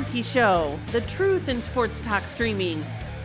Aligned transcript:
Monty 0.00 0.22
Show, 0.22 0.80
the 0.92 1.02
truth 1.02 1.50
in 1.50 1.62
sports 1.62 2.00
talk 2.00 2.22
streaming. 2.22 2.82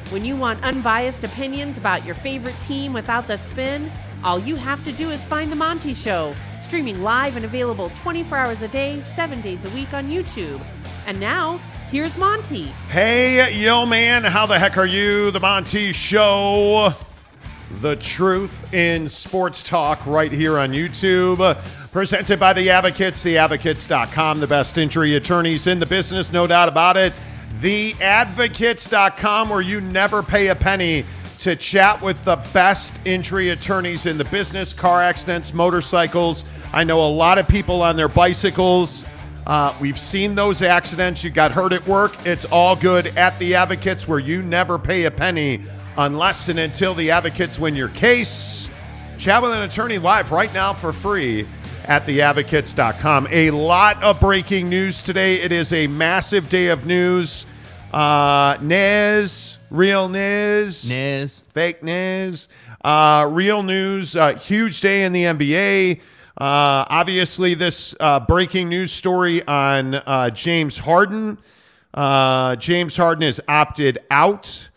When 0.09 0.25
you 0.25 0.35
want 0.35 0.61
unbiased 0.61 1.23
opinions 1.23 1.77
about 1.77 2.05
your 2.05 2.15
favorite 2.15 2.59
team 2.67 2.91
without 2.91 3.27
the 3.27 3.37
spin, 3.37 3.89
all 4.25 4.39
you 4.39 4.57
have 4.57 4.83
to 4.83 4.91
do 4.91 5.09
is 5.09 5.23
find 5.23 5.49
The 5.49 5.55
Monty 5.55 5.93
Show, 5.93 6.35
streaming 6.61 7.01
live 7.01 7.37
and 7.37 7.45
available 7.45 7.93
24 8.01 8.37
hours 8.37 8.61
a 8.61 8.67
day, 8.67 9.01
7 9.15 9.39
days 9.39 9.63
a 9.63 9.69
week 9.69 9.93
on 9.93 10.09
YouTube. 10.09 10.59
And 11.07 11.17
now, 11.17 11.59
here's 11.91 12.17
Monty. 12.17 12.65
Hey, 12.89 13.53
yo, 13.53 13.85
man, 13.85 14.25
how 14.25 14.45
the 14.45 14.59
heck 14.59 14.77
are 14.77 14.85
you? 14.85 15.31
The 15.31 15.39
Monty 15.39 15.93
Show. 15.93 16.93
The 17.71 17.95
truth 17.95 18.73
in 18.73 19.07
sports 19.07 19.63
talk 19.63 20.05
right 20.05 20.31
here 20.31 20.59
on 20.59 20.71
YouTube. 20.71 21.57
Presented 21.91 22.39
by 22.39 22.53
The 22.53 22.69
Advocates, 22.69 23.23
theadvocates.com, 23.23 24.39
the 24.39 24.47
best 24.47 24.77
injury 24.77 25.15
attorneys 25.15 25.65
in 25.65 25.79
the 25.79 25.85
business, 25.85 26.31
no 26.31 26.45
doubt 26.45 26.69
about 26.69 26.95
it. 26.95 27.13
Theadvocates.com, 27.59 29.49
where 29.49 29.61
you 29.61 29.81
never 29.81 30.21
pay 30.21 30.49
a 30.49 30.55
penny 30.55 31.05
to 31.39 31.55
chat 31.55 32.01
with 32.01 32.23
the 32.23 32.35
best 32.53 33.01
injury 33.05 33.49
attorneys 33.49 34.05
in 34.05 34.17
the 34.17 34.25
business, 34.25 34.71
car 34.73 35.01
accidents, 35.01 35.53
motorcycles. 35.53 36.45
I 36.71 36.83
know 36.83 37.05
a 37.05 37.09
lot 37.09 37.37
of 37.37 37.47
people 37.47 37.81
on 37.81 37.95
their 37.95 38.09
bicycles. 38.09 39.05
Uh, 39.47 39.73
we've 39.79 39.99
seen 39.99 40.35
those 40.35 40.61
accidents. 40.61 41.23
You 41.23 41.29
got 41.29 41.51
hurt 41.51 41.73
at 41.73 41.85
work. 41.87 42.13
It's 42.25 42.45
all 42.45 42.75
good 42.75 43.07
at 43.17 43.37
the 43.39 43.55
Advocates, 43.55 44.07
where 44.07 44.19
you 44.19 44.41
never 44.41 44.77
pay 44.77 45.05
a 45.05 45.11
penny 45.11 45.61
unless 45.97 46.49
and 46.49 46.59
until 46.59 46.93
the 46.93 47.11
Advocates 47.11 47.57
win 47.59 47.75
your 47.75 47.89
case. 47.89 48.69
Chat 49.17 49.41
with 49.41 49.51
an 49.51 49.61
attorney 49.61 49.97
live 49.97 50.31
right 50.31 50.53
now 50.53 50.73
for 50.73 50.91
free 50.91 51.47
at 51.85 52.05
theadvocates.com. 52.05 53.27
A 53.31 53.51
lot 53.51 54.03
of 54.03 54.19
breaking 54.19 54.69
news 54.69 55.01
today. 55.03 55.35
It 55.41 55.51
is 55.51 55.71
a 55.73 55.87
massive 55.87 56.49
day 56.49 56.67
of 56.67 56.85
news. 56.85 57.45
Uh, 57.93 58.57
Nez, 58.61 59.57
real 59.69 60.09
Nez, 60.09 60.89
Niz. 60.89 61.41
fake 61.53 61.81
news. 61.81 62.47
Uh, 62.83 63.27
real 63.31 63.63
news. 63.63 64.15
Uh, 64.15 64.35
huge 64.35 64.81
day 64.81 65.05
in 65.05 65.13
the 65.13 65.23
NBA. 65.23 66.01
Uh, 66.37 66.83
obviously, 66.89 67.53
this 67.53 67.95
uh, 68.01 68.19
breaking 68.19 68.67
news 68.67 68.91
story 68.91 69.45
on 69.47 69.95
uh, 69.95 70.29
James 70.31 70.77
Harden. 70.77 71.37
Uh, 71.93 72.57
James 72.57 72.97
Harden 72.97 73.23
has 73.23 73.39
opted 73.47 73.99
out, 74.11 74.67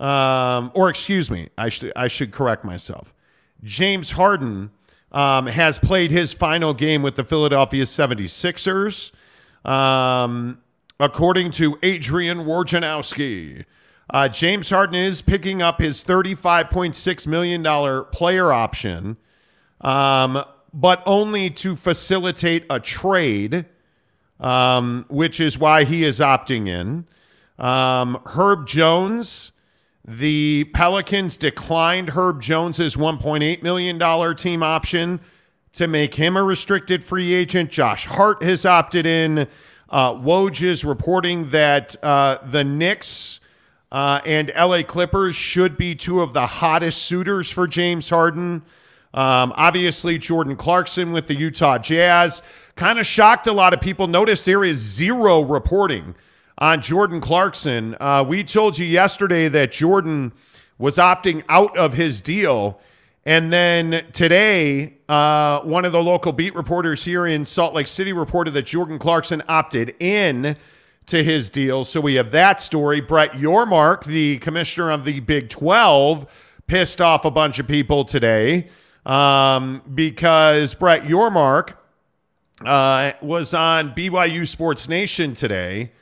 um, 0.00 0.72
or 0.74 0.88
excuse 0.88 1.30
me, 1.30 1.48
I 1.58 1.68
should 1.68 1.92
I 1.94 2.08
should 2.08 2.32
correct 2.32 2.64
myself. 2.64 3.12
James 3.62 4.10
Harden 4.12 4.70
um, 5.12 5.46
has 5.46 5.78
played 5.78 6.10
his 6.10 6.32
final 6.32 6.72
game 6.72 7.02
with 7.02 7.16
the 7.16 7.24
Philadelphia 7.24 7.84
76ers. 7.84 9.12
Um, 9.68 10.62
according 10.98 11.50
to 11.52 11.78
Adrian 11.82 12.38
Wojnarowski, 12.38 13.66
uh, 14.08 14.28
James 14.28 14.70
Harden 14.70 14.96
is 14.96 15.20
picking 15.20 15.60
up 15.60 15.80
his 15.80 16.02
$35.6 16.02 17.26
million 17.26 18.04
player 18.06 18.52
option, 18.52 19.18
um, 19.82 20.42
but 20.72 21.02
only 21.04 21.50
to 21.50 21.76
facilitate 21.76 22.64
a 22.70 22.80
trade, 22.80 23.66
um, 24.40 25.04
which 25.10 25.40
is 25.40 25.58
why 25.58 25.84
he 25.84 26.04
is 26.04 26.20
opting 26.20 26.66
in. 26.66 27.06
Um, 27.62 28.20
Herb 28.24 28.66
Jones, 28.66 29.52
the 30.18 30.64
Pelicans 30.74 31.36
declined 31.36 32.10
Herb 32.10 32.42
Jones's 32.42 32.96
$1.8 32.96 33.62
million 33.62 34.36
team 34.36 34.62
option 34.62 35.20
to 35.74 35.86
make 35.86 36.16
him 36.16 36.36
a 36.36 36.42
restricted 36.42 37.04
free 37.04 37.32
agent. 37.32 37.70
Josh 37.70 38.06
Hart 38.06 38.42
has 38.42 38.66
opted 38.66 39.06
in. 39.06 39.46
Uh, 39.88 40.14
Woj 40.14 40.64
is 40.64 40.84
reporting 40.84 41.50
that 41.50 41.94
uh, 42.02 42.38
the 42.44 42.64
Knicks 42.64 43.38
uh, 43.92 44.20
and 44.26 44.50
LA 44.56 44.82
Clippers 44.82 45.36
should 45.36 45.76
be 45.76 45.94
two 45.94 46.22
of 46.22 46.32
the 46.32 46.46
hottest 46.46 47.02
suitors 47.02 47.48
for 47.48 47.68
James 47.68 48.08
Harden. 48.08 48.62
Um, 49.14 49.52
obviously, 49.54 50.18
Jordan 50.18 50.56
Clarkson 50.56 51.12
with 51.12 51.28
the 51.28 51.34
Utah 51.34 51.78
Jazz 51.78 52.42
kind 52.74 52.98
of 52.98 53.06
shocked 53.06 53.46
a 53.46 53.52
lot 53.52 53.74
of 53.74 53.80
people. 53.80 54.08
Notice 54.08 54.44
there 54.44 54.64
is 54.64 54.78
zero 54.78 55.40
reporting 55.40 56.16
on 56.60 56.82
Jordan 56.82 57.20
Clarkson. 57.20 57.96
Uh, 58.00 58.24
we 58.26 58.44
told 58.44 58.76
you 58.76 58.84
yesterday 58.84 59.48
that 59.48 59.72
Jordan 59.72 60.32
was 60.78 60.96
opting 60.96 61.42
out 61.48 61.76
of 61.76 61.94
his 61.94 62.20
deal. 62.20 62.80
And 63.24 63.52
then 63.52 64.06
today, 64.12 64.98
uh, 65.08 65.60
one 65.60 65.84
of 65.84 65.92
the 65.92 66.02
local 66.02 66.32
beat 66.32 66.54
reporters 66.54 67.04
here 67.04 67.26
in 67.26 67.44
Salt 67.44 67.74
Lake 67.74 67.86
City 67.86 68.12
reported 68.12 68.52
that 68.54 68.66
Jordan 68.66 68.98
Clarkson 68.98 69.42
opted 69.48 69.94
in 70.00 70.56
to 71.06 71.24
his 71.24 71.50
deal. 71.50 71.84
So 71.84 72.00
we 72.00 72.14
have 72.14 72.30
that 72.30 72.60
story. 72.60 73.00
Brett 73.00 73.32
Yormark, 73.32 74.04
the 74.04 74.38
commissioner 74.38 74.90
of 74.90 75.04
the 75.04 75.20
Big 75.20 75.48
12, 75.48 76.26
pissed 76.66 77.00
off 77.00 77.24
a 77.24 77.30
bunch 77.30 77.58
of 77.58 77.66
people 77.66 78.04
today 78.04 78.68
um, 79.04 79.82
because 79.94 80.74
Brett 80.74 81.02
Yormark 81.02 81.74
uh, 82.64 83.12
was 83.20 83.54
on 83.54 83.94
BYU 83.94 84.46
Sports 84.46 84.88
Nation 84.88 85.34
today. 85.34 85.92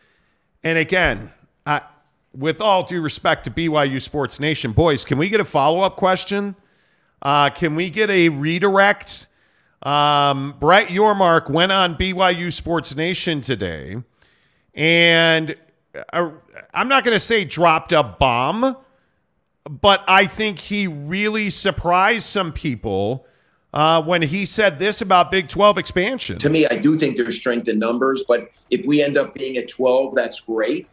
And 0.65 0.79
again, 0.79 1.33
I, 1.67 1.83
with 2.37 2.61
all 2.61 2.85
due 2.85 3.01
respect 3.01 3.45
to 3.45 3.51
BYU 3.51 4.01
Sports 4.01 4.41
Nation, 4.41 4.73
boys, 4.73 5.05
can 5.05 5.19
we 5.19 5.29
get 5.29 5.41
a 5.41 5.45
follow 5.45 5.81
up 5.81 5.97
question? 5.97 6.57
Uh, 7.23 7.51
can 7.51 7.75
we 7.75 7.91
get 7.91 8.11
a 8.11 8.29
redirect? 8.29 9.27
Um, 9.83 10.57
Brett 10.59 10.89
Yormark 10.89 11.51
went 11.51 11.73
on 11.73 11.97
BYU 11.97 12.53
Sports 12.53 12.97
Nation 12.97 13.41
today, 13.41 13.97
and 14.75 15.57
uh, 16.13 16.31
I'm 16.75 16.89
not 16.89 17.05
going 17.05 17.15
to 17.15 17.21
say 17.21 17.45
dropped 17.45 17.93
a 17.93 18.03
bomb, 18.03 18.77
but 19.69 20.03
I 20.09 20.27
think 20.27 20.59
he 20.59 20.87
really 20.87 21.51
surprised 21.51 22.27
some 22.27 22.53
people 22.53 23.27
uh, 23.75 24.03
when 24.03 24.23
he 24.23 24.47
said 24.47 24.79
this 24.79 25.01
about 25.01 25.31
Big 25.31 25.49
12 25.49 25.79
expansion. 25.79 26.39
To 26.39 26.51
me, 26.51 26.67
I 26.67 26.77
do 26.77 26.97
think 26.97 27.17
there's 27.17 27.37
strength 27.37 27.69
in 27.69 27.79
numbers, 27.79 28.25
but 28.27 28.51
if 28.71 28.87
we 28.87 29.03
end 29.03 29.19
up 29.19 29.35
being 29.35 29.57
at 29.57 29.69
12, 29.69 30.15
that's 30.15 30.41
great. 30.41 30.87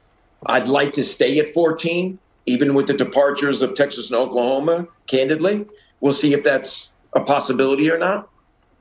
I'd 0.45 0.67
like 0.67 0.93
to 0.93 1.03
stay 1.03 1.39
at 1.39 1.47
14, 1.49 2.19
even 2.45 2.73
with 2.73 2.87
the 2.87 2.93
departures 2.93 3.61
of 3.61 3.73
Texas 3.73 4.11
and 4.11 4.19
Oklahoma, 4.19 4.87
candidly. 5.07 5.65
We'll 6.01 6.13
see 6.13 6.33
if 6.33 6.43
that's 6.43 6.89
a 7.13 7.21
possibility 7.21 7.89
or 7.89 7.97
not. 7.97 8.29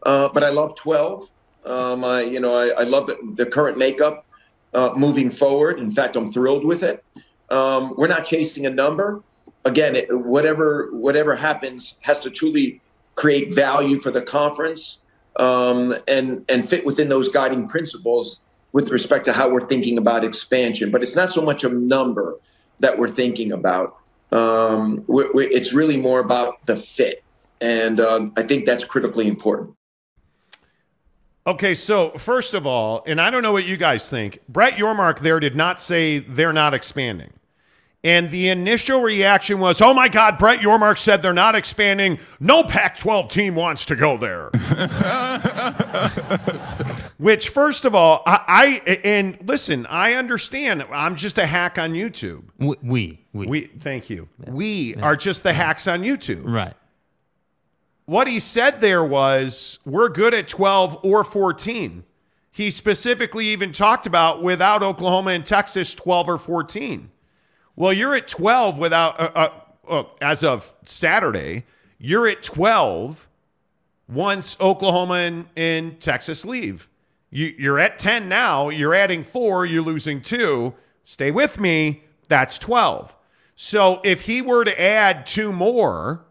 Uh, 0.03 0.29
but 0.29 0.43
I 0.43 0.51
love 0.51 0.75
12. 0.75 1.29
Um, 1.65 2.05
I, 2.05 2.23
you 2.23 2.41
know, 2.41 2.55
I, 2.55 2.69
I 2.69 2.83
love 2.83 3.07
the, 3.07 3.17
the 3.37 3.47
current 3.47 3.79
makeup 3.79 4.27
uh, 4.75 4.93
moving 4.97 5.31
forward. 5.31 5.79
In 5.79 5.91
fact, 5.91 6.17
I'm 6.17 6.31
thrilled 6.31 6.65
with 6.65 6.83
it. 6.83 7.03
Um, 7.49 7.95
we're 7.97 8.09
not 8.09 8.25
chasing 8.25 8.67
a 8.67 8.71
number. 8.71 9.23
Again, 9.65 9.97
it, 9.97 10.15
whatever 10.15 10.91
whatever 10.93 11.37
happens 11.37 11.95
has 12.01 12.21
to 12.21 12.31
truly 12.31 12.83
create 13.15 13.53
value 13.53 13.99
for 13.99 14.11
the 14.11 14.23
conference 14.23 14.99
um, 15.37 15.95
and 16.07 16.45
and 16.49 16.69
fit 16.69 16.85
within 16.85 17.09
those 17.09 17.29
guiding 17.29 17.69
principles 17.69 18.41
with 18.73 18.91
respect 18.91 19.25
to 19.27 19.33
how 19.33 19.49
we're 19.49 19.67
thinking 19.67 19.99
about 19.99 20.25
expansion. 20.25 20.91
But 20.91 21.03
it's 21.03 21.15
not 21.15 21.31
so 21.31 21.43
much 21.43 21.65
a 21.65 21.69
number 21.69 22.39
that 22.81 22.99
we're 22.99 23.09
thinking 23.09 23.53
about. 23.53 23.97
Um, 24.33 25.05
we 25.07 25.29
we 25.33 25.47
it's 25.47 25.73
really 25.73 25.97
more 25.97 26.21
about 26.21 26.65
the 26.67 26.77
fit, 26.77 27.23
and 27.61 28.01
um, 28.01 28.33
I 28.37 28.43
think 28.43 28.67
that's 28.67 28.85
critically 28.85 29.27
important. 29.29 29.75
Okay, 31.47 31.75
so 31.75 32.11
first 32.13 32.55
of 32.55 32.67
all, 32.67 33.03
and 33.07 33.21
I 33.21 33.31
don't 33.31 33.43
know 33.43 33.53
what 33.53 33.67
you 33.67 33.77
guys 33.77 34.09
think, 34.09 34.39
Brett 34.49 34.75
Yormark 34.75 35.19
there 35.19 35.41
did 35.41 35.55
not 35.55 35.79
say 35.79 36.19
they're 36.21 36.55
not 36.55 36.73
expanding. 36.73 37.35
And 38.05 38.31
the 38.31 38.51
initial 38.51 39.01
reaction 39.01 39.59
was, 39.61 39.81
oh 39.81 39.95
my 39.95 40.11
God, 40.11 40.37
Brett 40.37 40.61
Yormark 40.61 40.99
said 40.99 41.23
they're 41.23 41.33
not 41.33 41.57
expanding. 41.57 42.19
No 42.39 42.63
Pac 42.63 42.99
12 42.99 43.29
team 43.29 43.55
wants 43.55 43.87
to 43.87 43.97
go 43.97 44.19
there. 44.19 44.51
Which, 47.17 47.49
first 47.49 47.87
of 47.87 47.95
all, 47.95 48.23
I, 48.27 48.83
I, 48.87 48.91
and 49.05 49.39
listen, 49.47 49.87
I 49.87 50.13
understand. 50.13 50.85
I'm 50.93 51.17
just 51.17 51.39
a 51.39 51.47
hack 51.47 51.79
on 51.79 51.95
YouTube. 51.95 52.43
We, 52.59 52.77
we, 52.83 53.25
we. 53.33 53.47
We, 53.47 53.61
thank 53.63 54.11
you. 54.11 54.29
We 54.49 54.97
are 54.97 55.17
just 55.17 55.43
the 55.43 55.55
hacks 55.55 55.89
on 55.89 56.03
YouTube. 56.03 56.43
right. 56.45 56.75
What 58.07 58.29
he 58.29 58.39
said 58.39 58.83
there 58.83 59.03
was, 59.03 59.79
we're 59.87 60.11
good 60.11 60.35
at 60.35 60.47
12 60.47 60.99
or 61.03 61.25
14. 61.25 62.05
He 62.53 62.71
specifically 62.71 63.47
even 63.47 63.73
talked 63.73 64.07
about 64.07 64.43
without 64.43 64.83
Oklahoma 64.83 65.31
and 65.31 65.47
Texas, 65.47 65.95
12 65.95 66.29
or 66.29 66.37
14. 66.37 67.11
Well, 67.77 67.93
you're 67.93 68.15
at 68.15 68.29
12 68.29 68.79
without, 68.79 69.21
uh, 69.21 69.31
uh, 69.35 69.51
uh, 69.89 70.05
as 70.21 70.45
of 70.45 70.75
Saturday, 70.85 71.65
you're 71.99 72.29
at 72.29 72.43
12 72.43 73.27
once 74.09 74.57
Oklahoma 74.61 75.15
and, 75.15 75.47
and 75.57 76.01
Texas 76.01 76.45
leave. 76.45 76.89
You, 77.31 77.53
you're 77.59 77.79
at 77.79 77.99
10 77.99 78.29
now. 78.29 78.69
You're 78.69 78.95
adding 78.95 79.25
four. 79.25 79.67
You're 79.67 79.83
losing 79.83 80.21
two. 80.21 80.75
Stay 81.03 81.31
with 81.31 81.59
me. 81.59 82.05
That's 82.29 82.59
12. 82.59 83.17
So 83.57 84.01
if 84.05 84.27
he 84.27 84.41
were 84.41 84.65
to 84.65 84.81
add 84.81 85.27
two 85.27 85.53
more, 85.53 86.25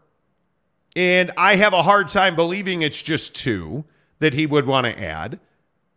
and 0.96 1.30
I 1.36 1.56
have 1.56 1.72
a 1.72 1.82
hard 1.82 2.08
time 2.08 2.36
believing 2.36 2.82
it's 2.82 3.02
just 3.02 3.34
two 3.34 3.84
that 4.18 4.34
he 4.34 4.46
would 4.46 4.66
want 4.66 4.86
to 4.86 5.02
add, 5.02 5.40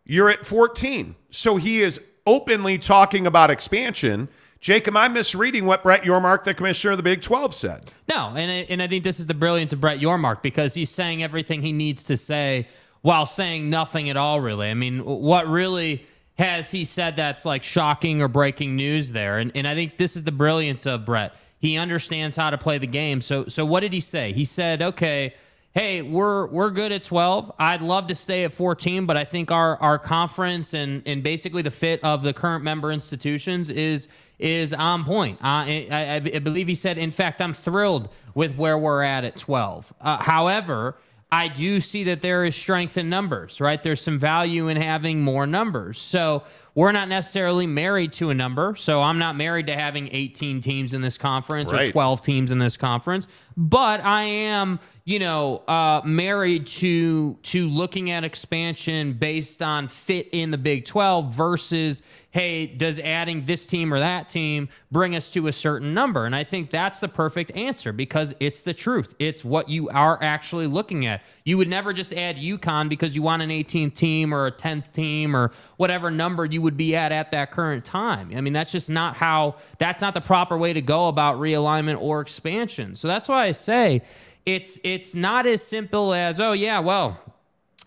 you're 0.04 0.28
at 0.28 0.44
14. 0.44 1.14
So 1.30 1.56
he 1.56 1.82
is 1.82 2.00
openly 2.26 2.78
talking 2.78 3.26
about 3.26 3.50
expansion. 3.50 4.28
Jake, 4.60 4.88
am 4.88 4.96
I 4.96 5.08
misreading 5.08 5.66
what 5.66 5.82
Brett 5.82 6.02
Yormark, 6.02 6.44
the 6.44 6.52
commissioner 6.52 6.92
of 6.92 6.96
the 6.96 7.02
Big 7.02 7.22
12, 7.22 7.54
said? 7.54 7.90
No, 8.08 8.28
and 8.34 8.50
I, 8.50 8.66
and 8.68 8.82
I 8.82 8.88
think 8.88 9.04
this 9.04 9.20
is 9.20 9.26
the 9.26 9.34
brilliance 9.34 9.72
of 9.72 9.80
Brett 9.80 10.00
Yormark 10.00 10.42
because 10.42 10.74
he's 10.74 10.90
saying 10.90 11.22
everything 11.22 11.62
he 11.62 11.72
needs 11.72 12.04
to 12.04 12.16
say 12.16 12.68
while 13.02 13.26
saying 13.26 13.70
nothing 13.70 14.10
at 14.10 14.16
all, 14.16 14.40
really. 14.40 14.68
I 14.68 14.74
mean, 14.74 15.04
what 15.04 15.46
really 15.48 16.04
has 16.38 16.70
he 16.70 16.84
said 16.84 17.16
that's 17.16 17.44
like 17.44 17.62
shocking 17.62 18.20
or 18.20 18.28
breaking 18.28 18.74
news 18.74 19.12
there? 19.12 19.38
And, 19.38 19.52
and 19.54 19.66
I 19.66 19.74
think 19.74 19.96
this 19.96 20.16
is 20.16 20.24
the 20.24 20.32
brilliance 20.32 20.86
of 20.86 21.04
Brett. 21.04 21.34
He 21.60 21.76
understands 21.76 22.36
how 22.36 22.50
to 22.50 22.58
play 22.58 22.78
the 22.78 22.86
game. 22.86 23.20
So, 23.20 23.46
so 23.46 23.64
what 23.64 23.80
did 23.80 23.92
he 23.92 24.00
say? 24.00 24.32
He 24.32 24.44
said, 24.44 24.82
okay, 24.82 25.34
hey, 25.78 26.02
we're 26.02 26.48
we're 26.48 26.70
good 26.70 26.90
at 26.90 27.04
12. 27.04 27.52
I'd 27.56 27.82
love 27.82 28.08
to 28.08 28.14
stay 28.16 28.42
at 28.42 28.52
14, 28.52 29.06
but 29.06 29.16
I 29.16 29.24
think 29.24 29.52
our 29.52 29.76
our 29.80 29.96
conference 29.96 30.74
and 30.74 31.04
and 31.06 31.22
basically 31.22 31.62
the 31.62 31.70
fit 31.70 32.02
of 32.02 32.22
the 32.22 32.32
current 32.32 32.64
member 32.64 32.90
institutions 32.90 33.70
is 33.70 34.08
is 34.40 34.74
on 34.74 35.04
point. 35.04 35.38
Uh, 35.40 35.66
I, 35.66 36.20
I, 36.34 36.38
believe 36.40 36.66
he 36.66 36.74
said, 36.74 36.96
in 36.98 37.12
fact, 37.12 37.40
I'm 37.40 37.54
thrilled 37.54 38.08
with 38.34 38.56
where 38.56 38.78
we're 38.78 39.02
at 39.02 39.24
at 39.24 39.36
12. 39.36 39.92
Uh, 40.00 40.16
however, 40.18 40.96
I 41.30 41.48
do 41.48 41.80
see 41.80 42.04
that 42.04 42.20
there 42.20 42.44
is 42.44 42.56
strength 42.56 42.96
in 42.96 43.08
numbers, 43.08 43.60
right? 43.60 43.82
There's 43.82 44.00
some 44.00 44.18
value 44.18 44.68
in 44.68 44.76
having 44.76 45.20
more 45.20 45.46
numbers. 45.46 45.98
So 45.98 46.44
we're 46.74 46.92
not 46.92 47.08
necessarily 47.08 47.66
married 47.66 48.12
to 48.14 48.30
a 48.30 48.34
number. 48.34 48.74
So 48.76 49.02
I'm 49.02 49.18
not 49.18 49.36
married 49.36 49.66
to 49.68 49.74
having 49.74 50.08
18 50.12 50.60
teams 50.60 50.94
in 50.94 51.00
this 51.02 51.18
conference 51.18 51.72
Right. 51.72 51.88
or 51.88 51.92
12 51.92 52.22
teams 52.22 52.50
in 52.50 52.58
this 52.58 52.76
conference, 52.76 53.26
but 53.56 54.04
I 54.04 54.22
am, 54.24 54.78
you 55.04 55.18
know, 55.18 55.58
uh, 55.66 56.00
married 56.04 56.66
to 56.66 57.34
to 57.42 57.68
looking 57.68 58.10
at 58.10 58.22
expansion 58.24 59.14
based 59.14 59.62
on 59.62 59.88
fit 59.88 60.28
in 60.32 60.50
the 60.50 60.58
Big 60.58 60.84
12 60.84 61.32
versus, 61.32 62.02
hey, 62.30 62.66
does 62.66 63.00
adding 63.00 63.46
this 63.46 63.66
team 63.66 63.92
or 63.92 63.98
that 63.98 64.28
team 64.28 64.68
bring 64.92 65.16
us 65.16 65.30
to 65.32 65.46
a 65.48 65.52
certain 65.52 65.92
number? 65.94 66.24
And 66.26 66.36
I 66.36 66.44
think 66.44 66.70
that's 66.70 67.00
the 67.00 67.08
perfect 67.08 67.56
answer 67.56 67.92
because 67.92 68.34
it's 68.38 68.62
the 68.62 68.74
truth. 68.74 69.14
It's 69.18 69.44
what 69.44 69.68
you 69.68 69.88
are 69.88 70.22
actually 70.22 70.66
looking 70.68 71.06
at. 71.06 71.22
You 71.44 71.56
would 71.58 71.68
never 71.68 71.92
just 71.92 72.12
add 72.12 72.36
UConn 72.36 72.88
because 72.88 73.16
you 73.16 73.22
want 73.22 73.42
an 73.42 73.50
18th 73.50 73.94
team 73.96 74.32
or 74.32 74.46
a 74.46 74.52
10th 74.52 74.92
team 74.92 75.34
or 75.34 75.50
whatever 75.78 76.10
number 76.10 76.44
you 76.44 76.57
would 76.58 76.76
be 76.76 76.94
at 76.96 77.12
at 77.12 77.30
that 77.30 77.50
current 77.50 77.84
time. 77.84 78.30
I 78.34 78.40
mean, 78.40 78.52
that's 78.52 78.72
just 78.72 78.90
not 78.90 79.16
how, 79.16 79.56
that's 79.78 80.00
not 80.00 80.14
the 80.14 80.20
proper 80.20 80.56
way 80.56 80.72
to 80.72 80.82
go 80.82 81.08
about 81.08 81.36
realignment 81.38 82.00
or 82.00 82.20
expansion. 82.20 82.96
So 82.96 83.08
that's 83.08 83.28
why 83.28 83.46
I 83.46 83.52
say 83.52 84.02
it's 84.46 84.78
it's 84.82 85.14
not 85.14 85.46
as 85.46 85.62
simple 85.62 86.14
as, 86.14 86.40
oh, 86.40 86.52
yeah, 86.52 86.78
well, 86.78 87.20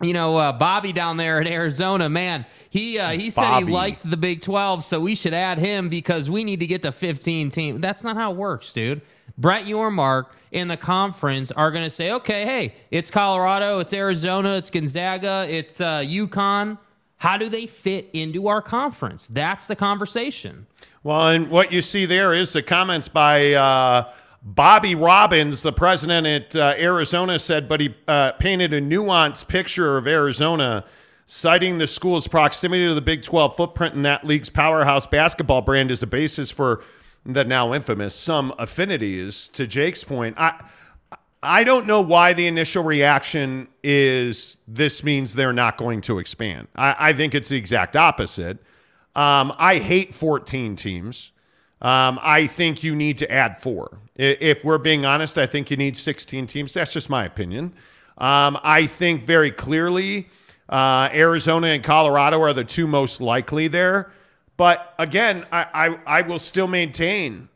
you 0.01 0.13
know, 0.13 0.37
uh, 0.37 0.51
Bobby 0.51 0.93
down 0.93 1.17
there 1.17 1.39
in 1.39 1.47
Arizona, 1.47 2.09
man, 2.09 2.45
he 2.69 2.97
uh, 2.97 3.11
he 3.11 3.29
said 3.29 3.41
Bobby. 3.41 3.65
he 3.67 3.71
liked 3.71 4.09
the 4.09 4.17
Big 4.17 4.41
12, 4.41 4.83
so 4.83 4.99
we 4.99 5.15
should 5.15 5.33
add 5.33 5.59
him 5.59 5.89
because 5.89 6.29
we 6.29 6.43
need 6.43 6.59
to 6.59 6.67
get 6.67 6.81
to 6.83 6.91
15 6.91 7.49
teams. 7.49 7.81
That's 7.81 8.03
not 8.03 8.15
how 8.15 8.31
it 8.31 8.37
works, 8.37 8.73
dude. 8.73 9.01
Brett 9.37 9.65
Yormark 9.65 10.27
in 10.51 10.67
the 10.67 10.77
conference 10.77 11.51
are 11.51 11.71
going 11.71 11.83
to 11.83 11.89
say, 11.89 12.11
okay, 12.11 12.45
hey, 12.45 12.75
it's 12.89 13.09
Colorado, 13.09 13.79
it's 13.79 13.93
Arizona, 13.93 14.55
it's 14.55 14.69
Gonzaga, 14.69 15.47
it's 15.49 15.79
uh, 15.79 15.99
UConn. 15.99 16.77
How 17.21 17.37
do 17.37 17.49
they 17.49 17.67
fit 17.67 18.09
into 18.13 18.47
our 18.47 18.63
conference? 18.63 19.27
That's 19.27 19.67
the 19.67 19.75
conversation. 19.75 20.65
Well, 21.03 21.27
and 21.27 21.51
what 21.51 21.71
you 21.71 21.83
see 21.83 22.07
there 22.07 22.33
is 22.33 22.51
the 22.53 22.63
comments 22.63 23.07
by 23.07 23.53
uh, 23.53 24.11
Bobby 24.41 24.95
Robbins, 24.95 25.61
the 25.61 25.71
president 25.71 26.25
at 26.25 26.55
uh, 26.55 26.73
Arizona, 26.79 27.37
said, 27.37 27.69
but 27.69 27.79
he 27.79 27.93
uh, 28.07 28.31
painted 28.31 28.73
a 28.73 28.81
nuanced 28.81 29.47
picture 29.47 29.99
of 29.99 30.07
Arizona, 30.07 30.83
citing 31.27 31.77
the 31.77 31.85
school's 31.85 32.27
proximity 32.27 32.87
to 32.87 32.95
the 32.95 33.01
Big 33.01 33.21
12 33.21 33.55
footprint 33.55 33.93
and 33.93 34.03
that 34.03 34.25
league's 34.25 34.49
powerhouse 34.49 35.05
basketball 35.05 35.61
brand 35.61 35.91
as 35.91 36.01
a 36.01 36.07
basis 36.07 36.49
for 36.49 36.83
the 37.23 37.43
now 37.43 37.71
infamous 37.71 38.15
some 38.15 38.51
affinities. 38.57 39.47
To 39.49 39.67
Jake's 39.67 40.03
point, 40.03 40.39
I. 40.39 40.59
I 41.43 41.63
don't 41.63 41.87
know 41.87 42.01
why 42.01 42.33
the 42.33 42.45
initial 42.47 42.83
reaction 42.83 43.67
is 43.83 44.57
this 44.67 45.03
means 45.03 45.33
they're 45.33 45.53
not 45.53 45.77
going 45.77 46.01
to 46.01 46.19
expand. 46.19 46.67
I, 46.75 46.95
I 46.99 47.13
think 47.13 47.33
it's 47.33 47.49
the 47.49 47.57
exact 47.57 47.95
opposite. 47.95 48.59
Um, 49.15 49.53
I 49.57 49.77
hate 49.77 50.13
14 50.13 50.75
teams. 50.75 51.31
Um, 51.81 52.19
I 52.21 52.45
think 52.45 52.83
you 52.83 52.95
need 52.95 53.17
to 53.19 53.31
add 53.31 53.57
four. 53.57 53.97
If 54.15 54.63
we're 54.63 54.77
being 54.77 55.03
honest, 55.05 55.39
I 55.39 55.47
think 55.47 55.71
you 55.71 55.77
need 55.77 55.97
16 55.97 56.45
teams. 56.45 56.73
That's 56.73 56.93
just 56.93 57.09
my 57.09 57.25
opinion. 57.25 57.73
Um, 58.19 58.59
I 58.63 58.85
think 58.85 59.23
very 59.23 59.51
clearly 59.51 60.29
uh, 60.69 61.09
Arizona 61.11 61.67
and 61.67 61.83
Colorado 61.83 62.39
are 62.41 62.53
the 62.53 62.63
two 62.63 62.85
most 62.85 63.19
likely 63.19 63.67
there. 63.67 64.11
But 64.57 64.93
again, 64.99 65.43
I, 65.51 65.65
I, 65.73 66.19
I 66.19 66.21
will 66.21 66.37
still 66.37 66.67
maintain 66.67 67.49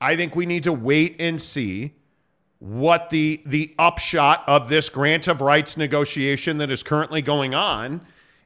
I 0.00 0.16
think 0.16 0.36
we 0.36 0.46
need 0.46 0.64
to 0.64 0.72
wait 0.72 1.16
and 1.18 1.40
see 1.40 1.94
what 2.58 3.10
the 3.10 3.42
the 3.44 3.74
upshot 3.78 4.42
of 4.46 4.68
this 4.68 4.88
grant 4.88 5.28
of 5.28 5.40
rights 5.40 5.76
negotiation 5.76 6.58
that 6.58 6.70
is 6.70 6.82
currently 6.82 7.22
going 7.22 7.54
on 7.54 8.00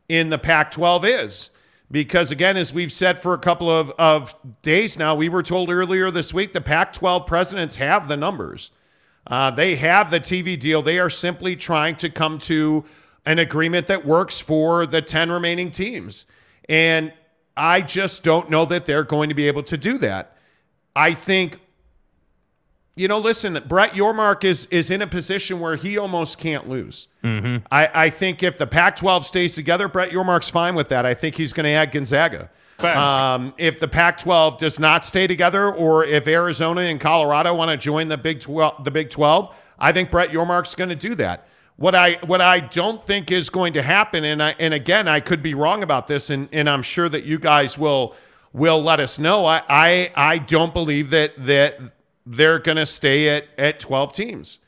in 0.09 0.31
the 0.31 0.39
Pac-12 0.39 1.25
is. 1.25 1.51
Because 1.93 2.31
again, 2.31 2.57
as 2.57 2.73
we've 2.73 2.93
said 2.93 3.19
for 3.19 3.35
a 3.35 3.39
couple 3.39 3.69
of, 3.71 3.91
of 3.99 4.35
days 4.63 4.99
now, 4.99 5.15
we 5.15 5.29
were 5.29 5.43
told 5.43 5.71
earlier 5.71 6.11
this 6.11 6.33
week 6.33 6.53
the 6.53 6.61
Pac-12 6.61 7.27
presidents 7.27 7.77
have 7.77 8.09
the 8.09 8.17
numbers. 8.17 8.71
Uh, 9.27 9.51
they 9.51 9.77
have 9.77 10.11
the 10.11 10.21
TV 10.21 10.59
deal. 10.59 10.83
They 10.83 10.99
are 10.99 11.11
simply 11.11 11.57
trying 11.57 11.97
to 11.97 12.09
come 12.09 12.39
to 12.41 12.85
an 13.27 13.39
agreement 13.39 13.87
that 13.89 14.07
works 14.07 14.41
for 14.41 14.87
the 14.87 15.03
10 15.03 15.31
remaining 15.31 15.71
teams. 15.71 16.27
And 16.69 17.13
I 17.57 17.81
just 17.81 18.23
don't 18.23 18.51
know 18.51 18.65
that 18.67 18.87
they're 18.87 19.05
going 19.05 19.29
to 19.29 19.35
be 19.35 19.47
able 19.47 19.65
to 19.65 19.77
do 19.77 19.99
that. 19.99 20.37
I 20.97 21.13
think 21.13 21.61
you 22.97 23.09
know, 23.09 23.19
listen, 23.19 23.59
Brett 23.67 23.93
Yormark 23.93 24.45
is 24.45 24.67
is 24.67 24.91
in 24.91 25.01
a 25.03 25.07
position 25.07 25.61
where 25.61 25.77
he 25.77 25.97
almost 25.97 26.39
can't 26.39 26.69
lose. 26.69 27.09
I, 27.71 27.89
I 27.95 28.11
think 28.11 28.43
if 28.43 28.59
the 28.59 28.67
Pac-12 28.67 29.25
stays 29.25 29.55
together, 29.55 29.89
Brett 29.89 30.11
Yormark's 30.11 30.49
fine 30.49 30.75
with 30.75 30.89
that. 30.89 31.07
I 31.07 31.15
think 31.15 31.37
he's 31.37 31.53
going 31.53 31.65
to 31.65 31.71
add 31.71 31.93
Gonzaga. 31.93 32.51
Um, 32.83 33.55
if 33.59 33.79
the 33.79 33.89
Pac-12 33.89 34.59
does 34.59 34.79
not 34.79 35.05
stay 35.05 35.27
together, 35.27 35.71
or 35.71 36.05
if 36.05 36.27
Arizona 36.27 36.81
and 36.83 36.99
Colorado 36.99 37.55
want 37.55 37.71
to 37.71 37.77
join 37.77 38.09
the 38.09 38.17
Big 38.17 38.41
12, 38.41 38.85
the 38.85 38.91
Big 38.91 39.11
12, 39.11 39.55
I 39.79 39.93
think 39.93 40.11
Brett 40.11 40.31
Yormark's 40.31 40.75
going 40.75 40.89
to 40.89 40.97
do 40.97 41.15
that. 41.17 41.47
What 41.77 41.95
I 41.95 42.19
what 42.27 42.43
I 42.43 42.61
don't 42.61 43.03
think 43.03 43.31
is 43.31 43.49
going 43.49 43.73
to 43.75 43.83
happen, 43.83 44.25
and 44.25 44.43
I 44.43 44.55
and 44.59 44.75
again 44.75 45.09
I 45.09 45.21
could 45.21 45.43
be 45.43 45.55
wrong 45.55 45.83
about 45.83 46.07
this, 46.07 46.29
and 46.29 46.49
and 46.53 46.69
I'm 46.69 46.83
sure 46.83 47.09
that 47.09 47.25
you 47.25 47.39
guys 47.39 47.79
will 47.79 48.15
will 48.53 48.83
let 48.83 49.01
us 49.01 49.19
know. 49.19 49.47
I 49.47 49.63
I, 49.69 50.13
I 50.15 50.39
don't 50.39 50.75
believe 50.75 51.09
that 51.11 51.33
that 51.47 51.81
they're 52.31 52.59
going 52.59 52.77
to 52.77 52.87
stay 52.87 53.29
at 53.29 53.47
at 53.59 53.81
12 53.81 54.13
teams. 54.13 54.61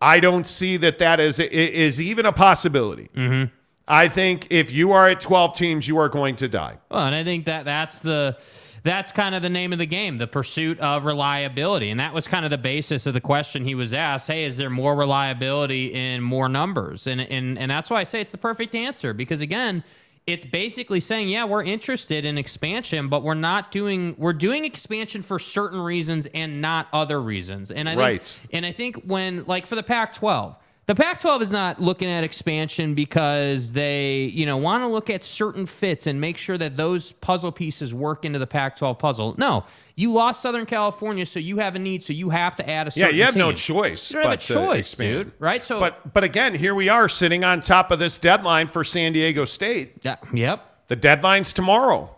I 0.00 0.20
don't 0.20 0.46
see 0.46 0.76
that 0.78 0.98
that 0.98 1.20
is 1.20 1.38
is 1.38 2.00
even 2.00 2.26
a 2.26 2.32
possibility. 2.32 3.08
Mm-hmm. 3.14 3.54
I 3.86 4.08
think 4.08 4.46
if 4.50 4.72
you 4.72 4.92
are 4.92 5.08
at 5.08 5.20
12 5.20 5.54
teams, 5.56 5.86
you 5.86 5.98
are 5.98 6.08
going 6.08 6.36
to 6.36 6.48
die. 6.48 6.78
Well, 6.90 7.06
and 7.06 7.14
I 7.14 7.22
think 7.22 7.44
that 7.44 7.64
that's 7.64 8.00
the 8.00 8.38
that's 8.82 9.12
kind 9.12 9.34
of 9.34 9.42
the 9.42 9.48
name 9.48 9.72
of 9.72 9.78
the 9.78 9.86
game, 9.86 10.18
the 10.18 10.26
pursuit 10.26 10.78
of 10.78 11.06
reliability. 11.06 11.88
And 11.88 11.98
that 12.00 12.12
was 12.12 12.28
kind 12.28 12.44
of 12.44 12.50
the 12.50 12.58
basis 12.58 13.06
of 13.06 13.14
the 13.14 13.20
question 13.20 13.64
he 13.64 13.74
was 13.74 13.94
asked. 13.94 14.26
Hey, 14.26 14.44
is 14.44 14.58
there 14.58 14.68
more 14.68 14.94
reliability 14.94 15.94
in 15.94 16.22
more 16.22 16.48
numbers? 16.48 17.06
And 17.06 17.20
and 17.20 17.58
and 17.58 17.70
that's 17.70 17.88
why 17.88 18.00
I 18.00 18.04
say 18.04 18.20
it's 18.20 18.32
the 18.32 18.38
perfect 18.38 18.74
answer 18.74 19.14
because 19.14 19.40
again, 19.40 19.84
it's 20.26 20.44
basically 20.44 21.00
saying, 21.00 21.28
yeah, 21.28 21.44
we're 21.44 21.62
interested 21.62 22.24
in 22.24 22.38
expansion, 22.38 23.08
but 23.08 23.22
we're 23.22 23.34
not 23.34 23.70
doing 23.70 24.14
we're 24.16 24.32
doing 24.32 24.64
expansion 24.64 25.22
for 25.22 25.38
certain 25.38 25.80
reasons 25.80 26.26
and 26.26 26.60
not 26.62 26.88
other 26.92 27.20
reasons. 27.20 27.70
And 27.70 27.88
I 27.88 27.94
think, 27.94 28.50
and 28.52 28.64
I 28.66 28.72
think 28.72 29.02
when 29.04 29.44
like 29.46 29.66
for 29.66 29.74
the 29.74 29.82
Pac-12, 29.82 30.56
the 30.86 30.94
Pac-12 30.94 31.40
is 31.40 31.50
not 31.50 31.80
looking 31.80 32.08
at 32.08 32.24
expansion 32.24 32.94
because 32.94 33.72
they, 33.72 34.24
you 34.24 34.44
know, 34.44 34.56
want 34.58 34.82
to 34.82 34.88
look 34.88 35.08
at 35.08 35.24
certain 35.24 35.64
fits 35.66 36.06
and 36.06 36.20
make 36.20 36.36
sure 36.36 36.58
that 36.58 36.76
those 36.76 37.12
puzzle 37.12 37.52
pieces 37.52 37.94
work 37.94 38.24
into 38.24 38.38
the 38.38 38.46
Pac-12 38.46 38.98
puzzle. 38.98 39.34
No, 39.38 39.64
you 39.96 40.12
lost 40.12 40.42
Southern 40.42 40.66
California, 40.66 41.24
so 41.24 41.40
you 41.40 41.58
have 41.58 41.74
a 41.74 41.78
need, 41.78 42.02
so 42.02 42.12
you 42.12 42.30
have 42.30 42.56
to 42.56 42.68
add 42.68 42.88
a 42.88 42.92
Yeah, 42.94 43.08
you 43.08 43.24
have 43.24 43.36
no 43.36 43.52
choice. 43.52 44.10
You 44.10 44.16
don't 44.20 44.30
have 44.30 44.40
a 44.40 44.42
choice, 44.42 44.94
dude. 44.94 45.32
Right? 45.38 45.62
So, 45.62 45.80
But 45.80 46.12
but 46.12 46.24
again, 46.24 46.54
here 46.54 46.74
we 46.74 46.88
are 46.88 47.08
sitting 47.08 47.44
on 47.44 47.60
top 47.60 47.90
of 47.90 47.98
this 47.98 48.18
deadline 48.18 48.68
for 48.68 48.84
San 48.84 49.12
Diego 49.12 49.44
State. 49.44 49.94
yeah, 50.02 50.16
yep. 50.32 50.70
The 50.88 50.96
deadline's 50.96 51.52
tomorrow. 51.52 52.14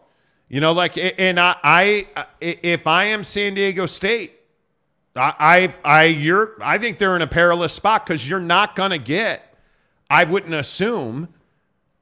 You 0.48 0.60
know, 0.60 0.72
like, 0.72 0.96
and 0.96 1.40
I, 1.40 1.56
I 1.62 2.26
if 2.40 2.86
I 2.86 3.04
am 3.06 3.24
San 3.24 3.54
Diego 3.54 3.86
State, 3.86 4.35
I, 5.16 5.34
I, 5.38 5.74
I, 5.84 6.04
you're, 6.04 6.52
I 6.60 6.78
think 6.78 6.98
they're 6.98 7.16
in 7.16 7.22
a 7.22 7.26
perilous 7.26 7.72
spot 7.72 8.06
because 8.06 8.28
you're 8.28 8.40
not 8.40 8.74
going 8.74 8.90
to 8.90 8.98
get. 8.98 9.54
I 10.08 10.24
wouldn't 10.24 10.54
assume 10.54 11.28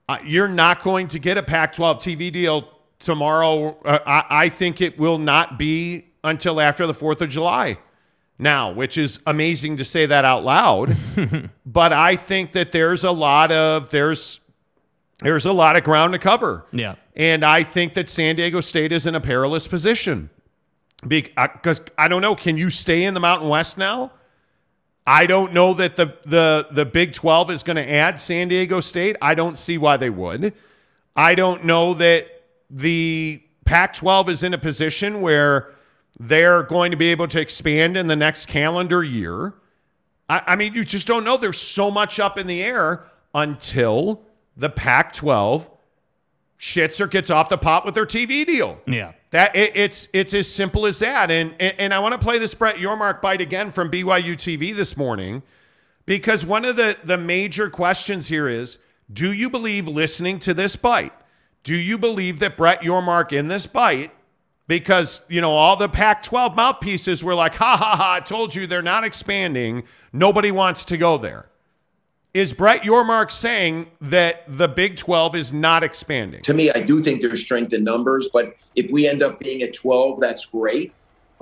uh, 0.09 0.19
you're 0.25 0.49
not 0.49 0.83
going 0.83 1.09
to 1.09 1.19
get 1.19 1.39
a 1.39 1.43
Pac-12 1.43 1.97
TV 1.97 2.33
deal 2.33 2.69
tomorrow. 2.99 3.79
Uh, 3.85 3.99
I, 4.07 4.25
I 4.31 4.49
think 4.49 4.81
it 4.81 4.99
will 4.99 5.19
not 5.19 5.59
be 5.59 6.07
until 6.23 6.61
after 6.61 6.87
the 6.87 6.95
Fourth 6.95 7.23
of 7.23 7.29
July. 7.31 7.79
Now, 8.39 8.73
which 8.73 8.99
is 8.99 9.21
amazing 9.27 9.77
to 9.77 9.85
say 9.85 10.07
that 10.07 10.25
out 10.25 10.45
loud, 10.45 10.97
but 11.67 11.93
I 11.93 12.17
think 12.17 12.53
that 12.53 12.73
there's 12.73 13.05
a 13.05 13.13
lot 13.13 13.53
of 13.53 13.91
there's 13.91 14.41
there's 15.21 15.47
a 15.47 15.53
lot 15.53 15.77
of 15.77 15.85
ground 15.85 16.15
to 16.15 16.19
cover. 16.19 16.67
Yeah. 16.73 16.97
And 17.15 17.45
I 17.45 17.63
think 17.63 17.95
that 17.95 18.09
San 18.09 18.35
Diego 18.35 18.61
State 18.61 18.91
is 18.91 19.07
in 19.07 19.15
a 19.15 19.21
perilous 19.21 19.69
position 19.69 20.31
because 21.07 21.81
uh, 21.81 21.85
I 21.99 22.09
don't 22.09 22.23
know. 22.23 22.35
Can 22.35 22.57
you 22.57 22.71
stay 22.71 23.05
in 23.05 23.15
the 23.15 23.21
Mountain 23.21 23.49
West 23.49 23.79
now? 23.79 24.11
I 25.07 25.27
don't 25.27 25.53
know 25.53 25.75
that 25.75 25.97
the 25.97 26.17
the 26.25 26.69
the 26.71 26.87
Big 26.87 27.13
12 27.13 27.51
is 27.51 27.63
going 27.63 27.77
to 27.77 27.91
add 27.91 28.19
San 28.19 28.49
Diego 28.49 28.81
State. 28.81 29.17
I 29.21 29.35
don't 29.35 29.59
see 29.59 29.79
why 29.79 29.97
they 29.97 30.11
would. 30.11 30.55
I 31.17 31.35
don't 31.35 31.65
know 31.65 31.95
that 31.95 32.27
the 32.71 33.43
Pac 33.65 33.95
12 33.95 34.29
is 34.31 34.43
in 34.43 34.55
a 34.55 34.59
position 34.59 35.21
where 35.21 35.73
they're 36.19 36.63
going 36.63 36.91
to 36.91 36.97
be 36.97 37.09
able 37.09 37.29
to 37.29 37.41
expand 37.41 37.97
in 37.97 38.07
the 38.07 38.17
next 38.17 38.47
calendar 38.47 39.03
year. 39.03 39.55
I, 40.29 40.43
I 40.49 40.57
mean, 40.57 40.75
you 40.75 40.85
just 40.85 41.07
don't 41.07 41.25
know. 41.25 41.37
There's 41.37 41.61
so 41.61 41.91
much 41.91 42.19
up 42.19 42.39
in 42.39 42.47
the 42.47 42.63
air 42.63 43.05
until 43.35 44.23
the 44.57 44.71
Pac 44.71 45.13
12 45.13 45.69
shits 46.59 47.01
or 47.01 47.07
gets 47.07 47.31
off 47.31 47.49
the 47.49 47.59
pot 47.59 47.85
with 47.85 47.95
their 47.95 48.07
TV 48.07 48.47
deal. 48.47 48.79
Yeah. 48.87 49.13
That 49.35 49.57
it, 49.57 49.73
it's 49.75 50.07
it's 50.13 50.33
as 50.33 50.49
simple 50.49 50.87
as 50.87 51.01
that. 51.01 51.29
And 51.29 51.57
and, 51.59 51.75
and 51.77 51.93
I 51.93 51.99
want 51.99 52.13
to 52.13 52.21
play 52.21 52.39
this 52.39 52.55
Brett 52.55 52.77
Yormark 52.77 53.21
bite 53.21 53.41
again 53.41 53.73
from 53.73 53.91
BYU 53.91 54.35
TV 54.37 54.73
this 54.73 54.97
morning 54.97 55.43
because 56.07 56.47
one 56.47 56.65
of 56.65 56.77
the 56.77 56.97
the 57.03 57.19
major 57.19 57.69
questions 57.69 58.29
here 58.29 58.49
is 58.49 58.79
do 59.13 59.33
you 59.33 59.51
believe 59.51 59.89
listening 59.89 60.39
to 60.39 60.55
this 60.55 60.77
bite? 60.77 61.13
Do 61.65 61.75
you 61.75 61.99
believe 61.99 62.39
that 62.39 62.57
Brett 62.57 62.83
Yormark 62.83 63.33
in 63.33 63.49
this 63.49 63.67
bite 63.67 64.13
because 64.69 65.23
you 65.29 65.41
know 65.41 65.51
all 65.51 65.75
the 65.75 65.89
Pac-12 65.89 66.55
mouthpieces 66.55 67.25
were 67.25 67.35
like, 67.35 67.57
"Ha 67.57 67.77
ha 67.77 67.97
ha! 67.97 68.15
I 68.19 68.21
told 68.21 68.55
you 68.55 68.69
they're 68.69 68.83
not 68.83 69.03
expanding. 69.03 69.83
Nobody 70.13 70.53
wants 70.53 70.85
to 70.85 70.97
go 70.97 71.19
there." 71.19 71.47
Is 72.35 72.53
Brett 72.53 72.83
Yormark 72.83 73.31
saying 73.31 73.87
that 74.01 74.43
the 74.49 74.67
Big 74.67 74.97
12 74.97 75.37
is 75.37 75.53
not 75.53 75.85
expanding? 75.85 76.43
To 76.43 76.53
me, 76.53 76.69
I 76.69 76.81
do 76.81 77.01
think 77.01 77.21
there's 77.21 77.41
strength 77.41 77.73
in 77.73 77.85
numbers, 77.85 78.29
but 78.33 78.57
if 78.75 78.91
we 78.91 79.07
end 79.07 79.23
up 79.23 79.39
being 79.39 79.63
at 79.63 79.73
12, 79.73 80.19
that's 80.19 80.45
great. 80.47 80.93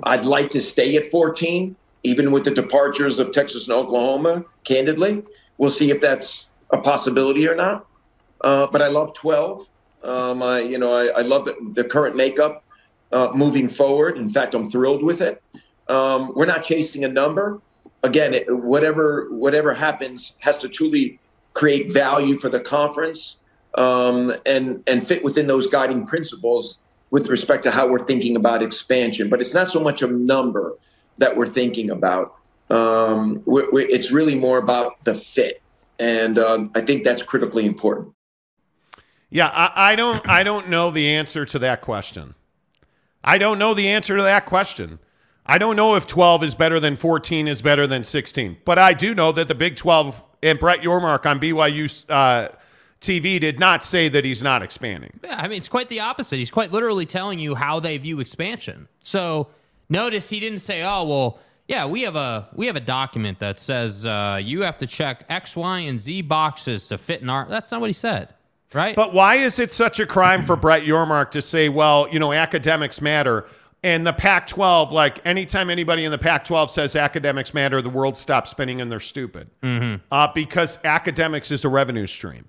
I'd 0.03 0.23
like 0.23 0.51
to 0.51 0.61
stay 0.61 0.95
at 0.95 1.05
14, 1.05 1.75
even 2.03 2.31
with 2.31 2.43
the 2.43 2.51
departures 2.51 3.17
of 3.17 3.31
Texas 3.31 3.67
and 3.67 3.75
Oklahoma, 3.75 4.45
candidly. 4.65 5.23
We'll 5.57 5.71
see 5.71 5.89
if 5.89 5.99
that's 5.99 6.45
a 6.69 6.77
possibility 6.77 7.47
or 7.47 7.55
not. 7.55 7.87
Uh, 8.41 8.67
but 8.67 8.83
I 8.83 8.89
love 8.89 9.15
12. 9.15 9.67
Um, 10.03 10.43
I, 10.43 10.59
you 10.59 10.77
know, 10.77 10.93
I, 10.93 11.05
I 11.07 11.21
love 11.21 11.45
the, 11.45 11.55
the, 11.73 11.85
current 11.85 12.15
makeup 12.15 12.63
uh, 13.11 13.31
moving 13.33 13.67
forward. 13.67 14.17
In 14.19 14.29
fact, 14.29 14.53
I'm 14.53 14.69
thrilled 14.69 15.01
with 15.01 15.21
it. 15.21 15.41
Um, 15.87 16.33
we're 16.35 16.45
not 16.45 16.61
chasing 16.61 17.03
a 17.03 17.07
number 17.07 17.61
again, 18.03 18.35
whatever 18.47 19.27
whatever 19.31 19.73
happens 19.73 20.33
has 20.39 20.59
to 20.59 20.69
truly 20.69 21.19
create 21.53 21.91
value 21.91 22.37
for 22.37 22.49
the 22.49 22.59
conference 22.59 23.37
um, 23.75 24.33
and 24.45 24.83
and 24.85 25.05
fit 25.07 25.23
within 25.23 25.47
those 25.47 25.67
guiding 25.67 26.05
principles 26.05 26.79
with 27.09 27.29
respect 27.29 27.63
to 27.63 27.71
how 27.71 27.87
we're 27.87 28.05
thinking 28.05 28.35
about 28.35 28.61
expansion. 28.61 29.29
But 29.29 29.39
it's 29.39 29.53
not 29.53 29.69
so 29.69 29.79
much 29.79 30.01
a 30.01 30.07
number 30.07 30.75
that 31.17 31.37
we're 31.37 31.47
thinking 31.47 31.89
about. 31.89 32.35
Um, 32.69 33.43
we, 33.45 33.67
we, 33.71 33.85
it's 33.85 34.11
really 34.11 34.35
more 34.35 34.57
about 34.57 35.03
the 35.03 35.13
fit, 35.13 35.61
and 35.99 36.37
um, 36.39 36.71
I 36.75 36.81
think 36.81 37.03
that's 37.03 37.23
critically 37.23 37.65
important. 37.65 38.13
Yeah, 39.29 39.47
I, 39.47 39.91
I 39.91 39.95
don't 39.95 40.27
I 40.27 40.43
don't 40.43 40.69
know 40.69 40.91
the 40.91 41.09
answer 41.09 41.45
to 41.45 41.59
that 41.59 41.81
question. 41.81 42.35
I 43.23 43.37
don't 43.37 43.57
know 43.57 43.73
the 43.73 43.87
answer 43.87 44.17
to 44.17 44.23
that 44.23 44.45
question. 44.45 44.99
I 45.45 45.57
don't 45.57 45.75
know 45.75 45.95
if 45.95 46.07
12 46.07 46.43
is 46.43 46.55
better 46.55 46.79
than 46.79 46.95
14 46.95 47.47
is 47.47 47.61
better 47.61 47.85
than 47.85 48.03
16, 48.03 48.57
but 48.63 48.79
I 48.79 48.93
do 48.93 49.13
know 49.13 49.31
that 49.33 49.47
the 49.47 49.55
Big 49.55 49.75
12 49.75 50.25
and 50.41 50.59
Brett 50.59 50.81
Yormark 50.81 51.25
on 51.25 51.39
BYU 51.39 52.05
uh, 52.09 52.49
TV 53.01 53.39
did 53.39 53.59
not 53.59 53.83
say 53.83 54.07
that 54.07 54.23
he's 54.23 54.41
not 54.41 54.63
expanding. 54.63 55.19
Yeah, 55.23 55.37
I 55.37 55.47
mean, 55.47 55.57
it's 55.57 55.67
quite 55.67 55.89
the 55.89 55.99
opposite. 55.99 56.37
He's 56.37 56.51
quite 56.51 56.71
literally 56.71 57.05
telling 57.05 57.39
you 57.39 57.55
how 57.55 57.79
they 57.81 57.97
view 57.97 58.21
expansion. 58.21 58.87
So 59.01 59.49
notice 59.89 60.29
he 60.29 60.39
didn't 60.39 60.59
say, 60.59 60.81
oh, 60.83 61.03
well, 61.03 61.39
yeah, 61.67 61.85
we 61.85 62.01
have 62.01 62.15
a 62.15 62.49
we 62.53 62.67
have 62.67 62.75
a 62.75 62.81
document 62.81 63.39
that 63.39 63.57
says 63.57 64.05
uh, 64.05 64.39
you 64.41 64.61
have 64.61 64.77
to 64.79 64.87
check 64.87 65.25
X, 65.29 65.55
Y, 65.55 65.79
and 65.79 65.99
Z 65.99 66.21
boxes 66.23 66.87
to 66.89 66.97
fit 66.97 67.21
in 67.21 67.29
our. 67.29 67.47
That's 67.49 67.71
not 67.71 67.79
what 67.79 67.89
he 67.89 67.93
said, 67.93 68.33
right? 68.73 68.95
But 68.95 69.13
why 69.13 69.35
is 69.35 69.59
it 69.59 69.71
such 69.71 69.99
a 69.99 70.05
crime 70.05 70.43
for 70.43 70.57
Brett 70.57 70.83
Yormark 70.83 71.31
to 71.31 71.41
say, 71.41 71.69
well, 71.69 72.07
you 72.11 72.19
know, 72.19 72.33
academics 72.33 73.01
matter? 73.01 73.45
And 73.83 74.07
the 74.07 74.13
Pac 74.13 74.47
12, 74.47 74.93
like 74.93 75.25
anytime 75.27 75.69
anybody 75.69 76.05
in 76.05 76.11
the 76.11 76.17
Pac 76.17 76.45
12 76.45 76.71
says 76.71 76.95
academics 76.95 77.53
matter, 77.53 77.81
the 77.81 77.89
world 77.89 78.17
stops 78.17 78.49
spinning 78.49 78.79
and 78.79 78.89
they're 78.89 79.01
stupid. 79.01 79.49
Mm-hmm. 79.61 80.01
Uh, 80.09 80.27
because 80.33 80.79
academics 80.85 81.51
is 81.51 81.65
a 81.65 81.69
revenue 81.69 82.07
stream, 82.07 82.47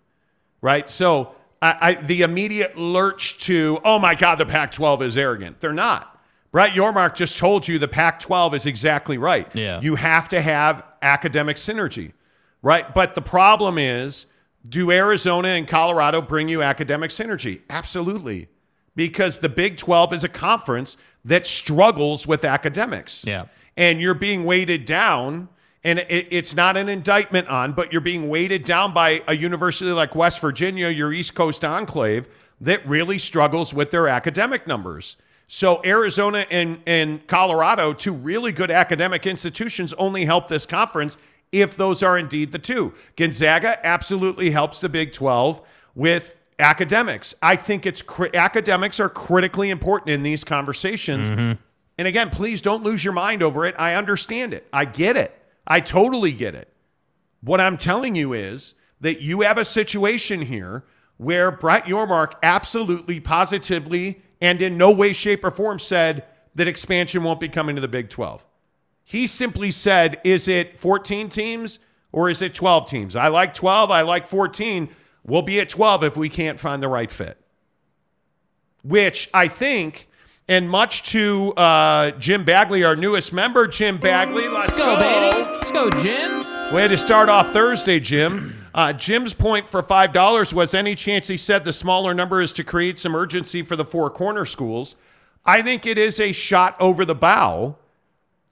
right? 0.61 0.89
So 0.89 1.35
I, 1.61 1.77
I, 1.81 1.95
the 1.95 2.23
immediate 2.23 2.77
lurch 2.77 3.39
to, 3.47 3.81
oh 3.85 3.99
my 3.99 4.15
God, 4.15 4.37
the 4.37 4.47
Pac 4.47 4.71
12 4.71 5.03
is 5.03 5.19
arrogant. 5.19 5.61
They're 5.61 5.73
not. 5.73 6.21
Brett 6.53 6.71
Yormark 6.71 7.17
just 7.17 7.37
told 7.37 7.67
you 7.67 7.81
the 7.81 7.89
Pac 7.89 8.21
12 8.21 8.55
is 8.55 8.67
exactly 8.67 9.19
right. 9.19 9.49
Yeah. 9.57 9.81
You 9.81 9.97
have 9.97 10.29
to 10.29 10.41
have 10.41 10.85
academic 11.03 11.57
synergy, 11.57 12.13
right? 12.63 12.95
But 12.95 13.17
the 13.17 13.23
problem 13.23 13.77
is, 13.77 14.27
do 14.69 14.93
Arizona 14.93 15.49
and 15.49 15.67
Colorado 15.67 16.23
bring 16.23 16.49
you 16.49 16.63
academic 16.63 17.11
synergy? 17.11 17.63
Absolutely. 17.69 18.49
Because 18.95 19.41
the 19.41 19.49
Big 19.49 19.77
12 19.77 20.13
is 20.13 20.23
a 20.23 20.29
conference 20.29 20.97
that 21.25 21.47
struggles 21.47 22.27
with 22.27 22.45
academics. 22.45 23.25
Yeah. 23.27 23.47
And 23.77 24.01
you're 24.01 24.15
being 24.15 24.45
weighted 24.45 24.85
down, 24.85 25.49
and 25.83 26.01
it, 26.01 26.29
it's 26.31 26.55
not 26.55 26.77
an 26.77 26.89
indictment 26.89 27.49
on, 27.49 27.73
but 27.73 27.93
you're 27.93 28.01
being 28.01 28.29
weighted 28.29 28.65
down 28.65 28.95
by 28.95 29.23
a 29.27 29.35
university 29.35 29.91
like 29.91 30.15
West 30.15 30.41
Virginia, 30.41 30.89
your 30.89 31.13
East 31.13 31.35
Coast 31.35 31.65
enclave, 31.65 32.29
that 32.61 32.87
really 32.87 33.19
struggles 33.19 33.75
with 33.75 33.91
their 33.91 34.07
academic 34.09 34.67
numbers. 34.67 35.17
So 35.47 35.83
Arizona 35.85 36.47
and, 36.51 36.81
and 36.87 37.27
Colorado, 37.27 37.93
two 37.93 38.13
really 38.13 38.53
good 38.53 38.71
academic 38.71 39.27
institutions, 39.27 39.93
only 39.95 40.25
help 40.25 40.49
this 40.49 40.67
conference 40.67 41.19
if 41.53 41.77
those 41.77 42.03
are 42.03 42.19
indeed 42.19 42.53
the 42.53 42.59
two. 42.59 42.95
Gonzaga 43.17 43.85
absolutely 43.87 44.51
helps 44.51 44.81
the 44.81 44.89
Big 44.89 45.13
12 45.13 45.61
with 45.95 46.37
academics. 46.59 47.35
I 47.43 47.57
think 47.57 47.87
it's 47.87 48.03
academics 48.35 49.01
are 49.01 49.09
critically 49.09 49.71
important 49.71 50.11
in 50.11 50.23
these 50.23 50.45
conversations. 50.45 51.31
Mm-hmm. 51.31 51.61
And 51.99 52.09
again, 52.09 52.31
please 52.31 52.61
don't 52.61 52.83
lose 52.83 53.05
your 53.05 53.15
mind 53.15 53.43
over 53.43 53.65
it. 53.65 53.75
I 53.79 53.95
understand 53.95 54.55
it. 54.55 54.67
I 54.73 54.85
get 54.85 55.17
it. 55.17 55.41
I 55.67 55.81
totally 55.81 56.33
get 56.33 56.55
it. 56.55 56.73
What 57.41 57.61
I'm 57.61 57.77
telling 57.77 58.15
you 58.15 58.33
is 58.33 58.75
that 59.01 59.21
you 59.21 59.43
have 59.43 59.59
a 59.59 59.65
situation 59.65 60.43
here 60.43 60.85
where 61.17 61.51
Brett 61.51 61.85
Yormark 61.85 62.33
absolutely, 62.43 63.21
positively, 63.21 64.23
and 64.41 64.61
in 64.61 64.77
no 64.77 64.91
way, 64.91 65.13
shape, 65.13 65.45
or 65.45 65.51
form 65.51 65.79
said 65.79 66.25
that 66.55 66.69
expansion 66.69 67.23
won't 67.23 67.41
be 67.41 67.49
coming 67.49 67.77
to 67.77 67.81
the 67.81 67.89
Big 67.89 68.09
12. 68.09 68.45
He 69.05 69.27
simply 69.27 69.71
said, 69.71 70.21
is 70.25 70.49
it 70.49 70.79
14 70.79 71.29
teams 71.29 71.79
or 72.13 72.31
is 72.31 72.43
it 72.43 72.55
12 72.55 72.89
teams? 72.89 73.17
I 73.17 73.29
like 73.29 73.55
12, 73.55 73.91
I 73.91 74.01
like 74.01 74.27
14 74.27 74.89
We'll 75.27 75.43
be 75.43 75.59
at 75.61 75.71
12 75.71 76.05
if 76.05 76.17
we 76.17 76.29
can't 76.29 76.61
find 76.61 76.83
the 76.83 76.89
right 76.89 77.11
fit. 77.11 77.39
Which 78.83 79.31
I 79.33 79.49
think, 79.49 80.07
and 80.47 80.69
much 80.69 81.05
to 81.13 81.55
uh, 81.55 82.11
Jim 82.13 82.45
Bagley, 82.45 82.85
our 82.85 82.95
newest 82.95 83.33
member, 83.33 83.67
Jim 83.67 83.97
Bagley. 83.97 84.47
Let's, 84.49 84.77
let's 84.77 84.79
go, 84.79 84.97
go, 84.97 85.01
baby. 85.01 85.39
Let's 85.39 85.73
go, 85.73 85.91
Jim. 86.03 86.75
Way 86.75 86.89
to 86.89 86.99
start 86.99 87.31
off 87.31 87.53
Thursday, 87.53 88.01
Jim. 88.01 88.61
Uh, 88.75 88.93
Jim's 88.93 89.33
point 89.33 89.69
for 89.69 89.85
$5 89.85 90.53
was 90.53 90.75
any 90.75 90.97
chance 90.97 91.29
he 91.29 91.37
said 91.37 91.65
the 91.65 91.73
smaller 91.73 92.13
number 92.13 92.41
is 92.41 92.53
to 92.55 92.65
create 92.65 92.99
some 92.99 93.15
urgency 93.15 93.63
for 93.63 93.77
the 93.77 93.85
four 93.85 94.11
corner 94.11 94.45
schools. 94.45 94.97
I 95.45 95.63
think 95.63 95.87
it 95.87 95.97
is 95.97 96.19
a 96.19 96.33
shot 96.33 96.75
over 96.81 97.05
the 97.05 97.15
bow, 97.15 97.77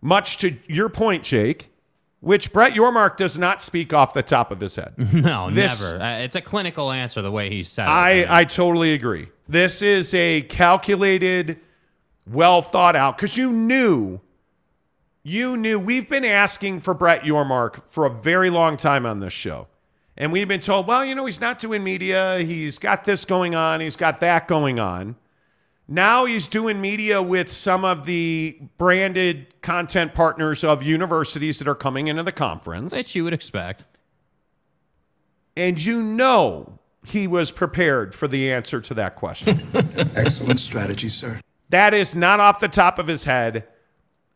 much 0.00 0.38
to 0.38 0.57
your 0.69 0.88
point, 0.88 1.25
Jake 1.25 1.72
which 2.23 2.52
Brett 2.52 2.73
Yormark 2.73 3.17
does 3.17 3.37
not 3.37 3.61
speak 3.61 3.93
off 3.93 4.14
the 4.14 4.23
top 4.23 4.52
of 4.52 4.61
his 4.61 4.76
head. 4.76 4.95
No, 5.12 5.50
this, 5.50 5.83
never. 5.83 6.02
Uh, 6.02 6.19
it's 6.19 6.37
a 6.37 6.41
clinical 6.41 6.93
answer 6.93 7.21
the 7.21 7.33
way 7.33 7.50
he 7.50 7.64
said 7.64 7.87
I, 7.88 8.11
it. 8.11 8.31
I, 8.31 8.41
I 8.41 8.45
totally 8.45 8.95
agree. 8.95 9.29
This 9.49 9.83
is 9.83 10.14
a 10.14 10.43
calculated, 10.43 11.59
well 12.25 12.62
thought 12.62 12.95
out 12.95 13.17
because 13.17 13.37
you 13.37 13.50
knew, 13.52 14.21
you 15.25 15.57
knew. 15.57 15.81
We've 15.81 16.09
been 16.09 16.25
asking 16.25 16.81
for 16.81 16.95
Brett 16.95 17.23
Yormark 17.23 17.83
for 17.88 18.07
a 18.07 18.11
very 18.11 18.50
long 18.50 18.76
time 18.76 19.05
on 19.05 19.19
this 19.19 19.33
show. 19.33 19.67
And 20.17 20.31
we've 20.31 20.49
been 20.49 20.61
told, 20.61 20.87
well, 20.87 21.05
you 21.05 21.17
know, 21.17 21.26
he's 21.26 21.41
not 21.41 21.59
doing 21.59 21.83
media. 21.83 22.38
He's 22.38 22.79
got 22.79 23.02
this 23.02 23.25
going 23.25 23.57
on. 23.57 23.81
He's 23.81 23.97
got 23.97 24.21
that 24.21 24.47
going 24.47 24.79
on. 24.79 25.17
Now 25.93 26.25
he's 26.25 26.49
doing 26.49 26.81
media 26.81 27.23
with 27.23 27.53
some 27.53 27.85
of 27.85 28.07
the 28.07 28.59
branded 28.79 29.61
content 29.61 30.15
partners 30.15 30.65
of 30.65 30.83
universities 30.83 31.59
that 31.59 31.69
are 31.69 31.75
coming 31.75 32.09
into 32.09 32.23
the 32.23 32.33
conference. 32.33 32.95
Which 32.95 33.15
you 33.15 33.25
would 33.25 33.35
expect. 33.35 33.85
And 35.55 35.85
you 35.85 36.03
know 36.03 36.79
he 37.05 37.27
was 37.27 37.51
prepared 37.51 38.15
for 38.15 38.27
the 38.27 38.51
answer 38.51 38.81
to 38.81 38.95
that 38.95 39.17
question. 39.17 39.61
Excellent 40.17 40.61
strategy, 40.61 41.11
sir. 41.11 41.39
That 41.69 41.93
is 41.93 42.17
not 42.17 42.41
off 42.41 42.59
the 42.59 42.69
top 42.69 42.99
of 42.99 43.07
his 43.07 43.25
head. 43.25 43.69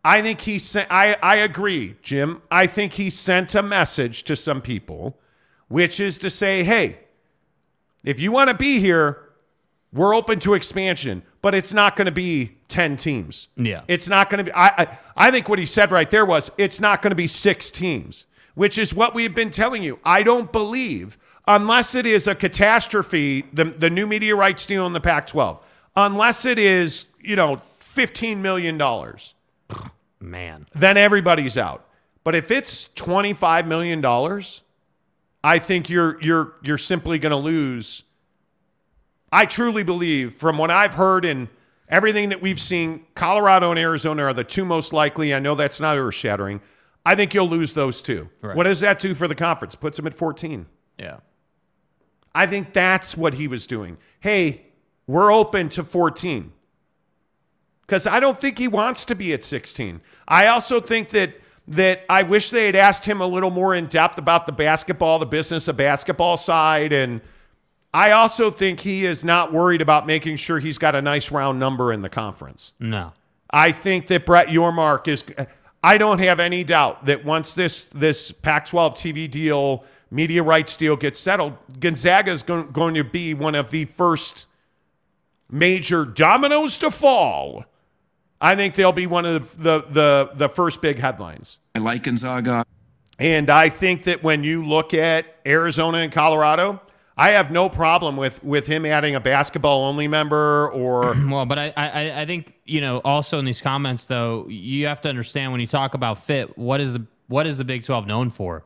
I 0.04 0.20
think 0.20 0.42
he 0.42 0.58
sent, 0.58 0.88
I, 0.90 1.16
I 1.22 1.36
agree, 1.36 1.96
Jim. 2.02 2.42
I 2.50 2.66
think 2.66 2.92
he 2.92 3.08
sent 3.08 3.54
a 3.54 3.62
message 3.62 4.24
to 4.24 4.36
some 4.36 4.60
people, 4.60 5.18
which 5.68 6.00
is 6.00 6.18
to 6.18 6.28
say, 6.28 6.64
hey, 6.64 6.98
if 8.04 8.20
you 8.20 8.30
want 8.30 8.50
to 8.50 8.54
be 8.54 8.78
here, 8.78 9.25
We're 9.92 10.14
open 10.14 10.40
to 10.40 10.54
expansion, 10.54 11.22
but 11.42 11.54
it's 11.54 11.72
not 11.72 11.96
going 11.96 12.06
to 12.06 12.12
be 12.12 12.56
10 12.68 12.96
teams. 12.96 13.48
Yeah. 13.56 13.82
It's 13.88 14.08
not 14.08 14.28
going 14.28 14.38
to 14.38 14.44
be 14.44 14.52
I, 14.52 14.66
I 14.68 14.98
I 15.16 15.30
think 15.30 15.48
what 15.48 15.58
he 15.58 15.66
said 15.66 15.90
right 15.90 16.10
there 16.10 16.26
was 16.26 16.50
it's 16.58 16.80
not 16.80 17.02
going 17.02 17.12
to 17.12 17.16
be 17.16 17.26
6 17.28 17.70
teams, 17.70 18.26
which 18.54 18.78
is 18.78 18.92
what 18.92 19.14
we've 19.14 19.34
been 19.34 19.50
telling 19.50 19.82
you. 19.82 19.98
I 20.04 20.22
don't 20.22 20.50
believe 20.52 21.16
unless 21.48 21.94
it 21.94 22.04
is 22.06 22.26
a 22.26 22.34
catastrophe, 22.34 23.44
the 23.52 23.64
the 23.64 23.88
new 23.90 24.06
media 24.06 24.34
rights 24.36 24.66
deal 24.66 24.86
in 24.86 24.92
the 24.92 25.00
Pac-12. 25.00 25.60
Unless 25.94 26.44
it 26.44 26.58
is, 26.58 27.06
you 27.22 27.36
know, 27.36 27.62
15 27.78 28.42
million 28.42 28.76
dollars 28.76 29.34
Man. 30.20 30.66
then 30.74 30.96
everybody's 30.96 31.56
out. 31.56 31.86
But 32.24 32.34
if 32.34 32.50
it's 32.50 32.88
$25 32.88 33.66
million, 33.66 34.04
I 35.44 35.58
think 35.60 35.88
you're 35.88 36.20
you're 36.20 36.54
you're 36.62 36.76
simply 36.78 37.18
going 37.18 37.30
to 37.30 37.36
lose. 37.36 38.02
I 39.32 39.46
truly 39.46 39.82
believe 39.82 40.34
from 40.34 40.58
what 40.58 40.70
I've 40.70 40.94
heard 40.94 41.24
and 41.24 41.48
everything 41.88 42.28
that 42.30 42.40
we've 42.40 42.60
seen, 42.60 43.04
Colorado 43.14 43.70
and 43.70 43.78
Arizona 43.78 44.24
are 44.24 44.34
the 44.34 44.44
two 44.44 44.64
most 44.64 44.92
likely. 44.92 45.34
I 45.34 45.38
know 45.38 45.54
that's 45.54 45.80
not 45.80 45.96
earth-shattering. 45.96 46.60
I 47.04 47.14
think 47.14 47.34
you'll 47.34 47.48
lose 47.48 47.74
those 47.74 48.02
two. 48.02 48.28
Right. 48.42 48.56
What 48.56 48.64
does 48.64 48.80
that 48.80 48.98
do 48.98 49.14
for 49.14 49.28
the 49.28 49.34
conference? 49.34 49.74
Puts 49.74 49.96
them 49.96 50.06
at 50.06 50.14
14. 50.14 50.66
Yeah. 50.98 51.18
I 52.34 52.46
think 52.46 52.72
that's 52.72 53.16
what 53.16 53.34
he 53.34 53.48
was 53.48 53.66
doing. 53.66 53.98
Hey, 54.20 54.66
we're 55.06 55.32
open 55.32 55.68
to 55.70 55.84
14. 55.84 56.52
Because 57.82 58.06
I 58.06 58.18
don't 58.18 58.38
think 58.38 58.58
he 58.58 58.66
wants 58.66 59.04
to 59.04 59.14
be 59.14 59.32
at 59.32 59.44
16. 59.44 60.00
I 60.26 60.48
also 60.48 60.80
think 60.80 61.10
that 61.10 61.34
that 61.68 62.04
I 62.08 62.22
wish 62.22 62.50
they 62.50 62.66
had 62.66 62.76
asked 62.76 63.06
him 63.06 63.20
a 63.20 63.26
little 63.26 63.50
more 63.50 63.74
in 63.74 63.86
depth 63.86 64.18
about 64.18 64.46
the 64.46 64.52
basketball, 64.52 65.18
the 65.18 65.26
business 65.26 65.68
of 65.68 65.76
basketball 65.76 66.36
side. 66.36 66.92
And 66.92 67.20
I 67.96 68.10
also 68.10 68.50
think 68.50 68.80
he 68.80 69.06
is 69.06 69.24
not 69.24 69.54
worried 69.54 69.80
about 69.80 70.06
making 70.06 70.36
sure 70.36 70.58
he's 70.58 70.76
got 70.76 70.94
a 70.94 71.00
nice 71.00 71.30
round 71.30 71.58
number 71.58 71.94
in 71.94 72.02
the 72.02 72.10
conference. 72.10 72.74
No. 72.78 73.14
I 73.50 73.72
think 73.72 74.08
that 74.08 74.26
Brett 74.26 74.48
Yormark 74.48 75.08
is. 75.08 75.24
I 75.82 75.96
don't 75.96 76.18
have 76.18 76.38
any 76.38 76.62
doubt 76.62 77.06
that 77.06 77.24
once 77.24 77.54
this 77.54 77.86
this 77.86 78.32
Pac-12 78.32 78.92
TV 78.96 79.30
deal, 79.30 79.82
media 80.10 80.42
rights 80.42 80.76
deal 80.76 80.94
gets 80.96 81.18
settled, 81.18 81.54
Gonzaga 81.80 82.32
is 82.32 82.42
going, 82.42 82.70
going 82.70 82.92
to 82.96 83.04
be 83.04 83.32
one 83.32 83.54
of 83.54 83.70
the 83.70 83.86
first 83.86 84.46
major 85.50 86.04
dominoes 86.04 86.78
to 86.80 86.90
fall. 86.90 87.64
I 88.42 88.56
think 88.56 88.74
they'll 88.74 88.92
be 88.92 89.06
one 89.06 89.24
of 89.24 89.56
the 89.62 89.84
the 89.88 90.32
the 90.34 90.50
first 90.50 90.82
big 90.82 90.98
headlines. 90.98 91.60
I 91.74 91.78
like 91.78 92.02
Gonzaga. 92.02 92.66
And 93.18 93.48
I 93.48 93.70
think 93.70 94.04
that 94.04 94.22
when 94.22 94.44
you 94.44 94.66
look 94.66 94.92
at 94.92 95.24
Arizona 95.46 95.98
and 95.98 96.12
Colorado, 96.12 96.82
I 97.18 97.30
have 97.30 97.50
no 97.50 97.68
problem 97.70 98.16
with 98.16 98.44
with 98.44 98.66
him 98.66 98.84
adding 98.84 99.14
a 99.14 99.20
basketball 99.20 99.84
only 99.84 100.06
member 100.06 100.70
or 100.70 101.14
Well, 101.28 101.46
but 101.46 101.58
I, 101.58 101.72
I, 101.76 102.20
I 102.22 102.26
think 102.26 102.54
you 102.64 102.80
know 102.80 102.98
also 103.04 103.38
in 103.38 103.44
these 103.44 103.62
comments 103.62 104.06
though 104.06 104.46
you 104.48 104.86
have 104.86 105.00
to 105.02 105.08
understand 105.08 105.52
when 105.52 105.60
you 105.60 105.66
talk 105.66 105.94
about 105.94 106.22
fit, 106.22 106.58
what 106.58 106.80
is 106.80 106.92
the 106.92 107.06
what 107.28 107.46
is 107.46 107.58
the 107.58 107.64
Big 107.64 107.84
Twelve 107.84 108.06
known 108.06 108.30
for? 108.30 108.64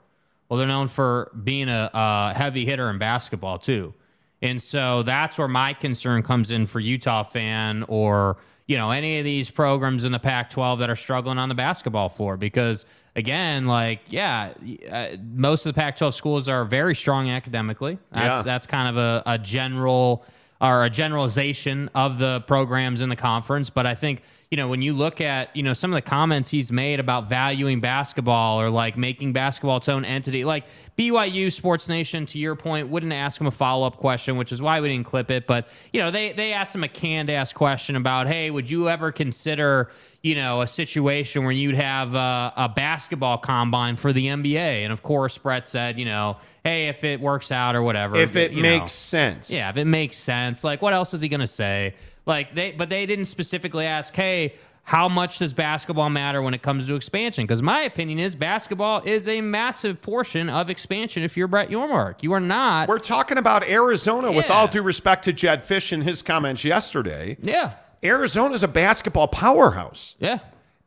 Well, 0.49 0.59
they're 0.59 0.67
known 0.67 0.89
for 0.89 1.31
being 1.45 1.69
a, 1.69 1.91
a 1.95 2.35
heavy 2.35 2.67
hitter 2.67 2.91
in 2.91 2.99
basketball 2.99 3.59
too, 3.59 3.95
and 4.43 4.61
so 4.61 5.05
that's 5.05 5.39
where 5.39 5.49
my 5.49 5.75
concern 5.75 6.25
comes 6.25 6.51
in 6.51 6.67
for 6.67 6.81
Utah 6.81 7.23
fan 7.23 7.85
or 7.87 8.39
you 8.67 8.77
know 8.77 8.91
any 8.91 9.21
of 9.21 9.25
these 9.25 9.49
programs 9.49 10.05
in 10.05 10.11
the 10.11 10.19
Pac-12 10.19 10.81
that 10.81 10.91
are 10.91 10.97
struggling 10.97 11.39
on 11.39 11.49
the 11.49 11.55
basketball 11.55 12.09
floor 12.09 12.37
because 12.37 12.85
again, 13.17 13.67
like 13.67 14.01
yeah, 14.09 14.53
uh, 14.91 15.07
most 15.35 15.67
of 15.67 15.75
the 15.75 15.81
Pac-12 15.81 16.15
schools 16.15 16.49
are 16.49 16.65
very 16.65 16.95
strong 16.95 17.31
academically. 17.31 17.99
That's 18.13 18.39
Yeah. 18.39 18.43
that's 18.43 18.67
kind 18.67 18.89
of 18.89 18.97
a, 18.97 19.23
a 19.27 19.39
general 19.39 20.25
or 20.61 20.85
a 20.85 20.91
generalization 20.91 21.89
of 21.95 22.19
the 22.19 22.41
programs 22.43 23.01
in 23.01 23.09
the 23.09 23.17
conference. 23.17 23.71
But 23.71 23.87
I 23.87 23.95
think, 23.95 24.23
you 24.51 24.57
know, 24.57 24.67
when 24.67 24.83
you 24.83 24.95
look 24.95 25.21
at, 25.21 25.55
you 25.55 25.63
know, 25.63 25.73
some 25.73 25.93
of 25.93 25.95
the 25.95 26.03
comments 26.03 26.51
he's 26.51 26.73
made 26.73 26.99
about 26.99 27.29
valuing 27.29 27.79
basketball 27.79 28.61
or 28.61 28.69
like 28.69 28.97
making 28.97 29.33
basketball 29.33 29.77
its 29.77 29.89
own 29.89 30.05
entity, 30.05 30.45
like 30.45 30.65
BYU 30.99 31.53
Sports 31.53 31.89
Nation, 31.89 32.27
to 32.27 32.39
your 32.39 32.57
point, 32.57 32.89
wouldn't 32.89 33.13
ask 33.13 33.41
him 33.41 33.47
a 33.47 33.53
follow 33.53 33.87
up 33.87 33.97
question, 33.97 34.37
which 34.37 34.51
is 34.51 34.61
why 34.61 34.81
we 34.81 34.89
didn't 34.89 35.07
clip 35.07 35.31
it. 35.31 35.47
But, 35.47 35.69
you 35.93 36.01
know, 36.01 36.11
they, 36.11 36.33
they 36.33 36.53
asked 36.53 36.75
him 36.75 36.83
a 36.83 36.89
canned 36.89 37.31
ass 37.31 37.53
question 37.53 37.95
about, 37.95 38.27
hey, 38.27 38.51
would 38.51 38.69
you 38.69 38.89
ever 38.89 39.13
consider, 39.13 39.89
you 40.21 40.35
know, 40.35 40.63
a 40.63 40.67
situation 40.67 41.45
where 41.45 41.53
you'd 41.53 41.77
have 41.77 42.17
a, 42.17 42.53
a 42.57 42.69
basketball 42.69 43.39
combine 43.39 43.95
for 43.95 44.13
the 44.13 44.27
NBA? 44.27 44.57
And 44.57 44.93
of 44.93 45.05
course, 45.05 45.39
Brett 45.39 45.69
said, 45.69 45.97
you 45.97 46.07
know, 46.07 46.39
hey, 46.65 46.89
if 46.89 47.05
it 47.05 47.21
works 47.21 47.53
out 47.53 47.77
or 47.77 47.83
whatever. 47.83 48.17
if 48.17 48.35
it 48.35 48.51
you 48.51 48.65
know. 48.65 48.69
makes 48.69 48.91
sense. 48.91 49.49
Yeah, 49.49 49.71
if 49.71 49.77
it 49.77 49.87
makes 49.87 50.17
sense. 50.17 50.65
Like, 50.65 50.83
what 50.83 50.93
else 50.93 51.15
is 51.15 51.23
he 51.23 51.29
gonna 51.29 51.47
say? 51.47 51.95
Like 52.27 52.55
they, 52.55 52.73
but 52.73 52.89
they 52.89 53.07
didn't 53.07 53.27
specifically 53.27 53.87
ask, 53.87 54.15
hey, 54.15 54.55
how 54.83 55.09
much 55.09 55.39
does 55.39 55.55
basketball 55.55 56.11
matter 56.11 56.43
when 56.43 56.55
it 56.55 56.63
comes 56.63 56.87
to 56.87 56.95
expansion? 56.95 57.45
Because 57.45 57.63
my 57.63 57.83
opinion 57.83 58.19
is 58.19 58.35
basketball 58.35 59.03
is 59.05 59.29
a 59.29 59.41
massive 59.41 60.03
portion 60.03 60.49
of 60.49 60.71
expansion. 60.71 61.23
If 61.23 61.37
you're 61.37 61.49
Brett 61.49 61.71
Yormark, 61.71 62.23
you 62.23 62.33
are 62.33 62.41
not. 62.41 62.89
We're 62.89 62.99
talking 62.99 63.39
about 63.39 63.63
Arizona 63.69 64.33
with 64.33 64.51
all 64.51 64.67
due 64.69 64.83
respect 64.83 65.25
to 65.25 65.33
Jedd 65.33 65.61
Fisch 65.61 65.93
and 65.93 66.03
his 66.03 66.23
comments 66.23 66.65
yesterday. 66.65 67.37
yeah, 67.43 67.75
Arizona 68.03 68.55
is 68.55 68.63
a 68.63 68.69
basketball 68.69 69.29
powerhouse. 69.29 70.17
yeah, 70.19 70.39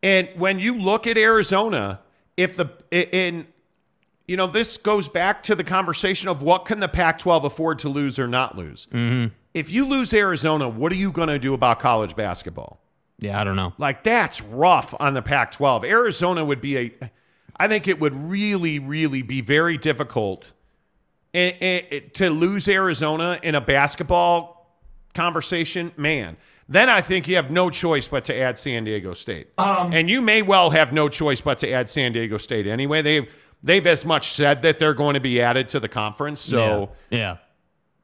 And 0.01 0.27
when 0.35 0.59
you 0.59 0.77
look 0.77 1.07
at 1.07 1.17
Arizona, 1.17 1.99
if 2.35 2.55
the 2.57 2.69
in 2.91 3.47
you 4.27 4.37
know, 4.37 4.47
this 4.47 4.77
goes 4.77 5.07
back 5.07 5.43
to 5.43 5.55
the 5.55 5.63
conversation 5.63 6.29
of 6.29 6.41
what 6.41 6.65
can 6.65 6.79
the 6.79 6.87
Pac-12 6.87 7.43
afford 7.43 7.79
to 7.79 7.89
lose 7.89 8.17
or 8.17 8.27
not 8.27 8.57
lose. 8.57 8.87
Mm-hmm. 8.91 9.33
If 9.53 9.71
you 9.71 9.85
lose 9.85 10.13
Arizona, 10.13 10.67
what 10.67 10.91
are 10.91 10.95
you 10.95 11.11
going 11.11 11.27
to 11.29 11.39
do 11.39 11.53
about 11.53 11.79
college 11.79 12.15
basketball? 12.15 12.79
yeah. 13.19 13.39
I 13.39 13.43
don't 13.43 13.55
know. 13.55 13.73
Like 13.77 14.03
that's 14.03 14.41
rough 14.41 14.93
on 14.99 15.13
the 15.13 15.21
Pac-12. 15.21 15.85
Arizona 15.85 16.43
would 16.43 16.61
be 16.61 16.77
a 16.77 16.91
I 17.55 17.67
think 17.67 17.87
it 17.87 17.99
would 17.99 18.15
really 18.29 18.79
really 18.79 19.21
be 19.21 19.41
very 19.41 19.77
difficult 19.77 20.53
eh, 21.33 21.53
eh, 21.61 21.99
to 22.13 22.29
lose 22.29 22.67
Arizona 22.67 23.39
in 23.43 23.55
a 23.55 23.61
basketball 23.61 24.77
conversation, 25.13 25.91
man. 25.95 26.37
Then 26.67 26.89
I 26.89 27.01
think 27.01 27.27
you 27.27 27.35
have 27.35 27.51
no 27.51 27.69
choice 27.69 28.07
but 28.07 28.25
to 28.25 28.35
add 28.35 28.57
San 28.57 28.85
Diego 28.85 29.13
State. 29.13 29.49
and 29.93 30.09
you 30.09 30.21
may 30.21 30.41
well 30.41 30.69
have 30.71 30.91
no 30.91 31.09
choice 31.09 31.41
but 31.41 31.59
to 31.59 31.69
add 31.69 31.89
San 31.89 32.13
Diego 32.13 32.37
State 32.37 32.67
anyway. 32.67 33.01
They've 33.01 33.31
they've 33.61 33.85
as 33.85 34.05
much 34.05 34.33
said 34.33 34.61
that 34.63 34.79
they're 34.79 34.93
going 34.93 35.13
to 35.13 35.19
be 35.19 35.41
added 35.41 35.69
to 35.69 35.79
the 35.79 35.89
conference. 35.89 36.41
So 36.41 36.91
yeah. 37.09 37.17
yeah. 37.17 37.37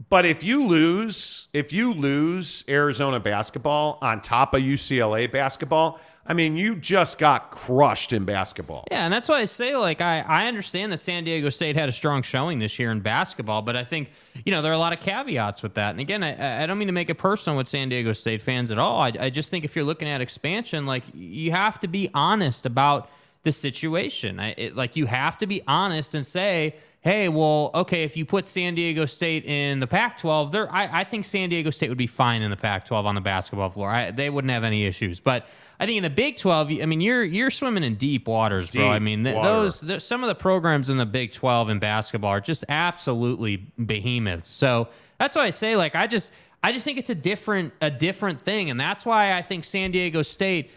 But 0.08 0.26
if 0.26 0.44
you 0.44 0.66
lose, 0.66 1.50
if 1.52 1.74
you 1.74 1.94
lose 1.94 2.64
Arizona 2.70 3.20
basketball 3.20 3.98
on 4.02 4.22
top 4.22 4.54
of 4.54 4.62
UCLA 4.62 5.30
basketball, 5.30 6.00
I 6.26 6.34
mean, 6.34 6.56
you 6.56 6.76
just 6.76 7.18
got 7.18 7.50
crushed 7.50 8.14
in 8.14 8.24
basketball. 8.24 8.86
Yeah, 8.92 9.04
and 9.04 9.12
that's 9.12 9.28
why 9.28 9.40
I 9.40 9.46
say, 9.46 9.76
like, 9.76 10.00
I, 10.00 10.20
I 10.20 10.46
understand 10.48 10.92
that 10.92 11.02
San 11.02 11.24
Diego 11.24 11.50
State 11.50 11.76
had 11.76 11.90
a 11.90 11.92
strong 11.92 12.22
showing 12.22 12.60
this 12.60 12.78
year 12.78 12.92
in 12.92 13.00
basketball, 13.00 13.64
but 13.64 13.76
I 13.76 13.84
think, 13.84 14.12
you 14.46 14.52
know, 14.52 14.62
there 14.62 14.72
are 14.72 14.76
a 14.76 14.80
lot 14.80 14.94
of 14.94 15.00
caveats 15.00 15.64
with 15.64 15.74
that. 15.74 15.90
And 15.90 16.00
again, 16.00 16.22
I, 16.22 16.64
I 16.64 16.66
don't 16.68 16.78
mean 16.78 16.88
to 16.88 16.94
make 16.94 17.10
it 17.10 17.16
personal 17.16 17.58
with 17.58 17.68
San 17.68 17.90
Diego 17.90 18.14
State 18.14 18.44
fans 18.44 18.70
at 18.70 18.78
all. 18.78 19.02
I, 19.02 19.12
I 19.20 19.30
just 19.32 19.50
think 19.50 19.66
if 19.66 19.76
you're 19.76 19.86
looking 19.86 20.08
at 20.08 20.22
expansion, 20.22 20.86
like, 20.86 21.04
you 21.16 21.50
have 21.50 21.80
to 21.80 21.88
be 21.88 22.12
honest 22.14 22.68
about 22.68 23.10
the 23.42 23.52
situation. 23.52 24.40
I, 24.40 24.52
it, 24.52 24.76
like, 24.76 24.96
you 24.96 25.08
have 25.08 25.36
to 25.40 25.48
be 25.48 25.64
honest 25.68 26.14
and 26.14 26.24
say, 26.24 26.76
hey, 27.02 27.30
well, 27.30 27.72
okay, 27.74 28.04
if 28.04 28.18
you 28.18 28.26
put 28.26 28.48
San 28.48 28.76
Diego 28.76 29.06
State 29.06 29.46
in 29.46 29.80
the 29.80 29.88
Pac-12, 29.88 30.52
there, 30.52 30.72
I, 30.72 31.02
I 31.02 31.04
think 31.06 31.24
San 31.24 31.50
Diego 31.50 31.70
State 31.70 31.90
would 31.90 31.98
be 31.98 32.08
fine 32.08 32.42
in 32.42 32.52
the 32.52 32.58
Pac-12 32.58 33.06
on 33.06 33.16
the 33.16 33.22
basketball 33.22 33.70
floor. 33.70 33.90
I, 33.90 34.12
they 34.12 34.30
wouldn't 34.30 34.52
have 34.52 34.66
any 34.66 34.86
issues. 34.86 35.20
But 35.22 35.48
I 35.80 35.86
think 35.86 35.98
in 35.98 36.04
the 36.04 36.10
Big 36.10 36.38
12, 36.38 36.82
I 36.82 36.86
mean, 36.86 37.00
you're 37.00 37.24
you're 37.24 37.50
swimming 37.50 37.84
in 37.84 37.96
deep 37.96 38.28
waters, 38.28 38.70
bro. 38.70 38.84
Deep 38.84 38.92
I 38.92 39.00
mean, 39.00 39.24
th- 39.24 39.42
those 39.42 39.80
there's 39.80 40.04
some 40.04 40.24
of 40.24 40.28
the 40.28 40.36
programs 40.36 40.90
in 40.90 40.98
the 40.98 41.06
Big 41.06 41.32
12 41.32 41.70
in 41.70 41.80
basketball 41.80 42.32
are 42.32 42.42
just 42.42 42.66
absolutely 42.68 43.72
behemoths. 43.84 44.50
So 44.50 44.90
that's 45.20 45.36
why 45.36 45.44
I 45.44 45.52
say, 45.52 45.78
like, 45.78 45.96
I 45.96 46.06
just 46.06 46.34
I 46.62 46.74
just 46.74 46.84
think 46.84 46.98
it's 46.98 47.10
a 47.10 47.16
different 47.16 47.74
a 47.80 47.90
different 47.90 48.42
thing, 48.42 48.70
and 48.70 48.78
that's 48.78 49.06
why 49.06 49.38
I 49.38 49.42
think 49.42 49.64
San 49.64 49.92
Diego 49.92 50.22
State, 50.22 50.70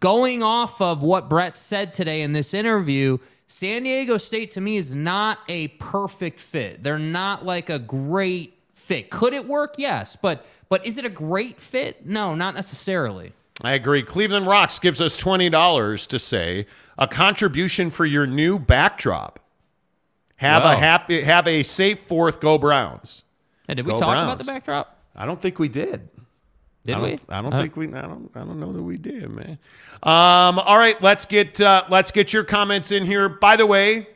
going 0.00 0.42
off 0.42 0.80
of 0.80 1.02
what 1.02 1.28
Brett 1.28 1.56
said 1.56 1.92
today 1.92 2.22
in 2.22 2.32
this 2.32 2.52
interview. 2.52 3.18
San 3.50 3.82
Diego 3.84 4.18
State 4.18 4.50
to 4.52 4.60
me 4.60 4.76
is 4.76 4.94
not 4.94 5.38
a 5.48 5.68
perfect 5.68 6.38
fit. 6.38 6.82
They're 6.84 6.98
not 6.98 7.44
like 7.46 7.70
a 7.70 7.78
great 7.78 8.54
fit. 8.74 9.08
Could 9.10 9.32
it 9.32 9.46
work? 9.48 9.74
Yes, 9.78 10.16
but 10.16 10.44
but 10.68 10.86
is 10.86 10.98
it 10.98 11.04
a 11.06 11.10
great 11.10 11.58
fit? 11.58 12.04
No, 12.06 12.34
not 12.34 12.54
necessarily. 12.54 13.32
I 13.64 13.72
agree. 13.72 14.02
Cleveland 14.02 14.46
Rocks 14.46 14.78
gives 14.78 15.00
us 15.00 15.16
$20 15.20 16.06
to 16.08 16.18
say 16.18 16.66
a 16.98 17.08
contribution 17.08 17.90
for 17.90 18.04
your 18.04 18.26
new 18.26 18.58
backdrop. 18.58 19.40
Have 20.36 20.62
Wow. 20.62 20.72
a 20.72 20.76
happy 20.76 21.22
have 21.22 21.48
a 21.48 21.62
safe 21.62 22.00
fourth 22.00 22.40
go 22.40 22.58
Browns. 22.58 23.24
And 23.66 23.76
did 23.78 23.86
we 23.86 23.92
Go 23.92 23.98
talk 23.98 24.12
about 24.22 24.38
the 24.38 24.44
backdrop? 24.44 24.96
I 25.16 25.24
don't 25.26 25.40
think 25.40 25.58
we 25.58 25.68
did. 25.68 26.08
Did 26.88 26.96
I 26.96 27.00
don't, 27.00 27.20
I 27.28 27.42
don't 27.42 27.52
Uh, 27.54 27.58
think 27.62 27.76
we. 27.76 27.86
I 27.94 28.02
don't. 28.02 28.30
I 28.34 28.40
don't 28.40 28.58
know 28.58 28.72
that 28.72 28.82
we 28.82 28.96
did, 28.96 29.30
man. 29.30 29.58
Um. 30.02 30.58
All 30.58 30.76
right. 30.78 31.00
Let's 31.02 31.24
get. 31.26 31.60
Uh, 31.60 31.84
let's 31.88 32.10
get 32.10 32.32
your 32.32 32.44
comments 32.44 32.90
in 32.90 33.04
here. 33.06 33.28
By 33.28 33.56
the 33.56 33.66
way, 33.66 34.08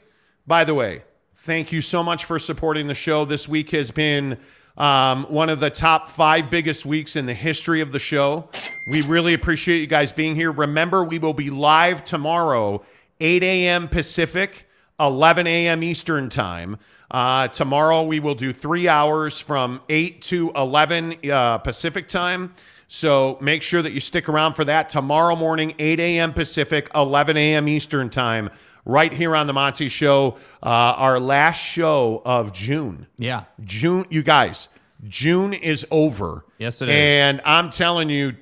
by 0.46 0.64
the 0.64 0.74
way, 0.74 1.02
thank 1.36 1.70
you 1.72 1.80
so 1.80 2.02
much 2.02 2.24
for 2.24 2.38
supporting 2.38 2.86
the 2.88 2.94
show. 2.94 3.24
This 3.24 3.46
week 3.48 3.70
has 3.70 3.90
been 3.90 4.38
Um, 4.74 5.24
one 5.24 5.50
of 5.50 5.60
the 5.60 5.68
top 5.68 6.08
five 6.08 6.48
biggest 6.48 6.86
weeks 6.86 7.14
in 7.14 7.26
the 7.26 7.34
history 7.34 7.82
of 7.82 7.92
the 7.92 7.98
show. 7.98 8.48
We 8.90 9.02
really 9.02 9.34
appreciate 9.34 9.80
you 9.80 9.86
guys 9.86 10.12
being 10.12 10.34
here. 10.34 10.50
Remember, 10.50 11.04
we 11.04 11.18
will 11.18 11.34
be 11.34 11.50
live 11.50 12.02
tomorrow, 12.02 12.82
8 13.20 13.42
a.m. 13.42 13.86
Pacific, 13.86 14.66
11 14.98 15.46
a.m. 15.46 15.82
Eastern 15.82 16.30
Time. 16.30 16.78
Uh, 17.12 17.46
tomorrow, 17.48 18.02
we 18.02 18.18
will 18.20 18.34
do 18.34 18.52
three 18.54 18.88
hours 18.88 19.38
from 19.38 19.82
8 19.90 20.22
to 20.22 20.50
11 20.56 21.30
uh, 21.30 21.58
Pacific 21.58 22.08
Time. 22.08 22.54
So 22.88 23.38
make 23.40 23.62
sure 23.62 23.82
that 23.82 23.92
you 23.92 24.00
stick 24.00 24.28
around 24.28 24.54
for 24.54 24.64
that. 24.64 24.88
Tomorrow 24.88 25.36
morning, 25.36 25.74
8 25.78 26.00
a.m. 26.00 26.32
Pacific, 26.32 26.90
11 26.94 27.36
a.m. 27.36 27.68
Eastern 27.68 28.08
Time, 28.10 28.50
right 28.84 29.12
here 29.12 29.36
on 29.36 29.46
The 29.46 29.52
Monty 29.52 29.88
Show, 29.88 30.38
uh, 30.62 30.66
our 30.66 31.20
last 31.20 31.58
show 31.58 32.22
of 32.24 32.52
June. 32.52 33.06
Yeah. 33.18 33.44
June, 33.62 34.06
you 34.08 34.22
guys, 34.22 34.68
June 35.06 35.52
is 35.52 35.86
over. 35.90 36.44
Yes, 36.58 36.80
it 36.82 36.88
is. 36.88 36.94
And 36.94 37.40
I'm 37.44 37.70
telling 37.70 38.08
you, 38.08 38.36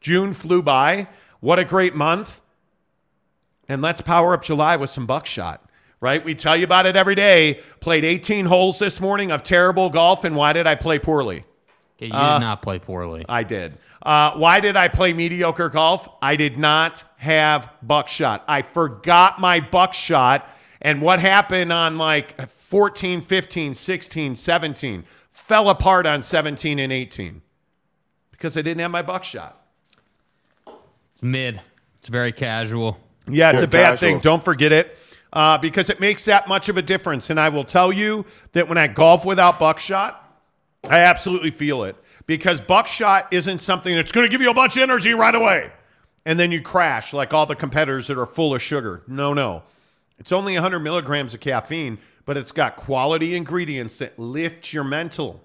June 0.00 0.34
flew 0.34 0.62
by. 0.62 1.08
What 1.40 1.58
a 1.58 1.64
great 1.64 1.94
month. 1.94 2.40
And 3.68 3.82
let's 3.82 4.00
power 4.00 4.34
up 4.34 4.44
July 4.44 4.76
with 4.76 4.90
some 4.90 5.06
buckshot, 5.06 5.63
right? 6.04 6.22
We 6.22 6.34
tell 6.34 6.54
you 6.54 6.64
about 6.64 6.84
it 6.84 6.96
every 6.96 7.14
day. 7.14 7.60
Played 7.80 8.04
18 8.04 8.44
holes 8.44 8.78
this 8.78 9.00
morning 9.00 9.30
of 9.30 9.42
terrible 9.42 9.88
golf. 9.88 10.22
And 10.22 10.36
why 10.36 10.52
did 10.52 10.66
I 10.66 10.74
play 10.74 10.98
poorly? 10.98 11.44
Okay, 11.96 12.08
you 12.08 12.12
Uh, 12.12 12.38
did 12.38 12.44
not 12.44 12.60
play 12.60 12.78
poorly. 12.78 13.24
I 13.26 13.42
did. 13.42 13.78
Uh, 14.02 14.32
why 14.32 14.60
did 14.60 14.76
I 14.76 14.88
play 14.88 15.14
mediocre 15.14 15.70
golf? 15.70 16.06
I 16.20 16.36
did 16.36 16.58
not 16.58 17.02
have 17.16 17.70
buckshot. 17.82 18.44
I 18.46 18.60
forgot 18.60 19.40
my 19.40 19.60
buckshot. 19.60 20.46
And 20.82 21.00
what 21.00 21.20
happened 21.20 21.72
on 21.72 21.96
like 21.96 22.50
14, 22.50 23.22
15, 23.22 23.72
16, 23.72 24.36
17 24.36 25.04
fell 25.30 25.70
apart 25.70 26.06
on 26.06 26.20
17 26.22 26.78
and 26.80 26.92
18 26.92 27.40
because 28.30 28.58
I 28.58 28.60
didn't 28.62 28.80
have 28.80 28.90
my 28.90 29.00
buckshot. 29.00 29.58
It's 30.66 31.22
mid. 31.22 31.62
It's 32.00 32.10
very 32.10 32.32
casual. 32.32 32.98
Yeah, 33.26 33.52
it's 33.52 33.60
You're 33.60 33.64
a 33.64 33.68
bad 33.68 33.90
casual. 33.92 33.98
thing. 34.10 34.18
Don't 34.18 34.44
forget 34.44 34.70
it 34.70 34.98
uh, 35.34 35.58
because 35.58 35.90
it 35.90 36.00
makes 36.00 36.24
that 36.24 36.48
much 36.48 36.68
of 36.68 36.78
a 36.78 36.82
difference. 36.82 37.28
And 37.28 37.38
I 37.38 37.50
will 37.50 37.64
tell 37.64 37.92
you 37.92 38.24
that 38.52 38.68
when 38.68 38.78
I 38.78 38.86
golf 38.86 39.26
without 39.26 39.58
buckshot, 39.58 40.20
I 40.88 41.00
absolutely 41.00 41.50
feel 41.50 41.84
it 41.84 41.96
because 42.26 42.60
buckshot 42.60 43.28
isn't 43.32 43.58
something 43.58 43.94
that's 43.94 44.12
going 44.12 44.24
to 44.24 44.30
give 44.30 44.40
you 44.40 44.50
a 44.50 44.54
bunch 44.54 44.76
of 44.76 44.82
energy 44.82 45.12
right 45.12 45.34
away. 45.34 45.72
And 46.24 46.38
then 46.38 46.50
you 46.50 46.62
crash 46.62 47.12
like 47.12 47.34
all 47.34 47.44
the 47.44 47.56
competitors 47.56 48.06
that 48.06 48.18
are 48.18 48.26
full 48.26 48.54
of 48.54 48.62
sugar. 48.62 49.02
No, 49.06 49.34
no. 49.34 49.64
It's 50.18 50.32
only 50.32 50.54
100 50.54 50.78
milligrams 50.78 51.34
of 51.34 51.40
caffeine, 51.40 51.98
but 52.24 52.36
it's 52.36 52.52
got 52.52 52.76
quality 52.76 53.34
ingredients 53.34 53.98
that 53.98 54.18
lift 54.18 54.72
your 54.72 54.84
mental. 54.84 55.42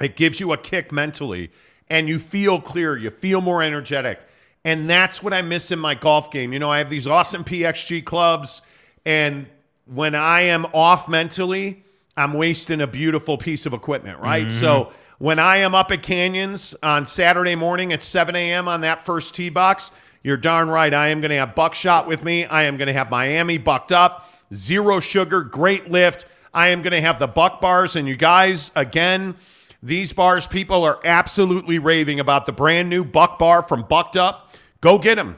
It 0.00 0.16
gives 0.16 0.40
you 0.40 0.52
a 0.52 0.56
kick 0.56 0.90
mentally, 0.90 1.50
and 1.88 2.08
you 2.08 2.18
feel 2.18 2.60
clear. 2.60 2.96
You 2.96 3.10
feel 3.10 3.40
more 3.40 3.62
energetic. 3.62 4.20
And 4.64 4.88
that's 4.88 5.22
what 5.22 5.32
I 5.32 5.42
miss 5.42 5.70
in 5.70 5.78
my 5.78 5.94
golf 5.94 6.30
game. 6.30 6.52
You 6.52 6.58
know, 6.58 6.70
I 6.70 6.78
have 6.78 6.90
these 6.90 7.06
awesome 7.06 7.44
PXG 7.44 8.04
clubs, 8.04 8.62
and 9.04 9.48
when 9.86 10.14
I 10.14 10.42
am 10.42 10.66
off 10.74 11.08
mentally, 11.08 11.84
I'm 12.16 12.34
wasting 12.34 12.80
a 12.80 12.86
beautiful 12.86 13.38
piece 13.38 13.64
of 13.64 13.72
equipment, 13.72 14.18
right? 14.18 14.48
Mm-hmm. 14.48 14.58
So 14.58 14.92
when 15.18 15.38
I 15.38 15.58
am 15.58 15.74
up 15.74 15.90
at 15.90 16.02
Canyons 16.02 16.74
on 16.82 17.06
Saturday 17.06 17.54
morning 17.54 17.92
at 17.92 18.02
7 18.02 18.34
a.m. 18.36 18.68
on 18.68 18.82
that 18.82 19.04
first 19.04 19.34
tee 19.34 19.50
box, 19.50 19.90
you're 20.22 20.36
darn 20.36 20.68
right. 20.68 20.92
I 20.92 21.08
am 21.08 21.20
going 21.20 21.30
to 21.30 21.36
have 21.36 21.54
buckshot 21.54 22.06
with 22.06 22.22
me. 22.22 22.44
I 22.44 22.64
am 22.64 22.76
going 22.76 22.88
to 22.88 22.92
have 22.92 23.10
Miami 23.10 23.56
bucked 23.56 23.92
up, 23.92 24.30
zero 24.52 25.00
sugar, 25.00 25.42
great 25.42 25.90
lift. 25.90 26.26
I 26.52 26.68
am 26.68 26.82
going 26.82 26.92
to 26.92 27.00
have 27.00 27.18
the 27.18 27.28
buck 27.28 27.60
bars. 27.60 27.96
And 27.96 28.08
you 28.08 28.16
guys, 28.16 28.70
again, 28.74 29.36
these 29.82 30.12
bars, 30.12 30.46
people 30.46 30.84
are 30.84 30.98
absolutely 31.04 31.78
raving 31.78 32.20
about 32.20 32.46
the 32.46 32.52
brand 32.52 32.90
new 32.90 33.04
buck 33.04 33.38
bar 33.38 33.62
from 33.62 33.82
Bucked 33.82 34.16
Up. 34.16 34.54
Go 34.80 34.98
get 34.98 35.14
them. 35.14 35.36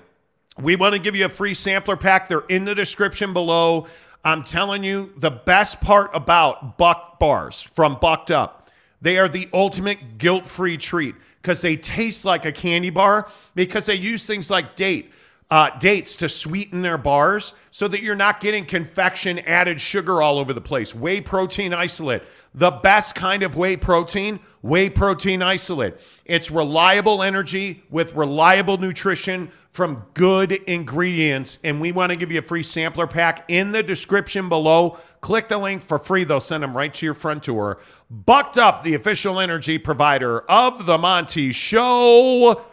We 0.62 0.77
want 0.77 0.92
to 0.92 0.99
give 0.99 1.16
you 1.16 1.25
a 1.25 1.31
free 1.31 1.55
sampler 1.55 1.96
pack. 1.96 2.29
They're 2.29 2.40
in 2.49 2.64
the 2.64 2.75
description 2.75 3.33
below. 3.33 3.87
I'm 4.25 4.44
telling 4.44 4.85
you, 4.85 5.12
the 5.16 5.31
best 5.31 5.81
part 5.81 6.11
about 6.12 6.77
Buck 6.77 7.18
bars 7.18 7.62
from 7.62 7.96
Bucked 8.01 8.31
Up, 8.31 8.68
they 9.01 9.18
are 9.18 9.29
the 9.29 9.49
ultimate 9.53 10.18
guilt 10.18 10.44
free 10.44 10.77
treat 10.77 11.14
because 11.40 11.62
they 11.62 11.77
taste 11.77 12.27
like 12.27 12.44
a 12.44 12.53
candy 12.53 12.90
bar 12.90 13.29
because 13.55 13.87
they 13.87 13.94
use 13.94 14.27
things 14.27 14.51
like 14.51 14.77
date. 14.77 15.11
Uh, 15.51 15.77
dates 15.79 16.15
to 16.15 16.29
sweeten 16.29 16.81
their 16.81 16.97
bars 16.97 17.55
so 17.73 17.89
that 17.89 18.03
you're 18.03 18.15
not 18.15 18.39
getting 18.39 18.65
confection 18.65 19.41
added 19.41 19.81
sugar 19.81 20.23
all 20.23 20.39
over 20.39 20.53
the 20.53 20.61
place. 20.61 20.95
Whey 20.95 21.21
protein 21.21 21.75
isolate, 21.75 22.23
the 22.55 22.71
best 22.71 23.17
kind 23.17 23.43
of 23.43 23.57
whey 23.57 23.77
protein, 23.77 24.39
whey 24.63 24.89
protein 24.89 25.43
isolate. 25.43 25.97
It's 26.25 26.53
reliable 26.53 27.21
energy 27.21 27.83
with 27.91 28.15
reliable 28.15 28.79
nutrition 28.79 29.51
from 29.73 30.05
good 30.15 30.53
ingredients. 30.53 31.59
And 31.63 31.81
we 31.81 31.93
want 31.93 32.11
to 32.11 32.17
give 32.17 32.31
you 32.33 32.41
a 32.41 32.43
free 32.43 32.63
sampler 32.63 33.07
pack 33.07 33.45
in 33.49 33.73
the 33.73 33.83
description 33.83 34.49
below. 34.49 34.99
Click 35.21 35.49
the 35.49 35.59
link 35.59 35.83
for 35.83 35.99
free. 35.99 36.25
They'll 36.25 36.41
send 36.41 36.63
them 36.63 36.77
right 36.77 36.93
to 36.95 37.07
your 37.07 37.15
front 37.15 37.45
door. 37.45 37.79
Bucked 38.09 38.59
up, 38.59 38.83
the 38.83 38.95
official 38.95 39.39
energy 39.39 39.79
provider 39.79 40.41
of 40.51 40.87
The 40.87 40.99
Monty 40.99 41.53
Show. 41.53 42.65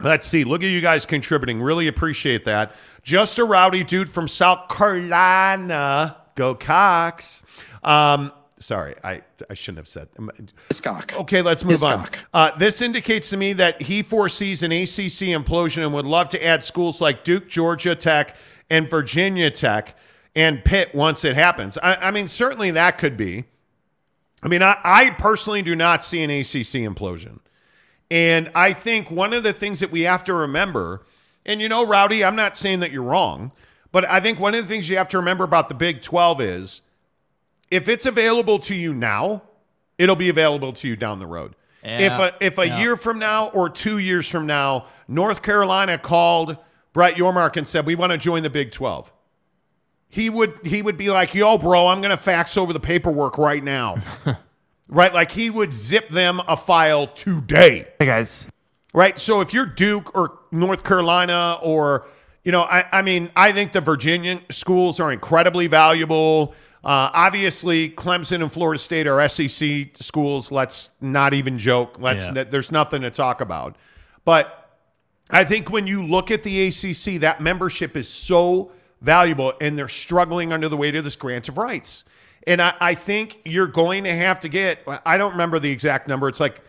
Let's 0.00 0.26
see. 0.26 0.44
Look 0.44 0.62
at 0.62 0.66
you 0.66 0.80
guys 0.80 1.06
contributing. 1.06 1.60
Really 1.60 1.88
appreciate 1.88 2.44
that. 2.44 2.74
Just 3.02 3.38
a 3.38 3.44
rowdy 3.44 3.84
dude 3.84 4.08
from 4.08 4.28
South 4.28 4.68
Carolina. 4.68 6.16
Go 6.34 6.54
Cox. 6.54 7.42
Um, 7.82 8.32
sorry, 8.58 8.94
I, 9.02 9.22
I 9.50 9.54
shouldn't 9.54 9.78
have 9.78 9.88
said. 9.88 10.08
Cock. 10.82 11.14
Okay, 11.16 11.42
let's 11.42 11.64
move 11.64 11.82
on. 11.82 12.06
Uh, 12.32 12.56
this 12.56 12.80
indicates 12.80 13.30
to 13.30 13.36
me 13.36 13.54
that 13.54 13.82
he 13.82 14.02
foresees 14.02 14.62
an 14.62 14.72
ACC 14.72 15.34
implosion 15.34 15.84
and 15.84 15.92
would 15.94 16.06
love 16.06 16.28
to 16.30 16.44
add 16.44 16.62
schools 16.62 17.00
like 17.00 17.24
Duke, 17.24 17.48
Georgia 17.48 17.94
Tech, 17.94 18.36
and 18.70 18.88
Virginia 18.88 19.50
Tech 19.50 19.96
and 20.36 20.64
Pitt 20.64 20.94
once 20.94 21.24
it 21.24 21.34
happens. 21.34 21.78
I, 21.82 21.96
I 21.96 22.10
mean, 22.10 22.28
certainly 22.28 22.70
that 22.72 22.98
could 22.98 23.16
be. 23.16 23.44
I 24.42 24.48
mean, 24.48 24.62
I, 24.62 24.76
I 24.84 25.10
personally 25.10 25.62
do 25.62 25.74
not 25.74 26.04
see 26.04 26.22
an 26.22 26.30
ACC 26.30 26.84
implosion. 26.86 27.40
And 28.10 28.50
I 28.54 28.72
think 28.72 29.10
one 29.10 29.32
of 29.32 29.42
the 29.42 29.52
things 29.52 29.80
that 29.80 29.90
we 29.90 30.02
have 30.02 30.24
to 30.24 30.34
remember, 30.34 31.04
and 31.44 31.60
you 31.60 31.68
know, 31.68 31.86
Rowdy, 31.86 32.24
I'm 32.24 32.36
not 32.36 32.56
saying 32.56 32.80
that 32.80 32.90
you're 32.90 33.02
wrong, 33.02 33.52
but 33.92 34.04
I 34.06 34.20
think 34.20 34.38
one 34.38 34.54
of 34.54 34.62
the 34.62 34.68
things 34.68 34.88
you 34.88 34.96
have 34.96 35.08
to 35.10 35.18
remember 35.18 35.44
about 35.44 35.68
the 35.68 35.74
Big 35.74 36.00
12 36.02 36.40
is 36.40 36.82
if 37.70 37.88
it's 37.88 38.06
available 38.06 38.58
to 38.60 38.74
you 38.74 38.94
now, 38.94 39.42
it'll 39.98 40.16
be 40.16 40.28
available 40.28 40.72
to 40.74 40.88
you 40.88 40.96
down 40.96 41.18
the 41.18 41.26
road. 41.26 41.54
If 41.82 42.12
a, 42.12 42.34
if 42.40 42.58
a 42.58 42.66
Yeah. 42.66 42.80
year 42.80 42.96
from 42.96 43.18
now 43.18 43.48
or 43.48 43.68
two 43.68 43.98
years 43.98 44.28
from 44.28 44.46
now, 44.46 44.86
North 45.06 45.42
Carolina 45.42 45.96
called 45.96 46.56
Brett 46.92 47.14
Yormark 47.14 47.56
and 47.56 47.66
said, 47.66 47.86
We 47.86 47.94
want 47.94 48.12
to 48.12 48.18
join 48.18 48.42
the 48.42 48.50
Big 48.50 48.72
12 48.72 49.12
he 50.08 50.30
would 50.30 50.54
he 50.64 50.80
would 50.80 50.96
be 50.96 51.10
like, 51.10 51.34
"Yo, 51.34 51.58
bro, 51.58 51.86
I'm 51.86 52.00
gonna 52.00 52.16
fax 52.16 52.56
over 52.56 52.72
the 52.72 52.80
paperwork 52.80 53.36
right 53.36 53.62
now." 53.62 53.96
right? 54.88 55.12
Like 55.12 55.30
he 55.30 55.50
would 55.50 55.72
zip 55.72 56.08
them 56.08 56.40
a 56.48 56.56
file 56.56 57.06
today. 57.06 57.88
Hey 57.98 58.06
guys. 58.06 58.48
Right? 58.94 59.18
So 59.18 59.40
if 59.40 59.52
you're 59.52 59.66
Duke 59.66 60.16
or 60.16 60.38
North 60.50 60.82
Carolina 60.82 61.58
or 61.62 62.06
you 62.44 62.52
know, 62.52 62.62
I, 62.62 62.86
I 62.90 63.02
mean, 63.02 63.30
I 63.36 63.52
think 63.52 63.72
the 63.72 63.82
Virginia 63.82 64.40
schools 64.50 65.00
are 65.00 65.12
incredibly 65.12 65.66
valuable. 65.66 66.54
Uh, 66.82 67.10
obviously, 67.12 67.90
Clemson 67.90 68.40
and 68.40 68.50
Florida 68.50 68.78
State 68.78 69.06
are 69.06 69.28
SEC 69.28 69.90
schools. 70.00 70.50
Let's 70.50 70.90
not 71.00 71.34
even 71.34 71.58
joke. 71.58 71.96
Let's. 72.00 72.26
Yeah. 72.28 72.44
There's 72.44 72.72
nothing 72.72 73.02
to 73.02 73.10
talk 73.10 73.42
about. 73.42 73.76
But 74.24 74.70
I 75.28 75.44
think 75.44 75.70
when 75.70 75.86
you 75.86 76.02
look 76.02 76.30
at 76.30 76.42
the 76.42 76.68
ACC, 76.68 77.20
that 77.20 77.42
membership 77.42 77.96
is 77.96 78.08
so 78.08 78.72
valuable, 79.02 79.52
and 79.60 79.76
they're 79.76 79.88
struggling 79.88 80.52
under 80.52 80.68
the 80.68 80.76
weight 80.76 80.94
of 80.96 81.04
this 81.04 81.16
grant 81.16 81.48
of 81.48 81.58
rights. 81.58 82.04
And 82.48 82.60
I, 82.62 82.74
I 82.80 82.94
think 82.94 83.40
you're 83.44 83.66
going 83.66 84.04
to 84.04 84.14
have 84.14 84.40
to 84.40 84.48
get. 84.48 84.82
I 85.06 85.16
don't 85.18 85.32
remember 85.32 85.58
the 85.58 85.70
exact 85.70 86.08
number. 86.08 86.28
It's 86.28 86.40
like, 86.40 86.60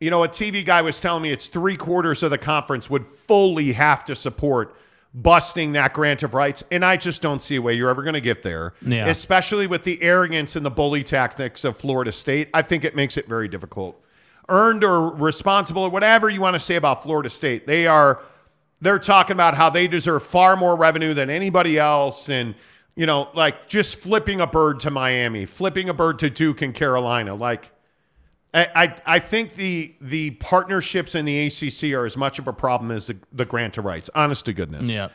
you 0.00 0.10
know, 0.10 0.24
a 0.24 0.28
TV 0.28 0.64
guy 0.64 0.82
was 0.82 1.00
telling 1.00 1.22
me 1.22 1.30
it's 1.30 1.46
three 1.46 1.76
quarters 1.76 2.22
of 2.22 2.30
the 2.30 2.38
conference 2.38 2.88
would 2.90 3.06
fully 3.06 3.72
have 3.72 4.04
to 4.06 4.14
support 4.14 4.74
busting 5.12 5.72
that 5.72 5.92
grant 5.92 6.22
of 6.22 6.34
rights. 6.34 6.62
And 6.70 6.84
I 6.84 6.96
just 6.96 7.20
don't 7.20 7.42
see 7.42 7.56
a 7.56 7.62
way 7.62 7.74
you're 7.74 7.90
ever 7.90 8.02
going 8.02 8.14
to 8.14 8.20
get 8.20 8.42
there, 8.42 8.74
Yeah. 8.80 9.08
especially 9.08 9.66
with 9.66 9.82
the 9.82 10.00
arrogance 10.02 10.56
and 10.56 10.64
the 10.64 10.70
bully 10.70 11.02
tactics 11.02 11.64
of 11.64 11.76
Florida 11.76 12.12
State. 12.12 12.48
I 12.54 12.62
think 12.62 12.84
it 12.84 12.94
makes 12.96 13.16
it 13.16 13.28
very 13.28 13.48
difficult. 13.48 14.00
Earned 14.48 14.82
or 14.84 15.10
responsible 15.10 15.82
or 15.82 15.90
whatever 15.90 16.30
you 16.30 16.40
want 16.40 16.54
to 16.54 16.60
say 16.60 16.76
about 16.76 17.02
Florida 17.02 17.28
State, 17.30 17.66
they 17.66 17.86
are 17.86 18.20
they're 18.82 18.98
talking 18.98 19.34
about 19.34 19.54
how 19.54 19.68
they 19.68 19.86
deserve 19.86 20.22
far 20.22 20.56
more 20.56 20.74
revenue 20.74 21.12
than 21.12 21.28
anybody 21.28 21.78
else 21.78 22.30
and 22.30 22.54
you 23.00 23.06
know 23.06 23.30
like 23.32 23.66
just 23.66 23.96
flipping 23.96 24.42
a 24.42 24.46
bird 24.46 24.78
to 24.78 24.90
miami 24.90 25.46
flipping 25.46 25.88
a 25.88 25.94
bird 25.94 26.18
to 26.18 26.28
duke 26.28 26.60
and 26.60 26.74
carolina 26.74 27.34
like 27.34 27.70
I, 28.52 28.68
I, 28.74 28.96
I 29.06 29.18
think 29.20 29.54
the 29.54 29.94
the 30.00 30.32
partnerships 30.32 31.14
in 31.14 31.24
the 31.24 31.46
ACC 31.46 31.94
are 31.94 32.04
as 32.04 32.16
much 32.16 32.40
of 32.40 32.48
a 32.48 32.52
problem 32.52 32.90
as 32.90 33.06
the, 33.06 33.16
the 33.32 33.44
grant 33.44 33.78
of 33.78 33.84
rights. 33.84 34.10
Honest 34.12 34.44
to 34.46 34.52
goodness. 34.52 34.88
Yeah. 34.88 35.10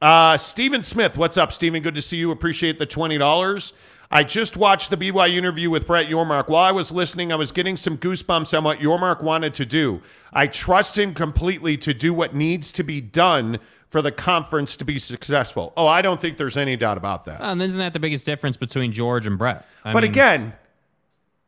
Uh, 0.00 0.36
Stephen 0.36 0.84
Smith, 0.84 1.18
what's 1.18 1.36
up, 1.36 1.50
Stephen? 1.50 1.82
Good 1.82 1.96
to 1.96 2.02
see 2.02 2.18
you. 2.18 2.30
Appreciate 2.30 2.78
the 2.78 2.86
twenty 2.86 3.18
dollars. 3.18 3.72
I 4.10 4.22
just 4.22 4.56
watched 4.56 4.90
the 4.90 4.96
BYU 4.96 5.36
interview 5.36 5.70
with 5.70 5.88
Brett 5.88 6.06
Yormark. 6.06 6.48
While 6.48 6.64
I 6.64 6.70
was 6.70 6.92
listening, 6.92 7.32
I 7.32 7.34
was 7.34 7.50
getting 7.50 7.76
some 7.76 7.98
goosebumps 7.98 8.56
on 8.56 8.62
what 8.62 8.78
Yormark 8.78 9.22
wanted 9.22 9.54
to 9.54 9.66
do. 9.66 10.00
I 10.32 10.46
trust 10.46 10.96
him 10.96 11.12
completely 11.12 11.76
to 11.78 11.92
do 11.92 12.14
what 12.14 12.34
needs 12.34 12.72
to 12.72 12.84
be 12.84 13.00
done 13.00 13.58
for 13.90 14.02
the 14.02 14.12
conference 14.12 14.76
to 14.76 14.84
be 14.84 14.98
successful. 14.98 15.72
Oh, 15.76 15.86
I 15.86 16.02
don't 16.02 16.20
think 16.20 16.36
there's 16.36 16.56
any 16.56 16.76
doubt 16.76 16.98
about 16.98 17.24
that. 17.24 17.40
Uh, 17.40 17.52
and 17.52 17.62
isn't 17.62 17.78
that 17.78 17.92
the 17.92 17.98
biggest 17.98 18.26
difference 18.26 18.56
between 18.56 18.92
George 18.92 19.26
and 19.26 19.38
Brett? 19.38 19.66
I 19.84 19.92
but 19.92 20.02
mean, 20.02 20.10
again, 20.10 20.52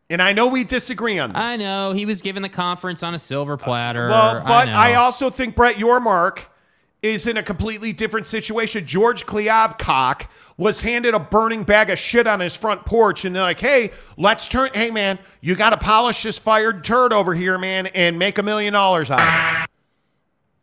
and 0.08 0.20
I 0.20 0.32
know 0.32 0.46
we 0.46 0.64
disagree 0.64 1.18
on 1.18 1.30
this. 1.32 1.38
I 1.38 1.56
know 1.56 1.92
he 1.92 2.06
was 2.06 2.22
given 2.22 2.42
the 2.42 2.48
conference 2.48 3.02
on 3.02 3.14
a 3.14 3.18
silver 3.18 3.56
platter. 3.56 4.08
Well, 4.08 4.40
but 4.40 4.68
I, 4.68 4.92
I, 4.92 4.94
also 4.94 5.30
think 5.30 5.54
Brett 5.54 5.76
Yormark 5.76 6.46
is 7.02 7.26
in 7.26 7.36
a 7.36 7.42
completely 7.42 7.92
different 7.92 8.26
situation. 8.26 8.86
George 8.86 9.24
Kliavkoff 9.26 10.26
was 10.56 10.82
handed 10.82 11.14
a 11.14 11.20
burning 11.20 11.62
bag 11.62 11.90
of 11.90 11.98
shit 11.98 12.26
on 12.26 12.40
his 12.40 12.56
front 12.56 12.84
porch, 12.84 13.24
and 13.24 13.36
they're 13.36 13.42
like, 13.42 13.60
"Hey, 13.60 13.92
let's 14.16 14.48
turn. 14.48 14.70
Hey, 14.74 14.90
man, 14.90 15.18
you 15.40 15.54
got 15.54 15.70
to 15.70 15.78
polish 15.78 16.22
this 16.22 16.38
fired 16.38 16.82
turd 16.84 17.12
over 17.12 17.34
here, 17.34 17.56
man, 17.56 17.86
and 17.88 18.18
make 18.18 18.38
a 18.38 18.42
million 18.42 18.72
dollars 18.72 19.10
out 19.10 19.20
of 19.20 19.64
it." 19.64 19.70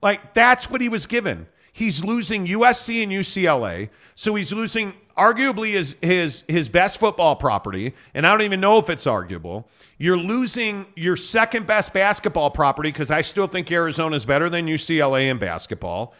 Like 0.01 0.33
that's 0.33 0.69
what 0.69 0.81
he 0.81 0.89
was 0.89 1.05
given. 1.05 1.47
He's 1.77 2.03
losing 2.03 2.47
USC 2.47 3.03
and 3.03 3.11
UCLA, 3.11 3.89
so 4.15 4.33
he's 4.33 4.51
losing 4.51 4.95
arguably 5.15 5.73
his 5.73 5.95
his 6.01 6.43
his 6.47 6.69
best 6.69 6.97
football 6.97 7.35
property, 7.35 7.93
and 8.15 8.25
I 8.25 8.31
don't 8.31 8.41
even 8.41 8.59
know 8.59 8.79
if 8.79 8.89
it's 8.89 9.05
arguable. 9.05 9.67
You're 9.99 10.17
losing 10.17 10.87
your 10.95 11.15
second 11.15 11.67
best 11.67 11.93
basketball 11.93 12.49
property 12.49 12.91
because 12.91 13.11
I 13.11 13.21
still 13.21 13.45
think 13.45 13.71
Arizona 13.71 14.15
is 14.15 14.25
better 14.25 14.49
than 14.49 14.65
UCLA 14.65 15.29
in 15.29 15.37
basketball. 15.37 16.15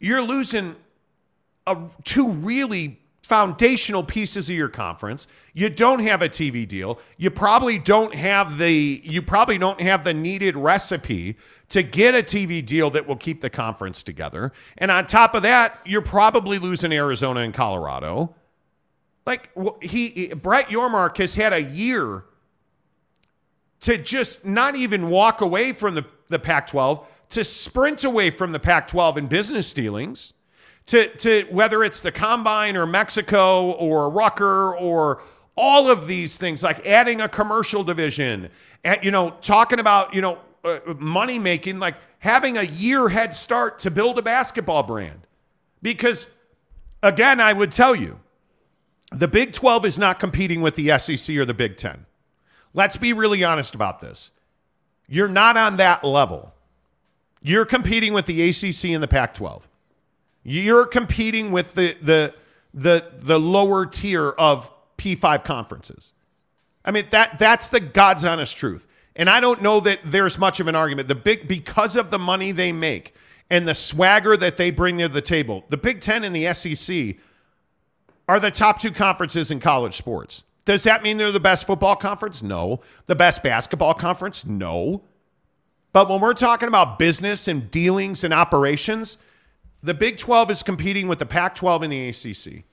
You're 0.00 0.22
losing 0.22 0.76
a, 1.66 1.76
two 2.04 2.30
really 2.30 2.98
foundational 3.26 4.04
pieces 4.04 4.48
of 4.48 4.56
your 4.56 4.68
conference. 4.68 5.26
You 5.52 5.68
don't 5.68 5.98
have 5.98 6.22
a 6.22 6.28
TV 6.28 6.66
deal. 6.66 7.00
You 7.18 7.30
probably 7.30 7.78
don't 7.78 8.14
have 8.14 8.58
the 8.58 9.00
you 9.04 9.20
probably 9.20 9.58
don't 9.58 9.80
have 9.80 10.04
the 10.04 10.14
needed 10.14 10.56
recipe 10.56 11.36
to 11.70 11.82
get 11.82 12.14
a 12.14 12.22
TV 12.22 12.64
deal 12.64 12.88
that 12.90 13.06
will 13.06 13.16
keep 13.16 13.40
the 13.40 13.50
conference 13.50 14.02
together. 14.02 14.52
And 14.78 14.90
on 14.90 15.06
top 15.06 15.34
of 15.34 15.42
that, 15.42 15.78
you're 15.84 16.02
probably 16.02 16.58
losing 16.58 16.92
Arizona 16.92 17.40
and 17.40 17.52
Colorado. 17.52 18.34
Like 19.26 19.50
wh- 19.54 19.82
he 19.82 20.28
Brett 20.28 20.68
Yormark 20.68 21.18
has 21.18 21.34
had 21.34 21.52
a 21.52 21.62
year 21.62 22.24
to 23.80 23.98
just 23.98 24.44
not 24.44 24.76
even 24.76 25.08
walk 25.08 25.40
away 25.40 25.72
from 25.72 25.94
the, 25.94 26.04
the 26.28 26.38
Pac 26.38 26.68
12, 26.68 27.06
to 27.30 27.44
sprint 27.44 28.04
away 28.04 28.30
from 28.30 28.52
the 28.52 28.58
Pac 28.58 28.88
12 28.88 29.18
in 29.18 29.26
business 29.26 29.72
dealings, 29.74 30.32
to, 30.86 31.08
to 31.16 31.46
whether 31.50 31.82
it's 31.82 32.00
the 32.00 32.12
combine 32.12 32.76
or 32.76 32.86
Mexico 32.86 33.72
or 33.72 34.08
Rucker 34.10 34.76
or 34.76 35.22
all 35.56 35.90
of 35.90 36.06
these 36.06 36.38
things, 36.38 36.62
like 36.62 36.86
adding 36.86 37.20
a 37.20 37.28
commercial 37.28 37.82
division, 37.82 38.50
and, 38.84 39.02
you 39.02 39.10
know, 39.10 39.30
talking 39.40 39.80
about, 39.80 40.14
you 40.14 40.20
know, 40.20 40.38
uh, 40.64 40.78
money 40.98 41.38
making, 41.38 41.78
like 41.78 41.96
having 42.18 42.56
a 42.56 42.62
year 42.62 43.08
head 43.08 43.34
start 43.34 43.78
to 43.80 43.90
build 43.90 44.18
a 44.18 44.22
basketball 44.22 44.82
brand. 44.82 45.26
Because, 45.82 46.26
again, 47.02 47.40
I 47.40 47.52
would 47.52 47.72
tell 47.72 47.94
you, 47.94 48.20
the 49.10 49.28
Big 49.28 49.52
12 49.52 49.86
is 49.86 49.98
not 49.98 50.18
competing 50.18 50.60
with 50.60 50.74
the 50.74 50.98
SEC 50.98 51.36
or 51.36 51.44
the 51.44 51.54
Big 51.54 51.76
10. 51.76 52.06
Let's 52.74 52.96
be 52.96 53.12
really 53.12 53.42
honest 53.42 53.74
about 53.74 54.00
this. 54.00 54.30
You're 55.08 55.28
not 55.28 55.56
on 55.56 55.76
that 55.78 56.04
level. 56.04 56.52
You're 57.40 57.64
competing 57.64 58.12
with 58.12 58.26
the 58.26 58.48
ACC 58.48 58.90
and 58.90 59.02
the 59.02 59.08
Pac 59.08 59.34
12. 59.34 59.66
You're 60.48 60.86
competing 60.86 61.50
with 61.50 61.74
the, 61.74 61.96
the, 62.00 62.32
the, 62.72 63.04
the 63.18 63.38
lower 63.40 63.84
tier 63.84 64.28
of 64.28 64.70
P5 64.96 65.42
conferences. 65.42 66.12
I 66.84 66.92
mean, 66.92 67.06
that, 67.10 67.36
that's 67.40 67.68
the 67.68 67.80
God's 67.80 68.24
honest 68.24 68.56
truth. 68.56 68.86
And 69.16 69.28
I 69.28 69.40
don't 69.40 69.60
know 69.60 69.80
that 69.80 69.98
there's 70.04 70.38
much 70.38 70.60
of 70.60 70.68
an 70.68 70.76
argument. 70.76 71.08
The 71.08 71.16
big, 71.16 71.48
because 71.48 71.96
of 71.96 72.10
the 72.10 72.18
money 72.20 72.52
they 72.52 72.70
make 72.70 73.12
and 73.50 73.66
the 73.66 73.74
swagger 73.74 74.36
that 74.36 74.56
they 74.56 74.70
bring 74.70 74.98
to 74.98 75.08
the 75.08 75.20
table, 75.20 75.64
the 75.68 75.76
Big 75.76 76.00
Ten 76.00 76.22
and 76.22 76.36
the 76.36 76.54
SEC 76.54 77.16
are 78.28 78.38
the 78.38 78.52
top 78.52 78.78
two 78.78 78.92
conferences 78.92 79.50
in 79.50 79.58
college 79.58 79.96
sports. 79.96 80.44
Does 80.64 80.84
that 80.84 81.02
mean 81.02 81.16
they're 81.16 81.32
the 81.32 81.40
best 81.40 81.66
football 81.66 81.96
conference? 81.96 82.40
No. 82.40 82.82
The 83.06 83.16
best 83.16 83.42
basketball 83.42 83.94
conference? 83.94 84.46
No. 84.46 85.02
But 85.92 86.08
when 86.08 86.20
we're 86.20 86.34
talking 86.34 86.68
about 86.68 87.00
business 87.00 87.48
and 87.48 87.68
dealings 87.68 88.22
and 88.22 88.32
operations, 88.32 89.18
the 89.86 89.94
Big 89.94 90.18
12 90.18 90.50
is 90.50 90.62
competing 90.62 91.08
with 91.08 91.18
the 91.18 91.26
Pac 91.26 91.54
12 91.54 91.84
and 91.84 91.92
the 91.92 92.08
ACC. 92.08 92.64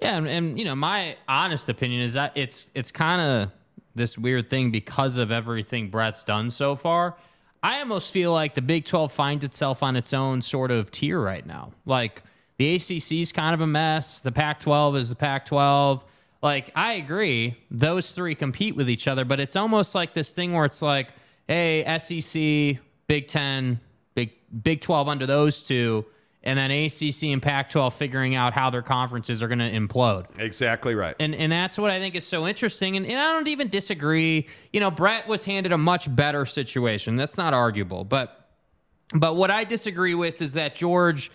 Yeah, 0.00 0.16
and, 0.16 0.26
and 0.26 0.58
you 0.58 0.64
know, 0.64 0.74
my 0.74 1.16
honest 1.28 1.68
opinion 1.68 2.00
is 2.00 2.14
that 2.14 2.36
it's 2.36 2.66
it's 2.74 2.90
kind 2.90 3.20
of 3.20 3.50
this 3.94 4.16
weird 4.16 4.48
thing 4.48 4.70
because 4.70 5.18
of 5.18 5.30
everything 5.30 5.90
Brett's 5.90 6.24
done 6.24 6.50
so 6.50 6.76
far. 6.76 7.16
I 7.62 7.80
almost 7.80 8.10
feel 8.10 8.32
like 8.32 8.54
the 8.54 8.62
Big 8.62 8.86
12 8.86 9.12
finds 9.12 9.44
itself 9.44 9.82
on 9.82 9.96
its 9.96 10.14
own 10.14 10.40
sort 10.40 10.70
of 10.70 10.90
tier 10.90 11.20
right 11.20 11.44
now. 11.44 11.72
Like 11.84 12.22
the 12.56 12.76
ACC 12.76 13.12
is 13.12 13.32
kind 13.32 13.52
of 13.52 13.60
a 13.60 13.66
mess. 13.66 14.20
The 14.20 14.32
Pac 14.32 14.60
12 14.60 14.96
is 14.96 15.08
the 15.10 15.16
Pac 15.16 15.46
12. 15.46 16.04
Like, 16.42 16.70
I 16.74 16.94
agree, 16.94 17.58
those 17.70 18.12
three 18.12 18.34
compete 18.34 18.74
with 18.74 18.88
each 18.88 19.06
other, 19.06 19.26
but 19.26 19.40
it's 19.40 19.56
almost 19.56 19.94
like 19.94 20.14
this 20.14 20.34
thing 20.34 20.54
where 20.54 20.64
it's 20.64 20.80
like, 20.80 21.08
hey, 21.46 21.84
SEC, 21.98 22.82
Big 23.06 23.28
10, 23.28 23.78
Big, 24.14 24.32
Big 24.62 24.80
12 24.80 25.08
under 25.08 25.26
those 25.26 25.62
two, 25.62 26.06
and 26.42 26.58
then 26.58 26.70
ACC 26.70 27.24
and 27.24 27.42
Pac 27.42 27.70
12 27.70 27.94
figuring 27.94 28.34
out 28.34 28.54
how 28.54 28.70
their 28.70 28.82
conferences 28.82 29.42
are 29.42 29.48
going 29.48 29.58
to 29.58 29.70
implode. 29.70 30.26
Exactly 30.38 30.94
right. 30.94 31.14
And 31.20 31.34
and 31.34 31.52
that's 31.52 31.76
what 31.78 31.90
I 31.90 31.98
think 31.98 32.14
is 32.14 32.26
so 32.26 32.46
interesting. 32.46 32.96
And, 32.96 33.04
and 33.06 33.18
I 33.18 33.32
don't 33.32 33.48
even 33.48 33.68
disagree. 33.68 34.48
You 34.72 34.80
know, 34.80 34.90
Brett 34.90 35.28
was 35.28 35.44
handed 35.44 35.72
a 35.72 35.78
much 35.78 36.14
better 36.14 36.46
situation. 36.46 37.16
That's 37.16 37.36
not 37.36 37.52
arguable. 37.52 38.04
But 38.04 38.48
but 39.14 39.36
what 39.36 39.50
I 39.50 39.64
disagree 39.64 40.14
with 40.14 40.40
is 40.40 40.54
that 40.54 40.74
George, 40.74 41.30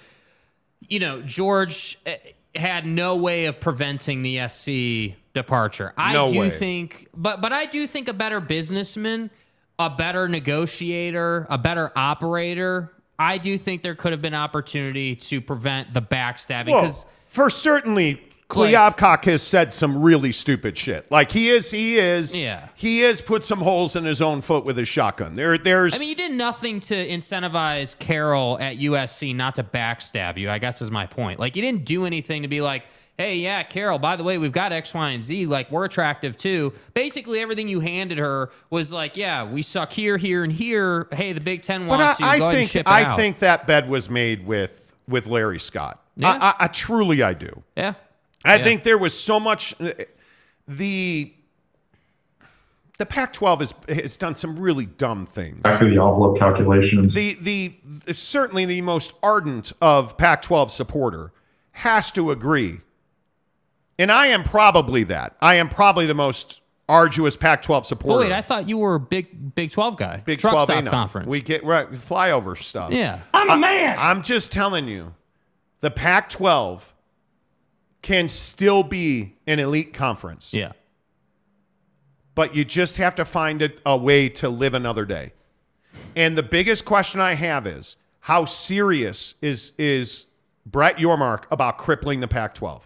you 0.81 0.99
know, 0.99 1.21
George 1.21 1.99
eh, 2.05 2.17
had 2.55 2.85
no 2.87 3.15
way 3.17 3.45
of 3.45 3.59
preventing 3.59 4.23
the 4.23 4.47
SC 4.47 5.17
departure. 5.33 5.93
I 5.97 6.13
No 6.13 6.31
do 6.31 6.39
way. 6.39 6.49
think 6.49 7.09
but 7.13 7.41
but 7.41 7.53
I 7.53 7.65
do 7.67 7.85
think 7.85 8.07
a 8.07 8.13
better 8.13 8.39
businessman, 8.39 9.29
a 9.77 9.89
better 9.89 10.27
negotiator, 10.27 11.45
a 11.49 11.57
better 11.59 11.91
operator. 11.95 12.91
I 13.17 13.37
do 13.37 13.57
think 13.57 13.81
there 13.81 13.95
could 13.95 14.11
have 14.11 14.21
been 14.21 14.33
opportunity 14.33 15.15
to 15.15 15.41
prevent 15.41 15.93
the 15.93 16.01
backstabbing 16.01 16.71
Well, 16.71 16.81
because 16.81 17.05
for 17.25 17.49
certainly, 17.49 18.21
Kliavkoff 18.49 19.23
has 19.25 19.41
said 19.41 19.73
some 19.73 20.01
really 20.01 20.31
stupid 20.31 20.77
shit. 20.77 21.09
Like 21.11 21.31
he 21.31 21.49
is, 21.49 21.71
he 21.71 21.97
is, 21.97 22.37
Yeah. 22.37 22.67
he 22.75 22.99
has 23.01 23.19
put 23.21 23.43
some 23.43 23.59
holes 23.59 23.95
in 23.95 24.03
his 24.03 24.21
own 24.21 24.41
foot 24.41 24.65
with 24.65 24.77
his 24.77 24.87
shotgun. 24.87 25.35
There, 25.35 25.57
there's. 25.57 25.95
I 25.95 25.97
mean, 25.97 26.09
you 26.09 26.15
did 26.15 26.31
nothing 26.31 26.79
to 26.81 26.95
incentivize 27.09 27.97
Carol 27.97 28.59
at 28.59 28.77
USC 28.77 29.35
not 29.35 29.55
to 29.55 29.63
backstab 29.63 30.37
you. 30.37 30.49
I 30.49 30.59
guess 30.59 30.81
is 30.81 30.91
my 30.91 31.07
point. 31.07 31.39
Like, 31.39 31.55
you 31.55 31.61
didn't 31.61 31.85
do 31.85 32.05
anything 32.05 32.43
to 32.43 32.47
be 32.47 32.61
like, 32.61 32.83
"Hey, 33.17 33.37
yeah, 33.37 33.63
Carol, 33.63 33.97
By 33.99 34.15
the 34.15 34.23
way, 34.23 34.37
we've 34.37 34.51
got 34.51 34.71
X, 34.73 34.93
Y, 34.93 35.09
and 35.11 35.23
Z. 35.23 35.45
Like, 35.45 35.71
we're 35.71 35.85
attractive 35.85 36.35
too." 36.37 36.73
Basically, 36.93 37.39
everything 37.39 37.67
you 37.67 37.79
handed 37.79 38.17
her 38.17 38.49
was 38.69 38.91
like, 38.93 39.15
"Yeah, 39.17 39.43
we 39.43 39.61
suck 39.61 39.93
here, 39.93 40.17
here, 40.17 40.43
and 40.43 40.51
here. 40.51 41.07
Hey, 41.11 41.33
the 41.33 41.41
Big 41.41 41.61
Ten 41.63 41.87
but 41.87 41.99
wants 41.99 42.21
I, 42.21 42.33
you. 42.35 42.39
Go 42.39 42.45
I 42.45 42.49
ahead 42.49 42.49
and 42.49 42.53
think 42.57 42.71
ship 42.71 42.81
it 42.81 42.89
I 42.89 43.03
out." 43.03 43.17
think 43.17 43.39
that 43.39 43.67
bed 43.67 43.89
was 43.89 44.09
made 44.09 44.45
with 44.45 44.93
with 45.07 45.27
Larry 45.27 45.59
Scott. 45.59 46.01
Yeah. 46.17 46.31
I, 46.31 46.47
I, 46.49 46.55
I 46.61 46.67
truly 46.67 47.21
I 47.23 47.33
do. 47.33 47.63
yeah, 47.77 47.93
I 48.43 48.55
Yeah. 48.57 48.63
think 48.63 48.83
there 48.83 48.97
was 48.97 49.17
so 49.17 49.39
much. 49.39 49.79
Uh, 49.81 49.91
the 50.67 51.31
the 52.97 53.05
Pac-12 53.05 53.59
has 53.59 53.73
has 53.89 54.17
done 54.17 54.35
some 54.35 54.57
really 54.57 54.85
dumb 54.85 55.25
things. 55.25 55.61
back 55.61 55.81
of 55.81 55.89
the 55.89 55.95
envelope 55.95 56.37
calculations. 56.37 57.13
The 57.13 57.33
the 57.41 58.13
certainly 58.13 58.65
the 58.65 58.81
most 58.81 59.13
ardent 59.21 59.73
of 59.81 60.17
Pac-12 60.17 60.71
supporter 60.71 61.31
has 61.73 62.09
to 62.11 62.31
agree, 62.31 62.79
and 63.97 64.11
I 64.11 64.27
am 64.27 64.43
probably 64.43 65.03
that. 65.05 65.35
I 65.41 65.55
am 65.55 65.69
probably 65.69 66.05
the 66.05 66.13
most 66.13 66.61
arduous 66.87 67.35
Pac-12 67.35 67.67
But 67.67 67.85
supporter. 67.85 68.19
wait, 68.25 68.31
I 68.31 68.41
thought 68.41 68.67
you 68.69 68.77
were 68.77 68.95
a 68.95 68.99
big 68.99 69.55
Big 69.55 69.71
Twelve 69.71 69.97
guy. 69.97 70.21
Big 70.25 70.39
Truck 70.39 70.53
12 70.53 70.69
stop 70.69 70.85
conference. 70.87 71.27
We 71.27 71.41
get 71.41 71.63
right 71.63 71.89
flyover 71.91 72.57
stuff. 72.57 72.91
yeah, 72.91 73.21
I'm 73.33 73.49
a 73.49 73.57
man. 73.57 73.95
I'm 73.99 74.21
just 74.21 74.51
telling 74.51 74.87
you, 74.87 75.13
the 75.81 75.89
Pac-12 75.91 76.81
can 78.01 78.29
still 78.29 78.83
be 78.83 79.33
an 79.47 79.59
elite 79.59 79.93
conference. 79.93 80.53
yeah. 80.53 80.73
but 82.35 82.55
you 82.55 82.63
just 82.65 82.97
have 82.97 83.15
to 83.15 83.25
find 83.25 83.61
a, 83.63 83.71
a 83.85 83.97
way 83.97 84.29
to 84.29 84.49
live 84.49 84.73
another 84.75 85.05
day. 85.05 85.31
And 86.15 86.37
the 86.37 86.43
biggest 86.43 86.85
question 86.85 87.19
I 87.21 87.33
have 87.33 87.65
is 87.65 87.95
how 88.19 88.45
serious 88.45 89.35
is 89.41 89.71
is 89.77 90.25
Brett 90.65 90.97
Yormark 90.97 91.45
about 91.49 91.77
crippling 91.77 92.19
the 92.19 92.27
Pac-12? 92.27 92.81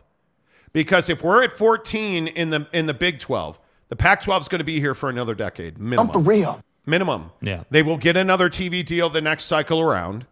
Because 0.74 1.10
if 1.10 1.24
we're 1.24 1.44
at 1.44 1.52
14 1.52 2.28
in 2.28 2.50
the 2.50 2.68
in 2.74 2.86
the 2.86 2.94
Big 2.94 3.20
12, 3.20 3.60
the 3.90 3.96
Pac-12 3.96 4.42
is 4.42 4.48
going 4.48 4.60
to 4.60 4.66
be 4.66 4.80
here 4.80 4.94
for 4.94 5.10
another 5.10 5.36
decade 5.36 5.78
minimum. 5.78 6.08
I'm 6.08 6.14
for 6.14 6.20
real. 6.20 6.64
Minimum. 6.86 7.32
Yeah. 7.42 7.64
They 7.70 7.84
will 7.84 7.98
get 7.98 8.18
another 8.18 8.50
TV 8.50 8.84
deal 8.86 9.10
the 9.10 9.22
next 9.22 9.46
cycle 9.46 9.80
around. 9.80 10.26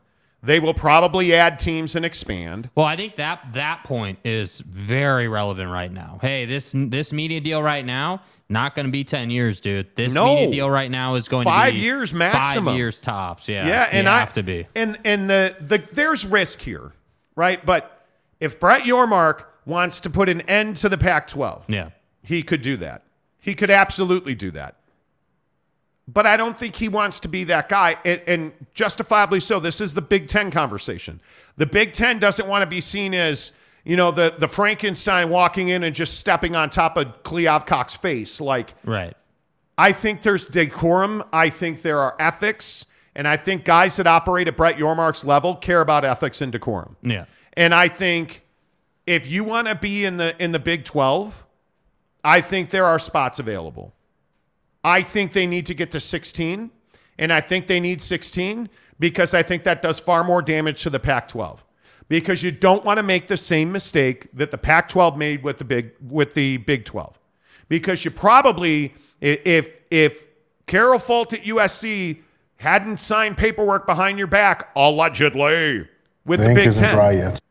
They 0.44 0.60
will 0.60 0.74
probably 0.74 1.34
add 1.34 1.58
teams 1.60 1.96
and 1.96 2.06
expand. 2.06 2.70
Well, 2.76 2.86
I 2.86 2.96
think 2.96 3.16
that 3.16 3.54
that 3.54 3.84
point 3.84 4.20
is 4.24 4.60
very 4.62 5.28
relevant 5.28 5.72
right 5.72 5.92
now. 5.92 6.20
Hey, 6.22 6.46
this 6.46 6.72
this 6.76 7.12
media 7.12 7.42
deal 7.42 7.62
right 7.62 7.86
now 7.86 8.22
not 8.50 8.76
going 8.76 8.86
to 8.86 8.92
be 8.92 9.04
ten 9.04 9.30
years, 9.30 9.60
dude. 9.60 9.96
This 9.96 10.14
No. 10.14 10.36
media 10.36 10.52
deal 10.52 10.70
right 10.70 10.90
now 10.90 11.16
is 11.16 11.28
going 11.28 11.44
five 11.44 11.74
to 11.74 11.80
be 11.80 11.80
years 11.86 12.14
maximum. 12.14 12.66
Five 12.66 12.78
years 12.78 13.00
tops. 13.02 13.50
Yeah, 13.50 13.68
Yeah, 13.68 13.90
and 13.92 14.06
you 14.06 14.12
I 14.12 14.20
have 14.20 14.34
to 14.34 14.44
be. 14.44 14.68
And 14.76 14.98
and 15.04 15.30
the 15.30 15.56
the 15.60 15.84
there's 15.92 16.26
risk 16.26 16.62
here, 16.62 16.94
right? 17.36 17.64
But 17.66 18.06
if 18.40 18.60
Brett 18.60 18.84
Yormark 18.84 19.44
wants 19.68 20.00
to 20.02 20.10
put 20.10 20.30
an 20.30 20.42
end 20.42 20.78
to 20.78 20.90
the 20.90 20.98
Pac-12, 20.98 21.64
Yeah, 21.68 21.90
he 22.24 22.42
could 22.42 22.62
do 22.62 22.78
that. 22.78 23.04
He 23.40 23.54
could 23.54 23.70
absolutely 23.70 24.36
do 24.36 24.52
that. 24.52 24.76
But 26.08 26.26
I 26.26 26.38
don't 26.38 26.58
think 26.58 26.76
he 26.76 26.88
wants 26.88 27.20
to 27.22 27.28
be 27.28 27.44
that 27.46 27.68
guy, 27.68 27.98
and, 28.06 28.22
and 28.28 28.54
justifiably 28.74 29.42
so. 29.42 29.60
This 29.60 29.82
is 29.82 29.94
the 29.94 30.02
Big 30.02 30.28
Ten 30.28 30.52
conversation. 30.52 31.20
The 31.58 31.66
Big 31.66 31.92
Ten 31.92 32.18
doesn't 32.18 32.48
want 32.48 32.62
to 32.64 32.68
be 32.70 32.80
seen 32.80 33.14
as, 33.14 33.52
you 33.84 33.98
know, 33.98 34.12
the, 34.12 34.34
the 34.38 34.48
Frankenstein 34.48 35.30
walking 35.30 35.68
in 35.68 35.84
and 35.84 35.94
just 35.94 36.18
stepping 36.18 36.56
on 36.56 36.70
top 36.70 36.96
of 36.96 37.24
Kliavkoff's 37.24 37.96
face. 37.96 38.40
Like, 38.40 38.74
right. 38.86 39.16
I 39.78 39.92
think 39.92 40.22
there's 40.22 40.46
decorum. 40.46 41.24
I 41.34 41.50
think 41.50 41.82
there 41.82 42.00
are 42.00 42.16
ethics. 42.20 42.86
And 43.14 43.28
I 43.28 43.36
think 43.36 43.66
guys 43.66 43.98
that 43.98 44.08
operate 44.08 44.48
at 44.48 44.56
Brett 44.56 44.78
Yormark's 44.78 45.26
level 45.26 45.56
care 45.56 45.82
about 45.82 46.06
ethics 46.06 46.42
and 46.42 46.52
decorum. 46.52 46.96
Yeah. 47.02 47.26
And 47.54 47.74
I 47.74 47.90
think 47.90 48.44
if 49.08 49.28
you 49.28 49.44
want 49.46 49.68
to 49.68 49.76
be 49.76 50.06
in 50.06 50.18
the 50.18 50.36
in 50.44 50.52
the 50.52 50.60
Big 50.60 50.84
12, 50.84 51.46
I 52.24 52.42
think 52.42 52.70
there 52.70 52.86
are 52.86 53.00
spots 53.00 53.40
available. 53.40 53.94
I 54.84 55.02
think 55.02 55.34
they 55.34 55.48
need 55.48 55.66
to 55.68 55.74
get 55.74 55.92
to 55.92 56.00
16, 56.00 56.70
and 57.18 57.34
I 57.34 57.42
think 57.42 57.68
they 57.68 57.80
need 57.80 58.02
16 58.02 58.70
because 59.00 59.34
I 59.34 59.42
think 59.44 59.64
that 59.64 59.82
does 59.82 60.00
far 60.00 60.24
more 60.24 60.42
damage 60.42 60.84
to 60.84 60.90
the 60.90 61.00
Pac-12. 61.00 61.60
Because 62.10 62.42
you 62.42 62.52
don't 62.52 62.86
want 62.86 62.98
to 62.98 63.04
make 63.04 63.28
the 63.28 63.38
same 63.38 63.72
mistake 63.72 64.28
that 64.34 64.52
the 64.52 64.58
Pac-12 64.58 65.18
made 65.18 65.44
with 65.44 65.58
the 65.58 65.66
big 65.66 65.92
with 66.10 66.34
the 66.36 66.58
Big 66.58 66.86
12. 66.86 67.18
Because 67.70 68.06
you 68.06 68.12
probably 68.12 68.94
if 69.20 69.74
if 69.90 70.26
Carol 70.68 71.00
Folt 71.00 71.34
at 71.34 71.44
USC 71.44 72.22
hadn't 72.58 73.00
signed 73.00 73.38
paperwork 73.38 73.86
behind 73.86 74.18
your 74.18 74.28
back 74.28 74.70
allegedly 74.76 75.88
with 76.26 76.40
the 76.40 76.54
Big 76.54 76.68
isn't 76.68 76.84
10, 76.84 76.96
dry 76.96 77.12
yet. 77.12 77.42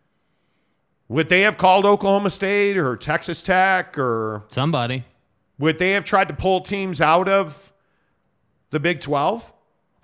Would 1.08 1.28
they 1.28 1.42
have 1.42 1.56
called 1.56 1.84
Oklahoma 1.84 2.30
State 2.30 2.76
or 2.76 2.96
Texas 2.96 3.42
Tech 3.42 3.98
or 3.98 4.44
Somebody. 4.48 5.04
would 5.58 5.78
they 5.78 5.92
have 5.92 6.04
tried 6.04 6.28
to 6.28 6.34
pull 6.34 6.60
teams 6.60 7.00
out 7.00 7.28
of 7.28 7.72
the 8.70 8.80
Big 8.80 9.00
12? 9.00 9.52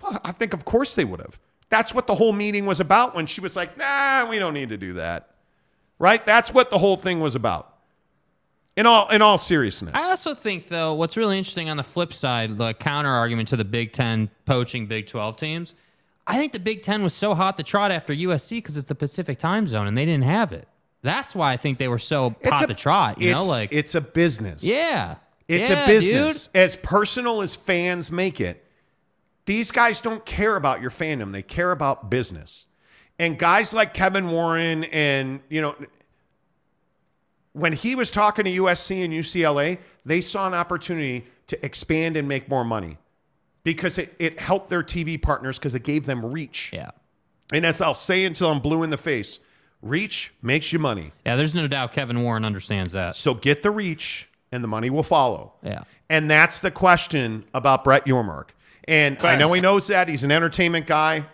Well, 0.01 0.19
I 0.23 0.31
think, 0.31 0.53
of 0.53 0.65
course, 0.65 0.95
they 0.95 1.05
would 1.05 1.19
have. 1.19 1.39
That's 1.69 1.93
what 1.93 2.07
the 2.07 2.15
whole 2.15 2.33
meeting 2.33 2.65
was 2.65 2.79
about 2.79 3.15
when 3.15 3.25
she 3.25 3.41
was 3.41 3.55
like, 3.55 3.77
nah, 3.77 4.29
we 4.29 4.39
don't 4.39 4.53
need 4.53 4.69
to 4.69 4.77
do 4.77 4.93
that. 4.93 5.31
Right? 5.99 6.23
That's 6.25 6.53
what 6.53 6.69
the 6.69 6.77
whole 6.77 6.97
thing 6.97 7.19
was 7.19 7.35
about. 7.35 7.69
In 8.75 8.85
all, 8.85 9.07
in 9.09 9.21
all 9.21 9.37
seriousness. 9.37 9.91
I 9.93 10.09
also 10.09 10.33
think, 10.33 10.67
though, 10.67 10.95
what's 10.95 11.15
really 11.15 11.37
interesting 11.37 11.69
on 11.69 11.77
the 11.77 11.83
flip 11.83 12.11
side, 12.11 12.57
the 12.57 12.73
counter 12.73 13.11
argument 13.11 13.49
to 13.49 13.57
the 13.57 13.65
Big 13.65 13.91
Ten 13.91 14.29
poaching 14.45 14.87
Big 14.87 15.05
12 15.05 15.35
teams, 15.35 15.75
I 16.25 16.37
think 16.37 16.53
the 16.53 16.59
Big 16.59 16.81
Ten 16.81 17.03
was 17.03 17.13
so 17.13 17.35
hot 17.35 17.57
to 17.57 17.63
trot 17.63 17.91
after 17.91 18.13
USC 18.13 18.57
because 18.57 18.77
it's 18.77 18.87
the 18.87 18.95
Pacific 18.95 19.37
time 19.37 19.67
zone 19.67 19.87
and 19.87 19.95
they 19.97 20.05
didn't 20.05 20.23
have 20.23 20.51
it. 20.51 20.67
That's 21.03 21.35
why 21.35 21.53
I 21.53 21.57
think 21.57 21.77
they 21.77 21.87
were 21.87 21.99
so 21.99 22.35
It's 22.41 22.49
hot 22.49 22.63
a- 22.63 22.67
to 22.67 22.73
trot. 22.75 23.21
You 23.21 23.31
know, 23.31 23.43
like 23.45 23.69
it's 23.71 23.93
a 23.93 24.01
business. 24.01 24.63
yeah, 24.63 25.15
It's 25.47 25.69
Yeah, 25.69 25.83
a 25.83 25.87
business. 25.87 26.49
As 26.55 26.75
personal 26.77 27.41
as 27.41 27.53
fans 27.55 28.11
make 28.11 28.39
it, 28.41 28.65
these 29.45 29.69
guys 29.71 29.99
don't 30.01 30.25
care 30.25 30.55
about 30.55 30.81
your 30.81 30.89
fandom. 30.89 31.31
They 31.33 31.41
care 31.43 31.71
about 31.71 32.09
business. 32.09 32.65
And 33.19 33.37
guys 33.37 33.73
like 33.73 33.93
Kevin 33.93 34.31
Warren 34.31 34.85
and, 34.85 35.41
you 35.49 35.61
know, 35.61 35.75
when 37.51 37.73
he 37.73 37.95
was 37.95 38.09
talking 38.09 38.45
to 38.45 38.51
USC 38.51 39.03
and 39.03 39.13
UCLA, 39.13 39.77
they 40.05 40.21
saw 40.21 40.47
an 40.47 40.53
opportunity 40.53 41.25
to 41.47 41.63
expand 41.65 42.17
and 42.17 42.27
make 42.27 42.49
more 42.49 42.63
money 42.63 42.97
because 43.63 43.97
it, 43.97 44.15
it 44.17 44.39
helped 44.39 44.69
their 44.69 44.81
TV 44.83 45.21
partners 45.21 45.59
because 45.59 45.75
it 45.75 45.83
gave 45.83 46.05
them 46.05 46.25
reach. 46.25 46.71
Yeah. 46.73 46.91
And 47.51 47.65
as 47.65 47.81
I'll 47.81 47.93
say 47.93 48.25
until 48.25 48.49
I'm 48.49 48.59
blue 48.59 48.81
in 48.83 48.89
the 48.89 48.97
face, 48.97 49.39
reach 49.83 50.33
makes 50.41 50.73
you 50.73 50.79
money. 50.79 51.11
Yeah, 51.25 51.35
there's 51.35 51.53
no 51.53 51.67
doubt 51.67 51.93
Kevin 51.93 52.23
Warren 52.23 52.45
understands 52.45 52.93
that. 52.93 53.15
So 53.15 53.33
get 53.33 53.61
the 53.61 53.71
reach 53.71 54.29
and 54.51 54.63
the 54.63 54.67
money 54.67 54.89
will 54.89 55.03
follow. 55.03 55.53
Yeah. 55.61 55.83
And 56.09 56.29
that's 56.29 56.61
the 56.61 56.71
question 56.71 57.45
about 57.53 57.83
Brett 57.83 58.05
Yormark. 58.05 58.49
And 58.85 59.17
I 59.23 59.35
know 59.35 59.51
he 59.53 59.61
knows 59.61 59.87
that. 59.87 60.09
He's 60.09 60.23
an 60.23 60.31
entertainment 60.31 60.87
guy. 60.87 61.25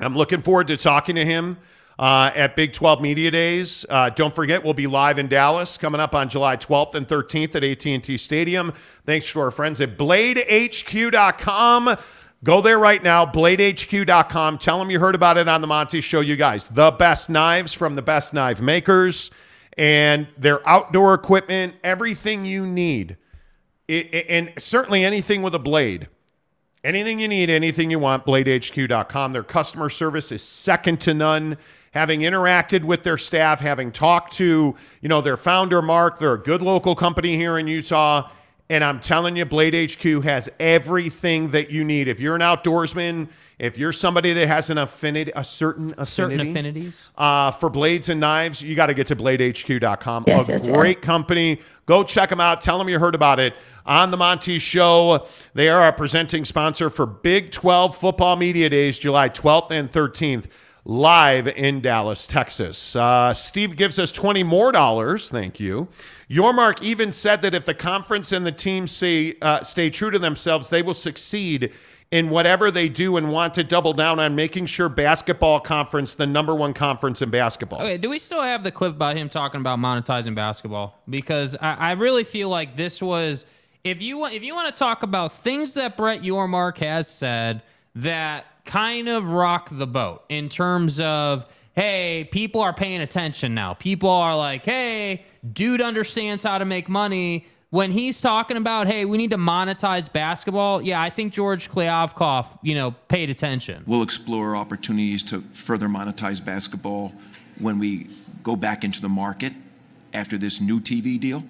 I'm 0.00 0.16
looking 0.16 0.40
forward 0.40 0.66
to 0.68 0.76
talking 0.76 1.16
to 1.16 1.24
him 1.24 1.58
uh, 1.98 2.30
at 2.34 2.56
Big 2.56 2.72
12 2.72 3.02
Media 3.02 3.30
Days. 3.30 3.84
Uh, 3.88 4.08
don't 4.08 4.34
forget, 4.34 4.64
we'll 4.64 4.72
be 4.72 4.86
live 4.86 5.18
in 5.18 5.28
Dallas 5.28 5.76
coming 5.76 6.00
up 6.00 6.14
on 6.14 6.30
July 6.30 6.56
12th 6.56 6.94
and 6.94 7.06
13th 7.06 7.54
at 7.54 7.62
AT&T 7.62 8.16
Stadium. 8.16 8.72
Thanks 9.04 9.30
to 9.32 9.40
our 9.40 9.50
friends 9.50 9.80
at 9.82 9.98
BladeHQ.com. 9.98 11.96
Go 12.42 12.62
there 12.62 12.78
right 12.78 13.02
now, 13.02 13.26
BladeHQ.com. 13.26 14.58
Tell 14.58 14.78
them 14.78 14.90
you 14.90 14.98
heard 14.98 15.14
about 15.14 15.36
it 15.36 15.46
on 15.46 15.60
the 15.60 15.66
Monty 15.66 16.00
Show, 16.00 16.20
you 16.20 16.36
guys. 16.36 16.68
The 16.68 16.90
best 16.90 17.28
knives 17.28 17.74
from 17.74 17.96
the 17.96 18.02
best 18.02 18.32
knife 18.32 18.62
makers 18.62 19.30
and 19.76 20.26
their 20.38 20.66
outdoor 20.66 21.12
equipment, 21.12 21.74
everything 21.84 22.46
you 22.46 22.64
need. 22.66 23.18
It, 23.88 24.14
it- 24.14 24.26
and 24.30 24.52
certainly 24.58 25.04
anything 25.04 25.42
with 25.42 25.54
a 25.54 25.58
blade. 25.58 26.08
Anything 26.82 27.20
you 27.20 27.28
need, 27.28 27.50
anything 27.50 27.90
you 27.90 27.98
want, 27.98 28.24
bladehq.com. 28.24 29.34
Their 29.34 29.42
customer 29.42 29.90
service 29.90 30.32
is 30.32 30.42
second 30.42 30.98
to 31.02 31.12
none. 31.12 31.58
Having 31.92 32.20
interacted 32.20 32.84
with 32.84 33.02
their 33.02 33.18
staff, 33.18 33.60
having 33.60 33.92
talked 33.92 34.32
to, 34.34 34.74
you 35.02 35.08
know, 35.10 35.20
their 35.20 35.36
founder 35.36 35.82
Mark, 35.82 36.18
they're 36.18 36.32
a 36.34 36.38
good 36.42 36.62
local 36.62 36.94
company 36.94 37.36
here 37.36 37.58
in 37.58 37.66
Utah. 37.66 38.30
And 38.70 38.82
I'm 38.84 39.00
telling 39.00 39.36
you, 39.36 39.44
Blade 39.44 39.74
HQ 39.74 40.22
has 40.22 40.48
everything 40.60 41.48
that 41.50 41.70
you 41.70 41.82
need. 41.82 42.06
If 42.08 42.20
you're 42.20 42.36
an 42.36 42.40
outdoorsman, 42.40 43.28
if 43.58 43.76
you're 43.76 43.92
somebody 43.92 44.32
that 44.32 44.46
has 44.46 44.70
an 44.70 44.78
affinity, 44.78 45.32
a 45.34 45.42
certain 45.42 45.90
affinity, 45.98 46.06
Certain 46.06 46.40
affinities. 46.40 47.10
uh, 47.18 47.50
for 47.50 47.68
blades 47.68 48.08
and 48.08 48.20
knives, 48.20 48.62
you 48.62 48.76
got 48.76 48.86
to 48.86 48.94
get 48.94 49.08
to 49.08 49.16
bladehq.com. 49.16 50.24
Yes, 50.26 50.48
a 50.48 50.52
yes, 50.52 50.68
great 50.68 50.96
yes. 50.98 51.04
company. 51.04 51.60
Go 51.86 52.04
check 52.04 52.30
them 52.30 52.40
out. 52.40 52.60
Tell 52.60 52.78
them 52.78 52.88
you 52.88 52.98
heard 53.00 53.16
about 53.16 53.40
it 53.40 53.54
on 53.84 54.12
the 54.12 54.16
Monty 54.16 54.58
Show. 54.60 55.26
They 55.52 55.68
are 55.68 55.80
our 55.82 55.92
presenting 55.92 56.44
sponsor 56.44 56.88
for 56.90 57.06
Big 57.06 57.50
12 57.50 57.96
Football 57.96 58.36
Media 58.36 58.70
Days, 58.70 58.98
July 59.00 59.28
12th 59.28 59.72
and 59.72 59.90
13th, 59.90 60.46
live 60.84 61.48
in 61.48 61.80
Dallas, 61.80 62.26
Texas. 62.26 62.96
Uh, 62.96 63.34
Steve 63.34 63.76
gives 63.76 63.98
us 63.98 64.12
20 64.12 64.42
more 64.42 64.72
dollars. 64.72 65.28
Thank 65.28 65.60
you. 65.60 65.88
Yormark 66.30 66.82
even 66.82 67.12
said 67.12 67.42
that 67.42 67.54
if 67.54 67.64
the 67.64 67.74
conference 67.74 68.32
and 68.32 68.46
the 68.46 68.52
team 68.52 68.86
say, 68.86 69.36
uh, 69.42 69.62
stay 69.62 69.90
true 69.90 70.10
to 70.10 70.18
themselves, 70.18 70.68
they 70.68 70.82
will 70.82 70.94
succeed 70.94 71.72
in 72.10 72.28
whatever 72.28 72.70
they 72.70 72.88
do 72.88 73.16
and 73.16 73.30
want 73.30 73.54
to 73.54 73.62
double 73.62 73.92
down 73.92 74.18
on 74.18 74.34
making 74.34 74.66
sure 74.66 74.88
basketball 74.88 75.60
conference 75.60 76.14
the 76.14 76.26
number 76.26 76.54
one 76.54 76.72
conference 76.72 77.22
in 77.22 77.30
basketball. 77.30 77.80
Okay, 77.80 77.98
do 77.98 78.10
we 78.10 78.18
still 78.18 78.42
have 78.42 78.64
the 78.64 78.72
clip 78.72 78.92
about 78.92 79.16
him 79.16 79.28
talking 79.28 79.60
about 79.60 79.78
monetizing 79.78 80.34
basketball? 80.34 80.98
Because 81.08 81.56
I, 81.60 81.74
I 81.74 81.90
really 81.92 82.24
feel 82.24 82.48
like 82.48 82.74
this 82.74 83.00
was 83.00 83.44
if 83.84 84.02
you 84.02 84.26
if 84.26 84.42
you 84.42 84.54
want 84.54 84.74
to 84.74 84.78
talk 84.78 85.02
about 85.02 85.32
things 85.32 85.74
that 85.74 85.96
Brett 85.96 86.22
Yormark 86.22 86.78
has 86.78 87.06
said 87.08 87.62
that 87.94 88.44
kind 88.64 89.08
of 89.08 89.28
rock 89.28 89.68
the 89.70 89.86
boat 89.86 90.24
in 90.28 90.48
terms 90.48 91.00
of 91.00 91.46
hey, 91.74 92.28
people 92.30 92.60
are 92.60 92.72
paying 92.72 93.00
attention 93.00 93.54
now. 93.54 93.74
People 93.74 94.10
are 94.10 94.36
like, 94.36 94.64
hey, 94.64 95.24
dude 95.52 95.80
understands 95.80 96.42
how 96.42 96.58
to 96.58 96.64
make 96.64 96.88
money. 96.88 97.46
When 97.70 97.92
he's 97.92 98.20
talking 98.20 98.56
about, 98.56 98.88
hey, 98.88 99.04
we 99.04 99.16
need 99.16 99.30
to 99.30 99.38
monetize 99.38 100.12
basketball, 100.12 100.82
yeah, 100.82 101.00
I 101.00 101.08
think 101.08 101.32
George 101.32 101.70
Kliavkoff, 101.70 102.58
you 102.62 102.74
know, 102.74 102.90
paid 103.08 103.30
attention. 103.30 103.84
We'll 103.86 104.02
explore 104.02 104.56
opportunities 104.56 105.22
to 105.24 105.40
further 105.52 105.88
monetize 105.88 106.44
basketball 106.44 107.14
when 107.58 107.78
we 107.78 108.08
go 108.42 108.56
back 108.56 108.82
into 108.82 109.00
the 109.00 109.08
market 109.08 109.52
after 110.12 110.36
this 110.36 110.60
new 110.60 110.80
TV 110.80 111.20
deal. 111.20 111.44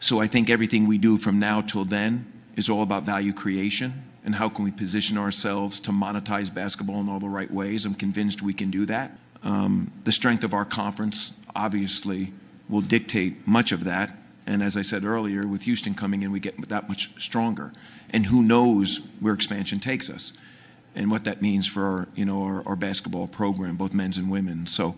So 0.00 0.20
I 0.20 0.26
think 0.26 0.50
everything 0.50 0.88
we 0.88 0.98
do 0.98 1.16
from 1.16 1.38
now 1.38 1.60
till 1.60 1.84
then 1.84 2.30
is 2.56 2.68
all 2.68 2.82
about 2.82 3.04
value 3.04 3.32
creation 3.32 4.02
and 4.24 4.34
how 4.34 4.48
can 4.48 4.64
we 4.64 4.70
position 4.70 5.18
ourselves 5.18 5.80
to 5.80 5.90
monetize 5.90 6.52
basketball 6.52 7.00
in 7.00 7.08
all 7.08 7.20
the 7.20 7.28
right 7.28 7.50
ways. 7.50 7.84
I'm 7.84 7.94
convinced 7.94 8.42
we 8.42 8.54
can 8.54 8.70
do 8.70 8.86
that. 8.86 9.18
Um, 9.42 9.90
the 10.04 10.12
strength 10.12 10.44
of 10.44 10.54
our 10.54 10.64
conference 10.64 11.32
obviously 11.54 12.32
will 12.68 12.80
dictate 12.80 13.46
much 13.46 13.72
of 13.72 13.84
that. 13.84 14.16
And 14.46 14.62
as 14.62 14.76
I 14.76 14.82
said 14.82 15.04
earlier, 15.04 15.46
with 15.46 15.62
Houston 15.62 15.94
coming 15.94 16.22
in, 16.22 16.32
we 16.32 16.40
get 16.40 16.68
that 16.68 16.88
much 16.88 17.10
stronger. 17.20 17.72
And 18.10 18.26
who 18.26 18.42
knows 18.42 19.06
where 19.20 19.34
expansion 19.34 19.80
takes 19.80 20.08
us 20.08 20.32
and 20.94 21.10
what 21.10 21.24
that 21.24 21.42
means 21.42 21.66
for 21.66 21.84
our, 21.84 22.08
you 22.14 22.24
know, 22.24 22.44
our, 22.44 22.66
our 22.66 22.76
basketball 22.76 23.26
program, 23.26 23.76
both 23.76 23.94
men's 23.94 24.18
and 24.18 24.30
women. 24.30 24.66
So 24.66 24.96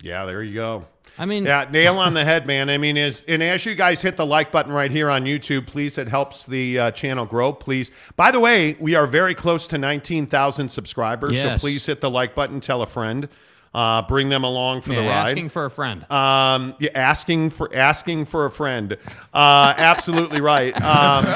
Yeah, 0.00 0.24
there 0.24 0.42
you 0.42 0.54
go. 0.54 0.86
I 1.18 1.26
mean, 1.26 1.44
Yeah, 1.44 1.66
nail 1.70 1.98
on 1.98 2.14
the 2.14 2.24
head, 2.24 2.46
man. 2.46 2.70
I 2.70 2.78
mean, 2.78 2.96
is 2.96 3.24
and 3.28 3.42
as 3.42 3.66
you 3.66 3.74
guys 3.74 4.00
hit 4.00 4.16
the 4.16 4.24
like 4.26 4.50
button 4.50 4.72
right 4.72 4.90
here 4.90 5.10
on 5.10 5.24
YouTube, 5.24 5.66
please, 5.66 5.98
it 5.98 6.08
helps 6.08 6.46
the 6.46 6.78
uh, 6.78 6.90
channel 6.92 7.26
grow. 7.26 7.52
Please. 7.52 7.90
By 8.16 8.30
the 8.30 8.40
way, 8.40 8.76
we 8.80 8.94
are 8.94 9.06
very 9.06 9.34
close 9.34 9.66
to 9.68 9.78
nineteen 9.78 10.26
thousand 10.26 10.70
subscribers, 10.70 11.38
so 11.38 11.58
please 11.58 11.84
hit 11.84 12.00
the 12.00 12.10
like 12.10 12.34
button. 12.34 12.60
Tell 12.60 12.80
a 12.82 12.86
friend, 12.86 13.28
uh, 13.74 14.02
bring 14.02 14.28
them 14.28 14.44
along 14.44 14.82
for 14.82 14.90
the 14.90 15.00
ride. 15.00 15.28
asking 15.28 15.48
for 15.50 15.66
a 15.66 15.70
friend. 15.70 16.10
Um, 16.10 16.74
yeah, 16.78 16.90
asking 16.94 17.50
for 17.50 17.74
asking 17.74 18.24
for 18.26 18.46
a 18.46 18.50
friend. 18.50 18.96
Uh, 19.34 19.74
absolutely 19.76 20.40
right. 20.40 20.72
Um, 20.80 21.26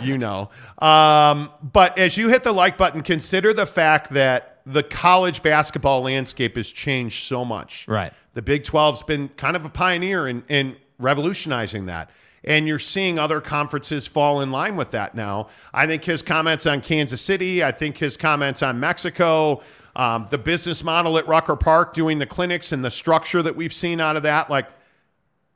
you 0.02 0.18
know. 0.18 0.50
Um, 0.78 1.50
but 1.62 1.98
as 1.98 2.16
you 2.18 2.28
hit 2.28 2.42
the 2.42 2.52
like 2.52 2.76
button, 2.76 3.02
consider 3.02 3.54
the 3.54 3.66
fact 3.66 4.10
that 4.10 4.55
the 4.66 4.82
college 4.82 5.42
basketball 5.42 6.02
landscape 6.02 6.56
has 6.56 6.68
changed 6.68 7.24
so 7.24 7.44
much. 7.44 7.86
Right. 7.86 8.12
The 8.34 8.42
Big 8.42 8.64
12's 8.64 9.04
been 9.04 9.28
kind 9.30 9.56
of 9.56 9.64
a 9.64 9.70
pioneer 9.70 10.26
in, 10.26 10.42
in 10.48 10.76
revolutionizing 10.98 11.86
that. 11.86 12.10
And 12.42 12.68
you're 12.68 12.80
seeing 12.80 13.18
other 13.18 13.40
conferences 13.40 14.06
fall 14.06 14.40
in 14.40 14.50
line 14.50 14.76
with 14.76 14.90
that 14.90 15.14
now. 15.14 15.48
I 15.72 15.86
think 15.86 16.04
his 16.04 16.20
comments 16.20 16.66
on 16.66 16.80
Kansas 16.80 17.20
City, 17.20 17.62
I 17.64 17.72
think 17.72 17.96
his 17.98 18.16
comments 18.16 18.62
on 18.62 18.78
Mexico, 18.78 19.62
um, 19.96 20.26
the 20.30 20.38
business 20.38 20.84
model 20.84 21.16
at 21.16 21.26
Rucker 21.26 21.56
Park, 21.56 21.94
doing 21.94 22.18
the 22.18 22.26
clinics 22.26 22.72
and 22.72 22.84
the 22.84 22.90
structure 22.90 23.42
that 23.42 23.56
we've 23.56 23.72
seen 23.72 24.00
out 24.00 24.16
of 24.16 24.22
that, 24.24 24.50
like 24.50 24.68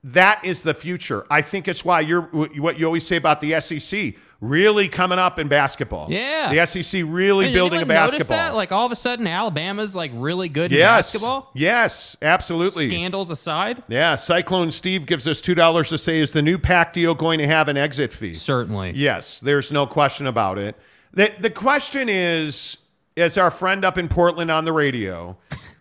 that 0.03 0.45
is 0.45 0.63
the 0.63 0.75
future. 0.75 1.27
I 1.31 1.43
think 1.43 1.69
it's 1.69 1.85
why 1.85 2.01
you're 2.01 2.23
what 2.23 2.79
you 2.79 2.87
always 2.87 3.07
say 3.07 3.17
about 3.17 3.41
the 3.41 3.61
SEC 3.61 4.15
really 4.41 4.89
coming 4.89 5.19
up 5.19 5.39
in 5.39 5.49
basketball. 5.49 6.07
Yeah. 6.11 6.53
the 6.53 6.65
SEC 6.65 7.03
really 7.07 7.47
Did 7.47 7.55
building 7.55 7.83
a 7.83 7.87
basketball. 7.87 8.37
That? 8.39 8.55
Like 8.55 8.73
all 8.73 8.87
of 8.87 8.93
a 8.93 8.97
sudden, 8.97 9.27
Alabama's 9.27 9.95
like 9.95 10.11
really 10.15 10.49
good 10.49 10.73
in 10.73 10.79
basketball. 10.79 11.51
yes, 11.55 12.17
absolutely. 12.23 12.89
Scandals 12.89 13.31
aside, 13.31 13.83
Yeah, 13.89 14.15
Cyclone 14.17 14.71
Steve 14.71 15.05
gives 15.05 15.29
us 15.29 15.41
two 15.43 15.55
dollars 15.55 15.91
to 15.91 15.99
say, 15.99 16.21
is 16.21 16.33
the 16.33 16.43
new 16.43 16.59
Pac 16.59 16.93
deal 16.95 17.15
going 17.15 17.39
to 17.39 17.47
have 17.47 17.69
an 17.69 17.77
exit 17.77 18.13
fee? 18.13 18.35
certainly. 18.35 18.93
Yes, 18.93 19.41
there's 19.41 19.71
no 19.71 19.87
question 19.87 20.27
about 20.27 20.59
it. 20.59 20.77
The 21.13 21.33
the 21.39 21.51
question 21.51 22.09
is, 22.09 22.79
as 23.17 23.37
our 23.37 23.51
friend 23.51 23.85
up 23.85 23.99
in 23.99 24.09
Portland 24.09 24.51
on 24.51 24.65
the 24.65 24.73
radio 24.73 25.37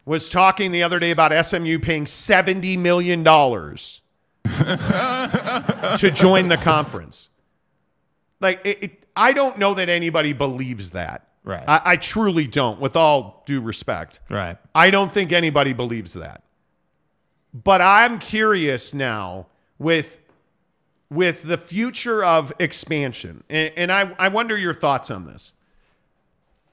was 0.05 0.27
talking 0.27 0.71
the 0.73 0.83
other 0.83 0.99
day 0.99 1.11
about 1.11 1.45
SMU 1.45 1.79
paying 1.79 2.05
seventy 2.07 2.75
million 2.75 3.23
dollars 3.23 4.01
to 4.45 6.11
join 6.13 6.47
the 6.47 6.57
conference. 6.57 7.29
Like 8.39 8.61
it, 8.65 8.83
it, 8.83 9.05
I 9.15 9.33
don't 9.33 9.57
know 9.57 9.73
that 9.73 9.89
anybody 9.89 10.33
believes 10.33 10.91
that. 10.91 11.27
Right. 11.43 11.63
I, 11.67 11.81
I 11.85 11.95
truly 11.95 12.47
don't, 12.47 12.79
with 12.79 12.95
all 12.95 13.43
due 13.45 13.61
respect. 13.61 14.19
Right. 14.29 14.57
I 14.75 14.91
don't 14.91 15.13
think 15.13 15.31
anybody 15.31 15.73
believes 15.73 16.13
that. 16.13 16.43
But 17.53 17.81
I'm 17.81 18.19
curious 18.19 18.93
now 18.93 19.47
with 19.77 20.19
with 21.09 21.41
the 21.43 21.57
future 21.57 22.23
of 22.23 22.53
expansion, 22.59 23.43
and, 23.49 23.73
and 23.75 23.91
I, 23.91 24.13
I 24.19 24.27
wonder 24.27 24.55
your 24.55 24.75
thoughts 24.75 25.09
on 25.09 25.25
this. 25.25 25.53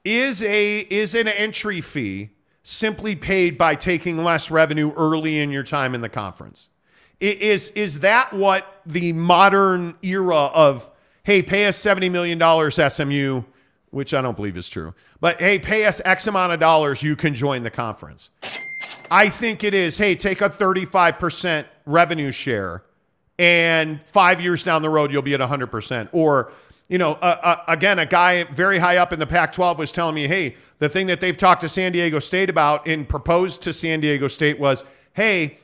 Is 0.05 0.43
a 0.43 0.81
is 0.81 1.15
an 1.15 1.27
entry 1.27 1.81
fee 1.81 2.31
simply 2.63 3.17
paid 3.17 3.57
by 3.57 3.75
taking 3.75 4.19
less 4.19 4.51
revenue 4.51 4.93
early 4.95 5.39
in 5.39 5.51
your 5.51 5.63
time 5.63 5.95
in 5.95 6.03
the 6.03 6.09
conference? 6.09 6.69
Is 7.21 7.71
is 7.71 8.01
that 8.01 8.33
what 8.33 8.81
the 8.85 9.13
modern 9.15 9.95
era 10.03 10.37
of 10.37 10.91
hey, 11.23 11.43
pay 11.43 11.67
us 11.67 11.77
seventy 11.77 12.09
million 12.09 12.39
dollars 12.39 12.75
SMU, 12.75 13.43
which 13.91 14.13
I 14.13 14.21
don't 14.21 14.37
believe 14.37 14.57
is 14.57 14.69
true, 14.69 14.95
but 15.21 15.41
hey, 15.41 15.59
pay 15.59 15.87
us 15.87 16.01
X 16.05 16.27
amount 16.27 16.53
of 16.53 16.61
dollars, 16.61 17.03
you 17.03 17.17
can 17.17 17.35
join 17.35 17.63
the 17.63 17.71
conference. 17.71 18.31
I 19.11 19.29
think 19.29 19.65
it 19.65 19.75
is, 19.75 19.99
hey, 19.99 20.15
take 20.17 20.41
a 20.41 20.51
35% 20.51 21.65
revenue 21.85 22.33
share 22.33 22.83
and 23.39 24.03
five 24.03 24.41
years 24.41 24.63
down 24.63 24.83
the 24.83 24.91
road, 24.91 25.13
you'll 25.13 25.23
be 25.23 25.35
at 25.35 25.41
100%. 25.41 26.09
Or, 26.13 26.53
you 26.89 26.99
know, 26.99 27.13
uh, 27.15 27.39
uh, 27.43 27.57
again, 27.69 27.99
a 27.99 28.07
guy 28.07 28.45
very 28.45 28.79
high 28.79 28.97
up 28.97 29.13
in 29.13 29.19
the 29.19 29.27
Pac 29.27 29.53
12 29.53 29.79
was 29.79 29.93
telling 29.93 30.15
me, 30.15 30.27
hey, 30.27 30.57
the 30.79 30.89
thing 30.89 31.07
that 31.09 31.21
they've 31.21 31.37
talked 31.37 31.61
to 31.61 31.69
San 31.69 31.93
Diego 31.93 32.19
State 32.19 32.49
about 32.49 32.87
and 32.87 33.09
proposed 33.09 33.63
to 33.63 33.73
San 33.73 34.01
Diego 34.01 34.29
State 34.29 34.59
was, 34.59 34.85
hey, 35.13 35.59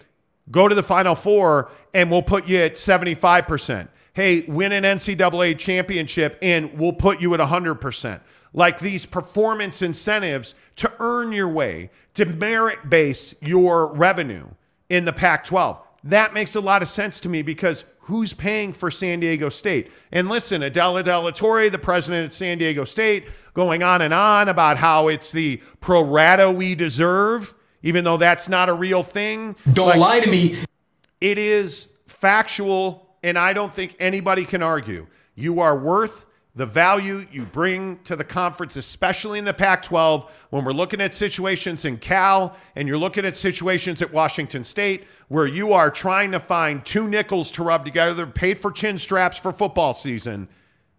go 0.50 0.68
to 0.68 0.74
the 0.74 0.82
Final 0.82 1.14
Four 1.14 1.70
and 1.94 2.10
we'll 2.10 2.22
put 2.22 2.46
you 2.46 2.58
at 2.58 2.74
75%. 2.74 3.88
Hey, 4.14 4.42
win 4.42 4.72
an 4.72 4.84
NCAA 4.84 5.58
championship 5.58 6.38
and 6.42 6.78
we'll 6.78 6.92
put 6.92 7.20
you 7.20 7.32
at 7.34 7.40
100%. 7.40 8.20
Like 8.52 8.78
these 8.78 9.06
performance 9.06 9.80
incentives 9.80 10.54
to 10.76 10.92
earn 10.98 11.32
your 11.32 11.48
way, 11.48 11.90
to 12.14 12.26
merit 12.26 12.90
base 12.90 13.34
your 13.40 13.92
revenue 13.94 14.48
in 14.90 15.06
the 15.06 15.12
Pac 15.12 15.44
12. 15.44 15.78
That 16.04 16.34
makes 16.34 16.54
a 16.54 16.60
lot 16.60 16.82
of 16.82 16.88
sense 16.88 17.20
to 17.20 17.28
me 17.28 17.42
because 17.42 17.86
who's 18.00 18.34
paying 18.34 18.72
for 18.72 18.90
San 18.90 19.20
Diego 19.20 19.48
State? 19.48 19.90
And 20.10 20.28
listen, 20.28 20.62
Adela 20.62 21.02
De 21.02 21.18
La 21.18 21.30
Torre, 21.30 21.70
the 21.70 21.78
president 21.78 22.26
at 22.26 22.32
San 22.32 22.58
Diego 22.58 22.84
State, 22.84 23.28
going 23.54 23.82
on 23.82 24.02
and 24.02 24.12
on 24.12 24.48
about 24.48 24.76
how 24.76 25.08
it's 25.08 25.32
the 25.32 25.62
pro 25.80 26.02
rata 26.02 26.50
we 26.50 26.74
deserve, 26.74 27.54
even 27.82 28.04
though 28.04 28.16
that's 28.16 28.48
not 28.48 28.68
a 28.68 28.74
real 28.74 29.02
thing. 29.02 29.56
Don't 29.72 29.98
lie 29.98 30.20
to 30.20 30.30
me. 30.30 30.58
It 31.20 31.38
is 31.38 31.88
factual, 32.06 33.16
and 33.22 33.38
I 33.38 33.52
don't 33.52 33.72
think 33.72 33.96
anybody 33.98 34.44
can 34.44 34.62
argue. 34.62 35.06
You 35.34 35.60
are 35.60 35.78
worth 35.78 36.26
the 36.54 36.66
value 36.66 37.26
you 37.32 37.44
bring 37.44 37.98
to 38.04 38.14
the 38.14 38.24
conference, 38.24 38.76
especially 38.76 39.38
in 39.38 39.44
the 39.44 39.54
Pac 39.54 39.82
12, 39.84 40.46
when 40.50 40.64
we're 40.64 40.72
looking 40.72 41.00
at 41.00 41.14
situations 41.14 41.86
in 41.86 41.96
Cal 41.96 42.56
and 42.76 42.86
you're 42.86 42.98
looking 42.98 43.24
at 43.24 43.36
situations 43.36 44.02
at 44.02 44.12
Washington 44.12 44.62
State 44.62 45.04
where 45.28 45.46
you 45.46 45.72
are 45.72 45.90
trying 45.90 46.30
to 46.32 46.40
find 46.40 46.84
two 46.84 47.08
nickels 47.08 47.50
to 47.52 47.62
rub 47.62 47.86
together, 47.86 48.26
paid 48.26 48.58
for 48.58 48.70
chin 48.70 48.98
straps 48.98 49.38
for 49.38 49.50
football 49.50 49.94
season. 49.94 50.46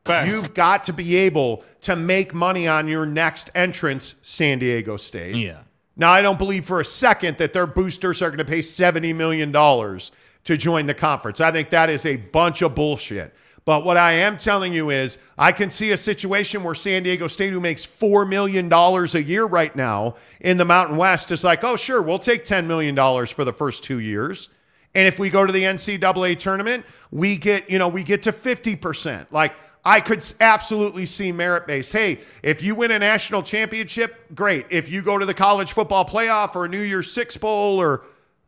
You've 0.07 0.53
got 0.53 0.83
to 0.85 0.93
be 0.93 1.15
able 1.15 1.63
to 1.81 1.95
make 1.95 2.33
money 2.33 2.67
on 2.67 2.87
your 2.87 3.05
next 3.05 3.51
entrance, 3.55 4.15
San 4.21 4.59
Diego 4.59 4.97
State. 4.97 5.35
Yeah. 5.35 5.59
Now, 5.95 6.11
I 6.11 6.21
don't 6.21 6.39
believe 6.39 6.65
for 6.65 6.79
a 6.79 6.85
second 6.85 7.37
that 7.37 7.53
their 7.53 7.67
boosters 7.67 8.21
are 8.21 8.29
going 8.29 8.39
to 8.39 8.45
pay 8.45 8.59
$70 8.59 9.15
million 9.15 9.51
to 9.51 10.57
join 10.57 10.85
the 10.87 10.93
conference. 10.93 11.39
I 11.39 11.51
think 11.51 11.69
that 11.69 11.89
is 11.89 12.05
a 12.05 12.17
bunch 12.17 12.61
of 12.61 12.75
bullshit. 12.75 13.33
But 13.65 13.85
what 13.85 13.95
I 13.95 14.13
am 14.13 14.37
telling 14.37 14.73
you 14.73 14.89
is, 14.89 15.17
I 15.37 15.53
can 15.53 15.69
see 15.69 15.91
a 15.91 15.97
situation 15.97 16.63
where 16.63 16.75
San 16.75 17.03
Diego 17.03 17.27
State, 17.27 17.53
who 17.53 17.61
makes 17.61 17.85
$4 17.85 18.27
million 18.27 18.71
a 18.71 19.19
year 19.19 19.45
right 19.45 19.73
now 19.73 20.15
in 20.41 20.57
the 20.57 20.65
Mountain 20.65 20.97
West, 20.97 21.31
is 21.31 21.45
like, 21.45 21.63
oh, 21.63 21.77
sure, 21.77 22.01
we'll 22.01 22.19
take 22.19 22.43
$10 22.43 22.65
million 22.65 22.95
for 23.27 23.45
the 23.45 23.53
first 23.53 23.83
two 23.83 23.99
years. 23.99 24.49
And 24.95 25.07
if 25.07 25.17
we 25.17 25.29
go 25.29 25.45
to 25.45 25.53
the 25.53 25.63
NCAA 25.63 26.37
tournament, 26.39 26.85
we 27.09 27.37
get, 27.37 27.69
you 27.69 27.79
know, 27.79 27.87
we 27.87 28.03
get 28.03 28.23
to 28.23 28.31
50%. 28.33 29.27
Like, 29.31 29.53
I 29.85 29.99
could 29.99 30.23
absolutely 30.39 31.05
see 31.05 31.31
merit 31.31 31.67
based. 31.67 31.91
Hey, 31.91 32.19
if 32.41 32.61
you 32.63 32.73
win 32.75 32.91
a 32.91 32.99
national 32.99 33.43
championship, 33.43 34.33
great. 34.33 34.65
If 34.69 34.89
you 34.89 35.01
go 35.01 35.17
to 35.17 35.25
the 35.25 35.33
college 35.33 35.73
football 35.73 36.05
playoff 36.05 36.55
or 36.55 36.65
a 36.65 36.69
New 36.69 36.81
Year's 36.81 37.11
Six 37.11 37.35
Bowl, 37.35 37.81
or 37.81 38.03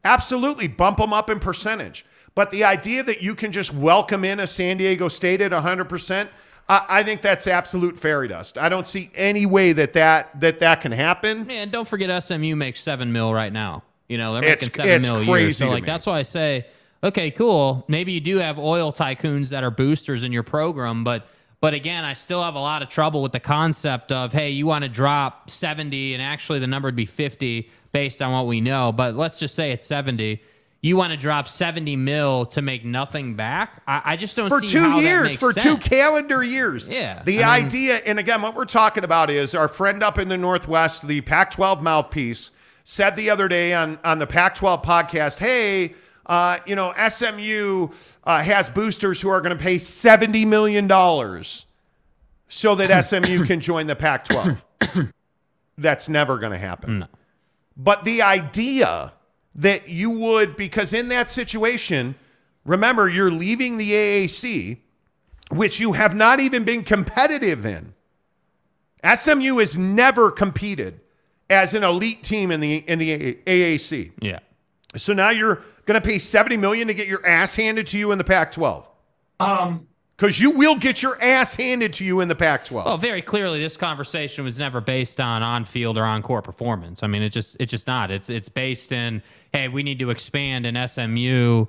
absolutely 0.05 0.67
bump 0.67 0.97
them 0.97 1.11
up 1.11 1.29
in 1.29 1.39
percentage. 1.39 2.05
But 2.35 2.51
the 2.51 2.63
idea 2.63 3.03
that 3.03 3.21
you 3.21 3.35
can 3.35 3.51
just 3.51 3.73
welcome 3.73 4.23
in 4.23 4.39
a 4.39 4.47
San 4.47 4.77
Diego 4.77 5.07
State 5.07 5.41
at 5.41 5.51
100%, 5.51 6.27
I, 6.67 6.85
I 6.89 7.03
think 7.03 7.21
that's 7.21 7.47
absolute 7.47 7.97
fairy 7.97 8.27
dust. 8.27 8.57
I 8.57 8.69
don't 8.69 8.87
see 8.87 9.09
any 9.15 9.45
way 9.45 9.71
that 9.73 9.93
that, 9.93 10.39
that, 10.41 10.59
that 10.59 10.81
can 10.81 10.91
happen. 10.91 11.47
Man, 11.47 11.69
don't 11.69 11.87
forget 11.87 12.23
SMU 12.23 12.55
makes 12.55 12.81
seven 12.81 13.11
mil 13.11 13.33
right 13.33 13.51
now. 13.53 13.83
You 14.07 14.17
know, 14.17 14.33
they're 14.35 14.43
It's- 14.43 14.61
making 14.61 14.69
seven 14.85 15.01
it's 15.01 15.09
mil 15.09 15.35
a 15.35 15.39
year. 15.39 15.51
So 15.51 15.69
like 15.69 15.85
that's 15.85 16.05
why 16.05 16.19
I 16.19 16.23
say, 16.23 16.65
okay, 17.05 17.31
cool. 17.31 17.85
Maybe 17.87 18.11
you 18.11 18.19
do 18.19 18.37
have 18.37 18.57
oil 18.59 18.91
tycoons 18.91 19.49
that 19.49 19.63
are 19.63 19.71
boosters 19.71 20.23
in 20.23 20.31
your 20.31 20.43
program, 20.43 21.03
but 21.03 21.27
but 21.61 21.73
again, 21.73 22.03
I 22.03 22.13
still 22.13 22.43
have 22.43 22.55
a 22.55 22.59
lot 22.59 22.83
of 22.83 22.89
trouble 22.89 23.23
with 23.23 23.31
the 23.31 23.39
concept 23.39 24.11
of, 24.11 24.33
hey, 24.33 24.51
you 24.51 24.67
want 24.67 24.83
to 24.83 24.89
drop 24.89 25.49
70 25.49 26.13
and 26.13 26.21
actually 26.21 26.59
the 26.59 26.67
number 26.67 26.87
would 26.89 26.95
be 26.95 27.05
50 27.07 27.69
based 27.91 28.21
on 28.21 28.33
what 28.33 28.45
we 28.45 28.61
know, 28.61 28.91
but 28.91 29.15
let's 29.15 29.39
just 29.39 29.55
say 29.55 29.71
it's 29.71 29.85
70. 29.85 30.43
You 30.81 30.95
want 30.97 31.11
to 31.11 31.17
drop 31.17 31.47
70 31.47 31.95
mil 31.95 32.45
to 32.47 32.61
make 32.61 32.85
nothing 32.85 33.35
back? 33.35 33.81
I, 33.87 34.01
I 34.05 34.15
just 34.17 34.35
don't 34.35 34.49
for 34.49 34.59
see 34.59 34.67
two 34.67 34.79
how 34.81 34.97
that 34.97 35.03
years, 35.03 35.37
for 35.37 35.53
two 35.53 35.77
calendar 35.77 36.43
years. 36.43 36.87
Yeah, 36.87 37.23
The 37.23 37.43
I 37.43 37.57
mean- 37.57 37.65
idea, 37.67 37.95
and 38.05 38.19
again, 38.19 38.43
what 38.43 38.53
we're 38.53 38.65
talking 38.65 39.03
about 39.03 39.31
is 39.31 39.55
our 39.55 39.67
friend 39.69 40.03
up 40.03 40.19
in 40.19 40.27
the 40.27 40.37
Northwest, 40.37 41.07
the 41.07 41.21
Pac 41.21 41.49
12 41.51 41.81
mouthpiece, 41.81 42.51
said 42.83 43.15
the 43.15 43.31
other 43.31 43.47
day 43.47 43.73
on, 43.73 43.97
on 44.03 44.19
the 44.19 44.27
Pac 44.27 44.53
12 44.55 44.83
podcast, 44.83 45.39
hey, 45.39 45.95
uh, 46.25 46.59
you 46.65 46.75
know, 46.75 46.93
SMU 47.09 47.89
uh, 48.23 48.41
has 48.41 48.69
boosters 48.69 49.21
who 49.21 49.29
are 49.29 49.41
going 49.41 49.55
to 49.55 49.61
pay 49.61 49.75
$70 49.75 50.45
million 50.47 50.87
so 52.47 52.75
that 52.75 53.03
SMU 53.05 53.45
can 53.45 53.59
join 53.59 53.87
the 53.87 53.95
Pac 53.95 54.25
12. 54.25 54.65
That's 55.77 56.09
never 56.09 56.37
going 56.37 56.51
to 56.53 56.57
happen. 56.57 57.07
But 57.77 58.03
the 58.05 58.21
idea 58.21 59.13
that 59.55 59.89
you 59.89 60.11
would, 60.11 60.55
because 60.55 60.93
in 60.93 61.09
that 61.09 61.29
situation, 61.29 62.15
remember, 62.65 63.09
you're 63.09 63.31
leaving 63.31 63.77
the 63.77 63.91
AAC, 63.91 64.77
which 65.51 65.79
you 65.79 65.93
have 65.93 66.15
not 66.15 66.39
even 66.39 66.63
been 66.63 66.83
competitive 66.83 67.65
in. 67.65 67.93
SMU 69.13 69.57
has 69.57 69.77
never 69.77 70.31
competed 70.31 70.99
as 71.49 71.73
an 71.73 71.83
elite 71.83 72.23
team 72.23 72.51
in 72.51 72.59
the 72.59 72.77
in 72.77 72.97
the 72.97 73.35
AAC. 73.45 74.11
Yeah. 74.19 74.39
So 74.95 75.13
now 75.13 75.29
you're 75.29 75.61
going 75.85 75.99
to 75.99 76.05
pay 76.05 76.19
70 76.19 76.57
million 76.57 76.87
to 76.87 76.93
get 76.93 77.07
your 77.07 77.25
ass 77.25 77.55
handed 77.55 77.87
to 77.87 77.99
you 77.99 78.11
in 78.11 78.17
the 78.17 78.23
Pac-12. 78.23 78.85
Um, 79.39 79.87
Cuz 80.17 80.39
you 80.39 80.51
will 80.51 80.75
get 80.75 81.01
your 81.03 81.21
ass 81.21 81.55
handed 81.55 81.93
to 81.93 82.05
you 82.05 82.21
in 82.21 82.27
the 82.27 82.35
Pac-12. 82.35 82.85
Well, 82.85 82.97
very 82.97 83.21
clearly, 83.21 83.59
this 83.59 83.75
conversation 83.75 84.45
was 84.45 84.57
never 84.57 84.79
based 84.79 85.19
on 85.19 85.43
on-field 85.43 85.97
or 85.97 86.03
on-court 86.03 86.45
performance. 86.45 87.03
I 87.03 87.07
mean, 87.07 87.21
it's 87.21 87.33
just 87.33 87.57
it's 87.59 87.71
just 87.71 87.87
not. 87.87 88.11
It's 88.11 88.29
it's 88.29 88.47
based 88.47 88.91
in 88.91 89.21
hey, 89.51 89.67
we 89.67 89.83
need 89.83 89.99
to 89.99 90.09
expand 90.09 90.65
in 90.65 90.87
SMU. 90.87 91.65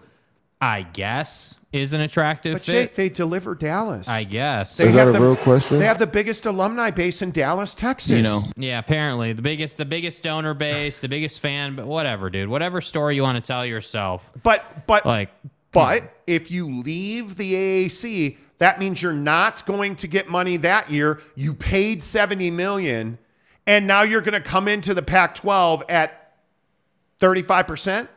I 0.61 0.82
guess 0.82 1.57
is 1.72 1.92
an 1.92 2.00
attractive 2.00 2.54
but 2.54 2.62
fit. 2.62 2.72
Jake, 2.72 2.94
they 2.94 3.09
deliver 3.11 3.54
Dallas. 3.54 4.09
I 4.09 4.24
guess. 4.24 4.76
They 4.78 4.86
Is 4.86 4.94
that 4.94 5.00
have 5.00 5.09
a 5.09 5.12
the- 5.12 5.20
real 5.20 5.36
question? 5.36 5.78
They 5.78 5.84
have 5.84 5.98
the 5.98 6.07
biggest 6.07 6.46
alumni 6.46 6.90
base 6.90 7.20
in 7.20 7.30
Dallas, 7.32 7.74
Texas. 7.74 8.12
You 8.16 8.22
know, 8.22 8.42
Yeah, 8.57 8.78
apparently 8.78 9.34
the 9.34 9.42
biggest 9.42 9.76
the 9.76 9.84
biggest 9.84 10.22
donor 10.22 10.54
base, 10.54 11.00
the 11.00 11.09
biggest 11.09 11.40
fan, 11.40 11.76
but 11.76 11.86
whatever, 11.86 12.30
dude. 12.30 12.48
Whatever 12.48 12.80
story 12.80 13.16
you 13.16 13.22
want 13.22 13.42
to 13.42 13.46
tell 13.46 13.66
yourself. 13.66 14.30
But 14.42 14.86
but 14.86 15.04
Like 15.04 15.30
but 15.72 16.14
if 16.26 16.50
you 16.50 16.80
leave 16.80 17.36
the 17.36 17.52
AAC, 17.52 18.38
that 18.57 18.78
means 18.78 19.02
you're 19.02 19.12
not 19.12 19.66
going 19.66 19.96
to 19.96 20.07
get 20.09 20.30
money 20.30 20.57
that 20.59 20.88
year. 20.90 21.20
You 21.34 21.52
paid 21.52 22.02
70 22.02 22.50
million 22.50 23.18
and 23.66 23.86
now 23.86 24.00
you're 24.00 24.22
going 24.22 24.32
to 24.32 24.40
come 24.40 24.68
into 24.68 24.94
the 24.94 25.02
Pac-12 25.02 25.82
at 25.90 26.32
35%. 27.20 28.09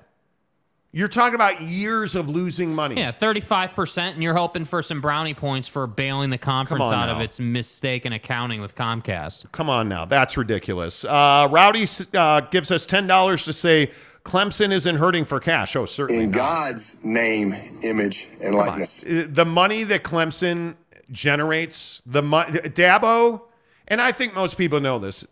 You're 0.91 1.07
talking 1.07 1.35
about 1.35 1.61
years 1.61 2.15
of 2.15 2.29
losing 2.29 2.73
money. 2.73 2.95
Yeah, 2.95 3.11
thirty-five 3.11 3.75
percent, 3.75 4.15
and 4.15 4.23
you're 4.23 4.33
hoping 4.33 4.65
for 4.65 4.81
some 4.81 5.01
brownie 5.01 5.35
points 5.35 5.67
for 5.67 5.85
bailing 5.85 6.31
the 6.31 6.39
conference 6.39 6.85
on 6.85 6.93
out 6.93 7.09
of 7.09 7.21
its 7.21 7.39
mistaken 7.39 8.11
accounting 8.11 8.59
with 8.59 8.75
Comcast. 8.75 9.51
Come 9.51 9.69
on 9.69 9.87
now. 9.87 10.05
That's 10.05 10.35
ridiculous. 10.35 11.05
Uh, 11.05 11.47
Rowdy 11.51 11.85
uh, 12.15 12.41
gives 12.41 12.71
us 12.71 12.87
$10 12.87 13.43
to 13.45 13.53
say 13.53 13.91
Clemson 14.25 14.71
isn't 14.71 14.95
hurting 14.95 15.25
for 15.25 15.39
cash. 15.39 15.75
Oh, 15.75 15.85
certainly. 15.85 16.23
in 16.23 16.31
not. 16.31 16.37
God's 16.37 16.97
name, 17.03 17.53
image, 17.83 18.27
and 18.41 18.55
likeness. 18.55 19.03
Uh, 19.03 19.27
the 19.29 19.45
money 19.45 19.83
that 19.83 20.03
Clemson 20.03 20.75
generates, 21.11 22.01
the 22.05 22.23
money, 22.23 22.59
Dabo, 22.61 23.41
and 23.87 24.01
I 24.01 24.11
think 24.11 24.33
most 24.33 24.57
people 24.57 24.79
know 24.79 24.97
this. 24.97 25.25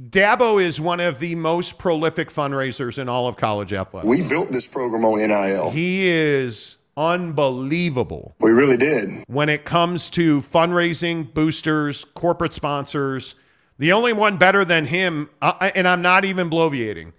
Dabo 0.00 0.62
is 0.62 0.80
one 0.80 1.00
of 1.00 1.18
the 1.18 1.34
most 1.34 1.78
prolific 1.78 2.30
fundraisers 2.30 2.98
in 2.98 3.08
all 3.08 3.28
of 3.28 3.36
college 3.36 3.72
athletics. 3.72 4.08
We 4.08 4.26
built 4.26 4.50
this 4.50 4.66
program 4.66 5.04
on 5.04 5.18
NIL. 5.18 5.70
he 5.70 6.08
is 6.08 6.78
unbelievable 6.96 8.34
We 8.40 8.50
really 8.52 8.76
did. 8.76 9.24
when 9.26 9.48
it 9.48 9.64
comes 9.64 10.08
to 10.10 10.40
fundraising, 10.40 11.32
boosters, 11.34 12.04
corporate 12.14 12.52
sponsors. 12.54 13.34
The 13.78 13.92
only 13.92 14.12
one 14.12 14.36
better 14.36 14.64
than 14.64 14.86
him, 14.86 15.28
uh, 15.40 15.70
and 15.74 15.88
I'm 15.88 16.02
not 16.02 16.24
even 16.24 16.48
bloviating. 16.48 17.12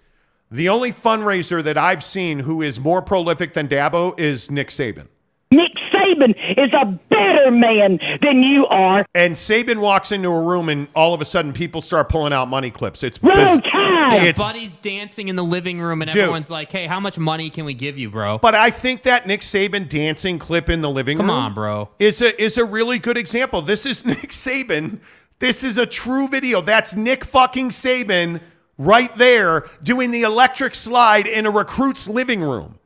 The 0.50 0.68
only 0.68 0.92
fundraiser 0.92 1.62
that 1.62 1.76
I've 1.76 2.02
seen 2.02 2.40
who 2.40 2.62
is 2.62 2.78
more 2.80 3.02
prolific 3.02 3.54
than 3.54 3.68
Dabo 3.68 4.18
is 4.18 4.50
Nick 4.50 4.68
Saban. 4.68 5.08
Nick 5.54 5.72
Saban 5.92 6.34
is 6.58 6.72
a 6.72 6.86
better 7.10 7.50
man 7.50 7.98
than 8.22 8.42
you 8.42 8.66
are. 8.66 9.04
And 9.14 9.34
Saban 9.34 9.78
walks 9.78 10.12
into 10.12 10.28
a 10.28 10.40
room, 10.40 10.68
and 10.68 10.88
all 10.94 11.14
of 11.14 11.20
a 11.20 11.24
sudden, 11.24 11.52
people 11.52 11.80
start 11.80 12.08
pulling 12.08 12.32
out 12.32 12.48
money 12.48 12.70
clips. 12.70 13.02
It's 13.02 13.22
Roll 13.22 13.34
biz- 13.34 13.60
Tide. 13.70 14.14
It's- 14.26 14.38
Buddy's 14.38 14.78
dancing 14.78 15.28
in 15.28 15.36
the 15.36 15.44
living 15.44 15.80
room, 15.80 16.02
and 16.02 16.10
Dude. 16.10 16.22
everyone's 16.22 16.50
like, 16.50 16.70
"Hey, 16.72 16.86
how 16.86 17.00
much 17.00 17.18
money 17.18 17.50
can 17.50 17.64
we 17.64 17.74
give 17.74 17.96
you, 17.98 18.10
bro?" 18.10 18.38
But 18.38 18.54
I 18.54 18.70
think 18.70 19.02
that 19.02 19.26
Nick 19.26 19.40
Saban 19.40 19.88
dancing 19.88 20.38
clip 20.38 20.68
in 20.68 20.80
the 20.80 20.90
living 20.90 21.16
Come 21.18 21.26
room, 21.26 21.36
on, 21.36 21.54
bro. 21.54 21.88
is 21.98 22.20
a 22.22 22.40
is 22.42 22.58
a 22.58 22.64
really 22.64 22.98
good 22.98 23.16
example. 23.16 23.62
This 23.62 23.86
is 23.86 24.04
Nick 24.06 24.30
Saban. 24.30 24.98
This 25.38 25.64
is 25.64 25.78
a 25.78 25.86
true 25.86 26.28
video. 26.28 26.60
That's 26.60 26.94
Nick 26.94 27.24
fucking 27.24 27.70
Saban 27.70 28.40
right 28.78 29.14
there 29.16 29.64
doing 29.82 30.10
the 30.10 30.22
electric 30.22 30.74
slide 30.74 31.26
in 31.26 31.46
a 31.46 31.50
recruit's 31.50 32.08
living 32.08 32.40
room. 32.42 32.78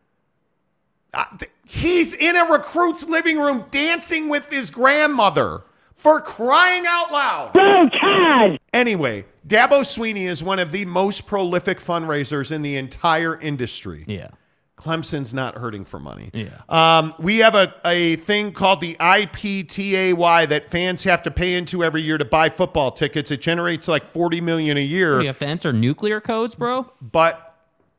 Uh, 1.14 1.24
th- 1.38 1.50
he's 1.68 2.14
in 2.14 2.34
a 2.34 2.44
recruit's 2.44 3.06
living 3.06 3.38
room 3.38 3.64
dancing 3.70 4.28
with 4.28 4.50
his 4.50 4.70
grandmother 4.70 5.62
for 5.94 6.20
crying 6.20 6.84
out 6.86 7.12
loud. 7.12 7.52
Roll 7.56 7.90
Tide. 7.90 8.58
Anyway, 8.72 9.26
Dabo 9.46 9.80
Swinney 9.82 10.28
is 10.28 10.42
one 10.42 10.58
of 10.58 10.70
the 10.72 10.84
most 10.86 11.26
prolific 11.26 11.78
fundraisers 11.78 12.50
in 12.50 12.62
the 12.62 12.76
entire 12.76 13.38
industry. 13.38 14.04
yeah, 14.06 14.28
Clemson's 14.76 15.34
not 15.34 15.56
hurting 15.56 15.84
for 15.84 15.98
money. 15.98 16.30
Yeah. 16.32 16.50
Um, 16.68 17.12
we 17.18 17.38
have 17.38 17.56
a, 17.56 17.74
a 17.84 18.14
thing 18.16 18.52
called 18.52 18.80
the 18.80 18.94
IPTAY 18.94 20.48
that 20.48 20.70
fans 20.70 21.02
have 21.04 21.20
to 21.22 21.30
pay 21.32 21.54
into 21.54 21.82
every 21.82 22.00
year 22.02 22.16
to 22.16 22.24
buy 22.24 22.48
football 22.48 22.92
tickets. 22.92 23.30
It 23.32 23.40
generates 23.40 23.88
like 23.88 24.04
40 24.04 24.40
million 24.40 24.76
a 24.76 24.80
year. 24.80 25.20
you 25.20 25.26
have 25.26 25.38
to 25.40 25.46
enter 25.46 25.72
nuclear 25.72 26.20
codes, 26.20 26.54
bro. 26.54 26.90
But 27.02 27.56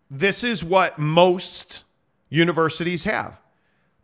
this 0.09 0.43
is 0.43 0.63
what 0.63 0.97
most 0.97 1.84
universities 2.30 3.03
have. 3.03 3.38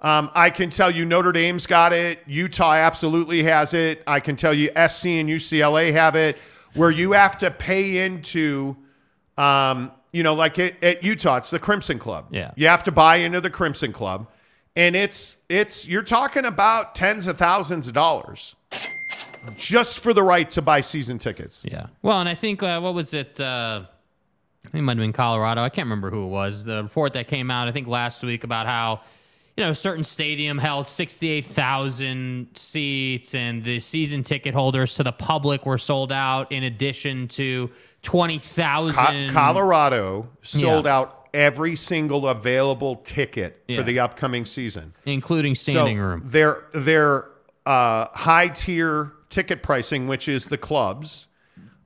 Um, 0.01 0.29
I 0.35 0.49
can 0.49 0.69
tell 0.69 0.91
you 0.91 1.05
Notre 1.05 1.31
Dame's 1.31 1.65
got 1.65 1.93
it. 1.93 2.19
Utah 2.27 2.73
absolutely 2.73 3.43
has 3.43 3.73
it. 3.73 4.03
I 4.05 4.19
can 4.19 4.35
tell 4.35 4.53
you 4.53 4.67
SC 4.69 5.05
and 5.07 5.29
UCLA 5.29 5.91
have 5.93 6.15
it, 6.15 6.37
where 6.73 6.91
you 6.91 7.13
have 7.13 7.37
to 7.39 7.49
pay 7.49 8.05
into, 8.05 8.75
um, 9.37 9.91
you 10.11 10.21
know, 10.21 10.35
like 10.35 10.59
at, 10.59 10.83
at 10.83 11.03
Utah, 11.03 11.37
it's 11.37 11.49
the 11.49 11.59
Crimson 11.59 11.97
Club. 11.97 12.27
Yeah. 12.29 12.51
you 12.55 12.67
have 12.67 12.83
to 12.83 12.91
buy 12.91 13.17
into 13.17 13.41
the 13.41 13.49
Crimson 13.49 13.93
Club, 13.93 14.27
and 14.75 14.95
it's 14.95 15.37
it's 15.49 15.87
you're 15.87 16.03
talking 16.03 16.45
about 16.45 16.93
tens 16.93 17.25
of 17.25 17.37
thousands 17.37 17.87
of 17.87 17.93
dollars 17.93 18.55
just 19.57 19.99
for 19.99 20.13
the 20.13 20.23
right 20.23 20.49
to 20.51 20.61
buy 20.61 20.81
season 20.81 21.17
tickets. 21.17 21.63
Yeah. 21.65 21.87
Well, 22.01 22.19
and 22.19 22.29
I 22.29 22.35
think 22.35 22.61
uh, 22.63 22.79
what 22.79 22.93
was 22.93 23.13
it? 23.13 23.39
Uh, 23.39 23.83
I 24.65 24.69
think 24.69 24.79
it 24.79 24.81
might 24.81 24.97
have 24.97 25.03
been 25.03 25.13
Colorado. 25.13 25.61
I 25.61 25.69
can't 25.69 25.85
remember 25.85 26.09
who 26.09 26.23
it 26.23 26.29
was. 26.29 26.65
The 26.65 26.83
report 26.83 27.13
that 27.13 27.27
came 27.27 27.51
out, 27.51 27.67
I 27.67 27.71
think 27.71 27.87
last 27.87 28.23
week, 28.23 28.43
about 28.43 28.65
how 28.65 29.01
you 29.57 29.63
know 29.63 29.69
a 29.69 29.75
certain 29.75 30.03
stadium 30.03 30.57
held 30.57 30.87
sixty-eight 30.87 31.45
thousand 31.45 32.47
seats, 32.55 33.33
and 33.35 33.63
the 33.63 33.79
season 33.79 34.23
ticket 34.23 34.53
holders 34.53 34.95
to 34.95 35.03
the 35.03 35.11
public 35.13 35.65
were 35.65 35.77
sold 35.77 36.11
out. 36.11 36.51
In 36.51 36.63
addition 36.63 37.27
to 37.29 37.69
20,000. 38.01 39.29
Co- 39.29 39.33
Colorado 39.33 40.29
sold 40.41 40.85
Yeah. 40.85 40.95
out 40.95 41.27
every 41.33 41.75
single 41.75 42.27
available 42.27 42.97
ticket 42.97 43.63
Yeah. 43.67 43.77
for 43.77 43.83
the 43.83 43.99
upcoming 43.99 44.45
season. 44.45 44.93
including 45.05 45.55
standing 45.55 45.97
so 45.97 46.03
room. 46.03 46.21
Their 46.25 46.63
their 46.73 47.25
uh, 47.65 48.07
high 48.13 48.49
tier 48.49 49.11
ticket 49.29 49.63
pricing, 49.63 50.07
which 50.07 50.27
is 50.27 50.47
the 50.47 50.57
clubs, 50.57 51.27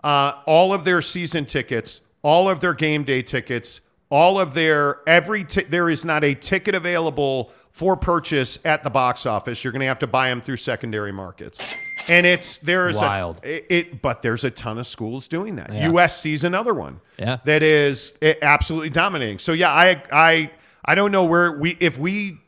uh, 0.03 0.33
all 0.45 0.73
of 0.73 0.83
their 0.85 1.01
season 1.01 1.45
tickets, 1.45 2.01
all 2.21 2.49
of 2.49 2.59
their 2.59 2.73
game 2.73 3.03
day 3.05 3.21
tickets, 3.21 3.79
all 4.09 4.39
of 4.39 4.53
their 4.53 4.99
every 5.07 5.43
ti- 5.43 5.63
there 5.63 5.89
is 5.89 6.03
not 6.05 6.23
a 6.23 6.33
ticket 6.33 6.75
available 6.75 7.51
for 7.71 7.95
purchase 7.95 8.57
at 8.65 8.83
the 8.83 8.89
box 8.89 9.25
office. 9.25 9.63
You're 9.63 9.71
going 9.71 9.81
to 9.81 9.85
have 9.87 9.99
to 9.99 10.07
buy 10.07 10.29
them 10.29 10.41
through 10.41 10.57
secondary 10.57 11.11
markets. 11.11 11.75
And 12.09 12.25
it's 12.25 12.57
there 12.57 12.89
is 12.89 12.97
Wild. 12.97 13.39
a 13.43 13.55
it, 13.57 13.65
it, 13.69 14.01
but 14.01 14.21
there's 14.23 14.43
a 14.43 14.49
ton 14.49 14.79
of 14.79 14.87
schools 14.87 15.27
doing 15.27 15.57
that. 15.57 15.71
Yeah. 15.71 15.89
USC's 15.89 16.43
another 16.43 16.73
one. 16.73 17.01
Yeah. 17.19 17.37
that 17.45 17.61
is 17.61 18.17
eh, 18.21 18.33
absolutely 18.41 18.89
dominating. 18.89 19.37
So 19.37 19.53
yeah, 19.53 19.69
I 19.71 20.01
I 20.11 20.51
I 20.83 20.95
don't 20.95 21.11
know 21.11 21.25
where 21.25 21.51
we 21.51 21.77
if 21.79 21.99
we 21.99 22.39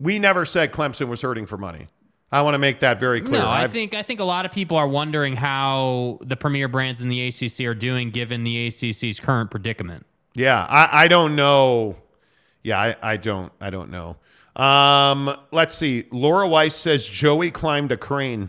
we 0.00 0.18
never 0.18 0.44
said 0.44 0.72
Clemson 0.72 1.08
was 1.08 1.20
hurting 1.22 1.46
for 1.46 1.56
money. 1.56 1.86
I 2.32 2.42
want 2.42 2.54
to 2.54 2.58
make 2.58 2.80
that 2.80 2.98
very 3.00 3.20
clear. 3.20 3.40
No, 3.42 3.48
I 3.48 3.64
I've- 3.64 3.72
think 3.72 3.94
I 3.94 4.02
think 4.02 4.18
a 4.18 4.24
lot 4.24 4.44
of 4.44 4.50
people 4.52 4.76
are 4.76 4.88
wondering 4.88 5.36
how 5.36 6.18
the 6.22 6.36
premier 6.36 6.66
brands 6.66 7.00
in 7.00 7.08
the 7.08 7.28
ACC 7.28 7.60
are 7.66 7.74
doing 7.74 8.10
given 8.10 8.42
the 8.42 8.66
ACC's 8.66 9.20
current 9.20 9.50
predicament. 9.52 10.04
Yeah, 10.34 10.64
I, 10.68 11.04
I 11.04 11.08
don't 11.08 11.34
know. 11.36 11.96
Yeah, 12.62 12.78
I, 12.80 12.96
I 13.02 13.16
don't 13.16 13.52
I 13.60 13.70
don't 13.70 13.90
know. 13.90 14.16
Um, 14.56 15.34
let's 15.52 15.74
see. 15.74 16.06
Laura 16.10 16.46
Weiss 16.46 16.74
says 16.74 17.04
Joey 17.04 17.50
climbed 17.50 17.92
a 17.92 17.96
crane. 17.96 18.48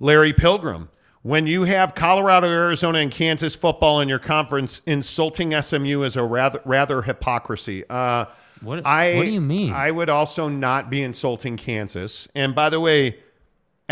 Larry 0.00 0.32
Pilgrim, 0.32 0.88
when 1.22 1.46
you 1.46 1.62
have 1.64 1.94
Colorado, 1.94 2.48
Arizona, 2.48 2.98
and 2.98 3.10
Kansas 3.10 3.54
football 3.54 4.00
in 4.00 4.08
your 4.08 4.18
conference, 4.18 4.80
insulting 4.86 5.60
SMU 5.60 6.02
is 6.02 6.16
a 6.16 6.22
rather 6.24 6.60
rather 6.64 7.02
hypocrisy. 7.02 7.84
Uh, 7.88 8.26
What- 8.60 8.86
I, 8.86 9.14
what 9.16 9.24
do 9.26 9.32
you 9.32 9.40
mean? 9.40 9.72
I 9.72 9.90
would 9.90 10.08
also 10.08 10.48
not 10.48 10.90
be 10.90 11.02
insulting 11.02 11.56
Kansas. 11.56 12.28
And 12.34 12.54
by 12.54 12.68
the 12.70 12.80
way, 12.80 13.18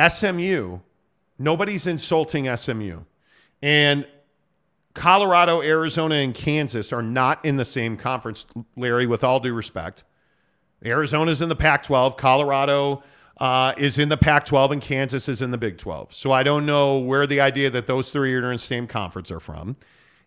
SMU, 0.09 0.78
nobody's 1.39 1.87
insulting 1.87 2.55
SMU. 2.57 3.01
And 3.62 4.07
Colorado, 4.95 5.62
Arizona, 5.62 6.16
and 6.16 6.34
Kansas 6.34 6.93
are 6.93 7.03
not 7.03 7.45
in 7.45 7.57
the 7.57 7.64
same 7.64 7.97
conference, 7.97 8.47
Larry, 8.76 9.07
with 9.07 9.22
all 9.22 9.41
due 9.41 9.55
respect. 9.55 10.05
Arizona's 10.84 11.43
in 11.43 11.49
the 11.49 11.57
Pac 11.57 11.82
12, 11.84 12.16
Colorado 12.16 13.03
uh, 13.38 13.72
is 13.76 13.99
in 13.99 14.09
the 14.09 14.16
Pac 14.16 14.45
12, 14.47 14.72
and 14.72 14.82
Kansas 14.82 15.28
is 15.28 15.43
in 15.43 15.51
the 15.51 15.59
Big 15.59 15.78
12. 15.78 16.12
So 16.12 16.32
I 16.32 16.43
don't 16.43 16.66
know 16.66 16.99
where 16.99 17.26
the 17.26 17.41
idea 17.41 17.70
that 17.70 17.86
those 17.86 18.11
three 18.11 18.34
are 18.34 18.38
in 18.38 18.53
the 18.53 18.59
same 18.59 18.86
conference 18.86 19.30
are 19.30 19.41
from. 19.41 19.76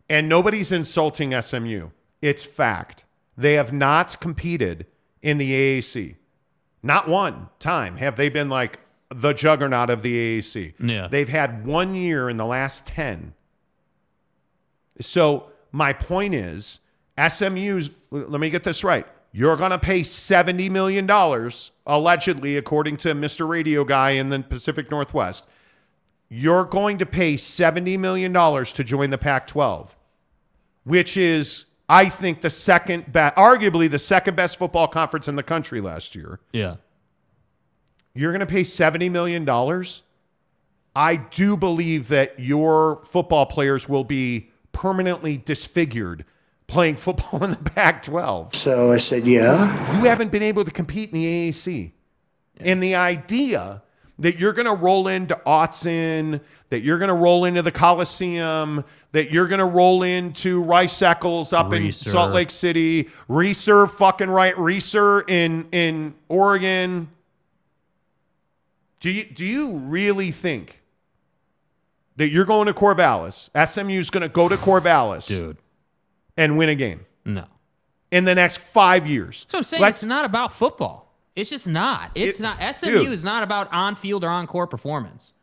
And 0.09 0.29
nobody's 0.29 0.71
insulting 0.71 1.39
SMU. 1.39 1.89
It's 2.21 2.43
fact. 2.43 3.05
They 3.37 3.53
have 3.53 3.73
not 3.73 4.19
competed 4.19 4.85
in 5.21 5.37
the 5.37 5.51
AAC. 5.51 6.15
Not 6.81 7.07
one 7.07 7.49
time 7.59 7.97
have 7.97 8.15
they 8.15 8.29
been 8.29 8.49
like 8.49 8.79
the 9.09 9.33
juggernaut 9.33 9.89
of 9.89 10.01
the 10.01 10.39
AAC. 10.39 10.73
Yeah. 10.79 11.07
They've 11.07 11.29
had 11.29 11.65
one 11.65 11.95
year 11.95 12.29
in 12.29 12.37
the 12.37 12.45
last 12.45 12.85
10 12.87 13.33
So 14.99 15.49
my 15.71 15.93
point 15.93 16.35
is, 16.35 16.79
SMU's. 17.17 17.89
Let 18.11 18.39
me 18.39 18.49
get 18.49 18.63
this 18.63 18.83
right. 18.83 19.07
You're 19.31 19.55
going 19.55 19.71
to 19.71 19.79
pay 19.79 20.03
seventy 20.03 20.69
million 20.69 21.07
dollars, 21.07 21.71
allegedly, 21.87 22.57
according 22.57 22.97
to 22.97 23.13
Mr. 23.15 23.47
Radio 23.47 23.83
Guy 23.83 24.11
in 24.11 24.29
the 24.29 24.39
Pacific 24.39 24.91
Northwest. 24.91 25.45
You're 26.29 26.65
going 26.65 26.97
to 26.99 27.05
pay 27.05 27.37
seventy 27.37 27.97
million 27.97 28.31
dollars 28.31 28.71
to 28.73 28.83
join 28.83 29.09
the 29.09 29.17
Pac-12, 29.17 29.89
which 30.83 31.17
is, 31.17 31.65
I 31.89 32.09
think, 32.09 32.41
the 32.41 32.49
second 32.49 33.11
best, 33.11 33.35
arguably 33.35 33.89
the 33.89 33.99
second 33.99 34.35
best 34.35 34.57
football 34.57 34.87
conference 34.87 35.27
in 35.27 35.35
the 35.35 35.43
country 35.43 35.81
last 35.81 36.15
year. 36.15 36.39
Yeah. 36.51 36.75
You're 38.15 38.31
going 38.31 38.39
to 38.41 38.45
pay 38.45 38.63
seventy 38.63 39.09
million 39.09 39.45
dollars. 39.45 40.03
I 40.95 41.15
do 41.15 41.57
believe 41.57 42.07
that 42.09 42.39
your 42.39 43.03
football 43.03 43.47
players 43.47 43.89
will 43.89 44.03
be 44.03 44.51
permanently 44.73 45.37
disfigured 45.37 46.25
playing 46.67 46.97
football 46.97 47.43
in 47.43 47.51
the 47.51 47.57
Pac 47.75 48.03
12. 48.03 48.55
So 48.55 48.91
I 48.91 48.97
said, 48.97 49.25
yeah. 49.25 49.97
You 49.97 50.09
haven't 50.09 50.31
been 50.31 50.43
able 50.43 50.65
to 50.65 50.71
compete 50.71 51.13
in 51.13 51.19
the 51.19 51.51
AAC. 51.51 51.91
And 52.59 52.83
the 52.83 52.95
idea 52.95 53.81
that 54.19 54.39
you're 54.39 54.53
going 54.53 54.67
to 54.67 54.73
roll 54.75 55.07
into 55.07 55.35
Autzen, 55.45 56.39
that 56.69 56.81
you're 56.81 56.99
going 56.99 57.09
to 57.09 57.15
roll 57.15 57.45
into 57.45 57.61
the 57.61 57.71
Coliseum, 57.71 58.83
that 59.11 59.31
you're 59.31 59.47
going 59.47 59.59
to 59.59 59.65
roll 59.65 60.03
into 60.03 60.61
Rice 60.61 61.01
Eccles 61.01 61.51
up 61.51 61.73
in 61.73 61.91
Salt 61.91 62.31
Lake 62.31 62.51
City, 62.51 63.09
Reser 63.27 63.89
fucking 63.89 64.29
right, 64.29 64.55
Reser 64.55 65.27
in 65.29 65.67
in 65.71 66.13
Oregon. 66.29 67.09
Do 68.99 69.09
you 69.09 69.23
do 69.23 69.45
you 69.45 69.77
really 69.77 70.31
think 70.31 70.82
that 72.17 72.29
you're 72.29 72.45
going 72.45 72.67
to 72.67 72.73
Corvallis? 72.73 73.49
SMU's 73.67 74.09
going 74.09 74.21
to 74.21 74.29
go 74.29 74.47
to 74.47 74.55
Corvallis, 74.57 75.27
Dude. 75.27 75.57
and 76.37 76.57
win 76.57 76.69
a 76.69 76.75
game 76.75 77.05
No. 77.25 77.45
in 78.11 78.25
the 78.25 78.35
next 78.35 78.57
five 78.57 79.07
years. 79.07 79.45
So 79.49 79.57
I'm 79.59 79.63
saying 79.63 79.81
Like- 79.81 79.93
it's 79.93 80.03
not 80.03 80.25
about 80.25 80.53
football. 80.53 81.13
It's 81.35 81.49
just 81.49 81.67
not. 81.67 82.11
It's 82.15 82.39
It- 82.39 82.43
not. 82.43 82.57
SMU 82.61 83.03
dude. 83.05 83.11
is 83.13 83.23
not 83.23 83.41
about 83.43 83.71
on 83.73 83.95
field 83.95 84.23
or 84.23 84.29
on 84.29 84.45
court 84.45 84.69
performance. 84.69 85.33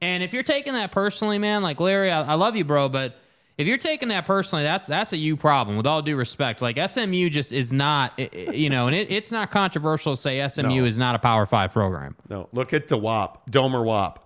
And 0.00 0.22
if 0.22 0.32
you're 0.32 0.42
taking 0.42 0.72
that 0.74 0.92
personally, 0.92 1.38
man, 1.38 1.62
like 1.62 1.78
Larry, 1.80 2.10
I, 2.10 2.22
I 2.22 2.34
love 2.34 2.56
you, 2.56 2.64
bro, 2.64 2.88
but 2.88 3.18
if 3.58 3.66
you're 3.66 3.78
taking 3.78 4.08
that 4.10 4.26
personally, 4.26 4.62
that's 4.64 4.86
that's 4.86 5.12
a 5.14 5.16
you 5.16 5.36
problem. 5.36 5.76
With 5.78 5.86
all 5.86 6.02
due 6.02 6.16
respect, 6.16 6.60
like 6.62 6.76
SMU 6.78 7.28
just 7.30 7.52
is 7.52 7.72
not, 7.72 8.12
i- 8.18 8.28
i- 8.34 8.50
you 8.52 8.68
know, 8.70 8.86
and 8.86 8.94
it, 8.96 9.10
it's 9.10 9.32
not 9.32 9.50
controversial 9.50 10.14
to 10.14 10.20
say 10.20 10.40
SMU 10.40 10.80
No. 10.80 10.84
is 10.86 10.96
not 10.98 11.14
a 11.14 11.18
Power 11.18 11.44
Five 11.46 11.72
program. 11.72 12.14
No, 12.28 12.48
look 12.52 12.72
at 12.74 12.88
DeWap, 12.88 13.38
Domer 13.50 13.82
Wap. 13.84 14.22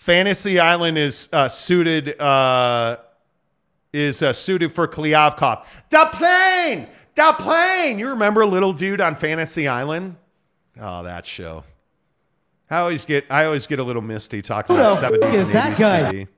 Fantasy 0.00 0.58
Island 0.58 0.96
is 0.96 1.28
uh, 1.30 1.46
suited 1.50 2.18
uh, 2.18 2.96
is 3.92 4.22
uh, 4.22 4.32
suited 4.32 4.72
for 4.72 4.88
Kliavkoff. 4.88 5.66
The 5.90 6.08
plane, 6.10 6.88
the 7.14 7.34
plane. 7.38 7.98
You 7.98 8.08
remember 8.08 8.46
little 8.46 8.72
dude 8.72 9.02
on 9.02 9.14
Fantasy 9.14 9.68
Island? 9.68 10.16
Oh, 10.80 11.02
that 11.02 11.26
show. 11.26 11.64
I 12.70 12.78
always 12.78 13.04
get 13.04 13.26
I 13.28 13.44
always 13.44 13.66
get 13.66 13.78
a 13.78 13.84
little 13.84 14.00
misty 14.00 14.40
talking 14.40 14.74
Who 14.74 14.80
about 14.80 15.20
the 15.20 15.28
is 15.32 15.50
that 15.50 15.78
guy? 15.78 16.12
TV. 16.12 16.28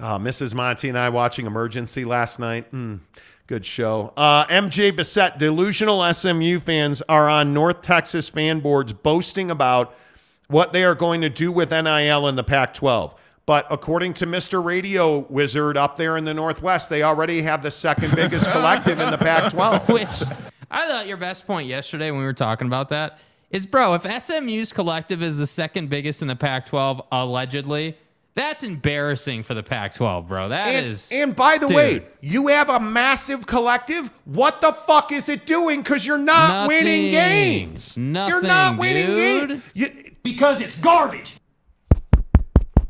Oh, 0.00 0.18
Mrs. 0.18 0.52
Monty 0.52 0.88
and 0.88 0.98
I 0.98 1.08
watching 1.10 1.46
Emergency 1.46 2.04
last 2.04 2.40
night. 2.40 2.72
Mm, 2.72 2.98
good 3.46 3.64
show. 3.64 4.12
Uh, 4.16 4.44
MJ 4.46 4.90
Bissett, 4.90 5.38
delusional 5.38 6.12
SMU 6.12 6.58
fans 6.58 7.00
are 7.08 7.28
on 7.28 7.54
North 7.54 7.82
Texas 7.82 8.28
fan 8.28 8.58
boards 8.58 8.92
boasting 8.92 9.52
about 9.52 9.94
what 10.52 10.72
they 10.72 10.84
are 10.84 10.94
going 10.94 11.20
to 11.22 11.28
do 11.30 11.50
with 11.50 11.70
NIL 11.70 12.28
in 12.28 12.36
the 12.36 12.44
Pac 12.44 12.74
12. 12.74 13.14
But 13.44 13.66
according 13.70 14.14
to 14.14 14.26
Mr. 14.26 14.64
Radio 14.64 15.20
Wizard 15.28 15.76
up 15.76 15.96
there 15.96 16.16
in 16.16 16.24
the 16.24 16.32
Northwest, 16.34 16.88
they 16.90 17.02
already 17.02 17.42
have 17.42 17.62
the 17.62 17.70
second 17.72 18.14
biggest 18.16 18.48
collective 18.52 19.00
in 19.00 19.10
the 19.10 19.18
Pac 19.18 19.52
12. 19.52 19.88
Which 19.88 20.22
I 20.70 20.86
thought 20.86 21.08
your 21.08 21.16
best 21.16 21.46
point 21.46 21.66
yesterday 21.68 22.10
when 22.12 22.20
we 22.20 22.26
were 22.26 22.32
talking 22.32 22.68
about 22.68 22.90
that 22.90 23.18
is, 23.50 23.66
bro, 23.66 23.94
if 23.94 24.02
SMU's 24.24 24.72
collective 24.72 25.22
is 25.22 25.38
the 25.38 25.46
second 25.46 25.90
biggest 25.90 26.22
in 26.22 26.28
the 26.28 26.36
Pac-12 26.36 27.04
allegedly, 27.12 27.98
that's 28.34 28.62
embarrassing 28.64 29.42
for 29.42 29.52
the 29.52 29.62
Pac-12, 29.62 30.26
bro. 30.26 30.48
That 30.48 30.68
And, 30.68 30.86
is. 30.86 31.10
and 31.12 31.36
by 31.36 31.58
the 31.58 31.66
Dude. 31.66 31.76
way, 31.76 32.06
you 32.22 32.46
have 32.46 32.70
a 32.70 32.80
massive 32.80 33.46
collective. 33.46 34.10
What 34.24 34.62
the 34.62 34.72
fuck 34.72 35.12
is 35.12 35.28
it 35.28 35.44
doing? 35.44 35.82
Because 35.82 36.06
you're 36.06 36.16
not 36.16 36.66
winning 36.68 37.10
games. 37.10 37.94
Nothing. 37.98 38.30
you're 38.32 38.42
not 38.42 38.78
winning 38.78 39.14
dude. 39.14 39.48
games. 39.50 39.62
You, 39.74 40.11
Because 40.22 40.60
it's 40.60 40.76
garbage. 40.78 41.36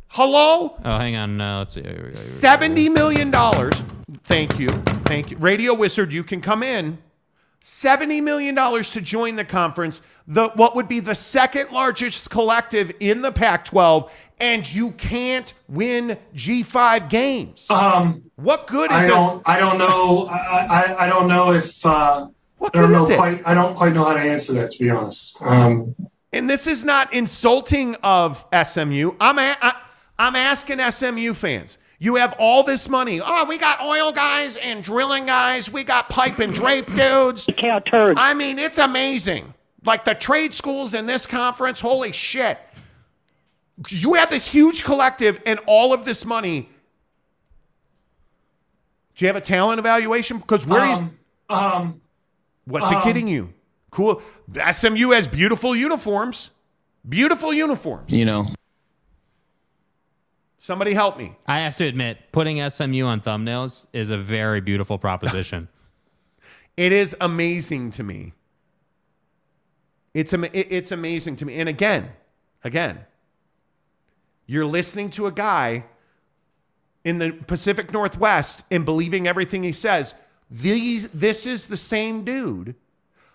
hello? 0.09 0.76
Oh, 0.85 0.99
hang 0.99 1.16
on. 1.16 1.37
No, 1.37 1.59
let's 1.61 1.74
see. 1.74 1.83
Here 1.83 1.91
we 1.91 1.97
go, 1.97 2.03
here 2.03 2.07
we 2.07 2.11
go. 2.11 2.16
Seventy 2.16 2.89
million 2.89 3.30
dollars. 3.30 3.74
Thank 4.24 4.59
you, 4.59 4.68
thank 5.07 5.30
you, 5.30 5.39
Radio 5.39 5.74
Wizard. 5.74 6.12
You 6.12 6.22
can 6.24 6.41
come 6.41 6.62
in. 6.62 6.99
Seventy 7.61 8.20
million 8.20 8.55
dollars 8.55 8.91
to 8.91 9.01
join 9.01 9.37
the 9.37 9.45
conference. 9.45 10.03
The 10.26 10.49
what 10.51 10.76
would 10.76 10.89
be 10.89 11.01
the 11.01 11.14
second 11.14 11.70
largest 11.72 12.28
collective 12.30 12.93
in 13.01 13.22
the 13.22 13.33
Pac-12, 13.33 14.11
and 14.41 14.72
you 14.72 14.91
can't 14.93 15.53
win 15.68 16.16
G5 16.35 17.09
games. 17.09 17.68
Um, 17.70 18.22
what 18.37 18.66
good 18.66 18.91
is 18.93 18.97
I 18.99 19.07
don't. 19.07 19.43
I 19.47 19.59
don't 19.59 19.78
know. 19.78 20.26
I, 20.26 20.37
I, 20.37 21.05
I 21.05 21.07
don't 21.09 21.28
know 21.28 21.53
if. 21.53 21.85
Uh, 21.87 22.28
What 22.59 22.76
I 22.76 22.83
don't 22.83 22.93
know 22.93 23.03
is 23.05 23.11
it? 23.11 23.16
quite. 23.16 23.43
I 23.47 23.55
don't 23.55 23.74
quite 23.76 23.95
know 23.95 24.05
how 24.05 24.12
to 24.12 24.20
answer 24.20 24.53
that, 24.55 24.70
to 24.72 24.78
be 24.85 24.91
honest. 24.91 25.41
Um, 25.43 25.95
And 26.33 26.49
this 26.49 26.66
is 26.66 26.85
not 26.85 27.12
insulting 27.12 27.95
of 28.03 28.45
SMU. 28.64 29.12
I'm 29.20 29.39
a, 29.39 29.57
I, 29.61 29.74
I'm 30.18 30.35
asking 30.37 30.78
SMU 30.78 31.35
fans. 31.35 31.78
You 31.99 32.16
have 32.16 32.35
all 32.39 32.62
this 32.64 32.89
money. 32.89 33.20
Oh, 33.24 33.45
we 33.49 33.59
got 33.59 33.80
oil 33.80 34.11
guys 34.11 34.57
and 34.57 34.83
drilling 34.83 35.26
guys. 35.26 35.70
We 35.70 35.85
got 35.85 36.09
pipe 36.09 36.39
and 36.41 36.53
drape 36.53 36.93
dudes. 36.95 37.49
Count 37.57 37.87
turds. 37.87 38.18
I 38.20 38.35
mean, 38.35 38.59
it's 38.59 38.78
amazing. 38.78 39.55
Like 39.85 40.05
the 40.05 40.14
trade 40.14 40.55
schools 40.55 40.95
in 40.95 41.07
this 41.07 41.26
conference, 41.26 41.80
holy 41.80 42.12
shit. 42.12 42.59
You 43.89 44.14
have 44.14 44.30
this 44.30 44.47
huge 44.47 44.85
collective 44.85 45.41
and 45.47 45.61
all 45.66 45.93
of 45.93 46.05
this 46.05 46.24
money. 46.24 46.68
Do 49.16 49.24
you 49.24 49.26
have 49.26 49.37
a 49.37 49.41
talent 49.41 49.78
evaluation? 49.78 50.39
Because 50.39 50.66
where 50.66 50.91
is 50.91 50.99
um, 50.99 51.11
um, 51.51 52.01
what's 52.64 52.91
it 52.91 53.03
kidding 53.03 53.28
you? 53.28 53.53
Cool. 53.93 54.20
SMU 54.72 55.11
has 55.11 55.28
beautiful 55.28 55.76
uniforms. 55.76 56.51
Beautiful 57.09 57.53
uniforms. 57.53 58.11
You 58.11 58.24
know. 58.24 58.47
Somebody 60.59 60.95
help 60.95 61.18
me. 61.18 61.36
I 61.47 61.59
have 61.61 61.76
to 61.76 61.84
admit, 61.84 62.18
putting 62.32 62.68
SMU 62.70 63.05
on 63.05 63.20
thumbnails 63.20 63.86
is 63.93 64.11
a 64.11 64.18
very 64.18 64.61
beautiful 64.61 64.99
proposition. 64.99 65.68
It 66.74 66.90
is 66.90 67.14
amazing 67.20 67.90
to 67.90 68.03
me. 68.03 68.32
It's 70.14 70.32
am- 70.32 70.47
it's 70.55 70.90
amazing 70.90 71.36
to 71.36 71.45
me. 71.45 71.61
And 71.61 71.68
again, 71.68 72.12
again, 72.64 73.05
you're 74.47 74.64
listening 74.64 75.11
to 75.11 75.26
a 75.26 75.32
guy 75.32 75.84
in 77.05 77.18
the 77.18 77.32
Pacific 77.32 77.93
Northwest 77.93 78.64
and 78.70 78.86
believing 78.86 79.26
everything 79.26 79.62
he 79.62 79.72
says. 79.72 80.14
These 80.51 81.09
this 81.09 81.47
is 81.47 81.68
the 81.68 81.76
same 81.76 82.24
dude 82.24 82.74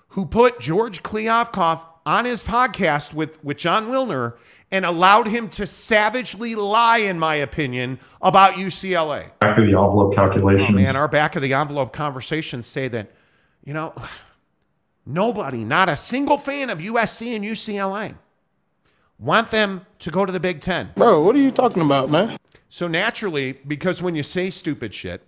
who 0.09 0.25
put 0.25 0.59
George 0.59 1.03
Kliavkoff 1.03 1.83
on 2.05 2.25
his 2.25 2.41
podcast 2.41 3.13
with, 3.13 3.43
with 3.43 3.57
Jon 3.57 3.87
Wilner 3.89 4.35
and 4.71 4.85
allowed 4.85 5.27
him 5.27 5.49
to 5.49 5.65
savagely 5.67 6.55
lie, 6.55 6.97
in 6.99 7.19
my 7.19 7.35
opinion, 7.35 7.99
about 8.21 8.53
UCLA. 8.53 9.31
Back 9.39 9.57
of 9.57 9.65
the 9.65 9.71
envelope 9.71 10.11
Oh 10.13 10.15
calculations. 10.15 10.75
man, 10.75 10.95
our 10.95 11.07
back 11.07 11.35
of 11.35 11.41
the 11.41 11.53
envelope 11.53 11.93
conversations 11.93 12.65
say 12.65 12.87
that, 12.89 13.11
you 13.63 13.73
know, 13.73 13.93
nobody, 15.05 15.63
not 15.63 15.89
a 15.89 15.97
single 15.97 16.37
fan 16.37 16.69
of 16.69 16.79
USC 16.79 17.35
and 17.35 17.43
UCLA, 17.45 18.15
want 19.19 19.51
them 19.51 19.85
to 19.99 20.11
go 20.11 20.25
to 20.25 20.31
the 20.31 20.39
Big 20.39 20.61
Ten. 20.61 20.91
Bro, 20.95 21.23
what 21.23 21.35
are 21.35 21.39
you 21.39 21.51
talking 21.51 21.81
about, 21.81 22.09
man? 22.09 22.37
So 22.69 22.87
naturally, 22.87 23.53
because 23.65 24.01
when 24.01 24.15
you 24.15 24.23
say 24.23 24.49
stupid 24.49 24.93
shit, 24.93 25.21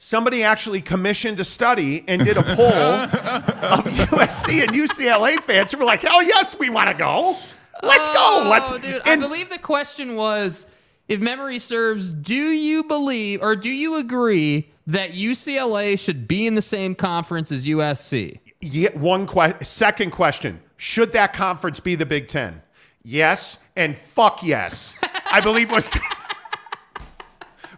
somebody 0.00 0.42
actually 0.42 0.80
commissioned 0.80 1.38
a 1.38 1.44
study 1.44 2.02
and 2.08 2.24
did 2.24 2.38
a 2.38 2.42
poll 2.42 2.66
of 2.72 3.84
USC 3.84 4.62
and 4.62 4.72
UCLA 4.72 5.38
fans 5.40 5.70
who 5.70 5.78
were 5.78 5.84
like, 5.84 6.02
"Hell 6.02 6.22
yes, 6.22 6.58
we 6.58 6.70
want 6.70 6.88
to 6.88 6.94
go. 6.94 7.36
Let's 7.82 8.08
go. 8.08 8.14
Oh, 8.16 8.48
Let's." 8.50 8.72
Oh, 8.72 8.78
dude, 8.78 9.02
I 9.04 9.14
believe 9.16 9.50
the 9.50 9.58
question 9.58 10.16
was, 10.16 10.66
if 11.06 11.20
memory 11.20 11.58
serves, 11.58 12.10
do 12.10 12.34
you 12.34 12.82
believe 12.84 13.42
or 13.42 13.54
do 13.54 13.70
you 13.70 13.96
agree 13.96 14.70
that 14.86 15.12
UCLA 15.12 15.98
should 15.98 16.26
be 16.26 16.46
in 16.46 16.54
the 16.54 16.62
same 16.62 16.94
conference 16.94 17.52
as 17.52 17.66
USC? 17.66 18.40
Yeah, 18.60 18.90
one 18.96 19.26
que- 19.26 19.54
second 19.62 20.10
question. 20.10 20.60
Should 20.76 21.12
that 21.12 21.34
conference 21.34 21.78
be 21.78 21.94
the 21.94 22.06
Big 22.06 22.26
Ten? 22.26 22.62
Yes, 23.02 23.58
and 23.76 23.96
fuck 23.96 24.42
yes. 24.42 24.96
I 25.30 25.40
believe 25.40 25.70
was 25.70 25.90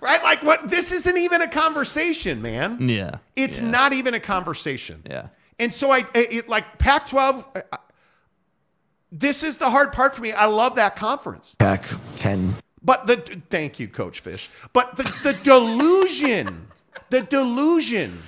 right. 0.03 0.23
Like 0.23 0.43
what? 0.43 0.69
This 0.69 0.93
isn't 0.93 1.17
even 1.17 1.41
a 1.41 1.49
conversation, 1.49 2.43
man. 2.43 2.89
Yeah. 2.89 3.17
It's 3.37 3.61
yeah, 3.61 3.71
not 3.71 3.93
even 3.95 4.13
a 4.13 4.21
conversation. 4.21 5.03
Yeah. 5.09 5.29
And 5.59 5.73
so 5.73 5.91
I, 5.91 6.05
it, 6.15 6.49
like 6.49 6.79
Pac-12. 6.79 7.57
uh, 7.73 7.77
This 9.11 9.43
is 9.45 9.59
the 9.59 9.71
hard 9.71 9.93
part 9.93 10.15
for 10.15 10.21
me. 10.23 10.33
I 10.33 10.47
love 10.47 10.75
that 10.77 10.97
conference. 10.97 11.55
Pac 11.59 11.85
10. 12.17 12.55
But 12.83 13.07
the 13.07 13.17
thank 13.49 13.79
you, 13.79 13.87
Coach 13.87 14.21
Fish. 14.21 14.51
But 14.73 14.97
the, 14.97 15.05
the 15.23 15.35
delusion, 15.35 16.67
the 17.11 17.21
delusion 17.21 18.19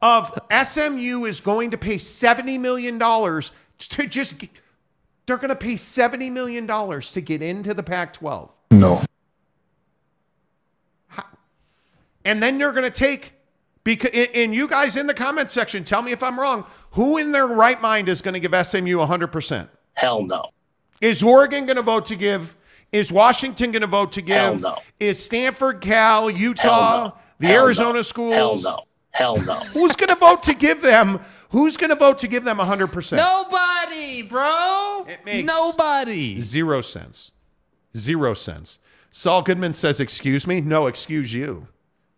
of 0.00 0.38
SMU 0.52 1.24
is 1.24 1.40
going 1.40 1.70
to 1.72 1.78
pay 1.78 1.96
$70 1.96 2.60
million 2.60 2.98
to 2.98 4.06
just 4.06 4.38
get- 4.38 4.50
they're 5.26 5.38
going 5.38 5.48
to 5.48 5.56
pay 5.56 5.74
$70 5.74 6.30
million 6.30 6.66
to 6.66 7.20
get 7.22 7.40
into 7.42 7.72
the 7.74 7.82
Pac 7.82 8.12
12. 8.12 8.52
No. 8.72 9.02
And 12.24 12.42
then 12.42 12.58
you're 12.58 12.72
going 12.72 12.84
to 12.84 12.90
take, 12.90 13.32
because, 13.84 14.10
and 14.34 14.54
you 14.54 14.66
guys 14.66 14.96
in 14.96 15.06
the 15.06 15.14
comment 15.14 15.50
section, 15.50 15.84
tell 15.84 16.02
me 16.02 16.12
if 16.12 16.22
I'm 16.22 16.38
wrong. 16.38 16.64
Who 16.92 17.18
in 17.18 17.32
their 17.32 17.46
right 17.46 17.80
mind 17.80 18.08
is 18.08 18.22
going 18.22 18.34
to 18.34 18.40
give 18.40 18.52
SMU 18.66 18.96
100%? 18.96 19.68
Hell 19.94 20.24
no. 20.24 20.46
Is 21.00 21.22
Oregon 21.22 21.66
going 21.66 21.76
to 21.76 21.82
vote 21.82 22.06
to 22.06 22.16
give? 22.16 22.56
Is 22.92 23.10
Washington 23.10 23.72
going 23.72 23.82
to 23.82 23.88
vote 23.88 24.12
to 24.12 24.22
give? 24.22 24.36
Hell 24.36 24.58
no. 24.58 24.78
Is 25.00 25.22
Stanford, 25.22 25.80
Cal, 25.80 26.30
Utah, 26.30 26.62
Hell 26.62 27.04
no. 27.08 27.16
the 27.40 27.46
Hell 27.48 27.64
Arizona 27.64 27.94
no. 27.94 28.02
schools? 28.02 28.34
Hell 28.34 28.60
no. 28.60 28.80
Hell 29.10 29.36
no. 29.36 29.60
Who's 29.72 29.94
going 29.96 30.08
to 30.08 30.16
vote 30.16 30.42
to 30.44 30.54
give 30.54 30.80
them? 30.82 31.20
Who's 31.50 31.76
going 31.76 31.90
to 31.90 31.96
vote 31.96 32.18
to 32.18 32.28
give 32.28 32.42
them 32.44 32.58
100%? 32.58 33.16
Nobody, 33.16 34.22
bro. 34.22 35.04
It 35.08 35.24
makes 35.24 35.46
Nobody. 35.46 36.40
Zero 36.40 36.80
sense. 36.80 37.30
Zero 37.96 38.34
sense. 38.34 38.78
Saul 39.10 39.42
Goodman 39.42 39.74
says, 39.74 40.00
Excuse 40.00 40.46
me? 40.48 40.60
No, 40.60 40.88
excuse 40.88 41.32
you, 41.32 41.68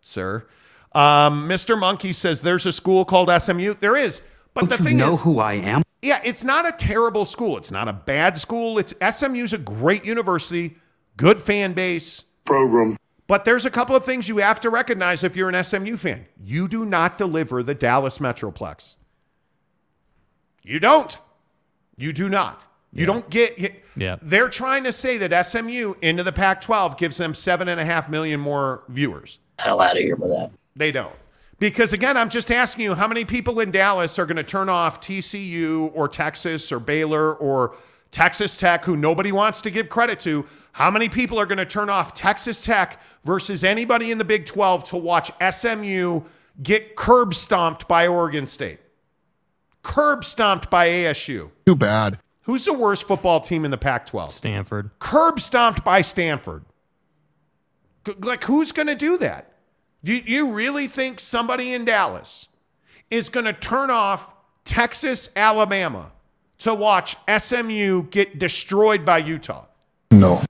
sir. 0.07 0.45
Um, 0.93 1.47
Mr. 1.47 1.77
Monkey 1.77 2.13
says, 2.13 2.41
There's 2.41 2.65
a 2.65 2.71
school 2.71 3.05
called 3.05 3.29
SMU. 3.41 3.75
There 3.79 3.95
is. 3.95 4.21
But 4.53 4.69
the 4.69 4.77
thing 4.77 4.95
is, 4.95 5.05
know 5.05 5.15
who 5.17 5.39
I 5.39 5.53
am? 5.53 5.83
yeah, 6.01 6.19
it's 6.23 6.43
not 6.43 6.67
a 6.67 6.71
terrible 6.71 7.25
school. 7.25 7.57
It's 7.57 7.69
not 7.69 7.87
a 7.87 7.93
bad 7.93 8.37
school. 8.39 8.79
It's 8.79 8.93
SMU's 9.17 9.53
a 9.53 9.57
great 9.59 10.03
university, 10.05 10.77
good 11.15 11.39
fan 11.39 11.73
base. 11.73 12.23
Program. 12.45 12.97
But 13.27 13.45
there's 13.45 13.65
a 13.65 13.69
couple 13.69 13.95
of 13.95 14.03
things 14.05 14.27
you 14.29 14.37
have 14.37 14.59
to 14.61 14.69
recognize 14.69 15.23
if 15.23 15.35
you're 15.35 15.49
an 15.49 15.63
SMU 15.63 15.97
fan. 15.97 16.25
You 16.43 16.67
do 16.67 16.85
not 16.85 17.17
deliver 17.17 17.61
the 17.61 17.75
Dallas 17.75 18.17
Metroplex. 18.19 18.95
You 20.63 20.79
don't. 20.79 21.17
You 21.97 22.13
do 22.13 22.29
not. 22.29 22.65
You 22.93 23.05
don't 23.05 23.29
get. 23.29 23.59
you- 23.59 23.73
Yeah. 23.95 24.15
They're 24.21 24.49
trying 24.49 24.83
to 24.85 24.91
say 24.91 25.17
that 25.17 25.33
SMU 25.45 25.95
into 26.01 26.23
the 26.23 26.31
Pac-12 26.31 26.97
gives 26.97 27.17
them 27.17 27.33
seven 27.33 27.67
and 27.67 27.79
a 27.79 27.85
half 27.85 28.09
million 28.09 28.39
more 28.39 28.83
viewers. 28.87 29.39
Hell 29.59 29.81
out 29.81 29.97
of 29.97 30.03
here 30.03 30.15
with 30.15 30.31
that. 30.31 30.51
They 30.75 30.91
don't. 30.91 31.15
Because 31.59 31.91
again, 31.91 32.17
I'm 32.17 32.29
just 32.29 32.51
asking 32.51 32.83
you 32.83 32.93
how 32.93 33.07
many 33.07 33.25
people 33.25 33.59
in 33.59 33.71
Dallas 33.71 34.19
are 34.19 34.25
going 34.25 34.37
to 34.37 34.43
turn 34.43 34.69
off 34.69 35.01
TCU 35.01 35.91
or 35.95 36.07
Texas 36.07 36.71
or 36.71 36.79
Baylor 36.79 37.33
or 37.33 37.75
Texas 38.11 38.57
Tech, 38.57 38.85
who 38.85 38.95
nobody 38.95 39.31
wants 39.31 39.61
to 39.61 39.71
give 39.71 39.89
credit 39.89 40.19
to. 40.21 40.45
How 40.73 40.91
many 40.91 41.09
people 41.09 41.39
are 41.39 41.47
going 41.47 41.57
to 41.57 41.65
turn 41.65 41.89
off 41.89 42.13
Texas 42.13 42.63
Tech 42.63 43.01
versus 43.25 43.63
anybody 43.63 44.11
in 44.11 44.19
the 44.19 44.23
Big 44.23 44.45
12 44.45 44.83
to 44.85 44.97
watch 44.97 45.31
SMU 45.41 46.21
get 46.61 46.95
curb 46.95 47.33
stomped 47.33 47.87
by 47.87 48.05
Oregon 48.05 48.45
State? 48.45 48.79
Curb 49.81 50.23
stomped 50.23 50.69
by 50.69 50.87
ASU. 50.87 51.49
Too 51.65 51.75
bad. 51.75 52.19
Who's 52.43 52.65
the 52.65 52.73
worst 52.73 53.07
football 53.07 53.41
team 53.41 53.65
in 53.65 53.71
the 53.71 53.77
Pac 53.77 54.05
12? 54.05 54.33
Stanford. 54.33 54.91
curb 54.99 55.39
stomped 55.39 55.83
by 55.83 56.01
Stanford. 56.01 56.63
Like, 58.19 58.43
who's 58.45 58.71
going 58.71 58.87
to 58.87 58.95
do 58.95 59.17
that? 59.17 59.46
Do 60.07 60.13
you 60.25 60.51
really 60.51 60.87
think 60.87 61.19
somebody 61.19 61.73
in 61.73 61.83
Dallas 61.83 62.47
is 63.11 63.27
going 63.27 63.45
to 63.45 63.51
turn 63.51 63.91
off 63.91 64.33
Texas, 64.63 65.29
Alabama 65.35 66.13
to 66.59 66.73
watch 66.73 67.17
SMU 67.27 68.03
get 68.03 68.39
destroyed 68.39 69.03
by 69.03 69.17
Utah? 69.17 69.65
No. 70.11 70.41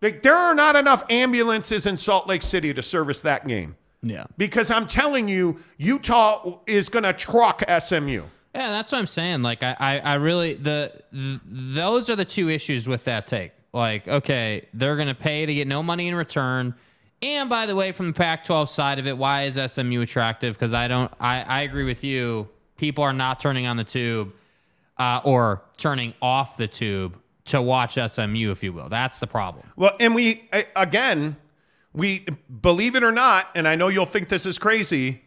Like, 0.00 0.22
there 0.22 0.34
are 0.34 0.54
not 0.54 0.76
enough 0.76 1.04
ambulances 1.10 1.84
in 1.84 1.98
Salt 1.98 2.26
Lake 2.26 2.40
City 2.40 2.72
to 2.72 2.80
service 2.80 3.20
that 3.20 3.46
game 3.46 3.76
Yeah. 4.02 4.24
because 4.38 4.70
I'm 4.70 4.88
telling 4.88 5.28
you, 5.28 5.60
Utah 5.76 6.56
is 6.66 6.88
going 6.88 7.02
to 7.02 7.12
truck 7.12 7.62
SMU. 7.68 8.22
Yeah, 8.54 8.70
that's 8.70 8.92
what 8.92 8.98
I'm 8.98 9.06
saying. 9.06 9.42
Like, 9.42 9.62
I, 9.62 9.76
I, 9.78 9.98
I 9.98 10.14
really 10.14 10.54
the, 10.54 10.90
th 11.12 11.38
those 11.44 12.08
are 12.08 12.16
the 12.16 12.24
two 12.24 12.48
issues 12.48 12.88
with 12.88 13.04
that 13.04 13.26
take. 13.26 13.52
Like, 13.74 14.08
okay, 14.08 14.68
they're 14.72 14.96
gonna 14.96 15.14
pay 15.14 15.44
to 15.44 15.54
get 15.54 15.68
no 15.68 15.82
money 15.82 16.08
in 16.08 16.14
return. 16.14 16.74
And 17.22 17.50
by 17.50 17.66
the 17.66 17.76
way, 17.76 17.92
from 17.92 18.08
the 18.08 18.12
Pac-12 18.14 18.68
side 18.68 18.98
of 18.98 19.06
it, 19.06 19.16
why 19.18 19.44
is 19.44 19.72
SMU 19.72 20.00
attractive? 20.00 20.54
Because 20.54 20.72
I 20.72 20.88
don't, 20.88 21.12
I, 21.20 21.42
I 21.42 21.62
agree 21.62 21.84
with 21.84 22.02
you. 22.02 22.48
People 22.78 23.04
are 23.04 23.12
not 23.12 23.40
turning 23.40 23.66
on 23.66 23.76
the 23.76 23.84
tube 23.84 24.32
uh, 24.96 25.20
or 25.24 25.62
turning 25.76 26.14
off 26.22 26.56
the 26.56 26.66
tube 26.66 27.18
to 27.46 27.60
watch 27.60 27.94
SMU, 27.94 28.50
if 28.50 28.62
you 28.62 28.72
will. 28.72 28.88
That's 28.88 29.18
the 29.20 29.26
problem. 29.26 29.66
Well, 29.76 29.96
and 30.00 30.14
we 30.14 30.48
again, 30.76 31.36
we 31.92 32.26
believe 32.60 32.94
it 32.94 33.02
or 33.02 33.12
not, 33.12 33.48
and 33.54 33.66
I 33.66 33.74
know 33.74 33.88
you'll 33.88 34.06
think 34.06 34.28
this 34.28 34.46
is 34.46 34.58
crazy. 34.58 35.22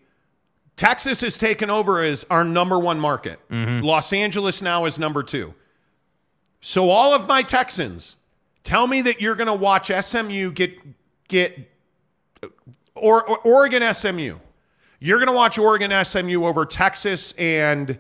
Texas 0.78 1.22
has 1.22 1.38
taken 1.38 1.70
over 1.70 2.02
as 2.02 2.26
our 2.30 2.44
number 2.44 2.80
one 2.80 3.00
market. 3.00 3.40
Los 3.50 4.14
Angeles 4.14 4.62
now 4.62 4.86
is 4.86 4.98
number 4.98 5.22
two. 5.22 5.54
So 6.62 6.90
all 6.90 7.14
of 7.14 7.28
my 7.28 7.42
Texans, 7.44 8.16
tell 8.64 8.88
me 8.88 9.02
that 9.02 9.22
you're 9.22 9.36
going 9.36 9.48
to 9.48 9.54
watch 9.54 9.92
SMU 9.92 10.52
get 10.52 10.80
get 11.28 11.70
or, 12.96 13.24
or 13.28 13.38
Oregon 13.40 13.94
SMU. 13.94 14.38
You're 15.00 15.18
going 15.18 15.28
to 15.28 15.34
watch 15.34 15.58
Oregon 15.58 15.92
SMU 16.06 16.46
over 16.46 16.66
Texas 16.66 17.34
and 17.38 18.00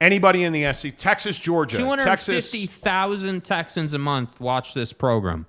anybody 0.00 0.42
in 0.44 0.52
the 0.52 0.72
SC. 0.72 0.88
Texas, 0.96 1.38
Georgia, 1.38 1.76
Texas. 1.76 2.50
250,000 2.50 3.44
Texans 3.44 3.92
a 3.92 3.98
month 3.98 4.40
watch 4.40 4.74
this 4.74 4.92
program. 4.92 5.46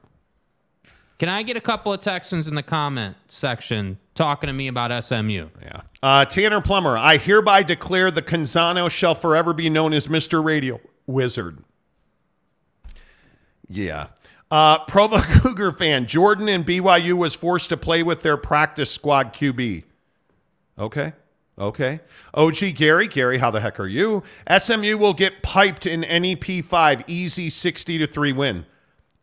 Can 1.19 1.29
I 1.29 1.41
get 1.41 1.57
a 1.57 1.61
couple 1.61 1.91
of 1.91 1.99
Texans 1.99 2.47
in 2.47 2.53
the 2.53 2.61
comment 2.61 3.15
section 3.27 3.97
talking 4.13 4.47
to 4.47 4.53
me 4.53 4.67
about 4.67 5.03
SMU? 5.03 5.49
Yeah. 5.61 5.81
Uh, 6.03 6.25
Tanner 6.25 6.61
Plummer, 6.61 6.95
I 6.95 7.17
hereby 7.17 7.63
declare 7.63 8.11
the 8.11 8.21
Canzano 8.21 8.89
shall 8.89 9.15
forever 9.15 9.51
be 9.51 9.67
known 9.69 9.93
as 9.93 10.07
Mr. 10.07 10.43
Radio 10.43 10.79
Wizard. 11.07 11.63
Yeah. 13.67 14.07
Uh, 14.49 14.79
Provo 14.85 15.19
Cougar 15.21 15.73
fan, 15.73 16.05
Jordan 16.07 16.47
and 16.47 16.65
BYU 16.65 17.13
was 17.13 17.33
forced 17.33 17.69
to 17.69 17.77
play 17.77 18.03
with 18.03 18.21
their 18.21 18.37
practice 18.37 18.89
squad 18.91 19.33
QB. 19.33 19.83
Okay. 20.79 21.13
Okay. 21.59 21.99
OG 22.35 22.75
Gary, 22.75 23.07
Gary, 23.07 23.39
how 23.39 23.49
the 23.51 23.59
heck 23.59 23.79
are 23.79 23.87
you? 23.87 24.23
SMU 24.59 24.95
will 24.97 25.13
get 25.15 25.41
piped 25.41 25.85
in 25.87 26.03
any 26.03 26.35
P5, 26.35 27.03
easy 27.07 27.49
60 27.49 27.97
to 27.97 28.07
3 28.07 28.31
win. 28.33 28.65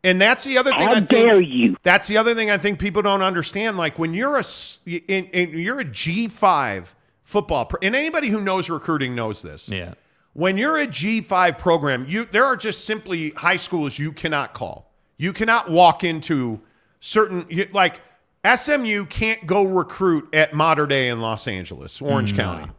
And 0.03 0.21
that's 0.21 0.45
the 0.45 0.59
other 0.59 0.71
thing. 0.73 0.81
How 0.81 0.91
I 0.91 0.95
think, 0.97 1.09
dare 1.09 1.41
you? 1.41 1.77
That's 1.83 2.09
the 2.09 2.19
other 2.19 2.35
thing 2.35 2.51
I 2.51 2.59
think 2.59 2.79
people 2.79 3.01
don't 3.01 3.23
understand. 3.23 3.79
Like 3.79 3.99
when 3.99 4.13
you're 4.13 4.37
a 4.37 4.41
s- 4.41 4.81
in, 4.85 5.25
in, 5.27 5.59
you're 5.59 5.81
a 5.81 5.85
G 5.85 6.29
five 6.29 6.95
football, 7.23 7.71
and 7.81 7.97
anybody 7.97 8.29
who 8.29 8.41
knows 8.43 8.69
recruiting 8.69 9.15
knows 9.15 9.41
this. 9.41 9.71
Yeah. 9.71 9.95
When 10.35 10.59
you're 10.59 10.77
a 10.77 10.87
G 10.87 11.23
five 11.23 11.57
program, 11.57 12.05
you 12.07 12.27
there 12.27 12.45
are 12.45 12.57
just 12.57 12.85
simply 12.85 13.31
high 13.31 13.57
schools 13.57 13.99
you 13.99 14.13
cannot 14.13 14.53
call. 14.53 14.93
You 15.17 15.33
cannot 15.33 15.71
walk 15.71 16.05
into 16.05 16.61
certain 17.01 17.47
like 17.73 18.01
SMU 18.45 19.07
can't 19.07 19.47
go 19.47 19.65
recruit 19.65 20.29
at 20.35 20.55
Mater 20.55 20.87
Dei 20.87 21.09
in 21.09 21.21
Los 21.21 21.49
Angeles, 21.49 22.01
Orange 22.03 22.33
mm, 22.33 22.37
County. 22.37 22.71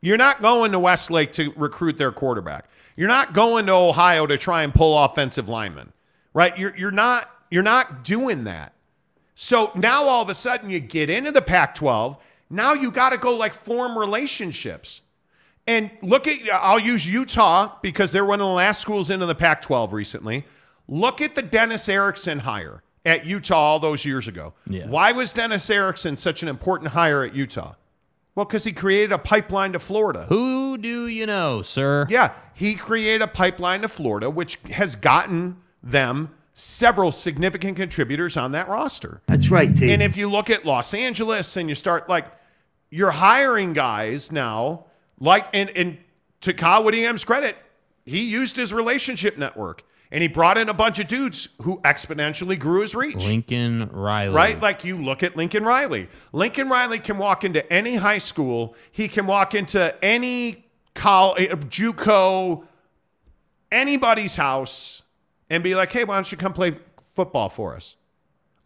You're 0.00 0.16
not 0.16 0.42
going 0.42 0.72
to 0.72 0.78
Westlake 0.78 1.32
to 1.32 1.52
recruit 1.56 1.98
their 1.98 2.12
quarterback. 2.12 2.66
You're 2.96 3.08
not 3.08 3.32
going 3.32 3.66
to 3.66 3.72
Ohio 3.72 4.26
to 4.26 4.38
try 4.38 4.62
and 4.62 4.74
pull 4.74 4.96
offensive 4.96 5.48
linemen, 5.48 5.92
right? 6.34 6.56
You're, 6.58 6.76
you're 6.76 6.90
not 6.90 7.30
you're 7.50 7.62
not 7.62 8.04
doing 8.04 8.44
that. 8.44 8.72
So 9.34 9.70
now 9.74 10.04
all 10.04 10.22
of 10.22 10.28
a 10.28 10.34
sudden 10.34 10.70
you 10.70 10.80
get 10.80 11.10
into 11.10 11.30
the 11.30 11.42
Pac-12. 11.42 12.18
Now 12.50 12.72
you 12.72 12.90
got 12.90 13.10
to 13.10 13.18
go 13.18 13.36
like 13.36 13.52
form 13.52 13.98
relationships. 13.98 15.02
And 15.66 15.90
look 16.02 16.26
at 16.26 16.38
I'll 16.52 16.80
use 16.80 17.06
Utah 17.06 17.76
because 17.82 18.12
they're 18.12 18.24
one 18.24 18.40
of 18.40 18.46
the 18.46 18.52
last 18.52 18.80
schools 18.80 19.10
into 19.10 19.26
the 19.26 19.34
Pac-12 19.34 19.92
recently. 19.92 20.44
Look 20.88 21.20
at 21.20 21.34
the 21.34 21.42
Dennis 21.42 21.88
Erickson 21.88 22.40
hire 22.40 22.82
at 23.04 23.24
Utah 23.26 23.56
all 23.56 23.78
those 23.80 24.04
years 24.04 24.28
ago. 24.28 24.54
Yeah. 24.68 24.86
Why 24.88 25.12
was 25.12 25.32
Dennis 25.32 25.68
Erickson 25.70 26.16
such 26.16 26.42
an 26.42 26.48
important 26.48 26.90
hire 26.90 27.22
at 27.24 27.34
Utah? 27.34 27.74
Well, 28.34 28.44
because 28.44 28.64
he 28.64 28.72
created 28.72 29.12
a 29.12 29.18
pipeline 29.18 29.72
to 29.72 29.78
Florida. 29.78 30.26
Who 30.28 30.76
do 30.76 31.06
you 31.06 31.24
know, 31.24 31.62
sir? 31.62 32.06
Yeah, 32.10 32.32
he 32.52 32.74
created 32.74 33.22
a 33.22 33.28
pipeline 33.28 33.80
to 33.80 33.88
Florida, 33.88 34.28
which 34.28 34.56
has 34.70 34.94
gotten 34.94 35.56
them 35.82 36.34
several 36.52 37.12
significant 37.12 37.76
contributors 37.76 38.36
on 38.36 38.52
that 38.52 38.68
roster. 38.68 39.22
That's 39.26 39.50
right, 39.50 39.74
T. 39.74 39.90
And 39.90 40.02
if 40.02 40.16
you 40.16 40.30
look 40.30 40.50
at 40.50 40.66
Los 40.66 40.92
Angeles 40.92 41.56
and 41.56 41.68
you 41.68 41.74
start 41.74 42.08
like 42.08 42.26
you're 42.90 43.10
hiring 43.10 43.72
guys 43.72 44.30
now, 44.30 44.86
like 45.18 45.46
and 45.54 45.70
and 45.70 45.98
to 46.42 46.52
Kyle 46.52 46.84
Whittingham's 46.84 47.24
credit, 47.24 47.56
he 48.04 48.24
used 48.26 48.56
his 48.56 48.72
relationship 48.72 49.38
network 49.38 49.82
and 50.10 50.22
he 50.22 50.28
brought 50.28 50.56
in 50.58 50.68
a 50.68 50.74
bunch 50.74 50.98
of 50.98 51.06
dudes 51.06 51.48
who 51.62 51.80
exponentially 51.80 52.58
grew 52.58 52.82
his 52.82 52.94
reach. 52.94 53.26
Lincoln 53.26 53.90
Riley. 53.92 54.34
Right? 54.34 54.60
Like 54.60 54.84
you 54.84 54.96
look 54.96 55.22
at 55.22 55.36
Lincoln 55.36 55.64
Riley. 55.64 56.08
Lincoln 56.32 56.68
Riley 56.68 56.98
can 56.98 57.18
walk 57.18 57.44
into 57.44 57.70
any 57.72 57.96
high 57.96 58.18
school. 58.18 58.74
He 58.92 59.08
can 59.08 59.26
walk 59.26 59.54
into 59.54 59.94
any 60.04 60.66
college, 60.94 61.48
eh, 61.48 61.54
JUCO, 61.54 62.64
anybody's 63.72 64.36
house 64.36 65.02
and 65.50 65.62
be 65.62 65.74
like, 65.74 65.92
hey, 65.92 66.04
why 66.04 66.14
don't 66.14 66.30
you 66.30 66.38
come 66.38 66.52
play 66.52 66.76
football 67.00 67.48
for 67.48 67.74
us? 67.74 67.96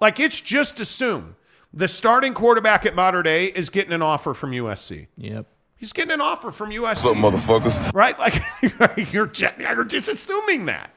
Like, 0.01 0.19
it's 0.19 0.41
just 0.41 0.81
assume 0.81 1.37
the 1.73 1.89
starting 1.89 2.35
quarterback 2.35 2.87
at 2.87 2.95
Mater 2.95 3.23
Dei 3.23 3.47
is 3.47 3.69
getting 3.69 3.93
an 3.93 4.03
offer 4.03 4.35
from 4.35 4.53
USC. 4.53 5.09
Yep. 5.17 5.47
He's 5.77 5.93
getting 5.93 6.13
an 6.13 6.21
offer 6.21 6.51
from 6.51 6.71
USC. 6.71 6.81
What's 6.83 7.05
up, 7.07 7.17
motherfuckers? 7.17 7.93
Right? 7.93 8.19
Like, 8.19 8.43
you're, 9.13 9.27
just, 9.27 9.59
you're 9.59 9.85
just 9.85 10.09
assuming 10.09 10.67
that. 10.67 10.91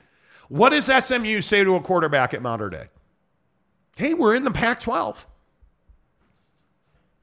What 0.50 0.70
does 0.72 0.86
SMU 0.86 1.42
say 1.42 1.64
to 1.64 1.76
a 1.76 1.82
quarterback 1.82 2.34
at 2.34 2.42
Mater 2.42 2.70
Dei? 2.70 2.86
Hey, 3.96 4.14
we're 4.14 4.36
in 4.36 4.44
the 4.44 4.52
Pac 4.52 4.80
12. 4.80 5.26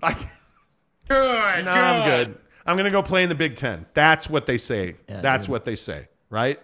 Like, 0.03 0.16
Good. 1.09 1.64
no, 1.64 1.71
I'm 1.71 2.09
good. 2.09 2.39
I'm 2.64 2.77
going 2.77 2.85
to 2.85 2.91
go 2.91 3.03
play 3.03 3.23
in 3.25 3.29
the 3.29 3.35
Big 3.35 3.57
Ten. 3.57 3.87
That's 3.95 4.31
what 4.31 4.47
they 4.47 4.59
say. 4.59 4.97
Yeah, 5.09 5.21
That's 5.21 5.47
dude. 5.47 5.53
what 5.53 5.64
they 5.64 5.75
say, 5.77 6.09
right? 6.31 6.61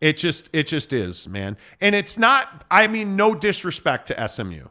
It 0.00 0.16
just, 0.16 0.50
it 0.52 0.66
just 0.66 0.92
is, 0.92 1.28
man. 1.28 1.56
And 1.80 1.94
it's 1.94 2.18
not. 2.18 2.64
I 2.70 2.86
mean, 2.88 3.14
no 3.16 3.34
disrespect 3.34 4.08
to 4.08 4.28
SMU. 4.28 4.64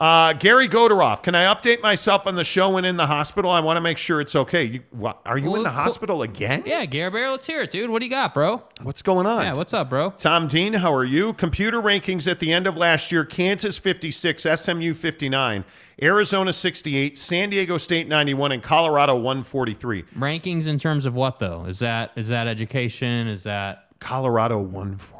Uh, 0.00 0.32
Gary 0.32 0.66
Godoroff, 0.66 1.22
can 1.22 1.34
I 1.34 1.52
update 1.54 1.82
myself 1.82 2.26
on 2.26 2.34
the 2.34 2.42
show 2.42 2.70
when 2.70 2.86
in 2.86 2.96
the 2.96 3.06
hospital? 3.06 3.50
I 3.50 3.60
want 3.60 3.76
to 3.76 3.82
make 3.82 3.98
sure 3.98 4.22
it's 4.22 4.34
okay. 4.34 4.64
You, 4.64 4.80
what, 4.92 5.20
are 5.26 5.36
you 5.36 5.54
in 5.56 5.62
the 5.62 5.68
hospital 5.70 6.22
again? 6.22 6.62
Yeah, 6.64 6.86
Gary 6.86 7.10
Bear, 7.10 7.30
let's 7.30 7.46
hear 7.46 7.60
it, 7.60 7.70
dude. 7.70 7.90
What 7.90 7.98
do 7.98 8.06
you 8.06 8.10
got, 8.10 8.32
bro? 8.32 8.62
What's 8.82 9.02
going 9.02 9.26
on? 9.26 9.42
Yeah, 9.42 9.54
what's 9.54 9.74
up, 9.74 9.90
bro? 9.90 10.14
Tom 10.16 10.48
Dean, 10.48 10.72
how 10.72 10.94
are 10.94 11.04
you? 11.04 11.34
Computer 11.34 11.82
rankings 11.82 12.26
at 12.26 12.40
the 12.40 12.50
end 12.50 12.66
of 12.66 12.78
last 12.78 13.12
year 13.12 13.26
Kansas 13.26 13.76
56, 13.76 14.46
SMU 14.54 14.94
59, 14.94 15.66
Arizona 16.02 16.54
68, 16.54 17.18
San 17.18 17.50
Diego 17.50 17.76
State 17.76 18.08
91, 18.08 18.52
and 18.52 18.62
Colorado 18.62 19.14
143. 19.16 20.04
Rankings 20.18 20.66
in 20.66 20.78
terms 20.78 21.04
of 21.04 21.14
what 21.14 21.38
though? 21.40 21.66
Is 21.66 21.78
that 21.80 22.12
is 22.16 22.28
that 22.28 22.46
education? 22.46 23.28
Is 23.28 23.42
that 23.42 23.88
Colorado 23.98 24.60
143. 24.60 25.19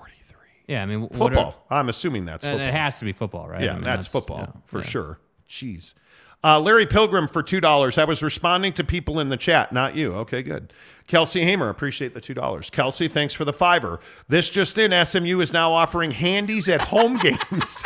Yeah? 0.70 0.82
I 0.82 0.86
mean, 0.86 1.02
what 1.02 1.12
Football. 1.14 1.64
Are, 1.68 1.78
I'm 1.78 1.88
assuming 1.88 2.24
that's 2.24 2.44
Uh, 2.44 2.50
football. 2.52 2.68
It 2.68 2.74
has 2.74 2.98
to 3.00 3.04
be 3.04 3.12
football, 3.12 3.48
right? 3.48 3.62
yeah, 3.62 3.72
I 3.72 3.74
mean, 3.74 3.84
that's, 3.84 4.06
football 4.06 4.38
yeah, 4.38 4.60
for 4.64 4.78
yeah. 4.78 4.84
sure. 4.86 5.18
Jeez. 5.48 5.94
Uh, 6.42 6.58
Larry 6.58 6.86
Pilgrim 6.86 7.28
for 7.28 7.42
$2. 7.42 7.98
I 7.98 8.04
was 8.04 8.22
responding 8.22 8.72
to 8.74 8.84
people 8.84 9.20
in 9.20 9.28
the 9.28 9.36
chat, 9.36 9.72
not 9.72 9.94
you. 9.94 10.14
Okay, 10.14 10.42
good. 10.42 10.72
Kelsey 11.06 11.42
Hamer, 11.44 11.68
appreciate 11.68 12.14
the 12.14 12.20
$2. 12.20 12.70
Kelsey, 12.70 13.08
thanks 13.08 13.34
for 13.34 13.44
the 13.44 13.52
fiver. 13.52 14.00
This 14.28 14.48
just 14.48 14.78
in 14.78 14.92
SMU 15.04 15.40
is 15.40 15.52
now 15.52 15.70
offering 15.72 16.12
handies 16.12 16.66
at 16.68 16.80
home 16.80 17.16
games. 17.22 17.82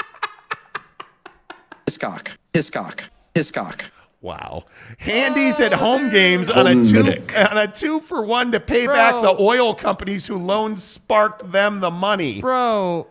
Hiscock. 1.87 2.33
Hiscock. 2.53 3.05
Hiscock. 3.35 3.87
Wow. 4.25 4.65
Handies 4.97 5.61
at 5.61 5.75
home 5.75 6.09
games 6.09 6.51
on 6.51 6.67
a 6.67 6.83
two 6.83 7.23
on 7.37 7.59
a 7.59 7.71
two 7.71 8.01
for 8.01 8.23
one 8.25 8.53
to 8.53 8.59
pay 8.59 8.87
back 8.87 9.21
the 9.21 9.37
oil 9.39 9.75
companies 9.75 10.27
who 10.27 10.39
loaned 10.39 10.81
sparked 10.81 11.53
them 11.53 11.81
the 11.81 11.91
money. 11.91 12.41
Bro, 12.41 13.09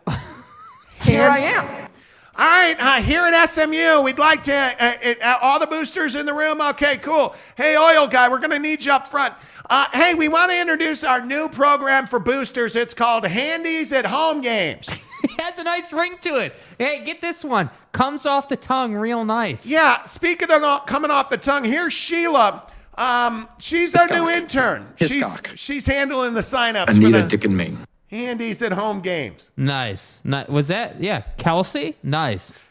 Here 1.02 1.30
I 1.30 1.38
am. 1.38 1.90
All 2.36 2.48
right, 2.48 2.76
uh, 2.80 3.00
here 3.04 3.22
at 3.28 3.46
SMU, 3.46 4.02
we'd 4.02 4.18
like 4.18 4.42
to 4.46 4.56
uh, 4.56 5.14
uh, 5.22 5.38
all 5.40 5.60
the 5.60 5.68
boosters 5.68 6.16
in 6.16 6.26
the 6.26 6.34
room. 6.34 6.60
Okay, 6.62 6.98
cool. 6.98 7.36
Hey, 7.56 7.78
oil 7.78 8.08
guy, 8.08 8.28
we're 8.28 8.40
gonna 8.40 8.58
need 8.58 8.84
you 8.84 8.92
up 8.92 9.08
front. 9.08 9.36
Uh, 9.70 9.86
hey, 9.94 10.16
we 10.16 10.30
want 10.30 10.50
to 10.50 10.60
introduce 10.60 11.04
our 11.04 11.24
new 11.24 11.48
program 11.48 12.08
for 12.08 12.18
boosters. 12.18 12.76
It's 12.76 12.96
called 12.96 13.24
Handies 13.24 13.94
at 13.94 14.08
Home 14.08 14.42
Games. 14.42 14.90
It 15.24 15.32
has 15.42 15.58
a 15.60 15.64
nice 15.64 15.92
ring 15.92 16.18
to 16.22 16.36
it. 16.36 16.54
Hey, 16.78 17.04
get 17.04 17.22
this 17.22 17.44
one. 17.44 17.70
Comes 17.92 18.26
off 18.26 18.50
the 18.50 18.58
tongue 18.58 18.94
real 18.94 19.26
nice. 19.26 19.66
Yeah, 19.66 20.04
speaking 20.06 20.52
of 20.52 20.62
not 20.62 20.88
coming 20.88 21.12
off 21.12 21.30
the 21.30 21.38
tongue, 21.38 21.64
here's 21.64 21.94
Sheila. 21.94 22.68
Um, 22.96 23.48
she's 23.58 23.96
our 23.96 24.08
new 24.08 24.30
intern. 24.30 24.88
She's, 24.98 25.14
Hiscock. 25.14 25.52
she's 25.56 25.86
handling 25.86 26.34
the 26.34 26.42
signups 26.42 26.86
for 26.86 26.92
Anita 26.92 27.24
the 27.24 27.28
Dick 27.28 27.46
and 27.46 27.58
Ming. 27.58 27.78
Handies 28.10 28.62
at 28.62 28.74
Home 28.74 29.02
Games. 29.02 29.50
Nice. 29.58 30.20
Ni- 30.24 30.46
was 30.48 30.68
that 30.68 31.02
yeah? 31.02 31.22
Kelsey, 31.38 31.96
nice. 32.04 32.64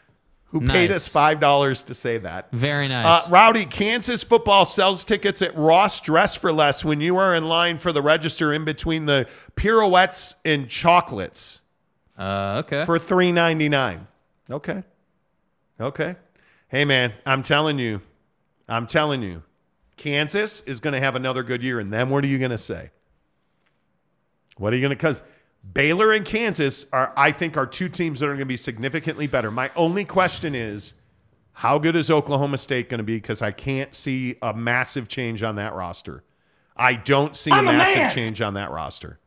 Who 0.45 0.61
paid 0.61 0.91
us 0.91 1.07
five 1.07 1.39
dollars 1.39 1.81
to 1.83 1.95
say 1.95 2.19
that? 2.19 2.51
Very 2.51 2.87
nice. 2.87 3.25
Uh, 3.25 3.29
Rowdy, 3.31 3.65
Kansas 3.65 4.23
football 4.23 4.65
sells 4.65 5.03
tickets 5.03 5.41
at 5.41 5.57
Ross 5.57 5.99
Dress 5.99 6.35
for 6.35 6.53
Less 6.53 6.85
when 6.85 7.01
you 7.01 7.17
are 7.17 7.33
in 7.33 7.45
line 7.45 7.77
for 7.79 7.91
the 7.91 8.03
register 8.03 8.53
in 8.53 8.63
between 8.63 9.07
the 9.07 9.27
pirouettes 9.55 10.35
and 10.45 10.69
chocolates 10.69 11.61
Uh, 12.17 12.61
okay. 12.65 12.85
for 12.85 12.99
three 12.99 13.31
ninety 13.31 13.69
nine. 13.69 14.07
Okay, 14.49 14.83
okay. 15.79 16.15
Hey 16.67 16.85
man, 16.85 17.13
I'm 17.25 17.43
telling 17.43 17.79
you, 17.79 18.01
I'm 18.67 18.87
telling 18.87 19.21
you, 19.21 19.43
Kansas 19.97 20.61
is 20.61 20.79
going 20.79 20.93
to 20.93 20.99
have 20.99 21.15
another 21.15 21.43
good 21.43 21.63
year. 21.63 21.79
And 21.79 21.91
then 21.93 22.09
what 22.09 22.23
are 22.23 22.27
you 22.27 22.39
going 22.39 22.51
to 22.51 22.57
say? 22.57 22.91
What 24.57 24.73
are 24.73 24.75
you 24.75 24.81
going 24.81 24.91
to? 24.91 24.95
Because 24.95 25.21
Baylor 25.73 26.11
and 26.11 26.25
Kansas 26.25 26.85
are, 26.91 27.13
I 27.15 27.31
think, 27.31 27.57
are 27.57 27.65
two 27.65 27.89
teams 27.89 28.19
that 28.19 28.25
are 28.25 28.29
going 28.33 28.39
to 28.39 28.45
be 28.45 28.57
significantly 28.57 29.27
better. 29.27 29.49
My 29.49 29.71
only 29.75 30.05
question 30.05 30.55
is, 30.55 30.95
how 31.53 31.77
good 31.79 31.95
is 31.95 32.09
Oklahoma 32.11 32.57
State 32.57 32.89
going 32.89 32.99
to 32.99 33.03
be? 33.03 33.15
Because 33.15 33.41
I 33.41 33.51
can't 33.51 33.93
see 33.93 34.35
a 34.41 34.53
massive 34.53 35.07
change 35.07 35.43
on 35.43 35.55
that 35.55 35.73
roster. 35.73 36.23
I 36.75 36.95
don't 36.95 37.35
see 37.35 37.51
a 37.51 37.55
I'm 37.55 37.67
a 37.67 37.73
massive 37.73 37.95
man. 37.97 38.11
change 38.11 38.41
on 38.41 38.55
that 38.55 38.71
roster. 38.71 39.19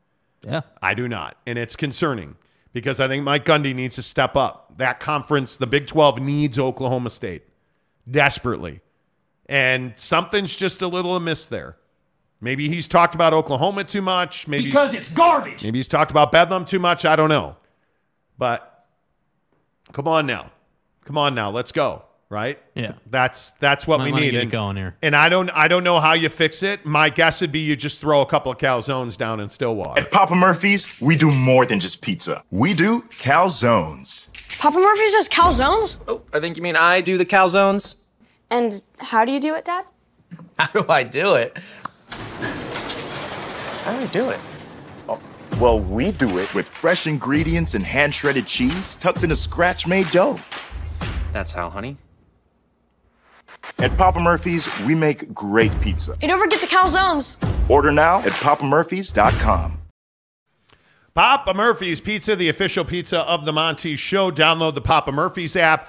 yeah. 0.42 0.62
I 0.82 0.94
do 0.94 1.06
not. 1.08 1.36
And 1.46 1.58
it's 1.58 1.76
concerning 1.76 2.36
because 2.76 3.00
I 3.00 3.08
think 3.08 3.24
Mike 3.24 3.46
Gundy 3.46 3.74
needs 3.74 3.94
to 3.94 4.02
step 4.02 4.36
up. 4.36 4.76
That 4.76 5.00
conference, 5.00 5.56
the 5.56 5.66
Big 5.66 5.86
12, 5.86 6.20
needs 6.20 6.58
Oklahoma 6.58 7.08
State 7.08 7.44
desperately. 8.10 8.80
And 9.46 9.94
something's 9.98 10.54
just 10.54 10.82
a 10.82 10.86
little 10.86 11.16
amiss 11.16 11.46
there. 11.46 11.78
Maybe 12.38 12.68
he's 12.68 12.86
talked 12.86 13.14
about 13.14 13.32
Oklahoma 13.32 13.84
too 13.84 14.02
much. 14.02 14.46
Maybe 14.46 14.66
Because 14.66 14.92
it's 14.92 15.10
garbage. 15.10 15.64
maybe 15.64 15.78
he's 15.78 15.88
talked 15.88 16.10
about 16.10 16.30
Bedlam 16.30 16.66
too 16.66 16.78
much. 16.78 17.06
I 17.06 17.16
don't 17.16 17.30
know. 17.30 17.56
But 18.36 18.84
come 19.94 20.06
on 20.06 20.26
now. 20.26 20.52
Come 21.06 21.16
on 21.16 21.34
now. 21.34 21.50
Let's 21.50 21.72
go. 21.72 22.04
Right? 22.28 22.58
Yeah. 22.74 22.92
That's 23.08 23.52
that's 23.60 23.86
what 23.86 23.98
Might 24.00 24.12
we 24.12 24.20
need. 24.20 24.30
get 24.32 24.42
And- 24.42 24.50
going 24.50 24.76
here. 24.76 24.96
And 25.00 25.14
I 25.14 25.28
don't 25.28 25.48
I 25.50 25.68
don't 25.68 25.84
know 25.84 26.00
how 26.00 26.12
you 26.14 26.28
fix 26.28 26.64
it. 26.64 26.84
My 26.84 27.08
guess 27.08 27.40
would 27.40 27.52
be 27.52 27.60
you 27.60 27.76
just 27.76 28.00
throw 28.00 28.20
a 28.20 28.26
couple 28.26 28.50
of 28.50 28.58
calzones 28.58 29.16
down 29.16 29.38
in 29.38 29.48
Stillwater. 29.48 30.00
At 30.02 30.10
Papa 30.10 30.34
Murphy's, 30.34 31.00
we 31.00 31.14
do 31.16 31.30
more 31.30 31.66
than 31.66 31.78
just 31.78 32.00
pizza. 32.02 32.42
We 32.50 32.74
do 32.74 33.02
calzones. 33.02 34.28
Papa 34.58 34.76
Murphy's 34.76 35.12
does 35.12 35.28
calzones? 35.28 36.00
Oh, 36.08 36.22
I 36.34 36.40
think 36.40 36.56
you 36.56 36.62
mean 36.64 36.74
I 36.76 37.00
do 37.00 37.16
the 37.16 37.24
calzones. 37.26 37.96
And 38.50 38.80
how 38.98 39.24
do 39.24 39.30
you 39.30 39.38
do 39.40 39.54
it, 39.54 39.64
Dad? 39.64 39.84
How 40.58 40.66
do 40.68 40.84
I 40.88 41.02
do 41.04 41.34
it? 41.34 41.56
How 43.84 43.92
do 43.92 43.98
I 44.02 44.06
do 44.06 44.30
it? 44.30 44.40
Oh, 45.08 45.20
well, 45.60 45.78
we 45.78 46.10
do 46.12 46.38
it 46.38 46.52
with 46.54 46.68
fresh 46.68 47.06
ingredients 47.06 47.74
and 47.74 47.84
hand 47.84 48.14
shredded 48.14 48.46
cheese 48.46 48.96
tucked 48.96 49.22
in 49.22 49.30
a 49.30 49.36
scratch 49.36 49.86
made 49.86 50.10
dough. 50.10 50.40
That's 51.32 51.52
how, 51.52 51.70
honey. 51.70 51.96
At 53.78 53.96
Papa 53.96 54.20
Murphy's, 54.20 54.68
we 54.80 54.94
make 54.94 55.32
great 55.34 55.72
pizza. 55.80 56.16
You 56.22 56.28
don't 56.28 56.40
forget 56.40 56.60
the 56.60 56.66
calzones. 56.66 57.38
Order 57.68 57.92
now 57.92 58.20
at 58.20 58.32
papamurphys.com. 58.32 59.78
Papa 61.14 61.54
Murphy's 61.54 62.00
Pizza, 62.00 62.36
the 62.36 62.50
official 62.50 62.84
pizza 62.84 63.20
of 63.20 63.46
the 63.46 63.52
Monty 63.52 63.96
Show. 63.96 64.30
Download 64.30 64.74
the 64.74 64.82
Papa 64.82 65.12
Murphy's 65.12 65.56
app. 65.56 65.88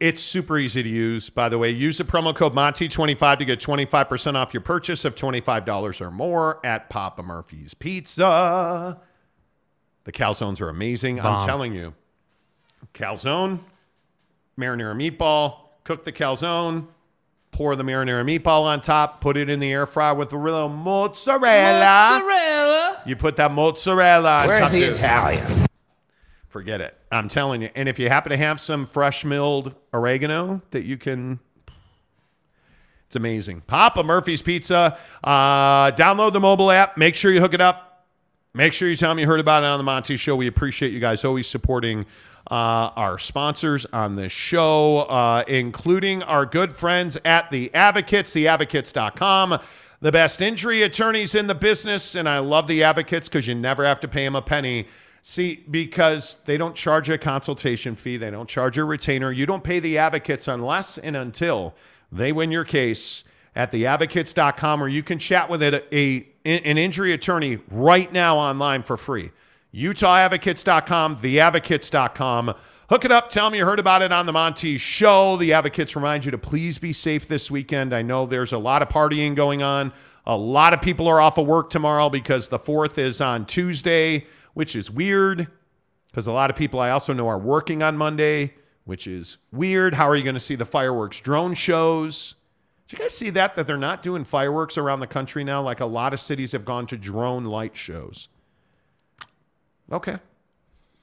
It's 0.00 0.22
super 0.22 0.58
easy 0.58 0.82
to 0.82 0.88
use, 0.88 1.30
by 1.30 1.48
the 1.48 1.58
way. 1.58 1.70
Use 1.70 1.98
the 1.98 2.04
promo 2.04 2.34
code 2.34 2.54
Monty25 2.54 3.38
to 3.38 3.44
get 3.44 3.60
25% 3.60 4.34
off 4.34 4.54
your 4.54 4.62
purchase 4.62 5.04
of 5.04 5.14
$25 5.14 6.00
or 6.00 6.10
more 6.10 6.64
at 6.64 6.88
Papa 6.90 7.22
Murphy's 7.22 7.74
Pizza. 7.74 8.98
The 10.04 10.12
calzones 10.12 10.60
are 10.60 10.68
amazing. 10.68 11.20
I'm 11.20 11.46
telling 11.46 11.74
you. 11.74 11.94
Calzone, 12.92 13.60
marinara 14.58 14.94
meatball, 14.94 15.63
cook 15.84 16.04
the 16.04 16.12
calzone, 16.12 16.86
pour 17.52 17.76
the 17.76 17.84
marinara 17.84 18.24
meatball 18.24 18.62
on 18.62 18.80
top, 18.80 19.20
put 19.20 19.36
it 19.36 19.48
in 19.48 19.60
the 19.60 19.72
air 19.72 19.86
fryer 19.86 20.14
with 20.14 20.32
a 20.32 20.36
little 20.36 20.68
mozzarella. 20.68 22.18
Mozzarella. 22.20 23.02
You 23.06 23.16
put 23.16 23.36
that 23.36 23.52
mozzarella 23.52 24.40
on 24.40 24.48
Where's 24.48 24.62
top. 24.62 24.72
the 24.72 24.80
dude. 24.80 24.92
Italian? 24.94 25.66
Forget 26.48 26.80
it. 26.80 26.96
I'm 27.12 27.28
telling 27.28 27.62
you. 27.62 27.70
And 27.74 27.88
if 27.88 27.98
you 27.98 28.08
happen 28.08 28.30
to 28.30 28.36
have 28.36 28.60
some 28.60 28.86
fresh 28.86 29.24
milled 29.24 29.74
oregano 29.92 30.62
that 30.70 30.84
you 30.84 30.96
can, 30.96 31.38
it's 33.06 33.16
amazing. 33.16 33.60
Papa 33.66 34.02
Murphy's 34.02 34.40
Pizza. 34.40 34.96
Uh, 35.22 35.90
download 35.92 36.32
the 36.32 36.40
mobile 36.40 36.70
app. 36.70 36.96
Make 36.96 37.14
sure 37.14 37.32
you 37.32 37.40
hook 37.40 37.54
it 37.54 37.60
up. 37.60 38.06
Make 38.54 38.72
sure 38.72 38.88
you 38.88 38.96
tell 38.96 39.10
them 39.10 39.18
you 39.18 39.26
heard 39.26 39.40
about 39.40 39.64
it 39.64 39.66
on 39.66 39.78
the 39.78 39.84
Monty 39.84 40.16
Show. 40.16 40.36
We 40.36 40.46
appreciate 40.46 40.92
you 40.92 41.00
guys 41.00 41.24
always 41.24 41.48
supporting 41.48 42.06
uh, 42.50 42.90
our 42.96 43.18
sponsors 43.18 43.86
on 43.86 44.16
this 44.16 44.32
show, 44.32 45.00
uh, 45.02 45.44
including 45.48 46.22
our 46.22 46.44
good 46.44 46.74
friends 46.74 47.18
at 47.24 47.50
The 47.50 47.74
Advocates, 47.74 48.34
theadvocates.com. 48.34 49.60
The 50.00 50.12
best 50.12 50.42
injury 50.42 50.82
attorneys 50.82 51.34
in 51.34 51.46
the 51.46 51.54
business. 51.54 52.14
And 52.14 52.28
I 52.28 52.38
love 52.40 52.66
The 52.66 52.82
Advocates 52.82 53.28
because 53.28 53.48
you 53.48 53.54
never 53.54 53.84
have 53.84 54.00
to 54.00 54.08
pay 54.08 54.24
them 54.24 54.36
a 54.36 54.42
penny. 54.42 54.86
See, 55.26 55.64
because 55.70 56.36
they 56.44 56.58
don't 56.58 56.76
charge 56.76 57.08
a 57.08 57.16
consultation 57.16 57.94
fee, 57.94 58.18
they 58.18 58.30
don't 58.30 58.48
charge 58.48 58.76
a 58.76 58.84
retainer. 58.84 59.32
You 59.32 59.46
don't 59.46 59.64
pay 59.64 59.80
the 59.80 59.96
advocates 59.96 60.48
unless 60.48 60.98
and 60.98 61.16
until 61.16 61.74
they 62.12 62.30
win 62.30 62.50
your 62.50 62.64
case 62.64 63.24
at 63.56 63.72
theadvocates.com, 63.72 64.82
or 64.82 64.88
you 64.88 65.02
can 65.02 65.18
chat 65.18 65.48
with 65.48 65.62
a, 65.62 65.82
a, 65.96 66.26
an 66.44 66.76
injury 66.76 67.14
attorney 67.14 67.58
right 67.70 68.12
now 68.12 68.36
online 68.36 68.82
for 68.82 68.98
free. 68.98 69.30
UtahAdvocates.com, 69.74 71.16
theadvocates.com. 71.16 72.54
Hook 72.90 73.04
it 73.04 73.10
up. 73.10 73.30
Tell 73.30 73.50
me 73.50 73.58
you 73.58 73.64
heard 73.64 73.80
about 73.80 74.02
it 74.02 74.12
on 74.12 74.26
the 74.26 74.32
Monty 74.32 74.78
Show. 74.78 75.36
The 75.36 75.52
Advocates 75.52 75.96
remind 75.96 76.24
you 76.24 76.30
to 76.30 76.38
please 76.38 76.78
be 76.78 76.92
safe 76.92 77.26
this 77.26 77.50
weekend. 77.50 77.92
I 77.92 78.02
know 78.02 78.24
there's 78.24 78.52
a 78.52 78.58
lot 78.58 78.82
of 78.82 78.88
partying 78.88 79.34
going 79.34 79.62
on. 79.62 79.92
A 80.26 80.36
lot 80.36 80.72
of 80.72 80.80
people 80.80 81.08
are 81.08 81.20
off 81.20 81.38
of 81.38 81.46
work 81.46 81.70
tomorrow 81.70 82.08
because 82.08 82.48
the 82.48 82.58
4th 82.58 82.98
is 82.98 83.20
on 83.20 83.46
Tuesday, 83.46 84.26
which 84.52 84.76
is 84.76 84.90
weird 84.90 85.48
because 86.06 86.28
a 86.28 86.32
lot 86.32 86.50
of 86.50 86.56
people 86.56 86.78
I 86.78 86.90
also 86.90 87.12
know 87.12 87.26
are 87.26 87.38
working 87.38 87.82
on 87.82 87.96
Monday, 87.96 88.54
which 88.84 89.08
is 89.08 89.38
weird. 89.50 89.94
How 89.94 90.08
are 90.08 90.14
you 90.14 90.22
going 90.22 90.34
to 90.34 90.40
see 90.40 90.54
the 90.54 90.64
fireworks 90.64 91.20
drone 91.20 91.54
shows? 91.54 92.36
Did 92.86 92.98
you 92.98 93.04
guys 93.04 93.16
see 93.16 93.30
that? 93.30 93.56
That 93.56 93.66
they're 93.66 93.76
not 93.76 94.02
doing 94.02 94.22
fireworks 94.22 94.78
around 94.78 95.00
the 95.00 95.08
country 95.08 95.42
now? 95.42 95.62
Like 95.62 95.80
a 95.80 95.86
lot 95.86 96.14
of 96.14 96.20
cities 96.20 96.52
have 96.52 96.64
gone 96.64 96.86
to 96.86 96.96
drone 96.96 97.44
light 97.44 97.76
shows. 97.76 98.28
Okay. 99.90 100.16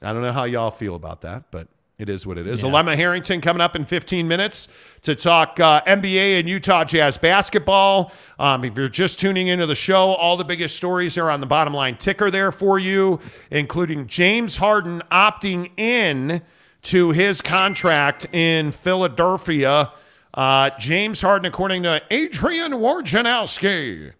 I 0.02 0.12
don't 0.12 0.22
know 0.22 0.32
how 0.32 0.44
y'all 0.44 0.70
feel 0.70 0.94
about 0.96 1.20
that, 1.20 1.44
but 1.50 1.68
it 1.98 2.08
is 2.08 2.26
what 2.26 2.36
it 2.36 2.46
is. 2.48 2.62
Yeah. 2.62 2.68
Alema 2.68 2.96
Harrington 2.96 3.40
coming 3.40 3.60
up 3.60 3.76
in 3.76 3.84
15 3.84 4.26
minutes 4.26 4.66
to 5.02 5.14
talk 5.14 5.60
uh, 5.60 5.82
NBA 5.82 6.40
and 6.40 6.48
Utah 6.48 6.84
Jazz 6.84 7.16
basketball. 7.16 8.12
Um, 8.40 8.64
if 8.64 8.76
you're 8.76 8.88
just 8.88 9.20
tuning 9.20 9.46
into 9.46 9.66
the 9.66 9.76
show, 9.76 10.14
all 10.14 10.36
the 10.36 10.44
biggest 10.44 10.76
stories 10.76 11.16
are 11.16 11.30
on 11.30 11.40
the 11.40 11.46
bottom 11.46 11.72
line 11.72 11.96
ticker 11.96 12.30
there 12.30 12.50
for 12.50 12.78
you, 12.80 13.20
including 13.52 14.08
James 14.08 14.56
Harden 14.56 15.00
opting 15.12 15.70
in 15.78 16.42
to 16.82 17.10
his 17.12 17.40
contract 17.40 18.26
in 18.34 18.72
Philadelphia. 18.72 19.92
Uh, 20.34 20.70
James 20.80 21.20
Harden, 21.20 21.46
according 21.46 21.84
to 21.84 22.02
Adrian 22.10 22.72
Wojnarowski, 22.72 24.12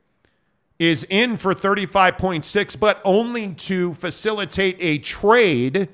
is 0.83 1.07
in 1.09 1.37
for 1.37 1.55
35.6, 1.55 2.79
but 2.81 3.01
only 3.05 3.55
to 3.55 3.95
facilitate 3.95 4.77
a 4.81 4.99
trade. 4.99 5.89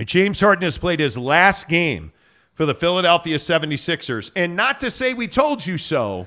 James 0.00 0.40
Harden 0.40 0.64
has 0.64 0.76
played 0.76 0.98
his 0.98 1.16
last 1.16 1.68
game 1.68 2.12
for 2.54 2.66
the 2.66 2.74
Philadelphia 2.74 3.36
76ers. 3.36 4.32
And 4.34 4.56
not 4.56 4.80
to 4.80 4.90
say 4.90 5.14
we 5.14 5.28
told 5.28 5.64
you 5.64 5.78
so, 5.78 6.26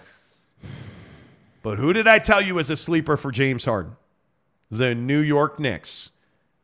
but 1.64 1.78
who 1.78 1.92
did 1.92 2.08
I 2.08 2.20
tell 2.20 2.42
you 2.42 2.60
is 2.60 2.70
a 2.70 2.78
sleeper 2.78 3.18
for 3.18 3.32
James 3.32 3.66
Harden? 3.66 3.98
The 4.72 4.96
New 4.96 5.20
York 5.20 5.60
Knicks. 5.60 6.12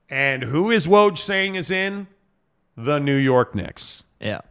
And 0.09 0.43
who 0.43 0.72
is 0.72 0.88
Woj 0.88 1.18
saying 1.18 1.55
is 1.55 1.72
in? 1.72 2.07
The 2.78 2.99
New 2.99 3.18
York 3.18 3.53
Knicks. 3.53 4.05
Yeah. 4.22 4.41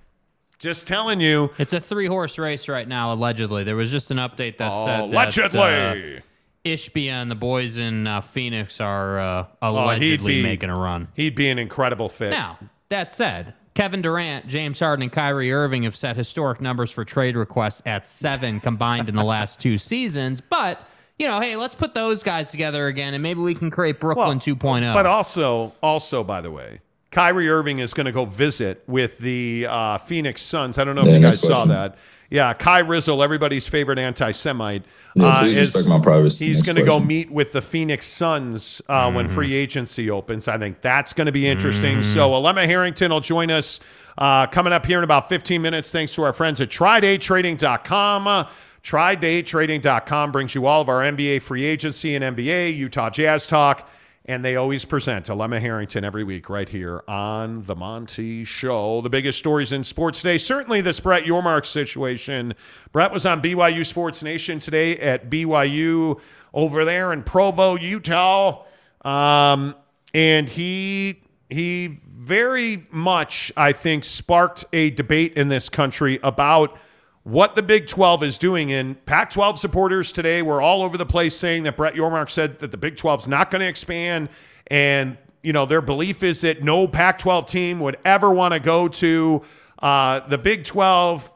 Just 0.63 0.87
telling 0.87 1.21
you. 1.21 1.51
It's 1.59 1.73
a 1.73 1.81
three 1.81 2.07
horse 2.07 2.39
race 2.39 2.69
right 2.69 2.87
now, 2.87 3.13
allegedly. 3.13 3.65
There 3.65 3.75
was 3.75 3.91
just 3.91 4.13
an 4.13 4.19
update 4.19 4.59
that 4.59 4.73
Oh, 4.73 4.85
said 4.85 5.01
that 5.01 5.13
allegedly. 5.13 6.19
uh, 6.19 6.21
Ishbia 6.65 7.11
and 7.11 7.29
the 7.29 7.35
boys 7.35 7.79
in 7.79 8.07
uh, 8.07 8.21
Phoenix 8.21 8.81
are 8.81 9.19
uh, 9.19 9.47
Oh, 9.61 9.71
allegedly 9.73 10.37
be- 10.37 10.43
making 10.45 10.71
a 10.71 10.77
run. 10.77 11.09
He'd 11.15 11.35
be 11.35 11.49
an 11.51 11.59
incredible 11.59 12.09
fit. 12.09 12.31
Now, 12.31 12.61
that 12.91 13.11
said, 13.11 13.55
Kevin 13.75 14.03
Durant, 14.03 14.47
James 14.47 14.79
Harden, 14.79 15.03
and 15.03 15.11
Kyrie 15.11 15.53
Irving 15.53 15.83
have 15.83 15.97
set 15.97 16.15
historic 16.15 16.61
numbers 16.61 16.93
for 16.93 17.05
trade 17.05 17.35
requests 17.35 17.83
at 17.85 18.07
seven 18.07 18.61
combined 18.61 19.09
in 19.09 19.17
the 19.17 19.25
last 19.25 19.59
two 19.59 19.79
seasons. 19.79 20.41
But, 20.41 20.81
you 21.19 21.27
know, 21.27 21.41
hey, 21.41 21.57
let's 21.57 21.75
put 21.75 21.95
those 21.95 22.23
guys 22.23 22.53
together 22.53 22.87
again 22.87 23.15
and 23.15 23.23
maybe 23.25 23.41
we 23.41 23.57
can 23.57 23.73
create 23.73 23.99
Brooklyn 23.99 24.39
oh. 24.39 24.55
2.0. 24.55 24.95
But 24.95 25.07
also, 25.07 25.73
also 25.83 26.23
by 26.23 26.41
the 26.41 26.53
way, 26.53 26.81
Kyrie 27.13 27.49
Irving 27.49 27.79
is 27.79 27.95
going 27.95 28.07
to 28.07 28.13
go 28.13 28.25
visit 28.25 28.83
with 28.89 29.19
the 29.19 29.67
uh, 29.69 29.99
Phoenix 29.99 30.43
Suns. 30.43 30.79
I 30.79 30.85
don't 30.85 30.97
know 30.97 31.03
if 31.03 31.09
Yeah, 31.09 31.13
you 31.17 31.21
guys 31.21 31.35
next 31.35 31.41
saw 31.43 31.49
question. 31.49 31.69
that. 31.69 31.97
Yeah, 32.31 32.55
Kai 32.55 32.81
Rizzle, 32.81 33.23
everybody's 33.23 33.69
favorite 33.69 33.99
anti-Semite, 33.99 34.85
Yeah, 35.17 35.41
please 35.41 35.59
is- 35.59 35.75
respect 35.75 35.87
my 35.87 35.99
privacy. 36.03 36.47
He's 36.47 36.63
going 36.63 36.77
to 36.77 36.83
go 36.83 36.99
meet 36.99 37.31
with 37.31 37.53
the 37.53 37.61
Phoenix 37.61 38.07
Suns 38.07 38.81
uh, 38.89 39.13
when 39.13 39.27
Mm-hmm. 39.27 39.35
free 39.35 39.55
agency 39.55 40.11
opens. 40.11 40.49
I 40.49 40.57
think 40.57 40.81
that's 40.81 41.13
going 41.13 41.27
to 41.27 41.33
be 41.33 41.47
interesting. 41.47 42.03
So 42.03 42.31
Alema 42.31 42.65
Harrington 42.65 43.11
will 43.13 43.21
join 43.21 43.51
us 43.51 43.81
uh, 44.17 44.47
coming 44.47 44.73
up 44.73 44.87
here 44.87 44.97
in 44.97 45.05
about 45.05 45.29
15 45.29 45.61
minutes. 45.61 45.91
Thanks 45.93 46.15
to 46.15 46.23
our 46.23 46.33
friends 46.33 46.63
at 46.63 46.71
TryDayTrading.com. 46.71 48.47
TryDayTrading.com 48.83 50.33
brings 50.33 50.55
you 50.55 50.65
all 50.67 50.81
of 50.81 50.89
our 50.89 51.01
NBA 51.03 51.43
free 51.43 51.65
agency 51.65 52.15
and 52.15 52.37
NBA, 52.37 52.75
Utah 52.77 53.11
Jazz 53.11 53.47
talk. 53.47 53.89
And 54.25 54.45
they 54.45 54.55
always 54.55 54.85
present 54.85 55.27
Alema 55.27 55.61
Harrington 55.61 56.05
every 56.05 56.23
week 56.23 56.49
right 56.49 56.69
here 56.69 57.03
on 57.09 57.65
The 57.65 57.75
Monty 57.75 58.45
Show. 58.45 59.01
The 59.01 59.11
biggest 59.11 59.39
stories 59.39 59.73
in 59.73 59.83
sports 59.83 60.21
today. 60.21 60.39
Certainly 60.39 60.83
this 60.83 61.01
Brett 61.01 61.25
Yormark 61.25 61.67
situation. 61.67 62.55
Brett 62.93 63.13
was 63.13 63.27
on 63.27 63.43
BYU 63.43 63.85
Sports 63.85 64.23
Nation 64.23 64.61
today 64.61 64.97
at 64.99 65.29
BYU 65.29 66.21
over 66.55 66.85
there 66.85 67.13
in 67.13 67.25
Provo, 67.25 67.75
Utah. 67.75 68.65
Um, 69.05 69.75
and 70.15 70.49
he 70.49 71.23
he 71.51 71.99
very 72.07 72.87
much, 72.91 73.51
I 73.57 73.73
think, 73.73 74.05
sparked 74.05 74.65
a 74.73 74.91
debate 74.91 75.37
in 75.37 75.49
this 75.49 75.69
country 75.69 76.21
about 76.23 76.79
what 77.25 77.55
the 77.55 77.63
Big 77.63 77.87
12 77.87 78.23
is 78.25 78.39
doing. 78.39 78.73
And 78.73 79.05
Pac 79.07 79.31
12 79.31 79.59
supporters 79.59 80.13
today 80.13 80.43
were 80.43 80.61
all 80.61 80.83
over 80.83 80.97
the 80.97 81.07
place 81.07 81.37
saying 81.37 81.63
that 81.65 81.77
Brett 81.77 81.95
Yormark 81.95 82.31
said 82.31 82.59
that 82.61 82.71
the 82.71 82.77
Big 82.77 82.97
12 82.97 83.23
is 83.23 83.29
not 83.29 83.51
going 83.51 83.61
to 83.61 83.69
expand. 83.69 84.29
And, 84.69 85.17
you 85.43 85.53
know, 85.53 85.67
their 85.67 85.81
belief 85.81 86.23
is 86.23 86.41
that 86.41 86.63
no 86.63 86.89
Pac 86.89 87.19
12 87.19 87.47
team 87.47 87.81
would 87.81 87.97
ever 88.05 88.31
want 88.31 88.55
to 88.55 88.61
go 88.61 88.89
to 88.89 89.43
uh, 89.81 90.21
the 90.21 90.39
Big 90.39 90.65
12 90.65 91.33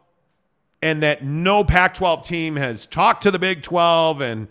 and 0.83 1.03
that 1.03 1.25
no 1.25 1.65
Pac 1.65 1.95
12 1.95 2.27
team 2.27 2.57
has 2.57 2.87
talked 2.87 3.23
to 3.23 3.31
the 3.31 3.39
Big 3.39 3.63
12 3.63 4.21
and 4.21 4.49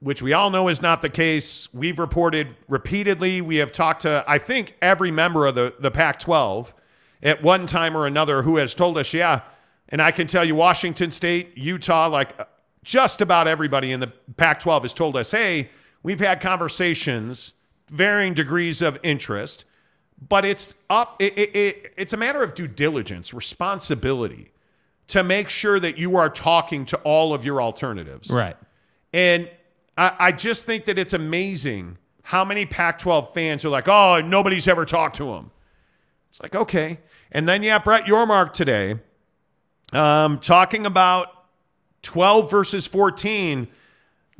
which 0.00 0.20
we 0.20 0.34
all 0.34 0.50
know 0.50 0.68
is 0.68 0.82
not 0.82 1.00
the 1.00 1.08
case. 1.08 1.72
We've 1.72 1.98
reported 1.98 2.54
repeatedly. 2.68 3.40
We 3.40 3.56
have 3.56 3.72
talked 3.72 4.02
to, 4.02 4.22
I 4.28 4.36
think, 4.36 4.76
every 4.82 5.10
member 5.10 5.46
of 5.46 5.54
the, 5.54 5.72
the 5.80 5.90
Pac 5.90 6.18
12 6.18 6.74
at 7.22 7.42
one 7.42 7.66
time 7.66 7.96
or 7.96 8.06
another 8.06 8.42
who 8.42 8.56
has 8.56 8.74
told 8.74 8.98
us, 8.98 9.14
yeah. 9.14 9.40
And 9.94 10.02
I 10.02 10.10
can 10.10 10.26
tell 10.26 10.44
you, 10.44 10.56
Washington 10.56 11.12
State, 11.12 11.56
Utah, 11.56 12.08
like 12.08 12.36
uh, 12.40 12.46
just 12.82 13.20
about 13.20 13.46
everybody 13.46 13.92
in 13.92 14.00
the 14.00 14.08
Pac 14.36 14.58
12 14.58 14.82
has 14.82 14.92
told 14.92 15.16
us, 15.16 15.30
hey, 15.30 15.70
we've 16.02 16.18
had 16.18 16.40
conversations, 16.40 17.52
varying 17.90 18.34
degrees 18.34 18.82
of 18.82 18.98
interest, 19.04 19.64
but 20.28 20.44
it's 20.44 20.74
up, 20.90 21.14
it, 21.20 21.38
it, 21.38 21.54
it, 21.54 21.94
it's 21.96 22.12
a 22.12 22.16
matter 22.16 22.42
of 22.42 22.56
due 22.56 22.66
diligence, 22.66 23.32
responsibility 23.32 24.50
to 25.06 25.22
make 25.22 25.48
sure 25.48 25.78
that 25.78 25.96
you 25.96 26.16
are 26.16 26.28
talking 26.28 26.84
to 26.86 26.96
all 27.04 27.32
of 27.32 27.44
your 27.44 27.62
alternatives. 27.62 28.30
Right. 28.30 28.56
And 29.12 29.48
I, 29.96 30.16
I 30.18 30.32
just 30.32 30.66
think 30.66 30.86
that 30.86 30.98
it's 30.98 31.12
amazing 31.12 31.98
how 32.24 32.44
many 32.44 32.66
Pac 32.66 32.98
12 32.98 33.32
fans 33.32 33.64
are 33.64 33.70
like, 33.70 33.86
oh, 33.86 34.20
nobody's 34.22 34.66
ever 34.66 34.84
talked 34.84 35.14
to 35.18 35.34
him. 35.34 35.52
It's 36.30 36.42
like, 36.42 36.56
okay. 36.56 36.98
And 37.30 37.48
then, 37.48 37.62
yeah, 37.62 37.78
Brett 37.78 38.06
Yormark 38.06 38.54
today 38.54 38.98
um, 39.94 40.38
talking 40.40 40.86
about 40.86 41.28
12 42.02 42.50
versus 42.50 42.86
14. 42.86 43.68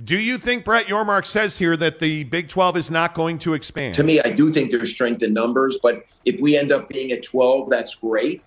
Do 0.03 0.19
you 0.19 0.39
think 0.39 0.65
Brett 0.65 0.87
Yormark 0.87 1.25
says 1.25 1.59
here 1.59 1.77
that 1.77 2.01
the 2.01 2.25
Big 2.25 2.49
12 2.49 2.77
is 2.77 2.91
not 2.91 3.15
going 3.15 3.39
to 3.41 3.55
expand? 3.55 3.95
To 3.95 4.03
me, 4.03 4.21
I 4.21 4.31
do 4.31 4.53
think 4.53 4.73
there's 4.73 4.91
strength 4.91 5.23
in 5.23 5.33
numbers, 5.33 5.79
but 5.81 6.05
if 6.25 6.41
we 6.41 6.59
end 6.59 6.73
up 6.73 6.89
being 6.89 7.13
at 7.13 7.23
12, 7.23 7.71
that's 7.71 7.95
great. 7.95 8.43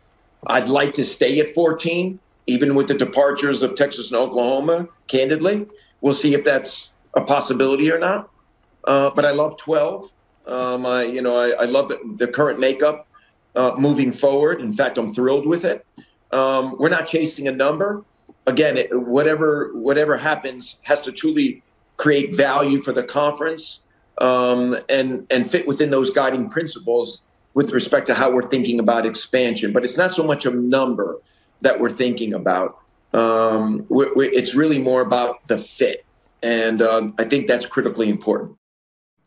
I'd 0.48 0.68
like 0.68 0.94
to 0.96 1.06
stay 1.06 1.40
at 1.40 1.50
14, 1.50 2.20
even 2.48 2.76
with 2.76 2.90
the 2.90 2.94
departures 2.94 3.64
of 3.64 3.76
Texas 3.76 4.12
and 4.12 4.20
Oklahoma, 4.20 4.90
candidly. 5.08 5.66
We'll 6.02 6.14
see 6.14 6.34
if 6.34 6.44
that's 6.44 6.90
a 7.14 7.22
possibility 7.22 7.92
or 7.92 7.98
not. 7.98 8.30
Uh, 8.84 9.10
but 9.12 9.26
I 9.26 9.32
love 9.32 9.58
12. 9.58 10.12
Um, 10.46 10.86
I, 10.86 11.04
you 11.04 11.22
know, 11.22 11.38
I, 11.38 11.50
I 11.50 11.66
love 11.66 11.88
the, 11.90 12.00
the 12.18 12.28
current 12.28 12.60
makeup 12.60 13.08
uh, 13.56 13.76
moving 13.78 14.12
forward. 14.12 14.62
In 14.62 14.74
fact, 14.74 14.98
I'm 14.98 15.14
thrilled 15.14 15.46
with 15.46 15.66
it. 15.66 15.86
Um, 16.32 16.76
we're 16.78 16.90
not 16.90 17.08
chasing 17.08 17.48
a 17.48 17.52
number. 17.52 18.04
Again, 18.46 18.78
it, 18.78 18.90
whatever 19.08 19.72
whatever 19.74 20.18
happens 20.18 20.78
has 20.84 21.02
to 21.02 21.12
truly 21.12 21.64
create 21.98 22.34
value 22.34 22.80
for 22.80 22.94
the 22.94 23.04
conference 23.04 23.80
um, 24.20 24.78
and 24.90 25.26
and 25.30 25.50
fit 25.50 25.68
within 25.68 25.90
those 25.90 26.10
guiding 26.10 26.50
principles 26.50 27.22
with 27.54 27.72
respect 27.72 28.08
to 28.08 28.14
how 28.14 28.30
we're 28.32 28.48
thinking 28.48 28.80
about 28.80 29.06
expansion. 29.06 29.74
But 29.74 29.84
it's 29.84 29.98
not 29.98 30.12
so 30.14 30.24
much 30.24 30.46
a 30.46 30.52
number 30.52 31.20
that 31.62 31.80
we're 31.80 31.90
thinking 31.90 32.34
about. 32.34 32.78
Um, 33.14 33.86
we 33.90 34.12
we 34.16 34.28
it's 34.30 34.54
really 34.56 34.80
more 34.80 35.02
about 35.02 35.48
the 35.48 35.58
fit, 35.58 36.06
and 36.44 36.82
um, 36.82 37.16
I 37.18 37.24
think 37.24 37.48
that's 37.48 37.66
critically 37.66 38.10
important. 38.10 38.58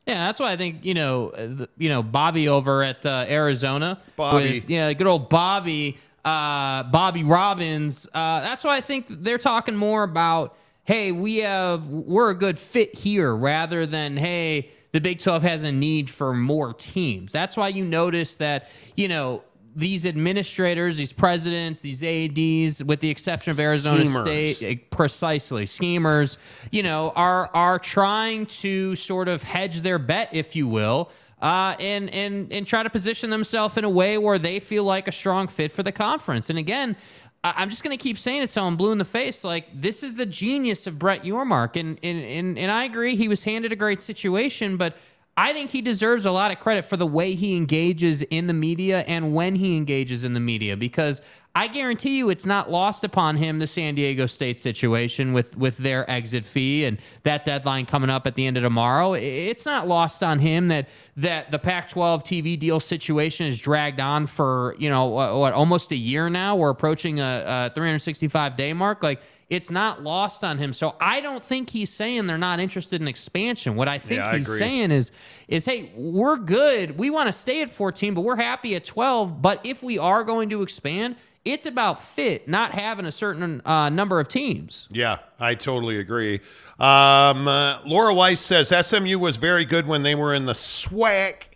Yeah, 0.06 0.26
that's 0.26 0.40
why 0.40 0.52
I 0.52 0.56
think 0.56 0.84
you 0.84 0.94
know, 0.94 1.30
uh, 1.30 1.46
the- 1.46 1.68
you 1.76 1.88
know, 1.88 2.02
Bobby 2.02 2.48
over 2.48 2.82
at 2.82 3.04
uh, 3.04 3.26
Arizona, 3.28 4.00
Bobby. 4.16 4.60
with, 4.60 4.70
yeah, 4.70 4.92
good 4.92 5.06
old 5.06 5.28
Bobby, 5.28 5.98
uh, 6.24 6.84
Bobby 6.84 7.24
Robbins. 7.24 8.06
Uh, 8.12 8.40
that's 8.40 8.64
why 8.64 8.76
I 8.76 8.80
think 8.80 9.06
they're 9.08 9.38
talking 9.38 9.76
more 9.76 10.02
about, 10.02 10.56
hey, 10.84 11.12
we 11.12 11.38
have 11.38 11.86
we're 11.88 12.30
a 12.30 12.34
good 12.34 12.58
fit 12.58 12.94
here, 12.94 13.34
rather 13.34 13.86
than 13.86 14.16
hey, 14.16 14.70
the 14.92 15.00
Big 15.00 15.20
Twelve 15.20 15.42
has 15.42 15.64
a 15.64 15.72
need 15.72 16.10
for 16.10 16.34
more 16.34 16.74
teams. 16.74 17.32
That's 17.32 17.56
why 17.56 17.68
you 17.68 17.84
notice 17.84 18.36
that 18.36 18.68
you 18.96 19.08
know 19.08 19.42
these 19.74 20.04
administrators, 20.06 20.96
these 20.96 21.12
presidents, 21.12 21.80
these 21.80 22.02
ADs, 22.02 22.82
with 22.82 23.00
the 23.00 23.08
exception 23.08 23.52
of 23.52 23.60
Arizona 23.60 24.04
Schemers. 24.04 24.22
State, 24.22 24.62
eh, 24.62 24.80
precisely 24.90 25.66
schemers, 25.66 26.38
you 26.70 26.82
know, 26.82 27.12
are 27.14 27.50
are 27.54 27.78
trying 27.78 28.46
to 28.46 28.94
sort 28.96 29.28
of 29.28 29.42
hedge 29.42 29.82
their 29.82 29.98
bet, 29.98 30.30
if 30.32 30.56
you 30.56 30.66
will, 30.66 31.10
uh, 31.40 31.74
and 31.80 32.10
and 32.10 32.52
and 32.52 32.66
try 32.66 32.82
to 32.82 32.90
position 32.90 33.30
themselves 33.30 33.76
in 33.76 33.84
a 33.84 33.90
way 33.90 34.18
where 34.18 34.38
they 34.38 34.60
feel 34.60 34.84
like 34.84 35.08
a 35.08 35.12
strong 35.12 35.48
fit 35.48 35.72
for 35.72 35.82
the 35.82 35.92
conference. 35.92 36.50
And 36.50 36.58
again. 36.58 36.96
I'm 37.42 37.70
just 37.70 37.82
going 37.82 37.96
to 37.96 38.02
keep 38.02 38.18
saying 38.18 38.42
it 38.42 38.50
so 38.50 38.60
I'm 38.64 38.76
blue 38.76 38.92
in 38.92 38.98
the 38.98 39.04
face. 39.06 39.44
Like, 39.44 39.64
this 39.72 40.02
is 40.02 40.16
the 40.16 40.26
genius 40.26 40.86
of 40.86 40.98
Brett 40.98 41.22
Yormark. 41.22 41.74
And, 41.74 41.98
and, 42.02 42.22
and, 42.22 42.58
and 42.58 42.70
I 42.70 42.84
agree, 42.84 43.16
he 43.16 43.28
was 43.28 43.44
handed 43.44 43.72
a 43.72 43.76
great 43.76 44.02
situation, 44.02 44.76
but 44.76 44.94
I 45.38 45.54
think 45.54 45.70
he 45.70 45.80
deserves 45.80 46.26
a 46.26 46.30
lot 46.32 46.52
of 46.52 46.60
credit 46.60 46.84
for 46.84 46.98
the 46.98 47.06
way 47.06 47.34
he 47.34 47.56
engages 47.56 48.20
in 48.20 48.46
the 48.46 48.52
media 48.52 49.00
and 49.08 49.32
when 49.34 49.54
he 49.56 49.74
engages 49.78 50.22
in 50.22 50.34
the 50.34 50.40
media 50.40 50.76
because 50.76 51.22
I 51.52 51.66
guarantee 51.66 52.16
you 52.18 52.30
it's 52.30 52.46
not 52.46 52.70
lost 52.70 53.02
upon 53.02 53.36
him 53.36 53.58
the 53.58 53.66
San 53.66 53.96
Diego 53.96 54.26
State 54.26 54.60
situation 54.60 55.32
with 55.32 55.56
with 55.56 55.76
their 55.78 56.08
exit 56.08 56.44
fee 56.44 56.84
and 56.84 56.98
that 57.24 57.44
deadline 57.44 57.86
coming 57.86 58.08
up 58.08 58.26
at 58.28 58.36
the 58.36 58.46
end 58.46 58.56
of 58.56 58.62
tomorrow. 58.62 59.14
It's 59.14 59.66
not 59.66 59.88
lost 59.88 60.22
on 60.22 60.38
him 60.38 60.68
that 60.68 60.88
that 61.16 61.50
the 61.50 61.58
Pac-12 61.58 62.22
TV 62.22 62.56
deal 62.58 62.78
situation 62.78 63.46
is 63.46 63.58
dragged 63.58 63.98
on 63.98 64.28
for, 64.28 64.76
you 64.78 64.88
know, 64.88 65.06
what, 65.06 65.36
what 65.36 65.52
almost 65.52 65.90
a 65.90 65.96
year 65.96 66.30
now. 66.30 66.54
We're 66.54 66.70
approaching 66.70 67.18
a, 67.18 67.70
a 67.70 67.74
365 67.74 68.56
day 68.56 68.72
mark 68.72 69.02
like 69.02 69.20
it's 69.48 69.72
not 69.72 70.04
lost 70.04 70.44
on 70.44 70.58
him. 70.58 70.72
So 70.72 70.94
I 71.00 71.20
don't 71.20 71.44
think 71.44 71.70
he's 71.70 71.90
saying 71.90 72.28
they're 72.28 72.38
not 72.38 72.60
interested 72.60 73.00
in 73.00 73.08
expansion. 73.08 73.74
What 73.74 73.88
I 73.88 73.98
think 73.98 74.20
Yeah, 74.20 74.36
he's 74.36 74.56
saying 74.56 74.92
is 74.92 75.10
is 75.48 75.66
hey, 75.66 75.90
we're 75.96 76.36
good. 76.36 76.96
We 76.96 77.10
want 77.10 77.26
to 77.26 77.32
stay 77.32 77.60
at 77.60 77.70
14, 77.70 78.14
but 78.14 78.20
we're 78.20 78.36
happy 78.36 78.76
at 78.76 78.84
12. 78.84 79.42
But 79.42 79.66
if 79.66 79.82
we 79.82 79.98
are 79.98 80.22
going 80.22 80.50
to 80.50 80.62
expand, 80.62 81.16
it's 81.44 81.64
about 81.66 82.02
fit, 82.02 82.46
not 82.48 82.72
having 82.72 83.06
a 83.06 83.12
certain 83.12 83.62
uh, 83.64 83.88
number 83.88 84.20
of 84.20 84.28
teams. 84.28 84.86
Yeah, 84.90 85.18
I 85.38 85.54
totally 85.54 85.98
agree. 85.98 86.40
Um, 86.78 87.48
uh, 87.48 87.80
Laura 87.86 88.12
Weiss 88.14 88.40
says 88.40 88.68
SMU 88.86 89.18
was 89.18 89.36
very 89.36 89.64
good 89.64 89.86
when 89.86 90.02
they 90.02 90.14
were 90.14 90.34
in 90.34 90.46
the 90.46 90.52
SWAC. 90.52 91.48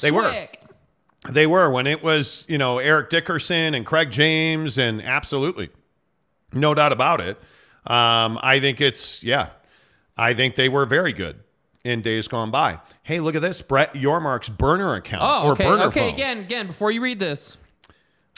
They 0.00 0.10
were. 0.10 0.30
They 1.28 1.46
were 1.46 1.70
when 1.70 1.86
it 1.88 2.02
was, 2.04 2.44
you 2.46 2.56
know, 2.58 2.78
Eric 2.78 3.10
Dickerson 3.10 3.74
and 3.74 3.84
Craig 3.84 4.10
James, 4.12 4.78
and 4.78 5.02
absolutely, 5.02 5.70
no 6.52 6.72
doubt 6.74 6.92
about 6.92 7.20
it. 7.20 7.36
Um, 7.86 8.38
I 8.42 8.60
think 8.60 8.80
it's, 8.80 9.24
yeah, 9.24 9.48
I 10.16 10.34
think 10.34 10.54
they 10.54 10.68
were 10.68 10.86
very 10.86 11.12
good 11.12 11.40
in 11.84 12.02
days 12.02 12.28
gone 12.28 12.50
by. 12.52 12.78
Hey, 13.02 13.18
look 13.20 13.34
at 13.34 13.42
this, 13.42 13.60
Brett 13.62 13.94
Yormark's 13.94 14.48
burner 14.48 14.94
account 14.94 15.22
Oh, 15.24 15.48
or 15.48 15.52
okay. 15.52 15.64
burner 15.64 15.84
Okay, 15.84 16.00
phone. 16.00 16.14
again, 16.14 16.38
again, 16.40 16.66
before 16.68 16.90
you 16.92 17.00
read 17.00 17.18
this, 17.18 17.56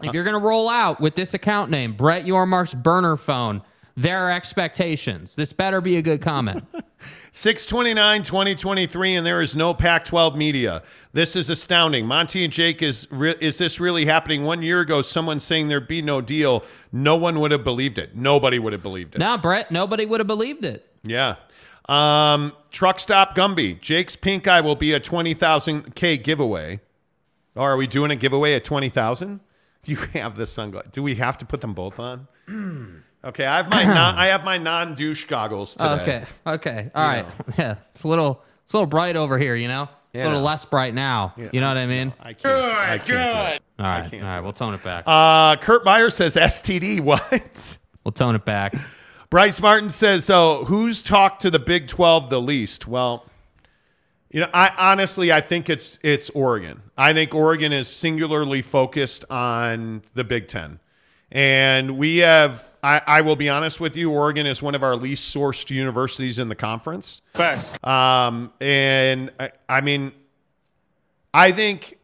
if 0.02 0.14
you're 0.14 0.24
going 0.24 0.34
to 0.40 0.46
roll 0.46 0.68
out 0.68 1.00
with 1.00 1.14
this 1.14 1.34
account 1.34 1.70
name, 1.70 1.94
Brett 1.94 2.24
Yormark's 2.24 2.74
burner 2.74 3.16
phone, 3.16 3.62
there 3.96 4.26
are 4.26 4.30
expectations. 4.30 5.34
This 5.34 5.52
better 5.52 5.80
be 5.80 5.96
a 5.96 6.02
good 6.02 6.22
comment. 6.22 6.64
629 7.32 8.22
2023 8.22 9.16
and 9.16 9.26
there 9.26 9.42
is 9.42 9.54
no 9.56 9.74
Pac 9.74 10.04
12 10.04 10.36
media. 10.36 10.82
This 11.12 11.34
is 11.36 11.50
astounding. 11.50 12.06
Monty 12.06 12.44
and 12.44 12.52
Jake 12.52 12.80
is 12.80 13.08
re- 13.10 13.36
is 13.40 13.58
this 13.58 13.80
really 13.80 14.06
happening? 14.06 14.44
1 14.44 14.62
year 14.62 14.80
ago 14.80 15.02
someone 15.02 15.40
saying 15.40 15.68
there'd 15.68 15.88
be 15.88 16.00
no 16.02 16.20
deal, 16.20 16.64
no 16.92 17.16
one 17.16 17.40
would 17.40 17.50
have 17.50 17.64
believed 17.64 17.98
it. 17.98 18.16
Nobody 18.16 18.58
would 18.58 18.72
have 18.72 18.82
believed 18.82 19.16
it. 19.16 19.18
now, 19.18 19.36
Brett, 19.36 19.70
nobody 19.70 20.06
would 20.06 20.20
have 20.20 20.26
believed 20.26 20.64
it. 20.64 20.88
Yeah. 21.02 21.36
Um, 21.88 22.52
truck 22.70 23.00
stop 23.00 23.34
Gumby. 23.34 23.80
Jake's 23.80 24.14
pink 24.14 24.46
eye 24.46 24.60
will 24.60 24.76
be 24.76 24.92
a 24.92 25.00
20,000 25.00 25.94
K 25.94 26.16
giveaway. 26.18 26.80
Are 27.56 27.76
we 27.76 27.86
doing 27.86 28.10
a 28.10 28.16
giveaway 28.16 28.54
at 28.54 28.64
20,000? 28.64 29.40
You 29.86 29.96
have 29.96 30.34
the 30.36 30.44
sunglasses. 30.46 30.90
Do 30.92 31.02
we 31.02 31.14
have 31.14 31.38
to 31.38 31.44
put 31.46 31.60
them 31.60 31.72
both 31.74 31.98
on? 31.98 32.28
Okay, 33.24 33.44
I 33.44 33.56
have 33.56 33.68
my 33.68 33.82
non, 33.82 34.14
I 34.14 34.26
have 34.28 34.44
my 34.44 34.58
non 34.58 34.94
douche 34.94 35.24
goggles 35.24 35.74
today. 35.74 35.90
Okay. 36.02 36.24
Okay. 36.46 36.90
All 36.94 37.02
You 37.02 37.08
right. 37.08 37.26
Yeah. 37.58 37.74
It's 37.94 38.04
a 38.04 38.08
little 38.08 38.44
it's 38.64 38.72
a 38.72 38.76
little 38.76 38.86
bright 38.86 39.16
over 39.16 39.36
here, 39.38 39.56
you 39.56 39.66
know? 39.66 39.88
Yeah, 40.12 40.24
a 40.24 40.28
little 40.28 40.42
less 40.42 40.64
bright 40.64 40.94
now. 40.94 41.34
Yeah, 41.36 41.48
you 41.52 41.60
know 41.60 41.66
what 41.68 41.76
I 41.76 41.86
mean? 41.86 42.12
I 42.20 42.32
can't. 42.32 42.54
I 42.54 42.98
can't 42.98 43.06
do 43.06 43.14
it. 43.16 43.62
All 43.80 43.86
right. 43.86 44.08
can't 44.08 44.22
All 44.22 44.30
right. 44.30 44.40
We'll 44.40 44.52
tone 44.52 44.72
it 44.72 44.84
back. 44.84 45.02
Uh, 45.06 45.56
Kurt 45.56 45.84
Meyer 45.84 46.10
says 46.10 46.36
STD. 46.36 47.00
What? 47.04 47.78
we'll 48.04 48.12
tone 48.12 48.36
it 48.36 48.44
back. 48.44 48.74
Bryce 49.30 49.60
Martin 49.60 49.90
says, 49.90 50.24
so 50.24 50.64
who's 50.64 51.02
talked 51.02 51.42
to 51.42 51.50
the 51.50 51.58
Big 51.58 51.88
12 51.88 52.30
the 52.30 52.40
least? 52.40 52.86
Well, 52.86 53.26
you 54.30 54.40
know, 54.40 54.48
I 54.52 54.72
honestly 54.76 55.32
I 55.32 55.40
think 55.40 55.70
it's 55.70 55.98
it's 56.02 56.30
Oregon. 56.30 56.82
I 56.96 57.12
think 57.12 57.34
Oregon 57.34 57.72
is 57.72 57.88
singularly 57.88 58.62
focused 58.62 59.24
on 59.30 60.02
the 60.14 60.24
Big 60.24 60.48
10. 60.48 60.80
And 61.30 61.98
we 61.98 62.18
have 62.18 62.76
I, 62.82 63.02
I 63.06 63.20
will 63.22 63.36
be 63.36 63.48
honest 63.48 63.80
with 63.80 63.96
you, 63.96 64.10
Oregon 64.10 64.46
is 64.46 64.62
one 64.62 64.74
of 64.74 64.82
our 64.82 64.96
least 64.96 65.34
sourced 65.34 65.70
universities 65.70 66.38
in 66.38 66.48
the 66.48 66.54
conference. 66.54 67.22
Facts. 67.34 67.76
Um, 67.84 68.52
and 68.60 69.32
I, 69.38 69.50
I 69.68 69.80
mean, 69.80 70.12
I 71.34 71.52
think, 71.52 71.98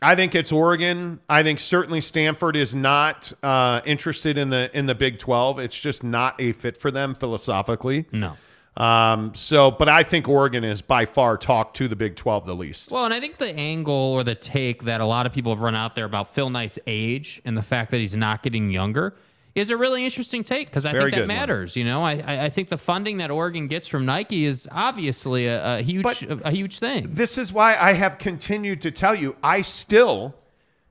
I 0.00 0.14
think 0.14 0.34
it's 0.34 0.50
Oregon. 0.52 1.20
I 1.28 1.42
think 1.42 1.60
certainly 1.60 2.00
Stanford 2.00 2.56
is 2.56 2.74
not 2.74 3.32
uh, 3.42 3.80
interested 3.84 4.38
in 4.38 4.50
the 4.50 4.70
in 4.72 4.86
the 4.86 4.94
Big 4.94 5.18
Twelve. 5.18 5.58
It's 5.58 5.78
just 5.78 6.04
not 6.04 6.40
a 6.40 6.52
fit 6.52 6.76
for 6.76 6.90
them 6.90 7.14
philosophically. 7.14 8.06
No. 8.12 8.36
Um, 8.78 9.34
so, 9.34 9.72
but 9.72 9.88
I 9.88 10.04
think 10.04 10.28
Oregon 10.28 10.62
is 10.62 10.82
by 10.82 11.04
far 11.04 11.36
talked 11.36 11.76
to 11.78 11.88
the 11.88 11.96
Big 11.96 12.14
Twelve 12.14 12.46
the 12.46 12.54
least. 12.54 12.92
Well, 12.92 13.04
and 13.04 13.12
I 13.12 13.18
think 13.18 13.38
the 13.38 13.52
angle 13.52 13.92
or 13.92 14.22
the 14.22 14.36
take 14.36 14.84
that 14.84 15.00
a 15.00 15.04
lot 15.04 15.26
of 15.26 15.32
people 15.32 15.52
have 15.52 15.60
run 15.60 15.74
out 15.74 15.96
there 15.96 16.04
about 16.04 16.32
Phil 16.32 16.48
Knight's 16.48 16.78
age 16.86 17.42
and 17.44 17.56
the 17.56 17.62
fact 17.62 17.90
that 17.90 17.98
he's 17.98 18.14
not 18.14 18.44
getting 18.44 18.70
younger 18.70 19.16
is 19.56 19.70
a 19.70 19.76
really 19.76 20.04
interesting 20.04 20.44
take 20.44 20.68
because 20.68 20.86
I 20.86 20.92
Very 20.92 21.10
think 21.10 21.14
that 21.14 21.20
one. 21.22 21.28
matters. 21.28 21.74
You 21.74 21.84
know, 21.84 22.04
I, 22.04 22.44
I 22.44 22.50
think 22.50 22.68
the 22.68 22.78
funding 22.78 23.16
that 23.16 23.32
Oregon 23.32 23.66
gets 23.66 23.88
from 23.88 24.06
Nike 24.06 24.44
is 24.44 24.68
obviously 24.70 25.46
a, 25.46 25.78
a 25.78 25.82
huge 25.82 26.22
a, 26.22 26.48
a 26.48 26.50
huge 26.52 26.78
thing. 26.78 27.08
This 27.10 27.36
is 27.36 27.52
why 27.52 27.76
I 27.76 27.94
have 27.94 28.18
continued 28.18 28.80
to 28.82 28.92
tell 28.92 29.14
you 29.16 29.34
I 29.42 29.62
still, 29.62 30.36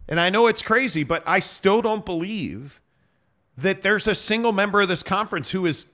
and 0.10 0.20
I 0.20 0.30
know 0.30 0.48
it's 0.48 0.62
crazy, 0.62 1.06
but 1.06 1.24
I 1.26 1.40
still 1.40 1.82
don't 1.82 2.06
believe 2.06 2.82
that 3.58 3.82
there's 3.82 4.08
a 4.10 4.16
single 4.16 4.52
member 4.52 4.82
of 4.82 4.90
this 4.90 5.04
conference 5.04 5.52
who 5.52 5.66
is 5.66 5.86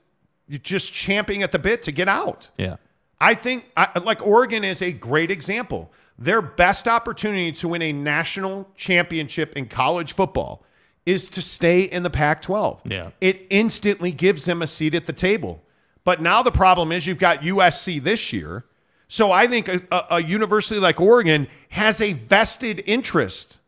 just 0.48 0.92
champing 0.92 1.42
at 1.42 1.52
the 1.52 1.58
bit 1.58 1.82
to 1.82 1.92
get 1.92 2.08
out. 2.08 2.50
Yeah. 2.58 2.76
I 3.20 3.34
think, 3.34 3.70
I, 3.76 3.98
like, 3.98 4.24
Oregon 4.26 4.64
is 4.64 4.82
a 4.82 4.92
great 4.92 5.30
example. 5.30 5.92
Their 6.18 6.42
best 6.42 6.86
opportunity 6.86 7.52
to 7.52 7.68
win 7.68 7.82
a 7.82 7.92
national 7.92 8.68
championship 8.76 9.56
in 9.56 9.66
college 9.66 10.12
football 10.12 10.64
is 11.06 11.28
to 11.30 11.42
stay 11.42 11.82
in 11.82 12.02
the 12.02 12.10
Pac 12.10 12.42
12. 12.42 12.82
Yeah. 12.86 13.10
It 13.20 13.46
instantly 13.50 14.12
gives 14.12 14.44
them 14.44 14.62
a 14.62 14.66
seat 14.66 14.94
at 14.94 15.06
the 15.06 15.12
table. 15.12 15.62
But 16.04 16.20
now 16.20 16.42
the 16.42 16.52
problem 16.52 16.92
is 16.92 17.06
you've 17.06 17.18
got 17.18 17.40
USC 17.40 18.02
this 18.02 18.32
year. 18.32 18.64
So 19.08 19.32
I 19.32 19.46
think 19.46 19.68
a, 19.68 19.82
a, 19.90 20.06
a 20.10 20.22
university 20.22 20.80
like 20.80 21.00
Oregon 21.00 21.48
has 21.70 22.00
a 22.00 22.12
vested 22.12 22.82
interest 22.86 23.60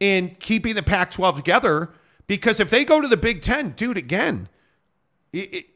in 0.00 0.36
keeping 0.38 0.74
the 0.74 0.82
Pac 0.82 1.10
12 1.10 1.36
together 1.36 1.90
because 2.26 2.60
if 2.60 2.70
they 2.70 2.84
go 2.84 3.00
to 3.00 3.08
the 3.08 3.16
Big 3.16 3.42
Ten, 3.42 3.70
dude, 3.70 3.96
again, 3.96 4.48
it, 5.32 5.54
it, 5.54 5.66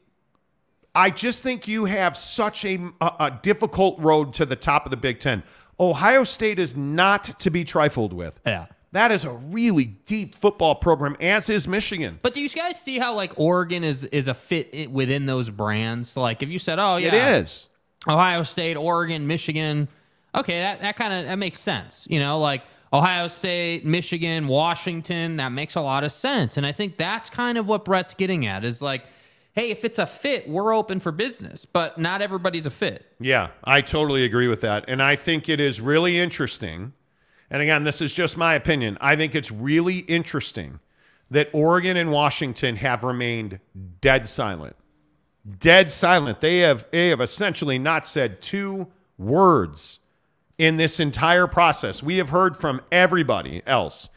I 0.93 1.09
just 1.09 1.41
think 1.41 1.67
you 1.67 1.85
have 1.85 2.17
such 2.17 2.65
a, 2.65 2.77
a, 2.99 3.05
a 3.19 3.39
difficult 3.41 3.99
road 3.99 4.33
to 4.35 4.45
the 4.45 4.55
top 4.55 4.85
of 4.85 4.91
the 4.91 4.97
Big 4.97 5.19
Ten. 5.19 5.43
Ohio 5.79 6.23
State 6.23 6.59
is 6.59 6.75
not 6.75 7.39
to 7.39 7.49
be 7.49 7.63
trifled 7.63 8.13
with. 8.13 8.39
Yeah. 8.45 8.67
That 8.93 9.11
is 9.11 9.23
a 9.23 9.31
really 9.31 9.85
deep 9.85 10.35
football 10.35 10.75
program, 10.75 11.15
as 11.21 11.49
is 11.49 11.65
Michigan. 11.65 12.19
But 12.21 12.33
do 12.33 12.41
you 12.41 12.49
guys 12.49 12.79
see 12.79 12.99
how 12.99 13.15
like 13.15 13.31
Oregon 13.37 13.85
is 13.85 14.03
is 14.03 14.27
a 14.27 14.33
fit 14.33 14.91
within 14.91 15.25
those 15.27 15.49
brands? 15.49 16.17
Like 16.17 16.43
if 16.43 16.49
you 16.49 16.59
said, 16.59 16.77
oh 16.77 16.97
yeah, 16.97 17.15
It 17.15 17.37
is. 17.41 17.69
Ohio 18.07 18.43
State, 18.43 18.75
Oregon, 18.75 19.27
Michigan. 19.27 19.87
Okay, 20.35 20.59
that, 20.59 20.81
that 20.81 20.97
kind 20.97 21.13
of 21.13 21.25
that 21.25 21.37
makes 21.37 21.59
sense. 21.59 22.05
You 22.09 22.19
know, 22.19 22.39
like 22.39 22.63
Ohio 22.91 23.29
State, 23.29 23.85
Michigan, 23.85 24.47
Washington, 24.47 25.37
that 25.37 25.53
makes 25.53 25.75
a 25.75 25.81
lot 25.81 26.03
of 26.03 26.11
sense. 26.11 26.57
And 26.57 26.65
I 26.65 26.73
think 26.73 26.97
that's 26.97 27.29
kind 27.29 27.57
of 27.57 27.67
what 27.67 27.85
Brett's 27.85 28.13
getting 28.13 28.45
at 28.45 28.65
is 28.65 28.81
like, 28.81 29.05
hey, 29.53 29.69
if 29.71 29.83
it's 29.83 29.99
a 29.99 30.05
fit, 30.05 30.47
we're 30.49 30.73
open 30.73 30.99
for 30.99 31.11
business, 31.11 31.65
but 31.65 31.97
not 31.97 32.21
everybody's 32.21 32.65
a 32.65 32.69
fit. 32.69 33.05
Yeah, 33.19 33.49
I 33.63 33.81
totally 33.81 34.23
agree 34.23 34.47
with 34.47 34.61
that. 34.61 34.85
And 34.87 35.01
I 35.01 35.15
think 35.15 35.49
it 35.49 35.59
is 35.59 35.81
really 35.81 36.17
interesting. 36.17 36.93
And 37.49 37.61
again, 37.61 37.83
this 37.83 38.01
is 38.01 38.13
just 38.13 38.37
my 38.37 38.53
opinion. 38.53 38.97
I 39.01 39.15
think 39.15 39.35
it's 39.35 39.51
really 39.51 39.99
interesting 39.99 40.79
that 41.29 41.49
Oregon 41.53 41.97
and 41.97 42.11
Washington 42.11 42.77
have 42.77 43.03
remained 43.03 43.59
dead 43.99 44.27
silent. 44.27 44.75
Dead 45.59 45.89
silent. 45.89 46.39
They 46.39 46.59
have 46.59 46.85
they 46.91 47.09
have 47.09 47.19
essentially 47.19 47.79
not 47.79 48.05
said 48.05 48.41
two 48.41 48.87
words 49.17 49.99
in 50.57 50.77
this 50.77 50.99
entire 50.99 51.47
process. 51.47 52.03
We 52.03 52.17
have 52.17 52.29
heard 52.29 52.55
from 52.55 52.81
everybody 52.91 53.63
else. 53.65 54.09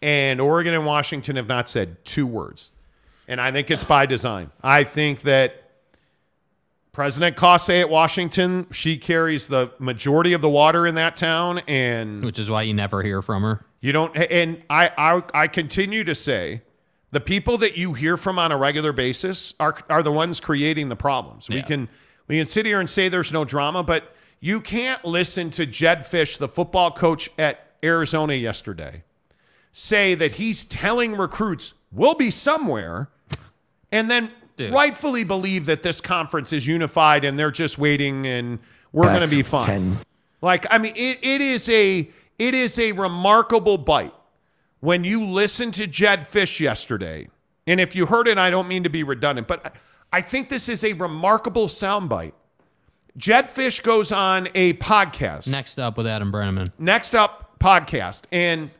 And 0.00 0.40
Oregon 0.40 0.72
and 0.72 0.86
Washington 0.86 1.36
have 1.36 1.46
not 1.46 1.68
said 1.68 2.02
two 2.06 2.26
words. 2.26 2.70
And 3.30 3.40
I 3.40 3.52
think 3.52 3.70
it's 3.70 3.84
by 3.84 4.06
design. 4.06 4.50
I 4.60 4.82
think 4.82 5.22
that 5.22 5.70
President 6.92 7.36
Cauce 7.36 7.70
at 7.70 7.88
Washington, 7.88 8.66
she 8.72 8.98
carries 8.98 9.46
the 9.46 9.70
majority 9.78 10.32
of 10.32 10.42
the 10.42 10.48
water 10.48 10.84
in 10.84 10.96
that 10.96 11.14
town, 11.14 11.60
and 11.68 12.24
Which 12.24 12.40
is 12.40 12.50
why 12.50 12.62
you 12.62 12.74
never 12.74 13.04
hear 13.04 13.22
from 13.22 13.44
her. 13.44 13.64
You 13.80 13.92
don't, 13.92 14.16
and 14.16 14.64
I, 14.68 14.90
I, 14.98 15.22
I 15.32 15.46
continue 15.46 16.02
to 16.02 16.14
say, 16.14 16.62
the 17.12 17.20
people 17.20 17.56
that 17.58 17.76
you 17.76 17.92
hear 17.92 18.16
from 18.16 18.36
on 18.36 18.50
a 18.50 18.56
regular 18.56 18.92
basis 18.92 19.54
are 19.60 19.76
are 19.88 20.02
the 20.02 20.12
ones 20.12 20.40
creating 20.40 20.88
the 20.88 20.96
problems. 20.96 21.48
We 21.48 21.62
can 21.62 21.88
we 22.26 22.38
can 22.38 22.46
sit 22.46 22.66
here 22.66 22.80
and 22.80 22.90
say 22.90 23.08
there's 23.08 23.32
no 23.32 23.44
drama, 23.44 23.82
but 23.82 24.14
you 24.40 24.60
can't 24.60 25.04
listen 25.04 25.50
to 25.50 25.66
Jedd 25.66 26.00
Fisch, 26.00 26.36
the 26.36 26.48
football 26.48 26.90
coach 26.90 27.30
at 27.38 27.72
Arizona 27.82 28.34
yesterday, 28.34 29.04
say 29.72 30.14
that 30.16 30.32
he's 30.32 30.64
telling 30.64 31.16
recruits 31.16 31.74
we'll 31.92 32.14
be 32.14 32.30
somewhere, 32.30 33.08
and 33.92 34.10
then 34.10 34.30
Dude. 34.56 34.72
rightfully 34.72 35.24
believe 35.24 35.66
that 35.66 35.82
this 35.82 36.00
conference 36.00 36.52
is 36.52 36.66
unified 36.66 37.24
and 37.24 37.38
they're 37.38 37.50
just 37.50 37.78
waiting 37.78 38.26
and 38.26 38.58
we're 38.92 39.04
going 39.04 39.20
to 39.20 39.28
be 39.28 39.42
fine. 39.42 39.66
10. 39.66 39.96
Like, 40.42 40.66
I 40.70 40.78
mean, 40.78 40.94
it, 40.96 41.18
it 41.22 41.40
is 41.40 41.68
a 41.68 42.10
it 42.38 42.54
is 42.54 42.78
a 42.78 42.92
remarkable 42.92 43.76
bite 43.76 44.14
when 44.80 45.04
you 45.04 45.24
listen 45.24 45.72
to 45.72 45.86
Jedd 45.86 46.20
Fisch 46.20 46.58
yesterday. 46.58 47.28
And 47.66 47.78
if 47.80 47.94
you 47.94 48.06
heard 48.06 48.26
it, 48.26 48.38
I 48.38 48.50
don't 48.50 48.66
mean 48.66 48.82
to 48.82 48.88
be 48.88 49.02
redundant, 49.02 49.46
but 49.46 49.74
I 50.12 50.22
think 50.22 50.48
this 50.48 50.68
is 50.68 50.82
a 50.82 50.94
remarkable 50.94 51.68
soundbite. 51.68 52.32
Jedd 53.16 53.46
Fisch 53.46 53.82
goes 53.82 54.10
on 54.10 54.48
a 54.54 54.72
podcast. 54.74 55.48
Next 55.48 55.78
up 55.78 55.96
with 55.98 56.06
Adam 56.06 56.32
Brenneman. 56.32 56.72
Next 56.78 57.14
up 57.14 57.58
podcast 57.60 58.22
and 58.32 58.70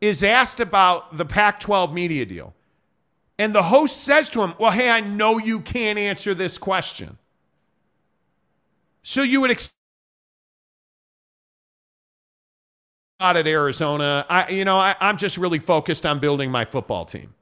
is 0.00 0.22
asked 0.22 0.60
about 0.60 1.16
the 1.16 1.24
Pac 1.24 1.60
12 1.60 1.94
media 1.94 2.26
deal. 2.26 2.54
And 3.38 3.54
the 3.54 3.62
host 3.64 4.02
says 4.02 4.30
to 4.30 4.42
him, 4.42 4.54
Well, 4.58 4.70
hey, 4.70 4.90
I 4.90 5.00
know 5.00 5.38
you 5.38 5.60
can't 5.60 5.98
answer 5.98 6.34
this 6.34 6.58
question. 6.58 7.18
So 9.02 9.22
you 9.22 9.40
would 9.40 9.50
expect 9.50 9.74
out 13.20 13.36
at 13.36 13.46
Arizona. 13.46 14.26
I, 14.28 14.50
you 14.50 14.64
know, 14.64 14.76
I, 14.76 14.94
I'm 15.00 15.16
just 15.16 15.38
really 15.38 15.58
focused 15.58 16.04
on 16.06 16.18
building 16.18 16.50
my 16.50 16.64
football 16.64 17.04
team. 17.04 17.34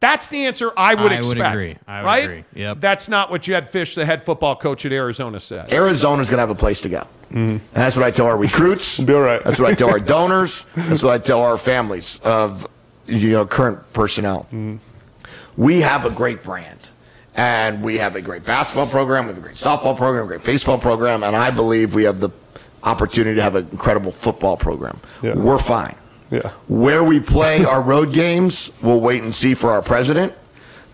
That's 0.00 0.30
the 0.30 0.46
answer 0.46 0.72
I 0.78 0.94
would 0.94 1.12
I 1.12 1.20
would 1.20 1.36
expect. 1.36 1.54
agree. 1.54 1.76
I 1.86 2.00
would 2.00 2.06
right? 2.06 2.24
agree. 2.24 2.44
Yep. 2.54 2.80
That's 2.80 3.08
not 3.08 3.30
what 3.30 3.42
Jedd 3.42 3.70
Fisch, 3.70 3.94
the 3.94 4.06
head 4.06 4.22
football 4.22 4.56
coach 4.56 4.86
at 4.86 4.92
Arizona, 4.92 5.38
said. 5.38 5.70
Arizona's 5.70 6.30
going 6.30 6.38
to 6.38 6.40
have 6.40 6.50
a 6.50 6.54
place 6.54 6.80
to 6.82 6.88
go. 6.88 7.06
And 7.30 7.60
that's 7.72 7.96
what 7.96 8.04
I 8.06 8.10
tell 8.10 8.24
our 8.26 8.38
recruits. 8.38 8.98
Be 9.00 9.12
all 9.12 9.20
right. 9.20 9.44
That's 9.44 9.60
what 9.60 9.70
I 9.70 9.74
tell 9.74 9.90
our 9.90 10.00
donors. 10.00 10.64
That's 10.74 11.02
what 11.02 11.12
I 11.12 11.18
tell 11.18 11.42
our 11.42 11.58
families 11.58 12.18
of 12.24 12.66
you 13.06 13.32
know 13.32 13.44
current 13.44 13.92
personnel. 13.92 14.44
Mm-hmm. 14.44 14.76
We 15.60 15.82
have 15.82 16.06
a 16.06 16.10
great 16.10 16.42
brand, 16.42 16.88
and 17.34 17.82
we 17.82 17.98
have 17.98 18.16
a 18.16 18.22
great 18.22 18.46
basketball 18.46 18.86
program, 18.86 19.24
we 19.26 19.34
have 19.34 19.36
a 19.36 19.42
great 19.42 19.56
softball 19.56 19.94
program, 19.94 20.24
a 20.24 20.26
great 20.26 20.42
baseball 20.42 20.78
program, 20.78 21.22
and 21.22 21.36
I 21.36 21.50
believe 21.50 21.92
we 21.92 22.04
have 22.04 22.18
the 22.18 22.30
opportunity 22.82 23.36
to 23.36 23.42
have 23.42 23.56
an 23.56 23.68
incredible 23.70 24.10
football 24.10 24.56
program. 24.56 24.98
Yeah. 25.22 25.34
We're 25.34 25.58
fine. 25.58 25.96
Yeah. 26.30 26.48
Where 26.66 27.04
we 27.04 27.20
play 27.20 27.62
our 27.66 27.82
road 27.82 28.14
games, 28.14 28.70
we'll 28.80 29.00
wait 29.00 29.22
and 29.22 29.34
see 29.34 29.52
for 29.52 29.68
our 29.70 29.82
president. 29.82 30.32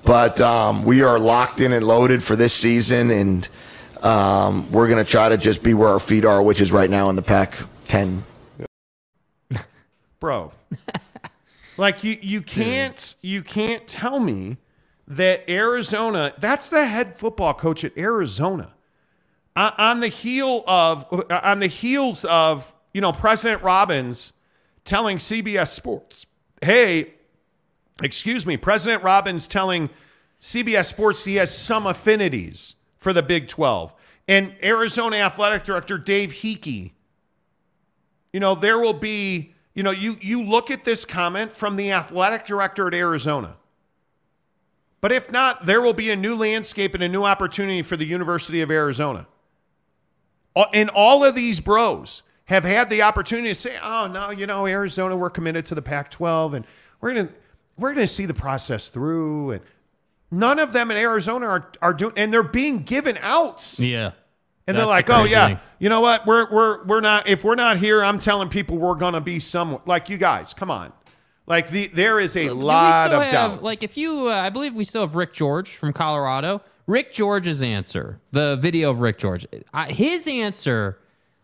But 0.03 0.41
um, 0.41 0.83
we 0.83 1.01
are 1.03 1.21
locked 1.21 1.61
in 1.61 1.73
and 1.73 1.87
loaded 1.87 2.25
for 2.25 2.35
this 2.35 2.53
season, 2.53 3.13
and 3.13 3.49
um, 4.03 4.69
we're 4.73 4.89
going 4.89 5.05
to 5.05 5.09
try 5.09 5.29
to 5.29 5.37
just 5.37 5.63
be 5.63 5.75
where 5.75 5.91
our 5.91 6.01
feet 6.01 6.25
are, 6.25 6.43
which 6.43 6.61
is 6.61 6.73
right 6.73 6.91
now 6.91 7.09
in 7.09 7.15
the 7.15 7.23
Pac 7.23 7.57
10. 7.85 8.25
bro. 10.19 10.51
like 11.77 12.05
you 12.05 12.19
you 12.21 12.43
can't 12.43 13.15
you 13.23 13.43
can't 13.43 13.87
tell 13.87 14.19
me 14.21 14.57
that 15.09 15.49
Arizona 15.49 16.35
that's 16.39 16.69
the 16.69 16.87
head 16.87 17.17
football 17.17 17.55
coach 17.55 17.85
at 17.85 17.97
Arizona 17.97 18.73
on, 19.55 19.73
on 19.79 20.01
the 20.01 20.09
heel 20.09 20.65
of 20.67 21.07
on 21.31 21.61
the 21.61 21.67
heels 21.67 22.25
of 22.25 22.75
you 22.93 23.01
know 23.01 23.13
President 23.13 23.63
Robbins 23.63 24.33
telling 24.85 25.19
CBS 25.19 25.69
Sports, 25.69 26.27
"Hey, 26.63 27.15
excuse 28.03 28.47
me, 28.47 28.57
President 28.57 29.03
Robbins 29.03 29.49
telling 29.49 29.91
CBS 30.41 30.87
Sports 30.87 31.25
he 31.25 31.37
has 31.37 31.57
some 31.57 31.87
affinities 31.87 32.75
for 32.97 33.13
the 33.13 33.23
Big 33.23 33.49
12." 33.49 33.93
And 34.29 34.55
Arizona 34.63 35.17
Athletic 35.17 35.65
Director 35.65 35.99
Dave 35.99 36.33
Heeke 36.33 36.93
you 38.37 38.41
know, 38.41 38.55
there 38.55 38.79
will 38.79 38.93
be, 38.93 39.55
you 39.77 39.83
know, 39.83 39.91
you 39.91 40.17
you 40.23 40.43
look 40.43 40.71
at 40.71 40.85
this 40.85 41.05
comment 41.05 41.53
from 41.53 41.77
the 41.77 41.93
athletic 41.93 42.47
director 42.47 42.89
at 42.89 42.95
Arizona. 42.95 43.57
But 45.03 45.13
if 45.13 45.31
not, 45.31 45.67
there 45.67 45.83
will 45.83 45.93
be 45.93 46.11
a 46.11 46.17
new 46.17 46.35
landscape 46.35 46.95
and 46.95 47.03
a 47.03 47.09
new 47.09 47.25
opportunity 47.25 47.83
for 47.83 47.95
the 47.95 48.07
University 48.07 48.63
of 48.63 48.71
Arizona. 48.71 49.29
And 50.73 50.89
all 50.89 51.23
of 51.27 51.35
these 51.35 51.61
bros 51.61 52.23
have 52.47 52.65
had 52.65 52.89
the 52.89 53.03
opportunity 53.03 53.49
to 53.49 53.55
say, 53.55 53.77
"Oh 53.83 54.09
no, 54.11 54.31
you 54.31 54.47
know, 54.47 54.67
Arizona, 54.67 55.15
we're 55.15 55.29
committed 55.29 55.67
to 55.67 55.75
the 55.75 55.83
Pac-12, 55.83 56.55
and 56.55 56.67
we're 57.03 57.13
gonna 57.13 57.29
we're 57.77 57.93
gonna 57.93 58.09
see 58.09 58.25
the 58.25 58.33
process 58.33 58.89
through." 58.89 59.51
And 59.51 59.61
none 60.31 60.59
of 60.59 60.73
them 60.73 60.91
in 60.91 60.97
Arizona 60.97 61.49
are 61.49 61.71
are 61.83 61.93
doing, 61.93 62.15
and 62.17 62.33
they're 62.33 62.43
being 62.43 62.79
given 62.79 63.19
outs. 63.21 63.79
Yeah. 63.79 64.13
And 64.67 64.77
they're 64.77 64.85
like, 64.87 65.07
the 65.07 65.17
"Oh 65.17 65.25
yeah, 65.25 65.47
thing. 65.49 65.59
you 65.79 65.89
know 65.89 66.01
what? 66.01 66.27
We're 66.27 66.51
we're 66.51 66.85
we're 66.85 67.01
not. 67.01 67.29
If 67.29 67.45
we're 67.45 67.55
not 67.55 67.77
here, 67.77 68.03
I'm 68.03 68.19
telling 68.19 68.49
people 68.49 68.79
we're 68.79 68.97
gonna 68.97 69.21
be 69.21 69.39
somewhere. 69.39 69.81
Like 69.87 70.09
you 70.09 70.19
guys, 70.19 70.53
come 70.55 70.71
on. 70.71 70.93
Like 71.47 71.71
the 71.71 71.87
there 71.87 72.19
is 72.19 72.37
a 72.37 72.49
Do 72.49 72.55
lot 72.55 73.13
of 73.13 73.23
have, 73.23 73.33
doubt. 73.33 73.63
Like, 73.63 73.85
if 73.85 73.97
you, 73.97 74.29
uh, 74.29 74.35
I 74.35 74.51
believe 74.51 74.75
we 74.75 74.83
still 74.85 75.03
have 75.03 75.15
Rick 75.15 75.33
George 75.33 75.71
from 75.77 75.93
Colorado. 75.93 76.63
Rick 76.89 77.13
George's 77.13 77.63
answer, 77.63 78.21
the 78.33 78.57
video 78.57 78.91
of 78.91 79.01
Rick 79.01 79.19
George, 79.19 79.47
I, 79.73 79.87
his 79.93 80.27
answer. 80.27 80.99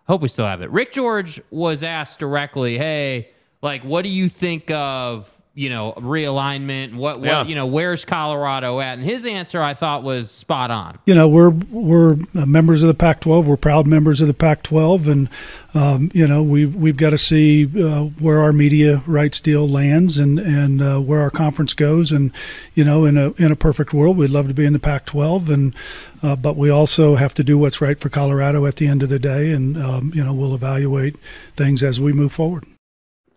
I 0.08 0.12
hope 0.12 0.22
we 0.22 0.28
still 0.28 0.46
have 0.46 0.62
it. 0.62 0.70
Rick 0.70 0.92
George 0.92 1.40
was 1.50 1.84
asked 1.84 2.18
directly, 2.18 2.76
"Hey, 2.78 3.30
like, 3.60 3.82
what 3.82 4.02
do 4.02 4.08
you 4.08 4.28
think 4.28 4.70
of 4.72 5.41
you 5.54 5.68
know 5.68 5.92
realignment? 5.98 6.94
What, 6.94 7.18
what 7.20 7.26
Yeah. 7.26 7.44
you 7.44 7.54
know, 7.54 7.66
where's 7.66 8.04
Colorado 8.04 8.80
at?" 8.80 8.98
And 8.98 9.02
his 9.06 9.26
answer, 9.26 9.60
I 9.62 9.74
thought, 9.74 10.02
was 10.02 10.30
spot 10.30 10.70
on. 10.70 10.98
you 11.06 11.14
know 11.14 11.28
we're 11.28 11.50
we're 11.50 12.14
uh, 12.34 12.46
members 12.46 12.82
of 12.82 12.88
the 12.88 12.94
Pac-12. 12.94 13.44
We're 13.44 13.56
proud 13.56 13.86
members 13.86 14.20
of 14.20 14.26
the 14.28 14.34
Pac-12, 14.34 15.06
and 15.10 15.28
um, 15.74 16.10
you 16.14 16.26
know 16.26 16.42
we've 16.42 16.74
we've 16.74 16.96
got 16.96 17.10
to 17.10 17.18
see 17.18 17.64
uh, 17.82 18.04
where 18.20 18.40
our 18.40 18.52
media 18.52 19.02
rights 19.06 19.40
deal 19.40 19.68
lands 19.68 20.18
and 20.18 20.38
and 20.38 20.80
uh, 20.82 21.00
where 21.00 21.20
our 21.20 21.30
conference 21.30 21.74
goes. 21.74 22.12
And 22.12 22.32
you 22.74 22.84
know, 22.84 23.04
in 23.04 23.18
a 23.18 23.32
in 23.32 23.52
a 23.52 23.56
perfect 23.56 23.92
world, 23.92 24.16
we'd 24.16 24.30
love 24.30 24.48
to 24.48 24.54
be 24.54 24.64
in 24.64 24.72
the 24.72 24.78
Pac-12, 24.78 25.48
and 25.52 25.74
uh, 26.22 26.36
but 26.36 26.56
we 26.56 26.70
also 26.70 27.16
have 27.16 27.34
to 27.34 27.44
do 27.44 27.58
what's 27.58 27.80
right 27.80 27.98
for 27.98 28.08
Colorado 28.08 28.64
at 28.64 28.76
the 28.76 28.86
end 28.86 29.02
of 29.02 29.08
the 29.10 29.18
day. 29.18 29.50
And 29.52 29.76
um, 29.76 30.12
you 30.14 30.24
know, 30.24 30.32
we'll 30.32 30.54
evaluate 30.54 31.16
things 31.56 31.82
as 31.82 32.00
we 32.00 32.12
move 32.12 32.32
forward. 32.32 32.64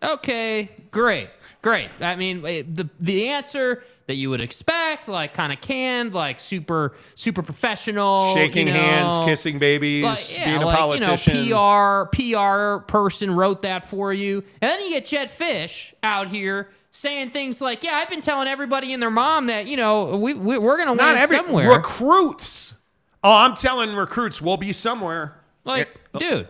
Okay, 0.02 0.70
great, 0.90 1.30
great. 1.66 1.90
I 2.00 2.14
mean, 2.14 2.46
eh, 2.46 2.62
the 2.72 2.88
the 3.00 3.28
answer 3.30 3.82
that 4.06 4.14
you 4.14 4.30
would 4.30 4.40
expect, 4.40 5.08
like 5.08 5.34
kind 5.34 5.52
of 5.52 5.60
canned, 5.60 6.14
like 6.14 6.38
super 6.38 6.94
super 7.16 7.42
professional, 7.42 8.34
Shaking 8.34 8.68
you 8.68 8.72
know, 8.72 8.78
hands, 8.78 9.26
kissing 9.26 9.58
babies, 9.58 10.04
like, 10.04 10.32
yeah, 10.38 10.44
being 10.44 10.62
a 10.62 10.66
like, 10.66 10.78
politician. 10.78 11.44
You 11.44 11.50
know, 11.50 12.06
PR 12.12 12.16
PR 12.16 12.84
person 12.86 13.32
wrote 13.32 13.62
that 13.62 13.84
for 13.84 14.12
you, 14.12 14.44
and 14.60 14.70
then 14.70 14.80
you 14.80 14.90
get 14.90 15.06
Jedd 15.06 15.28
Fisch 15.28 15.92
out 16.04 16.28
here 16.28 16.70
saying 16.92 17.30
things 17.30 17.60
like, 17.60 17.82
"Yeah, 17.82 17.96
I've 17.96 18.10
been 18.10 18.20
telling 18.20 18.46
everybody 18.46 18.92
and 18.92 19.02
their 19.02 19.10
mom 19.10 19.46
that 19.48 19.66
you 19.66 19.76
know 19.76 20.16
we, 20.16 20.34
we 20.34 20.58
we're 20.58 20.78
gonna 20.78 20.94
not 20.94 21.16
every 21.16 21.38
somewhere." 21.38 21.68
recruits. 21.68 22.76
Oh, 23.24 23.32
I'm 23.32 23.56
telling 23.56 23.96
recruits 23.96 24.40
we'll 24.40 24.56
be 24.56 24.72
somewhere. 24.72 25.40
like, 25.64 25.92
dude, 26.16 26.46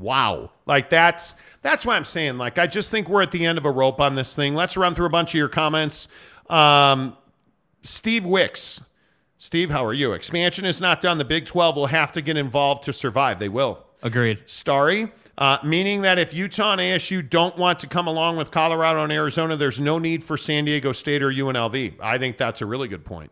Wow. 0.00 0.50
Like 0.66 0.90
that's 0.90 1.34
that's 1.62 1.84
why 1.84 1.96
I'm 1.96 2.04
saying. 2.04 2.38
Like 2.38 2.58
I 2.58 2.66
just 2.66 2.90
think 2.90 3.08
we're 3.08 3.22
at 3.22 3.30
the 3.30 3.44
end 3.46 3.58
of 3.58 3.64
a 3.64 3.70
rope 3.70 4.00
on 4.00 4.14
this 4.14 4.34
thing. 4.34 4.54
Let's 4.54 4.76
run 4.76 4.94
through 4.94 5.06
a 5.06 5.10
bunch 5.10 5.30
of 5.34 5.38
your 5.38 5.48
comments. 5.48 6.08
Um, 6.48 7.16
Steve 7.82 8.24
Wicks. 8.24 8.80
Steve, 9.38 9.70
how 9.70 9.84
are 9.84 9.94
you? 9.94 10.12
Expansion 10.12 10.66
is 10.66 10.80
not 10.82 11.00
done. 11.00 11.16
The 11.16 11.24
Big 11.24 11.46
12 11.46 11.74
will 11.76 11.86
have 11.86 12.12
to 12.12 12.20
get 12.20 12.36
involved 12.36 12.82
to 12.84 12.92
survive. 12.92 13.38
They 13.38 13.48
will. 13.48 13.86
agreed. 14.02 14.38
Starry, 14.44 15.10
uh, 15.38 15.56
meaning 15.64 16.02
that 16.02 16.18
if 16.18 16.34
Utah 16.34 16.72
and 16.72 16.80
ASU 16.80 17.26
don't 17.28 17.56
want 17.56 17.78
to 17.78 17.86
come 17.86 18.06
along 18.06 18.36
with 18.36 18.50
Colorado 18.50 19.02
and 19.02 19.10
Arizona, 19.10 19.56
there's 19.56 19.80
no 19.80 19.98
need 19.98 20.22
for 20.22 20.36
San 20.36 20.66
Diego 20.66 20.92
State 20.92 21.22
or 21.22 21.30
UNLV. 21.30 21.94
I 22.02 22.18
think 22.18 22.36
that's 22.36 22.60
a 22.60 22.66
really 22.66 22.86
good 22.86 23.04
point. 23.04 23.30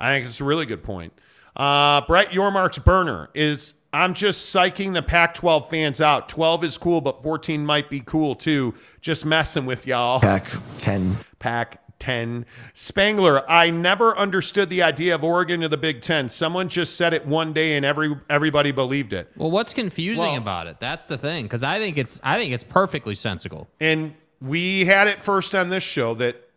I 0.00 0.10
think 0.10 0.26
it's 0.26 0.40
a 0.40 0.44
really 0.44 0.66
good 0.66 0.82
point. 0.82 1.12
Uh, 1.54 2.00
Brett 2.06 2.30
Yormark's 2.30 2.78
burner 2.78 3.30
is 3.34 3.74
I'm 3.92 4.12
just 4.14 4.54
psyching 4.54 4.92
the 4.92 5.02
Pac 5.02 5.34
12 5.34 5.70
fans 5.70 6.00
out. 6.00 6.28
12 6.28 6.64
is 6.64 6.78
cool, 6.78 7.00
but 7.00 7.22
14 7.22 7.64
might 7.64 7.88
be 7.88 8.00
cool 8.00 8.34
too. 8.34 8.74
Just 9.00 9.24
messing 9.24 9.64
with 9.64 9.86
y'all. 9.86 10.20
Pac 10.20 10.46
10. 10.78 11.16
Pac 11.38 11.80
10. 11.98 12.44
Spangler, 12.74 13.48
I 13.50 13.70
never 13.70 14.16
understood 14.16 14.68
the 14.70 14.82
idea 14.82 15.14
of 15.14 15.24
Oregon 15.24 15.62
to 15.62 15.68
the 15.68 15.76
Big 15.76 16.00
Ten. 16.02 16.28
Someone 16.28 16.68
just 16.68 16.96
said 16.96 17.12
it 17.14 17.26
one 17.26 17.52
day 17.52 17.76
and 17.76 17.84
every 17.84 18.14
everybody 18.30 18.70
believed 18.72 19.12
it. 19.12 19.30
Well, 19.36 19.50
what's 19.50 19.72
confusing 19.74 20.24
Well- 20.24 20.36
about 20.36 20.66
it? 20.66 20.78
That's 20.80 21.06
the 21.06 21.18
thing, 21.18 21.44
because 21.46 21.62
I 21.62 21.78
think 21.78 21.96
it's 21.98 22.20
I 22.22 22.38
think 22.38 22.52
it's 22.52 22.64
perfectly 22.64 23.14
sensible. 23.14 23.68
And 23.80 24.14
we 24.40 24.84
had 24.84 25.08
it 25.08 25.18
first 25.20 25.54
on 25.56 25.70
this 25.70 25.82
show 25.82 26.14
that 26.14 26.48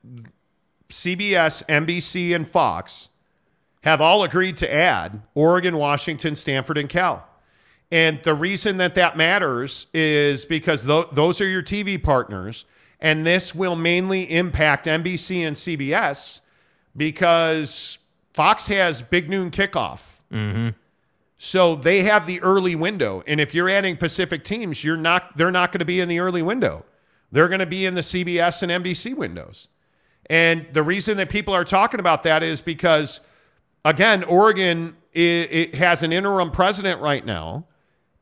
CBS, 0.89 1.63
NBC, 1.67 2.35
and 2.35 2.47
Fox 2.47 3.09
have 3.83 4.01
all 4.01 4.23
agreed 4.23 4.57
to 4.57 4.73
add 4.73 5.21
Oregon, 5.33 5.77
Washington, 5.77 6.35
Stanford, 6.35 6.77
and 6.77 6.87
Cal. 6.87 7.27
And 7.91 8.21
the 8.23 8.33
reason 8.33 8.77
that 8.77 8.95
that 8.95 9.17
matters 9.17 9.87
is 9.93 10.45
because 10.45 10.85
th- 10.85 11.07
those 11.11 11.41
are 11.41 11.47
your 11.47 11.63
TV 11.63 12.01
partners. 12.01 12.65
And 12.99 13.25
this 13.25 13.53
will 13.55 13.75
mainly 13.75 14.31
impact 14.31 14.85
NBC 14.85 15.39
and 15.39 15.55
CBS 15.55 16.39
because 16.95 17.97
Fox 18.33 18.67
has 18.67 19.01
big 19.01 19.29
noon 19.29 19.51
kickoff. 19.51 20.19
Mm-hmm. 20.31 20.69
So 21.37 21.75
they 21.75 22.03
have 22.03 22.27
the 22.27 22.39
early 22.41 22.75
window. 22.75 23.23
And 23.25 23.41
if 23.41 23.55
you're 23.55 23.67
adding 23.67 23.97
Pacific 23.97 24.43
teams, 24.43 24.83
you're 24.83 24.95
not 24.95 25.35
they're 25.35 25.51
not 25.51 25.71
going 25.71 25.79
to 25.79 25.85
be 25.85 25.99
in 25.99 26.07
the 26.07 26.19
early 26.19 26.43
window. 26.43 26.85
They're 27.31 27.47
going 27.47 27.59
to 27.59 27.65
be 27.65 27.85
in 27.85 27.95
the 27.95 28.01
CBS 28.01 28.61
and 28.61 28.85
NBC 28.85 29.15
windows. 29.15 29.67
And 30.29 30.67
the 30.71 30.83
reason 30.83 31.17
that 31.17 31.29
people 31.29 31.55
are 31.55 31.65
talking 31.65 31.99
about 31.99 32.23
that 32.23 32.43
is 32.43 32.61
because 32.61 33.21
again, 33.83 34.23
Oregon 34.23 34.95
it, 35.13 35.51
it 35.51 35.75
has 35.75 36.03
an 36.03 36.13
interim 36.13 36.51
president 36.51 37.01
right 37.01 37.25
now. 37.25 37.65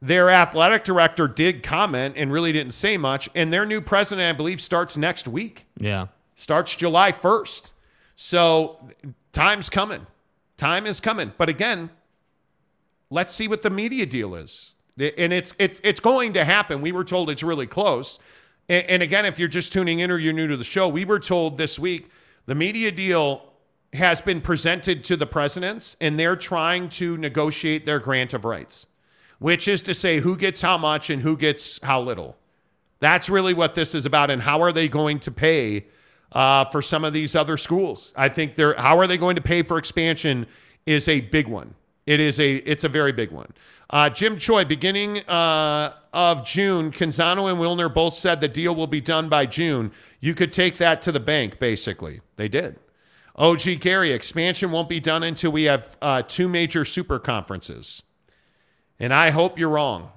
Their 0.01 0.29
athletic 0.29 0.83
director 0.83 1.27
did 1.27 1.61
comment 1.61 2.15
and 2.17 2.31
really 2.31 2.51
didn't 2.51 2.73
say 2.73 2.97
much. 2.97 3.29
And 3.35 3.51
their 3.51 3.65
new 3.65 3.81
president, 3.81 4.33
I 4.33 4.37
believe, 4.37 4.61
starts 4.61 4.97
next 4.97 5.27
week. 5.27 5.65
Yeah. 5.77 6.07
Starts 6.35 6.75
July 6.75 7.11
1st. 7.11 7.73
So 8.15 8.79
time's 9.33 9.69
coming. 9.69 10.07
Time 10.57 10.85
is 10.85 10.99
coming. 10.99 11.33
But 11.37 11.49
again, 11.49 11.89
let's 13.09 13.33
see 13.33 13.47
what 13.47 13.61
the 13.61 13.69
media 13.69 14.05
deal 14.05 14.35
is. 14.35 14.73
And 14.97 15.31
it's 15.31 15.53
it's 15.57 15.79
it's 15.81 16.01
going 16.01 16.33
to 16.33 16.43
happen. 16.43 16.81
We 16.81 16.91
were 16.91 17.05
told 17.05 17.29
it's 17.29 17.43
really 17.43 17.67
close. 17.67 18.19
And, 18.67 18.85
and 18.89 19.03
again, 19.03 19.25
if 19.25 19.39
you're 19.39 19.47
just 19.47 19.71
tuning 19.71 19.99
in 19.99 20.11
or 20.11 20.17
you're 20.17 20.33
new 20.33 20.47
to 20.47 20.57
the 20.57 20.63
show, 20.65 20.89
we 20.89 21.05
were 21.05 21.19
told 21.19 21.57
this 21.57 21.79
week 21.79 22.09
the 22.47 22.55
media 22.55 22.91
deal 22.91 23.48
has 23.93 24.21
been 24.21 24.41
presented 24.41 25.03
to 25.03 25.17
the 25.17 25.25
presidents 25.25 25.97
and 25.99 26.19
they're 26.19 26.35
trying 26.35 26.89
to 26.89 27.17
negotiate 27.17 27.85
their 27.85 27.99
grant 27.99 28.33
of 28.33 28.45
rights, 28.45 28.87
which 29.39 29.67
is 29.67 29.81
to 29.83 29.93
say 29.93 30.19
who 30.19 30.37
gets 30.37 30.61
how 30.61 30.77
much 30.77 31.09
and 31.09 31.21
who 31.21 31.35
gets 31.35 31.79
how 31.81 32.01
little. 32.01 32.37
That's 32.99 33.29
really 33.29 33.53
what 33.53 33.75
this 33.75 33.95
is 33.95 34.05
about. 34.05 34.29
And 34.29 34.41
how 34.41 34.61
are 34.61 34.71
they 34.71 34.87
going 34.87 35.19
to 35.21 35.31
pay 35.31 35.85
uh, 36.31 36.65
for 36.65 36.81
some 36.81 37.03
of 37.03 37.13
these 37.13 37.35
other 37.35 37.57
schools? 37.57 38.13
I 38.15 38.29
think 38.29 38.55
they're 38.55 38.75
how 38.75 38.99
are 38.99 39.07
they 39.07 39.17
going 39.17 39.35
to 39.37 39.41
pay 39.41 39.63
for 39.63 39.77
expansion 39.77 40.45
is 40.85 41.07
a 41.07 41.21
big 41.21 41.47
one. 41.47 41.73
It 42.05 42.19
is 42.19 42.39
a 42.39 42.55
it's 42.57 42.83
a 42.83 42.89
very 42.89 43.11
big 43.11 43.31
one. 43.31 43.53
Uh, 43.89 44.09
Jim 44.09 44.37
Choi, 44.37 44.65
beginning 44.65 45.19
uh, 45.27 45.93
of 46.13 46.45
June, 46.45 46.91
Canzano 46.91 47.49
and 47.49 47.59
Wilner 47.59 47.91
both 47.91 48.13
said 48.13 48.41
the 48.41 48.47
deal 48.47 48.75
will 48.75 48.87
be 48.87 49.01
done 49.01 49.29
by 49.29 49.45
June. 49.45 49.91
You 50.19 50.35
could 50.35 50.51
take 50.53 50.77
that 50.77 51.01
to 51.03 51.11
the 51.11 51.19
bank, 51.19 51.59
basically. 51.59 52.21
They 52.35 52.47
did. 52.47 52.77
OG 53.39 53.79
Gary, 53.79 54.11
expansion 54.11 54.69
won't 54.69 54.89
be 54.89 54.99
done 54.99 55.23
until 55.23 55.51
we 55.51 55.63
have 55.63 55.97
uh, 56.01 56.21
two 56.21 56.49
major 56.49 56.83
super 56.83 57.17
conferences. 57.19 58.03
And 58.99 59.13
I 59.13 59.29
hope 59.29 59.57
you're 59.57 59.69
wrong. 59.69 60.11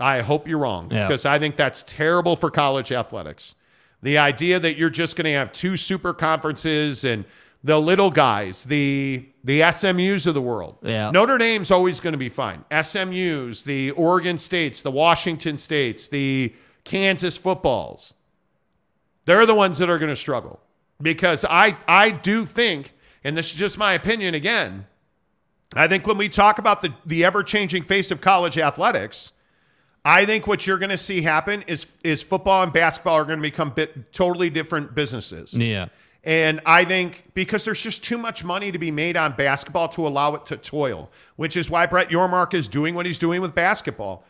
I 0.00 0.20
hope 0.22 0.48
you're 0.48 0.58
wrong 0.58 0.90
Yeah. 0.90 1.06
because 1.06 1.24
I 1.24 1.38
think 1.38 1.56
that's 1.56 1.84
terrible 1.84 2.34
for 2.36 2.50
college 2.50 2.90
athletics. 2.90 3.54
The 4.02 4.18
idea 4.18 4.58
that 4.60 4.76
you're 4.76 4.90
just 4.90 5.16
going 5.16 5.24
to 5.26 5.32
have 5.32 5.52
two 5.52 5.76
super 5.76 6.12
conferences 6.12 7.04
and 7.04 7.24
the 7.64 7.80
little 7.80 8.10
guys, 8.10 8.64
the 8.64 9.28
the 9.42 9.60
SMUs 9.60 10.26
of 10.26 10.34
the 10.34 10.42
world. 10.42 10.76
Yeah. 10.82 11.10
Notre 11.10 11.38
Dame's 11.38 11.70
always 11.70 11.98
going 12.00 12.12
to 12.12 12.18
be 12.18 12.28
fine. 12.28 12.64
SMUs, 12.70 13.64
the 13.64 13.92
Oregon 13.92 14.36
States, 14.38 14.82
the 14.82 14.90
Washington 14.92 15.58
States, 15.58 16.06
the 16.08 16.54
Kansas 16.84 17.36
footballs. 17.36 18.14
They're 19.24 19.46
the 19.46 19.54
ones 19.54 19.78
that 19.78 19.88
are 19.90 19.98
going 19.98 20.10
to 20.10 20.16
struggle 20.16 20.60
because 21.00 21.44
I 21.48 21.76
I 21.86 22.10
do 22.10 22.46
think, 22.46 22.94
and 23.24 23.36
this 23.36 23.52
is 23.52 23.58
just 23.58 23.78
my 23.78 23.92
opinion 23.92 24.34
again. 24.34 24.86
I 25.74 25.86
think 25.86 26.06
when 26.06 26.16
we 26.16 26.28
talk 26.28 26.58
about 26.58 26.82
the 26.82 26.94
the 27.06 27.24
ever 27.24 27.42
changing 27.42 27.82
face 27.82 28.10
of 28.10 28.20
college 28.20 28.58
athletics, 28.58 29.32
I 30.04 30.24
think 30.24 30.46
what 30.46 30.66
you're 30.66 30.78
going 30.78 30.90
to 30.90 30.98
see 30.98 31.22
happen 31.22 31.62
is 31.66 31.98
is 32.02 32.22
football 32.22 32.62
and 32.62 32.72
basketball 32.72 33.14
are 33.14 33.24
going 33.24 33.38
to 33.38 33.42
become 33.42 33.70
bit, 33.70 34.12
totally 34.12 34.50
different 34.50 34.94
businesses. 34.94 35.54
Yeah. 35.54 35.88
And 36.24 36.60
I 36.66 36.84
think 36.84 37.24
because 37.34 37.64
there's 37.64 37.82
just 37.82 38.02
too 38.02 38.18
much 38.18 38.44
money 38.44 38.72
to 38.72 38.78
be 38.78 38.90
made 38.90 39.16
on 39.16 39.32
basketball 39.32 39.88
to 39.90 40.06
allow 40.06 40.34
it 40.34 40.46
to 40.46 40.56
toil, 40.56 41.10
which 41.36 41.56
is 41.56 41.70
why 41.70 41.86
Brett 41.86 42.08
Yormark 42.10 42.54
is 42.54 42.68
doing 42.68 42.94
what 42.94 43.06
he's 43.06 43.18
doing 43.18 43.40
with 43.40 43.54
basketball. 43.54 44.24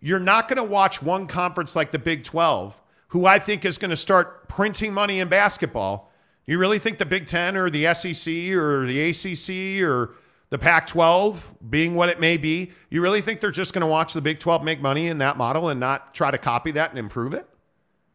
You're 0.00 0.20
not 0.20 0.48
going 0.48 0.56
to 0.56 0.64
watch 0.64 1.02
one 1.02 1.26
conference 1.26 1.74
like 1.74 1.92
the 1.92 1.98
Big 1.98 2.24
12, 2.24 2.80
who 3.08 3.26
I 3.26 3.38
think 3.38 3.64
is 3.64 3.78
going 3.78 3.90
to 3.90 3.96
start 3.96 4.48
printing 4.48 4.92
money 4.92 5.20
in 5.20 5.28
basketball. 5.28 6.11
You 6.46 6.58
really 6.58 6.78
think 6.78 6.98
the 6.98 7.06
Big 7.06 7.26
10 7.26 7.56
or 7.56 7.70
the 7.70 7.92
SEC 7.94 8.32
or 8.52 8.86
the 8.86 9.10
ACC 9.10 9.82
or 9.82 10.16
the 10.50 10.58
Pac 10.58 10.86
12, 10.88 11.54
being 11.70 11.94
what 11.94 12.08
it 12.08 12.20
may 12.20 12.36
be, 12.36 12.72
you 12.90 13.00
really 13.00 13.20
think 13.20 13.40
they're 13.40 13.50
just 13.50 13.72
going 13.72 13.80
to 13.80 13.86
watch 13.86 14.12
the 14.12 14.20
Big 14.20 14.38
12 14.38 14.62
make 14.62 14.80
money 14.80 15.06
in 15.06 15.18
that 15.18 15.38
model 15.38 15.68
and 15.68 15.80
not 15.80 16.14
try 16.14 16.30
to 16.30 16.38
copy 16.38 16.72
that 16.72 16.90
and 16.90 16.98
improve 16.98 17.32
it? 17.32 17.48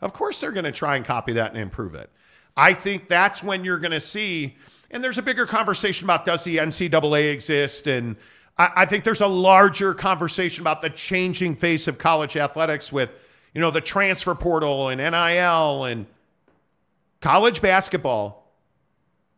Of 0.01 0.13
course, 0.13 0.39
they're 0.39 0.51
going 0.51 0.65
to 0.65 0.71
try 0.71 0.97
and 0.97 1.05
copy 1.05 1.33
that 1.33 1.51
and 1.51 1.59
improve 1.59 1.95
it. 1.95 2.11
I 2.55 2.73
think 2.73 3.07
that's 3.07 3.41
when 3.41 3.63
you're 3.63 3.79
going 3.79 3.91
to 3.91 3.99
see, 3.99 4.55
and 4.91 5.03
there's 5.03 5.17
a 5.17 5.23
bigger 5.23 5.45
conversation 5.45 6.05
about 6.05 6.25
does 6.25 6.43
the 6.43 6.57
NCAA 6.57 7.33
exist? 7.33 7.87
And 7.87 8.17
I, 8.57 8.69
I 8.75 8.85
think 8.85 9.03
there's 9.03 9.21
a 9.21 9.27
larger 9.27 9.93
conversation 9.93 10.61
about 10.61 10.81
the 10.81 10.89
changing 10.89 11.55
face 11.55 11.87
of 11.87 11.97
college 11.97 12.35
athletics 12.35 12.91
with, 12.91 13.09
you 13.53 13.61
know, 13.61 13.71
the 13.71 13.81
transfer 13.81 14.35
portal 14.35 14.89
and 14.89 14.99
NIL 14.99 15.85
and 15.85 16.05
college 17.21 17.61
basketball 17.61 18.53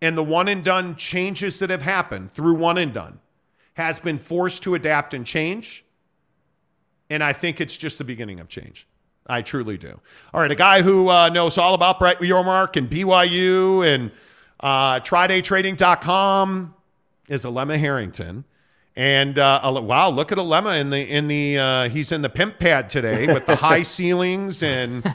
and 0.01 0.17
the 0.17 0.23
one 0.23 0.47
and 0.47 0.63
done 0.63 0.95
changes 0.95 1.59
that 1.59 1.69
have 1.69 1.81
happened 1.81 2.31
through 2.31 2.55
one 2.55 2.77
and 2.77 2.93
done 2.93 3.19
has 3.73 3.99
been 3.99 4.17
forced 4.17 4.63
to 4.63 4.75
adapt 4.75 5.13
and 5.13 5.25
change. 5.25 5.85
And 7.09 7.23
I 7.23 7.33
think 7.33 7.59
it's 7.59 7.75
just 7.75 7.97
the 7.97 8.03
beginning 8.03 8.39
of 8.39 8.47
change. 8.47 8.87
I 9.27 9.41
truly 9.41 9.77
do. 9.77 9.99
All 10.33 10.41
right, 10.41 10.51
a 10.51 10.55
guy 10.55 10.81
who 10.81 11.07
uh, 11.07 11.29
knows 11.29 11.57
all 11.57 11.73
about 11.75 11.99
Brett 11.99 12.19
Yormark 12.19 12.75
and 12.75 12.89
BYU 12.89 13.85
and 13.85 14.11
uh, 14.59 14.99
TryDayTrading.com 14.99 16.73
is 17.29 17.45
Alema 17.45 17.77
Harrington. 17.77 18.43
And 18.99 19.39
uh, 19.39 19.61
wow, 19.81 20.09
look 20.09 20.33
at 20.33 20.37
Alema 20.37 20.77
in 20.77 20.89
the 20.89 20.99
in 20.99 21.29
the 21.29 21.57
uh, 21.57 21.87
he's 21.87 22.11
in 22.11 22.21
the 22.21 22.27
pimp 22.27 22.59
pad 22.59 22.89
today 22.89 23.27
with 23.33 23.45
the 23.45 23.55
high 23.55 23.81
ceilings 23.95 24.61
and 24.61 25.05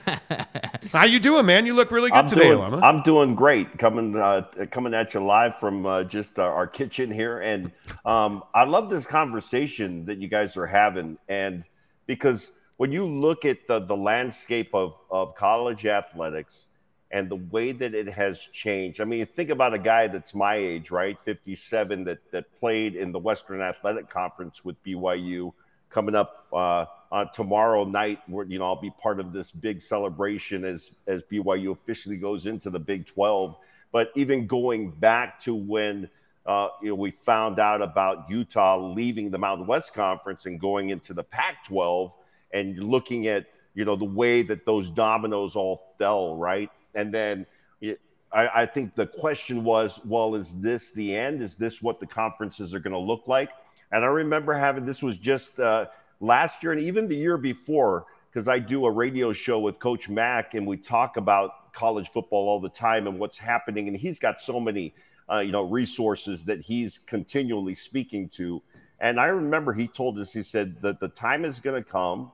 how 0.91 1.05
you 1.05 1.21
doing, 1.21 1.45
man? 1.45 1.67
You 1.67 1.75
look 1.75 1.91
really 1.91 2.09
good 2.09 2.17
I'm 2.17 2.27
today, 2.27 2.49
doing, 2.49 2.61
Alema. 2.61 2.83
I'm 2.83 3.03
doing 3.03 3.35
great. 3.35 3.79
Coming 3.79 4.17
uh, 4.17 4.47
coming 4.71 4.95
at 4.95 5.13
you 5.13 5.23
live 5.23 5.61
from 5.61 5.85
uh, 5.85 6.05
just 6.05 6.39
uh, 6.39 6.45
our 6.45 6.67
kitchen 6.67 7.11
here, 7.11 7.41
and 7.41 7.73
um, 8.07 8.43
I 8.55 8.65
love 8.65 8.89
this 8.89 9.07
conversation 9.07 10.07
that 10.07 10.17
you 10.17 10.29
guys 10.29 10.57
are 10.57 10.65
having, 10.65 11.19
and 11.29 11.63
because 12.07 12.53
when 12.79 12.91
you 12.91 13.05
look 13.05 13.45
at 13.45 13.69
the 13.69 13.81
the 13.81 13.97
landscape 13.99 14.75
of 14.75 14.95
of 15.11 15.35
college 15.35 15.85
athletics 15.85 16.69
and 17.15 17.29
the 17.29 17.37
way 17.37 17.71
that 17.71 17.95
it 17.95 18.09
has 18.09 18.41
changed. 18.53 19.01
I 19.01 19.05
mean, 19.05 19.25
think 19.25 19.51
about 19.51 19.73
a 19.73 19.79
guy 19.79 20.09
that's 20.09 20.35
my 20.35 20.57
age, 20.57 20.91
right, 20.91 21.17
57, 21.25 22.05
that 22.05 22.19
that 22.33 22.47
played 22.59 22.97
in 22.97 23.13
the 23.13 23.21
Western 23.21 23.61
Athletic 23.61 24.11
Conference 24.11 24.65
with 24.65 24.83
BYU, 24.83 25.53
coming 25.91 26.17
up 26.17 26.49
uh, 26.53 26.87
on 27.13 27.31
tomorrow 27.33 27.85
night. 27.85 28.19
Where 28.27 28.45
you 28.45 28.59
know 28.59 28.65
I'll 28.65 28.81
be 28.81 28.91
part 29.01 29.21
of 29.21 29.33
this 29.33 29.53
big 29.53 29.81
celebration 29.81 30.65
as 30.65 30.91
as 31.07 31.23
BYU 31.23 31.71
officially 31.71 32.17
goes 32.17 32.47
into 32.47 32.69
the 32.69 32.81
Big 32.81 33.07
12. 33.07 33.57
But 33.93 34.11
even 34.17 34.49
going 34.49 34.91
back 34.91 35.39
to 35.43 35.55
when 35.55 36.11
uh, 36.45 36.71
you 36.83 36.89
know 36.89 36.97
we 36.97 37.13
found 37.13 37.61
out 37.61 37.81
about 37.81 38.29
Utah 38.29 38.77
leaving 38.93 39.31
the 39.31 39.39
Mountain 39.39 39.69
West 39.69 39.95
Conference 39.95 40.47
and 40.47 40.59
going 40.59 40.89
into 40.89 41.15
the 41.15 41.23
Pac-12, 41.23 42.11
and 42.53 42.77
looking 42.77 43.29
at 43.29 43.47
you 43.73 43.85
know 43.85 43.95
the 43.95 44.05
way 44.05 44.43
that 44.43 44.67
those 44.67 44.91
dominoes 44.91 45.55
all 45.55 45.95
fell, 45.97 46.35
right? 46.35 46.71
And 46.95 47.13
then 47.13 47.47
it, 47.81 48.01
I, 48.33 48.63
I 48.63 48.67
think 48.67 48.95
the 48.95 49.07
question 49.07 49.65
was, 49.65 50.01
well, 50.05 50.35
is 50.35 50.53
this 50.61 50.93
the 50.93 51.15
end? 51.15 51.43
Is 51.43 51.57
this 51.57 51.83
what 51.83 52.01
the 52.01 52.07
conferences 52.07 52.75
are 52.75 52.81
going 52.81 52.93
to 52.93 52.99
look 52.99 53.29
like? 53.29 53.51
And 53.93 54.05
I 54.05 54.09
remember 54.09 54.55
having 54.55 54.85
this 54.85 55.03
was 55.03 55.17
just 55.17 55.61
uh, 55.61 55.87
last 56.21 56.63
year 56.63 56.73
and 56.73 56.81
even 56.81 57.07
the 57.07 57.17
year 57.17 57.39
before, 57.39 58.07
because 58.33 58.49
I 58.49 58.59
do 58.59 58.87
a 58.87 58.91
radio 58.91 59.33
show 59.33 59.61
with 59.61 59.79
Coach 59.79 60.09
Mack 60.09 60.55
and 60.55 60.67
we 60.67 60.77
talk 60.77 61.17
about 61.17 61.73
college 61.73 62.11
football 62.11 62.49
all 62.49 62.61
the 62.61 62.69
time 62.69 63.07
and 63.07 63.19
what's 63.19 63.39
happening. 63.39 63.87
And 63.87 63.97
he's 63.97 64.19
got 64.19 64.41
so 64.41 64.59
many, 64.59 64.95
uh, 65.31 65.39
you 65.39 65.53
know, 65.53 65.63
resources 65.63 66.45
that 66.47 66.61
he's 66.61 66.99
continually 66.99 67.75
speaking 67.77 68.29
to. 68.31 68.61
And 68.99 69.21
I 69.21 69.27
remember 69.27 69.73
he 69.73 69.87
told 69.87 70.19
us, 70.19 70.33
he 70.33 70.43
said 70.43 70.81
that 70.83 70.99
the 70.99 71.09
time 71.09 71.45
is 71.45 71.61
going 71.61 71.83
to 71.83 71.89
come 71.89 72.33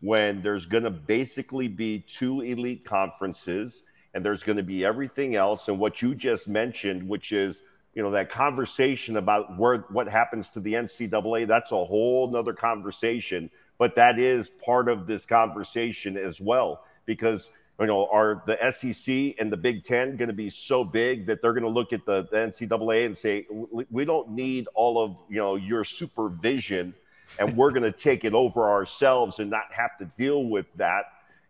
when 0.00 0.42
there's 0.42 0.66
going 0.66 0.84
to 0.84 0.90
basically 0.90 1.68
be 1.68 2.00
two 2.00 2.42
elite 2.42 2.84
conferences 2.84 3.84
and 4.14 4.24
there's 4.24 4.42
going 4.42 4.56
to 4.56 4.62
be 4.62 4.84
everything 4.84 5.34
else 5.34 5.68
and 5.68 5.78
what 5.78 6.02
you 6.02 6.14
just 6.14 6.48
mentioned 6.48 7.08
which 7.08 7.32
is 7.32 7.62
you 7.94 8.02
know 8.02 8.10
that 8.10 8.30
conversation 8.30 9.16
about 9.16 9.58
where 9.58 9.78
what 9.90 10.08
happens 10.08 10.50
to 10.50 10.60
the 10.60 10.74
ncaa 10.74 11.46
that's 11.46 11.72
a 11.72 11.84
whole 11.84 12.30
nother 12.30 12.52
conversation 12.52 13.50
but 13.78 13.94
that 13.94 14.18
is 14.18 14.48
part 14.48 14.88
of 14.88 15.06
this 15.06 15.26
conversation 15.26 16.16
as 16.16 16.40
well 16.40 16.84
because 17.06 17.50
you 17.80 17.86
know 17.86 18.08
are 18.10 18.42
the 18.46 18.56
sec 18.70 19.34
and 19.38 19.52
the 19.52 19.56
big 19.56 19.84
ten 19.84 20.16
going 20.16 20.28
to 20.28 20.34
be 20.34 20.50
so 20.50 20.84
big 20.84 21.26
that 21.26 21.40
they're 21.42 21.52
going 21.52 21.62
to 21.62 21.68
look 21.68 21.92
at 21.92 22.04
the, 22.06 22.26
the 22.30 22.36
ncaa 22.36 23.06
and 23.06 23.16
say 23.16 23.46
"We- 23.90 24.04
don't 24.04 24.30
need 24.30 24.68
all 24.74 25.02
of 25.02 25.16
you 25.28 25.36
know 25.36 25.56
your 25.56 25.84
supervision 25.84 26.94
and 27.38 27.56
we're 27.56 27.70
going 27.70 27.82
to 27.82 27.92
take 27.92 28.24
it 28.24 28.34
over 28.34 28.68
ourselves 28.68 29.38
and 29.38 29.50
not 29.50 29.72
have 29.72 29.96
to 29.98 30.06
deal 30.16 30.44
with 30.44 30.66
that. 30.76 31.04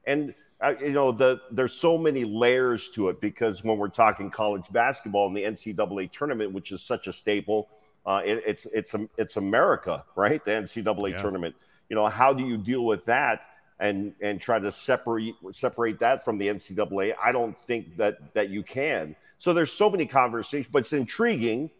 And 0.06 0.34
you 0.80 0.92
know, 0.92 1.12
the 1.12 1.40
there's 1.50 1.72
so 1.72 1.96
many 1.96 2.24
layers 2.24 2.90
to 2.90 3.08
it 3.08 3.20
because 3.20 3.62
when 3.62 3.78
we're 3.78 3.88
talking 3.88 4.30
college 4.30 4.64
basketball 4.70 5.26
and 5.28 5.36
the 5.36 5.44
NCAA 5.44 6.10
tournament, 6.10 6.52
which 6.52 6.72
is 6.72 6.82
such 6.82 7.06
a 7.06 7.12
staple, 7.12 7.68
uh, 8.04 8.22
it, 8.24 8.42
it's 8.46 8.66
it's 8.66 8.94
it's 9.16 9.36
America, 9.36 10.04
right? 10.16 10.44
The 10.44 10.50
NCAA 10.52 11.10
Yeah. 11.10 11.22
tournament. 11.22 11.54
You 11.88 11.96
know, 11.96 12.06
how 12.06 12.32
do 12.32 12.46
you 12.46 12.56
deal 12.56 12.84
with 12.84 13.04
that? 13.06 13.42
and 13.80 14.12
and 14.20 14.40
try 14.40 14.58
to 14.58 14.72
separate 14.72 15.34
separate 15.52 16.00
that 16.00 16.24
from 16.24 16.36
the 16.36 16.48
NCAA. 16.48 17.14
I 17.22 17.30
don't 17.30 17.56
think 17.66 17.96
that 17.96 18.34
that 18.34 18.48
you 18.48 18.64
can. 18.64 19.14
So 19.38 19.52
there's 19.52 19.72
so 19.72 19.88
many 19.88 20.04
conversations, 20.04 20.68
but 20.72 20.80
it's 20.80 20.92
intriguing 20.92 21.70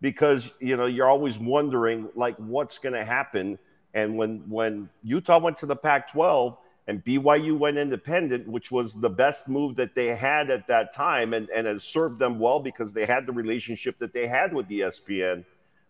because 0.00 0.50
you 0.58 0.76
know 0.76 0.86
you're 0.86 1.08
always 1.08 1.38
wondering 1.38 2.08
like 2.16 2.34
what's 2.38 2.78
going 2.78 2.94
to 2.94 3.04
happen. 3.04 3.58
And 3.94 4.16
when 4.16 4.42
when 4.48 4.88
Utah 5.04 5.38
went 5.38 5.58
to 5.58 5.66
the 5.66 5.76
Pac-12 5.76 6.56
and 6.86 7.04
BYU 7.04 7.58
went 7.58 7.78
independent, 7.78 8.46
which 8.46 8.70
was 8.70 8.92
the 8.94 9.10
best 9.10 9.48
move 9.48 9.76
that 9.76 9.94
they 9.94 10.14
had 10.14 10.50
at 10.50 10.66
that 10.68 10.94
time, 10.94 11.34
and 11.34 11.48
and 11.50 11.66
it 11.66 11.82
served 11.82 12.18
them 12.18 12.38
well 12.38 12.60
because 12.60 12.92
they 12.92 13.06
had 13.06 13.26
the 13.26 13.32
relationship 13.32 13.98
that 13.98 14.12
they 14.12 14.26
had 14.26 14.52
with 14.52 14.68
ESPN. 14.68 15.44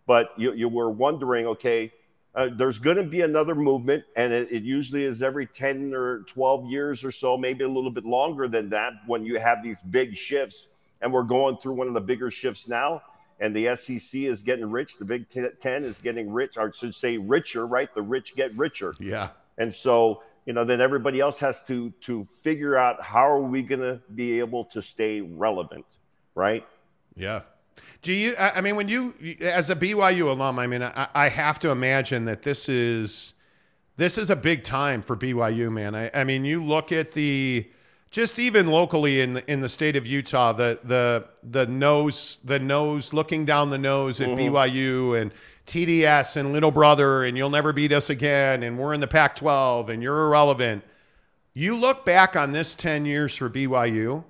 But 0.06 0.30
you 0.36 0.52
you 0.52 0.68
were 0.68 0.90
wondering, 0.90 1.46
okay 1.46 1.92
uh, 2.34 2.48
there's 2.52 2.78
going 2.78 2.96
to 2.96 3.04
be 3.04 3.20
another 3.20 3.54
movement, 3.54 4.04
and 4.16 4.32
it, 4.32 4.50
it 4.50 4.64
usually 4.64 5.04
is 5.04 5.22
every 5.22 5.46
10 5.46 5.94
or 5.94 6.20
12 6.22 6.66
years 6.66 7.04
or 7.04 7.12
so, 7.12 7.36
maybe 7.36 7.62
a 7.62 7.68
little 7.68 7.90
bit 7.90 8.04
longer 8.04 8.48
than 8.48 8.68
that, 8.70 8.92
when 9.06 9.24
you 9.24 9.38
have 9.38 9.62
these 9.62 9.76
big 9.90 10.16
shifts. 10.16 10.68
And 11.00 11.12
we're 11.12 11.22
going 11.22 11.58
through 11.58 11.74
one 11.74 11.86
of 11.86 11.94
the 11.94 12.00
bigger 12.00 12.30
shifts 12.30 12.66
now. 12.66 13.02
And 13.40 13.54
the 13.54 13.76
SEC 13.76 14.22
is 14.22 14.42
getting 14.42 14.70
rich. 14.70 14.96
The 14.96 15.04
Big 15.04 15.26
Ten 15.28 15.84
is 15.84 16.00
getting 16.00 16.32
rich, 16.32 16.56
or 16.56 16.68
I 16.68 16.70
should 16.70 16.94
say 16.94 17.18
richer, 17.18 17.66
right? 17.66 17.92
The 17.94 18.02
rich 18.02 18.34
get 18.36 18.56
richer. 18.56 18.94
Yeah. 18.98 19.30
And 19.58 19.74
so, 19.74 20.22
you 20.46 20.52
know, 20.52 20.64
then 20.64 20.80
everybody 20.80 21.20
else 21.20 21.38
has 21.38 21.62
to 21.64 21.90
to 22.02 22.26
figure 22.42 22.76
out 22.76 23.02
how 23.02 23.26
are 23.30 23.40
we 23.40 23.62
going 23.62 23.80
to 23.80 24.00
be 24.14 24.38
able 24.40 24.64
to 24.66 24.82
stay 24.82 25.20
relevant, 25.20 25.86
right? 26.34 26.66
Yeah. 27.16 27.42
Do 28.02 28.12
you? 28.12 28.36
I 28.38 28.60
mean, 28.60 28.76
when 28.76 28.88
you, 28.88 29.14
as 29.40 29.70
a 29.70 29.76
BYU 29.76 30.26
alum, 30.28 30.58
I 30.58 30.66
mean, 30.66 30.82
I, 30.82 31.08
I 31.14 31.28
have 31.28 31.58
to 31.60 31.70
imagine 31.70 32.26
that 32.26 32.42
this 32.42 32.68
is, 32.68 33.34
this 33.96 34.18
is 34.18 34.30
a 34.30 34.36
big 34.36 34.62
time 34.62 35.02
for 35.02 35.16
BYU, 35.16 35.72
man. 35.72 35.94
I, 35.94 36.10
I 36.14 36.24
mean, 36.24 36.44
you 36.44 36.62
look 36.62 36.92
at 36.92 37.12
the, 37.12 37.66
just 38.10 38.38
even 38.38 38.66
locally 38.68 39.20
in 39.22 39.34
the, 39.34 39.50
in 39.50 39.60
the 39.60 39.68
state 39.68 39.96
of 39.96 40.06
Utah, 40.06 40.52
the 40.52 40.78
the 40.84 41.26
the 41.42 41.66
nose, 41.66 42.38
the 42.44 42.58
nose, 42.58 43.12
looking 43.12 43.44
down 43.44 43.70
the 43.70 43.78
nose 43.78 44.20
at 44.20 44.28
Mhm. 44.28 44.50
BYU 44.52 45.20
and 45.20 45.32
TDS 45.66 46.36
and 46.36 46.52
Little 46.52 46.70
Brother, 46.70 47.24
and 47.24 47.36
you'll 47.36 47.50
never 47.50 47.72
beat 47.72 47.92
us 47.92 48.10
again, 48.10 48.62
and 48.62 48.78
we're 48.78 48.94
in 48.94 49.00
the 49.00 49.06
Pac-12, 49.06 49.88
and 49.88 50.02
you're 50.02 50.26
irrelevant. 50.26 50.84
You 51.52 51.76
look 51.76 52.04
back 52.04 52.36
on 52.36 52.52
this 52.52 52.74
ten 52.74 53.06
years 53.06 53.36
for 53.36 53.48
BYU. 53.48 54.24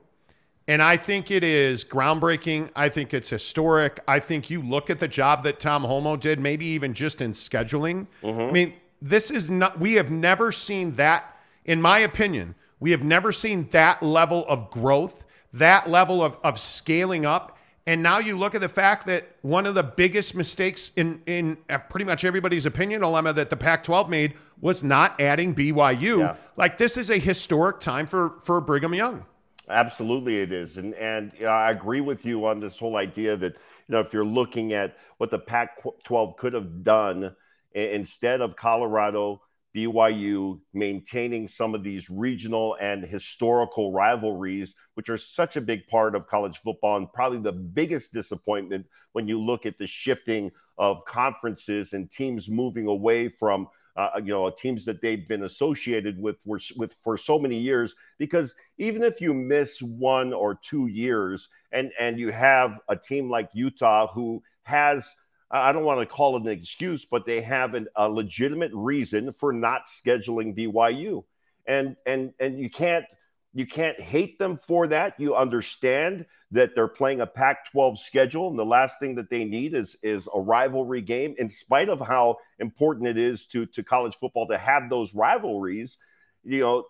And 0.67 0.81
I 0.81 0.97
think 0.97 1.31
it 1.31 1.45
is 1.45 1.85
groundbreaking. 1.85 2.71
I 2.75 2.89
think 2.89 3.13
it's 3.13 3.29
historic. 3.29 4.01
I 4.09 4.19
think 4.19 4.49
you 4.49 4.63
look 4.63 4.89
at 4.89 4.99
the 4.99 5.09
job 5.09 5.43
that 5.43 5.61
Tom 5.61 5.83
Holmoe 5.85 6.19
did, 6.19 6.41
maybe 6.41 6.65
even 6.69 6.95
just 6.95 7.21
in 7.21 7.33
scheduling. 7.33 8.07
Mm-hmm. 8.23 8.41
I 8.41 8.51
mean, 8.51 8.73
this 9.03 9.31
is 9.31 9.51
not, 9.51 9.79
we 9.79 9.95
have 9.95 10.11
never 10.11 10.51
seen 10.51 10.93
that, 10.95 11.39
in 11.67 11.83
my 11.83 11.99
opinion, 11.99 12.55
we 12.81 12.93
have 12.93 13.05
never 13.05 13.31
seen 13.31 13.69
that 13.73 14.03
level 14.03 14.47
of 14.49 14.71
growth, 14.71 15.25
that 15.53 15.91
level 15.91 16.23
of, 16.23 16.39
of 16.43 16.59
scaling 16.59 17.27
up. 17.27 17.54
And 17.87 18.03
now 18.03 18.19
you 18.19 18.39
look 18.39 18.55
at 18.55 18.63
the 18.63 18.69
fact 18.69 19.07
that 19.07 19.29
one 19.43 19.67
of 19.67 19.75
the 19.75 19.83
biggest 19.83 20.35
mistakes 20.35 20.91
in, 20.97 21.21
in 21.27 21.59
uh, 21.69 21.79
pretty 21.79 22.07
much 22.07 22.25
everybody's 22.25 22.65
opinion, 22.65 23.03
dilemma 23.03 23.35
that 23.35 23.51
the 23.51 23.57
Pac 23.57 23.85
12 23.85 24.09
made 24.09 24.35
was 24.61 24.83
not 24.83 25.21
adding 25.21 25.55
BYU. 25.55 26.21
Yeah. 26.21 26.37
Like, 26.57 26.79
this 26.79 26.97
is 26.97 27.11
a 27.11 27.19
historic 27.19 27.81
time 27.81 28.07
for, 28.07 28.41
for 28.41 28.61
Brigham 28.63 28.95
Young. 28.95 29.27
Absolutely, 29.69 30.41
it 30.41 30.53
is, 30.53 30.77
and 30.77 30.93
and 30.95 31.33
you 31.39 31.45
know, 31.45 31.51
I 31.51 31.71
agree 31.71 32.03
with 32.03 32.27
you 32.27 32.45
on 32.45 32.61
this 32.61 32.79
whole 32.79 32.97
idea 32.97 33.35
that 33.35 33.55
you 33.55 33.93
know 33.95 34.01
if 34.01 34.13
you're 34.13 34.23
looking 34.23 34.75
at 34.75 34.99
what 35.17 35.31
the 35.31 35.39
Pac-12 35.39 36.37
could 36.37 36.53
have 36.53 36.85
done 36.85 37.35
instead 37.73 38.43
of 38.43 38.57
Colorado, 38.57 39.41
BYU 39.75 40.61
maintaining 40.73 41.49
some 41.49 41.75
of 41.75 41.83
these 41.83 42.09
regional 42.09 42.77
and 42.81 43.05
historical 43.05 43.93
rivalries, 43.93 44.75
which 44.95 45.09
are 45.09 45.17
such 45.17 45.57
a 45.57 45.61
big 45.61 45.87
part 45.89 46.15
of 46.15 46.27
college 46.27 46.59
football, 46.59 46.97
and 46.97 47.13
probably 47.13 47.41
the 47.41 47.53
biggest 47.53 48.13
disappointment 48.13 48.87
when 49.13 49.27
you 49.27 49.41
look 49.41 49.67
at 49.67 49.77
the 49.77 49.87
shifting 49.87 50.53
of 50.79 51.05
conferences 51.05 51.93
and 51.93 52.11
teams 52.11 52.49
moving 52.49 52.87
away 52.87 53.29
from 53.29 53.69
uh, 53.97 54.11
you 54.17 54.33
know 54.33 54.51
teams 54.51 54.85
that 54.85 55.01
they've 55.01 55.29
been 55.29 55.45
associated 55.45 56.21
with 56.21 56.39
for, 56.41 56.59
with 56.77 56.95
for 57.03 57.17
so 57.17 57.39
many 57.39 57.59
years. 57.59 57.95
Because 58.19 58.55
even 58.79 59.03
if 59.03 59.21
you 59.21 59.35
miss 59.35 59.81
one 59.81 60.33
or 60.33 60.57
two 60.57 60.87
years 60.87 61.49
and 61.73 61.93
and 61.99 62.19
you 62.19 62.31
have 62.33 62.79
a 62.89 62.97
team 62.97 63.31
like 63.31 63.51
Utah 63.55 64.07
who 64.13 64.43
has 64.65 65.15
I 65.59 65.73
don't 65.73 65.85
want 65.85 66.01
to 66.01 66.07
call 66.07 66.37
it 66.37 66.43
an 66.43 66.49
excuse 66.49 67.05
but 67.05 67.27
they 67.27 67.41
have 67.43 67.75
an, 67.75 67.87
a 67.97 68.09
legitimate 68.09 68.73
reason 68.75 69.33
for 69.33 69.53
not 69.53 69.83
scheduling 69.87 70.57
BYU 70.57 71.25
and 71.67 71.97
and 72.07 72.33
and 72.41 72.59
you 72.59 72.71
can't 72.71 73.05
you 73.53 73.67
can't 73.67 74.01
hate 74.01 74.39
them 74.39 74.59
for 74.67 74.89
that 74.89 75.19
you 75.19 75.35
understand 75.35 76.27
that 76.55 76.77
they're 76.77 76.87
playing 76.87 77.21
a 77.21 77.27
Pac-12 77.27 77.99
schedule, 77.99 78.49
and 78.49 78.57
the 78.57 78.65
last 78.65 79.01
thing 79.01 79.17
that 79.17 79.29
they 79.29 79.45
need 79.45 79.75
is 79.75 79.97
is 80.05 80.29
a 80.33 80.41
rivalry 80.41 81.03
game. 81.03 81.35
In 81.37 81.51
spite 81.51 81.89
of 81.89 82.01
how 82.01 82.37
important 82.61 83.09
it 83.09 83.19
is 83.19 83.47
to 83.47 83.67
to 83.67 83.83
college 83.83 84.17
football 84.17 84.47
to 84.47 84.57
have 84.57 84.89
those 84.89 85.15
rivalries, 85.15 85.99
you 86.45 86.61
know, 86.61 86.85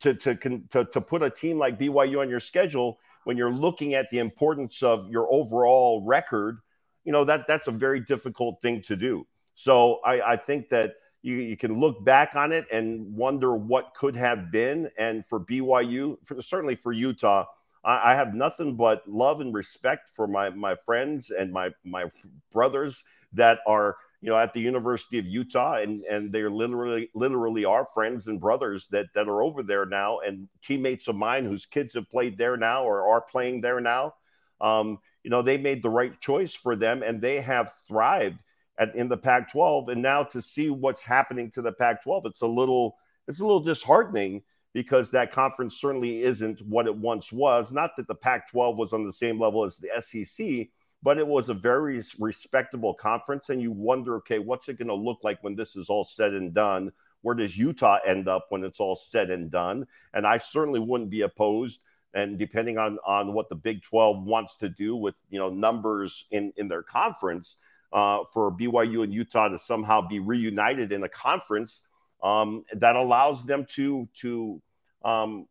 to 0.00 0.14
to 0.14 0.34
to 0.34 0.84
to 0.84 1.00
put 1.00 1.22
a 1.22 1.30
team 1.30 1.56
like 1.56 1.78
BYU 1.78 2.20
on 2.20 2.28
your 2.28 2.40
schedule 2.40 2.98
when 3.22 3.36
you're 3.36 3.52
looking 3.52 3.94
at 3.94 4.10
the 4.10 4.18
importance 4.18 4.82
of 4.82 5.08
your 5.08 5.32
overall 5.32 6.02
record, 6.04 6.58
you 7.06 7.12
know 7.12 7.24
that 7.24 7.46
that's 7.46 7.68
a 7.68 7.72
very 7.72 8.00
difficult 8.00 8.60
thing 8.60 8.82
to 8.82 8.96
do. 8.96 9.26
So 9.54 10.00
I, 10.04 10.32
I 10.32 10.36
think 10.36 10.68
that 10.70 10.96
you, 11.22 11.36
you 11.36 11.56
can 11.56 11.80
look 11.80 12.04
back 12.04 12.34
on 12.34 12.52
it 12.52 12.66
and 12.70 13.14
wonder 13.14 13.56
what 13.56 13.94
could 13.94 14.16
have 14.16 14.50
been. 14.50 14.90
And 14.98 15.24
for 15.26 15.40
BYU, 15.40 16.18
for, 16.24 16.42
certainly 16.42 16.74
for 16.74 16.92
Utah, 16.92 17.46
I, 17.84 18.12
I 18.12 18.14
have 18.16 18.34
nothing 18.34 18.76
but 18.76 19.08
love 19.08 19.40
and 19.40 19.54
respect 19.54 20.10
for 20.14 20.26
my 20.26 20.50
my 20.50 20.74
friends 20.84 21.30
and 21.30 21.52
my 21.52 21.70
my 21.84 22.10
brothers 22.52 23.02
that 23.32 23.60
are 23.66 23.96
you 24.20 24.30
know 24.30 24.36
at 24.36 24.52
the 24.52 24.60
University 24.60 25.18
of 25.18 25.26
Utah 25.26 25.76
and 25.76 26.02
and 26.04 26.32
they're 26.32 26.50
literally 26.50 27.10
literally 27.14 27.64
are 27.64 27.86
friends 27.94 28.26
and 28.26 28.40
brothers 28.40 28.88
that 28.90 29.06
that 29.14 29.28
are 29.28 29.42
over 29.42 29.62
there 29.62 29.86
now 29.86 30.18
and 30.18 30.48
teammates 30.62 31.06
of 31.06 31.14
mine 31.14 31.44
whose 31.44 31.66
kids 31.66 31.94
have 31.94 32.10
played 32.10 32.36
there 32.36 32.56
now 32.56 32.84
or 32.84 33.08
are 33.08 33.20
playing 33.20 33.60
there 33.60 33.80
now. 33.80 34.14
Um, 34.60 34.98
you 35.26 35.30
know 35.30 35.42
they 35.42 35.58
made 35.58 35.82
the 35.82 35.90
right 35.90 36.18
choice 36.20 36.54
for 36.54 36.76
them 36.76 37.02
and 37.02 37.20
they 37.20 37.40
have 37.40 37.72
thrived 37.88 38.38
at, 38.78 38.94
in 38.94 39.08
the 39.08 39.16
Pac-12 39.16 39.90
and 39.90 40.00
now 40.00 40.22
to 40.22 40.40
see 40.40 40.70
what's 40.70 41.02
happening 41.02 41.50
to 41.50 41.62
the 41.62 41.72
Pac-12 41.72 42.26
it's 42.26 42.42
a 42.42 42.46
little 42.46 42.96
it's 43.26 43.40
a 43.40 43.44
little 43.44 43.60
disheartening 43.60 44.42
because 44.76 45.10
that 45.10 45.32
conference 45.32 45.80
certainly 45.80 46.22
isn't 46.22 46.60
what 46.60 46.86
it 46.86 46.94
once 46.94 47.32
was. 47.32 47.72
Not 47.72 47.96
that 47.96 48.06
the 48.06 48.14
Pac 48.14 48.50
12 48.50 48.76
was 48.76 48.92
on 48.92 49.06
the 49.06 49.12
same 49.12 49.40
level 49.40 49.64
as 49.64 49.78
the 49.78 49.88
SEC, 50.02 50.68
but 51.02 51.16
it 51.16 51.26
was 51.26 51.48
a 51.48 51.54
very 51.54 52.02
respectable 52.18 52.92
conference. 52.92 53.48
And 53.48 53.62
you 53.62 53.72
wonder, 53.72 54.16
okay, 54.16 54.38
what's 54.38 54.68
it 54.68 54.76
going 54.76 54.88
to 54.88 54.94
look 54.94 55.20
like 55.22 55.42
when 55.42 55.56
this 55.56 55.76
is 55.76 55.88
all 55.88 56.04
said 56.04 56.34
and 56.34 56.52
done? 56.52 56.92
Where 57.22 57.34
does 57.34 57.56
Utah 57.56 58.00
end 58.06 58.28
up 58.28 58.48
when 58.50 58.64
it's 58.64 58.78
all 58.78 58.96
said 58.96 59.30
and 59.30 59.50
done? 59.50 59.86
And 60.12 60.26
I 60.26 60.36
certainly 60.36 60.80
wouldn't 60.80 61.08
be 61.08 61.22
opposed. 61.22 61.80
And 62.14 62.38
depending 62.38 62.78
on, 62.78 62.98
on 63.06 63.34
what 63.34 63.48
the 63.48 63.54
Big 63.54 63.82
12 63.82 64.24
wants 64.24 64.56
to 64.56 64.68
do 64.68 64.96
with 64.96 65.14
you 65.30 65.38
know 65.38 65.50
numbers 65.50 66.24
in, 66.30 66.52
in 66.56 66.68
their 66.68 66.82
conference, 66.82 67.56
uh, 67.92 68.24
for 68.32 68.50
BYU 68.50 69.04
and 69.04 69.12
Utah 69.12 69.48
to 69.48 69.58
somehow 69.58 70.06
be 70.06 70.18
reunited 70.18 70.92
in 70.92 71.02
a 71.02 71.08
conference 71.08 71.82
um, 72.22 72.64
that 72.74 72.96
allows 72.96 73.44
them 73.44 73.66
to 73.74 74.08
to 74.20 74.60
um, 75.04 75.46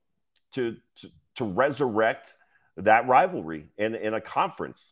to, 0.54 0.78
to 1.02 1.10
to 1.36 1.46
resurrect 1.46 2.34
that 2.78 3.08
rivalry 3.08 3.70
in 3.78 3.96
in 3.96 4.14
a 4.14 4.22
conference. 4.22 4.92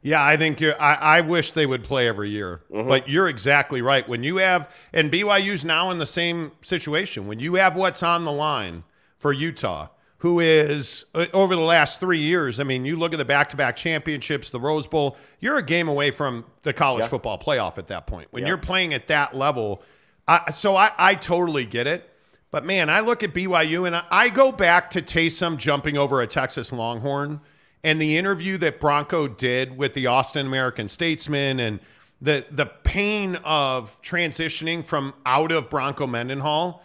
Yeah, 0.00 0.24
I 0.24 0.36
think 0.36 0.60
you're, 0.60 0.80
I, 0.80 0.94
I 0.94 1.20
wish 1.22 1.52
they 1.52 1.66
would 1.66 1.82
play 1.82 2.06
every 2.06 2.28
year, 2.30 2.62
but 2.70 3.08
you're 3.08 3.28
exactly 3.28 3.82
right. 3.82 4.08
When 4.08 4.22
you 4.22 4.36
have, 4.36 4.72
and 4.92 5.10
BYU's 5.10 5.64
now 5.64 5.90
in 5.90 5.98
the 5.98 6.06
same 6.06 6.52
situation, 6.60 7.26
when 7.26 7.40
you 7.40 7.54
have 7.54 7.74
what's 7.74 8.00
on 8.04 8.24
the 8.24 8.30
line 8.30 8.84
for 9.16 9.32
Utah, 9.32 9.88
who 10.18 10.40
is 10.40 11.04
uh, 11.14 11.26
over 11.32 11.54
the 11.54 11.62
last 11.62 12.00
three 12.00 12.18
years, 12.18 12.58
I 12.58 12.64
mean, 12.64 12.84
you 12.84 12.96
look 12.98 13.12
at 13.12 13.18
the 13.18 13.24
back 13.24 13.48
to 13.50 13.56
back 13.56 13.76
championships, 13.76 14.50
the 14.50 14.58
Rose 14.60 14.86
Bowl, 14.86 15.16
you're 15.40 15.56
a 15.58 15.62
game 15.62 15.88
away 15.88 16.10
from 16.10 16.44
the 16.62 16.72
college 16.72 17.02
Yeah. 17.02 17.08
football 17.08 17.38
playoff 17.38 17.78
at 17.78 17.86
that 17.88 18.06
point. 18.06 18.28
When 18.30 18.42
Yeah. 18.42 18.48
you're 18.48 18.58
playing 18.58 18.94
at 18.94 19.06
that 19.08 19.36
level, 19.36 19.82
I, 20.26 20.50
so 20.50 20.74
I, 20.76 20.90
I 20.98 21.14
totally 21.14 21.64
get 21.64 21.86
it. 21.86 22.10
But 22.50 22.64
man, 22.64 22.88
I 22.90 23.00
look 23.00 23.22
at 23.22 23.32
BYU 23.34 23.86
and 23.86 23.94
I, 23.94 24.02
I 24.10 24.28
go 24.30 24.50
back 24.50 24.90
to 24.90 25.02
Taysom 25.02 25.56
jumping 25.56 25.96
over 25.96 26.20
a 26.20 26.26
Texas 26.26 26.72
Longhorn 26.72 27.40
and 27.84 28.00
the 28.00 28.16
interview 28.16 28.58
that 28.58 28.80
Bronco 28.80 29.28
did 29.28 29.76
with 29.78 29.94
the 29.94 30.06
Austin 30.08 30.46
American 30.46 30.88
Statesman 30.88 31.60
and 31.60 31.78
the 32.20 32.44
the 32.50 32.66
pain 32.66 33.36
of 33.44 34.00
transitioning 34.02 34.84
from 34.84 35.14
out 35.24 35.52
of 35.52 35.70
Bronco 35.70 36.06
Mendenhall. 36.06 36.82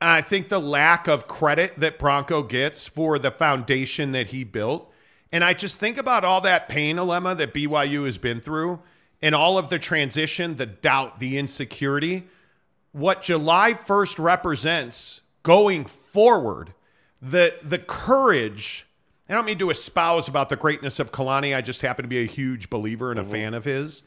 I 0.00 0.20
think 0.20 0.48
the 0.48 0.60
lack 0.60 1.08
of 1.08 1.26
credit 1.26 1.78
that 1.80 1.98
Bronco 1.98 2.42
gets 2.42 2.86
for 2.86 3.18
the 3.18 3.30
foundation 3.30 4.12
that 4.12 4.28
he 4.28 4.44
built. 4.44 4.92
And 5.32 5.42
I 5.42 5.54
just 5.54 5.80
think 5.80 5.98
about 5.98 6.24
all 6.24 6.40
that 6.42 6.68
pain, 6.68 6.96
Alema, 6.96 7.36
that 7.36 7.52
BYU 7.52 8.04
has 8.04 8.18
been 8.18 8.40
through 8.40 8.80
and 9.22 9.34
all 9.34 9.58
of 9.58 9.70
the 9.70 9.78
transition, 9.78 10.56
the 10.56 10.66
doubt, 10.66 11.20
the 11.20 11.38
insecurity. 11.38 12.24
What 12.92 13.22
July 13.22 13.74
1st 13.74 14.18
represents 14.18 15.20
going 15.42 15.84
forward, 15.84 16.74
the 17.20 17.56
the 17.62 17.78
courage. 17.78 18.86
I 19.28 19.34
don't 19.34 19.44
mean 19.44 19.58
to 19.58 19.70
espouse 19.70 20.28
about 20.28 20.48
the 20.48 20.56
greatness 20.56 21.00
of 21.00 21.10
Kalani. 21.10 21.56
I 21.56 21.60
just 21.60 21.82
happen 21.82 22.04
to 22.04 22.08
be 22.08 22.22
a 22.22 22.26
huge 22.26 22.70
believer 22.70 23.10
and 23.10 23.18
a 23.18 23.22
mm-hmm. 23.22 23.32
fan 23.32 23.54
of 23.54 23.64
his. 23.64 24.02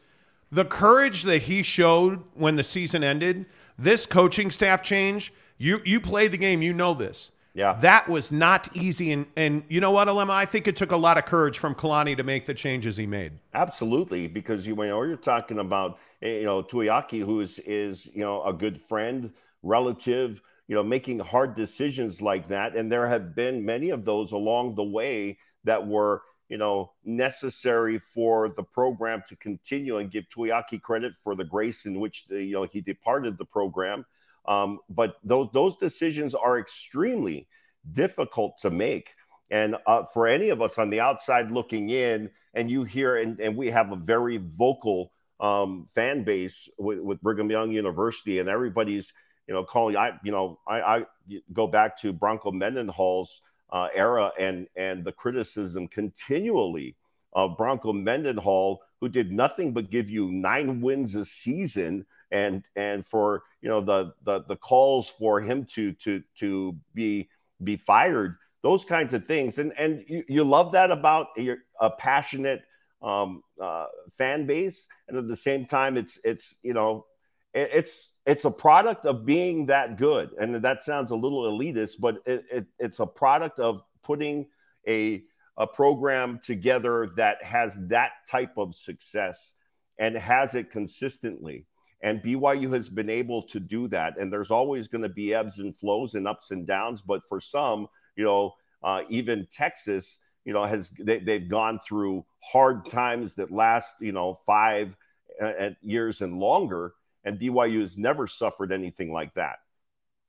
The 0.51 0.65
courage 0.65 1.23
that 1.23 1.43
he 1.43 1.63
showed 1.63 2.23
when 2.33 2.55
the 2.55 2.63
season 2.63 3.03
ended, 3.03 3.45
this 3.77 4.05
coaching 4.05 4.51
staff 4.51 4.81
change, 4.81 5.33
you 5.57 5.81
you 5.85 5.99
played 5.99 6.31
the 6.31 6.37
game, 6.37 6.61
you 6.61 6.73
know 6.73 6.93
this. 6.93 7.31
Yeah. 7.53 7.73
That 7.73 8.07
was 8.07 8.31
not 8.31 8.75
easy. 8.75 9.11
And 9.11 9.25
and 9.35 9.63
you 9.69 9.81
know 9.81 9.91
what, 9.91 10.07
Alema? 10.07 10.31
I 10.31 10.45
think 10.45 10.67
it 10.67 10.75
took 10.75 10.91
a 10.91 10.97
lot 10.97 11.17
of 11.17 11.25
courage 11.25 11.57
from 11.59 11.75
Kalani 11.75 12.15
to 12.17 12.23
make 12.23 12.45
the 12.45 12.53
changes 12.53 12.97
he 12.97 13.05
made. 13.05 13.33
Absolutely, 13.53 14.27
because 14.27 14.65
you 14.65 14.75
know 14.75 15.03
you're 15.03 15.17
talking 15.17 15.59
about 15.59 15.99
eh, 16.21 16.39
you 16.39 16.45
know 16.45 16.63
Tuiaki, 16.63 17.23
who 17.23 17.41
is 17.41 17.59
is 17.59 18.07
you 18.07 18.21
know 18.21 18.43
a 18.43 18.53
good 18.53 18.81
friend, 18.81 19.31
relative, 19.63 20.41
you 20.67 20.75
know, 20.75 20.83
making 20.83 21.19
hard 21.19 21.55
decisions 21.55 22.21
like 22.21 22.47
that, 22.49 22.75
and 22.75 22.91
there 22.91 23.07
have 23.07 23.35
been 23.35 23.65
many 23.65 23.89
of 23.89 24.05
those 24.05 24.31
along 24.31 24.75
the 24.75 24.83
way 24.83 25.37
that 25.63 25.85
were 25.85 26.21
you 26.49 26.57
know 26.57 26.91
necessary 27.05 27.99
for 28.13 28.49
the 28.49 28.63
program 28.63 29.23
to 29.29 29.35
continue 29.35 29.97
and 29.97 30.11
give 30.11 30.25
Tuiaki 30.35 30.81
credit 30.81 31.13
for 31.23 31.35
the 31.35 31.45
grace 31.45 31.85
in 31.85 31.99
which 31.99 32.25
the, 32.27 32.43
you 32.43 32.53
know 32.53 32.63
he 32.63 32.81
departed 32.81 33.37
the 33.37 33.45
program. 33.45 34.05
Um, 34.45 34.79
but 34.89 35.17
those 35.23 35.49
those 35.53 35.77
decisions 35.77 36.35
are 36.35 36.59
extremely 36.59 37.47
difficult 37.91 38.57
to 38.61 38.69
make. 38.69 39.13
And 39.51 39.77
uh, 39.87 40.03
for 40.13 40.27
any 40.27 40.49
of 40.49 40.61
us 40.61 40.77
on 40.77 40.89
the 40.89 40.99
outside 40.99 41.51
looking 41.51 41.89
in, 41.89 42.29
and 42.53 42.69
you 42.69 42.83
hear, 42.83 43.15
and, 43.17 43.39
and 43.39 43.55
we 43.55 43.71
have 43.71 43.91
a 43.91 43.95
very 43.95 44.37
vocal 44.37 45.11
um, 45.39 45.87
fan 45.95 46.23
base 46.23 46.69
with, 46.77 46.99
with 46.99 47.21
Brigham 47.21 47.49
Young 47.49 47.71
University, 47.71 48.39
and 48.39 48.49
everybody's, 48.49 49.11
you 49.47 49.53
know, 49.53 49.63
calling. 49.63 49.95
I, 49.97 50.19
you 50.23 50.31
know, 50.31 50.59
I, 50.67 50.81
I 50.81 51.05
go 51.51 51.67
back 51.67 51.99
to 52.01 52.13
Bronco 52.13 52.51
Mendenhall's 52.51 53.41
uh, 53.71 53.87
era 53.93 54.31
and 54.39 54.67
and 54.75 55.03
the 55.03 55.11
criticism 55.11 55.87
continually 55.87 56.95
of 57.33 57.57
Bronco 57.57 57.93
Mendenhall, 57.93 58.81
who 58.99 59.09
did 59.09 59.31
nothing 59.31 59.73
but 59.73 59.91
give 59.91 60.09
you 60.09 60.31
nine 60.31 60.81
wins 60.81 61.15
a 61.15 61.25
season, 61.25 62.05
and 62.31 62.63
and 62.75 63.05
for 63.05 63.43
you 63.61 63.69
know 63.69 63.81
the 63.81 64.13
the 64.23 64.43
the 64.47 64.55
calls 64.55 65.09
for 65.09 65.41
him 65.41 65.65
to 65.73 65.93
to 65.93 66.23
to 66.39 66.75
be 66.93 67.29
be 67.63 67.77
fired 67.77 68.37
those 68.61 68.83
kinds 68.85 69.13
of 69.13 69.25
things. 69.25 69.59
And 69.59 69.73
and 69.77 70.03
you, 70.07 70.23
you 70.27 70.43
love 70.43 70.73
that 70.73 70.91
about 70.91 71.27
your 71.37 71.59
a 71.79 71.89
passionate 71.89 72.63
um, 73.01 73.43
uh, 73.61 73.85
fan 74.17 74.45
base. 74.45 74.87
And 75.07 75.17
at 75.17 75.27
the 75.27 75.35
same 75.35 75.65
time 75.65 75.97
it's 75.97 76.19
it's 76.23 76.55
you 76.63 76.73
know 76.73 77.05
it's 77.53 78.11
it's 78.25 78.45
a 78.45 78.51
product 78.51 79.05
of 79.05 79.25
being 79.25 79.67
that 79.67 79.97
good. 79.97 80.31
And 80.39 80.55
that 80.55 80.83
sounds 80.83 81.11
a 81.11 81.15
little 81.15 81.43
elitist 81.43 81.93
but 81.99 82.17
it, 82.25 82.45
it, 82.51 82.65
it's 82.77 82.99
a 82.99 83.07
product 83.07 83.59
of 83.59 83.81
putting 84.03 84.47
a 84.87 85.23
a 85.57 85.67
program 85.67 86.39
together 86.43 87.11
that 87.17 87.43
has 87.43 87.77
that 87.87 88.11
type 88.29 88.57
of 88.57 88.75
success 88.75 89.53
and 89.97 90.15
has 90.15 90.55
it 90.55 90.71
consistently. 90.71 91.65
And 92.01 92.23
BYU 92.23 92.73
has 92.73 92.87
been 92.87 93.09
able 93.09 93.41
to 93.43 93.59
do 93.59 93.89
that. 93.89 94.17
And 94.17 94.31
there's 94.31 94.51
always 94.51 94.87
going 94.87 95.01
to 95.01 95.09
be 95.09 95.33
ebbs 95.33 95.59
and 95.59 95.75
flows 95.77 96.15
and 96.15 96.25
ups 96.25 96.51
and 96.51 96.65
downs. 96.65 97.01
But 97.01 97.27
for 97.27 97.41
some 97.41 97.89
you 98.19 98.25
know, 98.25 98.53
uh, 98.83 99.03
even 99.09 99.47
Texas, 99.49 100.19
you 100.43 100.51
know, 100.51 100.65
has 100.65 100.91
they, 100.99 101.19
they've 101.19 101.47
gone 101.47 101.79
through 101.79 102.25
hard 102.43 102.85
times 102.89 103.35
that 103.35 103.49
last, 103.49 103.95
you 104.01 104.11
know, 104.11 104.37
five 104.45 104.93
uh, 105.41 105.69
years 105.81 106.21
and 106.21 106.37
longer, 106.37 106.93
and 107.23 107.39
BYU 107.39 107.81
has 107.81 107.97
never 107.97 108.27
suffered 108.27 108.71
anything 108.71 109.11
like 109.11 109.33
that. 109.35 109.57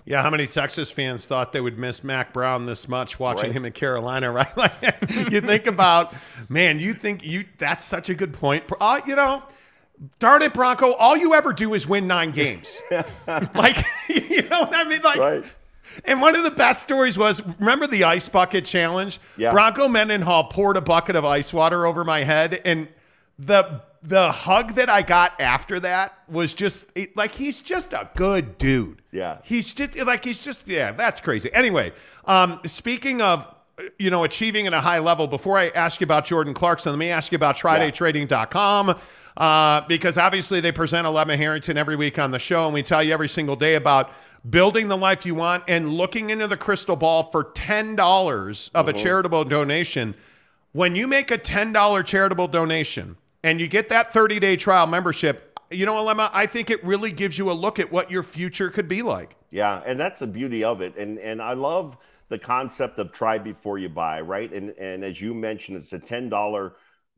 Yeah, 0.06 0.22
how 0.22 0.30
many 0.30 0.46
Texas 0.46 0.90
fans 0.90 1.26
thought 1.26 1.52
they 1.52 1.60
would 1.60 1.78
miss 1.78 2.02
Mack 2.02 2.32
Brown 2.32 2.64
this 2.64 2.88
much 2.88 3.20
watching 3.20 3.50
Right. 3.50 3.56
him 3.56 3.64
in 3.66 3.72
Carolina, 3.72 4.30
right? 4.32 4.56
Like 4.56 4.72
you 5.30 5.40
think 5.42 5.66
about, 5.66 6.14
man, 6.48 6.78
you 6.80 6.94
think 6.94 7.24
you 7.24 7.44
that's 7.58 7.84
such 7.84 8.08
a 8.08 8.14
good 8.14 8.32
point. 8.32 8.64
Uh, 8.80 9.00
you 9.06 9.14
know, 9.14 9.42
darn 10.18 10.40
it, 10.42 10.54
Bronco, 10.54 10.92
all 10.92 11.16
you 11.18 11.34
ever 11.34 11.52
do 11.52 11.74
is 11.74 11.86
win 11.86 12.06
nine 12.06 12.30
games. 12.30 12.80
like, 13.54 13.76
you 14.08 14.42
know 14.48 14.60
what 14.62 14.74
I 14.74 14.84
mean? 14.84 15.02
Like 15.02 15.18
Right. 15.18 15.44
and 16.06 16.22
one 16.22 16.34
of 16.34 16.44
the 16.44 16.50
best 16.50 16.82
stories 16.82 17.18
was 17.18 17.42
remember 17.58 17.86
the 17.86 18.04
ice 18.04 18.28
bucket 18.28 18.64
challenge? 18.64 19.20
Yeah. 19.36 19.52
Bronco 19.52 19.86
Mendenhall 19.86 20.44
poured 20.44 20.78
a 20.78 20.80
bucket 20.80 21.14
of 21.14 21.26
ice 21.26 21.52
water 21.52 21.84
over 21.84 22.04
my 22.04 22.24
head, 22.24 22.62
and 22.64 22.88
the 23.38 23.82
the 24.02 24.32
hug 24.32 24.74
that 24.76 24.88
I 24.88 25.02
got 25.02 25.40
after 25.40 25.78
that 25.80 26.18
was 26.28 26.54
just 26.54 26.88
it- 26.94 27.16
like 27.16 27.32
he's 27.32 27.60
just 27.60 27.92
a 27.92 28.08
good 28.16 28.56
dude. 28.58 29.02
Yeah. 29.12 29.38
He's 29.44 29.72
just 29.72 29.96
like 29.96 30.24
he's 30.24 30.40
just 30.40 30.66
yeah, 30.66 30.92
that's 30.92 31.20
crazy. 31.20 31.52
Anyway, 31.52 31.92
um, 32.24 32.60
speaking 32.64 33.20
of 33.20 33.46
you 33.98 34.10
know 34.10 34.24
achieving 34.24 34.66
at 34.66 34.72
a 34.72 34.80
high 34.80 34.98
level, 35.00 35.26
before 35.26 35.58
I 35.58 35.68
ask 35.68 36.00
you 36.00 36.04
about 36.04 36.24
Jordan 36.24 36.54
Clarkson, 36.54 36.92
let 36.92 36.98
me 36.98 37.10
ask 37.10 37.32
you 37.32 37.36
about 37.36 37.56
TryDayTrading.com. 37.56 38.98
Uh, 39.36 39.80
because 39.86 40.18
obviously 40.18 40.60
they 40.60 40.72
present 40.72 41.06
Alema 41.06 41.36
Harrington 41.36 41.78
every 41.78 41.96
week 41.96 42.18
on 42.18 42.30
the 42.30 42.38
show, 42.38 42.64
and 42.66 42.74
we 42.74 42.82
tell 42.82 43.02
you 43.02 43.12
every 43.12 43.28
single 43.28 43.56
day 43.56 43.74
about 43.74 44.10
building 44.48 44.88
the 44.88 44.96
life 44.96 45.24
you 45.24 45.34
want 45.34 45.62
and 45.68 45.90
looking 45.92 46.30
into 46.30 46.46
the 46.46 46.56
crystal 46.56 46.96
ball 46.96 47.22
for 47.22 47.44
ten 47.44 47.96
dollars 47.96 48.70
of 48.74 48.88
a 48.88 48.92
charitable 48.92 49.44
donation. 49.44 50.14
When 50.72 50.94
you 50.94 51.06
make 51.06 51.30
a 51.30 51.38
ten 51.38 51.72
dollar 51.72 52.02
charitable 52.02 52.48
donation 52.48 53.16
and 53.42 53.60
you 53.60 53.68
get 53.68 53.88
that 53.88 54.12
thirty 54.12 54.38
day 54.38 54.56
trial 54.56 54.86
membership, 54.86 55.58
you 55.70 55.86
know, 55.86 55.94
Alema, 55.94 56.30
I 56.32 56.46
think 56.46 56.70
it 56.70 56.82
really 56.84 57.12
gives 57.12 57.38
you 57.38 57.50
a 57.50 57.52
look 57.52 57.78
at 57.78 57.90
what 57.90 58.10
your 58.10 58.22
future 58.22 58.70
could 58.70 58.88
be 58.88 59.02
like. 59.02 59.36
Yeah, 59.50 59.82
and 59.84 59.98
that's 59.98 60.20
the 60.20 60.26
beauty 60.26 60.64
of 60.64 60.80
it. 60.80 60.96
And 60.96 61.18
and 61.18 61.40
I 61.40 61.54
love 61.54 61.96
the 62.28 62.38
concept 62.38 62.98
of 62.98 63.12
try 63.12 63.38
before 63.38 63.78
you 63.78 63.88
buy, 63.88 64.20
right? 64.20 64.52
And 64.52 64.70
and 64.78 65.04
as 65.04 65.20
you 65.20 65.34
mentioned, 65.34 65.76
it's 65.78 65.92
a 65.92 65.98
ten 65.98 66.28
dollar 66.28 66.74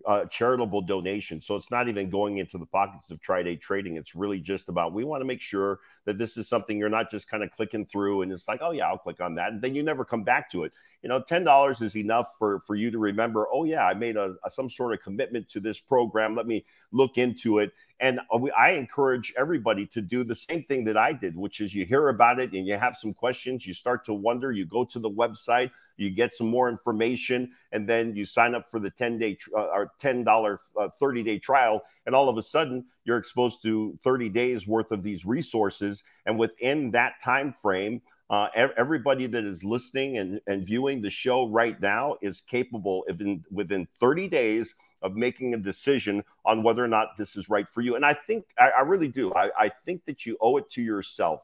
uh, 0.07 0.25
charitable 0.27 0.83
donation, 0.83 1.41
so 1.41 1.57
it's 1.57 1.71
not 1.71 1.89
even 1.89 2.11
going 2.11 2.39
into 2.39 2.59
the 2.59 2.67
pockets 2.67 3.11
of 3.11 3.21
Try 3.21 3.43
Day 3.43 3.57
Trading. 3.57 3.97
It's 3.97 4.15
really 4.15 4.41
just 4.41 4.69
about 4.69 4.93
we 4.93 5.05
want 5.05 5.21
to 5.21 5.25
make 5.25 5.41
sure 5.41 5.81
that 6.05 6.19
this 6.19 6.37
is 6.37 6.49
something 6.49 6.79
you're 6.79 6.89
not 6.89 7.11
just 7.11 7.29
kind 7.29 7.43
of 7.43 7.51
clicking 7.53 7.87
through 7.87 8.23
and 8.23 8.33
it's 8.33 8.49
like, 8.49 8.61
oh 8.63 8.73
yeah, 8.73 8.89
I'll 8.89 8.99
click 8.99 9.21
on 9.21 9.35
that, 9.37 9.53
and 9.53 9.63
then 9.63 9.75
you 9.75 9.83
never 9.83 10.05
come 10.05 10.25
back 10.25 10.51
to 10.53 10.65
it. 10.65 10.73
You 11.03 11.09
know, 11.09 11.21
ten 11.21 11.45
dollars 11.45 11.81
is 11.81 11.97
enough 11.97 12.29
for 12.39 12.61
for 12.61 12.75
you 12.75 12.91
to 12.91 12.99
remember. 12.99 13.47
Oh 13.53 13.65
yeah, 13.65 13.85
I 13.87 13.95
made 13.95 14.17
a, 14.17 14.37
a 14.45 14.51
some 14.51 14.71
sort 14.71 14.95
of 14.95 15.03
commitment 15.03 15.49
to 15.51 15.61
this 15.61 15.81
program. 15.81 16.37
Let 16.37 16.47
me 16.47 16.65
look 16.93 17.19
into 17.19 17.59
it. 17.59 17.73
And 18.03 18.19
uh, 18.33 18.47
I 18.59 18.71
encourage 18.71 19.33
everybody 19.39 19.87
to 19.87 20.03
do 20.03 20.25
the 20.25 20.35
same 20.35 20.65
thing 20.65 20.85
that 20.85 20.97
I 20.97 21.13
did, 21.13 21.37
which 21.37 21.61
is 21.61 21.73
you 21.73 21.87
hear 21.87 22.09
about 22.09 22.41
it 22.41 22.53
and 22.53 22.67
you 22.67 22.77
have 22.77 22.97
some 22.99 23.15
questions, 23.15 23.65
you 23.65 23.73
start 23.73 24.05
to 24.07 24.13
wonder, 24.13 24.51
you 24.51 24.67
go 24.67 24.85
to 24.85 24.99
the 24.99 25.09
website, 25.09 25.71
you 25.97 26.11
get 26.11 26.35
some 26.35 26.49
more 26.49 26.69
information, 26.69 27.53
and 27.71 27.89
then 27.89 28.17
you 28.17 28.25
sign 28.25 28.57
up 28.57 28.69
for 28.69 28.81
the 28.81 28.91
10 28.91 29.19
day 29.19 29.39
uh, 29.57 29.67
or 29.67 29.93
$10 30.03 30.59
uh, 30.77 30.89
30 30.99 31.23
day 31.23 31.39
trial. 31.39 31.81
And 32.05 32.15
all 32.15 32.29
of 32.29 32.37
a 32.37 32.43
sudden, 32.43 32.87
you're 33.05 33.19
exposed 33.19 33.63
to 33.63 33.97
30 34.03 34.29
days 34.31 34.67
worth 34.67 34.91
of 34.91 35.05
these 35.05 35.25
resources. 35.25 36.03
And 36.27 36.41
within 36.41 36.91
that 36.91 37.23
time 37.23 37.55
frame, 37.63 38.03
uh, 38.31 38.49
everybody 38.77 39.27
that 39.27 39.45
is 39.45 39.63
listening 39.63 40.19
and, 40.19 40.41
and 40.47 40.67
viewing 40.67 41.03
the 41.03 41.11
show 41.11 41.49
right 41.49 41.81
now 41.81 42.17
is 42.23 42.41
capable 42.41 43.05
of 43.09 43.21
in, 43.21 43.45
within 43.51 43.87
30 44.01 44.29
days 44.29 44.75
of 45.03 45.15
making 45.17 45.53
a 45.53 45.59
decision 45.59 46.23
on 46.45 46.63
whether 46.63 46.83
or 46.83 46.89
not 46.89 47.09
this 47.19 47.37
is 47.37 47.49
right 47.49 47.67
for 47.69 47.81
you. 47.81 47.97
And 47.97 48.07
I 48.07 48.15
think 48.15 48.45
I, 48.59 48.71
I 48.71 48.81
really 48.83 49.09
do. 49.09 49.35
I, 49.35 49.51
I 49.59 49.69
think 49.85 50.05
that 50.07 50.25
you 50.25 50.39
owe 50.41 50.57
it 50.57 50.71
to 50.71 50.83
yourself 50.83 51.43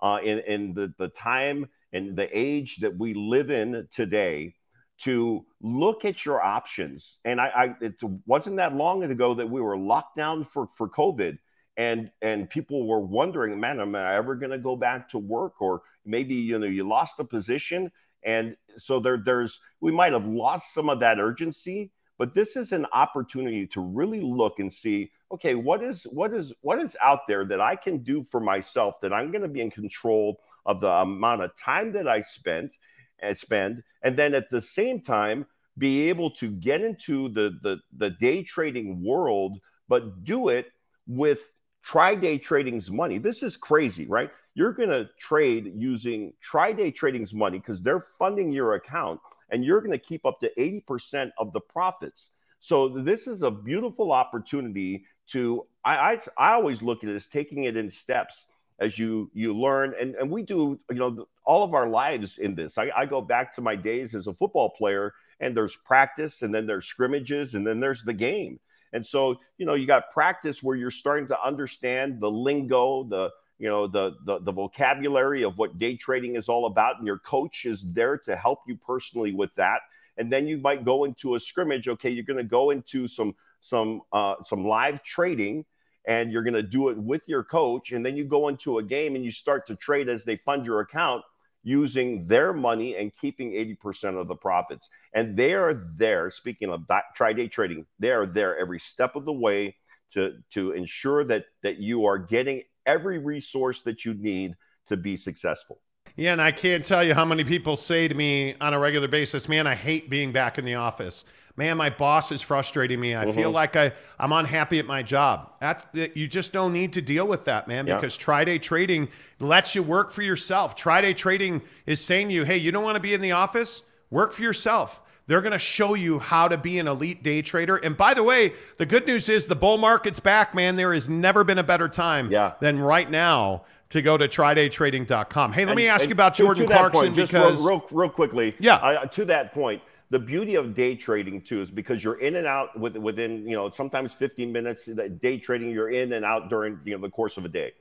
uh, 0.00 0.18
in, 0.22 0.40
in 0.40 0.74
the, 0.74 0.92
the 0.98 1.08
time 1.08 1.68
and 1.92 2.16
the 2.16 2.28
age 2.36 2.78
that 2.78 2.96
we 2.98 3.14
live 3.14 3.50
in 3.50 3.86
today 3.92 4.54
to 5.02 5.44
look 5.60 6.04
at 6.04 6.24
your 6.24 6.42
options. 6.42 7.18
And 7.24 7.40
I, 7.40 7.46
I 7.48 7.84
it 7.84 7.94
wasn't 8.24 8.56
that 8.56 8.74
long 8.74 9.04
ago 9.04 9.34
that 9.34 9.48
we 9.48 9.60
were 9.60 9.76
locked 9.76 10.16
down 10.16 10.44
for, 10.44 10.68
for 10.76 10.88
COVID 10.88 11.38
and 11.76 12.10
and 12.22 12.48
people 12.48 12.86
were 12.86 13.00
wondering, 13.00 13.60
man, 13.60 13.80
am 13.80 13.94
I 13.94 14.16
ever 14.16 14.34
going 14.34 14.50
to 14.50 14.58
go 14.58 14.76
back 14.76 15.10
to 15.10 15.18
work? 15.18 15.60
Or 15.60 15.82
maybe 16.06 16.34
you 16.34 16.58
know 16.58 16.66
you 16.66 16.86
lost 16.86 17.20
a 17.20 17.24
position, 17.24 17.90
and 18.22 18.56
so 18.76 19.00
there 19.00 19.18
there's 19.18 19.60
we 19.80 19.92
might 19.92 20.12
have 20.12 20.26
lost 20.26 20.72
some 20.74 20.88
of 20.88 21.00
that 21.00 21.18
urgency. 21.18 21.92
But 22.18 22.34
this 22.34 22.56
is 22.56 22.72
an 22.72 22.86
opportunity 22.92 23.66
to 23.68 23.80
really 23.82 24.22
look 24.22 24.58
and 24.58 24.72
see, 24.72 25.10
okay, 25.30 25.54
what 25.54 25.82
is 25.82 26.04
what 26.04 26.32
is 26.32 26.52
what 26.62 26.78
is 26.78 26.96
out 27.02 27.26
there 27.28 27.44
that 27.44 27.60
I 27.60 27.76
can 27.76 27.98
do 27.98 28.24
for 28.30 28.40
myself 28.40 29.00
that 29.02 29.12
I'm 29.12 29.30
going 29.30 29.42
to 29.42 29.48
be 29.48 29.60
in 29.60 29.70
control 29.70 30.40
of 30.64 30.80
the 30.80 30.90
amount 30.90 31.42
of 31.42 31.50
time 31.62 31.92
that 31.92 32.08
I 32.08 32.22
spent 32.22 32.74
and 33.18 33.36
spend, 33.36 33.82
and 34.02 34.16
then 34.16 34.34
at 34.34 34.50
the 34.50 34.60
same 34.60 35.02
time 35.02 35.46
be 35.78 36.08
able 36.08 36.30
to 36.30 36.50
get 36.50 36.80
into 36.80 37.28
the 37.28 37.58
the, 37.62 37.78
the 37.96 38.10
day 38.10 38.42
trading 38.42 39.04
world, 39.04 39.58
but 39.88 40.24
do 40.24 40.48
it 40.48 40.72
with 41.06 41.40
try 41.86 42.16
Day 42.16 42.36
Trading's 42.36 42.90
money, 42.90 43.18
this 43.18 43.42
is 43.44 43.56
crazy, 43.56 44.06
right? 44.06 44.30
You're 44.56 44.72
going 44.72 44.88
to 44.88 45.10
trade 45.18 45.74
using 45.76 46.32
Try 46.40 46.72
Day 46.72 46.90
Trading's 46.90 47.34
money 47.34 47.58
because 47.58 47.82
they're 47.82 48.00
funding 48.00 48.52
your 48.52 48.72
account 48.72 49.20
and 49.50 49.62
you're 49.62 49.80
going 49.80 49.92
to 49.92 49.98
keep 49.98 50.24
up 50.24 50.40
to 50.40 50.50
80% 50.58 51.30
of 51.36 51.52
the 51.52 51.60
profits. 51.60 52.30
So 52.58 52.88
this 52.88 53.26
is 53.26 53.42
a 53.42 53.50
beautiful 53.50 54.12
opportunity 54.12 55.04
to 55.28 55.66
I, 55.84 55.96
I 55.96 56.20
I 56.38 56.52
always 56.52 56.80
look 56.80 57.04
at 57.04 57.10
it 57.10 57.16
as 57.16 57.26
taking 57.26 57.64
it 57.64 57.76
in 57.76 57.90
steps 57.90 58.46
as 58.78 58.98
you 58.98 59.30
you 59.34 59.54
learn 59.54 59.92
and 60.00 60.14
and 60.14 60.30
we 60.30 60.42
do 60.42 60.78
you 60.90 60.96
know 60.96 61.26
all 61.44 61.64
of 61.64 61.74
our 61.74 61.88
lives 61.88 62.38
in 62.38 62.54
this 62.54 62.78
I, 62.78 62.90
I 62.96 63.06
go 63.06 63.20
back 63.20 63.54
to 63.56 63.60
my 63.60 63.74
days 63.76 64.14
as 64.14 64.26
a 64.26 64.34
football 64.34 64.70
player 64.70 65.14
and 65.40 65.56
there's 65.56 65.76
practice 65.76 66.42
and 66.42 66.54
then 66.54 66.66
there's 66.66 66.86
scrimmages 66.86 67.54
and 67.54 67.66
then 67.66 67.80
there's 67.80 68.04
the 68.04 68.12
game 68.12 68.60
and 68.92 69.04
so 69.04 69.40
you 69.58 69.66
know 69.66 69.74
you 69.74 69.86
got 69.86 70.12
practice 70.12 70.62
where 70.62 70.76
you're 70.76 70.90
starting 70.92 71.26
to 71.28 71.42
understand 71.44 72.20
the 72.20 72.30
lingo 72.30 73.02
the 73.04 73.30
you 73.58 73.68
know 73.68 73.86
the, 73.86 74.16
the 74.24 74.40
the 74.40 74.52
vocabulary 74.52 75.42
of 75.42 75.56
what 75.56 75.78
day 75.78 75.96
trading 75.96 76.36
is 76.36 76.48
all 76.48 76.66
about 76.66 76.98
and 76.98 77.06
your 77.06 77.18
coach 77.18 77.64
is 77.64 77.82
there 77.92 78.18
to 78.18 78.36
help 78.36 78.60
you 78.66 78.76
personally 78.76 79.32
with 79.32 79.54
that. 79.56 79.80
And 80.18 80.32
then 80.32 80.46
you 80.46 80.56
might 80.58 80.84
go 80.84 81.04
into 81.04 81.34
a 81.34 81.40
scrimmage 81.40 81.88
okay 81.88 82.10
you're 82.10 82.24
going 82.24 82.36
to 82.36 82.44
go 82.44 82.70
into 82.70 83.08
some 83.08 83.34
some 83.60 84.02
uh, 84.12 84.36
some 84.44 84.66
live 84.66 85.02
trading 85.02 85.64
and 86.06 86.30
you're 86.30 86.42
going 86.42 86.54
to 86.54 86.62
do 86.62 86.88
it 86.88 86.96
with 86.96 87.28
your 87.28 87.42
coach 87.42 87.92
and 87.92 88.04
then 88.04 88.16
you 88.16 88.24
go 88.24 88.48
into 88.48 88.78
a 88.78 88.82
game 88.82 89.16
and 89.16 89.24
you 89.24 89.30
start 89.30 89.66
to 89.66 89.74
trade 89.74 90.08
as 90.08 90.24
they 90.24 90.36
fund 90.36 90.64
your 90.64 90.80
account 90.80 91.24
using 91.62 92.28
their 92.28 92.52
money 92.52 92.94
and 92.94 93.10
keeping 93.20 93.50
80% 93.50 94.20
of 94.20 94.28
the 94.28 94.36
profits. 94.36 94.88
And 95.12 95.36
they 95.36 95.52
are 95.52 95.74
there 95.96 96.30
speaking 96.30 96.70
of 96.70 96.84
try-day 97.16 97.48
trading 97.48 97.86
they 97.98 98.12
are 98.12 98.26
there 98.26 98.56
every 98.56 98.78
step 98.78 99.16
of 99.16 99.24
the 99.24 99.32
way 99.32 99.76
to 100.12 100.34
to 100.52 100.72
ensure 100.72 101.24
that 101.24 101.46
that 101.62 101.78
you 101.78 102.04
are 102.06 102.18
getting 102.18 102.62
every 102.86 103.18
resource 103.18 103.82
that 103.82 104.04
you 104.04 104.14
need 104.14 104.54
to 104.86 104.96
be 104.96 105.16
successful 105.16 105.80
yeah, 106.18 106.32
and 106.32 106.40
I 106.40 106.50
can't 106.50 106.82
tell 106.82 107.04
you 107.04 107.12
how 107.12 107.26
many 107.26 107.44
people 107.44 107.76
say 107.76 108.08
to 108.08 108.14
me 108.14 108.54
on 108.58 108.72
a 108.72 108.78
regular 108.78 109.06
basis, 109.06 109.50
man, 109.50 109.66
I 109.66 109.74
hate 109.74 110.08
being 110.08 110.32
back 110.32 110.56
in 110.56 110.64
the 110.64 110.76
office. 110.76 111.26
Man, 111.56 111.76
my 111.76 111.90
boss 111.90 112.32
is 112.32 112.40
frustrating 112.40 112.98
me. 113.00 113.14
I 113.14 113.26
Mhm. 113.26 113.34
feel 113.34 113.50
like 113.50 113.76
I, 113.76 113.92
I'm 114.18 114.32
unhappy 114.32 114.78
at 114.78 114.86
my 114.86 115.02
job. 115.02 115.52
That's 115.60 115.84
you 115.92 116.26
just 116.26 116.52
don't 116.54 116.72
need 116.72 116.94
to 116.94 117.02
deal 117.02 117.26
with 117.26 117.44
that, 117.44 117.68
man, 117.68 117.86
Yeah. 117.86 117.96
because 117.96 118.16
Try-Day 118.16 118.58
trading 118.60 119.08
lets 119.40 119.74
you 119.74 119.82
work 119.82 120.10
for 120.10 120.22
yourself. 120.22 120.74
Try-Day 120.74 121.12
trading 121.12 121.60
is 121.84 122.00
saying 122.00 122.28
to 122.28 122.34
you, 122.34 122.44
hey, 122.44 122.56
you 122.56 122.72
don't 122.72 122.84
want 122.84 122.96
to 122.96 123.02
be 123.02 123.12
in 123.12 123.20
the 123.20 123.32
office? 123.32 123.82
Work 124.10 124.32
for 124.32 124.42
yourself. 124.42 125.02
They're 125.28 125.40
going 125.40 125.52
to 125.52 125.58
show 125.58 125.94
you 125.94 126.20
how 126.20 126.46
to 126.46 126.56
be 126.56 126.78
an 126.78 126.86
elite 126.86 127.22
day 127.22 127.42
trader. 127.42 127.76
And 127.76 127.96
by 127.96 128.14
the 128.14 128.22
way, 128.22 128.52
the 128.78 128.86
good 128.86 129.06
news 129.06 129.28
is 129.28 129.46
the 129.46 129.56
bull 129.56 129.76
market's 129.76 130.20
back, 130.20 130.54
man. 130.54 130.76
There 130.76 130.94
has 130.94 131.08
never 131.08 131.42
been 131.42 131.58
a 131.58 131.64
better 131.64 131.88
time 131.88 132.30
than 132.60 132.78
right 132.78 133.10
now 133.10 133.64
to 133.88 134.02
go 134.02 134.16
to 134.16 134.28
trydaytrading.com. 134.28 135.52
Hey, 135.52 135.64
let 135.64 135.70
And- 135.72 135.76
me 135.76 135.88
ask 135.88 136.06
you 136.06 136.12
about 136.12 136.34
to- 136.36 136.44
Jordan 136.44 136.66
to 136.66 136.72
Clarkson 136.72 137.00
point, 137.00 137.16
just 137.16 137.32
because 137.32 137.58
real, 137.64 137.78
real, 137.78 137.86
real 137.90 138.08
quickly, 138.08 138.54
Yeah. 138.60 138.76
uh, 138.76 139.06
to 139.06 139.24
that 139.26 139.52
point, 139.52 139.82
the 140.10 140.18
beauty 140.20 140.54
of 140.54 140.74
day 140.74 140.94
trading 140.94 141.40
too 141.42 141.60
is 141.60 141.70
because 141.72 142.02
you're 142.04 142.20
in 142.20 142.36
and 142.36 142.46
out 142.46 142.78
with, 142.78 142.96
within 142.96 143.44
you 143.48 143.56
know 143.56 143.70
sometimes 143.70 144.14
15 144.14 144.52
minutes. 144.52 144.84
Day 145.20 145.38
trading, 145.38 145.70
you're 145.70 145.90
in 145.90 146.12
and 146.12 146.24
out 146.24 146.48
during 146.48 146.78
you 146.84 146.94
know 146.94 147.00
the 147.00 147.10
course 147.10 147.36
of 147.36 147.44
a 147.44 147.48
day. 147.48 147.72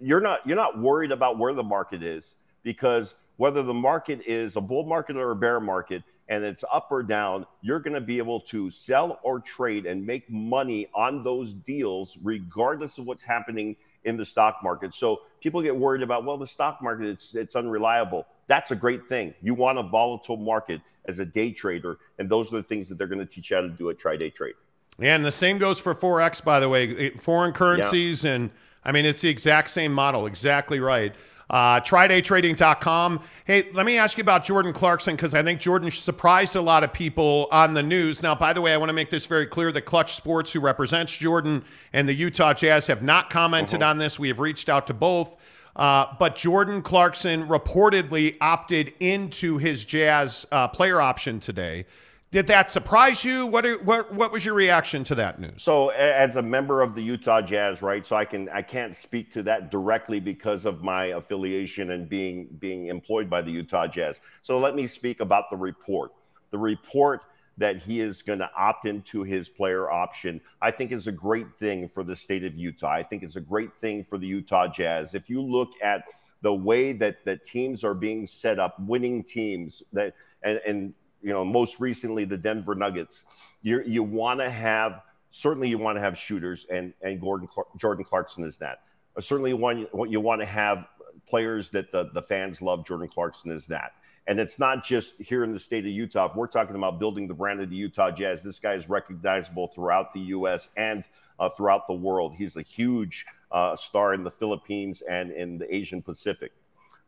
You're 0.00 0.20
not 0.22 0.46
you're 0.46 0.56
not 0.56 0.78
worried 0.78 1.12
about 1.12 1.38
where 1.38 1.52
the 1.52 1.62
market 1.62 2.02
is 2.02 2.36
because 2.62 3.14
whether 3.36 3.62
the 3.62 3.74
market 3.74 4.20
is 4.26 4.56
a 4.56 4.60
bull 4.62 4.84
market 4.84 5.16
or 5.16 5.30
a 5.30 5.36
bear 5.36 5.60
market 5.60 6.02
and 6.28 6.44
it's 6.44 6.64
up 6.72 6.88
or 6.90 7.02
down, 7.02 7.46
you're 7.62 7.80
going 7.80 7.94
to 7.94 8.00
be 8.00 8.18
able 8.18 8.40
to 8.40 8.70
sell 8.70 9.20
or 9.22 9.40
trade 9.40 9.86
and 9.86 10.04
make 10.04 10.28
money 10.30 10.88
on 10.94 11.22
those 11.22 11.54
deals 11.54 12.18
regardless 12.22 12.98
of 12.98 13.06
what's 13.06 13.24
happening 13.24 13.76
in 14.04 14.16
the 14.16 14.24
stock 14.24 14.60
market. 14.62 14.94
So 14.94 15.22
people 15.40 15.62
get 15.62 15.76
worried 15.76 16.02
about, 16.02 16.24
well, 16.24 16.38
the 16.38 16.46
stock 16.46 16.80
market 16.82 17.06
it's 17.06 17.34
it's 17.34 17.56
unreliable. 17.56 18.26
That's 18.46 18.70
a 18.70 18.76
great 18.76 19.08
thing. 19.08 19.34
You 19.42 19.54
want 19.54 19.78
a 19.78 19.82
volatile 19.82 20.36
market 20.36 20.80
as 21.06 21.18
a 21.18 21.24
day 21.24 21.52
trader, 21.52 21.98
and 22.18 22.28
those 22.28 22.52
are 22.52 22.56
the 22.56 22.62
things 22.62 22.88
that 22.88 22.98
they're 22.98 23.06
going 23.06 23.18
to 23.18 23.26
teach 23.26 23.50
you 23.50 23.56
how 23.56 23.62
to 23.62 23.68
do 23.68 23.90
at 23.90 23.98
Try 23.98 24.16
Day 24.16 24.30
Trade. 24.30 24.54
And 24.98 25.24
the 25.24 25.32
same 25.32 25.58
goes 25.58 25.78
for 25.78 25.94
Forex, 25.94 26.42
by 26.42 26.58
the 26.58 26.68
way. 26.68 27.10
Foreign 27.10 27.52
currencies, 27.52 28.24
and 28.24 28.50
I 28.84 28.92
mean, 28.92 29.04
it's 29.04 29.20
the 29.20 29.28
exact 29.28 29.70
same 29.70 29.92
model. 29.92 30.26
Exactly 30.26 30.80
right. 30.80 31.14
Uh, 31.48 31.80
TryDayTrading.com. 31.80 33.20
Hey, 33.44 33.70
let 33.72 33.86
me 33.86 33.98
ask 33.98 34.18
you 34.18 34.22
about 34.22 34.44
Jordan 34.44 34.72
Clarkson 34.72 35.14
because 35.14 35.32
I 35.32 35.44
think 35.44 35.60
Jordan 35.60 35.90
surprised 35.92 36.56
a 36.56 36.60
lot 36.60 36.82
of 36.82 36.92
people 36.92 37.46
on 37.52 37.74
the 37.74 37.84
news. 37.84 38.20
Now, 38.22 38.34
by 38.34 38.52
the 38.52 38.60
way, 38.60 38.74
I 38.74 38.76
want 38.76 38.88
to 38.88 38.94
make 38.94 39.10
this 39.10 39.26
very 39.26 39.46
clear 39.46 39.70
that 39.70 39.82
Clutch 39.82 40.16
Sports, 40.16 40.52
who 40.52 40.60
represents 40.60 41.16
Jordan 41.16 41.64
and 41.92 42.08
the 42.08 42.14
Utah 42.14 42.52
Jazz, 42.52 42.88
have 42.88 43.02
not 43.02 43.30
commented 43.30 43.80
on 43.82 43.98
this. 43.98 44.18
We 44.18 44.28
have 44.28 44.40
reached 44.40 44.68
out 44.68 44.88
to 44.88 44.94
both. 44.94 45.36
Uh, 45.76 46.06
but 46.18 46.34
Jordan 46.34 46.80
Clarkson 46.80 47.46
reportedly 47.46 48.36
opted 48.40 48.94
into 48.98 49.58
his 49.58 49.84
Jazz 49.84 50.46
uh, 50.50 50.68
player 50.68 51.00
option 51.00 51.38
today. 51.38 51.84
Did 52.32 52.48
that 52.48 52.70
surprise 52.70 53.24
you? 53.24 53.46
What, 53.46 53.64
are, 53.64 53.78
what 53.78 54.12
what 54.12 54.32
was 54.32 54.44
your 54.44 54.54
reaction 54.54 55.04
to 55.04 55.14
that 55.14 55.40
news? 55.40 55.62
So, 55.62 55.90
as 55.90 56.34
a 56.34 56.42
member 56.42 56.82
of 56.82 56.96
the 56.96 57.02
Utah 57.02 57.40
Jazz, 57.40 57.82
right? 57.82 58.04
So 58.04 58.16
I 58.16 58.24
can 58.24 58.48
I 58.48 58.62
can't 58.62 58.96
speak 58.96 59.32
to 59.34 59.44
that 59.44 59.70
directly 59.70 60.18
because 60.18 60.66
of 60.66 60.82
my 60.82 61.06
affiliation 61.06 61.92
and 61.92 62.08
being 62.08 62.48
being 62.58 62.88
employed 62.88 63.30
by 63.30 63.42
the 63.42 63.52
Utah 63.52 63.86
Jazz. 63.86 64.20
So 64.42 64.58
let 64.58 64.74
me 64.74 64.88
speak 64.88 65.20
about 65.20 65.50
the 65.50 65.56
report. 65.56 66.12
The 66.50 66.58
report 66.58 67.22
that 67.58 67.78
he 67.78 68.00
is 68.00 68.22
going 68.22 68.40
to 68.40 68.50
opt 68.56 68.86
into 68.86 69.22
his 69.22 69.48
player 69.48 69.90
option, 69.90 70.40
I 70.60 70.72
think 70.72 70.92
is 70.92 71.06
a 71.06 71.12
great 71.12 71.54
thing 71.54 71.88
for 71.88 72.04
the 72.04 72.16
state 72.16 72.44
of 72.44 72.54
Utah. 72.54 72.90
I 72.90 73.02
think 73.02 73.22
it's 73.22 73.36
a 73.36 73.40
great 73.40 73.72
thing 73.80 74.04
for 74.08 74.18
the 74.18 74.26
Utah 74.26 74.66
Jazz. 74.66 75.14
If 75.14 75.30
you 75.30 75.40
look 75.40 75.70
at 75.82 76.02
the 76.42 76.52
way 76.52 76.92
that 76.92 77.24
that 77.24 77.44
teams 77.44 77.84
are 77.84 77.94
being 77.94 78.26
set 78.26 78.58
up, 78.58 78.78
winning 78.80 79.22
teams 79.22 79.82
that 79.92 80.14
and 80.42 80.60
and 80.66 80.94
you 81.26 81.32
know 81.32 81.44
most 81.44 81.80
recently 81.80 82.24
the 82.24 82.38
Denver 82.38 82.76
Nuggets, 82.76 83.24
you 83.60 83.82
you 83.84 84.04
want 84.04 84.38
to 84.38 84.48
have 84.48 85.02
certainly 85.32 85.68
you 85.68 85.76
want 85.76 85.96
to 85.96 86.00
have 86.00 86.16
shooters 86.16 86.66
and 86.70 86.94
and 87.02 87.20
Gordon 87.20 87.48
Clark, 87.48 87.66
Jordan 87.76 88.04
Clarkson 88.04 88.44
is 88.44 88.56
that. 88.58 88.82
Uh, 89.16 89.20
Certainly 89.20 89.54
one 89.54 89.88
you 90.08 90.20
want 90.20 90.40
to 90.40 90.46
have 90.46 90.86
players 91.28 91.68
that 91.70 91.90
the 91.90 92.10
the 92.14 92.22
fans 92.22 92.62
love. 92.62 92.86
Jordan 92.86 93.08
Clarkson 93.08 93.50
is 93.50 93.66
that. 93.66 93.92
And 94.28 94.38
it's 94.40 94.58
not 94.58 94.84
just 94.84 95.20
here 95.20 95.42
in 95.44 95.52
the 95.52 95.58
state 95.58 95.84
of 95.84 95.90
Utah. 95.90 96.30
If 96.30 96.36
we're 96.36 96.48
talking 96.48 96.74
about 96.74 96.98
building 96.98 97.28
the 97.28 97.34
brand 97.34 97.60
of 97.60 97.70
the 97.70 97.76
Utah 97.76 98.10
Jazz, 98.10 98.42
this 98.42 98.58
guy 98.58 98.74
is 98.74 98.88
recognizable 98.88 99.68
throughout 99.68 100.12
the 100.14 100.20
U.S. 100.20 100.68
and 100.76 101.04
uh, 101.38 101.48
throughout 101.50 101.86
the 101.86 101.94
world. 101.94 102.34
He's 102.36 102.56
a 102.56 102.62
huge 102.62 103.24
uh, 103.52 103.76
star 103.76 104.14
in 104.14 104.24
the 104.24 104.32
Philippines 104.32 105.02
and 105.08 105.30
in 105.30 105.58
the 105.58 105.72
Asian 105.72 106.02
Pacific. 106.02 106.52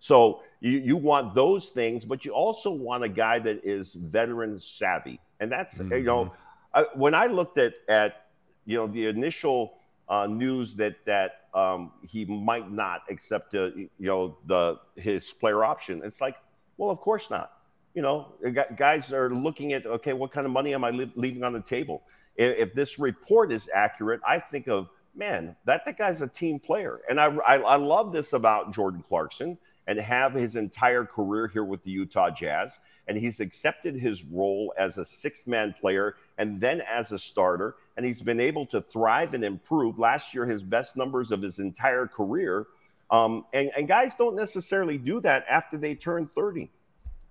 So 0.01 0.43
you, 0.61 0.79
you 0.79 0.97
want 0.97 1.35
those 1.35 1.69
things, 1.69 2.05
but 2.05 2.25
you 2.25 2.33
also 2.33 2.71
want 2.71 3.05
a 3.05 3.09
guy 3.09 3.39
that 3.41 3.65
is 3.65 3.95
veteran 3.95 4.61
savvy. 4.61 5.21
And 5.41 5.51
that's, 5.51 5.79
you 5.79 6.03
know, 6.03 6.33
I, 6.75 6.85
when 6.95 7.15
I 7.15 7.27
looked 7.27 7.59
at, 7.59 7.75
at, 7.89 8.27
you 8.67 8.77
know, 8.77 8.87
the 8.87 9.07
initial 9.07 9.75
uh, 10.09 10.27
news 10.27 10.75
that, 10.75 10.97
that 11.07 11.43
um, 11.55 11.93
he 12.07 12.25
might 12.25 12.71
not 12.71 13.03
accept, 13.09 13.55
uh, 13.55 13.71
you 13.75 13.91
know, 13.99 14.37
the, 14.47 14.79
his 14.97 15.33
player 15.33 15.65
option, 15.65 16.03
it's 16.05 16.21
like, 16.21 16.37
well, 16.77 16.91
of 16.91 17.01
course 17.01 17.31
not. 17.31 17.53
You 17.95 18.03
know, 18.03 18.35
guys 18.77 19.13
are 19.13 19.31
looking 19.31 19.73
at, 19.73 19.87
okay, 19.87 20.13
what 20.13 20.31
kind 20.31 20.47
of 20.47 20.53
money 20.53 20.75
am 20.75 20.85
I 20.85 20.91
leave, 20.91 21.11
leaving 21.17 21.43
on 21.43 21.53
the 21.53 21.61
table? 21.61 22.03
If, 22.37 22.69
if 22.69 22.75
this 22.75 22.99
report 22.99 23.51
is 23.51 23.69
accurate, 23.75 24.21
I 24.27 24.39
think 24.39 24.69
of, 24.69 24.89
man, 25.17 25.57
that, 25.65 25.85
that 25.85 25.99
guy's 25.99 26.23
a 26.23 26.29
team 26.29 26.61
player. 26.61 27.01
And 27.09 27.19
I, 27.19 27.27
I, 27.27 27.57
I 27.57 27.77
love 27.77 28.13
this 28.13 28.35
about 28.35 28.73
Jordan 28.73 29.03
Clarkson 29.07 29.59
and 29.89 29.99
have 29.99 30.35
his 30.35 30.55
entire 30.55 31.05
career 31.05 31.49
here 31.49 31.65
with 31.65 31.83
the 31.83 31.91
Utah 31.91 32.31
Jazz. 32.31 32.79
And 33.09 33.17
he's 33.17 33.41
accepted 33.41 33.97
his 33.97 34.23
role 34.23 34.75
as 34.79 34.99
a 34.99 35.05
sixth 35.05 35.47
man 35.47 35.75
player 35.81 36.17
and 36.37 36.61
then 36.61 36.83
as 36.83 37.11
a 37.11 37.19
starter. 37.19 37.75
And 37.97 38.05
he's 38.05 38.21
been 38.21 38.39
able 38.39 38.67
to 38.67 38.83
thrive 38.83 39.33
and 39.33 39.43
improve. 39.43 39.99
Last 39.99 40.35
year, 40.35 40.45
his 40.45 40.63
best 40.63 40.95
numbers 40.95 41.33
of 41.33 41.41
his 41.41 41.59
entire 41.59 42.07
career. 42.07 42.67
Um, 43.11 43.47
and, 43.55 43.71
and 43.75 43.89
guys 43.89 44.13
don't 44.19 44.37
necessarily 44.37 44.99
do 44.99 45.21
that 45.23 45.47
after 45.49 45.79
they 45.79 45.95
turn 45.95 46.29
30. 46.35 46.71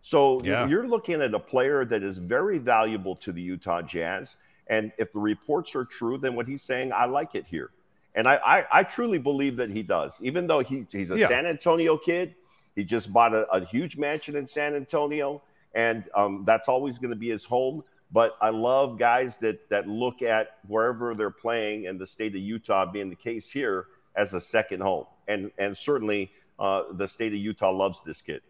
So 0.01 0.41
Yeah. 0.43 0.67
you're 0.67 0.88
looking 0.88 1.21
at 1.21 1.35
a 1.35 1.39
player 1.39 1.85
that 1.85 2.01
is 2.01 2.17
very 2.17 2.57
valuable 2.57 3.15
to 3.17 3.31
the 3.31 3.41
Utah 3.41 3.84
Jazz. 3.84 4.35
And 4.65 4.91
if 4.97 5.13
the 5.13 5.19
reports 5.19 5.75
are 5.75 5.85
true, 5.85 6.17
then 6.17 6.35
what 6.35 6.47
he's 6.47 6.63
saying, 6.63 6.91
I 6.91 7.05
like 7.05 7.35
it 7.35 7.45
here. 7.45 7.69
And 8.15 8.27
I, 8.27 8.38
I, 8.38 8.79
I 8.79 8.84
truly 8.84 9.19
believe 9.19 9.57
that 9.57 9.69
he 9.69 9.84
does, 9.84 10.19
even 10.23 10.47
though 10.47 10.61
he, 10.61 10.88
he's 10.91 11.11
a 11.11 11.19
Yeah. 11.19 11.27
San 11.27 11.45
Antonio 11.45 11.97
kid. 11.97 12.34
He 12.77 12.83
just 12.83 13.11
bought 13.11 13.33
a, 13.33 13.47
a 13.51 13.65
huge 13.65 13.97
mansion 13.97 14.35
in 14.35 14.45
San 14.47 14.75
Antonio, 14.75 15.41
and 15.73 16.03
um, 16.13 16.43
that's 16.45 16.69
always 16.69 16.99
going 16.99 17.09
to 17.09 17.15
be 17.17 17.29
his 17.29 17.43
home. 17.43 17.83
But 18.11 18.37
I 18.39 18.51
love 18.51 18.99
guys 18.99 19.37
that 19.37 19.67
that 19.69 19.87
look 19.87 20.21
at 20.21 20.59
wherever 20.67 21.15
they're 21.15 21.31
playing 21.31 21.87
and 21.87 21.99
the 21.99 22.05
state 22.05 22.35
of 22.35 22.41
Utah 22.41 22.85
being 22.85 23.09
the 23.09 23.15
case 23.15 23.49
here 23.49 23.87
as 24.15 24.35
a 24.35 24.39
second 24.39 24.81
home. 24.81 25.05
And 25.27 25.49
and 25.57 25.75
certainly 25.75 26.31
uh, 26.59 26.83
the 26.93 27.07
state 27.07 27.33
of 27.33 27.39
Utah 27.39 27.71
loves 27.71 28.01
this 28.05 28.21
kid. 28.21 28.41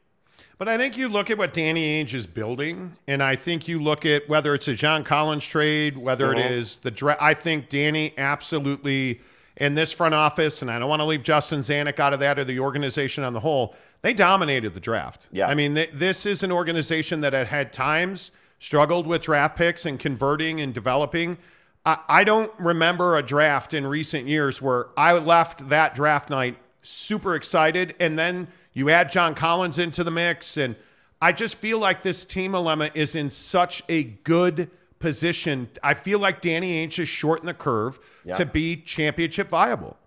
But 0.57 0.67
I 0.67 0.77
think 0.77 0.97
you 0.97 1.07
look 1.07 1.31
at 1.31 1.37
what 1.37 1.53
Danny 1.53 2.03
Ainge 2.03 2.13
is 2.13 2.27
building, 2.27 2.97
and 3.07 3.23
I 3.23 3.37
think 3.37 3.65
you 3.69 3.81
look 3.81 4.05
at 4.05 4.27
whether 4.27 4.53
it's 4.53 4.67
a 4.67 4.75
John 4.75 5.05
Collins 5.05 5.45
trade, 5.45 5.97
whether 5.97 6.33
it 6.33 6.37
Mhm. 6.37 6.51
is 6.51 6.79
the 6.79 6.91
draft. 6.91 7.21
I 7.21 7.33
think 7.33 7.69
Danny 7.69 8.13
absolutely 8.17 9.21
and 9.59 9.75
this 9.75 9.91
front 9.91 10.13
office, 10.13 10.61
and 10.61 10.69
I 10.69 10.77
don't 10.77 10.89
want 10.89 10.99
to 10.99 11.05
leave 11.05 11.23
Justin 11.23 11.61
Zanik 11.61 11.99
out 11.99 12.13
of 12.13 12.19
that 12.19 12.37
or 12.37 12.43
the 12.43 12.59
organization 12.59 13.23
on 13.23 13.33
the 13.33 13.39
whole, 13.39 13.73
they 14.01 14.13
dominated 14.13 14.73
the 14.73 14.79
draft. 14.79 15.27
Yeah. 15.31 15.47
I 15.47 15.53
mean, 15.55 15.75
th- 15.75 15.91
this 15.93 16.25
is 16.25 16.43
an 16.43 16.51
organization 16.51 17.21
that 17.21 17.33
had 17.33 17.47
had 17.47 17.73
times 17.73 18.31
struggled 18.59 19.05
with 19.07 19.21
draft 19.21 19.57
picks 19.57 19.85
and 19.85 19.99
converting 19.99 20.61
and 20.61 20.73
developing. 20.73 21.37
I, 21.85 21.99
I 22.07 22.23
don't 22.23 22.51
remember 22.59 23.17
a 23.17 23.23
draft 23.23 23.73
in 23.73 23.85
recent 23.87 24.27
years 24.27 24.61
where 24.61 24.87
I 24.97 25.13
left 25.13 25.69
that 25.69 25.95
draft 25.95 26.29
night 26.29 26.57
super 26.81 27.35
excited, 27.35 27.95
and 27.99 28.17
then 28.17 28.47
you 28.73 28.89
add 28.89 29.11
John 29.11 29.35
Collins 29.35 29.77
into 29.77 30.03
the 30.03 30.11
mix, 30.11 30.57
and 30.57 30.75
I 31.21 31.31
just 31.31 31.55
feel 31.55 31.79
like 31.79 32.01
this 32.03 32.25
team, 32.25 32.51
Alema, 32.53 32.91
is 32.95 33.15
in 33.15 33.29
such 33.29 33.83
a 33.89 34.03
good 34.03 34.69
position. 34.99 35.69
I 35.83 35.93
feel 35.95 36.19
like 36.19 36.41
Danny 36.41 36.85
Ainge 36.85 36.97
has 36.97 37.07
shortened 37.09 37.49
the 37.49 37.53
curve 37.53 37.99
Yeah. 38.23 38.33
to 38.35 38.45
be 38.45 38.75
championship 38.77 39.49
viable. 39.49 39.97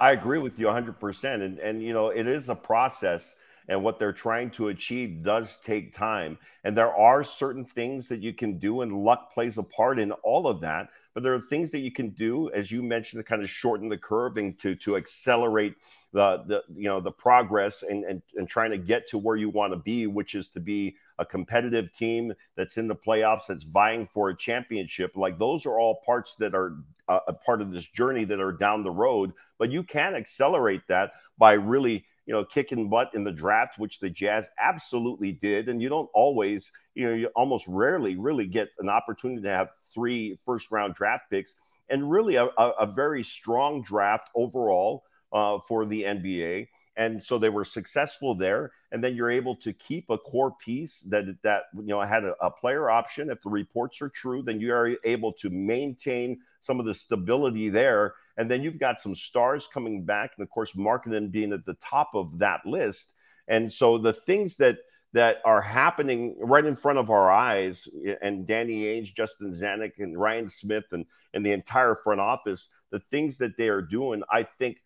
I 0.00 0.12
agree 0.12 0.38
with 0.38 0.58
you 0.58 0.66
100%. 0.66 1.42
And, 1.42 1.58
and, 1.58 1.82
you 1.82 1.92
know, 1.92 2.08
it 2.08 2.26
is 2.26 2.48
a 2.48 2.54
process, 2.54 3.36
and 3.68 3.84
what 3.84 3.98
they're 3.98 4.12
trying 4.12 4.50
to 4.52 4.68
achieve 4.68 5.22
does 5.22 5.58
take 5.62 5.94
time. 5.94 6.38
And 6.64 6.76
there 6.76 6.92
are 6.92 7.22
certain 7.22 7.66
things 7.66 8.08
that 8.08 8.20
you 8.20 8.32
can 8.32 8.58
do, 8.58 8.80
and 8.80 9.04
luck 9.04 9.32
plays 9.32 9.58
a 9.58 9.62
part 9.62 9.98
in 10.00 10.12
all 10.12 10.48
of 10.48 10.62
that. 10.62 10.88
But 11.14 11.24
there 11.24 11.34
are 11.34 11.40
things 11.40 11.70
that 11.72 11.80
you 11.80 11.90
can 11.90 12.10
do, 12.10 12.50
as 12.50 12.70
you 12.70 12.82
mentioned, 12.82 13.20
to 13.20 13.28
kind 13.28 13.42
of 13.42 13.50
shorten 13.50 13.88
the 13.88 13.98
curve 13.98 14.36
and 14.36 14.58
to, 14.60 14.76
to 14.76 14.96
accelerate 14.96 15.74
the, 16.12 16.44
the, 16.46 16.62
you 16.74 16.88
know, 16.88 17.00
the 17.00 17.10
progress 17.10 17.82
and, 17.82 18.04
and, 18.04 18.22
and 18.36 18.48
trying 18.48 18.70
to 18.70 18.78
get 18.78 19.08
to 19.08 19.18
where 19.18 19.36
you 19.36 19.50
want 19.50 19.72
to 19.72 19.78
be, 19.78 20.06
which 20.06 20.34
is 20.34 20.48
to 20.50 20.60
be 20.60 20.94
a 21.18 21.26
competitive 21.26 21.92
team 21.94 22.32
that's 22.56 22.76
in 22.76 22.88
the 22.88 22.94
playoffs, 22.94 23.46
that's 23.48 23.64
vying 23.64 24.08
for 24.12 24.30
a 24.30 24.36
championship. 24.36 25.16
Like 25.16 25.38
those 25.38 25.66
are 25.66 25.78
all 25.78 26.00
parts 26.06 26.36
that 26.36 26.54
are 26.54 26.76
uh, 27.08 27.20
a 27.26 27.32
part 27.32 27.60
of 27.60 27.72
this 27.72 27.86
journey 27.86 28.24
that 28.24 28.40
are 28.40 28.52
down 28.52 28.84
the 28.84 28.90
road. 28.90 29.32
But 29.58 29.70
you 29.70 29.82
can 29.82 30.14
accelerate 30.14 30.82
that 30.88 31.12
by 31.36 31.52
really, 31.52 32.04
you 32.24 32.32
know, 32.32 32.44
kicking 32.44 32.88
butt 32.88 33.10
in 33.14 33.24
the 33.24 33.32
draft, 33.32 33.78
which 33.78 33.98
the 33.98 34.08
Jazz 34.08 34.48
absolutely 34.62 35.32
did. 35.32 35.68
And 35.68 35.82
you 35.82 35.88
don't 35.88 36.08
always, 36.14 36.70
you 36.94 37.08
know, 37.08 37.14
you 37.14 37.26
almost 37.34 37.66
rarely 37.66 38.16
really 38.16 38.46
get 38.46 38.68
an 38.78 38.88
opportunity 38.88 39.42
to 39.42 39.48
have 39.48 39.70
three 39.92 40.38
first 40.44 40.70
round 40.70 40.94
draft 40.94 41.24
picks 41.30 41.54
and 41.88 42.10
really 42.10 42.36
a, 42.36 42.46
a, 42.46 42.68
a 42.80 42.86
very 42.86 43.24
strong 43.24 43.82
draft 43.82 44.28
overall 44.34 45.04
uh, 45.32 45.58
for 45.66 45.86
the 45.86 46.02
NBA 46.02 46.68
and 47.00 47.22
so 47.22 47.38
they 47.38 47.48
were 47.48 47.64
successful 47.64 48.34
there. 48.34 48.72
And 48.92 49.02
then 49.02 49.14
you're 49.14 49.30
able 49.30 49.56
to 49.56 49.72
keep 49.72 50.10
a 50.10 50.18
core 50.18 50.54
piece 50.62 51.00
that 51.08 51.24
that 51.42 51.64
you 51.74 51.86
know 51.86 52.00
had 52.00 52.24
a, 52.24 52.34
a, 52.44 52.50
player 52.50 52.90
option. 52.90 53.30
If 53.30 53.40
the 53.42 53.48
reports 53.48 54.02
are 54.02 54.10
true 54.10 54.42
then 54.42 54.60
you 54.60 54.74
are 54.74 54.96
able 55.04 55.32
to 55.34 55.48
maintain 55.48 56.40
some 56.60 56.78
of 56.78 56.86
the 56.86 56.92
stability 56.92 57.70
there. 57.70 58.14
And 58.36 58.50
then 58.50 58.62
you've 58.62 58.78
got 58.78 59.00
some 59.00 59.14
stars 59.14 59.66
coming 59.72 60.04
back. 60.04 60.32
And 60.36 60.42
of 60.42 60.50
course 60.50 60.76
marketing 60.76 61.30
being 61.30 61.54
at 61.54 61.64
the 61.64 61.74
top 61.74 62.10
of 62.14 62.38
that 62.40 62.66
list. 62.66 63.12
And 63.48 63.72
so 63.72 63.96
the 63.96 64.12
things 64.12 64.56
that 64.56 64.78
that 65.12 65.38
are 65.44 65.60
happening 65.60 66.36
right 66.38 66.64
in 66.64 66.76
front 66.76 66.98
of 66.98 67.10
our 67.10 67.30
eyes 67.30 67.88
and 68.22 68.46
Danny 68.46 68.84
Ainge, 68.84 69.14
Justin 69.14 69.52
Zanik 69.52 69.92
and 69.98 70.18
Ryan 70.18 70.48
Smith 70.48 70.84
and 70.92 71.04
and 71.34 71.44
the 71.44 71.52
entire 71.52 71.94
front 71.94 72.20
office 72.20 72.68
the 72.90 72.98
things 72.98 73.38
that 73.38 73.56
they 73.56 73.68
are 73.68 73.82
doing 73.82 74.22
I 74.30 74.42
think 74.42 74.78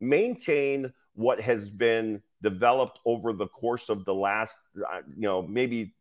maintain 0.00 0.92
what 1.14 1.40
has 1.40 1.68
been 1.68 2.22
developed 2.42 2.98
over 3.04 3.32
the 3.32 3.46
course 3.46 3.88
of 3.88 4.04
the 4.04 4.14
last, 4.14 4.56
uh, 4.78 5.00
you 5.08 5.22
know, 5.22 5.42
maybe 5.42 5.94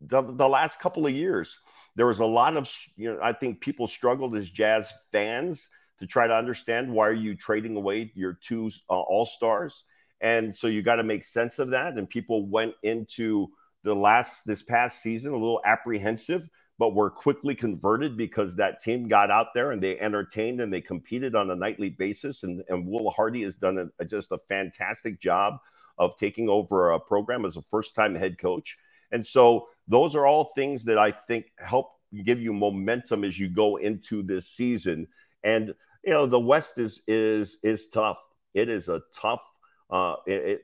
the, 0.00 0.22
the 0.22 0.48
last 0.48 0.80
couple 0.80 1.06
of 1.06 1.12
years. 1.12 1.56
There 1.94 2.06
was 2.06 2.20
a 2.20 2.26
lot 2.26 2.56
of, 2.56 2.68
you 2.96 3.12
know, 3.12 3.20
I 3.22 3.32
think 3.32 3.60
people 3.60 3.86
struggled 3.86 4.36
as 4.36 4.50
Jazz 4.50 4.92
fans 5.12 5.68
to 6.00 6.06
try 6.06 6.26
to 6.26 6.34
understand 6.34 6.92
why 6.92 7.06
are 7.08 7.12
you 7.12 7.36
trading 7.36 7.76
away 7.76 8.10
your 8.14 8.38
two 8.42 8.70
uh, 8.90 8.94
all 8.94 9.26
stars, 9.26 9.84
and 10.22 10.56
so 10.56 10.68
you 10.68 10.82
got 10.82 10.96
to 10.96 11.02
make 11.02 11.24
sense 11.24 11.58
of 11.58 11.70
that. 11.70 11.94
And 11.94 12.08
people 12.08 12.46
went 12.46 12.74
into 12.82 13.48
the 13.82 13.94
last 13.94 14.46
this 14.46 14.62
past 14.62 15.02
season 15.02 15.32
a 15.32 15.36
little 15.36 15.60
apprehensive 15.64 16.48
but 16.78 16.94
were 16.94 17.10
quickly 17.10 17.54
converted 17.54 18.16
because 18.16 18.56
that 18.56 18.80
team 18.80 19.06
got 19.06 19.30
out 19.30 19.48
there 19.54 19.70
and 19.70 19.80
they 19.80 20.00
entertained 20.00 20.60
and 20.60 20.72
they 20.72 20.80
competed 20.80 21.34
on 21.36 21.50
a 21.50 21.54
nightly 21.54 21.90
basis. 21.90 22.42
And, 22.42 22.64
and 22.68 22.86
Will 22.86 23.10
Hardy 23.10 23.42
has 23.42 23.54
done 23.54 23.90
a, 24.00 24.04
just 24.04 24.32
a 24.32 24.38
fantastic 24.48 25.20
job 25.20 25.58
of 25.98 26.16
taking 26.16 26.48
over 26.48 26.90
a 26.90 26.98
program 26.98 27.44
as 27.44 27.56
a 27.56 27.62
first 27.62 27.94
time 27.94 28.16
head 28.16 28.38
coach. 28.38 28.78
And 29.12 29.24
so 29.24 29.68
those 29.86 30.16
are 30.16 30.26
all 30.26 30.52
things 30.56 30.84
that 30.86 30.98
I 30.98 31.12
think 31.12 31.52
help 31.58 31.92
give 32.24 32.40
you 32.40 32.52
momentum 32.52 33.22
as 33.22 33.38
you 33.38 33.48
go 33.48 33.76
into 33.76 34.22
this 34.22 34.48
season. 34.48 35.06
And 35.44 35.74
you 36.04 36.12
know 36.12 36.26
the 36.26 36.40
West 36.40 36.78
is 36.78 37.00
is 37.06 37.58
is 37.62 37.86
tough. 37.90 38.18
It 38.54 38.68
is 38.68 38.88
a 38.88 39.02
tough 39.14 39.42
uh, 39.90 40.16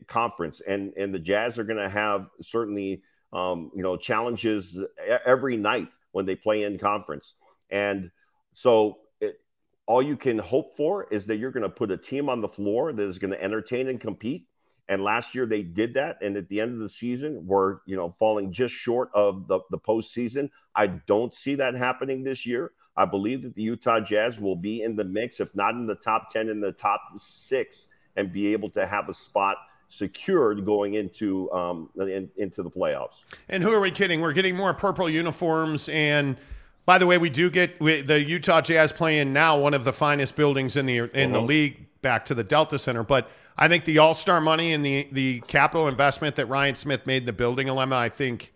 conference, 0.07 0.61
and 0.67 0.93
and 0.97 1.15
the 1.15 1.19
Jazz 1.19 1.59
are 1.59 1.65
going 1.65 1.79
to 1.79 1.89
have 1.89 2.29
certainly 2.43 3.03
um, 3.33 3.71
you 3.75 3.83
know 3.83 3.97
challenges 3.97 4.79
every 5.25 5.57
night 5.57 5.89
when 6.13 6.27
they 6.27 6.35
play 6.35 6.63
in 6.63 6.79
conference. 6.79 7.35
And 7.71 8.11
so 8.53 8.99
it, 9.21 9.41
all 9.87 10.03
you 10.03 10.17
can 10.17 10.39
hope 10.39 10.77
for 10.77 11.07
is 11.11 11.27
that 11.27 11.37
you're 11.37 11.51
going 11.51 11.63
to 11.63 11.69
put 11.69 11.91
a 11.91 11.97
team 11.97 12.29
on 12.29 12.41
the 12.41 12.49
floor 12.49 12.93
that 12.93 13.03
is 13.03 13.19
going 13.19 13.33
to 13.33 13.43
entertain 13.43 13.89
and 13.89 14.01
compete. 14.01 14.47
And 14.89 15.03
last 15.03 15.35
year 15.35 15.45
they 15.45 15.63
did 15.63 15.95
that, 15.95 16.17
and 16.23 16.37
at 16.39 16.49
the 16.49 16.61
end 16.61 16.73
of 16.73 16.79
the 16.79 16.89
season, 16.89 17.47
were 17.47 17.83
you 17.87 17.97
know 17.97 18.11
falling 18.19 18.53
just 18.53 18.75
short 18.75 19.11
of 19.15 19.47
the 19.47 19.61
the 19.71 19.79
postseason. 19.79 20.51
I 20.75 20.87
don't 20.87 21.35
see 21.35 21.57
that 21.57 21.75
happening 21.75 22.25
this 22.25 22.47
year. 22.47 22.73
I 22.97 23.05
believe 23.05 23.43
that 23.43 23.55
the 23.55 23.63
Utah 23.63 24.01
Jazz 24.01 24.41
will 24.41 24.57
be 24.57 24.83
in 24.83 24.97
the 24.97 25.05
mix, 25.05 25.39
if 25.39 25.55
not 25.55 25.75
in 25.75 25.87
the 25.87 25.95
top 25.95 26.31
ten, 26.31 26.49
in 26.49 26.61
the 26.61 26.73
top 26.73 27.03
six, 27.19 27.89
and 28.17 28.33
be 28.33 28.53
able 28.53 28.71
to 28.71 28.87
have 28.87 29.09
a 29.09 29.15
spot 29.15 29.57
secured 29.89 30.65
going 30.65 30.95
into 30.95 31.51
um, 31.53 31.89
in, 31.97 32.31
into 32.37 32.63
the 32.63 32.71
playoffs. 32.71 33.25
And 33.49 33.63
who 33.63 33.73
are 33.73 33.81
we 33.81 33.91
kidding? 33.91 34.21
We're 34.21 34.33
getting 34.33 34.57
more 34.57 34.75
purple 34.75 35.09
uniforms. 35.09 35.89
And 35.89 36.37
by 36.85 36.99
the 36.99 37.07
way, 37.07 37.19
we 37.19 37.31
do 37.31 37.51
get 37.51 37.81
we, 37.81 38.03
the 38.03 38.23
Utah 38.23 38.61
Jazz 38.61 38.93
playing 38.93 39.33
now 39.33 39.59
one 39.59 39.75
of 39.75 39.85
the 39.85 39.93
finest 39.93 40.37
buildings 40.37 40.77
in 40.77 40.87
the 40.87 40.99
in 40.99 41.31
uh-huh. 41.31 41.41
the 41.41 41.47
league. 41.47 41.85
Back 42.01 42.25
to 42.27 42.35
the 42.35 42.45
Delta 42.45 42.79
Center, 42.79 43.03
but 43.03 43.29
I 43.57 43.67
think 43.67 43.85
the 43.85 43.99
All 43.99 44.15
Star 44.15 44.41
money 44.41 44.73
and 44.73 44.87
the 44.87 45.09
the 45.11 45.41
capital 45.49 45.89
investment 45.89 46.37
that 46.37 46.47
Ryan 46.47 46.77
Smith 46.77 47.07
made 47.09 47.23
in 47.23 47.27
the 47.27 47.33
building, 47.33 47.67
Alema, 47.67 47.95
I 47.95 48.09
think 48.09 48.55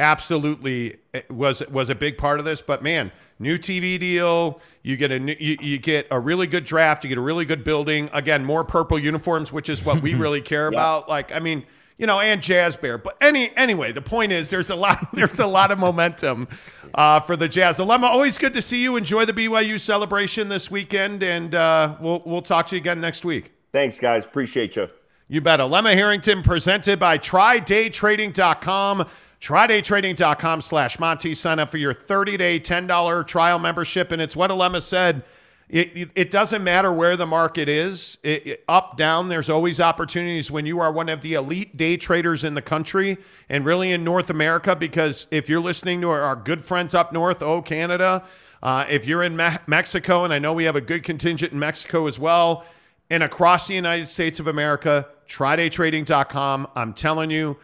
absolutely 0.00 0.96
was 1.30 1.62
was 1.68 1.90
a 1.90 1.94
big 1.94 2.18
part 2.18 2.40
of 2.40 2.44
this. 2.44 2.60
But 2.60 2.82
man, 2.82 3.12
new 3.42 3.58
TV 3.58 3.98
deal, 3.98 4.60
you 4.82 4.96
get 4.96 5.10
a 5.10 5.18
new, 5.18 5.36
you, 5.38 5.56
you 5.60 5.78
get 5.78 6.06
a 6.10 6.18
really 6.18 6.46
good 6.46 6.64
draft, 6.64 7.04
you 7.04 7.08
get 7.08 7.18
a 7.18 7.22
really 7.22 7.44
good 7.44 7.64
building. 7.64 8.08
Again, 8.12 8.44
more 8.44 8.64
purple 8.64 8.98
uniforms, 8.98 9.52
which 9.52 9.68
is 9.68 9.84
what 9.84 10.00
we 10.00 10.14
really 10.24 10.40
care 10.40 10.72
yeah. 10.72 10.78
about. 10.78 11.08
Like, 11.08 11.34
I 11.34 11.40
mean, 11.40 11.64
you 11.98 12.06
know, 12.06 12.20
and 12.20 12.42
Jazz 12.42 12.76
Bear. 12.76 12.98
But 12.98 13.16
any 13.20 13.54
anyway, 13.56 13.92
the 13.92 14.02
point 14.02 14.32
is 14.32 14.48
there's 14.48 14.70
a 14.70 14.76
lot 14.76 15.06
there's 15.12 15.38
a 15.38 15.46
lot 15.46 15.70
of 15.70 15.78
momentum 15.78 16.48
uh, 16.94 17.20
for 17.20 17.36
the 17.36 17.48
Jazz. 17.48 17.78
Alema, 17.78 18.04
always 18.04 18.38
good 18.38 18.54
to 18.54 18.62
see 18.62 18.82
you. 18.82 18.96
Enjoy 18.96 19.24
the 19.24 19.32
BYU 19.32 19.78
celebration 19.78 20.48
this 20.48 20.70
weekend, 20.70 21.22
and 21.22 21.54
uh, 21.54 21.96
we'll 22.00 22.22
we'll 22.24 22.42
talk 22.42 22.66
to 22.68 22.76
you 22.76 22.80
again 22.80 23.00
next 23.00 23.24
week. 23.24 23.52
Thanks, 23.72 23.98
guys. 23.98 24.24
Appreciate 24.24 24.76
you. 24.76 24.88
You 25.28 25.40
bet. 25.40 25.60
Alema 25.60 25.94
Harrington 25.94 26.42
presented 26.42 26.98
by 26.98 27.16
TryDayTrading.com. 27.18 29.06
TryDayTrading.com 29.42 30.60
slash 30.60 31.00
Monty. 31.00 31.34
Sign 31.34 31.58
up 31.58 31.68
for 31.68 31.76
your 31.76 31.92
30-day, 31.92 32.60
$10 32.60 33.26
trial 33.26 33.58
membership. 33.58 34.12
And 34.12 34.22
it's 34.22 34.36
what 34.36 34.52
Alema 34.52 34.80
said. 34.80 35.24
It, 35.68 35.96
it, 35.96 36.10
it 36.14 36.30
doesn't 36.30 36.62
matter 36.62 36.92
where 36.92 37.16
the 37.16 37.26
market 37.26 37.68
is. 37.68 38.18
It, 38.22 38.62
up, 38.68 38.96
down, 38.96 39.28
there's 39.28 39.50
always 39.50 39.80
opportunities 39.80 40.48
when 40.48 40.64
you 40.64 40.78
are 40.78 40.92
one 40.92 41.08
of 41.08 41.22
the 41.22 41.34
elite 41.34 41.76
day 41.76 41.96
traders 41.96 42.44
in 42.44 42.54
the 42.54 42.62
country 42.62 43.18
and 43.48 43.64
really 43.64 43.90
in 43.90 44.04
North 44.04 44.30
America. 44.30 44.76
Because 44.76 45.26
if 45.32 45.48
you're 45.48 45.60
listening 45.60 46.00
to 46.02 46.10
our, 46.10 46.20
our 46.20 46.36
good 46.36 46.62
friends 46.62 46.94
up 46.94 47.12
north, 47.12 47.42
oh, 47.42 47.62
Canada, 47.62 48.22
uh, 48.62 48.84
if 48.88 49.08
you're 49.08 49.24
in 49.24 49.34
Me- 49.34 49.56
Mexico, 49.66 50.22
and 50.22 50.32
I 50.32 50.38
know 50.38 50.52
we 50.52 50.64
have 50.64 50.76
a 50.76 50.80
good 50.80 51.02
contingent 51.02 51.52
in 51.52 51.58
Mexico 51.58 52.06
as 52.06 52.16
well, 52.16 52.64
and 53.10 53.24
across 53.24 53.66
the 53.66 53.74
United 53.74 54.06
States 54.06 54.38
of 54.38 54.46
America, 54.46 55.08
TryDayTrading.com. 55.28 56.68
I'm 56.76 56.94
telling 56.94 57.30
you, 57.30 57.56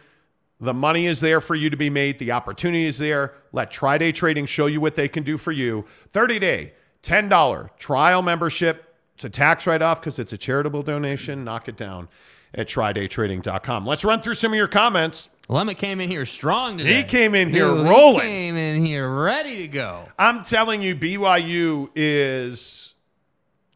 the 0.59 0.73
money 0.73 1.05
is 1.05 1.19
there 1.19 1.39
for 1.41 1.55
you 1.55 1.69
to 1.69 1.77
be 1.77 1.89
made. 1.89 2.19
The 2.19 2.31
opportunity 2.31 2.85
is 2.85 2.97
there. 2.97 3.33
Let 3.53 3.71
TryDay 3.71 4.13
Trading 4.13 4.45
show 4.45 4.65
you 4.65 4.81
what 4.81 4.95
they 4.95 5.07
can 5.07 5.23
do 5.23 5.37
for 5.37 5.51
you. 5.51 5.85
30 6.11 6.39
day, 6.39 6.73
$10 7.03 7.77
trial 7.77 8.21
membership. 8.21 8.95
It's 9.15 9.23
a 9.23 9.29
tax 9.29 9.67
write 9.67 9.81
off 9.81 10.01
because 10.01 10.19
it's 10.19 10.33
a 10.33 10.37
charitable 10.37 10.83
donation. 10.83 11.43
Knock 11.43 11.67
it 11.67 11.77
down 11.77 12.09
at 12.53 12.67
trydaytrading.com. 12.67 13.85
Let's 13.85 14.03
run 14.03 14.21
through 14.21 14.35
some 14.35 14.51
of 14.51 14.57
your 14.57 14.67
comments. 14.67 15.29
Lemon 15.47 15.75
came 15.75 15.99
in 15.99 16.09
here 16.09 16.25
strong 16.25 16.77
today. 16.77 16.97
He 16.97 17.03
came 17.03 17.33
in 17.33 17.49
here 17.49 17.65
Dude, 17.65 17.87
rolling. 17.87 18.21
He 18.21 18.27
came 18.27 18.55
in 18.55 18.85
here 18.85 19.09
ready 19.09 19.57
to 19.57 19.67
go. 19.67 20.07
I'm 20.17 20.43
telling 20.43 20.81
you, 20.81 20.95
BYU 20.95 21.89
is, 21.95 22.93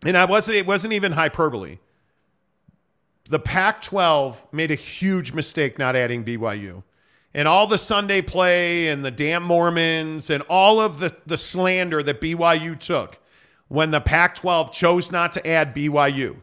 and 0.05 0.15
I 0.15 0.25
wasn't. 0.25 0.57
It 0.57 0.67
wasn't 0.67 0.93
even 0.93 1.13
hyperbole. 1.13 1.79
The 3.29 3.39
Pac-12 3.39 4.37
made 4.51 4.71
a 4.71 4.75
huge 4.75 5.33
mistake 5.33 5.79
not 5.79 5.95
adding 5.95 6.23
BYU, 6.25 6.83
and 7.33 7.47
all 7.47 7.67
the 7.67 7.77
Sunday 7.77 8.21
play 8.21 8.89
and 8.89 9.03
the 9.03 9.11
damn 9.11 9.43
Mormons 9.43 10.29
and 10.29 10.43
all 10.49 10.79
of 10.81 10.99
the 10.99 11.15
the 11.25 11.37
slander 11.37 12.03
that 12.03 12.19
BYU 12.19 12.77
took 12.77 13.17
when 13.69 13.91
the 13.91 14.01
Pac 14.01 14.35
12 14.35 14.71
chose 14.73 15.11
not 15.11 15.31
to 15.33 15.47
add 15.47 15.73
BYU. 15.73 16.37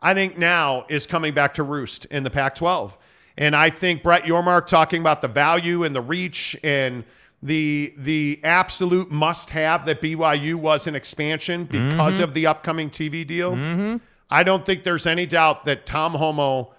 I 0.00 0.14
think 0.14 0.36
now 0.38 0.84
is 0.88 1.06
coming 1.06 1.32
back 1.34 1.54
to 1.54 1.62
roost 1.62 2.06
in 2.06 2.24
the 2.24 2.30
Pac 2.30 2.54
12. 2.56 2.96
And 3.36 3.54
I 3.54 3.68
think 3.70 4.02
Brett 4.02 4.24
Yormark 4.24 4.66
talking 4.66 5.00
about 5.00 5.20
the 5.22 5.28
value 5.28 5.84
and 5.84 5.94
the 5.94 6.00
reach 6.00 6.56
and 6.64 7.04
the 7.42 7.92
the 7.98 8.40
absolute 8.42 9.10
must 9.10 9.50
have 9.50 9.84
that 9.84 10.00
BYU 10.00 10.54
was 10.54 10.86
an 10.86 10.94
expansion 10.94 11.64
because 11.64 12.18
Mhm. 12.20 12.24
of 12.24 12.32
the 12.34 12.46
upcoming 12.46 12.88
TV 12.88 13.22
deal. 13.26 13.52
Mhm. 13.54 14.00
I 14.34 14.42
don't 14.42 14.66
think 14.66 14.82
there's 14.82 15.06
any 15.06 15.26
doubt 15.26 15.64
that 15.66 15.86
Tom 15.86 16.14
Holmoe 16.14 16.72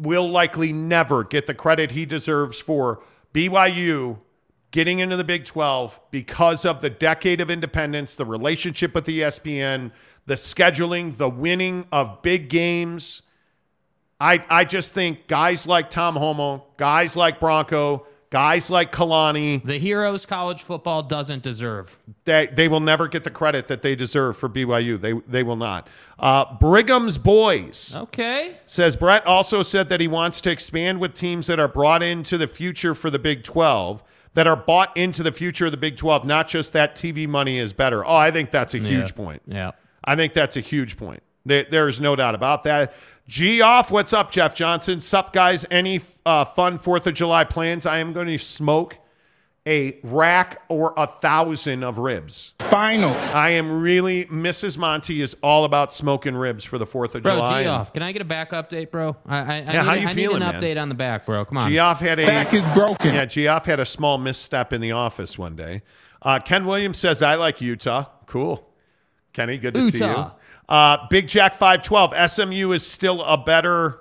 will 0.00 0.28
likely 0.28 0.72
never 0.72 1.22
get 1.22 1.46
the 1.46 1.54
credit 1.54 1.92
he 1.92 2.04
deserves 2.04 2.58
for 2.58 3.04
BYU 3.32 4.18
getting 4.72 4.98
into 4.98 5.16
the 5.16 5.22
Big 5.22 5.44
12 5.44 6.00
because 6.10 6.64
of 6.64 6.80
the 6.80 6.90
decade 6.90 7.40
of 7.40 7.52
independence, 7.52 8.16
the 8.16 8.24
relationship 8.24 8.96
with 8.96 9.06
ESPN, 9.06 9.92
the 10.26 10.34
scheduling, 10.34 11.16
the 11.16 11.28
winning 11.28 11.86
of 11.92 12.20
big 12.22 12.48
games. 12.48 13.22
I, 14.18 14.44
I 14.50 14.64
just 14.64 14.92
think 14.92 15.28
guys 15.28 15.68
like 15.68 15.90
Tom 15.90 16.16
Holmoe, 16.16 16.64
guys 16.78 17.14
like 17.14 17.38
Bronco, 17.38 18.08
guys 18.30 18.70
like 18.70 18.92
Kalani, 18.92 19.64
The 19.64 19.78
heroes 19.78 20.26
college 20.26 20.62
football 20.62 21.02
doesn't 21.02 21.42
deserve. 21.42 21.98
they, 22.24 22.46
they 22.48 22.68
will 22.68 22.80
never 22.80 23.08
get 23.08 23.24
the 23.24 23.30
credit 23.30 23.68
that 23.68 23.82
they 23.82 23.94
deserve 23.96 24.36
for 24.36 24.48
BYU. 24.48 25.00
They, 25.00 25.12
they 25.26 25.42
will 25.42 25.56
not. 25.56 25.88
Uh, 26.18 26.54
Brigham's 26.56 27.16
Boys. 27.18 27.94
Okay. 27.96 28.58
Says 28.66 28.96
Brett 28.96 29.26
also 29.26 29.62
said 29.62 29.88
that 29.88 30.00
he 30.00 30.08
wants 30.08 30.40
to 30.42 30.50
expand 30.50 31.00
with 31.00 31.14
teams 31.14 31.46
that 31.46 31.58
are 31.58 31.68
brought 31.68 32.02
into 32.02 32.36
the 32.36 32.48
future 32.48 32.94
for 32.94 33.10
the 33.10 33.18
Big 33.18 33.44
12, 33.44 34.02
that 34.34 34.46
are 34.46 34.56
bought 34.56 34.94
into 34.96 35.22
the 35.22 35.32
future 35.32 35.66
of 35.66 35.70
the 35.72 35.78
Big 35.78 35.96
12, 35.96 36.24
not 36.24 36.48
just 36.48 36.72
that 36.74 36.94
TV 36.94 37.26
money 37.26 37.58
is 37.58 37.72
better. 37.72 38.04
Oh, 38.04 38.14
I 38.16 38.30
think 38.30 38.50
that's 38.50 38.74
a 38.74 38.78
huge 38.78 39.10
Yeah. 39.10 39.16
point. 39.16 39.42
Yeah. 39.46 39.70
I 40.04 40.16
think 40.16 40.32
that's 40.32 40.56
a 40.56 40.60
huge 40.60 40.96
point. 40.96 41.22
There, 41.46 41.66
there's 41.70 41.98
no 41.98 42.14
doubt 42.14 42.34
about 42.34 42.62
that. 42.64 42.92
G 43.28 43.60
off. 43.60 43.90
What's 43.90 44.14
up, 44.14 44.30
Jeff 44.30 44.54
Johnson? 44.54 45.02
Sup, 45.02 45.34
guys? 45.34 45.66
Any 45.70 46.00
uh, 46.24 46.46
fun 46.46 46.78
Fourth 46.78 47.06
of 47.06 47.12
July 47.12 47.44
plans? 47.44 47.84
I 47.84 47.98
am 47.98 48.14
going 48.14 48.26
to 48.26 48.38
smoke 48.38 48.96
a 49.66 49.98
rack 50.02 50.62
or 50.68 50.94
a 50.96 51.06
thousand 51.06 51.82
of 51.84 51.98
ribs. 51.98 52.54
Final. 52.60 53.10
I 53.34 53.50
am 53.50 53.82
really. 53.82 54.24
Mrs. 54.26 54.78
Monty 54.78 55.20
is 55.20 55.36
all 55.42 55.66
about 55.66 55.92
smoking 55.92 56.34
ribs 56.36 56.64
for 56.64 56.78
the 56.78 56.86
Fourth 56.86 57.14
of 57.16 57.22
Bro, 57.22 57.34
July. 57.36 57.62
G 57.64 57.68
off. 57.68 57.92
Can 57.92 58.02
I 58.02 58.12
get 58.12 58.22
a 58.22 58.24
back 58.24 58.52
update, 58.52 58.90
bro? 58.90 59.14
I, 59.26 59.36
I, 59.36 59.40
I 59.42 59.44
Yeah, 59.58 59.64
need, 59.64 59.74
how 59.74 59.92
you 59.92 60.08
I 60.08 60.14
feeling, 60.14 60.38
need 60.38 60.46
an 60.46 60.52
man? 60.52 60.62
update 60.62 60.80
on 60.80 60.88
the 60.88 60.94
back, 60.94 61.26
bro. 61.26 61.44
Come 61.44 61.58
on. 61.58 61.70
Geoff 61.70 62.00
had 62.00 62.18
a 62.18 62.24
Back 62.26 62.54
is 62.54 62.62
broken. 62.74 63.12
Yeah, 63.14 63.26
Geoff 63.26 63.66
had 63.66 63.78
a 63.78 63.84
small 63.84 64.16
misstep 64.16 64.72
in 64.72 64.80
the 64.80 64.92
office 64.92 65.36
one 65.36 65.54
day. 65.54 65.82
Uh, 66.22 66.38
Ken 66.38 66.64
Williams 66.64 66.96
says, 66.96 67.22
"I 67.22 67.34
like 67.34 67.60
Utah. 67.60 68.06
Cool, 68.24 68.66
Kenny. 69.34 69.58
Good 69.58 69.74
to 69.74 69.82
see 69.82 69.98
you." 69.98 70.30
Uh, 70.68 71.06
Big 71.08 71.28
Jack 71.28 71.54
five 71.54 71.82
twelve. 71.82 72.12
SMU 72.30 72.72
is 72.72 72.86
still 72.86 73.22
a 73.22 73.36
better 73.36 74.00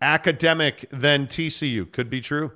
academic 0.00 0.86
than 0.90 1.26
TCU. 1.26 1.90
Could 1.90 2.08
be 2.08 2.20
true. 2.20 2.52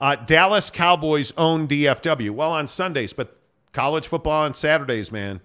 Uh, 0.00 0.16
Dallas 0.16 0.70
Cowboys 0.70 1.32
own 1.36 1.68
DFW. 1.68 2.30
Well, 2.30 2.52
on 2.52 2.66
Sundays, 2.66 3.12
but 3.12 3.36
college 3.72 4.08
football 4.08 4.44
on 4.44 4.54
Saturdays, 4.54 5.12
man. 5.12 5.40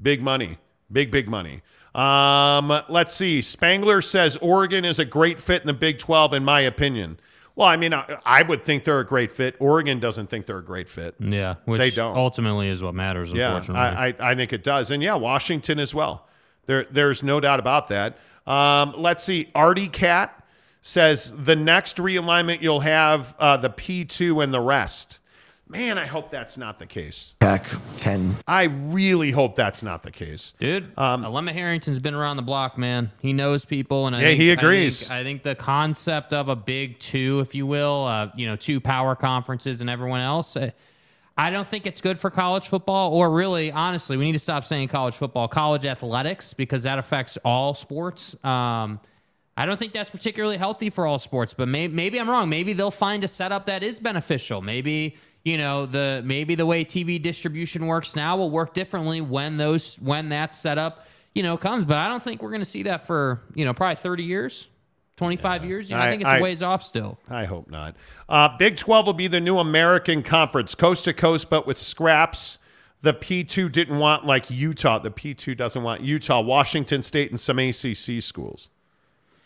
Big 0.00 0.20
money. 0.20 0.58
Big, 0.90 1.10
big 1.10 1.28
money. 1.28 1.62
Um, 1.94 2.82
let's 2.88 3.14
see. 3.14 3.40
Spangler 3.40 4.02
says 4.02 4.36
Oregon 4.36 4.84
is 4.84 4.98
a 4.98 5.04
great 5.04 5.40
fit 5.40 5.62
in 5.62 5.66
the 5.66 5.72
Big 5.72 5.98
12, 5.98 6.34
in 6.34 6.44
my 6.44 6.60
opinion. 6.60 7.18
Well, 7.58 7.66
I 7.66 7.76
mean, 7.76 7.92
I, 7.92 8.16
I 8.24 8.42
would 8.44 8.62
think 8.62 8.84
they're 8.84 9.00
a 9.00 9.04
great 9.04 9.32
fit. 9.32 9.56
Oregon 9.58 9.98
doesn't 9.98 10.30
think 10.30 10.46
they're 10.46 10.58
a 10.58 10.64
great 10.64 10.88
fit. 10.88 11.16
Yeah, 11.18 11.56
which 11.64 11.80
They 11.80 11.90
don't. 11.90 12.16
ultimately 12.16 12.68
is 12.68 12.80
what 12.80 12.94
matters, 12.94 13.32
Yeah, 13.32 13.56
unfortunately. 13.56 13.80
I, 13.80 14.06
I, 14.06 14.30
I 14.30 14.34
think 14.36 14.52
it 14.52 14.62
does. 14.62 14.92
And 14.92 15.02
yeah, 15.02 15.16
Washington 15.16 15.80
as 15.80 15.92
well. 15.92 16.28
There, 16.66 16.84
there's 16.84 17.24
no 17.24 17.40
doubt 17.40 17.58
about 17.58 17.88
that. 17.88 18.16
Um, 18.46 18.94
let's 18.96 19.24
see. 19.24 19.50
Artie 19.56 19.88
Cat 19.88 20.40
says 20.82 21.34
the 21.36 21.56
next 21.56 21.96
realignment 21.96 22.62
you'll 22.62 22.78
have 22.78 23.34
uh, 23.40 23.56
the 23.56 23.70
P2 23.70 24.40
and 24.44 24.54
the 24.54 24.60
rest. 24.60 25.18
Man, 25.70 25.98
I 25.98 26.06
hope 26.06 26.30
that's 26.30 26.56
not 26.56 26.78
the 26.78 26.86
case. 26.86 27.34
Pac 27.40 27.66
10. 27.98 28.36
I 28.46 28.64
really 28.64 29.30
hope 29.30 29.54
that's 29.54 29.82
not 29.82 30.02
the 30.02 30.10
case. 30.10 30.54
Dude, 30.58 30.90
Um, 30.96 31.24
Alema 31.24 31.50
Harrington's 31.52 31.98
been 31.98 32.14
around 32.14 32.36
the 32.38 32.42
block, 32.42 32.78
man. 32.78 33.12
He 33.20 33.34
knows 33.34 33.66
people, 33.66 34.06
and 34.06 34.16
I 34.16 34.20
Yeah, 34.20 34.26
think, 34.28 34.40
he 34.40 34.50
I 34.50 34.54
agrees. 34.54 35.00
think- 35.00 35.10
I 35.10 35.22
think, 35.24 35.42
the 35.42 35.54
concept 35.54 36.32
of 36.32 36.48
a 36.48 36.56
big 36.56 36.98
two, 37.00 37.40
if 37.40 37.54
you 37.54 37.66
will, 37.66 38.06
uh, 38.06 38.28
you 38.34 38.46
know, 38.46 38.56
two 38.56 38.80
power 38.80 39.14
conferences 39.14 39.82
and 39.82 39.90
everyone 39.90 40.20
else. 40.20 40.56
uh, 40.56 40.70
I 41.36 41.50
don't 41.50 41.68
think 41.68 41.86
it's 41.86 42.00
good 42.00 42.18
for 42.18 42.30
college 42.30 42.66
football, 42.66 43.12
or 43.12 43.30
really, 43.30 43.70
honestly, 43.70 44.16
we 44.16 44.24
need 44.24 44.32
to 44.32 44.38
stop 44.40 44.64
saying 44.64 44.88
college 44.88 45.14
football, 45.14 45.48
college 45.48 45.84
athletics, 45.84 46.52
because 46.54 46.82
that 46.84 46.98
affects 46.98 47.36
all 47.44 47.74
sports. 47.74 48.34
Um, 48.42 49.00
I 49.56 49.66
don't 49.66 49.78
think 49.78 49.92
that's 49.92 50.10
particularly 50.10 50.56
healthy 50.56 50.88
for 50.88 51.06
all 51.06 51.18
sports, 51.18 51.52
but 51.52 51.68
maybe, 51.68 51.92
maybe 51.94 52.18
I'm 52.18 52.28
wrong. 52.30 52.48
Maybe 52.48 52.72
they'll 52.72 52.90
find 52.90 53.22
a 53.22 53.28
setup 53.28 53.66
that 53.66 53.82
is 53.82 54.00
beneficial. 54.00 54.62
Maybe 54.62 55.16
you 55.48 55.56
know 55.56 55.86
the 55.86 56.20
maybe 56.26 56.54
the 56.54 56.66
way 56.66 56.84
TV 56.84 57.20
distribution 57.20 57.86
works 57.86 58.14
now 58.14 58.36
will 58.36 58.50
work 58.50 58.74
differently 58.74 59.22
when 59.22 59.56
those 59.56 59.94
when 59.94 60.28
that 60.28 60.52
setup 60.52 61.06
you 61.34 61.42
know 61.42 61.56
comes. 61.56 61.86
But 61.86 61.96
I 61.96 62.06
don't 62.08 62.22
think 62.22 62.42
we're 62.42 62.50
going 62.50 62.60
to 62.60 62.66
see 62.66 62.82
that 62.82 63.06
for 63.06 63.40
you 63.54 63.64
know 63.64 63.72
probably 63.72 63.96
30 63.96 64.24
years, 64.24 64.66
25 65.16 65.64
years. 65.64 65.88
You 65.88 65.96
know, 65.96 66.02
I, 66.02 66.08
I- 66.08 66.10
think 66.10 66.20
it's 66.22 66.30
I- 66.30 66.42
ways 66.42 66.60
off 66.60 66.82
still. 66.82 67.18
I 67.30 67.46
hope 67.46 67.70
not. 67.70 67.96
Uh, 68.28 68.50
Big 68.58 68.76
12 68.76 69.06
will 69.06 69.14
be 69.14 69.26
the 69.26 69.40
new 69.40 69.58
American 69.58 70.22
conference, 70.22 70.74
coast 70.74 71.06
to 71.06 71.14
coast, 71.14 71.48
but 71.48 71.66
with 71.66 71.78
scraps. 71.78 72.58
The 73.00 73.14
P2 73.14 73.70
didn't 73.70 73.98
want 73.98 74.26
like 74.26 74.50
Utah. 74.50 74.98
The 74.98 75.12
P2 75.12 75.56
doesn't 75.56 75.82
want 75.84 76.00
Utah, 76.02 76.40
Washington 76.40 77.00
State, 77.00 77.30
and 77.30 77.38
some 77.38 77.58
ACC 77.58 78.20
schools. 78.20 78.70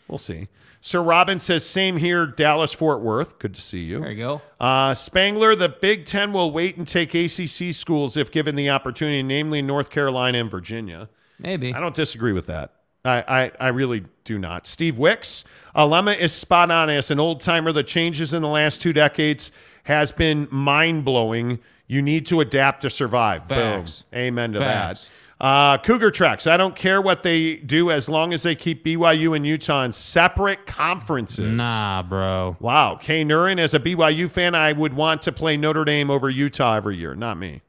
We'll 0.07 0.17
see. 0.17 0.47
Sir 0.81 1.01
Robin 1.01 1.39
says, 1.39 1.65
same 1.65 1.95
here, 1.95 2.25
Dallas, 2.25 2.73
Fort 2.73 2.99
Worth. 2.99 3.39
Good 3.39 3.55
to 3.55 3.61
see 3.61 3.79
you. 3.79 4.01
There 4.01 4.11
you 4.11 4.17
go. 4.17 4.41
Uh, 4.59 4.93
Spangler, 4.93 5.55
the 5.55 5.69
Big 5.69 6.05
Ten 6.05 6.33
will 6.33 6.51
wait 6.51 6.75
and 6.75 6.85
take 6.85 7.15
ACC 7.15 7.73
schools 7.73 8.17
if 8.17 8.31
given 8.31 8.55
the 8.55 8.69
opportunity, 8.69 9.23
namely 9.23 9.61
North 9.61 9.89
Carolina 9.89 10.39
and 10.39 10.51
Virginia. 10.51 11.07
Maybe. 11.39 11.73
I 11.73 11.79
don't 11.79 11.95
disagree 11.95 12.33
with 12.33 12.47
that. 12.47 12.71
I, 13.05 13.23
I, 13.27 13.51
I 13.59 13.67
really 13.69 14.03
do 14.23 14.37
not. 14.39 14.67
Steve 14.67 14.97
Wicks, 14.97 15.43
Alema 15.75 16.17
is 16.17 16.33
spot 16.33 16.69
on. 16.69 16.89
As 16.89 17.11
an 17.11 17.19
old 17.19 17.41
timer, 17.41 17.71
the 17.71 17.83
changes 17.83 18.33
in 18.33 18.41
the 18.41 18.47
last 18.47 18.81
two 18.81 18.93
decades 18.93 19.51
has 19.83 20.11
been 20.11 20.47
mind 20.51 21.05
blowing. 21.05 21.59
You 21.87 22.01
need 22.01 22.25
to 22.27 22.39
adapt 22.41 22.81
to 22.81 22.89
survive. 22.89 23.45
Facts. 23.45 24.01
Boom. 24.11 24.19
Amen 24.19 24.53
to 24.53 24.59
Facts. 24.59 25.05
that. 25.05 25.09
Uh, 25.43 25.77
Cougar 25.79 26.11
Tracks. 26.11 26.47
I 26.47 26.55
don't 26.55 26.73
care 26.73 27.01
what 27.01 27.21
they 27.21 27.55
do 27.55 27.91
as 27.91 28.07
long 28.07 28.31
as 28.31 28.43
they 28.43 28.55
keep 28.55 28.85
BYU 28.85 29.35
and 29.35 29.45
Utah 29.45 29.83
in 29.83 29.91
separate 29.91 30.65
conferences. 30.65 31.53
Nah, 31.53 32.01
bro. 32.01 32.55
Wow. 32.61 32.95
Kay 32.95 33.25
Nurin, 33.25 33.59
as 33.59 33.73
a 33.73 33.79
BYU 33.81 34.31
fan, 34.31 34.55
I 34.55 34.71
would 34.71 34.93
want 34.93 35.21
to 35.23 35.33
play 35.33 35.57
Notre 35.57 35.83
Dame 35.83 36.09
over 36.09 36.29
Utah 36.29 36.75
every 36.75 36.95
year. 36.95 37.13
Not 37.13 37.37
me. 37.37 37.61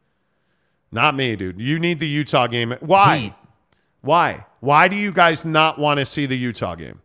Not 0.93 1.17
me, 1.17 1.35
dude. 1.35 1.61
You 1.61 1.81
need 1.81 1.99
the 1.99 2.07
Utah 2.07 2.47
game. 2.47 2.77
Why? 2.79 3.19
Heat. 3.19 3.35
Why? 4.03 4.47
Why 4.61 4.87
do 4.87 4.95
you 4.95 5.11
guys 5.11 5.45
not 5.45 5.77
want 5.77 5.99
to 5.99 6.07
see 6.07 6.27
the 6.27 6.39
Utah 6.39 6.77
game? 6.77 7.01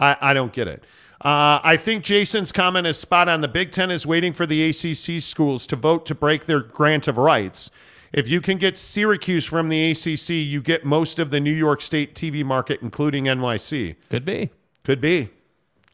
I, 0.00 0.16
I 0.20 0.34
don't 0.34 0.52
get 0.52 0.66
it. 0.66 0.82
Uh, 1.20 1.60
I 1.62 1.76
think 1.76 2.02
Jason's 2.02 2.50
comment 2.50 2.88
is 2.88 2.98
spot 2.98 3.28
on. 3.28 3.40
The 3.40 3.46
Big 3.46 3.70
Ten 3.70 3.92
is 3.92 4.04
waiting 4.04 4.32
for 4.32 4.46
the 4.46 4.68
ACC 4.68 5.22
schools 5.22 5.68
to 5.68 5.76
vote 5.76 6.06
to 6.06 6.16
break 6.16 6.46
their 6.46 6.58
grant 6.58 7.06
of 7.06 7.18
rights. 7.18 7.70
If 8.12 8.28
you 8.28 8.40
can 8.40 8.58
get 8.58 8.76
Syracuse 8.76 9.44
from 9.44 9.68
the 9.68 9.90
ACC, 9.92 10.30
you 10.30 10.60
get 10.60 10.84
most 10.84 11.18
of 11.18 11.30
the 11.30 11.40
New 11.40 11.52
York 11.52 11.80
State 11.80 12.14
TV 12.14 12.44
market, 12.44 12.80
including 12.82 13.24
NYC. 13.24 13.96
Could 14.10 14.24
be. 14.24 14.50
Could 14.84 15.00
be. 15.00 15.30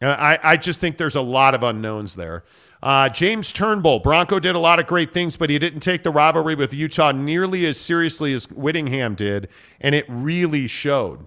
Uh, 0.03 0.17
I, 0.19 0.39
I 0.43 0.57
just 0.57 0.81
think 0.81 0.99
there's 0.99 1.17
a 1.17 1.21
lot 1.21 1.55
of 1.55 1.63
unknowns 1.63 2.17
there. 2.17 2.45
Uh, 2.83 3.09
James 3.09 3.53
Turnbull, 3.53 3.99
Bronco 4.01 4.39
did 4.39 4.55
a 4.55 4.59
lot 4.59 4.79
of 4.79 4.87
great 4.87 5.13
things, 5.13 5.37
but 5.37 5.51
he 5.51 5.59
didn't 5.59 5.81
take 5.81 6.05
the 6.05 6.11
rivalry 6.11 6.55
with 6.55 6.73
Utah 6.73 7.11
nearly 7.11 7.67
as 7.67 7.79
seriously 7.79 8.33
as 8.33 8.49
Whittingham 8.51 9.15
did, 9.17 9.49
and 9.81 9.95
it 9.95 10.05
really 10.09 10.69
showed. 10.69 11.27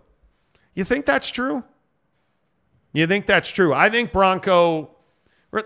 You 0.74 0.86
think 0.86 1.06
that's 1.06 1.30
true? 1.30 1.64
You 2.94 3.06
think 3.08 3.26
that's 3.26 3.50
true? 3.50 3.74
I 3.74 3.90
think 3.90 4.14
Bronco, 4.14 4.92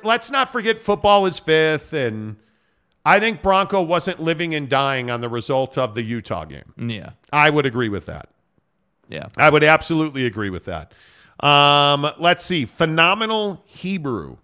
let's 0.04 0.32
not 0.32 0.52
forget 0.52 0.80
football 0.80 1.28
is 1.28 1.38
fifth, 1.38 1.94
and 1.94 2.38
I 3.06 3.20
think 3.20 3.44
Bronco 3.44 3.84
wasn't 3.84 4.20
living 4.20 4.56
and 4.56 4.68
dying 4.68 5.12
on 5.12 5.22
the 5.22 5.30
result 5.30 5.78
of 5.78 5.94
the 5.94 6.02
Utah 6.02 6.46
game. 6.46 6.74
Yeah. 6.78 7.12
I 7.32 7.52
would 7.52 7.66
agree 7.66 7.90
with 7.90 8.08
that. 8.08 8.30
Yeah. 9.08 9.28
I 9.38 9.50
would 9.50 9.64
absolutely 9.64 10.26
agree 10.26 10.50
with 10.50 10.66
that. 10.66 10.92
Um, 11.40 12.08
let's 12.18 12.44
see. 12.44 12.66
Phenomenal 12.66 13.62
Hebrew 13.66 14.38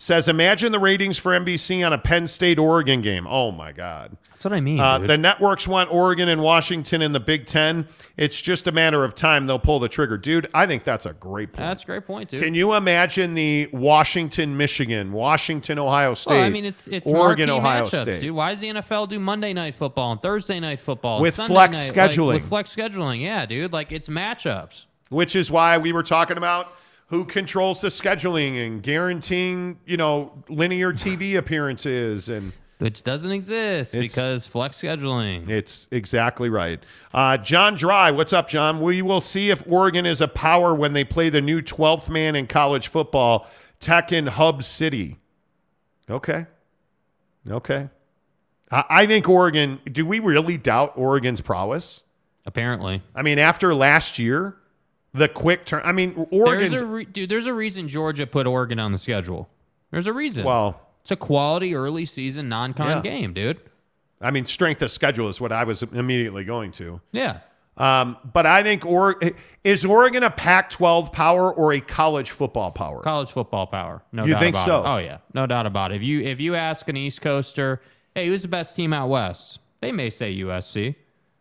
says, 0.00 0.28
imagine 0.28 0.70
the 0.70 0.78
ratings 0.78 1.18
for 1.18 1.32
NBC 1.32 1.84
on 1.84 1.92
a 1.92 1.98
Penn 1.98 2.28
State 2.28 2.56
Oregon 2.56 3.02
game. 3.02 3.26
Oh 3.26 3.50
my 3.50 3.72
God. 3.72 4.16
That's 4.30 4.44
what 4.44 4.54
I 4.54 4.60
mean. 4.60 4.78
Uh, 4.78 4.98
dude. 4.98 5.10
the 5.10 5.18
networks 5.18 5.66
want 5.66 5.90
Oregon 5.90 6.28
and 6.28 6.40
Washington 6.40 7.02
in 7.02 7.10
the 7.10 7.18
Big 7.18 7.46
Ten. 7.46 7.88
It's 8.16 8.40
just 8.40 8.68
a 8.68 8.72
matter 8.72 9.02
of 9.02 9.16
time 9.16 9.48
they'll 9.48 9.58
pull 9.58 9.80
the 9.80 9.88
trigger. 9.88 10.16
Dude, 10.16 10.48
I 10.54 10.66
think 10.66 10.84
that's 10.84 11.04
a 11.04 11.12
great 11.14 11.48
point. 11.48 11.56
That's 11.66 11.82
a 11.82 11.86
great 11.86 12.06
point, 12.06 12.30
dude. 12.30 12.44
Can 12.44 12.54
you 12.54 12.74
imagine 12.74 13.34
the 13.34 13.68
Washington, 13.72 14.56
Michigan, 14.56 15.10
Washington, 15.10 15.80
Ohio 15.80 16.14
State? 16.14 16.34
Well, 16.34 16.44
I 16.44 16.50
mean, 16.50 16.64
it's 16.64 16.86
it's 16.86 17.08
Oregon, 17.08 17.50
Ohio 17.50 17.84
matchups, 17.84 18.02
State. 18.02 18.20
dude. 18.20 18.30
Why 18.36 18.50
does 18.50 18.60
the 18.60 18.68
NFL 18.68 19.08
do 19.08 19.18
Monday 19.18 19.52
night 19.52 19.74
football 19.74 20.12
and 20.12 20.20
Thursday 20.22 20.60
night 20.60 20.80
football 20.80 21.20
With 21.20 21.34
Sunday 21.34 21.52
flex 21.54 21.76
night, 21.90 21.96
like, 21.96 22.10
scheduling. 22.12 22.34
with 22.34 22.48
flex 22.48 22.76
scheduling, 22.76 23.20
yeah, 23.20 23.44
dude. 23.44 23.72
Like 23.72 23.90
it's 23.90 24.08
matchups. 24.08 24.86
Which 25.08 25.34
is 25.34 25.50
why 25.50 25.78
we 25.78 25.90
were 25.92 26.04
talking 26.04 26.36
about 26.36 26.72
who 27.08 27.24
controls 27.24 27.80
the 27.80 27.88
scheduling 27.88 28.64
and 28.64 28.82
guaranteeing, 28.82 29.78
you 29.86 29.96
know, 29.96 30.32
linear 30.48 30.92
TV 30.94 31.36
appearances 31.36 32.28
and 32.28 32.52
Which 32.78 33.02
doesn't 33.02 33.32
exist 33.32 33.92
because 33.92 34.46
flex 34.46 34.80
scheduling. 34.80 35.48
It's 35.48 35.88
exactly 35.90 36.50
right. 36.50 36.82
Uh, 37.12 37.38
John 37.38 37.76
Dry, 37.76 38.10
what's 38.10 38.32
up, 38.32 38.48
John? 38.48 38.80
We 38.80 39.02
will 39.02 39.20
see 39.22 39.50
if 39.50 39.62
Oregon 39.66 40.06
is 40.06 40.20
a 40.20 40.28
power 40.28 40.74
when 40.74 40.92
they 40.92 41.04
play 41.04 41.30
the 41.30 41.40
new 41.40 41.62
12th 41.62 42.08
man 42.08 42.36
in 42.36 42.46
college 42.46 42.88
football, 42.88 43.48
Tech 43.80 44.12
in 44.12 44.26
Hub 44.26 44.62
City. 44.62 45.16
Okay. 46.10 46.46
Okay. 47.50 47.88
I, 48.70 48.84
I 48.90 49.06
think 49.06 49.28
Oregon, 49.28 49.80
do 49.90 50.04
we 50.04 50.20
really 50.20 50.58
doubt 50.58 50.92
Oregon's 50.96 51.40
prowess? 51.40 52.02
Apparently. 52.44 53.02
I 53.14 53.22
mean, 53.22 53.38
after 53.38 53.74
last 53.74 54.18
year, 54.18 54.56
the 55.14 55.28
quick 55.28 55.64
turn, 55.64 55.82
I 55.84 55.92
mean, 55.92 56.26
Oregon's. 56.30 56.70
There's 56.70 56.82
a 56.82 56.86
re- 56.86 57.04
dude. 57.04 57.28
There's 57.28 57.46
a 57.46 57.54
reason 57.54 57.88
Georgia 57.88 58.26
put 58.26 58.46
Oregon 58.46 58.78
on 58.78 58.92
the 58.92 58.98
schedule. 58.98 59.48
There's 59.90 60.06
a 60.06 60.12
reason. 60.12 60.44
Well, 60.44 60.80
it's 61.02 61.10
a 61.10 61.16
quality 61.16 61.74
early 61.74 62.04
season 62.04 62.48
non-con 62.48 62.88
Yeah. 62.88 63.00
game, 63.00 63.32
dude. 63.32 63.58
I 64.20 64.30
mean, 64.30 64.44
strength 64.44 64.82
of 64.82 64.90
schedule 64.90 65.28
is 65.28 65.40
what 65.40 65.52
I 65.52 65.64
was 65.64 65.82
immediately 65.82 66.44
going 66.44 66.72
to. 66.72 67.00
Yeah. 67.12 67.38
Um, 67.76 68.16
but 68.32 68.44
I 68.44 68.64
think 68.64 68.84
or 68.84 69.20
is 69.62 69.84
Oregon 69.84 70.24
a 70.24 70.30
Pac-12 70.30 71.12
power 71.12 71.52
or 71.54 71.72
a 71.72 71.80
college 71.80 72.32
football 72.32 72.72
power? 72.72 73.00
College 73.02 73.30
football 73.30 73.68
power. 73.68 74.02
No 74.10 74.24
You 74.24 74.32
doubt 74.32 74.40
think 74.42 74.56
so? 74.56 74.82
it. 74.82 74.88
Oh 74.88 74.96
yeah, 74.98 75.18
no 75.32 75.46
doubt 75.46 75.64
about 75.66 75.92
it. 75.92 75.96
If 75.96 76.02
you 76.02 76.20
if 76.22 76.40
you 76.40 76.56
ask 76.56 76.88
an 76.88 76.96
East 76.96 77.20
Coaster, 77.22 77.80
hey, 78.16 78.26
who's 78.26 78.42
the 78.42 78.48
best 78.48 78.74
team 78.74 78.92
out 78.92 79.08
west? 79.08 79.60
They 79.80 79.92
may 79.92 80.10
say 80.10 80.34
USC, 80.34 80.96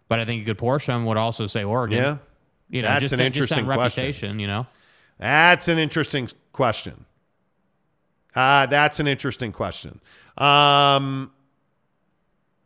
but 0.10 0.19
I 0.19 0.26
think 0.26 0.44
a 0.44 0.45
good 0.45 0.60
portion 0.60 1.06
would 1.06 1.18
also 1.18 1.48
say 1.48 1.64
Oregon. 1.64 1.98
Yeah. 1.98 2.18
You 2.69 2.81
know, 2.81 2.88
That's 2.89 3.02
just 3.02 3.14
an 3.14 3.19
that- 3.19 3.31
just 3.34 3.52
interesting 3.52 3.65
question. 3.65 4.02
reputation. 4.03 4.39
You 4.39 4.48
know. 4.48 4.68
That's 5.19 5.68
an 5.68 5.77
interesting 5.80 6.30
question. 6.53 7.06
Uh, 8.35 8.65
that's 8.68 8.99
an 8.99 9.07
interesting 9.07 9.52
question. 9.52 9.99
Um, 10.38 11.31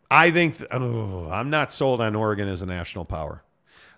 I 0.10 0.32
think 0.32 0.58
th- 0.58 0.70
oh, 0.72 1.30
I'm 1.32 1.50
not 1.50 1.72
sold 1.72 2.02
on 2.02 2.14
Oregon 2.16 2.50
as 2.50 2.62
a 2.62 2.66
national 2.66 3.06
power. 3.06 3.42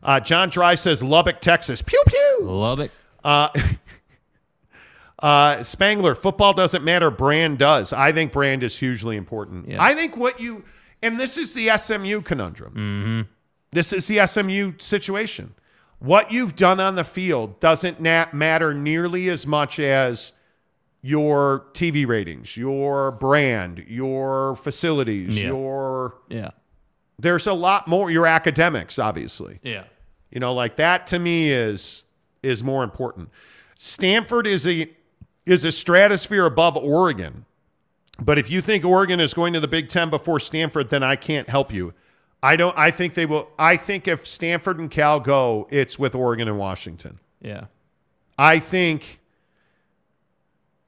Uh, 0.03 0.19
John 0.19 0.49
Dry 0.49 0.75
says 0.75 1.01
Lubbock, 1.01 1.41
Texas. 1.41 1.81
Pew 1.81 2.01
pew. 2.05 2.39
Lubbock. 2.43 2.91
Uh, 3.23 3.49
uh, 5.19 5.63
Spangler, 5.63 6.13
football 6.13 6.53
doesn't 6.53 6.83
matter. 6.83 7.09
Brand 7.09 7.57
does. 7.57 7.93
I 7.93 8.11
think 8.11 8.31
brand 8.31 8.63
is 8.63 8.77
hugely 8.77 9.15
important. 9.17 9.69
Yeah. 9.69 9.81
I 9.81 9.95
think 9.95 10.17
what 10.17 10.39
you, 10.39 10.63
and 11.01 11.19
this 11.19 11.37
is 11.37 11.53
the 11.53 11.75
SMU 11.77 12.21
conundrum. 12.21 12.73
Mm-hmm. 12.73 13.31
This 13.71 13.93
is 13.93 14.05
the 14.07 14.27
SMU 14.27 14.73
situation. 14.77 15.55
What 16.03 16.33
you've 16.33 16.57
done 16.57 16.81
on 16.81 16.95
the 16.95 17.05
field 17.05 17.61
doesn't 17.61 18.01
na- 18.01 18.25
matter 18.33 18.73
nearly 18.73 19.29
as 19.29 19.47
much 19.47 19.79
as 19.79 20.33
your 21.01 21.67
TV 21.73 22.05
ratings, 22.05 22.57
your 22.57 23.11
brand, 23.11 23.85
your 23.87 24.57
facilities, 24.57 25.39
Yeah. 25.41 25.47
your 25.47 26.15
Yeah. 26.29 26.49
there's 27.17 27.47
a 27.47 27.53
lot 27.53 27.87
more 27.87 28.11
your 28.11 28.27
academics 28.27 28.99
obviously. 28.99 29.59
Yeah. 29.63 29.83
You 30.29 30.41
know, 30.41 30.53
like 30.53 30.75
that 30.75 31.07
to 31.07 31.19
me 31.19 31.51
is 31.51 32.03
is 32.41 32.61
more 32.65 32.83
important. 32.83 33.29
Stanford 33.77 34.45
is 34.45 34.67
a 34.67 34.89
is 35.45 35.63
a 35.63 35.71
stratosphere 35.71 36.45
above 36.45 36.75
Oregon. 36.75 37.45
But 38.21 38.37
if 38.37 38.51
you 38.51 38.59
think 38.59 38.83
Oregon 38.83 39.21
is 39.21 39.33
going 39.33 39.53
to 39.53 39.61
the 39.61 39.67
Big 39.69 39.87
10 39.87 40.09
before 40.09 40.39
Stanford, 40.41 40.89
then 40.89 41.01
I 41.01 41.15
can't 41.15 41.49
help 41.49 41.73
you. 41.73 41.93
I 42.43 42.57
don't 42.57 42.77
I 42.77 42.91
think 42.91 43.13
they 43.13 43.25
will 43.25 43.47
I 43.57 43.77
think 43.77 44.07
if 44.07 44.27
Stanford 44.27 44.77
and 44.77 44.91
Cal 44.91 45.21
go, 45.21 45.65
it's 45.71 45.97
with 45.97 46.13
Oregon 46.13 46.49
and 46.49 46.59
Washington. 46.59 47.19
Yeah. 47.41 47.65
I 48.37 48.59
think 48.59 49.21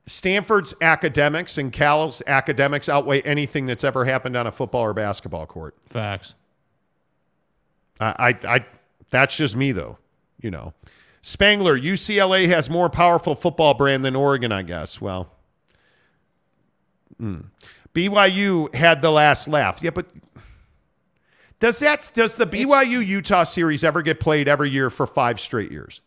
Stanford's 0.05 0.75
academics 0.81 1.57
and 1.57 1.71
Cal's 1.71 2.21
academics 2.27 2.89
outweigh 2.89 3.21
anything 3.21 3.65
that's 3.65 3.85
ever 3.85 4.03
happened 4.03 4.35
on 4.35 4.45
a 4.45 4.51
football 4.51 4.81
or 4.81 4.93
basketball 4.93 5.45
court. 5.45 5.75
Facts. 5.87 6.35
I, 8.01 8.35
I, 8.45 8.55
I 8.55 8.65
that's 9.09 9.37
just 9.37 9.55
me 9.55 9.71
though. 9.71 9.97
You 10.41 10.51
know, 10.51 10.73
Spangler, 11.21 11.79
UCLA 11.79 12.49
has 12.49 12.69
more 12.69 12.89
powerful 12.89 13.33
football 13.33 13.73
brand 13.73 14.03
than 14.03 14.15
Oregon, 14.15 14.51
I 14.51 14.61
guess. 14.61 14.99
Well, 14.99 15.31
hmm. 17.17 17.39
BYU 17.93 18.75
had 18.75 19.01
the 19.01 19.09
last 19.09 19.47
laugh. 19.47 19.81
Yeah, 19.81 19.91
but 19.91 20.07
does 21.59 21.79
that 21.79 22.11
does 22.13 22.35
the 22.35 22.45
BYU 22.47 23.05
Utah 23.05 23.43
series 23.43 23.83
ever 23.83 24.01
get 24.01 24.19
played 24.19 24.47
every 24.47 24.69
year 24.69 24.89
for 24.89 25.07
five 25.07 25.39
straight 25.39 25.71
years? 25.71 26.01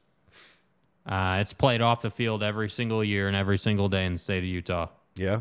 Uh, 1.07 1.39
it's 1.41 1.55
played 1.55 1.81
off 1.81 2.03
the 2.03 2.11
field 2.11 2.43
every 2.43 2.69
single 2.69 3.03
year 3.03 3.29
and 3.29 3.37
every 3.37 3.57
single 3.57 3.89
day 3.89 4.05
in 4.05 4.12
the 4.12 4.19
state 4.19 4.39
of 4.39 4.45
Utah. 4.45 4.89
Yeah. 5.16 5.41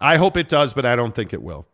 I 0.00 0.16
hope 0.16 0.36
it 0.36 0.48
does, 0.48 0.74
but 0.74 0.84
I 0.84 0.94
don't 0.94 1.14
think 1.14 1.32
it 1.32 1.42
will. 1.42 1.66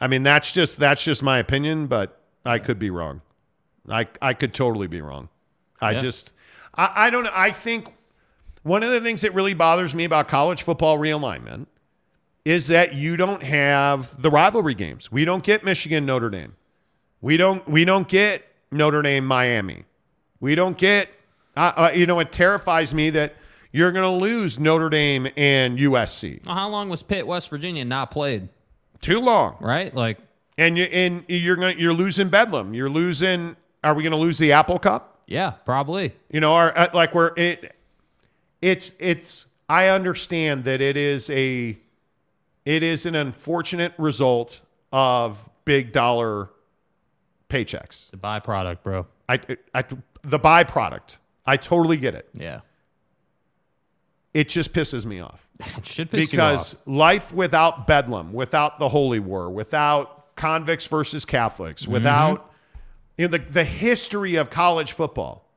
I 0.00 0.08
mean, 0.08 0.22
that's 0.22 0.52
just 0.52 0.78
that's 0.78 1.02
just 1.02 1.22
my 1.22 1.38
opinion, 1.38 1.86
but 1.86 2.20
I 2.44 2.58
could 2.58 2.78
be 2.78 2.90
wrong. 2.90 3.22
I 3.88 4.06
I 4.20 4.34
could 4.34 4.52
totally 4.54 4.86
be 4.86 5.00
wrong. 5.00 5.28
I 5.80 5.92
Yeah. 5.92 5.98
just 6.00 6.32
I, 6.74 7.06
I 7.06 7.10
don't 7.10 7.24
know. 7.24 7.30
I 7.34 7.50
think 7.50 7.88
one 8.62 8.82
of 8.82 8.90
the 8.90 9.00
things 9.00 9.22
that 9.22 9.32
really 9.34 9.54
bothers 9.54 9.94
me 9.94 10.04
about 10.04 10.28
college 10.28 10.62
football 10.62 10.98
realignment 10.98 11.66
is 12.44 12.66
that 12.68 12.94
you 12.94 13.16
don't 13.16 13.42
have 13.42 14.20
the 14.20 14.30
rivalry 14.30 14.74
games. 14.74 15.10
We 15.10 15.24
don't 15.24 15.42
get 15.42 15.64
Michigan 15.64 16.04
Notre 16.04 16.28
Dame. 16.30 16.56
We 17.24 17.38
don't 17.38 17.66
we 17.66 17.86
don't 17.86 18.06
get 18.06 18.46
Notre 18.70 19.00
Dame 19.00 19.24
Miami. 19.24 19.86
We 20.40 20.54
don't 20.54 20.76
get 20.76 21.08
uh, 21.56 21.72
uh, 21.74 21.90
you 21.94 22.04
know 22.04 22.20
it 22.20 22.30
terrifies 22.30 22.92
me 22.92 23.08
that 23.10 23.34
you're 23.72 23.92
going 23.92 24.04
to 24.04 24.22
lose 24.22 24.58
Notre 24.58 24.90
Dame 24.90 25.28
and 25.34 25.78
USC. 25.78 26.44
Well, 26.44 26.54
how 26.54 26.68
long 26.68 26.90
was 26.90 27.02
Pitt, 27.02 27.26
West 27.26 27.48
Virginia 27.48 27.82
not 27.82 28.10
played? 28.10 28.50
Too 29.00 29.20
long, 29.20 29.56
right? 29.62 29.94
Like, 29.94 30.18
and 30.58 30.76
you 30.76 30.84
and 30.84 31.24
you're 31.26 31.56
going 31.56 31.78
you're 31.78 31.94
losing 31.94 32.28
Bedlam. 32.28 32.74
You're 32.74 32.90
losing. 32.90 33.56
Are 33.82 33.94
we 33.94 34.02
going 34.02 34.10
to 34.10 34.18
lose 34.18 34.36
the 34.36 34.52
Apple 34.52 34.78
Cup? 34.78 35.22
Yeah, 35.26 35.52
probably. 35.64 36.14
You 36.30 36.40
know, 36.40 36.52
our, 36.52 36.76
uh, 36.76 36.88
like 36.92 37.14
we're 37.14 37.32
it. 37.38 37.74
It's 38.60 38.92
it's. 38.98 39.46
I 39.66 39.88
understand 39.88 40.64
that 40.64 40.82
it 40.82 40.98
is 40.98 41.30
a. 41.30 41.78
It 42.66 42.82
is 42.82 43.06
an 43.06 43.14
unfortunate 43.14 43.94
result 43.96 44.60
of 44.92 45.48
big 45.64 45.90
dollar 45.90 46.50
paychecks. 47.48 48.10
The 48.10 48.16
byproduct, 48.16 48.82
bro. 48.82 49.06
I, 49.28 49.40
I 49.74 49.84
the 50.22 50.38
byproduct. 50.38 51.18
I 51.46 51.56
totally 51.56 51.96
get 51.96 52.14
it. 52.14 52.28
Yeah. 52.34 52.60
It 54.32 54.48
just 54.48 54.72
pisses 54.72 55.04
me 55.06 55.20
off. 55.20 55.46
It 55.78 55.86
should 55.86 56.10
piss 56.10 56.22
you 56.32 56.38
because 56.38 56.74
off. 56.74 56.80
life 56.86 57.32
without 57.32 57.86
bedlam, 57.86 58.32
without 58.32 58.78
the 58.80 58.88
holy 58.88 59.20
war, 59.20 59.48
without 59.50 60.34
convicts 60.36 60.86
versus 60.86 61.24
Catholics, 61.24 61.82
Mm-hmm. 61.82 61.92
without 61.92 62.50
you 63.16 63.28
know 63.28 63.36
the 63.36 63.38
the 63.38 63.64
history 63.64 64.34
of 64.34 64.50
college 64.50 64.92
football. 64.92 65.48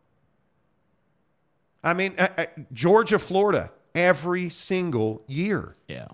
I 1.84 1.94
mean, 1.94 2.14
uh, 2.18 2.28
uh, 2.38 2.46
Georgia, 2.74 3.18
Florida, 3.18 3.72
every 3.96 4.50
single 4.50 5.24
year, 5.28 5.74
Yeah. 5.88 6.08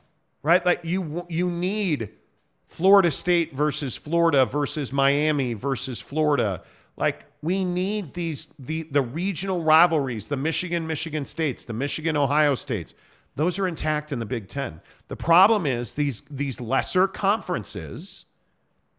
right? 0.43 0.65
Like 0.65 0.81
you 0.83 1.25
you 1.29 1.49
need 1.49 2.09
Florida 2.73 3.11
State 3.11 3.53
versus 3.53 3.95
Florida 3.95 4.47
versus 4.47 4.91
Miami 4.91 5.53
versus 5.53 6.01
Florida. 6.01 6.63
Like 6.97 7.27
we 7.43 7.63
need 7.63 8.15
these 8.15 8.47
the 8.57 8.83
the 8.83 9.01
regional 9.01 9.61
rivalries, 9.61 10.27
the 10.27 10.37
Michigan 10.37 10.87
Michigan 10.87 11.23
states, 11.25 11.65
the 11.65 11.73
Michigan 11.73 12.17
Ohio 12.17 12.55
states. 12.55 12.95
Those 13.35 13.59
are 13.59 13.67
intact 13.67 14.11
in 14.11 14.17
the 14.17 14.25
Big 14.25 14.47
10. 14.47 14.81
The 15.07 15.15
problem 15.15 15.67
is 15.67 15.93
these 15.93 16.21
these 16.31 16.59
lesser 16.59 17.07
conferences, 17.07 18.25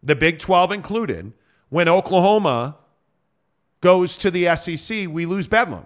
the 0.01 0.15
Big 0.15 0.39
12 0.39 0.71
included, 0.71 1.33
when 1.67 1.89
Oklahoma 1.89 2.77
goes 3.81 4.17
to 4.19 4.31
the 4.31 4.55
SEC, 4.55 5.09
we 5.09 5.25
lose 5.25 5.47
Bedlam. 5.47 5.85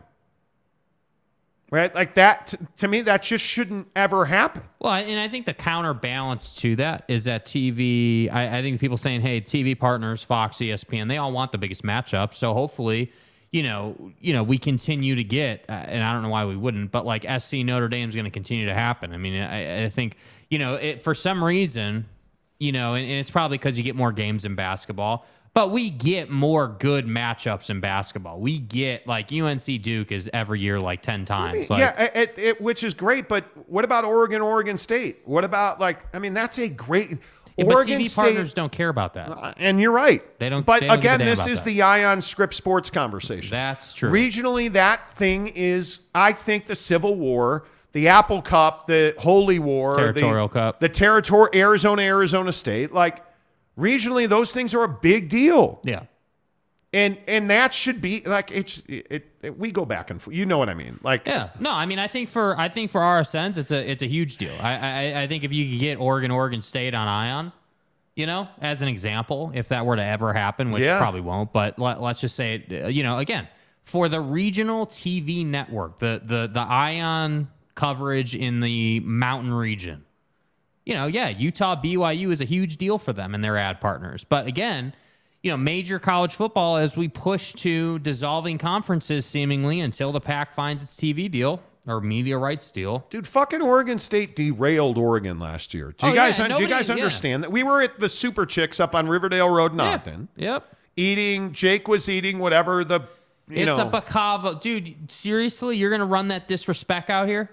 Right? 1.71 1.93
Like 1.93 2.15
that 2.15 2.47
t- 2.47 2.57
to 2.77 2.87
me 2.87 3.01
that 3.01 3.21
just 3.21 3.45
shouldn't 3.45 3.89
ever 3.95 4.25
happen. 4.25 4.63
Well, 4.79 4.93
and 4.93 5.19
I 5.19 5.27
think 5.27 5.45
the 5.45 5.53
counterbalance 5.53 6.51
to 6.55 6.75
that 6.77 7.05
is 7.07 7.25
that 7.25 7.45
TV. 7.45 8.31
I, 8.33 8.57
I 8.57 8.61
think 8.63 8.79
people 8.79 8.97
saying, 8.97 9.21
"Hey, 9.21 9.39
TV 9.39 9.77
partners, 9.79 10.23
Fox, 10.23 10.57
ESPN, 10.57 11.07
they 11.07 11.17
all 11.17 11.31
want 11.31 11.51
the 11.51 11.59
biggest 11.59 11.83
matchup." 11.83 12.33
So 12.33 12.55
hopefully, 12.55 13.11
you 13.51 13.61
know, 13.61 14.11
you 14.19 14.33
know, 14.33 14.41
we 14.41 14.57
continue 14.57 15.13
to 15.15 15.23
get, 15.23 15.65
uh, 15.69 15.73
and 15.73 16.03
I 16.03 16.11
don't 16.11 16.23
know 16.23 16.29
why 16.29 16.45
we 16.45 16.55
wouldn't, 16.55 16.91
but 16.91 17.05
like 17.05 17.23
SC 17.39 17.57
Notre 17.57 17.87
Dame 17.87 18.09
is 18.09 18.15
going 18.15 18.25
to 18.25 18.31
continue 18.31 18.65
to 18.65 18.73
happen. 18.73 19.13
I 19.13 19.17
mean, 19.17 19.39
I, 19.39 19.85
I 19.85 19.89
think 19.89 20.17
you 20.49 20.57
know, 20.57 20.75
it, 20.75 21.01
for 21.03 21.13
some 21.13 21.43
reason, 21.43 22.07
you 22.59 22.71
know, 22.71 22.95
and, 22.95 23.05
and 23.05 23.19
it's 23.19 23.31
probably 23.31 23.57
because 23.57 23.77
you 23.77 23.83
get 23.83 23.95
more 23.95 24.11
games 24.11 24.45
in 24.45 24.55
basketball. 24.55 25.25
But 25.53 25.71
we 25.71 25.89
get 25.89 26.29
more 26.29 26.67
good 26.67 27.07
matchups 27.07 27.69
in 27.69 27.79
basketball. 27.79 28.39
We 28.39 28.59
get 28.59 29.07
like 29.07 29.31
UNC 29.33 29.81
Duke 29.81 30.11
is 30.11 30.29
every 30.31 30.59
year 30.59 30.79
like 30.79 31.01
ten 31.01 31.25
times. 31.25 31.69
Like, 31.69 31.79
yeah, 31.79 32.03
it, 32.15 32.33
it, 32.37 32.61
which 32.61 32.83
is 32.83 32.93
great. 32.93 33.27
But 33.27 33.45
what 33.67 33.83
about 33.83 34.05
Oregon, 34.05 34.41
Oregon 34.41 34.77
State? 34.77 35.19
What 35.25 35.43
about 35.43 35.79
like? 35.79 36.05
I 36.15 36.19
mean, 36.19 36.33
that's 36.33 36.57
a 36.59 36.69
great. 36.69 37.17
Yeah, 37.57 37.65
Oregon 37.65 38.05
State, 38.05 38.21
partners 38.21 38.53
don't 38.53 38.71
care 38.71 38.89
about 38.89 39.15
that. 39.15 39.31
Uh, 39.31 39.53
and 39.57 39.81
you're 39.81 39.91
right. 39.91 40.23
They 40.39 40.49
don't. 40.49 40.59
Care. 40.59 40.65
But 40.65 40.79
they 40.81 40.87
don't 40.87 40.99
again, 40.99 41.19
this 41.19 41.47
is 41.47 41.63
that. 41.63 41.69
the 41.69 41.81
Ion 41.81 42.21
Scripps 42.21 42.55
Sports 42.55 42.89
conversation. 42.89 43.49
That's 43.49 43.93
true. 43.93 44.11
Regionally, 44.11 44.71
that 44.73 45.11
thing 45.13 45.47
is, 45.47 46.01
I 46.13 46.31
think, 46.31 46.67
the 46.67 46.75
Civil 46.75 47.15
War, 47.15 47.65
the 47.91 48.07
Apple 48.07 48.41
Cup, 48.41 48.87
the 48.87 49.15
Holy 49.17 49.59
War, 49.59 49.97
Territorial 49.97 50.47
the, 50.47 50.53
Cup. 50.53 50.79
the 50.79 50.89
territory, 50.89 51.49
Arizona, 51.55 52.03
Arizona 52.03 52.53
State. 52.53 52.93
Like 52.93 53.23
regionally, 53.79 54.27
those 54.27 54.51
things 54.51 54.73
are 54.75 54.83
a 54.83 54.89
big 54.89 55.29
deal. 55.29 55.79
Yeah. 55.83 56.03
And 56.91 57.19
and 57.27 57.51
that 57.51 57.73
should 57.75 58.01
be 58.01 58.23
like 58.25 58.49
it's 58.51 58.81
it, 58.87 59.27
it, 59.43 59.59
we 59.59 59.71
go 59.71 59.85
back 59.85 60.09
and 60.09 60.19
forth. 60.19 60.35
You 60.35 60.47
know 60.47 60.57
what 60.57 60.69
I 60.69 60.73
mean? 60.73 60.99
Like 61.03 61.27
Yeah, 61.27 61.49
no, 61.59 61.71
I 61.71 61.85
mean, 61.85 61.99
I 61.99 62.07
think 62.07 62.29
for 62.29 62.59
I 62.59 62.67
think 62.67 62.89
for 62.89 62.99
RSNs, 62.99 63.57
it's 63.57 63.69
a 63.69 63.91
it's 63.91 64.01
a 64.01 64.07
huge 64.07 64.37
deal. 64.37 64.55
I 64.59 64.75
I, 65.13 65.21
I 65.23 65.27
think 65.27 65.43
if 65.43 65.51
you 65.53 65.69
could 65.69 65.79
get 65.79 65.99
Oregon, 65.99 66.31
Oregon 66.31 66.63
State 66.63 66.95
on 66.95 67.07
Ion, 67.07 67.51
you 68.15 68.25
know, 68.25 68.47
as 68.59 68.81
an 68.81 68.87
example, 68.87 69.51
if 69.53 69.67
that 69.67 69.85
were 69.85 69.97
to 69.97 70.03
ever 70.03 70.33
happen, 70.33 70.71
which 70.71 70.81
Yeah. 70.81 70.97
probably 70.97 71.21
won't, 71.21 71.53
but 71.53 71.77
let, 71.77 72.01
let's 72.01 72.21
just 72.21 72.35
say 72.35 72.55
it, 72.67 72.83
uh, 72.85 72.87
you 72.87 73.03
know, 73.03 73.19
again, 73.19 73.47
for 73.83 74.09
the 74.09 74.19
regional 74.19 74.87
TV 74.87 75.45
network, 75.45 75.99
the 75.99 76.21
the 76.25 76.49
the 76.51 76.59
Ion 76.61 77.49
coverage 77.75 78.33
in 78.33 78.61
the 78.61 78.99
Mountain 79.01 79.53
region, 79.53 80.05
you 80.89 80.95
know, 80.95 81.05
yeah, 81.05 81.29
Utah 81.29 81.79
BYU 81.79 82.31
is 82.31 82.41
a 82.41 82.45
huge 82.45 82.77
deal 82.77 82.97
for 82.97 83.13
them 83.13 83.35
and 83.35 83.43
their 83.43 83.57
ad 83.57 83.79
partners. 83.79 84.23
But 84.27 84.47
again, 84.47 84.93
you 85.43 85.51
know, 85.51 85.55
major 85.57 85.99
college 85.99 86.33
football 86.33 86.77
as 86.77 86.97
we 86.97 87.07
push 87.07 87.53
to 87.53 87.99
dissolving 87.99 88.57
conferences 88.57 89.23
seemingly 89.23 89.79
until 89.81 90.11
the 90.11 90.19
pack 90.19 90.51
finds 90.51 90.81
its 90.81 90.95
TV 90.95 91.29
deal 91.29 91.61
or 91.87 92.01
media 92.01 92.39
rights 92.39 92.71
deal. 92.71 93.05
Dude, 93.11 93.27
fucking 93.27 93.61
Oregon 93.61 93.99
State 93.99 94.35
derailed 94.35 94.97
Oregon 94.97 95.37
last 95.37 95.75
year. 95.75 95.93
Do 95.95 96.07
you 96.07 96.13
Oh, 96.13 96.15
guys 96.15 96.39
yeah, 96.39 96.45
do 96.47 96.53
you 96.55 96.59
nobody- 96.61 96.71
guys 96.73 96.89
yeah. 96.89 96.95
understand 96.95 97.43
that 97.43 97.51
we 97.51 97.61
were 97.61 97.83
at 97.83 97.99
the 97.99 98.09
Super 98.09 98.47
Chicks 98.47 98.79
up 98.79 98.95
on 98.95 99.07
Riverdale 99.07 99.49
Road 99.49 99.73
in 99.73 99.79
Ogden, 99.79 100.27
Yep. 100.37 100.75
eating. 100.97 101.53
Jake 101.53 101.87
was 101.87 102.09
eating 102.09 102.39
whatever 102.39 102.83
the 102.83 103.01
you 103.47 103.57
it's 103.57 103.77
know. 103.77 103.87
a 103.87 103.91
bacava. 103.91 104.59
Dude, 104.59 105.11
seriously, 105.11 105.77
you're 105.77 105.91
going 105.91 105.99
to 105.99 106.05
run 106.05 106.29
that 106.29 106.47
disrespect 106.47 107.11
out 107.11 107.27
here? 107.27 107.51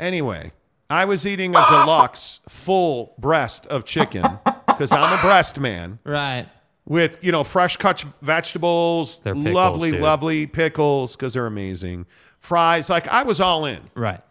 Anyway, 0.00 0.50
I 0.90 1.04
was 1.04 1.26
eating 1.26 1.54
a 1.54 1.64
deluxe 1.68 2.40
full 2.48 3.14
breast 3.18 3.66
of 3.66 3.84
chicken 3.84 4.24
because 4.66 4.90
I'm 4.90 5.18
a 5.18 5.20
breast 5.20 5.60
man. 5.60 5.98
Right. 6.04 6.48
With 6.86 7.22
you 7.22 7.30
know 7.30 7.44
fresh 7.44 7.76
cut 7.76 8.00
vegetables, 8.22 9.20
They're 9.20 9.34
pickles, 9.34 9.54
lovely, 9.54 9.92
lovely 9.92 10.46
pickles 10.46 11.14
because 11.14 11.34
they're 11.34 11.46
amazing. 11.46 12.06
Fries, 12.38 12.88
like 12.88 13.06
I 13.08 13.24
was 13.24 13.40
all 13.40 13.66
in. 13.66 13.80
Right. 13.94 14.22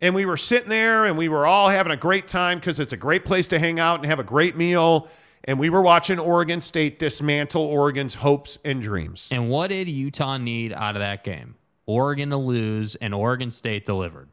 And 0.00 0.16
we 0.16 0.24
were 0.26 0.36
sitting 0.36 0.68
there 0.68 1.04
and 1.04 1.16
we 1.16 1.28
were 1.28 1.46
all 1.46 1.68
having 1.68 1.92
a 1.92 1.96
great 1.96 2.26
time 2.26 2.58
because 2.58 2.80
it's 2.80 2.92
a 2.92 2.96
great 2.96 3.24
place 3.24 3.46
to 3.48 3.58
hang 3.60 3.78
out 3.78 4.00
and 4.00 4.06
have 4.06 4.18
a 4.18 4.24
great 4.24 4.56
meal. 4.56 5.08
And 5.44 5.60
we 5.60 5.70
were 5.70 5.82
watching 5.82 6.18
Oregon 6.18 6.60
State 6.60 6.98
dismantle 6.98 7.62
Oregon's 7.62 8.16
hopes 8.16 8.58
and 8.64 8.82
dreams. 8.82 9.28
And 9.30 9.48
what 9.48 9.68
did 9.68 9.88
Utah 9.88 10.38
need 10.38 10.72
out 10.72 10.96
of 10.96 11.00
that 11.02 11.22
game? 11.22 11.54
Oregon 11.86 12.30
to 12.30 12.36
lose, 12.36 12.94
and 12.96 13.12
Oregon 13.12 13.50
State 13.50 13.84
delivered. 13.84 14.28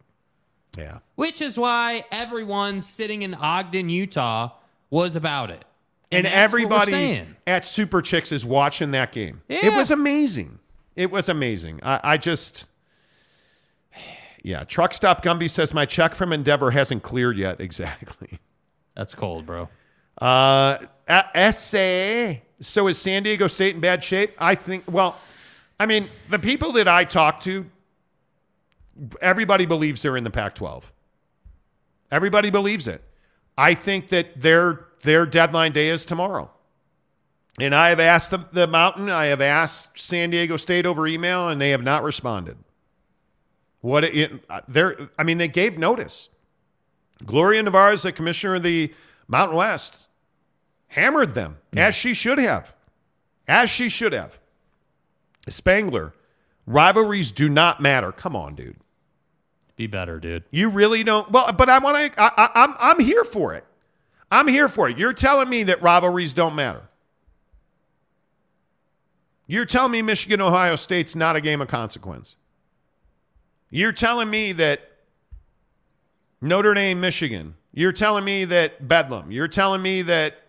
Yeah. 0.78 1.00
Which 1.16 1.42
is 1.42 1.58
why 1.58 2.06
everyone 2.12 2.82
sitting 2.82 3.22
in 3.22 3.34
Ogden, 3.34 3.90
Utah, 3.90 4.52
was 4.90 5.16
about 5.16 5.50
it. 5.50 5.66
And, 6.12 6.26
that's 6.26 6.36
everybody 6.36 7.24
at 7.46 7.66
Super 7.66 8.02
Chicks 8.02 8.32
is 8.32 8.44
watching 8.44 8.92
that 8.92 9.12
game. 9.12 9.42
It 9.48 9.74
was 9.74 9.92
amazing. 9.92 10.60
It 10.96 11.12
was 11.12 11.30
amazing. 11.30 11.80
I, 11.84 12.00
I 12.04 12.18
just, 12.18 12.68
yeah. 14.44 14.64
Truck 14.64 14.94
Stop 14.94 15.24
Gumby 15.24 15.50
says 15.50 15.74
my 15.74 15.86
check 15.86 16.16
from 16.16 16.34
Endeavor 16.34 16.72
hasn't 16.72 17.04
cleared 17.04 17.38
yet. 17.38 17.62
Exactly. 17.70 18.40
That's 18.96 19.16
cold, 19.16 19.46
bro. 19.46 19.70
Uh, 20.20 20.80
SA. 21.52 22.34
So 22.60 22.88
is 22.88 22.98
San 22.98 23.24
Diego 23.24 23.48
State 23.48 23.76
in 23.76 23.82
bad 23.82 24.04
shape? 24.04 24.34
I 24.38 24.56
think. 24.56 24.84
Well, 24.92 25.18
I 25.80 25.86
mean, 25.86 26.10
the 26.30 26.40
people 26.40 26.74
that 26.74 26.88
I 26.90 27.06
talk 27.06 27.40
to, 27.42 27.66
everybody 29.22 29.66
believes 29.66 30.02
they're 30.02 30.18
in 30.18 30.24
the 30.24 30.30
Pac-12. 30.30 30.84
Everybody 32.12 32.50
believes 32.50 32.88
it. 32.88 33.04
I 33.58 33.74
think 33.74 34.10
that 34.10 34.40
their 34.40 34.88
their 35.04 35.26
deadline 35.26 35.72
day 35.72 35.90
is 35.90 36.06
tomorrow. 36.06 36.52
And 37.60 37.76
I 37.76 37.90
have 37.90 38.00
asked 38.00 38.32
the, 38.32 38.40
the 38.52 38.68
Mountain, 38.68 39.10
I 39.10 39.26
have 39.26 39.42
asked 39.42 40.00
San 40.00 40.30
Diego 40.30 40.58
State 40.58 40.86
over 40.86 41.08
email, 41.08 41.50
and 41.50 41.60
they 41.60 41.72
have 41.72 41.84
not 41.84 42.04
responded. 42.04 42.58
What 43.82 44.04
it, 44.04 44.44
uh, 44.50 44.62
they're, 44.68 45.10
I 45.18 45.24
mean, 45.24 45.38
they 45.38 45.48
gave 45.48 45.78
notice. 45.78 46.30
Gloria 47.26 47.64
Nevarez, 47.64 48.04
the 48.04 48.12
commissioner 48.12 48.56
of 48.56 48.64
the 48.64 48.94
Mountain 49.28 49.58
West, 49.58 50.08
hammered 50.88 51.34
them 51.34 51.58
as 51.76 51.96
she 51.96 52.14
should 52.14 52.38
have, 52.38 52.74
as 53.48 53.70
she 53.70 53.90
should 53.90 54.14
have. 54.14 54.40
Spangler, 55.48 56.14
rivalries 56.66 57.32
do 57.32 57.50
not 57.50 57.82
matter. 57.82 58.12
Come 58.12 58.36
on, 58.36 58.56
dude. 58.56 58.78
Be 59.80 59.88
better, 59.88 60.20
dude. 60.20 60.44
You 60.52 60.70
really 60.70 61.06
don't. 61.06 61.32
Well, 61.32 61.54
but 61.54 61.70
I 61.70 61.80
want 61.80 62.14
to. 62.14 62.22
I, 62.22 62.32
I, 62.36 62.50
I'm 62.54 62.76
I'm 62.80 63.00
here 63.00 63.24
for 63.24 63.54
it. 63.54 63.64
I'm 64.30 64.50
here 64.50 64.68
for 64.68 64.90
it. 64.90 64.98
You're 64.98 65.14
telling 65.14 65.48
me 65.48 65.64
that 65.64 65.82
rivalries 65.82 66.34
don't 66.34 66.54
matter. 66.54 66.82
You're 69.48 69.64
telling 69.64 69.94
me 69.94 70.02
Michigan 70.02 70.42
Ohio 70.42 70.76
State's 70.76 71.16
not 71.16 71.38
a 71.38 71.42
game 71.42 71.62
of 71.62 71.70
consequence. 71.70 72.36
You're 73.70 73.94
telling 73.94 74.30
me 74.30 74.52
that 74.52 74.82
Notre 76.42 76.74
Dame 76.74 77.00
Michigan. 77.00 77.56
You're 77.72 77.94
telling 77.94 78.26
me 78.26 78.44
that 78.44 78.86
Bedlam. 78.86 79.32
You're 79.32 79.48
telling 79.48 79.82
me 79.82 80.02
that. 80.02 80.42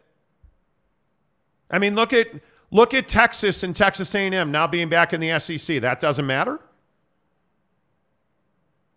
I 1.70 1.78
mean, 1.78 1.94
look 1.94 2.12
at 2.12 2.26
look 2.72 2.94
at 2.94 3.06
Texas 3.06 3.62
and 3.62 3.76
Texas 3.76 4.12
A&M 4.12 4.50
now 4.50 4.66
being 4.66 4.88
back 4.88 5.12
in 5.12 5.20
the 5.20 5.38
SEC. 5.38 5.80
That 5.82 6.00
doesn't 6.00 6.26
matter. 6.26 6.58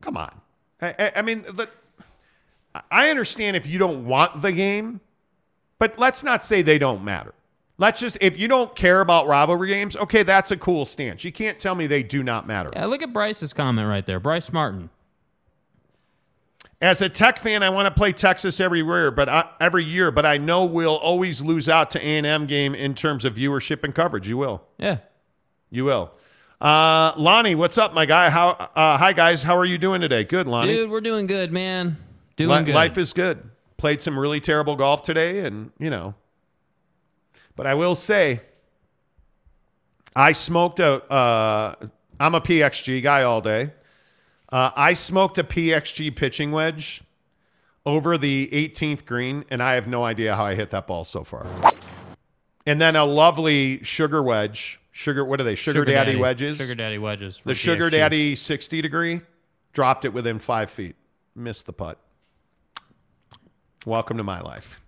Come 0.04 0.18
on. 0.18 0.42
I, 0.82 0.96
I, 1.00 1.12
I 1.18 1.22
mean, 1.22 1.46
let, 1.56 1.70
I 2.92 3.10
understand 3.10 3.56
if 3.56 3.66
you 3.66 3.80
don't 3.80 4.06
want 4.06 4.42
the 4.42 4.52
game, 4.52 5.00
but 5.80 5.98
let's 5.98 6.24
not 6.24 6.44
say 6.44 6.62
they 6.62 6.78
don't 6.78 7.06
matter. 7.06 7.34
Let's 7.78 8.02
just, 8.02 8.18
if 8.20 8.38
you 8.38 8.50
don't 8.50 8.76
care 8.76 9.00
about 9.00 9.28
rivalry 9.28 9.70
games, 9.70 9.96
okay, 9.96 10.24
that's 10.24 10.52
a 10.52 10.58
cool 10.58 10.84
stance. 10.84 11.24
You 11.24 11.32
can't 11.32 11.58
tell 11.58 11.74
me 11.74 11.88
they 11.88 12.04
do 12.04 12.22
not 12.22 12.46
matter. 12.46 12.70
Yeah, 12.74 12.86
look 12.86 13.02
at 13.02 13.14
Bryce's 13.14 13.54
comment 13.54 13.88
right 13.88 14.06
there. 14.06 14.20
Bryce 14.20 14.52
Martin. 14.52 14.90
As 16.82 17.02
a 17.02 17.08
Tech 17.08 17.40
fan, 17.40 17.64
I 17.64 17.70
want 17.70 17.86
to 17.86 17.98
play 17.98 18.12
Texas 18.12 18.60
everywhere, 18.60 19.10
but 19.10 19.30
I, 19.30 19.50
every 19.62 19.86
year, 19.86 20.12
but 20.12 20.26
I 20.26 20.38
know 20.38 20.66
we'll 20.66 20.98
always 20.98 21.42
lose 21.42 21.70
out 21.70 21.90
to 21.92 22.06
A&M 22.06 22.46
game 22.46 22.76
in 22.76 22.94
terms 22.94 23.24
of 23.24 23.36
viewership 23.36 23.86
and 23.86 23.96
coverage. 23.96 24.28
You 24.28 24.36
will. 24.36 24.64
Yeah. 24.78 24.98
You 25.70 25.86
will. 25.86 26.12
Uh, 26.64 27.14
Lonnie, 27.18 27.56
what's 27.56 27.78
up, 27.78 27.94
my 27.94 28.06
guy? 28.06 28.30
How? 28.30 28.52
Uh, 28.52 28.98
hi, 28.98 29.12
guys. 29.12 29.44
How 29.44 29.58
are 29.58 29.66
you 29.66 29.78
doing 29.78 30.00
today? 30.00 30.24
Good, 30.24 30.48
Lonnie. 30.48 30.74
Dude, 30.74 30.90
we're 30.90 31.02
doing 31.02 31.28
good, 31.28 31.52
man. 31.52 31.98
Doing 32.38 32.60
Li- 32.60 32.64
good. 32.64 32.74
Life 32.76 32.98
is 32.98 33.12
good. 33.12 33.44
Played 33.76 34.00
some 34.00 34.18
really 34.18 34.40
terrible 34.40 34.78
golf 34.78 35.04
today, 35.04 35.40
and 35.40 35.74
you 35.78 35.90
know. 35.90 36.16
But 37.58 37.68
I 37.68 37.74
will 37.74 37.96
say, 37.96 38.40
I 40.16 40.32
smoked 40.32 40.80
a. 40.80 41.04
Uh, 41.12 41.76
I'm 42.18 42.34
a 42.34 42.40
PXG 42.40 43.04
guy 43.04 43.24
all 43.24 43.42
day. 43.42 43.74
Uh, 44.50 44.72
I 44.74 44.94
smoked 44.94 45.38
a 45.38 45.44
PXG 45.44 46.16
pitching 46.16 46.54
wedge 46.54 47.04
over 47.86 48.18
the 48.18 48.48
18th 48.54 49.04
green, 49.04 49.44
and 49.50 49.62
I 49.62 49.74
have 49.74 49.88
no 49.88 50.06
idea 50.06 50.34
how 50.38 50.46
I 50.46 50.56
hit 50.56 50.72
that 50.72 50.88
ball 50.88 51.04
so 51.04 51.26
far. 51.26 51.46
And 52.66 52.80
then 52.80 52.96
a 52.96 53.04
lovely 53.04 53.84
sugar 53.84 54.24
wedge. 54.24 54.80
Sugar, 54.96 55.26
what 55.26 55.42
are 55.42 55.44
they? 55.44 55.56
Sugar, 55.56 55.84
daddy, 55.84 56.16
wedges. 56.16 56.58
Sugar 56.58 56.76
daddy 56.76 57.00
wedges. 57.00 57.40
The 57.44 57.56
Sugar 57.56 57.88
PXG. 57.88 57.92
Daddy 57.92 58.36
60 58.36 58.82
degree 58.84 59.22
dropped 59.74 60.06
it 60.06 60.14
within 60.14 60.38
five 60.38 60.70
feet. 60.70 60.96
Missed 61.36 61.66
the 61.66 61.74
putt. 61.74 61.98
Welcome 63.88 64.18
to 64.18 64.24
my 64.24 64.40
life. 64.40 64.80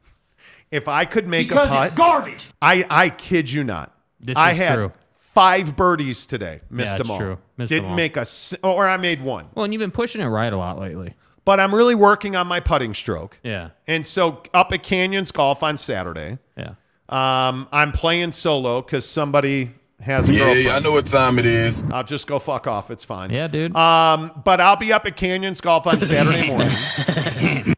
If 0.69 0.87
I 0.87 1.05
could 1.05 1.27
make 1.27 1.49
Because 1.49 1.69
a 1.69 1.73
putt, 1.73 1.87
it's 1.87 1.95
garbage. 1.95 2.47
I 2.61 2.85
I 2.89 3.09
kid 3.09 3.51
you 3.51 3.63
not. 3.63 3.93
This 4.19 4.37
I 4.37 4.51
is 4.51 4.57
had 4.59 4.75
true. 4.75 4.91
five 5.11 5.75
birdies 5.75 6.27
today. 6.27 6.61
Missed 6.69 6.91
Yeah, 6.93 6.97
them 6.97 7.01
it's 7.01 7.09
all. 7.09 7.17
true. 7.19 7.37
Missed 7.57 7.69
Didn't 7.69 7.83
them 7.85 7.89
all. 7.91 7.95
make 7.97 8.15
a 8.17 8.25
or 8.63 8.87
I 8.87 8.97
made 8.97 9.21
one. 9.23 9.47
Well, 9.55 9.63
and 9.65 9.73
you've 9.73 9.79
been 9.81 9.89
pushing 9.91 10.21
it 10.21 10.27
right 10.27 10.53
a 10.53 10.57
lot 10.57 10.79
lately. 10.79 11.15
But 11.45 11.59
I'm 11.59 11.73
really 11.73 11.95
working 11.95 12.35
on 12.35 12.45
my 12.45 12.59
putting 12.59 12.93
stroke. 12.93 13.39
Yeah. 13.43 13.69
And 13.87 14.05
so 14.05 14.43
up 14.53 14.71
at 14.71 14.83
Canyons 14.83 15.31
Golf 15.31 15.63
on 15.63 15.77
Saturday. 15.79 16.37
Yeah. 16.55 16.75
Um, 17.09 17.67
I'm 17.71 17.91
playing 17.91 18.31
solo 18.33 18.81
because 18.81 19.05
somebody 19.07 19.71
has 20.01 20.27
a 20.29 20.31
Yeah, 20.33 20.39
girlfriend. 20.39 20.63
yeah, 20.65 20.75
I 20.75 20.79
know 20.79 20.91
what 20.91 21.05
time 21.05 21.39
it 21.39 21.45
is. 21.45 21.83
I'll 21.91 22.03
just 22.03 22.27
go 22.27 22.39
fuck 22.39 22.67
off. 22.67 22.91
It's 22.91 23.03
fine. 23.03 23.31
Yeah, 23.31 23.47
dude. 23.47 23.75
Um, 23.75 24.41
but 24.43 24.59
I'll 24.61 24.75
be 24.75 24.91
up 24.93 25.05
at 25.05 25.15
Canyons 25.15 25.61
Golf 25.61 25.87
on 25.87 25.99
Saturday 26.01 26.47
morning. 26.51 27.75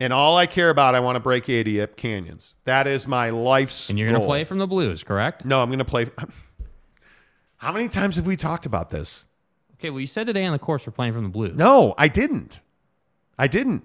and 0.00 0.12
all 0.12 0.36
I 0.36 0.46
care 0.46 0.70
about, 0.70 0.94
I 0.94 1.00
want 1.00 1.16
to 1.16 1.20
break 1.20 1.48
80 1.48 1.80
at 1.80 1.96
Canyons. 1.96 2.56
That 2.64 2.86
is 2.86 3.06
my 3.06 3.30
life's 3.30 3.88
And 3.88 3.98
you're 3.98 4.08
going 4.10 4.20
to 4.20 4.26
play 4.26 4.44
from 4.44 4.58
the 4.58 4.66
Blues, 4.66 5.02
correct? 5.02 5.44
No, 5.44 5.60
I'm 5.62 5.68
going 5.68 5.78
to 5.78 5.84
play. 5.84 6.06
How 7.56 7.72
many 7.72 7.88
times 7.88 8.16
have 8.16 8.26
we 8.26 8.36
talked 8.36 8.66
about 8.66 8.90
this? 8.90 9.26
Okay, 9.78 9.90
well, 9.90 10.00
you 10.00 10.06
said 10.06 10.26
today 10.26 10.44
on 10.44 10.52
the 10.52 10.58
course 10.58 10.86
we're 10.86 10.92
playing 10.92 11.12
from 11.14 11.22
the 11.22 11.28
Blues. 11.30 11.56
No, 11.56 11.94
I 11.96 12.08
didn't. 12.08 12.60
I 13.38 13.46
didn't. 13.46 13.84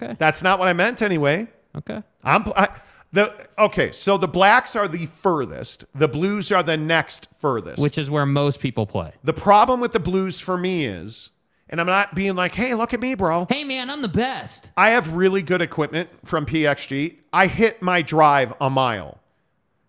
Okay. 0.00 0.14
That's 0.18 0.42
not 0.42 0.58
what 0.58 0.68
I 0.68 0.72
meant 0.74 1.02
anyway. 1.02 1.48
Okay. 1.76 2.02
I'm 2.22 2.44
I, 2.56 2.68
the 3.12 3.48
okay. 3.58 3.92
So 3.92 4.18
the 4.18 4.28
blacks 4.28 4.76
are 4.76 4.88
the 4.88 5.06
furthest. 5.06 5.84
The 5.94 6.08
blues 6.08 6.52
are 6.52 6.62
the 6.62 6.76
next 6.76 7.28
furthest. 7.34 7.80
Which 7.80 7.98
is 7.98 8.10
where 8.10 8.26
most 8.26 8.60
people 8.60 8.86
play. 8.86 9.12
the 9.24 9.32
problem 9.32 9.80
with 9.80 9.92
the 9.92 10.00
blues 10.00 10.40
for 10.40 10.58
me 10.58 10.84
is, 10.84 11.30
and 11.70 11.80
I'm 11.80 11.86
not 11.86 12.14
being 12.14 12.36
like, 12.36 12.54
hey, 12.54 12.74
look 12.74 12.92
at 12.94 13.00
me, 13.00 13.14
bro. 13.14 13.46
Hey, 13.48 13.64
man, 13.64 13.90
I'm 13.90 14.02
the 14.02 14.08
best. 14.08 14.70
I 14.76 14.90
have 14.90 15.14
really 15.14 15.42
good 15.42 15.62
equipment 15.62 16.08
from 16.24 16.46
PXG. 16.46 17.18
I 17.32 17.46
hit 17.46 17.82
my 17.82 18.02
drive 18.02 18.54
a 18.60 18.68
mile. 18.70 19.18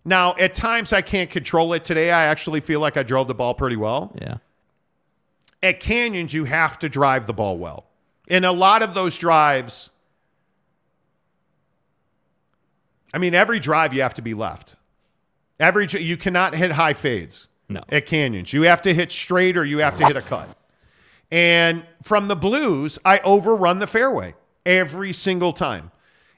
Now, 0.04 0.34
at 0.38 0.54
times 0.54 0.92
I 0.92 1.02
can't 1.02 1.30
control 1.30 1.72
it. 1.74 1.84
Today, 1.84 2.10
I 2.10 2.24
actually 2.24 2.60
feel 2.60 2.80
like 2.80 2.96
I 2.96 3.02
drove 3.02 3.28
the 3.28 3.34
ball 3.34 3.54
pretty 3.54 3.76
well. 3.76 4.16
Yeah. 4.20 4.38
At 5.62 5.80
Canyons, 5.80 6.32
you 6.32 6.44
have 6.46 6.78
to 6.78 6.88
drive 6.88 7.26
the 7.26 7.34
ball 7.34 7.58
well. 7.58 7.86
And 8.28 8.44
a 8.46 8.52
lot 8.52 8.82
of 8.82 8.94
those 8.94 9.18
drives, 9.18 9.90
I 13.12 13.18
mean, 13.18 13.34
every 13.34 13.60
drive 13.60 13.92
you 13.92 14.02
have 14.02 14.14
to 14.14 14.22
be 14.22 14.34
left. 14.34 14.76
Every 15.58 15.86
you 15.86 16.16
cannot 16.16 16.54
hit 16.54 16.72
high 16.72 16.94
fades. 16.94 17.48
No. 17.68 17.84
At 17.88 18.06
Canyons, 18.06 18.52
you 18.52 18.62
have 18.62 18.82
to 18.82 18.92
hit 18.92 19.12
straight 19.12 19.56
or 19.56 19.64
you 19.64 19.78
have 19.78 19.96
to 19.98 20.04
hit 20.04 20.16
a 20.16 20.22
cut. 20.22 20.48
And 21.30 21.84
from 22.02 22.26
the 22.26 22.34
blues, 22.34 22.98
I 23.04 23.20
overrun 23.20 23.78
the 23.78 23.86
fairway 23.86 24.34
every 24.66 25.12
single 25.12 25.52
time. 25.52 25.92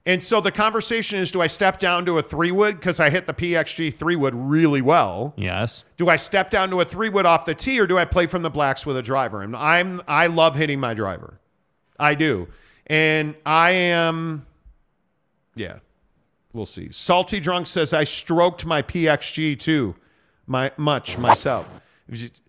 And 0.05 0.23
so 0.23 0.41
the 0.41 0.51
conversation 0.51 1.21
is 1.21 1.31
do 1.31 1.41
I 1.41 1.47
step 1.47 1.79
down 1.79 2.05
to 2.07 2.19
a 2.19 2.23
three 2.23 2.51
wood 2.51 2.77
because 2.77 2.99
I 2.99 3.09
hit 3.09 3.27
the 3.27 3.33
PXG 3.33 3.95
three 3.95 4.17
wood 4.17 4.35
really 4.35 4.83
well? 4.83 5.33
Yes. 5.37 5.85
Do 5.97 6.09
I 6.09 6.17
step 6.17 6.51
down 6.51 6.71
to 6.71 6.81
a 6.81 6.85
three 6.85 7.09
wood 7.09 7.25
off 7.25 7.45
the 7.45 7.55
tee 7.55 7.79
or 7.79 7.87
do 7.87 7.97
I 7.97 8.05
play 8.05 8.27
from 8.27 8.43
the 8.43 8.51
blacks 8.51 8.85
with 8.85 8.97
a 8.97 9.03
driver? 9.03 9.43
And 9.43 9.55
I'm 9.55 10.03
I 10.09 10.27
love 10.27 10.57
hitting 10.57 10.81
my 10.81 10.93
driver. 10.93 11.39
I 12.01 12.15
do. 12.17 12.49
And 12.89 13.37
I 13.47 13.71
am 13.71 14.45
yeah. 15.55 15.79
We'll 16.53 16.67
see. 16.67 16.89
Salty 16.91 17.41
Drunk 17.41 17.67
says 17.67 17.93
I 17.93 18.05
stroked 18.05 18.65
my 18.67 18.83
PXG 18.83 19.59
too. 19.59 19.95
My 20.47 20.71
much 20.77 21.19
myself. 21.19 21.69
It 22.09 22.11
was 22.11 22.21
just- 22.21 22.43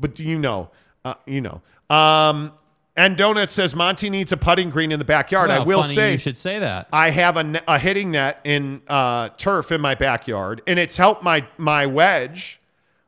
but 0.00 0.18
you 0.18 0.38
know, 0.38 0.70
uh, 1.04 1.14
you 1.26 1.40
know. 1.40 1.60
Um 1.94 2.52
and 2.96 3.16
Donut 3.16 3.50
says 3.50 3.74
Monty 3.74 4.08
needs 4.08 4.30
a 4.30 4.36
putting 4.36 4.70
green 4.70 4.92
in 4.92 5.00
the 5.00 5.04
backyard. 5.04 5.50
I 5.50 5.58
will 5.64 5.82
funny 5.82 5.94
say 5.96 6.12
you 6.12 6.18
should 6.18 6.36
say 6.36 6.60
that. 6.60 6.86
I 6.92 7.10
have 7.10 7.36
a, 7.36 7.60
a 7.66 7.76
hitting 7.78 8.12
net 8.12 8.38
in 8.44 8.82
uh, 8.86 9.30
turf 9.30 9.72
in 9.72 9.80
my 9.80 9.96
backyard, 9.96 10.62
and 10.68 10.78
it's 10.78 10.96
helped 10.96 11.24
my 11.24 11.44
my 11.58 11.86
wedge. 11.86 12.60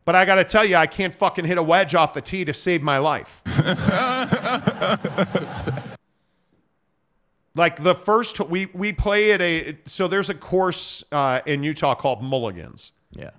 But 0.05 0.17
I 0.17 0.25
got 0.25 0.37
to 0.37 0.45
tell 0.45 0.65
you, 0.65 0.75
I 0.77 0.87
can't 0.89 1.15
fucking 1.15 1.45
hit 1.45 1.57
a 1.59 1.63
wedge 1.63 1.95
off 1.95 2.15
the 2.15 2.21
tee 2.21 2.45
to 2.45 2.53
save 2.53 2.83
my 2.83 2.99
life. 2.99 3.43
like 7.57 7.83
the 7.83 7.95
first 7.95 8.39
we 8.49 8.67
we 8.67 8.93
play 8.93 9.33
at 9.33 9.41
a 9.43 9.77
so 9.87 10.07
there's 10.07 10.31
a 10.31 10.35
course 10.35 11.03
uh, 11.11 11.41
in 11.47 11.63
Utah 11.65 11.95
called 11.95 12.23
Mulligans, 12.23 12.93
Yeah. 13.11 13.31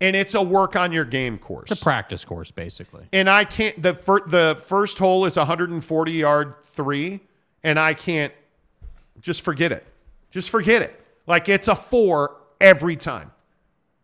and 0.00 0.16
it's 0.16 0.34
a 0.34 0.42
work 0.42 0.76
on 0.76 0.92
your 0.92 1.04
game 1.04 1.36
course. 1.38 1.70
It's 1.70 1.80
a 1.80 1.84
practice 1.84 2.24
course, 2.24 2.50
basically. 2.50 3.06
and 3.12 3.28
I 3.28 3.44
can't 3.44 3.80
the 3.82 3.94
fir- 3.94 4.26
the 4.26 4.58
first 4.66 4.98
hole 4.98 5.24
is 5.26 5.36
140 5.36 6.12
yard 6.12 6.54
three, 6.62 7.20
and 7.64 7.78
I 7.78 7.92
can't 7.94 8.32
just 9.20 9.42
forget 9.42 9.72
it. 9.72 9.84
Just 10.30 10.48
forget 10.50 10.80
it. 10.82 10.98
Like 11.26 11.48
it's 11.48 11.68
a 11.68 11.74
four 11.74 12.36
every 12.60 12.96
time. 12.96 13.32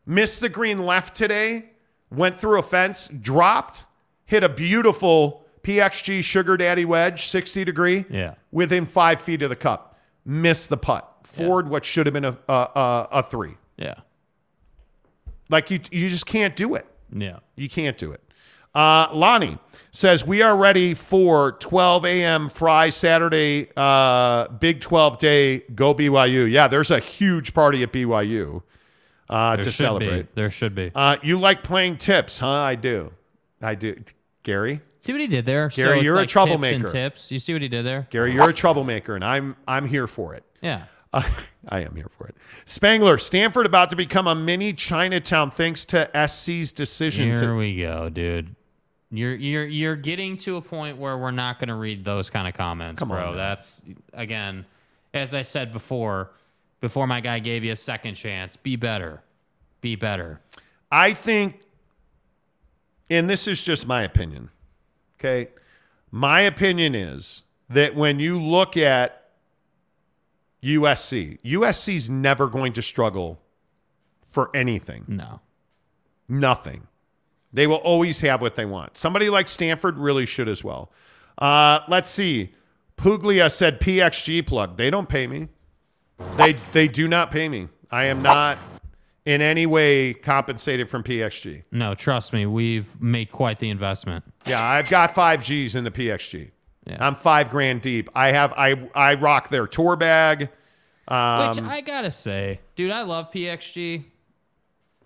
Missed 0.04 0.40
the 0.40 0.48
green 0.48 0.78
left 0.78 1.14
today, 1.14 1.66
went 2.10 2.36
through 2.38 2.58
a 2.58 2.62
fence, 2.62 3.06
dropped, 3.08 3.84
hit 4.24 4.42
a 4.42 4.48
beautiful 4.48 5.41
PXG 5.62 6.22
Sugar 6.24 6.56
Daddy 6.56 6.84
wedge, 6.84 7.26
60 7.26 7.64
degree, 7.64 8.04
Yeah. 8.10 8.34
within 8.50 8.84
five 8.84 9.20
feet 9.20 9.42
of 9.42 9.48
the 9.50 9.56
cup. 9.56 9.98
Missed 10.24 10.68
the 10.68 10.76
putt. 10.76 11.08
Forward 11.24 11.68
what 11.68 11.84
should 11.84 12.06
have 12.06 12.12
been 12.12 12.24
a, 12.24 12.36
a, 12.48 12.52
a, 12.52 13.08
a 13.12 13.22
three. 13.22 13.56
Yeah. 13.76 13.94
Like 15.48 15.70
you, 15.70 15.80
you 15.90 16.08
just 16.08 16.26
can't 16.26 16.56
do 16.56 16.74
it. 16.74 16.86
Yeah. 17.14 17.38
You 17.56 17.68
can't 17.68 17.96
do 17.98 18.12
it. 18.12 18.20
Uh, 18.74 19.08
Lonnie 19.12 19.58
says 19.90 20.24
we 20.24 20.40
are 20.40 20.56
ready 20.56 20.94
for 20.94 21.52
12 21.52 22.06
a.m. 22.06 22.48
Fry 22.48 22.88
Saturday, 22.88 23.68
uh, 23.76 24.48
Big 24.48 24.80
12 24.80 25.18
day. 25.18 25.58
Go 25.74 25.94
BYU! 25.94 26.50
Yeah, 26.50 26.68
there's 26.68 26.90
a 26.90 26.98
huge 26.98 27.52
party 27.52 27.82
at 27.82 27.92
BYU 27.92 28.62
uh, 29.28 29.56
There 29.56 29.64
to 29.64 29.72
celebrate. 29.72 30.22
Be. 30.22 30.40
There 30.40 30.50
should 30.50 30.74
be. 30.74 30.90
Uh, 30.94 31.16
you 31.22 31.38
like 31.38 31.62
playing 31.62 31.98
tips, 31.98 32.38
huh? 32.38 32.48
I 32.48 32.74
do. 32.76 33.12
I 33.60 33.74
do. 33.74 34.02
Gary, 34.42 34.80
see 35.02 35.12
what 35.12 35.20
he 35.20 35.26
did 35.26 35.44
there? 35.44 35.68
Gary, 35.68 35.98
it's 35.98 36.04
you're 36.04 36.18
a 36.18 36.26
troublemaker. 36.26 36.78
Tips, 36.78 36.92
tips. 36.92 37.32
You 37.32 37.38
see 37.38 37.52
what 37.52 37.62
he 37.62 37.68
did 37.68 37.84
there? 37.84 38.06
Gary, 38.10 38.32
you're 38.32 38.50
a 38.50 38.54
troublemaker, 38.54 39.14
and 39.14 39.24
I'm 39.24 39.56
I'm 39.68 39.86
here 39.86 40.06
for 40.06 40.34
it. 40.34 40.44
Yeah. 40.62 40.84
Uh, 41.12 41.28
I 41.68 41.80
am 41.80 41.94
here 41.94 42.08
for 42.16 42.26
it. 42.26 42.36
Spangler, 42.64 43.18
Stanford 43.18 43.66
about 43.66 43.90
to 43.90 43.96
become 43.96 44.26
a 44.26 44.34
mini 44.34 44.72
Chinatown 44.72 45.50
thanks 45.50 45.84
to 45.86 46.08
SC's 46.26 46.72
decision 46.72 47.26
Here 47.26 47.36
to 47.36 47.56
we 47.56 47.76
go, 47.76 48.08
dude. 48.08 48.56
You're 49.10 49.34
you're 49.34 49.66
you're 49.66 49.96
getting 49.96 50.38
to 50.38 50.56
a 50.56 50.62
point 50.62 50.96
where 50.96 51.18
we're 51.18 51.32
not 51.32 51.58
going 51.58 51.68
to 51.68 51.74
read 51.74 52.02
those 52.02 52.30
kind 52.30 52.48
of 52.48 52.54
comments, 52.54 52.98
Come 52.98 53.08
bro. 53.08 53.30
now. 53.30 53.36
That's 53.36 53.82
again, 54.14 54.64
as 55.12 55.34
I 55.34 55.42
said 55.42 55.70
before, 55.70 56.30
before 56.80 57.06
my 57.06 57.20
guy 57.20 57.38
gave 57.38 57.62
you 57.62 57.72
a 57.72 57.76
second 57.76 58.14
chance. 58.14 58.56
Be 58.56 58.76
better. 58.76 59.22
Be 59.82 59.96
better. 59.96 60.40
I 60.90 61.12
think, 61.12 61.60
and 63.10 63.28
this 63.28 63.46
is 63.46 63.62
just 63.62 63.86
my 63.86 64.02
opinion, 64.02 64.48
okay? 65.22 65.50
My 66.10 66.40
opinion 66.40 66.94
is 66.94 67.42
that 67.68 67.94
when 67.94 68.18
you 68.20 68.40
look 68.40 68.76
at 68.76 69.30
USC, 70.62 71.40
USC's 71.42 72.10
never 72.10 72.46
going 72.46 72.72
to 72.74 72.82
struggle 72.82 73.40
for 74.24 74.50
anything. 74.54 75.04
No. 75.08 75.40
Nothing. 76.28 76.86
They 77.52 77.66
will 77.66 77.76
always 77.76 78.20
have 78.20 78.40
what 78.40 78.56
they 78.56 78.64
want. 78.64 78.96
Somebody 78.96 79.28
like 79.28 79.48
Stanford 79.48 79.98
really 79.98 80.26
should 80.26 80.48
as 80.48 80.64
well. 80.64 80.90
Uh, 81.38 81.80
let's 81.88 82.10
see. 82.10 82.52
Puglia 82.96 83.50
said 83.50 83.80
PXG 83.80 84.46
plug. 84.46 84.76
They 84.76 84.90
don't 84.90 85.08
pay 85.08 85.26
me. 85.26 85.48
They 86.36 86.52
they 86.52 86.88
do 86.88 87.08
not 87.08 87.30
pay 87.30 87.48
me. 87.48 87.68
I 87.90 88.04
am 88.04 88.22
not 88.22 88.58
in 89.24 89.40
any 89.40 89.66
way 89.66 90.14
compensated 90.14 90.88
from 90.88 91.02
PXG. 91.02 91.64
No, 91.70 91.94
trust 91.94 92.32
me, 92.32 92.46
we've 92.46 93.00
made 93.00 93.30
quite 93.30 93.58
the 93.58 93.70
investment. 93.70 94.24
Yeah, 94.46 94.64
I've 94.64 94.90
got 94.90 95.14
five 95.14 95.42
G's 95.42 95.74
in 95.74 95.84
the 95.84 95.90
PXG. 95.90 96.50
Yeah. 96.86 96.96
I'm 97.00 97.14
five 97.14 97.50
grand 97.50 97.82
deep. 97.82 98.08
I 98.14 98.32
have 98.32 98.52
I 98.56 98.88
I 98.94 99.14
rock 99.14 99.48
their 99.48 99.66
tour 99.66 99.96
bag. 99.96 100.50
Um, 101.06 101.48
Which 101.48 101.64
I 101.64 101.80
gotta 101.80 102.10
say, 102.10 102.60
dude, 102.74 102.90
I 102.90 103.02
love 103.02 103.30
PXG. 103.32 104.04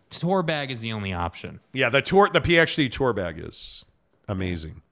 Tour 0.09 0.43
bag 0.43 0.71
is 0.71 0.81
the 0.81 0.93
only 0.93 1.13
option. 1.13 1.61
Yeah, 1.73 1.91
the 1.91 2.01
tour, 2.01 2.31
the 2.33 2.41
PXG 2.41 2.91
tour 2.93 3.13
bag 3.13 3.39
is 3.39 3.85
amazing. 4.29 4.83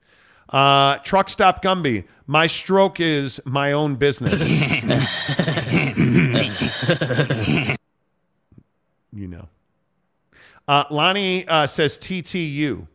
Uh, 0.51 0.99
truck 0.99 1.31
stop 1.31 1.63
Gumby. 1.63 2.05
My 2.27 2.47
stroke 2.47 3.01
is 3.01 3.41
my 3.45 3.73
own 3.73 3.95
business. 3.95 4.35
you 9.25 9.29
know. 9.37 9.49
Uh, 10.69 10.85
Lonnie 10.91 11.47
uh, 11.49 11.67
says 11.67 11.99
TTU. 11.99 12.87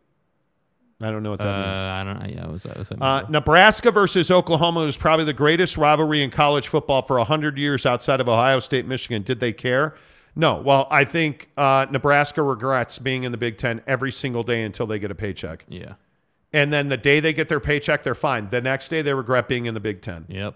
I 1.02 1.12
don't 1.12 1.24
know 1.24 1.32
what 1.32 1.42
Uh, 1.42 1.46
that 1.46 1.58
means. 1.58 1.82
I 1.82 2.04
don't. 2.04 2.36
Yeah, 2.36 2.46
I 2.46 2.52
was. 2.52 2.66
I 2.66 2.78
was 2.78 2.92
Uh, 3.00 3.24
Nebraska 3.30 3.90
versus 3.92 4.30
Oklahoma 4.32 4.82
is 4.82 4.98
probably 4.98 5.26
the 5.26 5.34
greatest 5.34 5.78
rivalry 5.78 6.22
in 6.24 6.30
college 6.30 6.68
football 6.68 7.02
for 7.02 7.18
100 7.18 7.58
years 7.58 7.86
outside 7.86 8.20
of 8.20 8.28
Ohio 8.28 8.60
State, 8.60 8.86
Michigan. 8.86 9.24
Did 9.24 9.40
they 9.40 9.54
care? 9.54 9.96
No. 10.36 10.56
Well, 10.56 10.88
I 10.92 11.04
think 11.06 11.50
uh, 11.58 11.86
Nebraska 11.90 12.44
regrets 12.44 13.00
being 13.00 13.24
in 13.24 13.32
the 13.32 13.38
Big 13.38 13.58
Ten 13.58 13.82
every 13.88 14.12
single 14.12 14.44
day 14.44 14.64
until 14.64 14.86
they 14.86 15.00
get 15.00 15.10
a 15.12 15.16
paycheck. 15.16 15.66
yeah. 15.68 15.94
And 16.52 16.74
then 16.74 16.90
the 16.90 16.98
day 16.98 17.20
they 17.20 17.32
get 17.34 17.48
their 17.48 17.60
paycheck, 17.60 18.02
they're 18.04 18.16
fine. 18.16 18.50
The 18.50 18.60
next 18.60 18.90
day, 18.90 19.04
they 19.04 19.14
regret 19.14 19.48
being 19.48 19.68
in 19.68 19.76
the 19.76 19.80
Big 19.80 20.02
Ten. 20.02 20.26
Yep. 20.30 20.56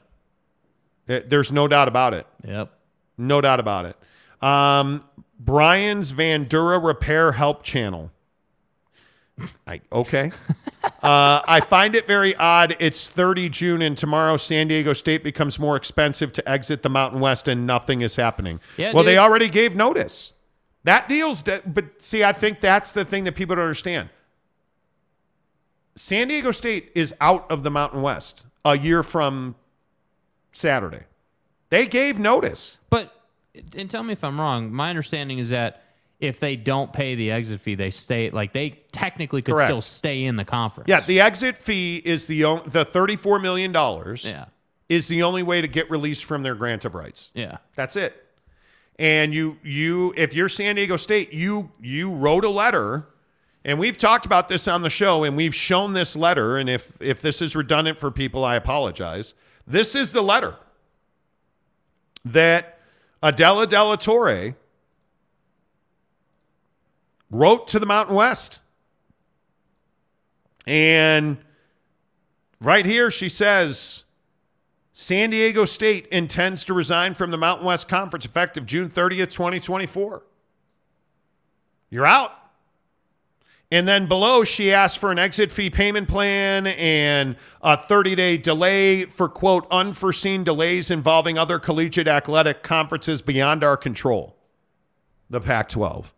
Uh, 1.08 1.20
There's 1.28 1.52
no 1.52 1.68
doubt 1.68 1.88
about 1.88 2.16
it. 2.16 2.26
Yep. 2.48 2.72
No 3.20 3.42
doubt 3.42 3.60
about 3.60 3.86
it. 3.86 3.96
Um, 4.44 5.04
Brian's 5.46 6.14
Vandura 6.14 6.84
Repair 6.84 7.34
Help 7.34 7.64
Channel. 7.64 8.12
I, 9.68 9.82
okay. 9.92 10.32
uh, 10.84 11.42
I 11.46 11.60
find 11.60 11.96
it 11.96 12.08
very 12.08 12.36
odd. 12.36 12.76
It's 12.80 13.10
30 13.10 13.50
June, 13.50 13.82
and 13.82 13.98
tomorrow 13.98 14.38
San 14.38 14.68
Diego 14.68 14.94
State 14.94 15.24
becomes 15.24 15.60
more 15.60 15.76
expensive 15.76 16.32
to 16.34 16.50
exit 16.50 16.84
the 16.84 16.90
Mountain 16.90 17.20
West, 17.20 17.48
and 17.48 17.66
nothing 17.66 18.02
is 18.02 18.16
happening. 18.16 18.60
Yeah, 18.78 18.94
well, 18.94 19.04
they 19.04 19.18
already 19.18 19.50
gave 19.50 19.76
notice. 19.76 20.34
That 20.84 21.10
deal's 21.10 21.42
de- 21.42 21.62
but 21.66 22.02
see, 22.02 22.24
I 22.24 22.34
think 22.34 22.62
that's 22.62 22.92
the 22.92 23.06
thing 23.06 23.24
that 23.24 23.36
people 23.36 23.56
don't 23.56 23.64
understand. 23.64 24.10
San 25.96 26.28
Diego 26.28 26.52
State 26.52 26.92
is 26.96 27.14
out 27.20 27.50
of 27.52 27.64
the 27.64 27.72
Mountain 27.72 28.02
West 28.02 28.46
a 28.66 28.78
year 28.78 29.04
from 29.04 29.56
Saturday. 30.52 31.04
They 31.70 31.88
gave 31.88 32.20
notice. 32.20 32.78
But 32.90 33.14
and 33.76 33.90
tell 33.90 34.04
me 34.04 34.14
if 34.14 34.24
I'm 34.24 34.40
wrong. 34.40 34.72
My 34.74 34.90
understanding 34.90 35.40
is 35.40 35.50
that 35.50 35.84
if 36.20 36.40
they 36.40 36.56
don't 36.56 36.92
pay 36.94 37.16
the 37.16 37.32
exit 37.32 37.60
fee, 37.62 37.76
they 37.76 37.90
stay 37.90 38.30
like 38.30 38.54
they 38.54 38.72
technically 38.92 39.42
could 39.42 39.56
Correct. 39.56 39.68
still 39.68 39.82
stay 39.82 40.24
in 40.24 40.36
the 40.38 40.46
conference. 40.46 40.88
Yeah, 40.88 41.02
the 41.02 41.20
exit 41.22 41.58
fee 41.58 42.02
is 42.04 42.28
the 42.28 42.44
on- 42.46 42.64
the 42.68 42.86
thirty 42.86 43.16
four 43.16 43.40
million 43.40 43.72
dollars. 43.72 44.24
Yeah. 44.26 44.46
is 44.90 45.08
the 45.08 45.24
only 45.24 45.44
way 45.44 45.60
to 45.62 45.68
get 45.68 45.90
released 45.90 46.26
from 46.26 46.44
their 46.44 46.56
grant 46.56 46.86
of 46.86 46.94
rights. 46.96 47.32
Yeah. 47.34 47.58
That's 47.76 47.96
it. 47.96 48.20
And 49.00 49.34
you 49.34 49.58
you 49.64 50.14
if 50.16 50.34
you're 50.34 50.50
San 50.50 50.76
Diego 50.76 50.98
State, 50.98 51.34
you 51.34 51.72
you 51.82 52.12
wrote 52.14 52.46
a 52.46 52.50
letter 52.50 53.08
and 53.66 53.80
we've 53.80 53.98
talked 53.98 54.26
about 54.26 54.50
this 54.50 54.68
on 54.68 54.82
the 54.82 54.90
show 54.90 55.24
and 55.24 55.36
we've 55.36 55.56
shown 55.56 55.94
this 55.94 56.16
letter 56.16 56.58
and 56.58 56.70
if 56.70 56.94
if 57.02 57.22
this 57.22 57.42
is 57.42 57.56
redundant 57.56 57.98
for 57.98 58.12
people, 58.12 58.46
I 58.46 58.56
apologize. 58.56 59.34
This 59.66 59.96
is 59.96 60.12
the 60.12 60.22
letter 60.22 60.56
that 62.26 62.73
Adela 63.24 63.66
de 63.66 63.82
la 63.82 63.96
Torre 63.96 64.56
wrote 67.32 67.68
to 67.70 67.80
the 67.80 67.86
Mountain 67.86 68.16
West. 68.16 68.60
And 70.68 71.38
right 72.60 72.86
here 72.86 73.10
she 73.10 73.30
says 73.30 74.04
San 74.92 75.30
Diego 75.30 75.64
State 75.64 76.08
intends 76.08 76.66
to 76.66 76.74
resign 76.74 77.14
from 77.14 77.32
the 77.32 77.38
Mountain 77.38 77.66
West 77.66 77.88
Conference 77.88 78.26
effective 78.26 78.66
June 78.66 78.90
30th, 78.90 79.32
2024. 79.32 80.24
You're 81.90 82.06
out. 82.06 82.32
And 83.74 83.88
then 83.88 84.06
below, 84.06 84.44
she 84.44 84.72
asked 84.72 85.00
for 85.00 85.12
an 85.12 85.18
exit 85.18 85.52
fee 85.52 85.72
payment 85.72 86.08
plan 86.08 86.68
and 86.68 87.36
a 87.60 87.76
30 87.76 88.14
day 88.14 88.38
delay 88.38 89.06
for, 89.06 89.28
quote, 89.28 89.66
unforeseen 89.72 90.44
delays 90.44 90.92
involving 90.92 91.40
other 91.40 91.58
collegiate 91.58 92.08
athletic 92.08 92.62
conferences 92.62 93.24
beyond 93.24 93.64
our 93.64 93.76
control. 93.76 94.38
The 95.28 95.42
Pac 95.42 95.70
12. 95.70 96.14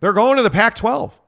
They're 0.00 0.12
going 0.12 0.36
to 0.36 0.42
the 0.42 0.50
Pac 0.50 0.74
12. 0.74 1.18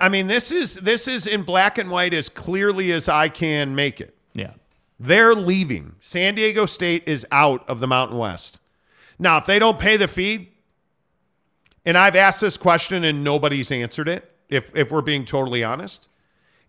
I 0.00 0.08
mean, 0.08 0.28
this 0.28 0.52
is 0.52 0.76
this 0.76 1.08
is 1.08 1.26
in 1.26 1.42
black 1.42 1.76
and 1.76 1.90
white 1.90 2.14
as 2.14 2.28
clearly 2.28 2.92
as 2.92 3.08
I 3.08 3.28
can 3.28 3.74
make 3.74 4.00
it. 4.00 4.16
Yeah. 4.34 4.52
They're 5.00 5.34
leaving. 5.34 5.96
San 5.98 6.36
Diego 6.36 6.66
State 6.66 7.02
is 7.06 7.26
out 7.32 7.68
of 7.68 7.80
the 7.80 7.88
Mountain 7.88 8.18
West. 8.18 8.60
Now, 9.18 9.38
if 9.38 9.46
they 9.46 9.58
don't 9.58 9.80
pay 9.80 9.96
the 9.96 10.06
fee, 10.06 10.53
and 11.84 11.98
I've 11.98 12.16
asked 12.16 12.40
this 12.40 12.56
question 12.56 13.04
and 13.04 13.22
nobody's 13.22 13.70
answered 13.70 14.08
it, 14.08 14.30
if, 14.48 14.74
if 14.74 14.90
we're 14.90 15.02
being 15.02 15.24
totally 15.24 15.62
honest. 15.62 16.08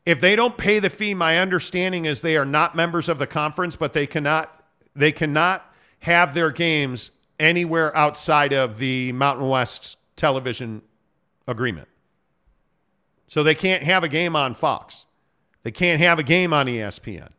If 0.05 0.21
they 0.21 0.35
don't 0.35 0.57
pay 0.57 0.79
the 0.79 0.89
fee, 0.89 1.13
my 1.13 1.39
understanding 1.39 2.05
is 2.05 2.21
they 2.21 2.37
are 2.37 2.45
not 2.45 2.75
members 2.75 3.09
of 3.09 3.17
the 3.17 3.27
conference, 3.27 3.75
but 3.75 3.93
they 3.93 4.05
cannot 4.05 4.51
they 4.95 5.11
cannot 5.11 5.73
have 5.99 6.33
their 6.33 6.51
games 6.51 7.11
anywhere 7.39 7.95
outside 7.97 8.53
of 8.53 8.77
the 8.77 9.11
Mountain 9.11 9.49
West 9.49 9.97
television 10.15 10.81
agreement. 11.47 11.87
So 13.27 13.43
they 13.43 13.55
can't 13.55 13.83
have 13.83 14.03
a 14.03 14.07
game 14.07 14.35
on 14.35 14.53
Fox. 14.53 15.05
They 15.63 15.71
can't 15.71 15.99
have 15.99 16.19
a 16.19 16.23
game 16.23 16.53
on 16.53 16.67
ESPN. 16.67 17.29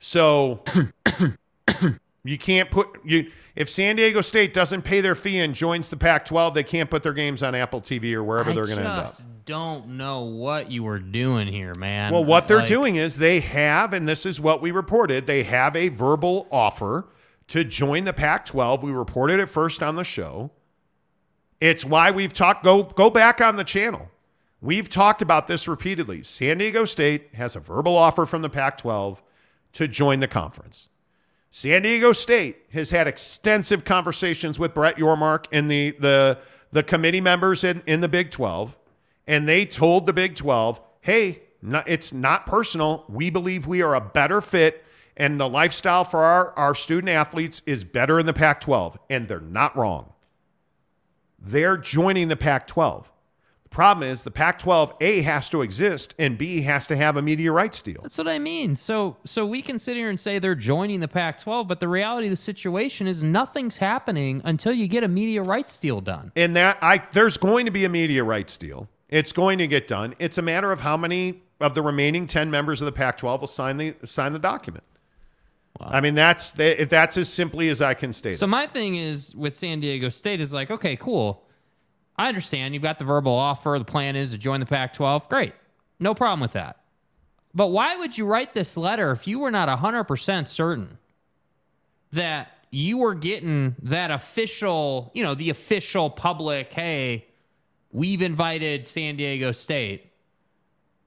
So 0.00 0.62
you 2.28 2.38
can't 2.38 2.70
put 2.70 2.98
you 3.04 3.30
if 3.54 3.68
San 3.68 3.96
Diego 3.96 4.20
State 4.20 4.52
doesn't 4.52 4.82
pay 4.82 5.00
their 5.00 5.14
fee 5.14 5.38
and 5.38 5.54
joins 5.54 5.88
the 5.88 5.96
Pac-12, 5.96 6.54
they 6.54 6.62
can't 6.62 6.90
put 6.90 7.02
their 7.02 7.14
games 7.14 7.42
on 7.42 7.54
Apple 7.54 7.80
TV 7.80 8.12
or 8.12 8.22
wherever 8.22 8.50
I 8.50 8.54
they're 8.54 8.66
going 8.66 8.76
to 8.76 8.82
end 8.82 8.88
up. 8.88 9.04
I 9.04 9.06
just 9.06 9.44
don't 9.46 9.88
know 9.90 10.24
what 10.24 10.70
you 10.70 10.82
were 10.82 10.98
doing 10.98 11.48
here, 11.48 11.72
man. 11.78 12.12
Well, 12.12 12.24
what 12.24 12.48
they're 12.48 12.58
Like, 12.58 12.68
doing 12.68 12.96
is 12.96 13.16
they 13.16 13.40
have, 13.40 13.92
and 13.92 14.06
this 14.06 14.26
is 14.26 14.40
what 14.40 14.60
we 14.60 14.72
reported, 14.72 15.26
they 15.26 15.44
have 15.44 15.74
a 15.74 15.88
verbal 15.88 16.46
offer 16.50 17.08
to 17.48 17.64
join 17.64 18.04
the 18.04 18.12
Pac-12. 18.12 18.82
We 18.82 18.92
reported 18.92 19.40
it 19.40 19.46
first 19.46 19.82
on 19.82 19.96
the 19.96 20.04
show. 20.04 20.50
It's 21.60 21.84
why 21.84 22.10
we've 22.10 22.34
talked. 22.34 22.64
Go 22.64 22.82
go 22.82 23.08
back 23.08 23.40
on 23.40 23.56
the 23.56 23.64
channel. 23.64 24.10
We've 24.60 24.88
talked 24.88 25.22
about 25.22 25.46
this 25.46 25.68
repeatedly. 25.68 26.22
San 26.22 26.58
Diego 26.58 26.84
State 26.84 27.34
has 27.34 27.56
a 27.56 27.60
verbal 27.60 27.96
offer 27.96 28.26
from 28.26 28.42
the 28.42 28.50
Pac-12 28.50 29.20
to 29.74 29.88
join 29.88 30.20
the 30.20 30.28
conference. 30.28 30.88
San 31.50 31.82
Diego 31.82 32.12
State 32.12 32.66
has 32.72 32.90
had 32.90 33.06
extensive 33.06 33.84
conversations 33.84 34.58
with 34.58 34.74
Brett 34.74 34.96
Yormark 34.96 35.46
and 35.52 35.70
the 35.70 35.92
the 35.92 36.38
the 36.72 36.82
committee 36.82 37.20
members 37.20 37.64
in, 37.64 37.82
in 37.86 38.00
the 38.00 38.08
Big 38.08 38.30
12, 38.30 38.76
and 39.26 39.48
they 39.48 39.64
told 39.64 40.04
the 40.04 40.12
Big 40.12 40.34
12, 40.36 40.80
hey, 41.00 41.42
it's 41.86 42.12
not 42.12 42.46
personal. 42.46 43.04
We 43.08 43.30
believe 43.30 43.66
we 43.66 43.82
are 43.82 43.94
a 43.94 44.00
better 44.00 44.40
fit, 44.40 44.84
and 45.16 45.40
the 45.40 45.48
lifestyle 45.48 46.04
for 46.04 46.22
our, 46.22 46.52
our 46.58 46.74
student 46.74 47.08
athletes 47.08 47.62
is 47.66 47.84
better 47.84 48.20
in 48.20 48.26
the 48.26 48.34
Pac 48.34 48.60
12. 48.60 48.98
And 49.08 49.26
they're 49.26 49.40
not 49.40 49.76
wrong. 49.76 50.12
They're 51.38 51.78
joining 51.78 52.28
the 52.28 52.36
Pac 52.36 52.66
12. 52.66 53.10
Problem 53.76 54.08
is 54.08 54.22
the 54.22 54.30
Pac 54.30 54.58
12, 54.60 54.94
A, 55.02 55.20
has 55.20 55.50
to 55.50 55.60
exist, 55.60 56.14
and 56.18 56.38
B, 56.38 56.62
has 56.62 56.86
to 56.86 56.96
have 56.96 57.18
a 57.18 57.20
media 57.20 57.52
rights 57.52 57.82
deal. 57.82 58.00
That's 58.00 58.16
what 58.16 58.26
I 58.26 58.38
mean. 58.38 58.74
So 58.74 59.18
so 59.26 59.44
we 59.44 59.60
can 59.60 59.78
sit 59.78 59.98
here 59.98 60.08
and 60.08 60.18
say 60.18 60.38
they're 60.38 60.54
joining 60.54 61.00
the 61.00 61.08
Pac-12, 61.08 61.68
but 61.68 61.80
the 61.80 61.86
reality 61.86 62.28
of 62.28 62.30
the 62.30 62.36
situation 62.36 63.06
is 63.06 63.22
nothing's 63.22 63.76
happening 63.76 64.40
until 64.46 64.72
you 64.72 64.88
get 64.88 65.04
a 65.04 65.08
media 65.08 65.42
rights 65.42 65.78
deal 65.78 66.00
done. 66.00 66.32
And 66.34 66.56
that 66.56 66.78
I 66.80 67.02
there's 67.12 67.36
going 67.36 67.66
to 67.66 67.70
be 67.70 67.84
a 67.84 67.90
media 67.90 68.24
rights 68.24 68.56
deal. 68.56 68.88
It's 69.10 69.30
going 69.30 69.58
to 69.58 69.66
get 69.66 69.86
done. 69.86 70.14
It's 70.18 70.38
a 70.38 70.42
matter 70.42 70.72
of 70.72 70.80
how 70.80 70.96
many 70.96 71.42
of 71.60 71.74
the 71.74 71.82
remaining 71.82 72.26
10 72.26 72.50
members 72.50 72.80
of 72.80 72.86
the 72.86 72.92
Pac-12 72.92 73.40
will 73.40 73.46
sign 73.46 73.76
the 73.76 73.94
sign 74.04 74.32
the 74.32 74.38
document. 74.38 74.84
I 75.78 76.00
mean 76.00 76.14
that's 76.14 76.52
that's 76.52 77.18
as 77.18 77.28
simply 77.28 77.68
as 77.68 77.82
I 77.82 77.92
can 77.92 78.14
state. 78.14 78.38
So 78.38 78.46
it. 78.46 78.48
my 78.48 78.66
thing 78.66 78.96
is 78.96 79.36
with 79.36 79.54
San 79.54 79.80
Diego 79.80 80.08
State 80.08 80.40
is 80.40 80.54
like, 80.54 80.70
okay, 80.70 80.96
cool. 80.96 81.42
I 82.18 82.28
understand 82.28 82.74
you've 82.74 82.82
got 82.82 82.98
the 82.98 83.04
verbal 83.04 83.34
offer. 83.34 83.76
The 83.78 83.84
plan 83.84 84.16
is 84.16 84.32
to 84.32 84.38
join 84.38 84.60
the 84.60 84.66
Pac-12. 84.66 85.28
Great, 85.28 85.54
no 86.00 86.14
problem 86.14 86.40
with 86.40 86.52
that. 86.52 86.80
But 87.54 87.68
why 87.68 87.96
would 87.96 88.16
you 88.16 88.26
write 88.26 88.54
this 88.54 88.76
letter 88.76 89.12
if 89.12 89.26
you 89.26 89.38
were 89.38 89.50
not 89.50 89.68
hundred 89.78 90.04
percent 90.04 90.48
certain 90.48 90.98
that 92.12 92.50
you 92.70 92.98
were 92.98 93.14
getting 93.14 93.76
that 93.82 94.10
official, 94.10 95.10
you 95.14 95.22
know, 95.22 95.34
the 95.34 95.50
official 95.50 96.10
public, 96.10 96.72
hey, 96.72 97.26
we've 97.90 98.20
invited 98.20 98.86
San 98.86 99.16
Diego 99.16 99.52
State. 99.52 100.12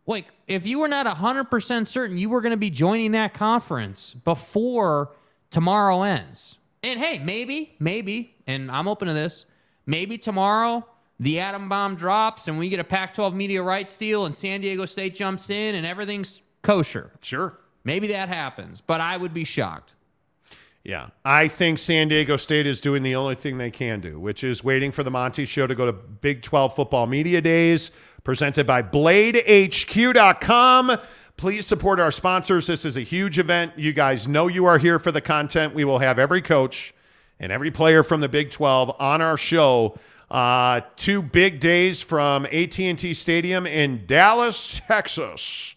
Like, 0.08 0.28
if 0.48 0.66
you 0.66 0.80
were 0.80 0.88
not 0.88 1.06
100% 1.06 1.86
certain 1.86 2.18
you 2.18 2.30
were 2.30 2.42
going 2.42 2.52
to 2.52 2.58
be 2.58 2.72
joining 2.72 3.12
that 3.12 3.36
conference 3.36 4.16
before 4.16 5.12
tomorrow 5.52 6.02
ends, 6.02 6.58
and 6.82 7.00
hey, 7.00 7.20
maybe, 7.20 7.76
maybe, 7.78 8.36
and 8.48 8.72
I'm 8.72 8.88
open 8.88 9.08
to 9.08 9.14
this, 9.14 9.46
maybe 9.86 10.18
tomorrow 10.18 10.88
the 11.20 11.40
atom 11.40 11.68
bomb 11.68 11.96
drops 11.96 12.48
and 12.48 12.58
we 12.58 12.70
get 12.70 12.80
a 12.80 12.84
Pac 12.84 13.14
12 13.14 13.36
media 13.36 13.62
rights 13.62 13.98
deal 13.98 14.26
and 14.26 14.34
San 14.34 14.62
Diego 14.62 14.86
State 14.86 15.16
jumps 15.16 15.50
in 15.50 15.76
and 15.76 15.86
everything's 15.86 16.42
kosher. 16.62 17.12
Sure. 17.22 17.60
Maybe 17.84 18.08
that 18.08 18.30
happens, 18.30 18.82
but 18.82 19.02
I 19.02 19.18
would 19.18 19.34
be 19.34 19.44
shocked. 19.44 19.96
Yeah. 20.84 21.10
I 21.26 21.50
think 21.50 21.78
San 21.78 22.08
Diego 22.08 22.38
State 22.38 22.66
is 22.66 22.82
doing 22.82 23.04
the 23.04 23.16
only 23.16 23.36
thing 23.36 23.58
they 23.58 23.72
can 23.72 24.00
do, 24.00 24.18
which 24.20 24.44
is 24.44 24.64
waiting 24.64 24.92
for 24.92 25.04
the 25.04 25.12
Monty 25.12 25.46
Show 25.46 25.68
to 25.68 25.76
go 25.76 25.86
to 25.86 25.94
Big 25.94 26.42
12 26.42 26.74
Football 26.74 27.06
Media 27.08 27.42
Days, 27.42 27.92
presented 28.24 28.66
by 28.66 28.82
BladeHQ.com. 28.82 30.98
Please 31.36 31.68
support 31.68 32.00
our 32.00 32.12
sponsors. 32.12 32.68
This 32.68 32.86
is 32.86 32.96
a 32.98 33.02
huge 33.02 33.40
event. 33.40 33.74
You 33.78 33.94
guys 33.94 34.28
know 34.28 34.48
you 34.48 34.66
are 34.66 34.78
here 34.78 35.00
for 35.00 35.12
the 35.12 35.22
content. 35.22 35.74
We 35.74 35.86
will 35.86 36.00
have 36.00 36.20
every 36.20 36.42
coach 36.42 36.94
and 37.40 37.52
every 37.52 37.72
player 37.72 38.04
from 38.04 38.22
the 38.22 38.30
Big 38.30 38.52
12 38.52 38.96
on 39.00 39.22
our 39.22 39.38
show. 39.38 39.98
Uh, 40.30 40.82
two 40.96 41.22
big 41.22 41.60
days 41.60 42.02
from 42.02 42.46
AT&T 42.46 43.14
Stadium 43.14 43.66
in 43.66 44.06
Dallas, 44.06 44.82
Texas. 44.88 45.76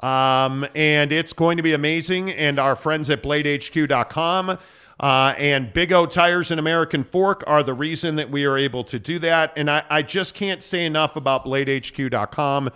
Um, 0.00 0.66
and 0.74 1.12
it's 1.12 1.32
going 1.32 1.56
to 1.56 1.62
be 1.62 1.72
amazing. 1.72 2.30
And 2.30 2.58
our 2.58 2.76
friends 2.76 3.08
at 3.08 3.22
BladeHQ.com 3.22 4.58
uh, 5.00 5.34
and 5.38 5.72
Big 5.72 5.92
O 5.92 6.06
Tires 6.06 6.50
and 6.50 6.60
American 6.60 7.04
Fork 7.04 7.42
are 7.46 7.62
the 7.62 7.74
reason 7.74 8.16
that 8.16 8.30
we 8.30 8.44
are 8.44 8.58
able 8.58 8.84
to 8.84 8.98
do 8.98 9.18
that. 9.20 9.52
And 9.56 9.70
I, 9.70 9.82
I 9.88 10.02
just 10.02 10.34
can't 10.34 10.62
say 10.62 10.84
enough 10.84 11.16
about 11.16 11.46
BladeHQ.com. 11.46 12.70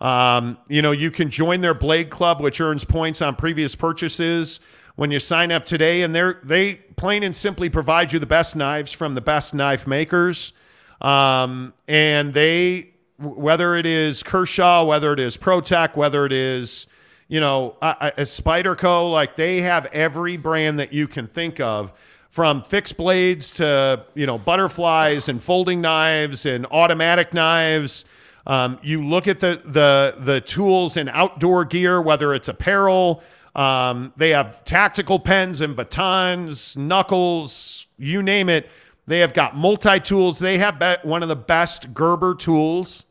Um, 0.00 0.58
you 0.68 0.82
know, 0.82 0.90
you 0.90 1.10
can 1.10 1.30
join 1.30 1.60
their 1.60 1.74
Blade 1.74 2.10
Club, 2.10 2.40
which 2.40 2.60
earns 2.60 2.84
points 2.84 3.22
on 3.22 3.36
previous 3.36 3.74
purchases 3.74 4.58
when 5.02 5.10
you 5.10 5.18
sign 5.18 5.50
up 5.50 5.66
today. 5.66 6.02
And 6.02 6.14
they're, 6.14 6.38
they 6.44 6.74
plain 6.74 7.24
and 7.24 7.34
simply 7.34 7.68
provide 7.68 8.12
you 8.12 8.20
the 8.20 8.26
best 8.26 8.54
knives 8.54 8.92
from 8.92 9.16
the 9.16 9.20
best 9.20 9.52
knife 9.52 9.84
makers. 9.84 10.52
Um, 11.00 11.74
and 11.88 12.32
they 12.32 12.90
whether 13.18 13.74
it 13.74 13.84
is 13.84 14.22
Kershaw, 14.22 14.84
whether 14.84 15.12
it 15.12 15.18
is 15.18 15.36
ProTech, 15.36 15.96
whether 15.96 16.24
it 16.24 16.32
is, 16.32 16.86
you 17.26 17.40
know, 17.40 17.74
a, 17.82 18.12
a 18.18 18.22
Spyderco, 18.22 19.10
like 19.10 19.34
they 19.34 19.62
have 19.62 19.86
every 19.86 20.36
brand 20.36 20.78
that 20.78 20.92
you 20.92 21.08
can 21.08 21.26
think 21.26 21.58
of 21.58 21.92
from 22.30 22.62
fixed 22.62 22.96
blades 22.96 23.50
to 23.54 24.06
you 24.14 24.26
know 24.26 24.38
butterflies 24.38 25.28
and 25.28 25.42
folding 25.42 25.80
knives 25.80 26.46
and 26.46 26.64
automatic 26.70 27.34
knives. 27.34 28.04
Um, 28.46 28.78
you 28.84 29.04
look 29.04 29.26
at 29.26 29.40
the 29.40 29.62
the 29.64 30.14
the 30.20 30.40
tools 30.40 30.96
and 30.96 31.08
outdoor 31.08 31.64
gear, 31.64 32.00
whether 32.00 32.34
it's 32.34 32.46
apparel. 32.46 33.24
Um, 33.54 34.12
they 34.16 34.30
have 34.30 34.64
tactical 34.64 35.18
pens 35.18 35.60
and 35.60 35.76
batons, 35.76 36.76
knuckles, 36.76 37.86
you 37.98 38.22
name 38.22 38.48
it. 38.48 38.70
They 39.06 39.18
have 39.20 39.34
got 39.34 39.56
multi 39.56 40.00
tools. 40.00 40.38
They 40.38 40.58
have 40.58 41.00
one 41.02 41.22
of 41.22 41.28
the 41.28 41.36
best 41.36 41.92
Gerber 41.92 42.34
tools 42.34 43.04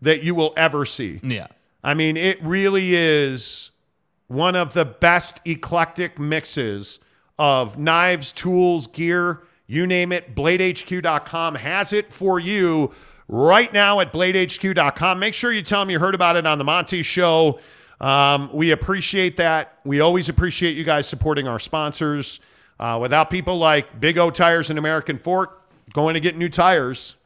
that 0.00 0.22
you 0.22 0.34
will 0.34 0.52
ever 0.56 0.84
see. 0.84 1.20
Yeah. 1.22 1.48
I 1.82 1.94
mean, 1.94 2.16
it 2.16 2.42
really 2.42 2.94
is 2.94 3.70
one 4.28 4.54
of 4.54 4.72
the 4.72 4.84
best 4.84 5.40
eclectic 5.44 6.18
mixes 6.18 7.00
of 7.38 7.78
knives, 7.78 8.30
tools, 8.30 8.86
gear, 8.86 9.42
you 9.66 9.86
name 9.86 10.12
it. 10.12 10.34
BladeHQ.com 10.34 11.56
has 11.56 11.92
it 11.92 12.12
for 12.12 12.38
you 12.38 12.92
right 13.26 13.72
now 13.72 14.00
at 14.00 14.12
BladeHQ.com. 14.12 15.18
Make 15.18 15.34
sure 15.34 15.50
you 15.52 15.62
tell 15.62 15.80
them 15.80 15.90
you 15.90 15.98
heard 15.98 16.14
about 16.14 16.36
it 16.36 16.46
on 16.46 16.58
the 16.58 16.64
Monty 16.64 17.02
Show. 17.02 17.58
Um, 18.02 18.50
we 18.52 18.72
appreciate 18.72 19.38
that. 19.38 19.78
We 19.84 20.00
always 20.00 20.28
appreciate 20.28 20.76
you 20.76 20.84
guys 20.84 21.08
supporting 21.08 21.48
our 21.48 21.58
sponsors. 21.58 22.40
Uh, 22.78 22.98
without 23.00 23.30
people 23.30 23.58
like 23.58 24.00
Big 24.00 24.18
O 24.18 24.30
Tires 24.30 24.68
and 24.68 24.78
American 24.78 25.16
Fork 25.16 25.62
going 25.94 26.14
to 26.14 26.20
get 26.20 26.36
new 26.36 26.48
tires, 26.50 27.16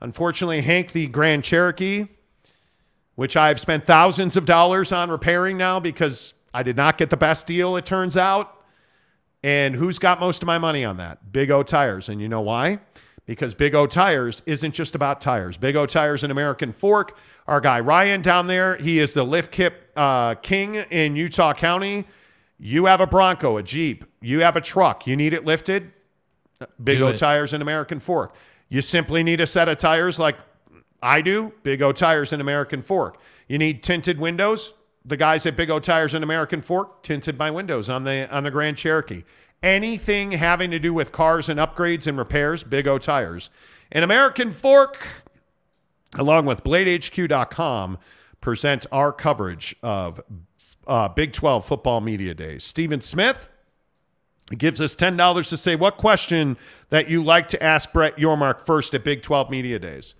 unfortunately, 0.00 0.60
Hank 0.60 0.92
the 0.92 1.06
Grand 1.06 1.44
Cherokee 1.44 2.08
which 3.16 3.36
I've 3.36 3.58
spent 3.58 3.84
thousands 3.84 4.36
of 4.36 4.46
dollars 4.46 4.92
on 4.92 5.10
repairing 5.10 5.56
now 5.56 5.80
because 5.80 6.34
I 6.54 6.62
did 6.62 6.76
not 6.76 6.96
get 6.96 7.10
the 7.10 7.16
best 7.16 7.46
deal, 7.46 7.76
it 7.76 7.84
turns 7.84 8.16
out. 8.16 8.52
And 9.42 9.74
who's 9.74 9.98
got 9.98 10.20
most 10.20 10.42
of 10.42 10.46
my 10.46 10.58
money 10.58 10.84
on 10.84 10.98
that? 10.98 11.32
Big 11.32 11.50
O 11.50 11.62
Tires. 11.62 12.08
And 12.08 12.20
you 12.20 12.28
know 12.28 12.40
why? 12.42 12.78
Because 13.26 13.54
Big 13.54 13.74
O 13.74 13.86
Tires 13.86 14.42
isn't 14.46 14.72
just 14.72 14.94
about 14.94 15.20
tires. 15.20 15.58
Big 15.58 15.74
O 15.74 15.84
Tires 15.84 16.22
and 16.22 16.30
American 16.30 16.72
Fork, 16.72 17.18
our 17.48 17.60
guy 17.60 17.80
Ryan 17.80 18.22
down 18.22 18.46
there, 18.46 18.76
he 18.76 19.00
is 19.00 19.14
the 19.14 19.24
lift 19.24 19.50
kit 19.50 19.74
uh, 19.96 20.36
king 20.36 20.76
in 20.76 21.16
Utah 21.16 21.52
County. 21.52 22.04
You 22.58 22.86
have 22.86 23.00
a 23.00 23.06
Bronco, 23.06 23.56
a 23.56 23.62
Jeep, 23.62 24.04
you 24.20 24.40
have 24.40 24.54
a 24.54 24.60
truck, 24.60 25.06
you 25.06 25.16
need 25.16 25.34
it 25.34 25.44
lifted. 25.44 25.92
Big 26.82 26.98
Do 26.98 27.06
O 27.06 27.08
it. 27.08 27.16
Tires 27.16 27.52
and 27.52 27.62
American 27.62 27.98
Fork. 28.00 28.34
You 28.68 28.80
simply 28.80 29.22
need 29.22 29.40
a 29.40 29.46
set 29.46 29.68
of 29.68 29.76
tires 29.76 30.18
like 30.18 30.36
I 31.02 31.20
do, 31.20 31.52
Big 31.62 31.82
O 31.82 31.92
Tires 31.92 32.32
and 32.32 32.40
American 32.40 32.80
Fork. 32.80 33.20
You 33.48 33.58
need 33.58 33.82
tinted 33.82 34.18
windows. 34.18 34.72
The 35.04 35.16
guys 35.16 35.46
at 35.46 35.56
Big 35.56 35.70
O 35.70 35.78
Tires 35.78 36.14
and 36.14 36.24
American 36.24 36.62
Fork 36.62 37.02
tinted 37.02 37.38
my 37.38 37.50
windows 37.50 37.88
on 37.88 38.04
the 38.04 38.28
on 38.34 38.42
the 38.42 38.50
Grand 38.50 38.76
Cherokee. 38.76 39.22
Anything 39.62 40.32
having 40.32 40.70
to 40.70 40.78
do 40.78 40.92
with 40.92 41.12
cars 41.12 41.48
and 41.48 41.58
upgrades 41.58 42.06
and 42.06 42.18
repairs, 42.18 42.62
Big 42.62 42.86
O 42.86 42.98
Tires. 42.98 43.50
And 43.90 44.04
American 44.04 44.52
Fork, 44.52 45.06
along 46.16 46.46
with 46.46 46.62
BladeHQ.com, 46.62 47.98
present 48.40 48.86
our 48.92 49.12
coverage 49.12 49.74
of 49.82 50.20
uh, 50.86 51.08
Big 51.08 51.32
12 51.32 51.64
football 51.64 52.00
media 52.00 52.34
days. 52.34 52.64
Stephen 52.64 53.00
Smith 53.00 53.48
gives 54.56 54.80
us 54.80 54.94
$10 54.94 55.48
to 55.48 55.56
say 55.56 55.74
what 55.74 55.96
question 55.96 56.56
that 56.90 57.10
you 57.10 57.22
like 57.22 57.48
to 57.48 57.62
ask 57.62 57.92
Brett 57.92 58.16
Yormark 58.16 58.60
first 58.60 58.94
at 58.94 59.02
Big 59.02 59.22
12 59.22 59.50
media 59.50 59.78
days. 59.78 60.14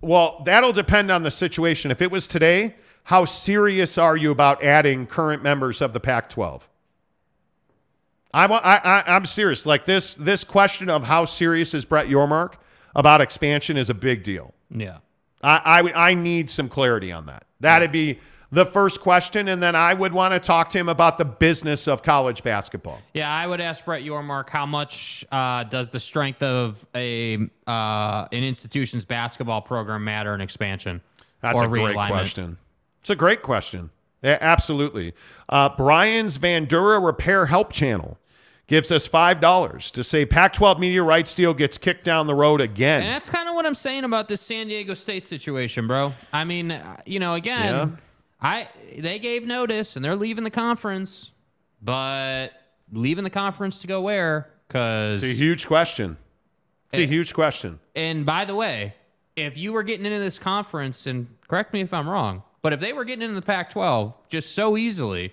Well, 0.00 0.42
that'll 0.44 0.72
depend 0.72 1.10
on 1.10 1.22
the 1.22 1.30
situation. 1.30 1.90
If 1.90 2.02
it 2.02 2.10
was 2.10 2.28
today, 2.28 2.76
how 3.04 3.24
serious 3.24 3.96
are 3.96 4.16
you 4.16 4.30
about 4.30 4.62
adding 4.62 5.06
current 5.06 5.42
members 5.42 5.80
of 5.80 5.92
the 5.92 6.00
Pac-12? 6.00 6.62
I, 8.32 8.46
I, 8.46 8.80
I 8.84 9.16
I'm 9.16 9.26
serious. 9.26 9.66
Like 9.66 9.84
this 9.84 10.14
this 10.14 10.44
question 10.44 10.90
of 10.90 11.04
how 11.04 11.24
serious 11.24 11.74
is 11.74 11.84
Brett 11.84 12.08
Yormark 12.08 12.54
about 12.94 13.20
expansion 13.20 13.76
is 13.76 13.90
a 13.90 13.94
big 13.94 14.22
deal. 14.22 14.54
Yeah. 14.70 14.98
I, 15.42 15.82
I 15.94 16.08
I 16.10 16.14
need 16.14 16.50
some 16.50 16.68
clarity 16.68 17.12
on 17.12 17.26
that. 17.26 17.44
That'd 17.60 17.92
be 17.92 18.18
the 18.50 18.64
first 18.64 19.00
question, 19.00 19.48
and 19.48 19.62
then 19.62 19.76
I 19.76 19.92
would 19.92 20.12
want 20.12 20.32
to 20.32 20.40
talk 20.40 20.70
to 20.70 20.78
him 20.78 20.88
about 20.88 21.18
the 21.18 21.24
business 21.24 21.86
of 21.86 22.02
college 22.02 22.42
basketball. 22.42 23.00
Yeah, 23.12 23.30
I 23.30 23.46
would 23.46 23.60
ask 23.60 23.84
Brett 23.84 24.02
Yormark 24.02 24.48
how 24.48 24.64
much 24.64 25.24
uh, 25.30 25.64
does 25.64 25.90
the 25.90 26.00
strength 26.00 26.42
of 26.42 26.86
a 26.94 27.36
uh, 27.66 28.26
an 28.32 28.44
institution's 28.44 29.04
basketball 29.04 29.60
program 29.60 30.04
matter 30.04 30.34
in 30.34 30.40
expansion 30.40 31.02
That's 31.40 31.60
a 31.60 31.68
great 31.68 31.94
question. 31.94 32.58
It's 33.00 33.10
a 33.10 33.16
great 33.16 33.42
question. 33.42 33.90
Yeah, 34.22 34.38
absolutely. 34.40 35.14
Uh, 35.48 35.68
Brian's 35.76 36.38
Vandura 36.38 37.04
Repair 37.04 37.46
Help 37.46 37.72
Channel 37.72 38.18
gives 38.66 38.90
us 38.90 39.06
five 39.06 39.40
dollars 39.40 39.90
to 39.92 40.02
say 40.04 40.26
Pac-12 40.26 40.78
media 40.78 41.02
rights 41.02 41.34
deal 41.34 41.54
gets 41.54 41.78
kicked 41.78 42.04
down 42.04 42.26
the 42.26 42.34
road 42.34 42.60
again. 42.60 43.02
And 43.02 43.14
that's 43.14 43.30
kind 43.30 43.48
of 43.48 43.54
what 43.54 43.64
I'm 43.64 43.74
saying 43.74 44.04
about 44.04 44.28
this 44.28 44.40
San 44.40 44.66
Diego 44.68 44.94
State 44.94 45.24
situation, 45.24 45.86
bro. 45.86 46.12
I 46.32 46.44
mean, 46.44 46.72
uh, 46.72 46.96
you 47.06 47.18
know, 47.20 47.34
again, 47.34 47.64
Yeah. 47.74 47.88
I 48.40 48.68
they 48.98 49.18
gave 49.18 49.46
notice 49.46 49.96
and 49.96 50.04
they're 50.04 50.16
leaving 50.16 50.44
the 50.44 50.50
conference, 50.50 51.30
but 51.80 52.48
leaving 52.92 53.24
the 53.24 53.30
conference 53.30 53.80
to 53.82 53.86
go 53.86 54.00
where? 54.02 54.50
Because 54.66 55.22
It's 55.22 55.38
a 55.38 55.42
huge 55.42 55.66
question. 55.66 56.16
It's 56.92 57.00
a 57.00 57.02
Eh. 57.04 57.06
huge 57.06 57.32
question. 57.34 57.78
And 57.94 58.26
by 58.26 58.44
the 58.44 58.54
way, 58.54 58.94
if 59.36 59.56
you 59.56 59.72
were 59.72 59.82
getting 59.82 60.04
into 60.06 60.18
this 60.18 60.38
conference, 60.38 61.06
and 61.06 61.28
correct 61.48 61.72
me 61.72 61.80
if 61.80 61.94
I'm 61.94 62.08
wrong, 62.08 62.42
but 62.62 62.72
if 62.72 62.80
they 62.80 62.92
were 62.92 63.04
getting 63.04 63.22
into 63.22 63.34
the 63.34 63.44
Pac 63.46 63.70
12 63.70 64.14
just 64.28 64.54
so 64.54 64.76
easily, 64.76 65.32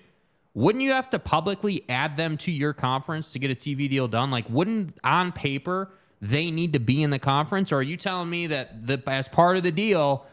wouldn't 0.54 0.82
you 0.82 0.92
have 0.92 1.10
to 1.10 1.18
publicly 1.18 1.84
add 1.88 2.16
them 2.16 2.36
to 2.38 2.50
your 2.52 2.72
conference 2.72 3.32
to 3.32 3.38
get 3.38 3.50
a 3.50 3.54
TV 3.54 3.88
deal 3.90 4.08
done? 4.08 4.30
Like, 4.30 4.48
wouldn't 4.48 4.96
on 5.04 5.32
paper 5.32 5.90
they 6.22 6.50
need 6.50 6.72
to 6.72 6.78
be 6.78 7.02
in 7.02 7.10
the 7.10 7.18
conference? 7.18 7.72
Or 7.72 7.76
are 7.76 7.82
you 7.82 7.96
telling 7.96 8.30
me 8.30 8.46
that 8.46 8.86
the, 8.86 9.02
as 9.06 9.28
part 9.28 9.56
of 9.58 9.62
the 9.64 9.72
deal, 9.72 10.24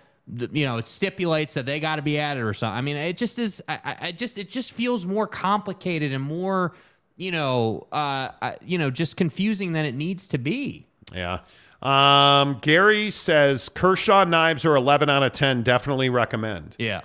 you 0.54 0.66
know, 0.66 0.78
it 0.78 0.88
stipulates 0.88 1.56
that 1.56 1.66
they 1.66 1.80
got 1.82 1.98
to 1.98 2.02
be 2.02 2.18
added 2.18 2.44
or 2.44 2.54
something? 2.54 2.78
I 2.78 2.82
mean, 2.82 2.96
it 2.96 3.18
just 3.18 3.38
is, 3.38 3.62
I, 3.68 3.98
I- 4.00 4.12
just, 4.14 4.38
it 4.38 4.50
just 4.50 4.72
feels 4.72 5.06
more 5.06 5.28
complicated 5.28 6.14
and 6.14 6.24
more, 6.24 6.74
you 7.18 7.32
know, 7.32 7.88
uh, 7.92 8.30
you 8.64 8.78
know, 8.78 8.90
just 8.90 9.18
confusing 9.18 9.74
than 9.74 9.86
it 9.86 9.94
needs 9.96 10.28
to 10.30 10.38
be. 10.38 10.88
Yeah. 11.14 11.40
Um, 11.84 12.60
Gary 12.62 13.12
says 13.12 13.68
Kershaw 13.70 14.24
knives 14.24 14.64
are 14.66 14.76
11 14.76 15.10
out 15.10 15.22
of 15.22 15.34
10. 15.34 15.64
Definitely 15.64 16.10
recommend. 16.10 16.76
Yeah. 16.80 17.02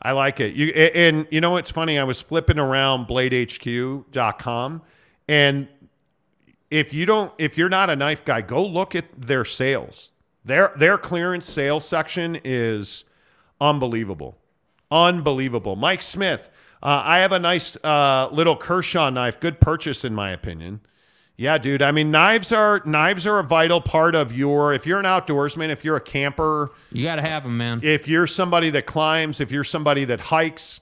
I 0.00 0.12
like 0.12 0.38
it. 0.38 0.54
You 0.54 0.68
and 0.68 1.26
you 1.30 1.40
know 1.40 1.50
what's 1.52 1.70
funny? 1.70 1.98
I 1.98 2.04
was 2.04 2.20
flipping 2.20 2.58
around 2.58 3.08
bladehq.com 3.08 4.82
and 5.28 5.68
if 6.70 6.92
you 6.92 7.06
don't 7.06 7.32
if 7.38 7.58
you're 7.58 7.68
not 7.68 7.90
a 7.90 7.96
knife 7.96 8.24
guy, 8.24 8.40
go 8.42 8.64
look 8.64 8.94
at 8.94 9.06
their 9.20 9.44
sales. 9.44 10.12
Their 10.44 10.72
their 10.76 10.98
clearance 10.98 11.46
sales 11.46 11.86
section 11.86 12.38
is 12.44 13.04
unbelievable. 13.60 14.38
Unbelievable. 14.90 15.74
Mike 15.74 16.02
Smith, 16.02 16.48
uh, 16.82 17.02
I 17.04 17.18
have 17.18 17.32
a 17.32 17.38
nice 17.38 17.76
uh, 17.82 18.28
little 18.30 18.56
Kershaw 18.56 19.10
knife. 19.10 19.40
Good 19.40 19.60
purchase 19.60 20.04
in 20.04 20.14
my 20.14 20.30
opinion. 20.30 20.80
Yeah, 21.40 21.56
dude. 21.56 21.82
I 21.82 21.92
mean, 21.92 22.10
knives 22.10 22.50
are 22.50 22.82
knives 22.84 23.24
are 23.24 23.38
a 23.38 23.44
vital 23.44 23.80
part 23.80 24.16
of 24.16 24.32
your. 24.32 24.74
If 24.74 24.86
you're 24.86 24.98
an 24.98 25.04
outdoorsman, 25.04 25.68
if 25.68 25.84
you're 25.84 25.94
a 25.96 26.00
camper, 26.00 26.72
You 26.90 27.04
got 27.04 27.14
to 27.16 27.22
have 27.22 27.44
them, 27.44 27.56
man. 27.56 27.78
if 27.84 28.08
you're 28.08 28.26
somebody 28.26 28.70
that 28.70 28.86
climbs, 28.86 29.40
if 29.40 29.52
you're 29.52 29.62
somebody 29.62 30.04
that 30.06 30.20
hikes, 30.20 30.80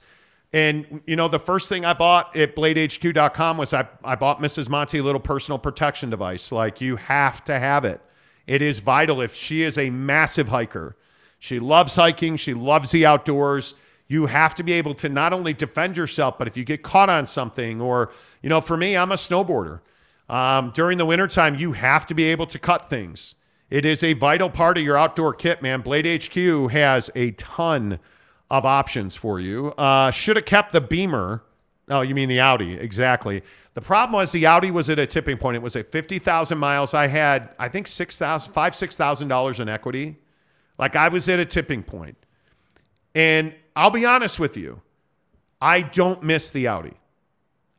and 0.54 1.02
you 1.06 1.14
know, 1.14 1.28
the 1.28 1.38
first 1.38 1.68
thing 1.68 1.84
I 1.84 1.92
bought 1.92 2.34
at 2.34 2.56
bladehq.com 2.56 3.58
was 3.58 3.74
I, 3.74 3.86
I 4.02 4.14
bought 4.14 4.40
Mrs. 4.40 4.70
Monty 4.70 4.96
a 4.96 5.02
little 5.02 5.20
personal 5.20 5.58
protection 5.58 6.08
device. 6.08 6.50
Like 6.50 6.80
you 6.80 6.96
have 6.96 7.44
to 7.44 7.58
have 7.58 7.84
it. 7.84 8.00
It 8.46 8.62
is 8.62 8.78
vital 8.78 9.20
if 9.20 9.34
she 9.34 9.62
is 9.62 9.76
a 9.76 9.90
massive 9.90 10.48
hiker. 10.48 10.96
She 11.38 11.58
loves 11.60 11.96
hiking, 11.96 12.36
she 12.36 12.54
loves 12.54 12.92
the 12.92 13.04
outdoors. 13.04 13.74
You 14.08 14.24
have 14.26 14.54
to 14.54 14.62
be 14.62 14.72
able 14.72 14.94
to 14.94 15.10
not 15.10 15.34
only 15.34 15.52
defend 15.52 15.98
yourself, 15.98 16.38
but 16.38 16.46
if 16.48 16.56
you 16.56 16.64
get 16.64 16.82
caught 16.82 17.10
on 17.10 17.26
something, 17.26 17.80
or, 17.82 18.10
you 18.40 18.48
know, 18.48 18.60
for 18.62 18.76
me, 18.78 18.96
I'm 18.96 19.10
a 19.12 19.16
snowboarder. 19.16 19.80
Um, 20.28 20.70
during 20.70 20.98
the 20.98 21.06
wintertime, 21.06 21.54
you 21.54 21.72
have 21.72 22.06
to 22.06 22.14
be 22.14 22.24
able 22.24 22.46
to 22.46 22.58
cut 22.58 22.90
things. 22.90 23.36
It 23.70 23.84
is 23.84 24.02
a 24.02 24.12
vital 24.12 24.50
part 24.50 24.78
of 24.78 24.84
your 24.84 24.96
outdoor 24.96 25.34
kit, 25.34 25.62
man. 25.62 25.80
Blade 25.80 26.24
HQ 26.24 26.70
has 26.70 27.10
a 27.14 27.32
ton 27.32 27.98
of 28.50 28.64
options 28.64 29.16
for 29.16 29.40
you. 29.40 29.68
Uh, 29.72 30.10
should 30.10 30.36
have 30.36 30.44
kept 30.44 30.72
the 30.72 30.80
Beamer. 30.80 31.42
Oh, 31.88 32.00
you 32.00 32.14
mean 32.14 32.28
the 32.28 32.40
Audi? 32.40 32.74
Exactly. 32.74 33.42
The 33.74 33.80
problem 33.80 34.14
was 34.14 34.32
the 34.32 34.46
Audi 34.46 34.70
was 34.70 34.88
at 34.88 34.98
a 34.98 35.06
tipping 35.06 35.36
point. 35.36 35.56
It 35.56 35.62
was 35.62 35.76
at 35.76 35.86
fifty 35.86 36.18
thousand 36.18 36.58
miles. 36.58 36.94
I 36.94 37.06
had, 37.08 37.50
I 37.58 37.68
think, 37.68 37.86
six 37.86 38.18
thousand, 38.18 38.52
five, 38.52 38.74
six 38.74 38.96
thousand 38.96 39.28
dollars 39.28 39.60
in 39.60 39.68
equity. 39.68 40.16
Like 40.78 40.96
I 40.96 41.08
was 41.08 41.28
at 41.28 41.38
a 41.38 41.44
tipping 41.44 41.82
point. 41.82 42.16
And 43.14 43.54
I'll 43.74 43.90
be 43.90 44.04
honest 44.04 44.38
with 44.38 44.56
you, 44.56 44.80
I 45.60 45.82
don't 45.82 46.22
miss 46.22 46.50
the 46.52 46.68
Audi. 46.68 46.94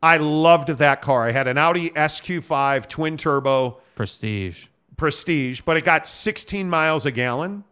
I 0.07 0.15
loved 0.15 0.69
that 0.69 1.01
car. 1.01 1.27
I 1.27 1.33
had 1.33 1.49
an 1.49 1.57
Audi 1.57 1.89
SQ5 1.89 2.87
twin 2.87 3.17
turbo 3.17 3.81
Prestige. 3.95 4.67
prestige, 4.95 5.59
but 5.59 5.75
it 5.75 5.83
got 5.83 6.07
16 6.07 6.69
miles 6.69 7.05
a 7.05 7.11
gallon. 7.11 7.65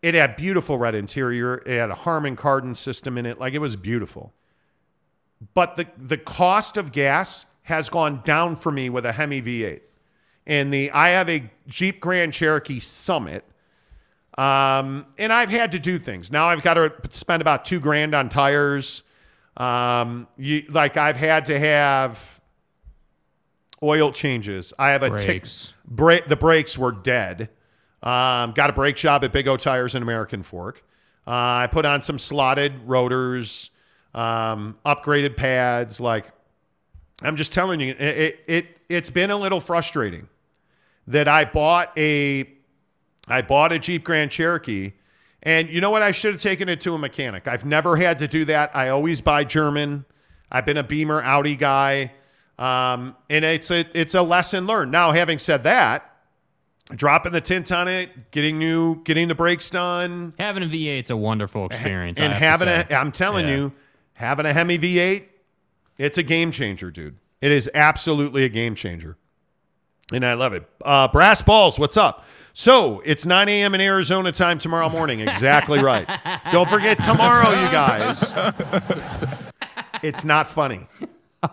It 0.00 0.14
had 0.14 0.36
beautiful 0.36 0.78
red 0.78 0.94
interior. 0.94 1.58
It 1.58 1.76
had 1.76 1.90
a 1.90 1.94
Harman 1.94 2.36
Kardon 2.36 2.74
system 2.74 3.18
in 3.18 3.26
it. 3.26 3.38
Like 3.38 3.52
it 3.52 3.58
was 3.58 3.76
beautiful. 3.76 4.32
But 5.52 5.76
the, 5.76 5.86
the 5.98 6.16
cost 6.16 6.78
of 6.78 6.90
gas 6.90 7.44
has 7.64 7.90
gone 7.90 8.22
down 8.24 8.56
for 8.56 8.72
me 8.72 8.88
with 8.88 9.04
a 9.04 9.12
Hemi 9.12 9.42
V8. 9.42 9.82
And 10.46 10.72
the 10.72 10.90
I 10.92 11.10
have 11.10 11.28
a 11.28 11.50
Jeep 11.66 12.00
Grand 12.00 12.32
Cherokee 12.32 12.80
Summit. 12.80 13.44
Um, 14.38 15.04
and 15.18 15.34
I've 15.34 15.50
had 15.50 15.72
to 15.72 15.78
do 15.78 15.98
things. 15.98 16.32
Now 16.32 16.46
I've 16.46 16.62
got 16.62 16.74
to 16.74 16.94
spend 17.10 17.42
about 17.42 17.66
two 17.66 17.78
grand 17.78 18.14
on 18.14 18.30
tires. 18.30 19.02
Um, 19.56 20.28
you, 20.36 20.64
like 20.68 20.96
I've 20.96 21.16
had 21.16 21.46
to 21.46 21.58
have 21.58 22.40
oil 23.82 24.12
changes. 24.12 24.72
I 24.78 24.90
have 24.90 25.02
a 25.02 25.16
tick. 25.16 25.42
Brakes. 25.42 25.72
Bra- 25.86 26.26
the 26.26 26.36
brakes 26.36 26.76
were 26.76 26.92
dead. 26.92 27.50
Um, 28.02 28.52
got 28.52 28.70
a 28.70 28.72
brake 28.72 28.96
job 28.96 29.24
at 29.24 29.32
Big 29.32 29.48
O 29.48 29.56
Tires 29.56 29.94
in 29.94 30.02
American 30.02 30.42
Fork. 30.42 30.82
Uh, 31.26 31.30
I 31.30 31.68
put 31.70 31.84
on 31.84 32.02
some 32.02 32.18
slotted 32.18 32.72
rotors, 32.86 33.70
um, 34.14 34.78
upgraded 34.84 35.36
pads. 35.36 35.98
Like 35.98 36.26
I'm 37.22 37.36
just 37.36 37.52
telling 37.52 37.80
you, 37.80 37.94
it, 37.98 38.00
it 38.00 38.40
it 38.46 38.66
it's 38.88 39.10
been 39.10 39.30
a 39.30 39.36
little 39.36 39.60
frustrating 39.60 40.28
that 41.08 41.26
I 41.26 41.44
bought 41.44 41.96
a 41.96 42.48
I 43.26 43.42
bought 43.42 43.72
a 43.72 43.78
Jeep 43.78 44.04
Grand 44.04 44.30
Cherokee. 44.30 44.92
And 45.46 45.70
you 45.70 45.80
know 45.80 45.90
what? 45.90 46.02
I 46.02 46.10
should 46.10 46.32
have 46.34 46.42
taken 46.42 46.68
it 46.68 46.80
to 46.82 46.94
a 46.94 46.98
mechanic. 46.98 47.46
I've 47.46 47.64
never 47.64 47.96
had 47.96 48.18
to 48.18 48.26
do 48.28 48.44
that. 48.46 48.74
I 48.74 48.88
always 48.88 49.20
buy 49.20 49.44
German. 49.44 50.04
I've 50.50 50.66
been 50.66 50.76
a 50.76 50.82
Beamer 50.82 51.22
Audi 51.22 51.54
guy. 51.56 52.12
Um, 52.58 53.14
and 53.30 53.44
it's 53.44 53.70
a 53.70 53.86
it's 53.94 54.14
a 54.14 54.22
lesson 54.22 54.66
learned. 54.66 54.90
Now, 54.90 55.12
having 55.12 55.38
said 55.38 55.62
that, 55.62 56.10
dropping 56.90 57.30
the 57.32 57.40
tint 57.40 57.70
on 57.70 57.86
it, 57.86 58.32
getting 58.32 58.58
new, 58.58 59.02
getting 59.04 59.28
the 59.28 59.34
brakes 59.36 59.70
done, 59.70 60.34
Having 60.38 60.64
a 60.64 60.66
V8 60.66 61.00
is 61.00 61.10
a 61.10 61.16
wonderful 61.16 61.66
experience. 61.66 62.18
and 62.18 62.32
I 62.32 62.36
have 62.36 62.60
to 62.60 62.66
having 62.66 62.92
a 62.92 62.98
I'm 62.98 63.12
telling 63.12 63.46
Yeah. 63.46 63.56
you, 63.56 63.72
having 64.14 64.46
a 64.46 64.52
Hemi 64.52 64.78
V8, 64.78 65.24
it's 65.98 66.18
a 66.18 66.22
game 66.24 66.50
changer, 66.50 66.90
dude. 66.90 67.16
It 67.40 67.52
is 67.52 67.70
absolutely 67.72 68.44
a 68.44 68.48
game 68.48 68.74
changer. 68.74 69.16
And 70.12 70.24
I 70.26 70.34
love 70.34 70.52
it. 70.54 70.64
Uh, 70.84 71.06
Brass 71.08 71.42
Balls, 71.42 71.78
what's 71.78 71.96
up? 71.96 72.24
So 72.58 73.02
it's 73.04 73.26
9 73.26 73.50
a.m. 73.50 73.74
in 73.74 73.82
Arizona 73.82 74.32
time 74.32 74.58
tomorrow 74.58 74.88
morning. 74.88 75.20
Exactly 75.20 75.78
right. 75.78 76.08
Don't 76.52 76.66
forget 76.66 76.98
tomorrow, 77.02 77.50
you 77.50 77.70
guys. 77.70 78.32
It's 80.02 80.24
not 80.26 80.46
funny. 80.46 80.86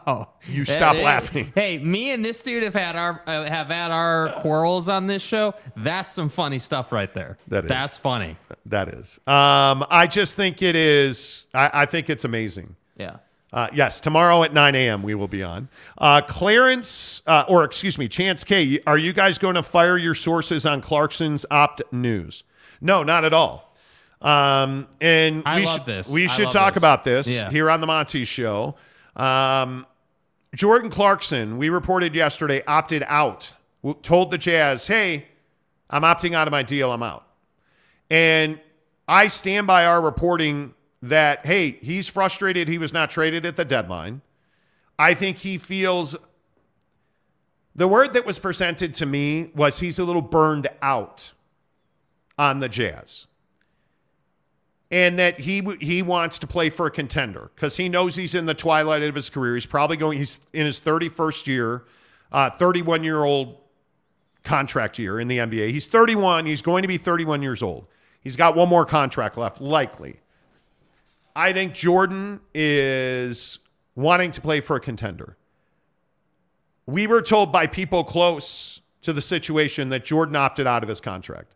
Oh, 0.06 0.28
You 0.48 0.64
stop 0.66 0.98
laughing. 0.98 1.52
Hey, 1.56 1.78
me 1.78 2.12
and 2.12 2.24
this 2.24 2.44
dude 2.44 2.62
have 2.64 2.74
had 2.74 2.96
our 2.96 3.22
uh, 3.26 3.46
have 3.46 3.68
had 3.68 3.90
our 3.90 4.34
quarrels 4.42 4.90
on 4.90 5.08
this 5.08 5.22
show. 5.22 5.56
That's 5.78 6.12
some 6.12 6.30
funny 6.30 6.60
stuff 6.60 6.92
right 6.92 7.14
there. 7.14 7.38
That 7.48 7.64
is. 7.64 7.70
That's 7.70 7.98
funny. 7.98 8.38
That 8.66 8.90
is. 8.90 9.20
Um, 9.26 9.86
I 9.90 10.08
just 10.10 10.36
think 10.36 10.62
it 10.62 10.76
is. 10.76 11.48
I, 11.54 11.70
I 11.74 11.86
think 11.86 12.10
it's 12.10 12.26
amazing. 12.26 12.76
Yeah. 12.98 13.18
Uh, 13.54 13.68
yes, 13.72 14.02
tomorrow 14.02 14.42
at 14.42 14.52
9 14.52 14.74
a.m. 14.74 15.04
we 15.04 15.14
will 15.14 15.28
be 15.28 15.44
on. 15.44 15.70
Uh, 16.00 16.22
Clarence, 16.22 17.22
uh, 17.28 17.46
or 17.48 17.64
excuse 17.64 18.00
me, 18.00 18.08
Chance 18.08 18.44
K, 18.44 18.80
are 18.88 18.98
you 18.98 19.14
guys 19.14 19.38
going 19.38 19.54
to 19.56 19.62
fire 19.62 19.96
your 19.96 20.16
sources 20.16 20.66
on 20.66 20.82
Clarkson's 20.82 21.46
opt 21.52 21.84
news? 21.92 22.44
No, 22.82 23.04
not 23.04 23.24
at 23.26 23.34
all. 23.34 23.76
Um, 24.22 24.88
and 25.00 25.44
I 25.46 25.60
we 25.60 25.66
love 25.68 25.76
should, 25.76 25.86
this. 25.86 26.10
We 26.10 26.24
I 26.24 26.28
should 26.28 26.46
love 26.46 26.54
talk 26.54 26.74
this. 26.74 26.82
about 26.82 27.04
this 27.04 27.28
Yeah. 27.28 27.52
here 27.52 27.70
on 27.70 27.80
the 27.80 27.86
Monty 27.88 28.26
Show. 28.26 28.76
Um, 29.16 29.86
Jordan 30.56 30.90
Clarkson, 30.90 31.58
we 31.58 31.70
reported 31.70 32.16
yesterday, 32.16 32.64
opted 32.66 33.04
out. 33.08 33.54
W- 33.84 34.00
Told 34.02 34.32
the 34.32 34.38
Jazz, 34.38 34.88
"Hey, 34.88 35.28
I'm 35.92 36.02
opting 36.04 36.34
out 36.34 36.48
of 36.48 36.52
my 36.52 36.64
deal. 36.64 36.92
I'm 36.92 37.04
out." 37.04 37.28
And 38.10 38.60
I 39.08 39.28
stand 39.28 39.68
by 39.68 39.86
our 39.86 40.02
reporting 40.02 40.74
that, 41.04 41.46
hey, 41.46 41.72
he's 41.82 42.08
frustrated 42.08 42.70
he 42.70 42.78
was 42.78 42.94
not 42.94 43.12
traded 43.12 43.46
at 43.46 43.58
the 43.58 43.66
deadline. 43.66 44.22
I 44.98 45.14
think 45.14 45.40
he 45.40 45.58
feels 45.58 46.16
the 47.76 47.88
word 47.90 48.14
that 48.14 48.26
was 48.26 48.40
presented 48.40 48.94
to 48.96 49.06
me 49.06 49.52
was 49.54 49.80
he's 49.80 50.00
a 50.00 50.06
little 50.06 50.22
burned 50.22 50.70
out 50.82 51.34
on 52.38 52.62
the 52.62 52.70
Jazz. 52.70 53.28
And 54.92 55.20
that 55.20 55.42
he 55.42 55.62
he 55.82 56.04
wants 56.04 56.38
to 56.40 56.48
play 56.48 56.70
for 56.70 56.86
a 56.86 56.92
contender 56.92 57.50
because 57.56 57.78
he 57.78 57.90
knows 57.90 58.16
he's 58.16 58.36
in 58.36 58.46
the 58.46 58.54
twilight 58.54 59.02
of 59.02 59.16
his 59.16 59.30
career. 59.30 59.56
He's 59.56 59.66
probably 59.66 59.98
going. 59.98 60.20
He's 60.20 60.40
in 60.54 60.68
his 60.68 60.80
31st 60.80 61.48
year, 61.48 61.84
uh, 62.32 62.52
31 62.52 63.04
year 63.04 63.24
old 63.24 63.58
contract 64.44 65.00
year 65.00 65.20
in 65.20 65.28
the 65.28 65.40
NBA. 65.40 65.72
He's 65.72 65.88
31. 65.88 66.46
He's 66.46 66.62
going 66.62 66.84
to 66.84 66.88
be 66.88 66.98
31 66.98 67.42
years 67.42 67.64
old. 67.64 67.88
He's 68.22 68.36
got 68.36 68.56
one 68.56 68.70
more 68.70 68.86
contract 68.86 69.36
left, 69.36 69.60
likely. 69.60 70.20
I 71.36 71.54
think 71.54 71.74
Jordan 71.74 72.40
is 72.54 73.60
wanting 73.96 74.32
to 74.32 74.42
play 74.42 74.62
for 74.62 74.76
a 74.76 74.80
contender. 74.80 75.36
We 76.86 77.08
were 77.08 77.22
told 77.22 77.52
by 77.52 77.68
people 77.68 78.04
close 78.04 78.82
to 79.02 79.14
the 79.14 79.22
situation 79.22 79.90
that 79.90 80.06
Jordan 80.06 80.36
opted 80.36 80.68
out 80.68 80.84
of 80.84 80.90
his 80.90 81.02
contract. 81.02 81.56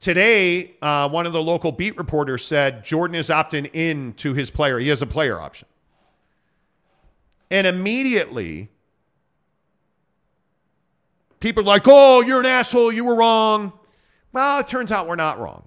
Today, 0.00 0.76
uh, 0.82 1.08
one 1.08 1.26
of 1.26 1.32
the 1.32 1.42
local 1.42 1.72
beat 1.72 1.96
reporters 1.96 2.44
said 2.44 2.84
Jordan 2.84 3.14
is 3.14 3.28
opting 3.28 3.70
in 3.72 4.12
to 4.14 4.34
his 4.34 4.50
player. 4.50 4.78
He 4.78 4.88
has 4.88 5.02
a 5.02 5.06
player 5.06 5.40
option. 5.40 5.66
And 7.50 7.66
immediately, 7.66 8.68
people 11.40 11.62
are 11.62 11.66
like, 11.66 11.84
oh, 11.86 12.20
you're 12.22 12.40
an 12.40 12.46
asshole. 12.46 12.92
You 12.92 13.04
were 13.04 13.14
wrong. 13.14 13.72
Well, 14.32 14.58
it 14.60 14.66
turns 14.66 14.92
out 14.92 15.08
we're 15.08 15.16
not 15.16 15.38
wrong. 15.38 15.66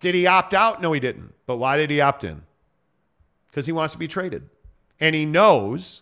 Did 0.00 0.14
he 0.14 0.26
opt 0.26 0.52
out? 0.52 0.82
No, 0.82 0.92
he 0.92 1.00
didn't. 1.00 1.32
But 1.52 1.58
why 1.58 1.76
did 1.76 1.90
he 1.90 2.00
opt 2.00 2.24
in? 2.24 2.44
Because 3.50 3.66
he 3.66 3.72
wants 3.72 3.92
to 3.92 3.98
be 3.98 4.08
traded. 4.08 4.48
And 4.98 5.14
he 5.14 5.26
knows 5.26 6.00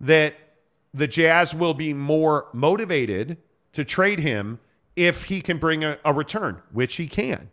that 0.00 0.34
the 0.92 1.06
Jazz 1.06 1.54
will 1.54 1.72
be 1.72 1.94
more 1.94 2.48
motivated 2.52 3.36
to 3.74 3.84
trade 3.84 4.18
him 4.18 4.58
if 4.96 5.26
he 5.26 5.40
can 5.40 5.58
bring 5.58 5.84
a, 5.84 5.98
a 6.04 6.12
return, 6.12 6.62
which 6.72 6.96
he 6.96 7.06
can. 7.06 7.52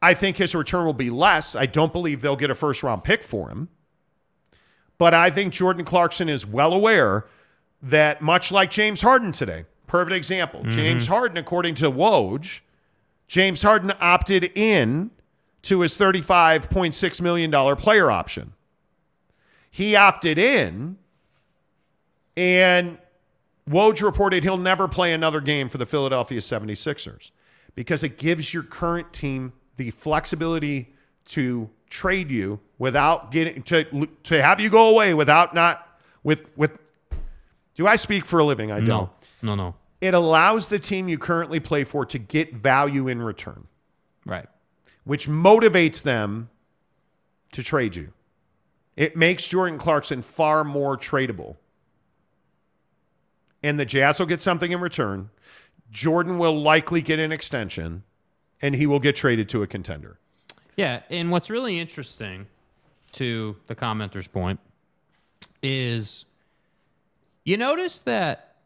I 0.00 0.14
think 0.14 0.36
his 0.36 0.54
return 0.54 0.86
will 0.86 0.92
be 0.92 1.10
less. 1.10 1.56
I 1.56 1.66
don't 1.66 1.92
believe 1.92 2.20
they'll 2.20 2.36
get 2.36 2.52
a 2.52 2.54
first 2.54 2.84
round 2.84 3.02
pick 3.02 3.24
for 3.24 3.50
him. 3.50 3.68
But 4.98 5.14
I 5.14 5.30
think 5.30 5.52
Jordan 5.52 5.84
Clarkson 5.84 6.28
is 6.28 6.46
well 6.46 6.72
aware 6.72 7.26
that, 7.82 8.22
much 8.22 8.52
like 8.52 8.70
James 8.70 9.00
Harden 9.00 9.32
today, 9.32 9.64
perfect 9.88 10.14
example. 10.14 10.60
Mm-hmm. 10.60 10.70
James 10.70 11.06
Harden, 11.08 11.38
according 11.38 11.74
to 11.74 11.90
Woj, 11.90 12.60
James 13.26 13.62
Harden 13.62 13.92
opted 14.00 14.52
in 14.54 15.10
to 15.66 15.80
his 15.80 15.98
$35.6 15.98 17.20
million 17.20 17.76
player 17.76 18.10
option. 18.10 18.52
He 19.70 19.94
opted 19.94 20.38
in, 20.38 20.96
and 22.36 22.98
Woj 23.68 24.02
reported 24.02 24.42
he'll 24.44 24.56
never 24.56 24.88
play 24.88 25.12
another 25.12 25.40
game 25.40 25.68
for 25.68 25.78
the 25.78 25.86
Philadelphia 25.86 26.40
76ers 26.40 27.30
because 27.74 28.02
it 28.02 28.16
gives 28.16 28.54
your 28.54 28.62
current 28.62 29.12
team 29.12 29.52
the 29.76 29.90
flexibility 29.90 30.94
to 31.26 31.68
trade 31.90 32.30
you 32.30 32.60
without 32.78 33.30
getting 33.30 33.62
to 33.62 34.08
to 34.24 34.42
have 34.42 34.60
you 34.60 34.70
go 34.70 34.88
away 34.88 35.14
without 35.14 35.54
not 35.54 36.00
with 36.22 36.48
with 36.56 36.78
do 37.74 37.86
I 37.86 37.96
speak 37.96 38.24
for 38.24 38.38
a 38.38 38.44
living? 38.44 38.72
I 38.72 38.78
don't. 38.78 39.10
No, 39.42 39.54
no, 39.54 39.54
no. 39.54 39.74
It 40.00 40.14
allows 40.14 40.68
the 40.68 40.78
team 40.78 41.08
you 41.08 41.18
currently 41.18 41.60
play 41.60 41.84
for 41.84 42.06
to 42.06 42.18
get 42.18 42.54
value 42.54 43.08
in 43.08 43.20
return, 43.20 43.66
Right. 44.24 44.46
Which 45.06 45.28
motivates 45.28 46.02
them 46.02 46.50
to 47.52 47.62
trade 47.62 47.94
you. 47.94 48.12
It 48.96 49.16
makes 49.16 49.46
Jordan 49.46 49.78
Clarkson 49.78 50.20
far 50.20 50.64
more 50.64 50.98
tradable. 50.98 51.54
And 53.62 53.78
the 53.78 53.84
Jazz 53.84 54.18
will 54.18 54.26
get 54.26 54.40
something 54.40 54.72
in 54.72 54.80
return. 54.80 55.30
Jordan 55.92 56.38
will 56.38 56.60
likely 56.60 57.02
get 57.02 57.20
an 57.20 57.30
extension, 57.30 58.02
and 58.60 58.74
he 58.74 58.84
will 58.84 58.98
get 58.98 59.14
traded 59.14 59.48
to 59.50 59.62
a 59.62 59.66
contender. 59.68 60.18
Yeah, 60.76 61.02
and 61.08 61.30
what's 61.30 61.50
really 61.50 61.78
interesting 61.78 62.48
to 63.12 63.56
the 63.68 63.76
commenter's 63.76 64.26
point 64.26 64.58
is 65.62 66.24
you 67.44 67.56
notice 67.56 68.00
that 68.02 68.56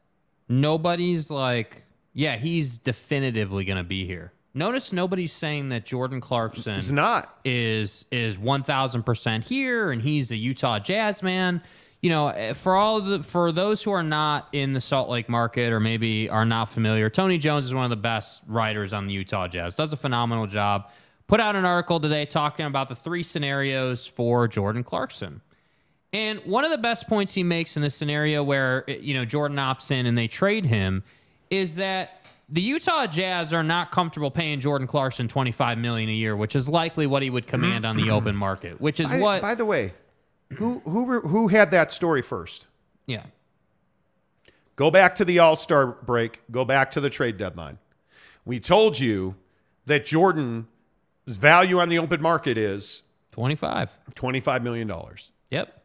nobody's 0.49 1.31
like, 1.31 1.85
yeah, 2.15 2.37
he's 2.37 2.79
definitively 2.79 3.67
going 3.67 3.77
to 3.77 3.85
be 3.85 4.07
here. 4.07 4.33
Notice 4.53 4.93
nobody's 4.93 5.33
saying 5.33 5.69
that 5.69 5.85
Jordan 5.85 6.21
Clarkson 6.21 6.75
He's 6.75 6.91
not. 6.91 7.39
is 7.45 8.05
is 8.11 8.37
1000% 8.37 9.45
here 9.45 9.93
and 9.93 10.03
he's 10.03 10.31
a 10.33 10.37
Utah 10.37 10.79
Jazz 10.79 11.23
man. 11.23 11.63
You 12.03 12.11
know, 12.11 12.29
eh, 12.29 12.55
for 12.55 12.75
all 12.77 13.01
the 13.01 13.23
for 13.23 13.53
those 13.53 13.83
who 13.83 13.93
are 13.93 14.03
not 14.03 14.49
in 14.53 14.73
the 14.73 14.81
Salt 14.81 15.09
Lake 15.09 15.29
market 15.29 15.73
or 15.73 15.79
maybe 15.81 16.29
are 16.29 16.45
not 16.47 16.71
familiar, 16.71 17.11
Tony 17.11 17.39
Jones 17.39 17.67
is 17.67 17.75
one 17.75 17.85
of 17.85 17.91
the 17.91 17.97
best 17.97 18.43
writers 18.47 18.93
on 18.93 19.07
the 19.07 19.13
Utah 19.13 19.47
Jazz. 19.47 19.75
Does 19.75 19.93
a 19.93 19.97
phenomenal 19.97 20.47
job. 20.47 20.91
Put 21.27 21.39
out 21.39 21.55
an 21.55 21.65
article 21.65 22.01
today 22.01 22.25
talking 22.25 22.67
about 22.67 22.89
the 22.89 22.97
three 22.97 23.23
scenarios 23.23 24.05
for 24.07 24.49
Jordan 24.49 24.83
Clarkson. 24.83 25.43
And 26.13 26.41
one 26.41 26.65
of 26.65 26.73
the 26.73 26.79
best 26.79 27.07
points 27.07 27.35
he 27.35 27.45
makes 27.45 27.77
in 27.77 27.83
this 27.83 27.95
scenario 27.95 28.43
where 28.43 28.85
eh, 28.89 28.97
you 29.01 29.15
know 29.15 29.25
Jordan 29.25 29.59
opts 29.59 29.93
in 29.93 30.07
and 30.07 30.19
they 30.19 30.27
trade 30.27 30.65
him 30.67 31.05
is 31.51 31.77
that 31.77 32.20
the 32.51 32.61
Utah 32.61 33.07
Jazz 33.07 33.55
are 33.55 33.63
not 33.63 33.91
comfortable 33.93 34.31
paying 34.31 34.61
Jordan 34.61 34.87
Clarkson 34.87 35.29
25 35.29 35.79
million 35.79 36.09
a 36.09 36.13
year, 36.13 36.37
which 36.37 36.57
is 36.57 36.69
likely 36.69 37.07
what 37.07 37.23
he 37.23 37.31
would 37.31 37.47
command 37.47 37.87
on 37.87 37.97
the 37.97 38.05
mm-hmm. 38.05 38.13
open 38.13 38.37
market, 38.37 38.81
which 38.81 38.99
is 38.99 39.09
By, 39.09 39.21
what 39.21 39.43
by 39.43 39.55
the 39.55 39.65
way, 39.65 39.95
who 40.55 40.81
who 40.81 41.21
who 41.21 41.49
had 41.49 41.71
that 41.71 41.93
story 41.93 42.23
first? 42.23 42.67
Yeah. 43.07 43.25
Go 44.77 44.91
back 44.91 45.15
to 45.17 45.25
the 45.25 45.39
All 45.39 45.57
Star 45.57 45.87
break. 45.87 46.41
Go 46.51 46.65
back 46.65 46.91
to 46.93 47.01
the 47.01 47.11
trade 47.11 47.37
deadline. 47.37 47.79
We 48.45 48.59
told 48.59 48.99
you 48.99 49.37
that 49.87 50.07
Jordan's 50.07 50.67
value 51.27 51.79
on 51.79 51.89
the 51.89 51.99
open 51.99 52.21
market 52.21 52.57
is 52.57 53.03
25. 53.33 53.91
$25 54.15 54.63
million. 54.63 54.93
Yep. 55.51 55.83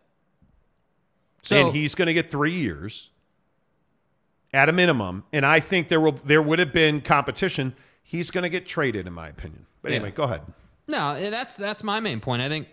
So 1.41 1.55
and 1.55 1.75
he's 1.75 1.93
going 1.93 2.07
to 2.07 2.13
get 2.13 2.31
three 2.31 2.53
years 2.53 3.11
at 4.55 4.69
a 4.69 4.73
minimum. 4.73 5.23
And 5.33 5.45
I 5.45 5.59
think 5.59 5.89
there 5.89 5.99
will 6.01 6.19
there 6.23 6.41
would 6.41 6.59
have 6.59 6.71
been 6.73 7.01
competition. 7.01 7.75
He's 8.01 8.31
going 8.31 8.43
to 8.43 8.49
get 8.49 8.65
traded, 8.65 9.05
in 9.05 9.13
my 9.13 9.27
opinion. 9.27 9.65
But 9.81 9.91
Yeah. 9.91 9.97
anyway, 9.97 10.11
go 10.11 10.23
ahead. 10.23 10.41
No, 10.87 11.11
eh, 11.15 11.29
that's 11.29 11.55
that's 11.55 11.83
my 11.83 11.99
main 11.99 12.19
point. 12.21 12.41
I 12.41 12.49
think 12.49 12.67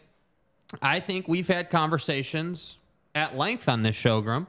I 0.81 1.01
think 1.01 1.29
we've 1.29 1.49
had 1.49 1.69
conversations 1.71 2.79
at 3.15 3.37
length 3.37 3.69
on 3.69 3.83
this 3.83 3.95
show, 3.97 4.21
Grum, 4.23 4.47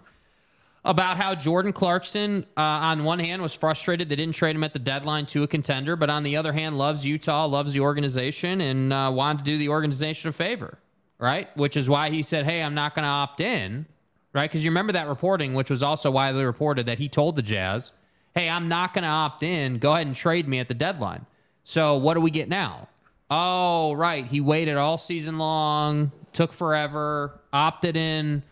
about 0.86 1.18
how 1.18 1.36
Jordan 1.36 1.74
Clarkson, 1.74 2.46
uh, 2.56 2.62
on 2.62 3.04
one 3.04 3.20
hand, 3.20 3.42
was 3.42 3.54
frustrated 3.54 4.08
they 4.10 4.16
didn't 4.16 4.36
trade 4.36 4.56
him 4.56 4.64
at 4.64 4.72
the 4.74 4.80
deadline 4.80 5.26
to 5.28 5.44
a 5.44 5.48
contender, 5.48 5.96
but 5.98 6.10
on 6.10 6.24
the 6.24 6.38
other 6.38 6.54
hand, 6.54 6.78
loves 6.78 7.06
Utah, 7.06 7.46
loves 7.46 7.74
the 7.74 7.80
organization, 7.82 8.62
and 8.62 8.94
uh, 8.94 9.12
wanted 9.14 9.40
to 9.40 9.44
do 9.52 9.58
the 9.58 9.68
organization 9.70 10.30
a 10.30 10.32
favor, 10.34 10.78
right? 11.20 11.56
Which 11.58 11.76
is 11.76 11.90
why 11.90 12.10
he 12.10 12.22
said, 12.22 12.46
"Hey, 12.46 12.62
I'm 12.62 12.76
not 12.76 12.96
going 12.96 13.04
to 13.04 13.10
opt 13.10 13.42
in," 13.42 13.86
right? 14.34 14.50
Because 14.50 14.64
you 14.64 14.72
remember 14.72 14.94
that 14.94 15.08
reporting, 15.08 15.54
which 15.54 15.70
was 15.70 15.84
also 15.84 16.12
widely 16.12 16.44
reported 16.44 16.86
that 16.86 17.00
he 17.00 17.08
told 17.08 17.36
the 17.36 17.42
Jazz, 17.42 17.92
"Hey, 18.36 18.50
I'm 18.50 18.68
not 18.68 18.94
going 18.94 19.04
to 19.04 19.10
opt 19.10 19.44
in. 19.44 19.78
Go 19.78 19.94
ahead 19.94 20.08
and 20.08 20.16
trade 20.16 20.48
me 20.48 20.60
at 20.60 20.68
the 20.68 20.74
deadline." 20.74 21.26
So 21.64 21.96
what 21.98 22.16
do 22.16 22.22
we 22.22 22.32
get 22.32 22.50
now? 22.50 22.90
Oh, 23.30 23.94
right. 23.94 24.26
He 24.26 24.42
waited 24.42 24.76
all 24.76 24.98
season 24.98 25.38
long, 25.38 26.12
took 26.34 26.52
forever, 26.52 27.40
opted 27.52 27.96
in 27.96 28.44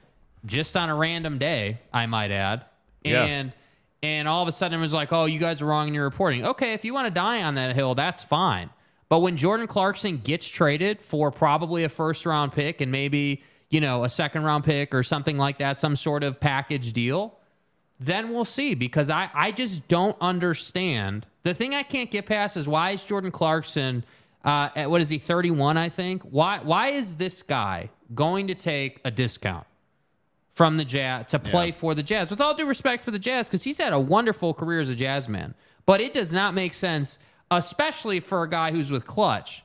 just 0.45 0.75
on 0.75 0.89
a 0.89 0.95
random 0.95 1.37
day, 1.37 1.79
I 1.93 2.05
might 2.05 2.31
add. 2.31 2.65
Yeah. 3.03 3.23
And 3.23 3.53
and 4.03 4.27
all 4.27 4.41
of 4.41 4.47
a 4.47 4.51
sudden 4.51 4.79
it 4.79 4.81
was 4.81 4.93
like, 4.93 5.13
oh, 5.13 5.25
you 5.25 5.39
guys 5.39 5.61
are 5.61 5.65
wrong 5.65 5.87
in 5.87 5.93
your 5.93 6.05
reporting. 6.05 6.45
Okay, 6.45 6.73
if 6.73 6.83
you 6.83 6.93
want 6.93 7.05
to 7.05 7.11
die 7.11 7.43
on 7.43 7.55
that 7.55 7.75
hill, 7.75 7.93
that's 7.93 8.23
fine. 8.23 8.71
But 9.09 9.19
when 9.19 9.37
Jordan 9.37 9.67
Clarkson 9.67 10.17
gets 10.17 10.47
traded 10.47 11.01
for 11.01 11.31
probably 11.31 11.83
a 11.83 11.89
first 11.89 12.25
round 12.25 12.51
pick 12.53 12.81
and 12.81 12.91
maybe, 12.91 13.43
you 13.71 13.81
know, 13.81 14.03
a 14.03 14.09
second 14.09 14.43
round 14.43 14.63
pick 14.63 14.93
or 14.93 15.01
something 15.01 15.37
like 15.39 15.57
that, 15.57 15.79
some 15.79 15.95
sort 15.95 16.23
of 16.23 16.39
package 16.39 16.93
deal, 16.93 17.37
then 17.99 18.31
we'll 18.33 18.45
see 18.45 18.75
because 18.75 19.09
I, 19.09 19.29
I 19.33 19.51
just 19.51 19.87
don't 19.87 20.15
understand. 20.21 21.25
The 21.43 21.53
thing 21.55 21.73
I 21.73 21.83
can't 21.83 22.11
get 22.11 22.25
past 22.27 22.57
is 22.57 22.67
why 22.67 22.91
is 22.91 23.03
Jordan 23.03 23.31
Clarkson 23.31 24.03
uh, 24.43 24.69
at 24.75 24.89
what 24.89 25.01
is 25.01 25.09
he 25.09 25.17
31 25.19 25.77
I 25.77 25.89
think 25.89 26.23
why 26.23 26.59
why 26.63 26.89
is 26.89 27.15
this 27.17 27.43
guy 27.43 27.89
going 28.15 28.47
to 28.47 28.55
take 28.55 28.99
a 29.05 29.11
discount 29.11 29.67
from 30.55 30.77
the 30.77 30.83
Jazz 30.83 31.27
to 31.27 31.37
play 31.39 31.67
Yeah. 31.67 31.73
for 31.73 31.93
the 31.93 32.01
Jazz 32.03 32.31
with 32.31 32.41
all 32.41 32.55
due 32.55 32.65
respect 32.65 33.03
for 33.03 33.11
the 33.11 33.19
Jazz 33.19 33.45
because 33.47 33.61
he's 33.63 33.77
had 33.77 33.93
a 33.93 33.99
wonderful 33.99 34.53
career 34.55 34.79
as 34.79 34.89
a 34.89 34.95
Jazz 34.95 35.29
man 35.29 35.53
but 35.85 36.01
it 36.01 36.11
does 36.13 36.33
not 36.33 36.55
make 36.55 36.73
sense 36.73 37.19
especially 37.51 38.19
for 38.19 38.41
a 38.41 38.49
guy 38.49 38.71
who's 38.71 38.89
with 38.91 39.05
Clutch 39.05 39.63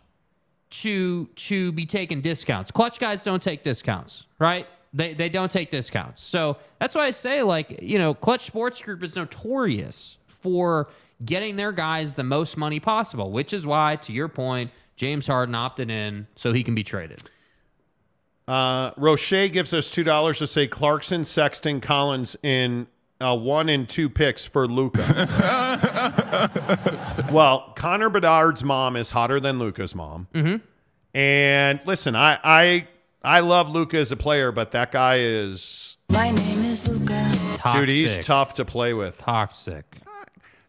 to 0.69 1.27
to 1.27 1.73
be 1.73 1.87
taking 1.87 2.21
discounts. 2.21 2.71
Clutch 2.71 2.99
guys 2.99 3.23
don't 3.23 3.43
take 3.43 3.63
discounts, 3.63 4.27
right? 4.39 4.67
They 4.93 5.15
they 5.15 5.29
don't 5.29 5.51
take 5.51 5.71
discounts. 5.71 6.23
So 6.23 6.57
that's 6.81 6.95
why 6.95 7.07
I 7.07 7.11
say 7.11 7.43
like, 7.43 7.83
you 7.83 7.99
know, 7.99 8.15
Clutch 8.15 8.47
Sports 8.47 8.81
Group 8.83 9.03
is 9.03 9.17
notorious 9.17 10.19
for 10.29 10.89
getting 11.25 11.57
their 11.57 11.73
guys 11.73 12.15
the 12.15 12.25
most 12.25 12.57
money 12.57 12.81
possible, 12.81 13.31
which 13.31 13.53
is 13.53 13.67
why 13.67 13.97
to 13.97 14.13
your 14.13 14.29
point, 14.29 14.71
James 14.97 15.27
Harden 15.27 15.55
opted 15.55 15.91
in 15.91 16.27
so 16.35 16.53
he 16.53 16.63
can 16.63 16.75
be 16.75 16.85
traded. 16.85 17.23
Uh, 18.49 18.93
Roche 18.97 19.51
gives 19.51 19.75
us 19.75 19.91
two 19.91 20.05
dollars 20.05 20.39
to 20.39 20.47
say 20.47 20.67
Clarkson, 20.67 21.25
Sexton, 21.25 21.81
Collins 21.81 22.37
in 22.43 22.87
uh, 23.21 23.37
one 23.37 23.69
and 23.69 23.89
two 23.89 24.09
picks 24.09 24.45
for 24.45 24.67
Luka. 24.67 25.03
well, 27.33 27.73
Connor 27.77 28.11
Bedard's 28.11 28.63
mom 28.63 28.97
is 28.97 29.11
hotter 29.11 29.41
than 29.41 29.59
Luka's 29.59 29.95
mom. 29.95 30.29
Mm-hmm. 30.35 30.57
And 31.15 31.81
listen, 31.87 32.15
I 32.15 32.39
I 32.45 32.89
I 33.23 33.41
love 33.41 33.71
Luka 33.71 33.99
as 33.99 34.13
a 34.13 34.17
player, 34.17 34.53
but 34.53 34.73
that 34.73 34.93
guy 34.93 35.19
is 35.21 35.97
My 36.11 36.31
name 36.31 36.37
is 36.37 36.87
Luca. 36.89 37.73
dude. 37.73 37.89
He's 37.89 38.19
tough 38.19 38.55
to 38.55 38.65
play 38.65 38.93
with. 38.95 39.19
Toxic. 39.19 40.01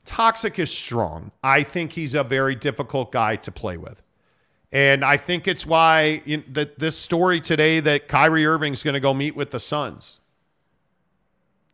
Toxic 0.06 0.58
is 0.58 0.72
strong. 0.72 1.32
I 1.44 1.64
think 1.64 1.92
he's 1.92 2.16
a 2.16 2.24
very 2.24 2.56
difficult 2.56 3.12
guy 3.12 3.36
to 3.36 3.52
play 3.52 3.76
with. 3.76 4.02
And 4.72 5.04
I 5.04 5.18
think 5.18 5.48
it's 5.48 5.66
why 5.66 6.22
you 6.26 6.44
that 6.54 6.80
this 6.80 6.98
story 6.98 7.42
today 7.42 7.82
that 7.82 8.08
Kyrie 8.08 8.46
Irving's 8.46 8.84
going 8.84 8.94
to 8.94 9.00
go 9.02 9.14
meet 9.14 9.36
with 9.36 9.52
the 9.52 9.60
Suns. 9.60 10.20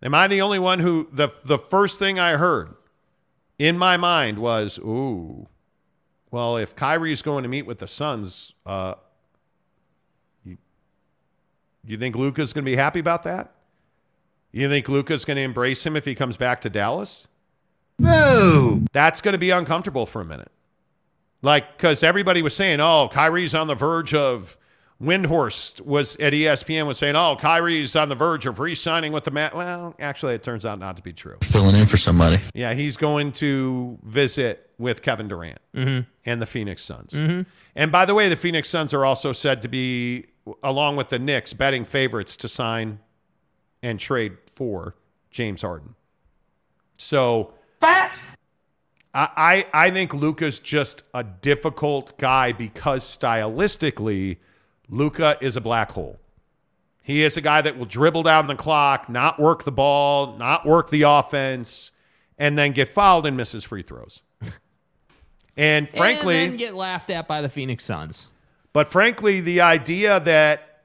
Am 0.04 0.14
I 0.14 0.28
the 0.28 0.42
only 0.42 0.60
one 0.60 0.80
who 0.80 1.08
the 1.12 1.30
the 1.46 1.58
first 1.58 1.98
thing 1.98 2.20
I 2.20 2.36
heard 2.36 2.76
in 3.58 3.78
my 3.78 3.98
mind 3.98 4.38
was, 4.38 4.78
"Ooh, 4.80 5.48
well, 6.30 6.58
if 6.58 6.76
Kyrie's 6.76 7.22
going 7.22 7.44
to 7.44 7.50
meet 7.50 7.66
with 7.66 7.78
the 7.78 7.88
Suns, 7.88 8.54
uh, 8.66 8.96
you, 10.44 10.58
you 11.86 11.98
think 11.98 12.16
Luka's 12.16 12.54
going 12.54 12.66
to 12.66 12.70
be 12.70 12.76
happy 12.76 13.00
about 13.00 13.24
that? 13.24 13.54
You 14.52 14.68
think 14.68 14.90
Luca's 14.90 15.26
going 15.26 15.38
to 15.38 15.44
embrace 15.44 15.86
him 15.86 15.96
if 15.96 16.06
he 16.06 16.16
comes 16.16 16.36
back 16.36 16.62
to 16.62 16.70
Dallas? 16.70 17.28
No. 18.00 18.82
That's 18.92 19.22
going 19.22 19.34
to 19.34 19.40
be 19.40 19.52
uncomfortable 19.52 20.06
for 20.06 20.22
a 20.22 20.26
minute. 20.26 20.52
Like, 21.42 21.78
because 21.78 22.04
everybody 22.04 22.42
was 22.42 22.56
saying, 22.56 22.80
oh, 22.80 23.10
Kyrie's 23.12 23.54
on 23.54 23.68
the 23.68 23.76
verge 23.76 24.14
of. 24.14 24.58
Windhorst 25.04 25.82
was 25.82 26.16
at 26.18 26.34
ESPN 26.34 26.88
was 26.88 26.98
saying, 26.98 27.16
oh, 27.16 27.36
Kyrie's 27.40 27.96
on 27.96 28.10
the 28.10 28.16
verge 28.16 28.46
of 28.46 28.60
re 28.60 28.74
signing 28.74 29.12
with 29.12 29.26
the 29.26 29.32
Mat. 29.32 29.56
Well, 29.56 29.96
actually, 30.00 30.34
it 30.36 30.44
turns 30.44 30.66
out 30.66 30.80
not 30.80 30.96
to 30.98 31.04
be 31.04 31.12
true. 31.14 31.38
Filling 31.44 31.76
in 31.76 31.86
for 31.86 31.98
somebody. 31.98 32.40
Yeah, 32.54 32.74
he's 32.74 32.96
going 32.98 33.32
to 33.34 33.98
visit 34.04 34.70
with 34.78 35.02
Kevin 35.02 35.28
Durant 35.28 35.60
Mhm. 35.76 36.06
and 36.26 36.42
the 36.42 36.46
Phoenix 36.46 36.82
Suns. 36.84 37.14
Mhm. 37.14 37.46
And 37.76 37.92
by 37.92 38.06
the 38.06 38.14
way, 38.14 38.30
the 38.30 38.36
Phoenix 38.36 38.70
Suns 38.70 38.94
are 38.94 39.06
also 39.06 39.34
said 39.34 39.62
to 39.64 39.68
be, 39.68 40.26
along 40.64 40.96
with 40.96 41.10
the 41.10 41.20
Knicks, 41.20 41.54
betting 41.54 41.86
favorites 41.86 42.38
to 42.38 42.48
sign 42.48 43.00
and 43.82 44.00
trade 44.00 44.38
for 44.56 44.96
James 45.32 45.62
Harden. 45.62 45.96
So 46.98 47.54
Fat. 47.82 48.18
I, 49.14 49.30
I 49.74 49.86
I 49.88 49.90
think 49.92 50.14
Luka's 50.14 50.60
just 50.60 51.04
a 51.14 51.24
difficult 51.24 52.18
guy 52.18 52.52
because 52.52 53.04
stylistically, 53.04 54.38
Luka 54.90 55.38
is 55.42 55.56
a 55.56 55.62
black 55.62 55.92
hole. 55.92 56.20
He 57.02 57.24
is 57.24 57.36
a 57.36 57.42
guy 57.42 57.62
that 57.62 57.78
will 57.78 57.86
dribble 57.86 58.24
down 58.24 58.48
the 58.48 58.56
clock, 58.56 59.10
not 59.10 59.40
work 59.40 59.64
the 59.64 59.72
ball, 59.72 60.38
not 60.38 60.66
work 60.66 60.90
the 60.90 61.02
offense, 61.02 61.92
and 62.38 62.58
then 62.58 62.72
get 62.72 62.88
fouled 62.90 63.26
and 63.26 63.36
misses 63.36 63.64
free 63.64 63.84
throws. 63.84 64.22
And 65.56 65.88
frankly, 65.88 66.46
and 66.46 66.58
get 66.58 66.74
laughed 66.74 67.12
at 67.12 67.28
by 67.28 67.44
the 67.44 67.50
Phoenix 67.50 67.86
Suns. 67.86 68.26
but 68.74 68.88
frankly, 68.88 69.40
the 69.40 69.62
idea 69.62 70.20
that 70.22 70.82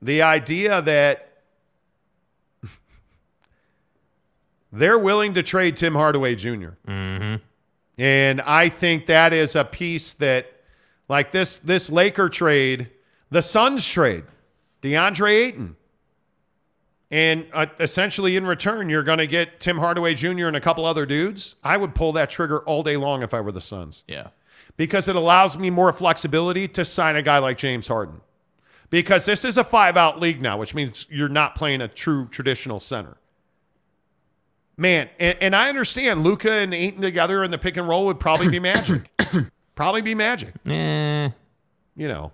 the 0.00 0.22
idea 0.22 0.80
that 0.80 1.42
they're 4.72 4.98
willing 4.98 5.34
to 5.34 5.42
trade 5.42 5.76
Tim 5.76 5.94
Hardaway 5.94 6.34
junior 6.34 6.78
Mm-hmm. 6.88 7.42
And 7.98 8.40
I 8.40 8.68
think 8.70 9.04
that 9.06 9.32
is 9.32 9.54
a 9.54 9.64
piece 9.64 10.14
that, 10.14 10.50
like 11.10 11.32
this 11.32 11.58
this 11.58 11.90
Laker 11.90 12.28
trade, 12.28 12.90
the 13.30 13.42
Suns 13.42 13.86
trade, 13.86 14.24
DeAndre 14.82 15.30
Ayton. 15.46 15.76
And 17.10 17.46
uh, 17.52 17.66
essentially, 17.78 18.36
in 18.36 18.46
return, 18.46 18.88
you're 18.88 19.04
going 19.04 19.18
to 19.18 19.26
get 19.28 19.60
Tim 19.60 19.78
Hardaway 19.78 20.14
Jr. 20.14 20.46
and 20.48 20.56
a 20.56 20.60
couple 20.60 20.84
other 20.84 21.06
dudes. 21.06 21.54
I 21.62 21.76
would 21.76 21.94
pull 21.94 22.12
that 22.14 22.30
trigger 22.30 22.60
all 22.60 22.82
day 22.82 22.96
long 22.96 23.22
if 23.22 23.32
I 23.32 23.40
were 23.40 23.52
the 23.52 23.60
Suns 23.60 24.02
Yeah. 24.08 24.28
because 24.76 25.06
it 25.06 25.14
allows 25.14 25.56
me 25.56 25.70
more 25.70 25.92
flexibility 25.92 26.66
to 26.68 26.84
sign 26.84 27.14
a 27.14 27.22
guy 27.22 27.38
like 27.38 27.58
James 27.58 27.86
Harden. 27.86 28.20
Because 28.90 29.24
this 29.24 29.44
is 29.44 29.56
a 29.56 29.62
five 29.64 29.96
out 29.96 30.20
league 30.20 30.40
now, 30.42 30.58
which 30.58 30.74
means 30.74 31.06
you're 31.08 31.28
not 31.28 31.54
playing 31.54 31.80
a 31.80 31.88
true 31.88 32.26
traditional 32.28 32.80
center. 32.80 33.16
Man, 34.76 35.08
and, 35.18 35.38
and 35.40 35.56
I 35.56 35.68
understand 35.68 36.22
Luka 36.24 36.50
and 36.50 36.74
Ayton 36.74 37.02
together 37.02 37.42
in 37.44 37.50
the 37.50 37.58
pick 37.58 37.76
and 37.76 37.88
roll 37.88 38.06
would 38.06 38.20
probably 38.20 38.48
be 38.48 38.58
magic. 38.60 39.10
probably 39.74 40.02
be 40.02 40.14
magic. 40.14 40.54
Eh. 40.66 41.30
You 41.96 42.08
know. 42.08 42.32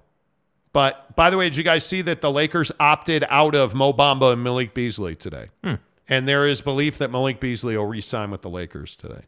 But 0.73 1.15
by 1.17 1.29
the 1.31 1.37
way, 1.37 1.49
did 1.51 1.57
you 1.57 1.65
guys 1.65 1.85
see 1.85 2.01
that 2.03 2.21
the 2.23 2.31
Lakers 2.31 2.73
opted 2.81 3.25
out 3.29 3.55
of 3.55 3.75
Mo 3.75 3.93
Bamba 3.93 4.33
and 4.33 4.43
Malik 4.43 4.73
Beasley 4.75 5.15
today? 5.15 5.49
Hmm. 5.63 5.75
And 6.09 6.27
there 6.27 6.47
is 6.47 6.61
belief 6.61 6.99
that 6.99 7.11
Malik 7.11 7.41
Beasley 7.41 7.77
will 7.77 7.87
re-sign 7.87 8.31
with 8.31 8.43
the 8.43 8.51
Lakers 8.51 8.97
today. 8.97 9.23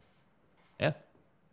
Yeah. 0.79 0.93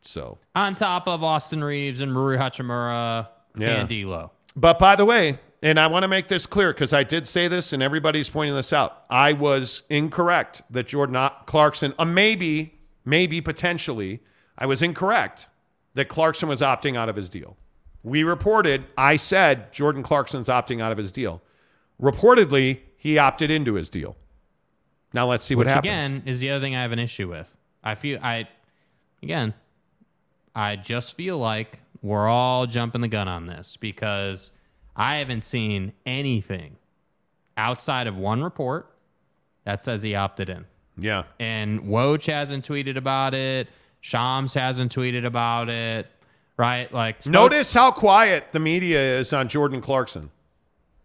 So 0.01 0.39
On 0.55 0.75
top 0.75 1.07
of 1.09 1.23
Austin 1.23 1.63
Reaves 1.63 2.01
and 2.01 2.17
Rui 2.17 2.37
Hachimura 2.37 3.29
Yeah. 3.57 3.81
and 3.81 3.89
D'Lo. 3.89 4.31
But 4.57 4.79
by 4.79 4.97
the 4.97 5.05
way, 5.05 5.39
and 5.63 5.79
I 5.79 5.87
want 5.87 6.03
to 6.03 6.09
make 6.09 6.29
this 6.29 6.45
clear 6.45 6.73
because 6.73 6.93
I 6.93 7.05
did 7.05 7.27
say 7.27 7.47
this 7.49 7.73
and 7.73 7.83
everybody's 7.83 8.29
pointing 8.29 8.57
this 8.57 8.73
out. 8.73 9.05
I 9.09 9.33
was 9.33 9.83
incorrect 9.89 10.63
that 10.71 10.89
Jordan 10.89 11.31
Clarkson, 11.47 11.95
uh, 11.99 12.05
maybe, 12.05 12.75
maybe 13.05 13.41
potentially, 13.41 14.21
I 14.59 14.67
was 14.67 14.83
incorrect 14.83 15.49
that 15.95 16.09
Clarkson 16.09 16.49
was 16.49 16.61
opting 16.63 16.97
out 16.97 17.09
of 17.09 17.15
his 17.17 17.29
deal. 17.29 17.57
We 18.03 18.25
reported, 18.25 18.85
I 18.97 19.17
said 19.17 19.73
Jordan 19.73 20.03
Clarkson's 20.03 20.49
opting 20.49 20.81
out 20.83 20.93
of 20.93 20.99
his 20.99 21.13
deal. 21.13 21.43
Reportedly, 22.01 22.81
he 22.97 23.19
opted 23.19 23.51
into 23.51 23.75
his 23.75 23.89
deal. 23.89 24.17
Now 25.13 25.29
let's 25.29 25.45
see 25.45 25.55
Which 25.55 25.67
what 25.67 25.75
happens. 25.75 26.07
again 26.07 26.23
is 26.27 26.41
the 26.41 26.51
other 26.51 26.65
thing 26.65 26.75
I 26.75 26.83
have 26.83 26.93
an 26.93 26.99
issue 26.99 27.29
with. 27.29 27.55
I 27.85 27.95
feel 27.95 28.19
I 28.23 28.49
again, 29.23 29.55
I 30.55 30.77
just 30.77 31.15
feel 31.17 31.39
like 31.39 31.79
we're 32.01 32.29
all 32.29 32.67
jumping 32.67 33.01
the 33.03 33.09
gun 33.09 33.29
on 33.29 33.47
this 33.47 33.77
because 33.77 34.51
I 34.97 35.17
haven't 35.17 35.43
seen 35.43 35.93
anything 36.07 36.77
outside 37.57 38.07
of 38.07 38.17
one 38.17 38.43
report 38.43 38.91
that 39.65 39.83
says 39.83 40.03
he 40.03 40.15
opted 40.15 40.49
in. 40.49 40.65
Yeah. 40.99 41.25
And 41.39 41.83
Woj 41.83 42.27
hasn't 42.27 42.67
tweeted 42.67 42.97
about 42.97 43.35
it. 43.35 43.69
Shams 44.01 44.55
hasn't 44.55 44.95
tweeted 44.95 45.25
about 45.25 45.69
it. 45.69 46.09
Right? 46.57 46.93
Like 46.93 47.27
Notice 47.27 47.73
how 47.75 47.91
quiet 47.91 48.53
the 48.53 48.61
media 48.61 49.19
is 49.19 49.33
on 49.33 49.49
Jordan 49.49 49.81
Clarkson. 49.81 50.31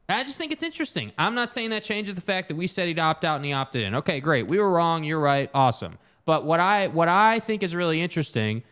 I 0.10 0.24
just 0.24 0.38
think 0.38 0.52
it's 0.52 0.64
interesting. 0.64 1.12
I'm 1.18 1.36
not 1.36 1.52
saying 1.52 1.72
that 1.72 1.84
changes 1.84 2.16
the 2.16 2.22
fact 2.22 2.48
that 2.48 2.56
we 2.56 2.68
said 2.68 2.88
he'd 2.88 3.00
opt 3.00 3.26
out 3.26 3.38
and 3.38 3.46
he 3.46 3.52
opted 3.52 3.84
in. 3.84 3.96
Okay, 3.96 4.20
great. 4.20 4.48
We 4.48 4.58
were 4.58 4.70
wrong. 4.72 5.04
You're 5.04 5.20
right. 5.20 5.50
Awesome. 5.54 5.98
But 6.26 6.46
what 6.46 6.60
I 6.60 6.88
what 6.88 7.08
I 7.10 7.40
think 7.40 7.64
is 7.64 7.76
really 7.76 8.02
interesting 8.02 8.64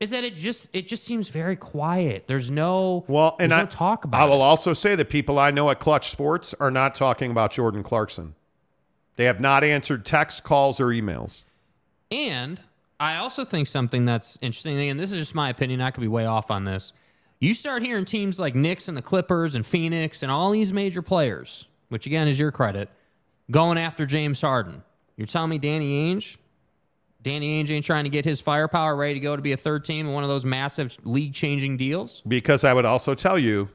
is 0.00 0.10
that 0.10 0.24
it 0.24 0.34
just 0.34 0.68
it 0.72 0.86
just 0.86 1.04
seems 1.04 1.28
very 1.28 1.56
quiet. 1.56 2.26
There's 2.26 2.50
no 2.50 3.04
well, 3.06 3.36
and 3.38 3.52
I 3.52 3.60
no 3.60 3.66
talk 3.66 4.04
about 4.04 4.20
I 4.20 4.26
it. 4.26 4.30
will 4.30 4.42
also 4.42 4.72
say 4.72 4.94
that 4.94 5.10
people 5.10 5.38
I 5.38 5.50
know 5.50 5.70
at 5.70 5.78
Clutch 5.78 6.10
Sports 6.10 6.54
are 6.58 6.70
not 6.70 6.94
talking 6.94 7.30
about 7.30 7.52
Jordan 7.52 7.82
Clarkson. 7.82 8.34
They 9.16 9.24
have 9.26 9.40
not 9.40 9.62
answered 9.62 10.06
text 10.06 10.42
calls, 10.44 10.80
or 10.80 10.86
emails. 10.86 11.42
And 12.10 12.60
I 13.00 13.16
also 13.16 13.46
think 13.46 13.66
something 13.66 14.04
that's 14.04 14.38
interesting, 14.42 14.78
and 14.90 15.00
this 15.00 15.10
is 15.10 15.18
just 15.18 15.34
my 15.34 15.48
opinion, 15.48 15.80
I 15.80 15.90
could 15.90 16.02
be 16.02 16.08
way 16.08 16.26
off 16.26 16.50
on 16.50 16.64
this. 16.64 16.92
You 17.38 17.54
start 17.54 17.82
hearing 17.82 18.04
teams 18.04 18.38
like 18.38 18.54
Knicks 18.54 18.88
and 18.88 18.96
the 18.96 19.02
Clippers 19.02 19.54
and 19.54 19.64
Phoenix 19.64 20.22
and 20.22 20.30
all 20.30 20.50
these 20.50 20.70
major 20.70 21.00
players, 21.00 21.66
which 21.88 22.04
again 22.04 22.28
is 22.28 22.38
your 22.38 22.52
credit, 22.52 22.90
going 23.50 23.78
after 23.78 24.04
James 24.04 24.42
Harden. 24.42 24.82
You're 25.16 25.26
telling 25.26 25.48
me 25.48 25.56
Danny 25.56 26.12
Ainge? 26.14 26.36
Danny 27.22 27.62
Ainge 27.62 27.70
ain't 27.70 27.86
trying 27.86 28.04
to 28.04 28.10
get 28.10 28.26
his 28.26 28.42
firepower 28.42 28.94
ready 28.94 29.14
to 29.14 29.20
go 29.20 29.34
to 29.34 29.40
be 29.40 29.52
a 29.52 29.56
third 29.56 29.82
team 29.82 30.06
in 30.06 30.12
one 30.12 30.22
of 30.22 30.28
those 30.28 30.44
massive 30.44 30.98
league 31.02 31.32
changing 31.32 31.78
deals? 31.78 32.20
Because 32.28 32.64
I 32.64 32.74
would 32.74 32.84
also 32.84 33.14
tell 33.14 33.38
you, 33.38 33.70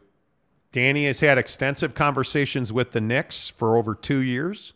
Danny 0.71 1.05
has 1.05 1.19
had 1.19 1.39
extensive 1.39 1.95
conversations 1.95 2.71
with 2.71 2.91
the 2.91 3.01
Knicks 3.01 3.49
for 3.49 3.75
over 3.75 3.95
two 3.95 4.19
years 4.19 4.73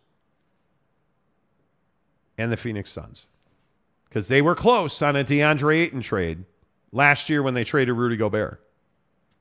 and 2.39 2.51
the 2.51 2.57
Phoenix 2.57 2.91
Suns. 2.91 3.27
Because 4.09 4.27
they 4.27 4.41
were 4.41 4.55
close 4.55 5.01
on 5.01 5.15
a 5.15 5.23
DeAndre 5.23 5.81
Ayton 5.81 6.01
trade 6.01 6.45
last 6.91 7.29
year 7.29 7.43
when 7.43 7.53
they 7.53 7.63
traded 7.63 7.95
Rudy 7.95 8.17
Gobert. 8.17 8.59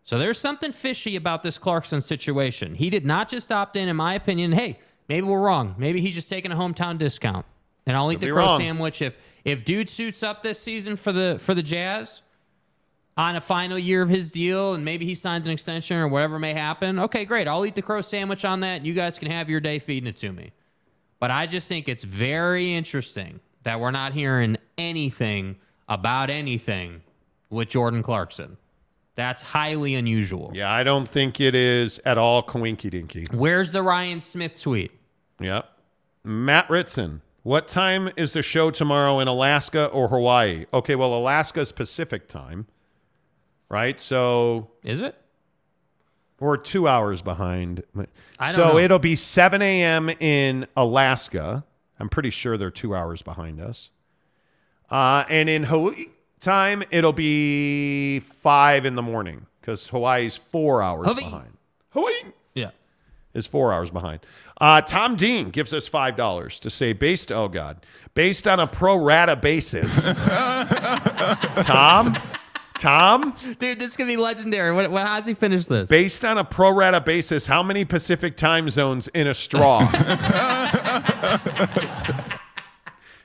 So 0.05 0.19
there's 0.19 0.39
something 0.39 0.73
fishy 0.73 1.17
about 1.17 1.43
this 1.43 1.59
Clarkson 1.59 2.01
situation. 2.01 2.75
He 2.75 2.91
did 2.91 3.05
not 3.05 3.29
just 3.29 3.51
opt 3.51 3.77
in, 3.77 3.89
in 3.89 3.97
my 3.97 4.15
opinion. 4.15 4.53
Hey, 4.53 4.79
maybe 5.09 5.27
we're 5.27 5.41
wrong. 5.41 5.75
Maybe 5.79 6.01
he's 6.01 6.15
just 6.15 6.31
taking 6.31 6.53
a 6.53 6.57
hometown 6.57 6.99
discount. 6.99 7.45
And 7.87 7.97
I'll 7.97 8.11
eat 8.13 8.21
Could 8.21 8.29
the 8.29 8.33
crow 8.33 8.45
wrong. 8.47 8.61
sandwich 8.61 9.01
if 9.03 9.17
if 9.45 9.65
dude 9.65 9.89
suits 9.89 10.23
up 10.23 10.43
this 10.43 10.61
season 10.61 10.97
for 10.97 11.13
the 11.13 11.39
for 11.41 11.55
the 11.55 11.63
Jazz 11.63 12.21
on 13.17 13.35
a 13.37 13.41
final 13.41 13.79
year 13.79 14.03
of 14.03 14.09
his 14.11 14.31
deal 14.31 14.75
and 14.75 14.85
maybe 14.85 15.05
he 15.07 15.15
signs 15.15 15.47
an 15.47 15.53
extension 15.53 15.97
or 15.97 16.07
whatever 16.09 16.39
may 16.39 16.53
happen. 16.53 16.99
Okay, 16.99 17.25
great. 17.25 17.49
I'll 17.49 17.65
eat 17.65 17.75
the 17.75 17.83
crow 17.83 18.01
sandwich 18.03 18.45
on 18.45 18.61
that. 18.61 18.77
and 18.77 18.87
You 18.87 18.95
guys 18.95 19.19
can 19.19 19.31
have 19.31 19.49
your 19.49 19.61
day 19.61 19.79
feeding 19.79 20.07
it 20.07 20.17
to 20.19 20.33
me. 20.33 20.53
But 21.19 21.31
I 21.31 21.47
just 21.47 21.67
think 21.69 21.89
it's 21.89 22.05
very 22.05 22.75
interesting 22.75 23.41
that 23.63 23.81
we're 23.81 23.91
not 23.91 24.13
hearing 24.13 24.57
anything 24.77 25.57
about 25.89 26.31
anything 26.31 27.03
with 27.51 27.69
Jordan 27.69 28.03
Clarkson. 28.03 28.57
That's 29.15 29.43
highly 29.43 29.95
unusual. 29.95 30.53
Yeah, 30.55 30.71
I 30.71 30.85
don't 30.85 31.09
think 31.09 31.41
it 31.41 31.55
is 31.55 32.01
at 32.05 32.19
all 32.19 32.43
coinky 32.43 32.91
dinky. 32.91 33.27
Where's 33.33 33.73
the 33.73 33.83
Ryan 33.83 34.21
Smith 34.21 34.61
tweet? 34.61 34.93
Yep. 35.41 35.69
Matt 36.25 36.71
Ritson. 36.71 37.23
What 37.43 37.67
time 37.67 38.11
is 38.17 38.35
the 38.35 38.43
show 38.43 38.71
tomorrow 38.71 39.21
in 39.21 39.27
Alaska 39.27 39.87
or 39.87 40.09
Hawaii? 40.09 40.67
Okay, 40.73 40.95
well, 40.95 41.15
Alaska's 41.15 41.73
Pacific 41.73 42.29
time, 42.29 42.67
right? 43.69 43.99
So 43.99 44.69
is 44.85 45.01
it? 45.01 45.17
We're 46.41 46.57
two 46.57 46.87
hours 46.87 47.21
behind. 47.23 47.83
I 48.39 48.53
don't 48.53 48.55
so 48.55 48.69
know. 48.73 48.79
it'll 48.79 48.99
be 49.01 49.17
7 49.17 49.61
a.m. 49.61 50.11
in 50.21 50.67
Alaska. 50.77 51.65
I'm 51.99 52.09
pretty 52.09 52.31
sure 52.31 52.57
they're 52.57 52.71
two 52.71 52.95
hours 52.95 53.23
behind 53.23 53.61
us. 53.61 53.91
Uh, 54.91 55.25
and 55.29 55.49
in 55.49 55.65
Hawaii 55.65 56.07
time, 56.41 56.83
it'll 56.91 57.13
be 57.13 58.21
five 58.21 58.87
in 58.87 58.95
the 58.95 59.03
morning 59.03 59.47
because 59.61 59.89
Hawaii's 59.89 60.37
four 60.37 60.83
hours 60.83 61.07
Hawaii. 61.09 61.25
behind. 61.25 61.53
Hawaii 61.91 62.15
Yeah. 62.55 62.71
is 63.35 63.47
four 63.47 63.73
hours 63.73 63.91
behind. 63.91 64.21
Uh, 64.61 64.81
Tom 64.81 65.17
Dean 65.17 65.51
gives 65.51 65.75
us 65.75 65.87
five 65.89 66.17
dollars 66.17 66.59
to 66.61 66.71
say 66.71 66.93
based. 66.93 67.31
Oh 67.33 67.49
God, 67.49 67.85
based 68.15 68.47
on 68.49 68.61
a 68.61 68.67
pro 68.67 68.97
rata 68.97 69.37
basis. 69.37 70.05
Tom, 71.65 72.17
Tom, 72.79 73.35
Dude, 73.59 73.79
this 73.79 73.97
could 73.97 74.07
be 74.07 74.17
legendary. 74.17 74.73
What, 74.73 74.91
what, 74.91 75.07
how's 75.07 75.27
he 75.27 75.35
finish 75.35 75.67
this? 75.67 75.89
based 75.89 76.25
on 76.25 76.39
a 76.39 76.45
pro 76.45 76.71
rata 76.71 77.01
basis, 77.01 77.47
how 77.47 77.63
many 77.63 77.85
Pacific 77.85 78.37
time 78.37 78.71
zones 78.71 79.09
in 79.09 79.27
a 79.27 79.35
straw? 79.35 79.81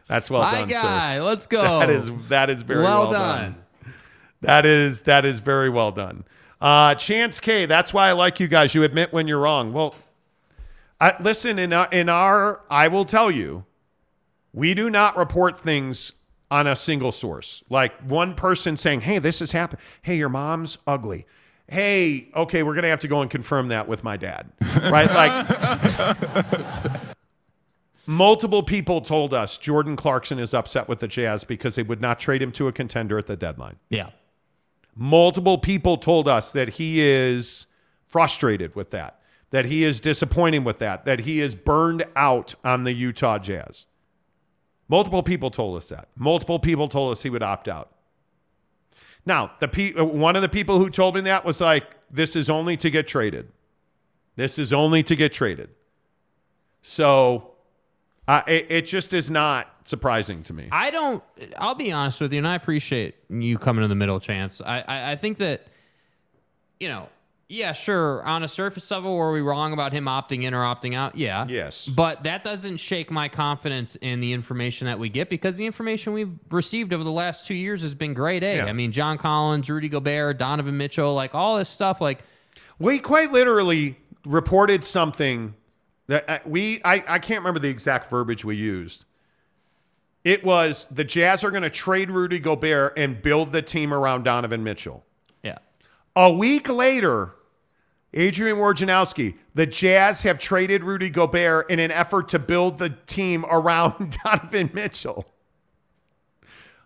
That's 0.07 0.29
well 0.29 0.41
My 0.41 0.51
done, 0.59 0.69
guy, 0.69 1.15
sir. 1.15 1.23
let's 1.23 1.47
go. 1.47 1.61
That 1.61 1.89
is 1.89 2.11
that 2.27 2.49
is 2.49 2.61
very 2.61 2.83
Well 2.83 3.09
well, 3.09 3.11
done. 3.13 3.55
That 4.41 4.65
is 4.65 5.03
that 5.03 5.25
is 5.25 5.39
very 5.39 5.69
well 5.69 5.91
done. 5.91 6.25
Uh, 6.61 6.95
Chance 6.95 7.39
K, 7.39 7.65
that's 7.65 7.93
why 7.93 8.09
I 8.09 8.11
like 8.13 8.39
you 8.39 8.47
guys. 8.47 8.73
You 8.75 8.83
admit 8.83 9.11
when 9.11 9.27
you're 9.27 9.39
wrong. 9.39 9.73
Well, 9.73 9.95
I, 10.99 11.15
listen 11.21 11.59
in 11.59 11.73
our, 11.73 11.87
in 11.91 12.07
our 12.09 12.61
I 12.69 12.87
will 12.87 13.05
tell 13.05 13.29
you, 13.31 13.65
we 14.53 14.73
do 14.73 14.89
not 14.89 15.17
report 15.17 15.59
things 15.59 16.13
on 16.53 16.67
a 16.67 16.75
single 16.75 17.11
source. 17.11 17.63
Like 17.67 17.99
one 18.01 18.35
person 18.35 18.77
saying, 18.77 19.01
"Hey, 19.01 19.17
this 19.17 19.39
has 19.39 19.51
happened. 19.51 19.81
Hey, 20.03 20.15
your 20.15 20.29
mom's 20.29 20.77
ugly." 20.85 21.25
Hey, 21.67 22.29
okay, 22.35 22.61
we're 22.61 22.75
gonna 22.75 22.89
have 22.89 22.99
to 22.99 23.07
go 23.07 23.21
and 23.21 23.31
confirm 23.31 23.69
that 23.69 23.87
with 23.87 24.03
my 24.03 24.17
dad, 24.17 24.51
right? 24.83 25.11
Like. 25.11 26.91
Multiple 28.05 28.63
people 28.63 28.99
told 28.99 29.33
us 29.33 29.57
Jordan 29.57 29.95
Clarkson 29.95 30.37
is 30.37 30.53
upset 30.53 30.89
with 30.89 30.99
the 30.99 31.07
Jazz 31.07 31.45
because 31.45 31.75
they 31.75 31.83
would 31.83 32.01
not 32.01 32.19
trade 32.19 32.41
him 32.41 32.51
to 32.51 32.67
a 32.67 32.71
contender 32.73 33.17
at 33.17 33.27
the 33.27 33.37
deadline. 33.37 33.77
Yeah. 33.89 34.09
Multiple 34.93 35.57
people 35.57 35.97
told 35.97 36.27
us 36.27 36.51
that 36.51 36.67
he 36.67 37.01
is 37.01 37.65
frustrated 38.05 38.75
with 38.75 38.91
that, 38.91 39.21
that 39.51 39.65
he 39.65 39.85
is 39.85 40.01
disappointed 40.01 40.65
with 40.65 40.79
that, 40.79 41.05
that 41.05 41.21
he 41.21 41.39
is 41.39 41.55
burned 41.55 42.03
out 42.17 42.55
on 42.65 42.83
the 42.83 42.91
Utah 42.91 43.39
Jazz. 43.39 43.87
Multiple 44.93 45.23
people 45.23 45.49
told 45.49 45.75
us 45.75 45.89
that. 45.89 46.07
Multiple 46.15 46.59
people 46.59 46.87
told 46.87 47.13
us 47.13 47.23
he 47.23 47.29
would 47.31 47.41
opt 47.41 47.67
out. 47.67 47.89
Now, 49.25 49.51
the 49.59 49.67
pe- 49.67 49.95
uh, 49.95 50.05
one 50.05 50.35
of 50.35 50.43
the 50.43 50.49
people 50.49 50.77
who 50.77 50.91
told 50.91 51.15
me 51.15 51.21
that 51.21 51.43
was 51.43 51.59
like, 51.59 51.95
"This 52.11 52.35
is 52.35 52.47
only 52.47 52.77
to 52.77 52.91
get 52.91 53.07
traded. 53.07 53.49
This 54.35 54.59
is 54.59 54.71
only 54.71 55.01
to 55.01 55.15
get 55.15 55.33
traded." 55.33 55.71
So, 56.83 57.55
uh, 58.27 58.43
it, 58.45 58.67
it 58.69 58.85
just 58.85 59.15
is 59.15 59.31
not 59.31 59.67
surprising 59.85 60.43
to 60.43 60.53
me. 60.53 60.67
I 60.71 60.91
don't. 60.91 61.23
I'll 61.57 61.73
be 61.73 61.91
honest 61.91 62.21
with 62.21 62.31
you, 62.31 62.37
and 62.37 62.47
I 62.47 62.53
appreciate 62.53 63.15
you 63.29 63.57
coming 63.57 63.83
in 63.83 63.89
the 63.89 63.95
middle, 63.95 64.19
Chance. 64.19 64.61
I, 64.61 64.81
I, 64.81 65.11
I 65.13 65.15
think 65.15 65.39
that, 65.39 65.65
you 66.79 66.87
know, 66.87 67.09
yeah, 67.53 67.71
sure. 67.73 68.23
On 68.23 68.43
a 68.43 68.47
surface 68.47 68.89
level, 68.89 69.15
were 69.15 69.31
we 69.31 69.41
wrong 69.41 69.73
about 69.73 69.93
him 69.93 70.05
opting 70.05 70.43
in 70.43 70.53
or 70.53 70.63
opting 70.63 70.95
out? 70.95 71.15
Yeah. 71.15 71.45
Yes. 71.47 71.85
But 71.85 72.23
that 72.23 72.43
doesn't 72.43 72.77
shake 72.77 73.11
my 73.11 73.29
confidence 73.29 73.95
in 73.97 74.19
the 74.19 74.33
information 74.33 74.87
that 74.87 74.97
we 74.97 75.09
get 75.09 75.29
because 75.29 75.55
the 75.55 75.65
information 75.65 76.13
we've 76.13 76.31
received 76.49 76.93
over 76.93 77.03
the 77.03 77.11
last 77.11 77.45
two 77.45 77.53
years 77.53 77.83
has 77.83 77.93
been 77.93 78.13
great. 78.13 78.43
A. 78.43 78.57
Yeah. 78.57 78.65
I 78.65 78.73
mean, 78.73 78.91
John 78.91 79.17
Collins, 79.17 79.69
Rudy 79.69 79.87
Gobert, 79.89 80.39
Donovan 80.39 80.77
Mitchell, 80.77 81.13
like 81.13 81.35
all 81.35 81.57
this 81.57 81.69
stuff. 81.69 82.01
Like, 82.01 82.23
We 82.79 82.97
quite 82.99 83.31
literally 83.31 83.97
reported 84.25 84.83
something 84.83 85.53
that 86.07 86.27
uh, 86.27 86.39
we 86.45 86.81
I, 86.83 87.03
I 87.07 87.19
can't 87.19 87.39
remember 87.41 87.59
the 87.59 87.69
exact 87.69 88.09
verbiage 88.09 88.43
we 88.43 88.55
used. 88.55 89.05
It 90.23 90.43
was 90.43 90.87
the 90.89 91.03
Jazz 91.03 91.43
are 91.43 91.51
going 91.51 91.63
to 91.63 91.69
trade 91.69 92.09
Rudy 92.09 92.39
Gobert 92.39 92.97
and 92.97 93.21
build 93.21 93.51
the 93.51 93.61
team 93.61 93.93
around 93.93 94.23
Donovan 94.23 94.63
Mitchell. 94.63 95.05
yeah. 95.43 95.57
A 96.15 96.31
week 96.31 96.69
later, 96.69 97.33
Adrian 98.13 98.57
Wojnarowski, 98.57 99.35
the 99.55 99.65
Jazz 99.65 100.23
have 100.23 100.37
traded 100.37 100.83
Rudy 100.83 101.09
Gobert 101.09 101.69
in 101.69 101.79
an 101.79 101.91
effort 101.91 102.29
to 102.29 102.39
build 102.39 102.79
the 102.79 102.89
team 103.07 103.45
around 103.49 104.17
Donovan 104.23 104.69
Mitchell. 104.73 105.25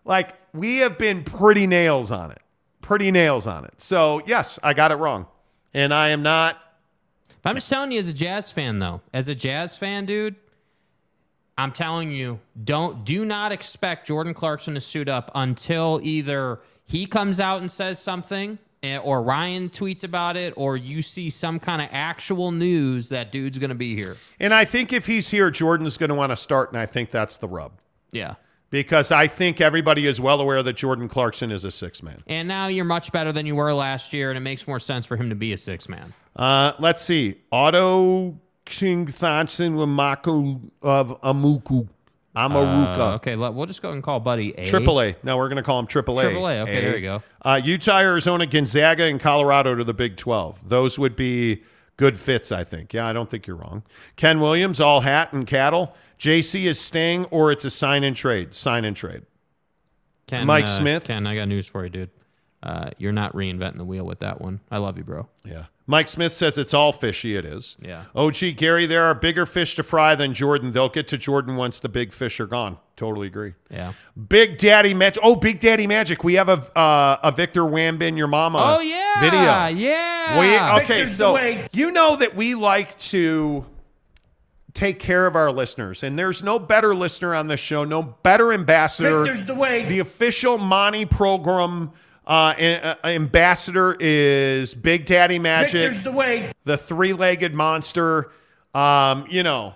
Like 0.05 0.33
we 0.53 0.77
have 0.77 0.97
been 0.97 1.23
pretty 1.23 1.67
nails 1.67 2.11
on 2.11 2.31
it. 2.31 2.39
Pretty 2.81 3.11
nails 3.11 3.47
on 3.47 3.65
it. 3.65 3.73
So, 3.79 4.21
yes, 4.25 4.57
I 4.63 4.73
got 4.73 4.91
it 4.91 4.95
wrong. 4.95 5.27
And 5.73 5.93
I 5.93 6.09
am 6.09 6.23
not 6.23 6.57
I'm 7.47 7.55
just 7.55 7.69
telling 7.69 7.93
you, 7.93 7.99
as 7.99 8.09
a 8.09 8.13
Jazz 8.13 8.51
fan, 8.51 8.79
though, 8.79 8.99
as 9.13 9.29
a 9.29 9.35
Jazz 9.35 9.77
fan, 9.77 10.05
dude, 10.05 10.35
I'm 11.57 11.71
telling 11.71 12.11
you, 12.11 12.41
don't 12.61 13.05
do 13.05 13.23
not 13.23 13.53
expect 13.53 14.05
Jordan 14.05 14.33
Clarkson 14.33 14.73
to 14.73 14.81
suit 14.81 15.07
up 15.07 15.31
until 15.33 16.01
either 16.03 16.59
he 16.85 17.05
comes 17.05 17.39
out 17.39 17.61
and 17.61 17.71
says 17.71 17.99
something 17.99 18.59
or 18.83 19.21
Ryan 19.21 19.69
tweets 19.69 20.03
about 20.03 20.37
it, 20.37 20.53
or 20.55 20.77
you 20.77 21.01
see 21.01 21.29
some 21.29 21.59
kind 21.59 21.81
of 21.81 21.89
actual 21.91 22.51
news 22.51 23.09
that 23.09 23.31
dude's 23.31 23.57
going 23.57 23.69
to 23.69 23.75
be 23.75 23.95
here. 23.95 24.17
And 24.39 24.53
I 24.53 24.65
think 24.65 24.93
if 24.93 25.05
he's 25.05 25.29
here, 25.29 25.49
Jordan's 25.51 25.97
going 25.97 26.09
to 26.09 26.15
want 26.15 26.31
to 26.31 26.37
start, 26.37 26.71
and 26.71 26.79
I 26.79 26.85
think 26.85 27.11
that's 27.11 27.37
the 27.37 27.47
rub. 27.47 27.71
Yeah. 28.11 28.35
Because 28.69 29.11
I 29.11 29.27
think 29.27 29.61
everybody 29.61 30.07
is 30.07 30.19
well 30.19 30.41
aware 30.41 30.61
that 30.61 30.73
Jordan 30.73 31.07
Clarkson 31.07 31.51
is 31.51 31.63
a 31.63 31.71
six 31.71 32.03
man. 32.03 32.21
And 32.27 32.47
now 32.47 32.67
you're 32.67 32.85
much 32.85 33.11
better 33.13 33.31
than 33.31 33.45
you 33.45 33.55
were 33.55 33.73
last 33.73 34.11
year, 34.11 34.29
and 34.29 34.37
it 34.37 34.41
makes 34.41 34.67
more 34.67 34.79
sense 34.79 35.05
for 35.05 35.15
him 35.15 35.29
to 35.29 35.35
be 35.35 35.53
a 35.53 35.57
six 35.57 35.87
man. 35.87 36.13
Uh, 36.35 36.73
let's 36.79 37.01
see. 37.01 37.41
Otto 37.51 38.37
King 38.65 39.05
Thompson 39.07 39.75
Wamako 39.75 40.69
of 40.81 41.19
Amuku. 41.21 41.87
Amaruka. 42.37 42.97
Uh, 42.97 43.15
okay, 43.15 43.35
let- 43.35 43.53
we'll 43.53 43.65
just 43.65 43.81
go 43.81 43.91
and 43.91 44.03
call 44.03 44.19
Buddy 44.19 44.57
A. 44.57 44.65
Triple 44.65 45.01
A. 45.01 45.15
No, 45.23 45.37
we're 45.37 45.47
going 45.49 45.57
to 45.57 45.63
call 45.63 45.79
him 45.79 45.87
Triple 45.87 46.19
A. 46.19 46.23
Triple 46.23 46.47
A, 46.47 46.61
okay, 46.61 46.81
there 46.81 46.95
you 46.95 47.01
go. 47.01 47.23
Uh, 47.41 47.59
Utah, 47.63 47.99
Arizona, 47.99 48.45
Gonzaga, 48.45 49.03
and 49.03 49.19
Colorado 49.19 49.75
to 49.75 49.83
the 49.83 49.93
Big 49.93 50.17
12. 50.17 50.69
Those 50.69 50.97
would 50.99 51.15
be 51.15 51.63
good 51.97 52.19
fits, 52.19 52.51
I 52.51 52.63
think. 52.63 52.93
Yeah, 52.93 53.07
I 53.07 53.13
don't 53.13 53.29
think 53.29 53.47
you're 53.47 53.55
wrong. 53.55 53.83
Ken 54.15 54.39
Williams, 54.39 54.79
all 54.79 55.01
hat 55.01 55.33
and 55.33 55.45
cattle. 55.47 55.95
JC 56.19 56.65
is 56.67 56.79
staying, 56.79 57.25
or 57.25 57.51
it's 57.51 57.65
a 57.65 57.71
sign 57.71 58.03
and 58.03 58.15
trade. 58.15 58.53
Sign 58.53 58.85
and 58.85 58.95
trade. 58.95 59.23
Ken, 60.27 60.45
Mike 60.45 60.65
uh, 60.65 60.79
Smith. 60.79 61.05
Ken, 61.05 61.25
I 61.25 61.35
got 61.35 61.47
news 61.47 61.67
for 61.67 61.83
you, 61.83 61.89
dude. 61.89 62.09
Uh, 62.61 62.89
you're 62.97 63.11
not 63.13 63.33
reinventing 63.33 63.77
the 63.77 63.85
wheel 63.85 64.03
with 64.05 64.19
that 64.19 64.41
one. 64.41 64.59
I 64.71 64.77
love 64.77 64.97
you, 64.97 65.03
bro. 65.03 65.27
Yeah. 65.45 65.65
Mike 65.89 66.09
Smith 66.09 66.33
says 66.33 66.57
it's 66.57 66.73
all 66.73 66.91
fishy. 66.91 67.37
It 67.37 67.45
is. 67.45 67.77
Yeah. 67.81 68.03
OG 68.13 68.57
Gary, 68.57 68.85
there 68.85 69.05
are 69.05 69.15
bigger 69.15 69.45
fish 69.45 69.75
to 69.77 69.83
fry 69.83 70.15
than 70.15 70.33
Jordan. 70.33 70.73
They'll 70.73 70.89
get 70.89 71.07
to 71.07 71.17
Jordan 71.17 71.55
once 71.55 71.79
the 71.79 71.87
big 71.87 72.11
fish 72.11 72.41
are 72.41 72.45
gone. 72.45 72.77
Totally 72.97 73.27
agree. 73.27 73.53
Yeah. 73.71 73.93
Big 74.27 74.57
Daddy 74.57 74.93
Magic. 74.93 75.23
Oh, 75.23 75.35
Big 75.35 75.61
Daddy 75.61 75.87
Magic. 75.87 76.25
We 76.25 76.33
have 76.33 76.49
a 76.49 76.77
uh, 76.77 77.19
a 77.23 77.31
Victor 77.31 77.61
Wambin, 77.61 78.17
your 78.17 78.27
mama. 78.27 78.75
Oh, 78.77 78.79
yeah. 78.81 79.21
Video. 79.21 79.67
Yeah. 79.67 80.39
We, 80.39 80.57
okay, 80.81 80.87
Victor's 80.97 81.15
so 81.15 81.35
way. 81.35 81.69
you 81.71 81.91
know 81.91 82.17
that 82.17 82.35
we 82.35 82.53
like 82.53 82.97
to 82.97 83.65
take 84.73 84.99
care 84.99 85.25
of 85.25 85.35
our 85.35 85.51
listeners, 85.51 86.03
and 86.03 86.19
there's 86.19 86.43
no 86.43 86.59
better 86.59 86.93
listener 86.93 87.33
on 87.33 87.47
this 87.47 87.59
show, 87.59 87.83
no 87.83 88.03
better 88.03 88.51
ambassador. 88.51 89.23
Victor's 89.23 89.45
the 89.45 89.55
way. 89.55 89.85
The 89.85 89.99
official 89.99 90.57
Monty 90.57 91.05
program 91.05 91.93
uh, 92.27 92.53
a- 92.57 92.73
a- 93.03 93.07
ambassador 93.07 93.95
is 93.99 94.73
Big 94.75 95.05
Daddy 95.05 95.39
Magic 95.39 95.71
Victor's 95.89 96.03
the 96.03 96.11
way. 96.11 96.51
the 96.65 96.77
three-legged 96.77 97.53
monster. 97.53 98.31
Um, 98.75 99.25
you 99.29 99.43
know, 99.43 99.73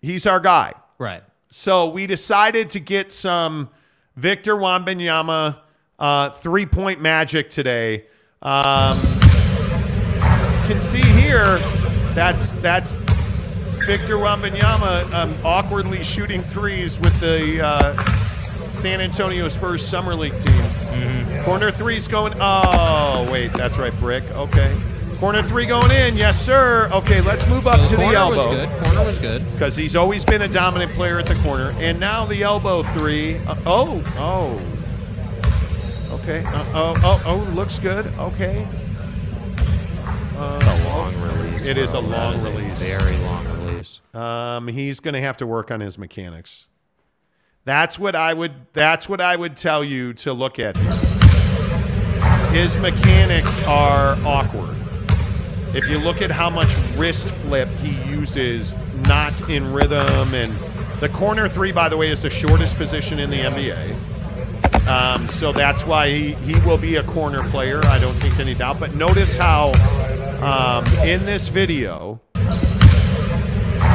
he's 0.00 0.26
our 0.26 0.40
guy. 0.40 0.72
Right. 0.98 1.22
So 1.48 1.90
we 1.90 2.06
decided 2.06 2.70
to 2.70 2.80
get 2.80 3.12
some 3.12 3.68
Victor 4.16 4.56
Wembanyama 4.56 5.58
uh, 5.98 6.30
three-point 6.30 7.00
magic 7.00 7.50
today. 7.50 8.06
Um, 8.42 9.00
can 10.66 10.80
see 10.80 11.02
here 11.02 11.58
that's 12.14 12.52
that's 12.54 12.92
Victor 13.86 14.16
Wembanyama 14.16 15.12
um, 15.12 15.34
awkwardly 15.44 16.02
shooting 16.02 16.42
threes 16.42 16.98
with 16.98 17.18
the 17.20 17.62
uh, 17.62 17.94
San 18.74 19.00
Antonio 19.00 19.48
Spurs 19.48 19.86
summer 19.86 20.14
league 20.14 20.38
team. 20.40 21.42
Corner 21.44 21.70
three's 21.70 22.06
going. 22.08 22.32
Oh 22.40 23.26
wait, 23.30 23.52
that's 23.52 23.76
right, 23.78 23.92
brick. 24.00 24.24
Okay. 24.32 24.76
Corner 25.18 25.42
three 25.42 25.64
going 25.66 25.90
in. 25.90 26.16
Yes, 26.16 26.40
sir. 26.44 26.90
Okay, 26.92 27.20
let's 27.22 27.48
move 27.48 27.66
up 27.66 27.76
to 27.76 27.96
the 27.96 28.02
corner 28.02 28.28
was 28.28 28.38
elbow. 28.38 28.50
good. 28.50 28.84
Corner 28.84 29.04
was 29.04 29.18
good. 29.18 29.52
Because 29.52 29.76
he's 29.76 29.94
always 29.96 30.24
been 30.24 30.42
a 30.42 30.48
dominant 30.48 30.92
player 30.92 31.18
at 31.18 31.26
the 31.26 31.36
corner. 31.36 31.72
And 31.78 31.98
now 32.00 32.26
the 32.26 32.42
elbow 32.42 32.82
three. 32.94 33.38
Uh, 33.38 33.54
oh, 33.64 34.02
oh. 34.16 34.60
Okay. 36.16 36.44
Uh, 36.44 36.64
oh, 36.74 36.94
oh, 37.04 37.22
oh, 37.26 37.36
looks 37.54 37.78
good. 37.78 38.06
Okay. 38.18 38.66
Uh, 40.36 40.58
a 40.62 40.88
long 40.88 41.14
release. 41.22 41.64
It 41.64 41.78
is 41.78 41.90
bro. 41.90 42.00
a 42.00 42.02
long 42.02 42.42
That 42.42 42.48
is 42.50 42.56
release. 42.56 42.78
very 42.80 43.16
long 43.18 43.46
release. 43.64 44.00
Um, 44.12 44.68
he's 44.68 45.00
going 45.00 45.14
to 45.14 45.20
have 45.20 45.36
to 45.38 45.46
work 45.46 45.70
on 45.70 45.80
his 45.80 45.96
mechanics. 45.96 46.66
That's 47.64 47.98
what 47.98 48.14
I 48.14 48.34
would. 48.34 48.52
That's 48.72 49.08
what 49.08 49.20
I 49.20 49.36
would 49.36 49.56
tell 49.56 49.82
you 49.82 50.12
to 50.14 50.32
look 50.32 50.58
at. 50.58 50.76
His 52.52 52.76
mechanics 52.78 53.58
are 53.60 54.16
awkward. 54.24 54.76
If 55.74 55.88
you 55.88 55.98
look 55.98 56.22
at 56.22 56.30
how 56.30 56.50
much 56.50 56.68
wrist 56.96 57.28
flip 57.28 57.68
he 57.80 58.00
uses, 58.08 58.76
not 59.06 59.48
in 59.48 59.72
rhythm, 59.72 60.34
and 60.34 60.52
the 61.00 61.08
corner 61.08 61.48
three, 61.48 61.72
by 61.72 61.88
the 61.88 61.96
way, 61.96 62.10
is 62.10 62.22
the 62.22 62.30
shortest 62.30 62.76
position 62.76 63.18
in 63.18 63.30
the 63.30 63.38
NBA. 63.38 64.86
Um, 64.86 65.26
so 65.28 65.50
that's 65.50 65.84
why 65.84 66.10
he, 66.10 66.34
he 66.34 66.54
will 66.66 66.78
be 66.78 66.96
a 66.96 67.02
corner 67.02 67.48
player. 67.48 67.84
I 67.86 67.98
don't 67.98 68.14
think 68.16 68.38
any 68.38 68.54
doubt. 68.54 68.78
But 68.78 68.94
notice 68.94 69.36
how 69.36 69.72
um, 70.42 70.86
in 70.98 71.24
this 71.24 71.48
video, 71.48 72.20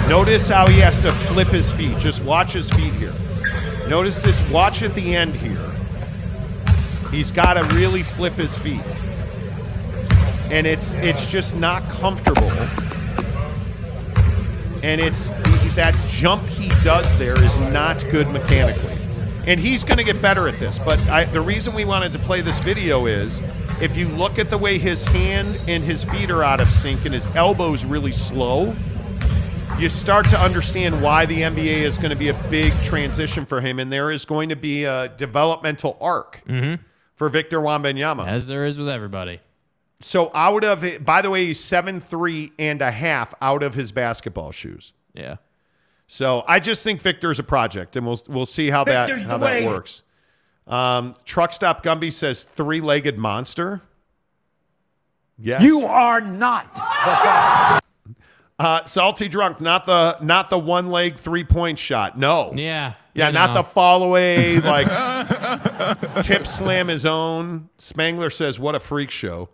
Notice 0.09 0.49
how 0.49 0.65
he 0.65 0.79
has 0.79 0.99
to 1.01 1.11
flip 1.27 1.49
his 1.49 1.71
feet. 1.71 1.95
Just 1.99 2.23
watch 2.23 2.53
his 2.53 2.69
feet 2.71 2.93
here. 2.95 3.13
Notice 3.89 4.21
this. 4.21 4.39
Watch 4.51 4.83
at 4.83 4.93
the 4.93 5.15
end 5.15 5.33
here. 5.35 5.71
He's 7.09 7.31
got 7.31 7.53
to 7.53 7.63
really 7.75 8.03
flip 8.03 8.33
his 8.33 8.55
feet, 8.55 8.83
and 10.51 10.67
it's 10.67 10.93
it's 10.93 11.25
just 11.25 11.55
not 11.55 11.81
comfortable. 11.89 12.51
And 14.83 15.01
it's 15.01 15.31
that 15.73 15.95
jump 16.07 16.43
he 16.49 16.69
does 16.83 17.17
there 17.17 17.35
is 17.43 17.57
not 17.73 17.99
good 18.11 18.29
mechanically, 18.29 18.95
and 19.47 19.59
he's 19.59 19.83
going 19.83 19.97
to 19.97 20.03
get 20.03 20.21
better 20.21 20.47
at 20.47 20.59
this. 20.59 20.77
But 20.77 20.99
I, 21.09 21.23
the 21.23 21.41
reason 21.41 21.73
we 21.73 21.83
wanted 21.83 22.11
to 22.11 22.19
play 22.19 22.41
this 22.41 22.59
video 22.59 23.07
is 23.07 23.41
if 23.81 23.97
you 23.97 24.07
look 24.09 24.37
at 24.37 24.51
the 24.51 24.57
way 24.59 24.77
his 24.77 25.03
hand 25.05 25.59
and 25.67 25.83
his 25.83 26.03
feet 26.03 26.29
are 26.29 26.43
out 26.43 26.61
of 26.61 26.71
sync, 26.71 27.05
and 27.05 27.13
his 27.13 27.25
elbow's 27.35 27.85
really 27.85 28.11
slow 28.11 28.75
you 29.79 29.89
start 29.89 30.27
to 30.29 30.37
understand 30.39 31.01
why 31.01 31.25
the 31.25 31.41
NBA 31.41 31.83
is 31.83 31.97
going 31.97 32.09
to 32.09 32.15
be 32.15 32.27
a 32.27 32.33
big 32.49 32.73
transition 32.83 33.45
for 33.45 33.61
him, 33.61 33.79
and 33.79 33.91
there 33.91 34.11
is 34.11 34.25
going 34.25 34.49
to 34.49 34.57
be 34.57 34.83
a 34.83 35.07
developmental 35.15 35.97
arc 36.01 36.41
for 37.15 37.29
Victor 37.29 37.59
Wembanyama. 37.59 38.27
As 38.27 38.47
there 38.47 38.65
is 38.65 38.77
with 38.77 38.89
everybody. 38.89 39.39
So 40.01 40.31
out 40.33 40.63
of 40.65 40.83
it, 40.83 41.05
by 41.05 41.21
the 41.21 41.29
way, 41.29 41.45
he's 41.45 41.59
seven 41.61 42.01
three 42.01 42.51
and 42.59 42.81
a 42.81 42.91
half 42.91 43.33
out 43.41 43.63
of 43.63 43.73
his 43.73 43.91
basketball 43.91 44.51
shoes. 44.51 44.91
Yeah. 45.13 45.37
So 46.07 46.43
I 46.47 46.59
just 46.59 46.83
think 46.83 47.01
Victor's 47.01 47.39
a 47.39 47.43
project, 47.43 47.95
and 47.95 48.05
we'll 48.05 48.21
we'll 48.27 48.45
see 48.45 48.69
how 48.69 48.83
that 48.83 49.21
how 49.21 49.37
that 49.37 49.61
way. 49.61 49.65
works. 49.65 50.03
Um, 50.67 51.15
Truck 51.25 51.53
Stop 51.53 51.83
Gumby 51.83 52.11
says 52.11 52.43
three 52.43 52.81
legged 52.81 53.17
monster. 53.17 53.81
Yes, 55.37 55.63
You 55.63 55.85
are 55.85 56.19
not 56.19 56.73
the 56.73 56.79
guy. 56.79 57.79
Uh, 58.59 58.83
salty 58.83 59.29
drunk, 59.29 59.61
not 59.61 59.85
the 59.85 60.17
not 60.21 60.49
the 60.49 60.59
one 60.59 60.89
leg 60.91 61.17
three 61.17 61.45
point 61.45 61.79
shot. 61.79 62.17
No. 62.17 62.51
Yeah. 62.53 62.95
Yeah, 63.13 63.31
not 63.31 63.49
know. 63.51 63.53
the 63.55 63.63
fall 63.63 64.03
away 64.03 64.59
like 64.59 64.87
tip 66.25 66.45
slam 66.45 66.89
his 66.89 67.05
own. 67.05 67.69
Spangler 67.77 68.29
says, 68.29 68.59
"What 68.59 68.75
a 68.75 68.79
freak 68.79 69.09
show." 69.11 69.49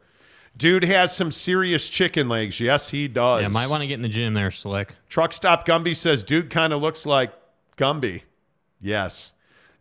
Dude 0.57 0.83
has 0.83 1.15
some 1.15 1.31
serious 1.31 1.87
chicken 1.87 2.29
legs. 2.29 2.59
Yes, 2.59 2.89
he 2.89 3.07
does. 3.07 3.41
Yeah, 3.41 3.47
might 3.49 3.67
want 3.67 3.81
to 3.81 3.87
get 3.87 3.95
in 3.95 4.01
the 4.01 4.09
gym 4.09 4.33
there, 4.33 4.51
Slick. 4.51 4.95
Truck 5.09 5.33
Stop 5.33 5.67
Gumby 5.67 5.95
says, 5.95 6.23
"Dude 6.23 6.49
kind 6.49 6.73
of 6.73 6.81
looks 6.81 7.05
like 7.05 7.31
Gumby." 7.77 8.23
Yes. 8.81 9.33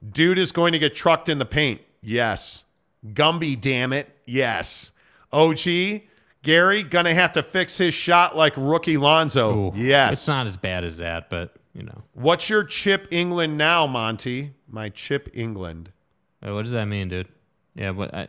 Dude 0.06 0.38
is 0.38 0.52
going 0.52 0.72
to 0.72 0.78
get 0.78 0.94
trucked 0.94 1.28
in 1.28 1.38
the 1.38 1.46
paint. 1.46 1.80
Yes. 2.02 2.64
Gumby, 3.06 3.58
damn 3.58 3.92
it. 3.92 4.08
Yes. 4.26 4.92
OG 5.32 6.02
Gary 6.44 6.84
gonna 6.84 7.14
have 7.14 7.32
to 7.32 7.42
fix 7.42 7.76
his 7.76 7.92
shot 7.92 8.36
like 8.36 8.52
rookie 8.56 8.96
Lonzo. 8.96 9.72
yes. 9.74 10.12
It's 10.12 10.28
not 10.28 10.46
as 10.46 10.56
bad 10.56 10.84
as 10.84 10.98
that, 10.98 11.28
but 11.30 11.56
you 11.74 11.82
know. 11.82 12.02
What's 12.12 12.48
your 12.48 12.62
chip 12.62 13.10
Engelland 13.10 13.54
now, 13.54 13.86
Monty? 13.88 14.52
My 14.68 14.90
chip 14.90 15.34
Engelland. 15.34 15.86
Wait, 16.42 16.52
what 16.52 16.62
does 16.62 16.72
that 16.72 16.84
mean, 16.86 17.08
dude? 17.08 17.26
Yeah, 17.74 17.90
but 17.92 18.14
I 18.14 18.28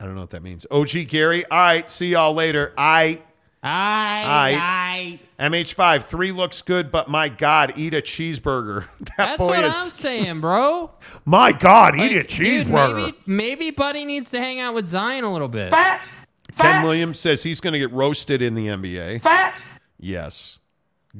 I 0.00 0.04
don't 0.04 0.14
know 0.14 0.22
what 0.22 0.30
that 0.30 0.42
means. 0.42 0.66
OG 0.70 1.06
Gary. 1.08 1.44
All 1.46 1.58
right. 1.58 1.88
See 1.90 2.08
y'all 2.08 2.34
later. 2.34 2.72
I. 2.76 3.22
I. 3.62 5.18
I, 5.38 5.48
MH5. 5.48 6.04
Three 6.04 6.30
looks 6.30 6.62
good, 6.62 6.92
but 6.92 7.08
my 7.08 7.28
God, 7.28 7.72
eat 7.76 7.94
a 7.94 8.00
cheeseburger. 8.02 8.86
that 9.00 9.12
That's 9.16 9.38
boy 9.38 9.46
what 9.48 9.64
is. 9.64 9.74
I'm 9.74 9.86
saying, 9.88 10.40
bro. 10.40 10.92
My 11.24 11.50
God, 11.52 11.96
eat 11.96 12.12
a 12.12 12.18
Like, 12.18 12.28
dude, 12.28 12.66
cheeseburger. 12.68 12.94
maybe, 12.94 13.16
maybe 13.26 13.70
Buddy 13.72 14.04
needs 14.04 14.30
to 14.30 14.38
hang 14.38 14.60
out 14.60 14.74
with 14.74 14.86
Zion 14.86 15.24
a 15.24 15.32
little 15.32 15.48
bit. 15.48 15.70
Fat. 15.72 16.08
Ken 16.56 16.82
Williams 16.82 17.18
says 17.18 17.42
he's 17.42 17.60
going 17.60 17.72
to 17.72 17.78
get 17.78 17.92
roasted 17.92 18.42
in 18.42 18.54
the 18.54 18.66
NBA. 18.66 19.20
Fat. 19.20 19.62
Yes. 19.98 20.58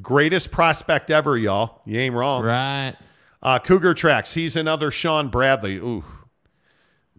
Greatest 0.01 0.51
prospect 0.51 1.09
ever, 1.09 1.37
y'all. 1.37 1.81
You 1.85 1.99
ain't 1.99 2.15
wrong. 2.15 2.43
Right. 2.43 2.95
Uh, 3.41 3.59
Cougar 3.59 3.93
Tracks. 3.93 4.33
He's 4.33 4.55
another 4.55 4.91
Shawn 4.91 5.29
Bradley. 5.29 5.77
Ooh. 5.77 6.03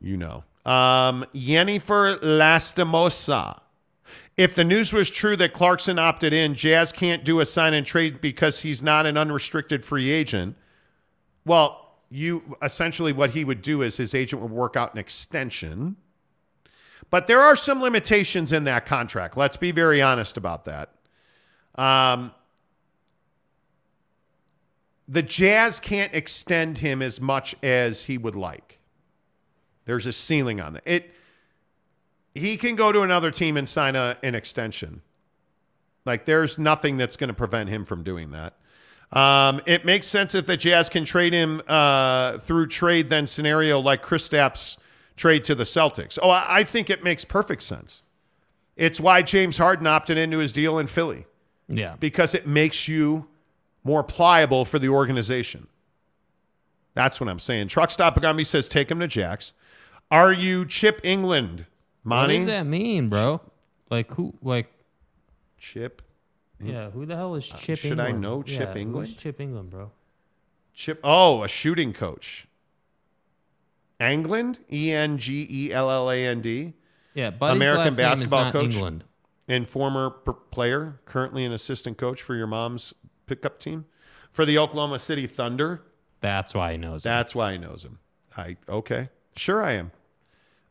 You 0.00 0.16
know. 0.16 0.44
Um, 0.64 1.24
Yennefer 1.34 2.20
Lastimosa. 2.20 3.60
If 4.36 4.54
the 4.54 4.64
news 4.64 4.92
was 4.92 5.10
true 5.10 5.36
that 5.36 5.52
Clarkson 5.52 5.98
opted 5.98 6.32
in, 6.32 6.54
Jazz 6.54 6.92
can't 6.92 7.24
do 7.24 7.40
a 7.40 7.46
sign 7.46 7.74
and 7.74 7.84
trade 7.84 8.20
because 8.20 8.60
he's 8.60 8.82
not 8.82 9.04
an 9.04 9.16
unrestricted 9.16 9.84
free 9.84 10.10
agent. 10.10 10.56
Well, 11.44 11.96
you 12.10 12.56
essentially 12.62 13.12
what 13.12 13.30
he 13.30 13.44
would 13.44 13.62
do 13.62 13.82
is 13.82 13.96
his 13.96 14.14
agent 14.14 14.40
would 14.40 14.52
work 14.52 14.76
out 14.76 14.92
an 14.92 14.98
extension. 15.00 15.96
But 17.10 17.26
there 17.26 17.40
are 17.40 17.56
some 17.56 17.80
limitations 17.80 18.52
in 18.52 18.64
that 18.64 18.86
contract. 18.86 19.36
Let's 19.36 19.56
be 19.56 19.70
very 19.70 20.02
honest 20.02 20.36
about 20.36 20.64
that. 20.66 20.90
Um, 21.76 22.32
the 25.08 25.22
Jazz 25.22 25.80
can't 25.80 26.14
extend 26.14 26.78
him 26.78 27.00
as 27.00 27.20
much 27.20 27.54
as 27.62 28.04
he 28.04 28.18
would 28.18 28.36
like. 28.36 28.78
There's 29.86 30.06
a 30.06 30.12
ceiling 30.12 30.60
on 30.60 30.74
that. 30.74 30.82
It 30.84 31.14
he 32.34 32.56
can 32.56 32.76
go 32.76 32.92
to 32.92 33.00
another 33.00 33.30
team 33.30 33.56
and 33.56 33.68
sign 33.68 33.96
a, 33.96 34.16
an 34.22 34.34
extension. 34.34 35.00
Like 36.04 36.26
there's 36.26 36.58
nothing 36.58 36.96
that's 36.96 37.16
going 37.16 37.28
to 37.28 37.34
prevent 37.34 37.68
him 37.68 37.84
from 37.84 38.04
doing 38.04 38.30
that. 38.32 38.54
Um, 39.10 39.62
it 39.66 39.86
makes 39.86 40.06
sense 40.06 40.34
if 40.34 40.46
the 40.46 40.56
Jazz 40.56 40.90
can 40.90 41.06
trade 41.06 41.32
him 41.32 41.62
uh, 41.66 42.38
through 42.38 42.68
trade 42.68 43.08
then 43.08 43.26
scenario 43.26 43.80
like 43.80 44.02
Kristaps 44.02 44.76
trade 45.18 45.44
to 45.44 45.54
the 45.54 45.64
Celtics. 45.64 46.18
Oh, 46.22 46.30
I, 46.30 46.64
think 46.64 46.88
it 46.88 47.04
makes 47.04 47.24
perfect 47.24 47.62
sense. 47.62 48.02
It's 48.76 49.00
why 49.00 49.22
James 49.22 49.58
Harden 49.58 49.86
opted 49.86 50.16
into 50.16 50.38
his 50.38 50.52
deal 50.52 50.78
in 50.78 50.86
Philly 50.86 51.26
Yeah. 51.68 51.96
because 52.00 52.34
it 52.34 52.46
makes 52.46 52.88
you 52.88 53.28
more 53.84 54.02
pliable 54.02 54.64
for 54.64 54.78
the 54.78 54.88
organization. 54.88 55.66
That's 56.94 57.20
what 57.20 57.28
I'm 57.28 57.38
saying. 57.38 57.68
Truck 57.68 57.90
Stop 57.90 58.16
Agami 58.16 58.46
says 58.46 58.68
take 58.68 58.90
him 58.90 58.98
to 59.00 59.06
Jax. 59.08 59.52
Are 60.10 60.32
you 60.32 60.64
Chip 60.64 61.02
Engelland, 61.02 61.66
What 62.02 62.28
does 62.28 62.46
that 62.46 62.64
mean, 62.66 63.08
bro? 63.08 63.40
Like 63.90 64.10
who? 64.14 64.34
Like 64.42 64.72
Chip. 65.58 66.02
yeah, 66.60 66.90
who 66.90 67.06
the 67.06 67.14
hell 67.14 67.34
is 67.34 67.46
Chip? 67.46 67.78
Uh, 67.78 67.88
should 67.88 68.00
I 68.00 68.10
know 68.10 68.42
Chip 68.42 68.74
Yeah, 68.74 68.82
Engelland? 68.82 69.18
Chip 69.18 69.38
Engelland, 69.38 69.70
bro. 69.70 69.90
Chip. 70.74 70.98
Oh, 71.04 71.42
a 71.42 71.48
shooting 71.48 71.92
coach. 71.92 72.47
Engelland, 74.00 74.58
E 74.72 74.92
N 74.92 75.18
G 75.18 75.46
E 75.50 75.72
L 75.72 75.90
L 75.90 76.10
A 76.10 76.16
N 76.26 76.40
D. 76.40 76.74
Yeah, 77.14 77.30
Buddy's 77.30 77.56
American 77.56 77.84
last 77.84 77.98
name 77.98 78.06
is 78.06 78.30
basketball 78.30 78.52
coach 78.52 78.74
Engelland. 78.74 79.00
and 79.48 79.68
former 79.68 80.10
p- 80.10 80.32
player, 80.50 81.00
currently 81.04 81.44
an 81.44 81.52
assistant 81.52 81.98
coach 81.98 82.22
for 82.22 82.34
your 82.36 82.46
mom's 82.46 82.94
pickup 83.26 83.58
team 83.58 83.86
for 84.30 84.44
the 84.44 84.56
Oklahoma 84.58 84.98
City 84.98 85.26
Thunder. 85.26 85.82
That's 86.20 86.54
why 86.54 86.72
he 86.72 86.78
knows. 86.78 87.04
him. 87.04 87.10
That's 87.10 87.34
why 87.34 87.52
he 87.52 87.58
knows 87.58 87.84
him. 87.84 87.98
I 88.36 88.56
okay, 88.68 89.08
sure 89.36 89.62
I 89.62 89.72
am. 89.72 89.90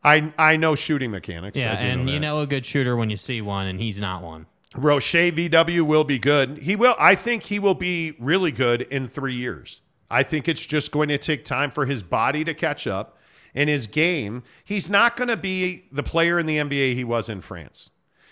I 0.02 0.32
I 0.38 0.56
know 0.56 0.74
shooting 0.74 1.10
mechanics. 1.10 1.56
Yeah, 1.56 1.72
and 1.72 2.06
know 2.06 2.12
you 2.12 2.20
know 2.20 2.40
a 2.40 2.46
good 2.46 2.64
shooter 2.64 2.96
when 2.96 3.10
you 3.10 3.16
see 3.16 3.42
one, 3.42 3.66
and 3.66 3.80
he's 3.80 4.00
not 4.00 4.22
one. 4.22 4.46
Roche 4.76 5.14
VW 5.14 5.82
will 5.82 6.04
be 6.04 6.18
good. 6.18 6.58
He 6.58 6.76
will. 6.76 6.94
I 6.98 7.14
think 7.14 7.44
he 7.44 7.58
will 7.58 7.74
be 7.74 8.14
really 8.18 8.52
good 8.52 8.82
in 8.82 9.08
three 9.08 9.34
years. 9.34 9.80
I 10.10 10.22
think 10.22 10.48
it's 10.48 10.64
just 10.64 10.92
going 10.92 11.08
to 11.10 11.18
take 11.18 11.44
time 11.44 11.70
for 11.70 11.84
his 11.84 12.02
body 12.02 12.42
to 12.44 12.54
catch 12.54 12.86
up 12.86 13.17
and 13.58 13.68
his 13.68 13.88
game. 13.88 14.44
He's 14.64 14.88
not 14.88 15.16
going 15.16 15.26
to 15.26 15.36
be 15.36 15.86
the 15.90 16.04
player 16.04 16.38
in 16.38 16.46
the 16.46 16.58
NBA 16.58 16.94
he 16.94 17.02
was 17.02 17.28
in 17.28 17.40
France. 17.40 17.90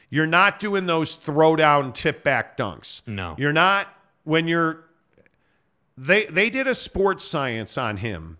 You're 0.08 0.24
not 0.24 0.60
doing 0.60 0.86
those 0.86 1.16
throw 1.16 1.56
down 1.56 1.92
tip 1.92 2.22
back 2.22 2.56
dunks. 2.56 3.02
No. 3.08 3.34
You're 3.36 3.52
not 3.52 3.88
when 4.22 4.46
you're 4.46 4.84
they 5.98 6.26
they 6.26 6.48
did 6.48 6.68
a 6.68 6.76
sports 6.76 7.24
science 7.24 7.76
on 7.76 7.96
him. 7.96 8.38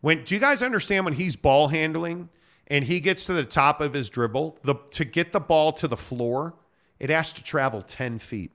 When 0.00 0.24
do 0.24 0.34
you 0.34 0.40
guys 0.40 0.64
understand 0.64 1.04
when 1.04 1.14
he's 1.14 1.36
ball 1.36 1.68
handling 1.68 2.28
and 2.66 2.84
he 2.84 2.98
gets 2.98 3.24
to 3.26 3.32
the 3.32 3.44
top 3.44 3.80
of 3.80 3.92
his 3.92 4.08
dribble, 4.08 4.58
the 4.64 4.74
to 4.90 5.04
get 5.04 5.32
the 5.32 5.38
ball 5.38 5.72
to 5.74 5.86
the 5.86 5.96
floor, 5.96 6.54
it 6.98 7.08
has 7.08 7.32
to 7.34 7.44
travel 7.44 7.82
10 7.82 8.18
feet. 8.18 8.50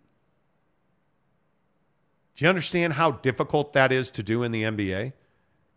Do 2.36 2.44
you 2.44 2.50
understand 2.50 2.94
how 2.94 3.12
difficult 3.12 3.72
that 3.74 3.94
is 3.94 4.12
to 4.12 4.24
do 4.24 4.44
in 4.44 4.52
the 4.52 4.64
NBA? 4.64 5.14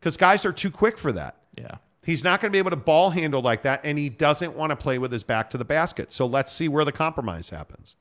Because 0.01 0.17
guys 0.17 0.45
are 0.45 0.53
too 0.53 0.73
quick 0.73 0.99
for 0.99 1.13
that. 1.13 1.37
Yeah. 1.57 1.77
He's 2.05 2.23
not 2.25 2.41
going 2.41 2.51
to 2.51 2.53
be 2.53 2.59
able 2.59 2.71
to 2.71 2.77
ball 2.77 3.11
handle 3.11 3.41
like 3.43 3.63
that, 3.63 3.81
and 3.85 3.99
he 3.99 4.09
doesn't 4.09 4.55
want 4.55 4.71
to 4.71 4.77
play 4.77 4.99
with 4.99 5.11
his 5.13 5.23
back 5.23 5.51
to 5.51 5.59
the 5.59 5.65
basket. 5.65 6.13
So 6.13 6.27
let's 6.27 6.53
see 6.53 6.69
where 6.69 6.85
the 6.85 6.93
compromise 6.93 7.51
happens. 7.51 7.97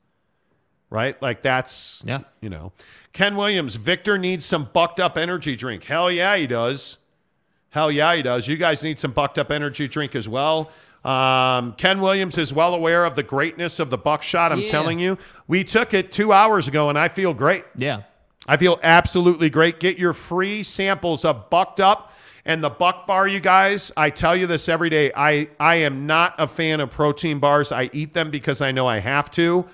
Right? 0.90 1.20
Like 1.22 1.42
that's, 1.42 2.02
Yeah. 2.06 2.20
you 2.40 2.48
know. 2.50 2.72
Ken 3.12 3.36
Williams, 3.36 3.74
Victor 3.76 4.18
needs 4.18 4.44
some 4.44 4.68
bucked 4.72 5.00
up 5.00 5.16
energy 5.16 5.56
drink. 5.56 5.84
Hell 5.84 6.10
yeah, 6.10 6.36
he 6.36 6.46
does. 6.46 6.98
Hell 7.70 7.90
yeah, 7.90 8.14
he 8.14 8.22
does. 8.22 8.46
You 8.46 8.56
guys 8.56 8.82
need 8.84 9.00
some 9.00 9.10
bucked 9.10 9.38
up 9.38 9.50
energy 9.50 9.88
drink 9.88 10.14
as 10.14 10.28
well. 10.28 10.70
Um, 11.04 11.72
Ken 11.72 12.00
Williams 12.00 12.38
is 12.38 12.52
well 12.52 12.72
aware 12.74 13.04
of 13.04 13.16
the 13.16 13.22
greatness 13.22 13.78
of 13.80 13.90
the 13.90 13.98
buckshot. 13.98 14.52
I'm 14.52 14.60
Yeah. 14.60 14.68
telling 14.70 14.98
you, 15.00 15.18
we 15.48 15.64
took 15.64 15.92
it 15.92 16.12
two 16.12 16.32
hours 16.32 16.68
ago, 16.68 16.88
and 16.88 16.98
I 16.98 17.08
feel 17.08 17.34
great. 17.34 17.64
Yeah. 17.76 18.02
I 18.46 18.56
feel 18.56 18.78
absolutely 18.82 19.50
great. 19.50 19.80
Get 19.80 19.98
your 19.98 20.12
free 20.12 20.62
samples 20.62 21.24
of 21.24 21.50
Bucked 21.50 21.80
Up 21.80 22.12
and 22.46 22.62
the 22.62 22.70
Buck 22.70 23.06
Bar, 23.06 23.26
you 23.26 23.40
guys. 23.40 23.90
I 23.96 24.10
tell 24.10 24.36
you 24.36 24.46
this 24.46 24.68
every 24.68 24.90
day. 24.90 25.10
I, 25.16 25.48
I 25.58 25.76
am 25.76 26.06
not 26.06 26.34
a 26.38 26.46
fan 26.46 26.80
of 26.80 26.90
protein 26.90 27.38
bars. 27.38 27.72
I 27.72 27.88
eat 27.92 28.12
them 28.12 28.30
because 28.30 28.60
I 28.60 28.70
know 28.70 28.86
I 28.86 28.98
have 28.98 29.30
to 29.32 29.66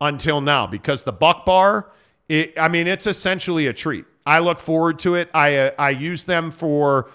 until 0.00 0.40
now 0.40 0.66
because 0.66 1.02
the 1.02 1.12
Buck 1.12 1.44
Bar, 1.44 1.90
it, 2.28 2.58
I 2.58 2.68
mean, 2.68 2.86
it's 2.86 3.06
essentially 3.06 3.66
a 3.66 3.72
treat. 3.72 4.04
I 4.26 4.38
look 4.38 4.60
forward 4.60 4.98
to 5.00 5.16
it. 5.16 5.28
I, 5.34 5.56
uh, 5.56 5.70
I 5.78 5.90
use 5.90 6.24
them 6.24 6.50
for, 6.50 7.10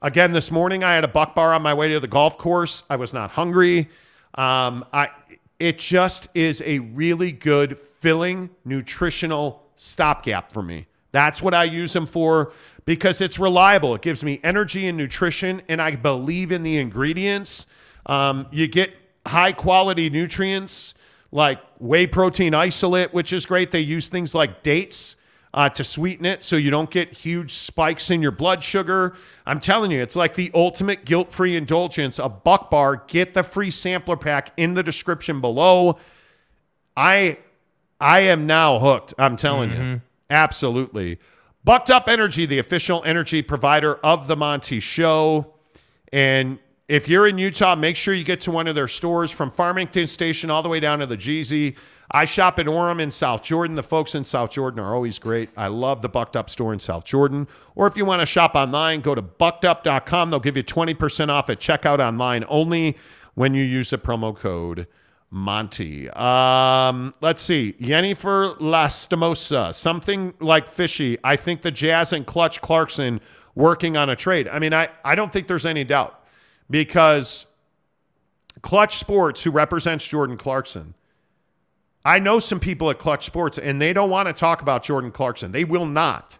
again, 0.00 0.32
this 0.32 0.50
morning 0.50 0.84
I 0.84 0.94
had 0.94 1.04
a 1.04 1.08
Buck 1.08 1.34
Bar 1.34 1.52
on 1.52 1.62
my 1.62 1.74
way 1.74 1.88
to 1.88 2.00
the 2.00 2.08
golf 2.08 2.38
course. 2.38 2.84
I 2.88 2.96
was 2.96 3.12
not 3.12 3.30
hungry. 3.30 3.88
Um, 4.36 4.84
I, 4.92 5.10
it 5.58 5.78
just 5.78 6.28
is 6.34 6.62
a 6.64 6.78
really 6.78 7.32
good, 7.32 7.78
filling, 7.78 8.50
nutritional 8.64 9.64
stopgap 9.76 10.52
for 10.52 10.62
me. 10.62 10.86
That's 11.12 11.40
what 11.40 11.54
I 11.54 11.64
use 11.64 11.92
them 11.92 12.06
for 12.06 12.52
because 12.84 13.20
it's 13.20 13.38
reliable. 13.38 13.94
It 13.94 14.02
gives 14.02 14.22
me 14.22 14.40
energy 14.42 14.86
and 14.86 14.96
nutrition, 14.98 15.62
and 15.68 15.80
I 15.80 15.96
believe 15.96 16.52
in 16.52 16.62
the 16.62 16.78
ingredients. 16.78 17.66
Um, 18.06 18.46
you 18.50 18.68
get 18.68 18.92
high 19.26 19.52
quality 19.52 20.10
nutrients 20.10 20.94
like 21.32 21.58
whey 21.78 22.06
protein 22.06 22.54
isolate, 22.54 23.12
which 23.12 23.32
is 23.32 23.46
great. 23.46 23.72
They 23.72 23.80
use 23.80 24.08
things 24.08 24.34
like 24.34 24.62
dates 24.62 25.16
uh, 25.52 25.68
to 25.68 25.84
sweeten 25.84 26.26
it 26.26 26.42
so 26.44 26.56
you 26.56 26.70
don't 26.70 26.90
get 26.90 27.12
huge 27.12 27.52
spikes 27.52 28.10
in 28.10 28.20
your 28.20 28.30
blood 28.30 28.62
sugar. 28.62 29.14
I'm 29.46 29.60
telling 29.60 29.90
you, 29.90 30.02
it's 30.02 30.16
like 30.16 30.34
the 30.34 30.50
ultimate 30.54 31.04
guilt 31.04 31.28
free 31.28 31.56
indulgence. 31.56 32.18
A 32.18 32.28
buck 32.28 32.70
bar. 32.70 33.02
Get 33.06 33.34
the 33.34 33.42
free 33.42 33.70
sampler 33.70 34.16
pack 34.16 34.52
in 34.56 34.74
the 34.74 34.82
description 34.82 35.40
below. 35.40 35.98
I 36.96 37.38
I 38.00 38.20
am 38.20 38.46
now 38.46 38.78
hooked. 38.78 39.14
I'm 39.18 39.36
telling 39.36 39.70
you. 39.70 40.00
Absolutely. 40.30 41.18
Bucked 41.64 41.90
Up 41.90 42.08
Energy, 42.08 42.44
the 42.44 42.58
official 42.58 43.02
energy 43.06 43.40
provider 43.40 43.94
of 44.04 44.28
the 44.28 44.36
Monty 44.36 44.80
Show. 44.80 45.54
And 46.12 46.58
if 46.88 47.08
you're 47.08 47.26
in 47.26 47.38
Utah, 47.38 47.74
make 47.74 47.96
sure 47.96 48.12
you 48.12 48.22
get 48.22 48.40
to 48.42 48.50
one 48.50 48.68
of 48.68 48.74
their 48.74 48.86
stores 48.86 49.30
from 49.30 49.50
Farmington 49.50 50.06
Station 50.06 50.50
all 50.50 50.62
the 50.62 50.68
way 50.68 50.78
down 50.78 50.98
to 50.98 51.06
the 51.06 51.16
Jeezy. 51.16 51.74
I 52.10 52.26
shop 52.26 52.58
at 52.58 52.66
Orem 52.66 53.00
in 53.00 53.10
South 53.10 53.42
Jordan. 53.42 53.76
The 53.76 53.82
folks 53.82 54.14
in 54.14 54.26
South 54.26 54.50
Jordan 54.50 54.78
are 54.78 54.94
always 54.94 55.18
great. 55.18 55.48
I 55.56 55.68
love 55.68 56.02
the 56.02 56.08
Bucked 56.10 56.36
Up 56.36 56.50
store 56.50 56.74
in 56.74 56.80
South 56.80 57.04
Jordan. 57.04 57.48
Or 57.74 57.86
if 57.86 57.96
you 57.96 58.04
want 58.04 58.20
to 58.20 58.26
shop 58.26 58.54
online, 58.54 59.00
go 59.00 59.14
to 59.14 59.22
buckedup.com. 59.22 60.30
They'll 60.30 60.40
give 60.40 60.58
you 60.58 60.64
20% 60.64 61.30
off 61.30 61.48
at 61.48 61.60
checkout 61.60 61.98
online 61.98 62.44
only 62.48 62.98
when 63.32 63.54
you 63.54 63.64
use 63.64 63.88
the 63.88 63.96
promo 63.96 64.36
code 64.36 64.86
Monty. 65.30 66.08
Um, 66.10 67.14
let's 67.20 67.42
see. 67.42 67.74
Yennefer 67.80 68.56
Lastimosa, 68.58 69.74
something 69.74 70.34
like 70.38 70.68
fishy. 70.68 71.18
I 71.24 71.36
think 71.36 71.62
the 71.62 71.72
Jazz 71.72 72.12
and 72.12 72.24
Clutch 72.24 72.60
Clarkson 72.60 73.20
working 73.54 73.96
on 73.96 74.10
a 74.10 74.16
trade. 74.16 74.48
I 74.48 74.58
mean, 74.58 74.72
I, 74.72 74.88
I 75.04 75.14
don't 75.14 75.32
think 75.32 75.48
there's 75.48 75.66
any 75.66 75.84
doubt 75.84 76.24
because 76.70 77.46
Clutch 78.62 78.96
Sports, 78.98 79.42
who 79.42 79.50
represents 79.50 80.06
Jordan 80.06 80.36
Clarkson, 80.36 80.94
I 82.04 82.18
know 82.18 82.38
some 82.38 82.60
people 82.60 82.90
at 82.90 82.98
Clutch 82.98 83.24
Sports 83.24 83.58
and 83.58 83.80
they 83.80 83.92
don't 83.92 84.10
want 84.10 84.28
to 84.28 84.34
talk 84.34 84.62
about 84.62 84.82
Jordan 84.82 85.10
Clarkson. 85.10 85.52
They 85.52 85.64
will 85.64 85.86
not, 85.86 86.38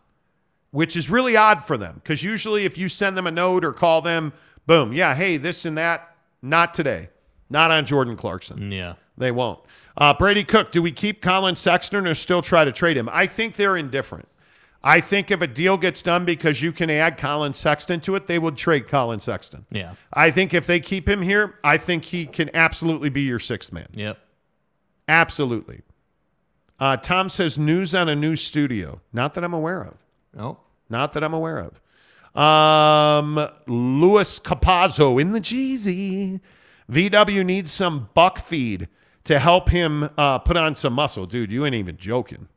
which 0.71 0.97
is 0.97 1.09
really 1.09 1.37
odd 1.37 1.65
for 1.65 1.77
them 1.77 1.97
because 1.97 2.23
usually 2.23 2.65
if 2.65 2.77
you 2.77 2.89
send 2.89 3.17
them 3.17 3.27
a 3.27 3.31
note 3.31 3.65
or 3.65 3.73
call 3.73 4.03
them, 4.03 4.33
boom, 4.67 4.93
yeah, 4.93 5.15
hey, 5.15 5.37
this 5.37 5.65
and 5.65 5.77
that, 5.79 6.17
not 6.43 6.75
today. 6.75 7.09
Not 7.55 7.71
on 7.71 7.87
Jordan 7.87 8.17
Clarkson. 8.17 8.73
Yeah. 8.73 8.95
They 9.17 9.31
won't. 9.31 9.61
Uh, 9.97 10.13
Brady 10.13 10.43
Cook, 10.43 10.73
do 10.73 10.83
we 10.83 10.91
keep 10.91 11.23
Colin 11.23 11.55
Sexton 11.55 12.05
or 12.05 12.17
still 12.17 12.43
try 12.43 12.65
to 12.65 12.73
trade 12.73 12.97
him? 12.97 13.09
I 13.13 13.29
think 13.29 13.55
they're 13.55 13.77
indifferent. 13.77 14.27
I 14.83 14.99
think 15.01 15.31
if 15.31 15.41
a 15.41 15.47
deal 15.47 15.77
gets 15.77 16.03
done 16.03 16.25
because 16.25 16.61
you 16.63 16.73
can 16.73 16.91
add 16.91 17.17
Colin 17.17 17.55
Sexton 17.55 18.01
to 18.01 18.17
it, 18.17 18.27
they 18.27 18.41
would 18.41 18.57
trade 18.57 18.89
Colin 18.89 19.21
Sexton. 19.21 19.67
Yeah. 19.71 19.95
I 20.13 20.33
think 20.33 20.53
if 20.53 20.67
they 20.67 20.81
keep 20.81 21.09
him 21.09 21.23
here, 21.23 21.55
I 21.63 21.79
think 21.79 22.07
he 22.07 22.27
can 22.27 22.51
absolutely 22.55 23.09
be 23.09 23.21
your 23.23 23.39
sixth 23.39 23.73
man. 23.73 23.87
Yep. 23.95 24.19
Absolutely. 25.07 25.83
Uh, 26.81 26.97
Tom 26.97 27.31
says 27.31 27.57
news 27.57 27.95
on 27.95 28.09
a 28.09 28.17
new 28.17 28.35
studio. 28.35 29.01
Not 29.13 29.35
that 29.35 29.45
I'm 29.45 29.55
aware 29.55 29.83
of. 29.83 29.95
No. 30.35 30.59
Not 30.91 31.13
that 31.13 31.23
I'm 31.23 31.35
aware 31.35 31.61
of. 31.61 31.81
Um, 32.37 33.49
Luis 33.69 34.41
Capazzo 34.41 35.21
in 35.21 35.31
the 35.31 35.41
Jeezy. 35.41 36.41
VW 36.91 37.45
needs 37.45 37.71
some 37.73 38.09
buck 38.15 38.39
feed 38.39 38.89
to 39.25 39.39
help 39.39 39.71
him 39.71 40.11
uh, 40.19 40.39
put 40.39 40.57
on 40.57 40.75
some 40.75 40.93
muscle. 40.93 41.27
Dude, 41.27 41.51
you 41.51 41.65
ain't 41.65 41.75
even 41.75 41.97
joking. 41.97 42.49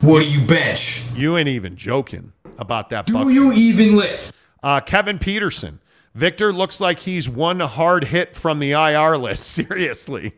What 0.00 0.20
do 0.20 0.28
you 0.28 0.46
bench? 0.46 1.02
You 1.14 1.36
ain't 1.36 1.48
even 1.48 1.76
joking 1.76 2.32
about 2.58 2.90
that. 2.90 3.06
Do 3.06 3.14
buck 3.14 3.28
you 3.28 3.50
feed. 3.52 3.58
even 3.58 3.96
lift? 3.96 4.32
Uh, 4.62 4.80
Kevin 4.80 5.18
Peterson. 5.18 5.80
Victor 6.14 6.52
looks 6.52 6.80
like 6.80 7.00
he's 7.00 7.28
one 7.28 7.60
hard 7.60 8.04
hit 8.04 8.34
from 8.34 8.58
the 8.58 8.72
IR 8.72 9.16
list. 9.16 9.44
Seriously. 9.50 10.32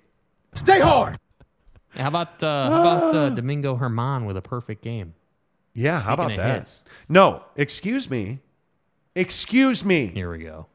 Stay 0.55 0.81
hard. 0.81 1.17
How 1.91 2.09
about 2.09 2.43
uh, 2.43 2.70
how 2.70 2.81
about 2.81 3.15
uh, 3.17 3.29
Domingo 3.31 3.77
Germán 3.77 4.27
with 4.27 4.37
a 4.37 4.43
perfect 4.43 4.83
game? 4.83 5.15
Yeah, 5.75 6.01
how 6.01 6.15
about 6.15 6.27
Speaking 6.27 6.41
of 6.41 6.47
that? 6.47 6.59
hits. 6.59 6.81
No, 7.09 7.43
excuse 7.57 8.11
me. 8.11 8.41
Excuse 9.15 9.85
me. 9.85 10.07
Here 10.09 10.31
we 10.31 10.39
go. 10.39 10.67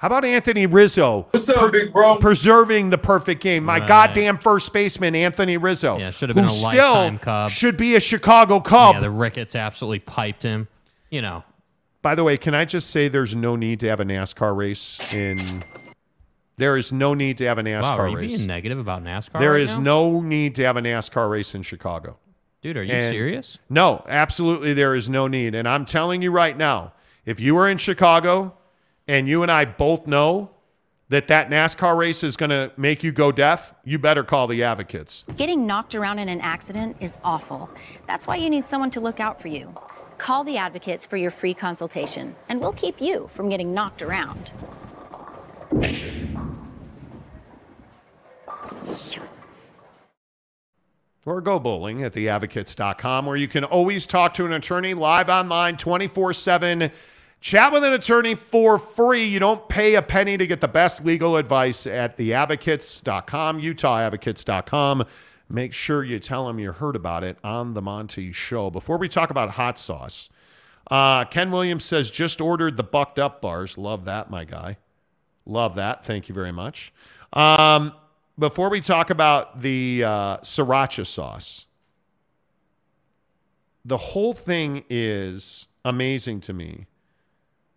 How 0.00 0.06
about 0.06 0.24
Anthony 0.24 0.64
Rizzo? 0.64 1.26
What's 1.30 1.46
up, 1.50 1.72
big 1.72 1.92
bro? 1.92 2.16
Preserving 2.16 2.88
the 2.88 2.96
perfect 2.96 3.42
game. 3.42 3.64
My 3.64 3.80
Right. 3.80 3.86
goddamn 3.88 4.38
first 4.38 4.72
baseman, 4.72 5.14
Anthony 5.14 5.58
Rizzo. 5.58 5.98
Yeah, 5.98 6.10
should 6.10 6.30
have 6.30 6.36
been 6.36 6.44
who 6.46 6.50
a 6.50 6.54
still 6.54 6.68
lifetime 6.94 7.18
Cub. 7.18 7.50
Should 7.50 7.76
be 7.76 7.94
a 7.96 8.00
Chicago 8.00 8.60
Cub. 8.60 8.94
Yeah, 8.94 9.00
the 9.00 9.10
Ricketts 9.10 9.54
absolutely 9.54 9.98
piped 10.00 10.42
him. 10.42 10.68
You 11.10 11.20
know, 11.20 11.44
By 12.02 12.14
the 12.14 12.24
way, 12.24 12.38
can 12.38 12.54
I 12.54 12.64
just 12.64 12.88
say 12.88 13.08
there's 13.08 13.34
no 13.36 13.56
need 13.56 13.78
to 13.80 13.88
have 13.88 14.00
a 14.00 14.06
NASCAR 14.06 14.56
race 14.56 15.12
in. 15.12 15.38
There 16.56 16.78
is 16.78 16.94
no 16.94 17.12
need 17.12 17.36
to 17.38 17.44
have 17.44 17.58
a 17.58 17.62
NASCAR 17.62 17.82
wow, 17.82 17.98
are 17.98 18.08
you 18.08 18.16
race. 18.16 18.36
being 18.36 18.46
negative 18.46 18.78
about 18.78 19.04
NASCAR? 19.04 19.38
There 19.38 19.52
right 19.52 19.60
is 19.60 19.74
now? 19.74 19.82
no 19.82 20.20
need 20.22 20.54
to 20.54 20.64
have 20.64 20.78
a 20.78 20.80
NASCAR 20.80 21.28
race 21.28 21.54
in 21.54 21.62
Chicago. 21.62 22.16
dude. 22.62 22.76
Are 22.78 22.82
you 22.82 22.92
And- 22.94 23.12
serious? 23.12 23.58
No, 23.68 24.02
absolutely 24.08 24.72
there 24.72 24.94
is 24.94 25.10
no 25.10 25.26
need. 25.26 25.54
And 25.54 25.68
I'm 25.68 25.84
telling 25.84 26.22
you 26.22 26.30
right 26.30 26.56
now, 26.56 26.92
if 27.26 27.38
you 27.40 27.56
are 27.58 27.68
in 27.68 27.76
Chicago 27.78 28.54
and 29.10 29.28
you 29.28 29.42
and 29.42 29.50
I 29.50 29.64
both 29.64 30.06
know 30.06 30.50
that 31.08 31.26
that 31.26 31.50
NASCAR 31.50 31.98
race 31.98 32.22
is 32.22 32.36
going 32.36 32.50
to 32.50 32.70
make 32.76 33.02
you 33.02 33.10
go 33.10 33.32
deaf, 33.32 33.74
you 33.82 33.98
better 33.98 34.22
call 34.22 34.46
the 34.46 34.62
advocates. 34.62 35.24
Getting 35.36 35.66
knocked 35.66 35.96
around 35.96 36.20
in 36.20 36.28
an 36.28 36.40
accident 36.40 36.96
is 37.00 37.18
awful. 37.24 37.68
That's 38.06 38.28
why 38.28 38.36
you 38.36 38.48
need 38.48 38.68
someone 38.68 38.92
to 38.92 39.00
look 39.00 39.18
out 39.18 39.42
for 39.42 39.48
you. 39.48 39.76
Call 40.18 40.44
the 40.44 40.58
advocates 40.58 41.08
for 41.08 41.16
your 41.16 41.32
free 41.32 41.54
consultation, 41.54 42.36
and 42.48 42.60
we'll 42.60 42.72
keep 42.72 43.00
you 43.00 43.26
from 43.28 43.48
getting 43.48 43.74
knocked 43.74 44.00
around. 44.00 44.52
Yes. 49.10 49.78
Or 51.26 51.40
go 51.40 51.58
bowling 51.58 52.04
at 52.04 52.12
theadvocates.com 52.12 53.26
where 53.26 53.36
you 53.36 53.48
can 53.48 53.64
always 53.64 54.06
talk 54.06 54.34
to 54.34 54.46
an 54.46 54.52
attorney 54.52 54.94
live 54.94 55.28
online 55.28 55.76
24 55.76 56.32
7. 56.32 56.92
Chat 57.40 57.72
with 57.72 57.84
an 57.84 57.94
attorney 57.94 58.34
for 58.34 58.78
free. 58.78 59.24
You 59.24 59.38
don't 59.38 59.66
pay 59.66 59.94
a 59.94 60.02
penny 60.02 60.36
to 60.36 60.46
get 60.46 60.60
the 60.60 60.68
best 60.68 61.04
legal 61.06 61.36
advice 61.36 61.86
at 61.86 62.18
theadvocates.com, 62.18 63.62
utahadvocates.com. 63.62 65.04
Make 65.48 65.72
sure 65.72 66.04
you 66.04 66.20
tell 66.20 66.46
them 66.46 66.58
you 66.58 66.70
heard 66.72 66.96
about 66.96 67.24
it 67.24 67.38
on 67.42 67.72
the 67.72 67.80
Monty 67.80 68.30
Show. 68.32 68.70
Before 68.70 68.98
we 68.98 69.08
talk 69.08 69.30
about 69.30 69.52
hot 69.52 69.78
sauce, 69.78 70.28
uh, 70.90 71.24
Ken 71.24 71.50
Williams 71.50 71.84
says 71.84 72.10
just 72.10 72.42
ordered 72.42 72.76
the 72.76 72.84
bucked 72.84 73.18
up 73.18 73.40
bars. 73.40 73.78
Love 73.78 74.04
that, 74.04 74.30
my 74.30 74.44
guy. 74.44 74.76
Love 75.46 75.76
that. 75.76 76.04
Thank 76.04 76.28
you 76.28 76.34
very 76.34 76.52
much. 76.52 76.92
Um, 77.32 77.94
before 78.38 78.68
we 78.68 78.82
talk 78.82 79.08
about 79.08 79.62
the 79.62 80.04
uh, 80.04 80.36
sriracha 80.38 81.06
sauce, 81.06 81.64
the 83.84 83.96
whole 83.96 84.34
thing 84.34 84.84
is 84.90 85.66
amazing 85.86 86.42
to 86.42 86.52
me. 86.52 86.86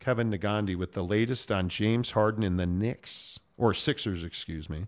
Kevin 0.04 0.30
Nagandi 0.30 0.76
with 0.76 0.92
the 0.92 1.04
latest 1.04 1.50
on 1.50 1.70
James 1.70 2.12
Harden 2.12 2.44
and 2.44 2.60
the 2.60 2.66
Knicks, 2.66 3.40
or 3.58 3.74
Sixers, 3.74 4.24
excuse 4.24 4.70
me. 4.70 4.88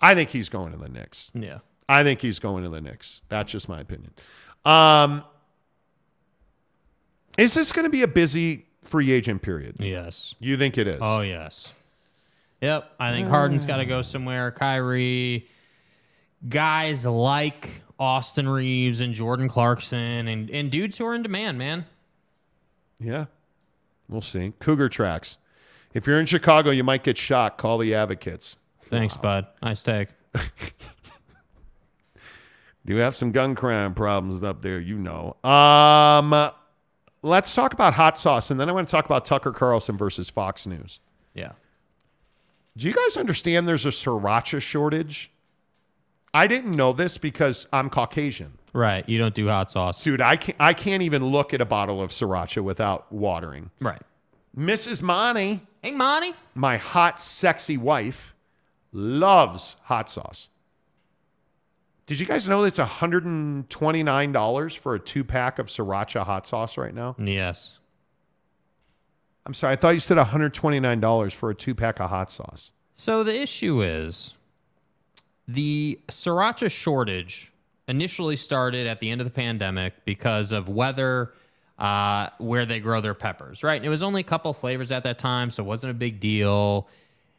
I 0.00 0.14
think 0.16 0.30
he's 0.30 0.48
going 0.48 0.72
to 0.72 0.78
the 0.78 0.88
Knicks. 0.88 1.30
Yeah. 1.32 1.58
I 1.88 2.02
think 2.02 2.20
he's 2.20 2.40
going 2.40 2.64
to 2.64 2.70
the 2.70 2.80
Knicks. 2.80 3.22
That's 3.28 3.52
just 3.52 3.68
my 3.68 3.80
opinion. 3.80 4.12
Um, 4.64 5.22
is 7.38 7.54
this 7.54 7.70
going 7.70 7.84
to 7.84 7.90
be 7.90 8.02
a 8.02 8.08
busy 8.08 8.66
free 8.82 9.12
agent 9.12 9.42
period? 9.42 9.76
Yes. 9.78 10.34
You 10.40 10.56
think 10.56 10.76
it 10.76 10.88
is? 10.88 10.98
Oh 11.00 11.20
yes. 11.20 11.72
Yep. 12.60 12.90
I 12.98 13.12
think 13.12 13.28
Harden's 13.28 13.64
got 13.64 13.76
to 13.76 13.84
go 13.84 14.02
somewhere. 14.02 14.50
Kyrie, 14.50 15.46
guys 16.48 17.06
like 17.06 17.82
Austin 17.98 18.48
Reaves 18.48 19.00
and 19.00 19.14
Jordan 19.14 19.48
Clarkson, 19.48 20.26
and 20.26 20.50
and 20.50 20.68
dudes 20.68 20.98
who 20.98 21.06
are 21.06 21.14
in 21.14 21.22
demand, 21.22 21.58
man. 21.58 21.86
Yeah. 22.98 23.26
We'll 24.08 24.22
see. 24.22 24.52
Cougar 24.58 24.88
tracks. 24.88 25.38
If 25.94 26.06
you're 26.06 26.20
in 26.20 26.26
Chicago, 26.26 26.70
you 26.70 26.84
might 26.84 27.02
get 27.02 27.18
shot. 27.18 27.58
Call 27.58 27.78
the 27.78 27.94
advocates. 27.94 28.56
Thanks, 28.90 29.16
bud. 29.16 29.46
Nice 29.62 29.82
take. 29.82 30.08
Do 32.86 32.94
we 32.94 33.00
have 33.00 33.16
some 33.16 33.32
gun 33.32 33.54
crime 33.54 33.94
problems 33.94 34.42
up 34.42 34.62
there, 34.62 34.80
you 34.80 34.96
know. 34.96 35.36
Um, 35.44 36.50
let's 37.22 37.54
talk 37.54 37.74
about 37.74 37.94
hot 37.94 38.18
sauce, 38.18 38.50
and 38.50 38.58
then 38.58 38.68
I 38.68 38.72
want 38.72 38.88
to 38.88 38.92
talk 38.92 39.04
about 39.04 39.24
Tucker 39.26 39.52
Carlson 39.52 39.96
versus 39.98 40.30
Fox 40.30 40.66
News. 40.66 41.00
Yeah. 41.34 41.52
Do 42.76 42.86
you 42.86 42.94
guys 42.94 43.16
understand 43.16 43.68
there's 43.68 43.86
a 43.86 43.90
sriracha 43.90 44.62
shortage? 44.62 45.30
I 46.32 46.46
didn't 46.46 46.76
know 46.76 46.92
this 46.92 47.18
because 47.18 47.66
I'm 47.72 47.90
Caucasian. 47.90 48.57
Right. 48.72 49.08
You 49.08 49.18
don't 49.18 49.34
do 49.34 49.48
hot 49.48 49.70
sauce. 49.70 50.02
Dude, 50.02 50.20
I 50.20 50.36
can't, 50.36 50.56
I 50.60 50.74
can't 50.74 51.02
even 51.02 51.24
look 51.24 51.54
at 51.54 51.60
a 51.60 51.64
bottle 51.66 52.02
of 52.02 52.10
sriracha 52.10 52.62
without 52.62 53.10
watering. 53.12 53.70
Right. 53.80 54.00
Mrs. 54.56 55.02
Monty, 55.02 55.60
Hey, 55.82 55.92
Monty. 55.92 56.32
my 56.54 56.76
hot, 56.76 57.20
sexy 57.20 57.76
wife, 57.76 58.34
loves 58.92 59.76
hot 59.84 60.08
sauce. 60.08 60.48
Did 62.06 62.18
you 62.20 62.26
guys 62.26 62.48
know 62.48 62.64
it's 62.64 62.78
$129 62.78 64.76
for 64.78 64.94
a 64.94 64.98
two 64.98 65.24
pack 65.24 65.58
of 65.58 65.66
sriracha 65.66 66.24
hot 66.24 66.46
sauce 66.46 66.76
right 66.78 66.94
now? 66.94 67.14
Yes. 67.18 67.78
I'm 69.46 69.54
sorry, 69.54 69.74
I 69.74 69.76
thought 69.76 69.90
you 69.90 70.00
said 70.00 70.16
$129 70.18 71.32
for 71.32 71.50
a 71.50 71.54
two 71.54 71.74
pack 71.74 72.00
of 72.00 72.10
hot 72.10 72.30
sauce. 72.30 72.72
So 72.94 73.22
the 73.22 73.38
issue 73.40 73.82
is 73.82 74.34
the 75.46 76.00
sriracha 76.08 76.70
shortage 76.70 77.52
initially 77.88 78.36
started 78.36 78.86
at 78.86 79.00
the 79.00 79.10
end 79.10 79.20
of 79.20 79.26
the 79.26 79.32
pandemic 79.32 80.04
because 80.04 80.52
of 80.52 80.68
weather, 80.68 81.32
uh, 81.78 82.28
where 82.38 82.66
they 82.66 82.80
grow 82.80 83.00
their 83.00 83.14
peppers, 83.14 83.64
right? 83.64 83.76
And 83.76 83.84
it 83.84 83.88
was 83.88 84.02
only 84.02 84.20
a 84.20 84.24
couple 84.24 84.52
flavors 84.52 84.92
at 84.92 85.02
that 85.04 85.18
time, 85.18 85.50
so 85.50 85.62
it 85.62 85.66
wasn't 85.66 85.90
a 85.90 85.94
big 85.94 86.20
deal. 86.20 86.88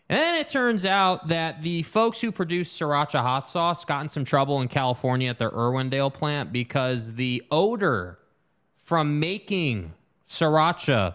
And 0.10 0.18
then 0.18 0.40
it 0.40 0.50
turns 0.50 0.86
out 0.86 1.28
that 1.28 1.62
the 1.62 1.84
folks 1.84 2.20
who 2.20 2.32
produce 2.32 2.76
sriracha 2.76 3.22
hot 3.22 3.48
sauce 3.48 3.86
got 3.86 4.02
in 4.02 4.10
some 4.10 4.26
trouble 4.26 4.60
in 4.62 4.68
California 4.68 5.30
at 5.30 5.38
their 5.38 5.52
Irwindale 5.52 6.12
plant 6.12 6.52
because 6.52 7.14
the 7.14 7.44
odor 7.52 8.18
from 8.84 9.20
making 9.20 9.94
sriracha 10.28 11.14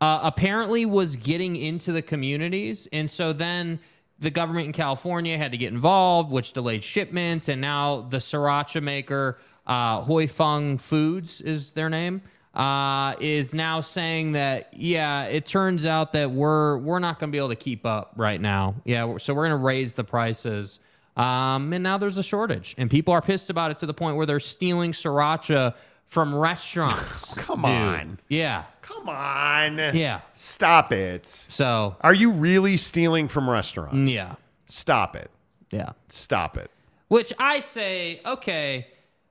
uh, 0.00 0.20
apparently 0.22 0.84
was 0.84 1.16
getting 1.16 1.56
into 1.56 1.90
the 1.90 2.02
communities. 2.02 2.86
And 2.92 3.08
so 3.08 3.32
then 3.32 3.80
the 4.18 4.30
government 4.30 4.66
in 4.66 4.72
California 4.72 5.36
had 5.36 5.52
to 5.52 5.58
get 5.58 5.72
involved, 5.72 6.30
which 6.30 6.52
delayed 6.52 6.84
shipments. 6.84 7.48
And 7.48 7.60
now 7.60 8.02
the 8.02 8.18
sriracha 8.18 8.82
maker, 8.82 9.38
uh, 9.66 10.02
Huy 10.02 10.26
Fong 10.26 10.78
Foods 10.78 11.40
is 11.40 11.72
their 11.72 11.88
name, 11.90 12.22
uh, 12.54 13.14
is 13.20 13.54
now 13.54 13.80
saying 13.80 14.32
that, 14.32 14.72
yeah, 14.72 15.24
it 15.24 15.46
turns 15.46 15.84
out 15.84 16.12
that 16.12 16.30
we're, 16.30 16.78
we're 16.78 17.00
not 17.00 17.18
going 17.18 17.30
to 17.30 17.32
be 17.32 17.38
able 17.38 17.48
to 17.48 17.56
keep 17.56 17.84
up 17.84 18.12
right 18.16 18.40
now. 18.40 18.76
Yeah. 18.84 19.16
So 19.18 19.34
we're 19.34 19.48
going 19.48 19.58
to 19.58 19.64
raise 19.64 19.96
the 19.96 20.04
prices. 20.04 20.78
Um, 21.16 21.72
and 21.72 21.82
now 21.82 21.98
there's 21.98 22.18
a 22.18 22.22
shortage. 22.22 22.74
And 22.78 22.90
people 22.90 23.12
are 23.14 23.22
pissed 23.22 23.50
about 23.50 23.70
it 23.70 23.78
to 23.78 23.86
the 23.86 23.94
point 23.94 24.16
where 24.16 24.26
they're 24.26 24.40
stealing 24.40 24.92
sriracha 24.92 25.74
from 26.08 26.34
restaurants. 26.34 27.34
Come 27.36 27.62
Dude. 27.62 27.70
on. 27.70 28.18
Yeah. 28.28 28.64
Come 28.86 29.08
on. 29.08 29.78
Yeah. 29.94 30.20
Stop 30.34 30.92
it. 30.92 31.26
So, 31.26 31.96
Are 32.02 32.12
you 32.14 32.30
really 32.30 32.76
stealing 32.76 33.28
from 33.28 33.48
restaurants? 33.48 34.10
yeah. 34.10 34.34
Stop 34.66 35.16
it. 35.16 35.30
Yeah. 35.70 35.90
Stop 36.08 36.56
it. 36.56 36.70
Which 37.08 37.32
I 37.38 37.60
say, 37.60 38.20
okay, 38.26 38.88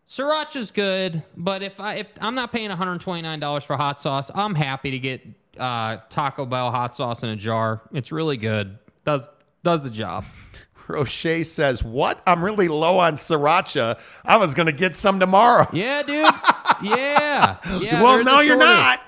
sriracha's 0.08 0.72
good, 0.72 1.24
but 1.38 1.62
if 1.64 1.80
I 1.80 1.96
if 1.96 2.08
I'm 2.22 2.36
not 2.36 2.52
paying 2.52 2.70
129 2.70 3.40
dollars 3.40 3.64
for 3.64 3.76
hot 3.78 4.00
sauce, 4.00 4.30
I'm 4.34 4.56
happy 4.56 4.92
to 4.92 5.00
get 5.00 5.22
uh, 5.58 5.98
Taco 6.10 6.46
Bell 6.46 6.72
hot 6.72 6.94
sauce 6.96 7.24
in 7.24 7.30
a 7.30 7.36
jar. 7.36 7.82
It's 7.94 8.12
really 8.12 8.38
good. 8.38 8.78
Does 9.06 9.30
does 9.64 9.84
the 9.84 9.90
job. 9.90 10.26
Roche 10.88 11.46
says, 11.46 11.82
What? 11.84 12.22
I'm 12.28 12.44
really 12.44 12.68
low 12.68 13.00
on 13.00 13.16
sriracha. 13.16 13.98
I 14.26 14.38
was 14.38 14.54
going 14.54 14.66
to 14.66 14.74
get 14.74 14.96
some 14.96 15.20
tomorrow. 15.20 15.68
Yeah, 15.72 16.04
dude. 16.04 16.26
yeah. 16.84 17.58
Yeah. 17.80 18.02
well, 18.04 18.24
no, 18.24 18.40
you're 18.42 18.56
shortage. 18.60 18.68
not. 18.68 19.00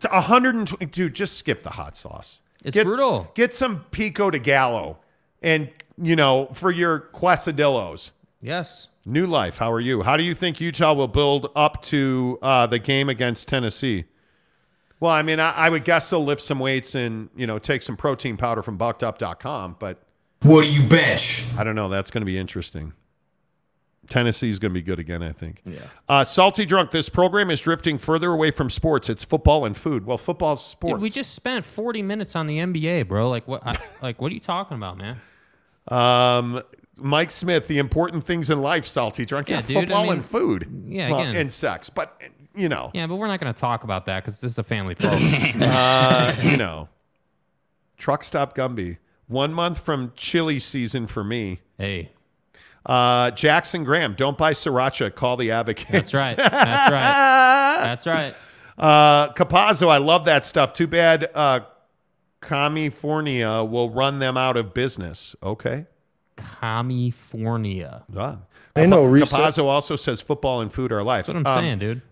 To 0.00 0.08
120. 0.08 0.86
Dude, 0.86 1.14
just 1.14 1.38
skip 1.38 1.62
the 1.62 1.70
hot 1.70 1.96
sauce. 1.96 2.42
It's 2.64 2.74
get, 2.74 2.84
brutal. 2.84 3.30
Get 3.34 3.54
some 3.54 3.84
pico 3.90 4.30
de 4.30 4.38
gallo 4.38 4.98
and, 5.42 5.70
you 5.96 6.16
know, 6.16 6.46
for 6.52 6.70
your 6.70 7.00
quesadillos. 7.12 8.10
Yes. 8.40 8.88
New 9.04 9.26
life. 9.26 9.56
How 9.58 9.70
are 9.72 9.80
you? 9.80 10.02
How 10.02 10.16
do 10.16 10.24
you 10.24 10.34
think 10.34 10.60
Utah 10.60 10.92
will 10.92 11.08
build 11.08 11.50
up 11.54 11.82
to 11.84 12.38
uh, 12.42 12.66
the 12.66 12.78
game 12.78 13.08
against 13.08 13.46
Tennessee? 13.48 14.04
Well, 14.98 15.12
I 15.12 15.22
mean, 15.22 15.38
I, 15.40 15.52
I 15.52 15.68
would 15.68 15.84
guess 15.84 16.10
they'll 16.10 16.24
lift 16.24 16.40
some 16.40 16.58
weights 16.58 16.94
and, 16.94 17.28
you 17.36 17.46
know, 17.46 17.58
take 17.58 17.82
some 17.82 17.96
protein 17.96 18.36
powder 18.36 18.62
from 18.62 18.76
buckedup.com, 18.78 19.76
but 19.78 20.02
What 20.42 20.62
do 20.62 20.70
you 20.70 20.88
bench? 20.88 21.44
I 21.56 21.64
don't 21.64 21.74
know. 21.74 21.88
That's 21.88 22.10
going 22.10 22.22
to 22.22 22.26
be 22.26 22.36
interesting. 22.38 22.94
Tennessee's 24.08 24.58
going 24.58 24.72
to 24.72 24.74
be 24.74 24.82
good 24.82 24.98
again, 24.98 25.22
I 25.22 25.32
think. 25.32 25.62
Yeah. 25.64 25.80
Uh, 26.08 26.24
Salty 26.24 26.64
Drunk, 26.64 26.90
this 26.90 27.08
program 27.08 27.50
is 27.50 27.60
drifting 27.60 27.98
further 27.98 28.32
away 28.32 28.50
from 28.50 28.70
sports. 28.70 29.08
It's 29.08 29.24
football 29.24 29.64
and 29.64 29.76
food. 29.76 30.06
Well, 30.06 30.18
football's 30.18 30.64
sports. 30.64 30.94
Dude, 30.94 31.02
we 31.02 31.10
just 31.10 31.34
spent 31.34 31.64
40 31.64 32.02
minutes 32.02 32.36
on 32.36 32.46
the 32.46 32.58
NBA, 32.58 33.08
bro. 33.08 33.28
Like 33.28 33.46
what? 33.48 33.66
I, 33.66 33.76
like 34.02 34.20
what 34.20 34.30
are 34.30 34.34
you 34.34 34.40
talking 34.40 34.76
about, 34.76 34.96
man? 34.98 35.20
Um, 35.88 36.62
Mike 36.96 37.30
Smith, 37.30 37.66
the 37.68 37.78
important 37.78 38.24
things 38.24 38.50
in 38.50 38.60
life, 38.62 38.86
Salty 38.86 39.24
Drunk. 39.24 39.48
Yeah, 39.48 39.56
Yeah, 39.56 39.62
dude, 39.62 39.76
I 39.76 39.80
football 39.80 40.02
mean, 40.04 40.12
and 40.14 40.24
food. 40.24 40.84
yeah, 40.88 41.10
Well, 41.10 41.20
again. 41.20 41.36
and 41.36 41.52
sex. 41.52 41.90
But, 41.90 42.20
you 42.54 42.68
know, 42.68 42.90
Yeah, 42.94 43.06
but 43.06 43.16
we're 43.16 43.28
not 43.28 43.40
going 43.40 43.52
to 43.52 43.60
talk 43.60 43.84
about 43.84 44.06
that 44.06 44.24
because 44.24 44.40
this 44.40 44.52
is 44.52 44.58
a 44.58 44.64
family 44.64 44.94
program. 44.94 45.52
uh, 45.62 46.34
you 46.42 46.56
know, 46.56 46.88
truck 47.98 48.24
stop 48.24 48.56
Gumby. 48.56 48.98
One 49.28 49.52
month 49.52 49.78
from 49.78 50.12
chili 50.16 50.60
season 50.60 51.06
for 51.06 51.24
me. 51.24 51.60
Hey. 51.78 52.10
Uh, 52.86 53.32
Jackson 53.32 53.82
Graham, 53.82 54.14
don't 54.14 54.38
buy 54.38 54.52
sriracha. 54.52 55.12
Call 55.14 55.36
the 55.36 55.50
advocates. 55.50 55.90
That's 56.12 56.14
right. 56.14 56.36
That's 56.36 56.92
right. 56.92 57.84
That's 57.84 58.06
right. 58.06 58.34
Uh, 58.78 59.32
Capazzo, 59.32 59.88
I 59.88 59.96
love 59.96 60.26
that 60.26 60.44
stuff. 60.44 60.74
Too 60.74 60.86
bad 60.86 61.30
uh, 61.34 61.60
California 62.42 63.64
will 63.64 63.88
run 63.88 64.18
them 64.18 64.36
out 64.36 64.58
of 64.58 64.74
business. 64.74 65.34
Okay. 65.42 65.86
California. 66.36 68.02
Ah. 68.16 68.38
They 68.74 68.86
know 68.86 68.96
Capa- 69.04 69.08
reset- 69.12 69.40
Capazzo 69.40 69.64
also 69.64 69.96
says 69.96 70.20
football 70.20 70.60
and 70.60 70.70
food 70.70 70.92
are 70.92 71.02
life. 71.02 71.26
That's 71.26 71.36
what 71.42 71.46
I'm 71.46 71.62
saying, 71.62 71.78
dude. 71.78 72.02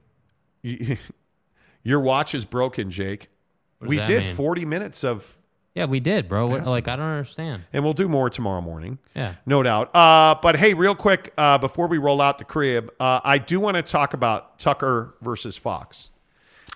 y- 0.62 0.98
Your 1.82 2.00
watch 2.00 2.34
is 2.34 2.46
broken, 2.46 2.90
Jake. 2.90 3.28
What 3.78 3.86
does 3.86 3.90
We 3.90 3.96
that 3.98 4.06
did 4.06 4.22
mean? 4.24 4.34
40 4.34 4.64
minutes 4.64 5.04
of 5.04 5.36
Yeah, 5.74 5.86
we 5.86 5.98
did, 5.98 6.28
bro. 6.28 6.46
What, 6.46 6.66
like 6.66 6.86
I 6.86 6.94
don't 6.94 7.04
understand. 7.04 7.64
and 7.72 7.82
we'll 7.82 7.94
do 7.94 8.08
more 8.08 8.30
tomorrow 8.30 8.60
morning. 8.60 8.98
Yeah. 9.14 9.34
No 9.44 9.62
doubt. 9.62 9.94
Uh, 9.94 10.36
but 10.40 10.56
hey, 10.56 10.72
real 10.72 10.94
quick, 10.94 11.32
uh, 11.36 11.58
before 11.58 11.88
we 11.88 11.98
roll 11.98 12.20
out 12.20 12.38
the 12.38 12.44
crib, 12.44 12.92
uh, 13.00 13.20
I 13.24 13.38
do 13.38 13.58
want 13.58 13.76
to 13.76 13.82
talk 13.82 14.14
about 14.14 14.58
Tucker 14.60 15.14
versus 15.20 15.56
Fox. 15.56 16.10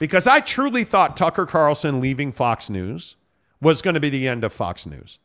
Because 0.00 0.26
I 0.26 0.40
truly 0.40 0.84
thought 0.84 1.16
Tucker 1.16 1.46
Carlson 1.46 2.00
leaving 2.00 2.32
Fox 2.32 2.68
News 2.70 3.16
was 3.60 3.82
going 3.82 3.94
to 3.94 4.00
be 4.00 4.10
the 4.10 4.26
end 4.28 4.44
of 4.44 4.52
Fox 4.52 4.84
News. 4.86 5.18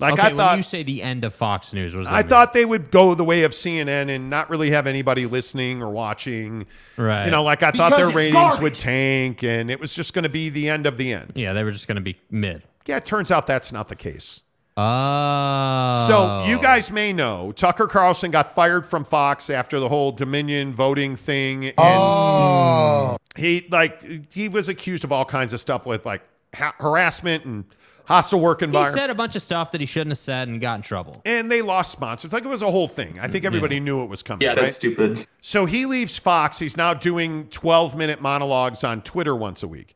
Like 0.00 0.14
okay, 0.14 0.28
I 0.28 0.34
thought 0.34 0.56
you 0.56 0.62
say 0.62 0.82
the 0.82 1.02
end 1.02 1.24
of 1.26 1.34
Fox 1.34 1.74
News 1.74 1.94
was 1.94 2.08
I 2.08 2.22
thought 2.22 2.54
they 2.54 2.64
would 2.64 2.90
go 2.90 3.14
the 3.14 3.22
way 3.24 3.42
of 3.42 3.52
CNN 3.52 4.08
and 4.08 4.30
not 4.30 4.48
really 4.48 4.70
have 4.70 4.86
anybody 4.86 5.26
listening 5.26 5.82
or 5.82 5.90
watching. 5.90 6.66
Right. 6.96 7.26
You 7.26 7.30
know, 7.30 7.42
like 7.42 7.62
I 7.62 7.70
thought 7.70 7.96
their 7.96 8.08
ratings 8.08 8.32
garbage. 8.32 8.62
would 8.62 8.74
tank 8.76 9.44
and 9.44 9.70
it 9.70 9.78
was 9.78 9.92
just 9.92 10.14
going 10.14 10.22
to 10.22 10.30
be 10.30 10.48
the 10.48 10.70
end 10.70 10.86
of 10.86 10.96
the 10.96 11.12
end. 11.12 11.32
Yeah, 11.34 11.52
they 11.52 11.64
were 11.64 11.70
just 11.70 11.86
going 11.86 11.96
to 11.96 12.02
be 12.02 12.16
mid. 12.30 12.62
Yeah, 12.90 12.96
it 12.96 13.04
turns 13.04 13.30
out 13.30 13.46
that's 13.46 13.72
not 13.72 13.88
the 13.88 13.96
case. 13.96 14.42
Oh. 14.76 16.04
So 16.08 16.44
you 16.50 16.58
oh. 16.58 16.60
guys 16.60 16.90
may 16.90 17.12
know 17.12 17.52
Tucker 17.52 17.86
Carlson 17.86 18.30
got 18.30 18.54
fired 18.54 18.84
from 18.84 19.04
Fox 19.04 19.48
after 19.50 19.78
the 19.78 19.88
whole 19.88 20.10
Dominion 20.10 20.72
voting 20.72 21.16
thing. 21.16 21.66
And 21.66 21.74
Oh. 21.78 23.16
he 23.36 23.66
like 23.70 24.32
he 24.32 24.48
was 24.48 24.68
accused 24.68 25.04
of 25.04 25.12
all 25.12 25.24
kinds 25.24 25.52
of 25.52 25.60
stuff 25.60 25.86
with 25.86 26.04
like 26.04 26.22
ha- 26.54 26.74
harassment 26.78 27.44
and 27.44 27.64
hostile 28.06 28.40
work 28.40 28.62
environment. 28.62 28.96
he 28.96 29.00
said 29.00 29.10
a 29.10 29.14
bunch 29.14 29.36
of 29.36 29.42
stuff 29.42 29.70
that 29.70 29.80
he 29.80 29.86
shouldn't 29.86 30.10
have 30.10 30.18
said 30.18 30.48
and 30.48 30.60
got 30.60 30.74
in 30.76 30.82
trouble. 30.82 31.22
and 31.24 31.50
they 31.50 31.62
lost 31.62 31.92
sponsors. 31.92 32.32
Like 32.32 32.44
it 32.44 32.48
was 32.48 32.62
a 32.62 32.70
whole 32.70 32.88
thing. 32.88 33.18
I 33.20 33.28
think 33.28 33.44
everybody 33.44 33.78
knew 33.80 34.02
it 34.02 34.08
was 34.08 34.22
coming. 34.24 34.42
Yeah, 34.42 34.54
that's 34.54 34.62
right? 34.62 34.72
stupid. 34.72 35.26
So 35.42 35.64
he 35.66 35.86
leaves 35.86 36.16
Fox. 36.16 36.58
He's 36.58 36.76
now 36.76 36.94
doing 36.94 37.46
12 37.50 37.96
minute 37.96 38.20
monologues 38.20 38.82
on 38.82 39.02
Twitter 39.02 39.36
once 39.36 39.62
a 39.62 39.68
week. 39.68 39.94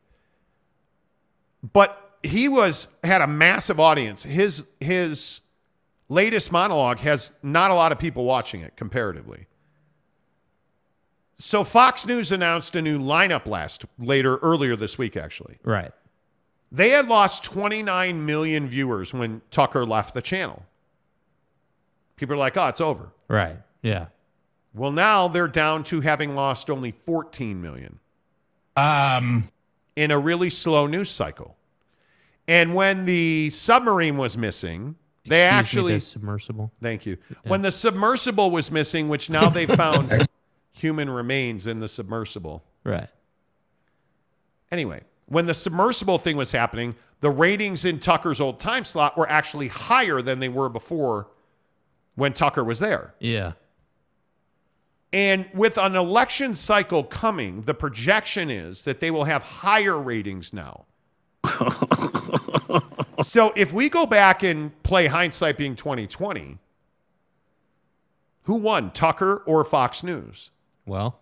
But 1.73 2.04
he 2.25 2.47
was 2.47 2.87
had 3.03 3.21
a 3.21 3.27
massive 3.27 3.79
audience. 3.79 4.23
His 4.23 4.65
his 4.79 5.41
latest 6.09 6.51
monologue 6.51 6.99
has 6.99 7.31
not 7.41 7.71
a 7.71 7.73
lot 7.73 7.91
of 7.91 7.99
people 7.99 8.25
watching 8.25 8.61
it 8.61 8.75
comparatively. 8.75 9.47
So 11.37 11.63
Fox 11.63 12.05
News 12.05 12.31
announced 12.31 12.75
a 12.75 12.81
new 12.81 12.97
lineup 12.99 13.45
last 13.45 13.85
later 13.99 14.37
earlier 14.37 14.75
this 14.75 14.97
week 14.97 15.17
actually. 15.17 15.57
Right. 15.63 15.91
They 16.71 16.89
had 16.89 17.07
lost 17.07 17.43
29 17.43 18.25
million 18.25 18.67
viewers 18.67 19.13
when 19.13 19.41
Tucker 19.51 19.85
left 19.85 20.13
the 20.13 20.21
channel. 20.21 20.65
People 22.15 22.35
are 22.35 22.39
like, 22.39 22.57
"Oh, 22.57 22.67
it's 22.67 22.81
over." 22.81 23.11
Right. 23.27 23.57
Yeah. 23.81 24.07
Well, 24.73 24.91
now 24.91 25.27
they're 25.27 25.47
down 25.47 25.83
to 25.85 26.01
having 26.01 26.35
lost 26.35 26.69
only 26.69 26.91
14 26.91 27.61
million 27.61 27.99
Um, 28.75 29.49
in 29.95 30.11
a 30.11 30.19
really 30.19 30.49
slow 30.49 30.85
news 30.85 31.09
cycle. 31.09 31.55
And 32.47 32.75
when 32.75 33.05
the 33.05 33.49
submarine 33.49 34.17
was 34.17 34.37
missing, 34.37 34.95
they 35.27 35.47
Excuse 35.47 35.51
me, 35.51 35.59
actually 35.59 35.93
the 35.93 35.99
submersible. 36.01 36.71
Thank 36.81 37.05
you. 37.05 37.17
When 37.43 37.61
the 37.61 37.71
submersible 37.71 38.51
was 38.51 38.69
missing, 38.71 39.09
which 39.09 39.29
now 39.29 39.49
they 39.49 39.65
found 39.65 40.27
human 40.73 41.09
remains 41.09 41.65
in 41.65 41.79
the 41.79 41.87
submersible. 41.87 42.63
Right. 42.83 43.07
Anyway, 44.71 45.01
when 45.25 45.47
the 45.47 45.53
submersible 45.53 46.19
thing 46.19 46.37
was 46.37 46.51
happening, 46.51 46.95
the 47.21 47.31
ratings 47.31 47.85
in 47.85 47.99
Tucker's 47.99 48.39
old 48.39 48.59
time 48.59 48.83
slot 48.83 49.17
were 49.17 49.29
actually 49.29 49.67
higher 49.67 50.21
than 50.21 50.39
they 50.39 50.49
were 50.49 50.69
before 50.69 51.27
when 52.15 52.33
Tucker 52.33 52.63
was 52.63 52.79
there. 52.79 53.15
Yeah. 53.19 53.53
And 55.11 55.47
with 55.53 55.77
an 55.77 55.95
election 55.95 56.53
cycle 56.53 57.03
coming, 57.03 57.61
the 57.61 57.73
projection 57.73 58.49
is 58.49 58.83
that 58.83 58.99
they 58.99 59.11
will 59.11 59.23
have 59.23 59.43
higher 59.43 59.97
ratings 59.99 60.51
now. 60.51 60.85
so 63.21 63.53
if 63.55 63.73
we 63.73 63.89
go 63.89 64.05
back 64.05 64.43
and 64.43 64.81
play 64.83 65.07
hindsight 65.07 65.57
being 65.57 65.75
2020, 65.75 66.57
who 68.43 68.53
won, 68.55 68.91
Tucker 68.91 69.43
or 69.45 69.63
Fox 69.63 70.03
News? 70.03 70.51
Well, 70.85 71.19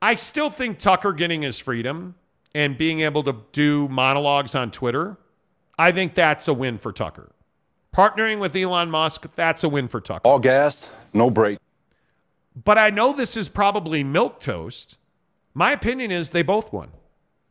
I 0.00 0.16
still 0.16 0.50
think 0.50 0.78
Tucker 0.78 1.12
getting 1.12 1.42
his 1.42 1.58
freedom 1.58 2.16
and 2.54 2.76
being 2.76 3.00
able 3.00 3.22
to 3.24 3.36
do 3.52 3.88
monologues 3.88 4.54
on 4.54 4.70
Twitter, 4.70 5.16
I 5.78 5.92
think 5.92 6.14
that's 6.14 6.48
a 6.48 6.54
win 6.54 6.76
for 6.78 6.92
Tucker. 6.92 7.32
Partnering 7.94 8.38
with 8.38 8.54
Elon 8.56 8.90
Musk, 8.90 9.26
that's 9.34 9.64
a 9.64 9.68
win 9.68 9.88
for 9.88 10.00
Tucker. 10.00 10.26
All 10.26 10.38
gas, 10.38 10.90
no 11.12 11.30
brake. 11.30 11.58
But 12.64 12.78
I 12.78 12.90
know 12.90 13.12
this 13.12 13.36
is 13.36 13.48
probably 13.48 14.04
milk 14.04 14.40
toast. 14.40 14.98
My 15.54 15.72
opinion 15.72 16.10
is 16.10 16.30
they 16.30 16.42
both 16.42 16.72
won. 16.72 16.90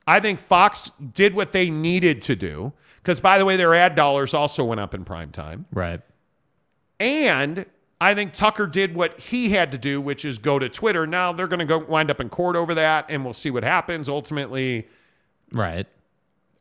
I 0.08 0.20
think 0.20 0.40
Fox 0.40 0.92
did 1.14 1.36
what 1.36 1.52
they 1.52 1.70
needed 1.70 2.22
to 2.24 2.36
do 2.36 2.74
because, 2.98 3.20
by 3.20 3.38
the 3.38 3.46
way, 3.46 3.56
their 3.56 3.74
ad 3.74 3.96
dollars 3.96 4.34
also 4.34 4.64
went 4.64 4.80
up 4.80 4.94
in 4.94 5.04
prime 5.06 5.32
time. 5.32 5.66
right. 5.72 6.02
And 7.00 7.66
I 8.00 8.14
think 8.14 8.34
Tucker 8.34 8.68
did 8.68 8.94
what 8.94 9.20
he 9.20 9.50
had 9.50 9.72
to 9.72 9.78
do, 9.78 10.00
which 10.00 10.24
is 10.24 10.38
go 10.38 10.60
to 10.60 10.70
Twitter. 10.70 11.08
Now 11.08 11.34
they're 11.34 11.48
going 11.48 11.60
to 11.60 11.66
go 11.66 11.80
wind 11.80 12.12
up 12.12 12.20
in 12.20 12.30
court 12.30 12.56
over 12.56 12.76
that, 12.76 13.06
and 13.10 13.24
we'll 13.24 13.34
see 13.34 13.50
what 13.50 13.64
happens 13.64 14.08
ultimately. 14.08 14.88
Right. 15.52 15.88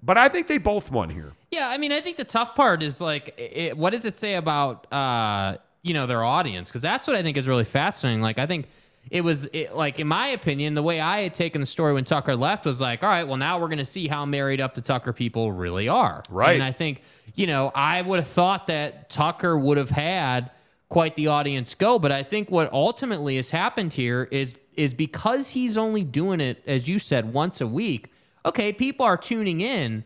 But 0.02 0.16
I 0.16 0.28
think 0.28 0.46
they 0.46 0.58
both 0.58 0.90
won 0.90 1.10
here. 1.10 1.32
Yeah, 1.50 1.68
I 1.68 1.76
mean, 1.76 1.92
I 1.92 2.00
think 2.00 2.16
the 2.16 2.24
tough 2.24 2.54
part 2.54 2.82
is 2.82 3.00
like, 3.00 3.34
it, 3.36 3.76
what 3.76 3.90
does 3.90 4.04
it 4.06 4.16
say 4.16 4.34
about 4.34 4.90
uh, 4.92 5.58
you 5.82 5.92
know 5.92 6.06
their 6.06 6.24
audience? 6.24 6.68
Because 6.68 6.82
that's 6.82 7.06
what 7.06 7.16
I 7.16 7.22
think 7.22 7.36
is 7.36 7.46
really 7.46 7.64
fascinating. 7.64 8.22
Like, 8.22 8.38
I 8.38 8.46
think 8.46 8.68
it 9.10 9.22
was 9.22 9.46
it, 9.52 9.74
like, 9.74 9.98
in 9.98 10.06
my 10.06 10.28
opinion, 10.28 10.74
the 10.74 10.82
way 10.82 11.00
I 11.00 11.22
had 11.22 11.34
taken 11.34 11.60
the 11.60 11.66
story 11.66 11.92
when 11.92 12.04
Tucker 12.04 12.36
left 12.36 12.64
was 12.64 12.80
like, 12.80 13.02
all 13.02 13.08
right, 13.08 13.26
well, 13.26 13.36
now 13.36 13.60
we're 13.60 13.68
going 13.68 13.78
to 13.78 13.84
see 13.84 14.08
how 14.08 14.24
married 14.24 14.60
up 14.60 14.74
to 14.74 14.82
Tucker 14.82 15.12
people 15.12 15.52
really 15.52 15.88
are. 15.88 16.22
Right. 16.28 16.54
And 16.54 16.62
I 16.62 16.72
think 16.72 17.02
you 17.34 17.46
know, 17.46 17.70
I 17.74 18.02
would 18.02 18.18
have 18.18 18.28
thought 18.28 18.66
that 18.68 19.10
Tucker 19.10 19.58
would 19.58 19.78
have 19.78 19.90
had 19.90 20.50
quite 20.88 21.14
the 21.16 21.28
audience 21.28 21.74
go, 21.74 21.98
but 21.98 22.10
I 22.12 22.22
think 22.22 22.50
what 22.50 22.72
ultimately 22.72 23.36
has 23.36 23.50
happened 23.50 23.92
here 23.92 24.28
is 24.30 24.54
is 24.74 24.94
because 24.94 25.48
he's 25.48 25.76
only 25.76 26.04
doing 26.04 26.40
it, 26.40 26.62
as 26.66 26.88
you 26.88 26.98
said, 26.98 27.32
once 27.32 27.60
a 27.60 27.66
week. 27.66 28.12
Okay, 28.46 28.72
people 28.72 29.04
are 29.04 29.16
tuning 29.16 29.60
in, 29.60 30.04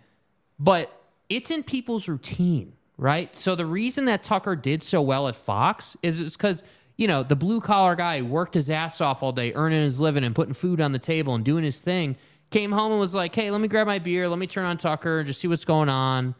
but 0.59 0.91
it's 1.29 1.51
in 1.51 1.63
people's 1.63 2.09
routine, 2.09 2.73
right? 2.97 3.35
So 3.37 3.55
the 3.55 3.67
reason 3.67 4.07
that 4.07 4.25
Tucker 4.25 4.57
did 4.57 4.83
so 4.83 5.01
well 5.01 5.29
at 5.29 5.37
Fox 5.37 5.97
is 6.03 6.21
it's 6.21 6.37
because, 6.37 6.65
you 6.97 7.09
know, 7.09 7.23
the 7.23 7.37
blue 7.37 7.61
collar 7.61 7.95
guy 7.95 8.21
who 8.21 8.27
worked 8.27 8.55
his 8.55 8.71
ass 8.71 9.01
off 9.01 9.23
all 9.23 9.33
day, 9.33 9.53
earning 9.55 9.83
his 9.83 10.01
living 10.01 10.25
and 10.25 10.35
putting 10.35 10.55
food 10.55 10.81
on 10.81 10.93
the 10.93 10.99
table 10.99 11.35
and 11.35 11.45
doing 11.45 11.65
his 11.65 11.81
thing, 11.81 12.17
came 12.51 12.71
home 12.71 12.93
and 12.93 13.01
was 13.01 13.15
like, 13.15 13.35
hey, 13.35 13.51
let 13.51 13.61
me 13.61 13.69
grab 13.69 13.87
my 13.87 13.99
beer, 13.99 14.29
let 14.29 14.39
me 14.39 14.47
turn 14.47 14.65
on 14.65 14.79
Tucker 14.79 15.19
and 15.19 15.27
just 15.27 15.41
see 15.41 15.49
what's 15.49 15.65
going 15.65 15.89
on. 15.89 16.35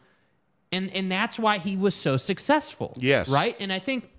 And 0.71 0.89
and 0.91 1.11
that's 1.11 1.37
why 1.37 1.57
he 1.57 1.77
was 1.77 1.93
so 1.93 2.17
successful. 2.17 2.97
Yes. 2.99 3.29
Right? 3.29 3.55
And 3.59 3.71
I 3.71 3.79
think 3.79 4.09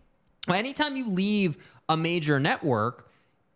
anytime 0.48 0.96
you 0.96 1.08
leave 1.08 1.56
a 1.88 1.96
major 1.96 2.38
network 2.38 3.08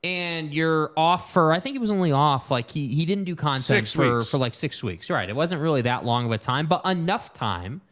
and 0.03 0.53
you're 0.55 0.93
off 0.97 1.33
for 1.33 1.53
I 1.53 1.61
think 1.61 1.75
he 1.75 1.79
was 1.79 1.91
only 1.91 2.13
off 2.13 2.51
like 2.51 2.71
he 2.71 2.89
he 2.89 3.05
didn't 3.05 3.25
do 3.25 3.37
content 3.37 3.65
Six 3.65 3.93
for 3.93 4.17
weeks. 4.19 4.31
for 4.31 4.39
like 4.39 4.55
6 4.55 4.83
weeks. 4.83 5.11
Right. 5.11 5.29
It 5.29 5.37
wasn't 5.37 5.61
really 5.61 5.83
that 5.83 6.05
long 6.05 6.27
of 6.27 6.33
a 6.33 6.39
time, 6.39 6.67
but 6.67 6.85
enough 6.87 7.33
time 7.35 7.83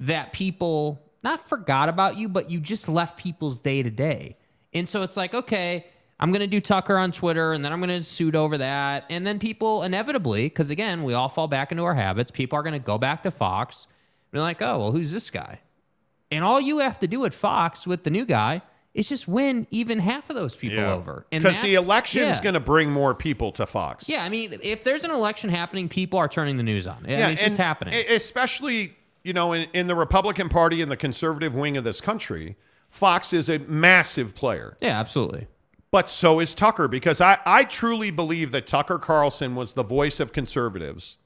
that 0.00 0.32
people 0.32 1.03
not 1.24 1.48
forgot 1.48 1.88
about 1.88 2.16
you, 2.16 2.28
but 2.28 2.50
you 2.50 2.60
just 2.60 2.88
left 2.88 3.16
people's 3.16 3.60
day 3.60 3.82
to 3.82 3.90
day. 3.90 4.36
And 4.72 4.88
so 4.88 5.02
it's 5.02 5.16
like, 5.16 5.34
okay, 5.34 5.86
I'm 6.20 6.30
going 6.30 6.40
to 6.40 6.46
do 6.46 6.60
Tucker 6.60 6.96
on 6.96 7.10
Twitter 7.10 7.52
and 7.52 7.64
then 7.64 7.72
I'm 7.72 7.80
going 7.80 8.00
to 8.00 8.02
suit 8.02 8.36
over 8.36 8.58
that. 8.58 9.04
And 9.10 9.26
then 9.26 9.38
people 9.38 9.82
inevitably, 9.82 10.44
because 10.44 10.70
again, 10.70 11.02
we 11.02 11.14
all 11.14 11.28
fall 11.28 11.48
back 11.48 11.72
into 11.72 11.82
our 11.84 11.94
habits, 11.94 12.30
people 12.30 12.58
are 12.58 12.62
going 12.62 12.74
to 12.74 12.78
go 12.78 12.98
back 12.98 13.22
to 13.24 13.30
Fox 13.30 13.86
and 13.86 14.38
be 14.38 14.40
like, 14.40 14.62
oh, 14.62 14.78
well, 14.78 14.92
who's 14.92 15.12
this 15.12 15.30
guy? 15.30 15.60
And 16.30 16.44
all 16.44 16.60
you 16.60 16.78
have 16.78 17.00
to 17.00 17.06
do 17.06 17.24
at 17.24 17.34
Fox 17.34 17.86
with 17.86 18.04
the 18.04 18.10
new 18.10 18.24
guy 18.24 18.62
is 18.92 19.08
just 19.08 19.26
win 19.26 19.66
even 19.70 19.98
half 19.98 20.30
of 20.30 20.36
those 20.36 20.56
people 20.56 20.80
over. 20.84 21.26
Because 21.30 21.60
the 21.62 21.74
election 21.74 22.28
is 22.28 22.36
yeah. 22.36 22.42
going 22.42 22.54
to 22.54 22.60
bring 22.60 22.90
more 22.90 23.14
people 23.14 23.50
to 23.52 23.66
Fox. 23.66 24.08
Yeah, 24.08 24.24
I 24.24 24.28
mean, 24.28 24.58
if 24.62 24.84
there's 24.84 25.04
an 25.04 25.10
election 25.10 25.50
happening, 25.50 25.88
people 25.88 26.18
are 26.18 26.28
turning 26.28 26.56
the 26.56 26.62
news 26.62 26.86
on. 26.86 27.04
I 27.04 27.08
mean, 27.08 27.20
it's 27.20 27.42
just 27.42 27.56
happening. 27.56 27.94
Especially, 28.08 28.96
you 29.24 29.32
know, 29.32 29.52
in, 29.52 29.68
in 29.72 29.86
the 29.88 29.94
Republican 29.96 30.48
Party 30.48 30.80
and 30.82 30.90
the 30.90 30.96
conservative 30.96 31.54
wing 31.54 31.76
of 31.76 31.82
this 31.82 32.00
country, 32.00 32.56
Fox 32.90 33.32
is 33.32 33.48
a 33.48 33.58
massive 33.60 34.34
player. 34.36 34.76
yeah, 34.80 35.00
absolutely. 35.00 35.48
But 35.90 36.08
so 36.08 36.40
is 36.40 36.54
Tucker, 36.54 36.88
because 36.88 37.20
I, 37.20 37.38
I 37.46 37.64
truly 37.64 38.10
believe 38.10 38.50
that 38.50 38.66
Tucker 38.66 38.98
Carlson 38.98 39.54
was 39.54 39.74
the 39.74 39.82
voice 39.84 40.18
of 40.20 40.32
conservatives 40.32 41.18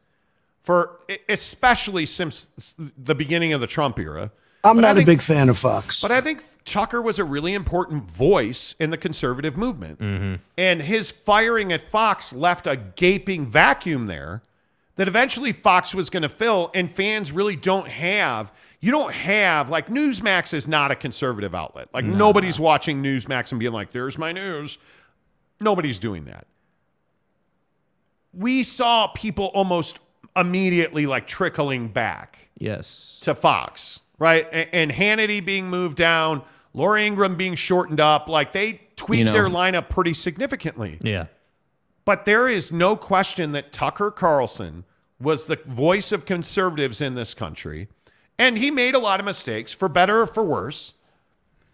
for 0.61 1.01
especially 1.29 2.05
since 2.05 2.49
the 2.77 3.15
beginning 3.15 3.53
of 3.55 3.61
the 3.63 3.67
Trump 3.67 3.99
era. 3.99 4.31
I'm 4.65 4.77
But 4.77 4.81
not 4.83 4.97
think- 4.97 5.09
a 5.09 5.13
big 5.13 5.23
fan 5.23 5.49
of 5.49 5.57
Fox. 5.57 6.03
But 6.03 6.11
I 6.11 6.21
think 6.21 6.43
Tucker 6.67 7.01
was 7.01 7.19
a 7.19 7.25
really 7.25 7.55
important 7.55 8.11
voice 8.11 8.75
in 8.79 8.91
the 8.91 8.99
conservative 8.99 9.57
movement. 9.57 10.01
Mm-hmm. 10.01 10.35
And 10.59 10.83
his 10.83 11.11
firing 11.11 11.73
at 11.73 11.81
Fox 11.81 12.33
left 12.35 12.67
a 12.67 12.77
gaping 12.77 13.47
vacuum 13.47 14.07
there 14.07 14.43
that 14.99 15.09
eventually 15.09 15.53
Fox 15.53 15.95
was 15.95 16.11
going 16.11 16.25
to 16.25 16.29
fill. 16.29 16.71
And 16.75 16.91
fans 16.91 17.33
really 17.33 17.57
don't 17.57 17.89
have, 17.89 18.53
you 18.81 18.91
don't 18.91 19.13
have, 19.13 19.71
like, 19.71 19.87
Newsmax 19.87 20.53
is 20.53 20.69
not 20.69 20.91
a 20.91 20.97
conservative 20.97 21.55
outlet. 21.55 21.89
Like, 21.95 22.05
nobody's 22.05 22.59
watching 22.61 23.03
Newsmax 23.03 23.51
and 23.53 23.59
being 23.61 23.73
like, 23.73 23.93
there's 23.93 24.19
my 24.19 24.33
news. 24.33 24.77
Nobody's 25.61 25.99
doing 25.99 26.25
that. 26.27 26.47
We 28.33 28.63
saw 28.63 29.07
people 29.09 29.47
almost 29.47 30.01
immediately 30.37 31.07
like 31.07 31.27
trickling 31.27 31.89
back 31.89 32.51
Yes. 32.59 33.19
to 33.23 33.35
Fox, 33.35 34.01
right? 34.19 34.47
A- 34.53 34.75
And, 34.75 34.91
Hannity 34.91 35.45
being 35.45 35.69
moved 35.71 35.97
down, 35.97 36.43
Laura 36.75 37.01
Ingraham 37.03 37.37
being 37.37 37.55
shortened 37.55 38.01
up, 38.01 38.29
like 38.29 38.53
they 38.53 38.81
tweaked 38.97 39.19
You 39.21 39.25
know- 39.27 39.33
their 39.33 39.47
lineup 39.49 39.89
pretty 39.89 40.13
significantly. 40.15 40.99
Yeah. 41.01 41.27
But 42.09 42.25
there 42.25 42.49
is 42.49 42.73
no 42.73 42.97
question 42.97 43.53
that 43.53 43.71
Tucker 43.71 44.11
Carlson 44.11 44.85
was 45.21 45.45
the 45.45 45.57
voice 45.67 46.11
of 46.11 46.25
conservatives 46.25 47.03
in 47.03 47.17
this 47.17 47.35
country. 47.35 47.89
And 48.39 48.57
he 48.57 48.71
made 48.71 48.95
a 48.95 48.99
lot 48.99 49.21
of 49.21 49.27
mistakes, 49.27 49.75
for 49.75 49.91
better 49.91 50.23
or 50.23 50.27
for 50.27 50.43
worse. 50.43 50.95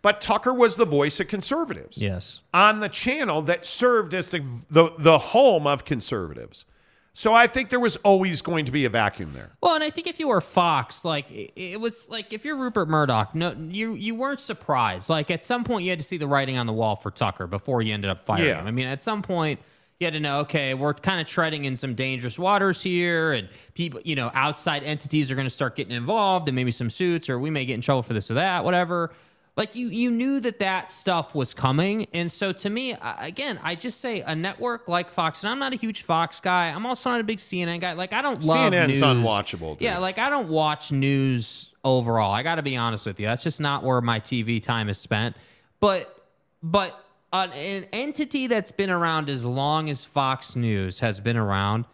But 0.02 0.20
Tucker 0.20 0.52
was 0.52 0.74
the 0.74 0.86
voice 0.86 1.20
of 1.20 1.28
conservatives 1.28 1.98
Yes. 1.98 2.40
on 2.52 2.80
the 2.80 2.88
channel 2.88 3.42
that 3.42 3.64
served 3.64 4.12
as 4.12 4.32
the, 4.32 4.44
the, 4.68 4.90
the 4.98 5.18
home 5.18 5.68
of 5.68 5.84
conservatives. 5.84 6.64
So 7.12 7.32
I 7.32 7.46
think 7.46 7.70
there 7.70 7.78
was 7.78 7.94
always 7.98 8.42
going 8.42 8.64
to 8.64 8.72
be 8.72 8.84
a 8.86 8.90
vacuum 8.90 9.34
there. 9.34 9.52
Well, 9.62 9.76
and 9.76 9.84
I 9.84 9.90
think 9.90 10.08
if 10.08 10.18
you 10.18 10.26
were 10.26 10.40
Fox, 10.40 11.04
like 11.04 11.26
it, 11.30 11.80
was 11.80 12.08
like 12.08 12.32
if 12.32 12.44
you're 12.44 12.56
Rupert 12.56 12.88
Murdoch, 12.88 13.36
no, 13.36 13.52
you 13.52 13.94
you 13.94 14.16
weren't 14.16 14.40
surprised. 14.40 15.08
Like 15.08 15.30
at 15.30 15.44
some 15.44 15.62
point, 15.62 15.84
you 15.84 15.90
had 15.90 16.00
to 16.00 16.04
see 16.04 16.16
the 16.16 16.26
writing 16.26 16.58
on 16.58 16.66
the 16.66 16.72
wall 16.72 16.96
for 16.96 17.12
Tucker 17.12 17.46
before 17.46 17.82
you 17.82 17.94
ended 17.94 18.10
up 18.10 18.20
firing 18.20 18.46
Yeah. 18.46 18.60
him. 18.60 18.66
I 18.66 18.72
mean, 18.72 18.88
at 18.88 19.00
some 19.00 19.22
point, 19.22 19.60
you 20.04 20.06
had 20.06 20.14
to 20.14 20.20
know, 20.20 20.40
okay, 20.40 20.74
we're 20.74 20.92
kind 20.92 21.18
of 21.18 21.26
treading 21.26 21.64
in 21.64 21.74
some 21.76 21.94
dangerous 21.94 22.38
waters 22.38 22.82
here, 22.82 23.32
and 23.32 23.48
people, 23.72 24.00
you 24.04 24.14
know, 24.14 24.30
outside 24.34 24.82
entities 24.82 25.30
are 25.30 25.34
going 25.34 25.46
to 25.46 25.50
start 25.50 25.76
getting 25.76 25.96
involved, 25.96 26.46
and 26.46 26.54
maybe 26.54 26.70
some 26.70 26.90
suits, 26.90 27.30
or 27.30 27.38
we 27.38 27.48
may 27.48 27.64
get 27.64 27.74
in 27.74 27.80
trouble 27.80 28.02
for 28.02 28.12
this 28.12 28.30
or 28.30 28.34
that, 28.34 28.64
whatever. 28.64 29.10
Like 29.56 29.74
you, 29.74 29.86
you 29.88 30.10
knew 30.10 30.40
that 30.40 30.58
that 30.58 30.90
stuff 30.90 31.34
was 31.34 31.54
coming, 31.54 32.06
and 32.12 32.30
so 32.30 32.52
to 32.52 32.68
me, 32.68 32.96
again, 33.18 33.58
I 33.62 33.76
just 33.76 34.00
say 34.00 34.20
a 34.20 34.34
network 34.34 34.88
like 34.88 35.10
Fox, 35.10 35.42
and 35.42 35.50
I'm 35.50 35.60
not 35.60 35.72
a 35.72 35.76
huge 35.76 36.02
Fox 36.02 36.40
guy. 36.40 36.68
I'm 36.68 36.84
also 36.84 37.08
not 37.10 37.20
a 37.20 37.24
big 37.24 37.38
CNN 37.38 37.80
guy. 37.80 37.92
Like 37.92 38.12
I 38.12 38.20
don't 38.20 38.42
love 38.42 38.72
CNN's 38.72 38.88
news. 38.88 39.00
unwatchable, 39.00 39.74
dude. 39.74 39.82
Yeah, 39.82 39.98
like 39.98 40.18
I 40.18 40.28
don't 40.28 40.48
watch 40.48 40.90
news 40.92 41.70
overall. 41.84 42.32
I 42.32 42.42
got 42.42 42.56
to 42.56 42.62
be 42.62 42.76
honest 42.76 43.06
with 43.06 43.20
you. 43.20 43.26
That's 43.26 43.44
just 43.44 43.60
not 43.60 43.84
where 43.84 44.00
my 44.00 44.18
TV 44.18 44.60
time 44.60 44.88
is 44.88 44.98
spent. 44.98 45.36
But 45.78 46.12
but 46.60 47.03
an, 47.34 47.52
an 47.52 47.86
entity 47.92 48.46
that's 48.46 48.72
been 48.72 48.90
around 48.90 49.28
as 49.28 49.44
long 49.44 49.90
as 49.90 50.04
Fox 50.04 50.56
News 50.56 51.00
has 51.00 51.20
been 51.20 51.36
around, 51.36 51.84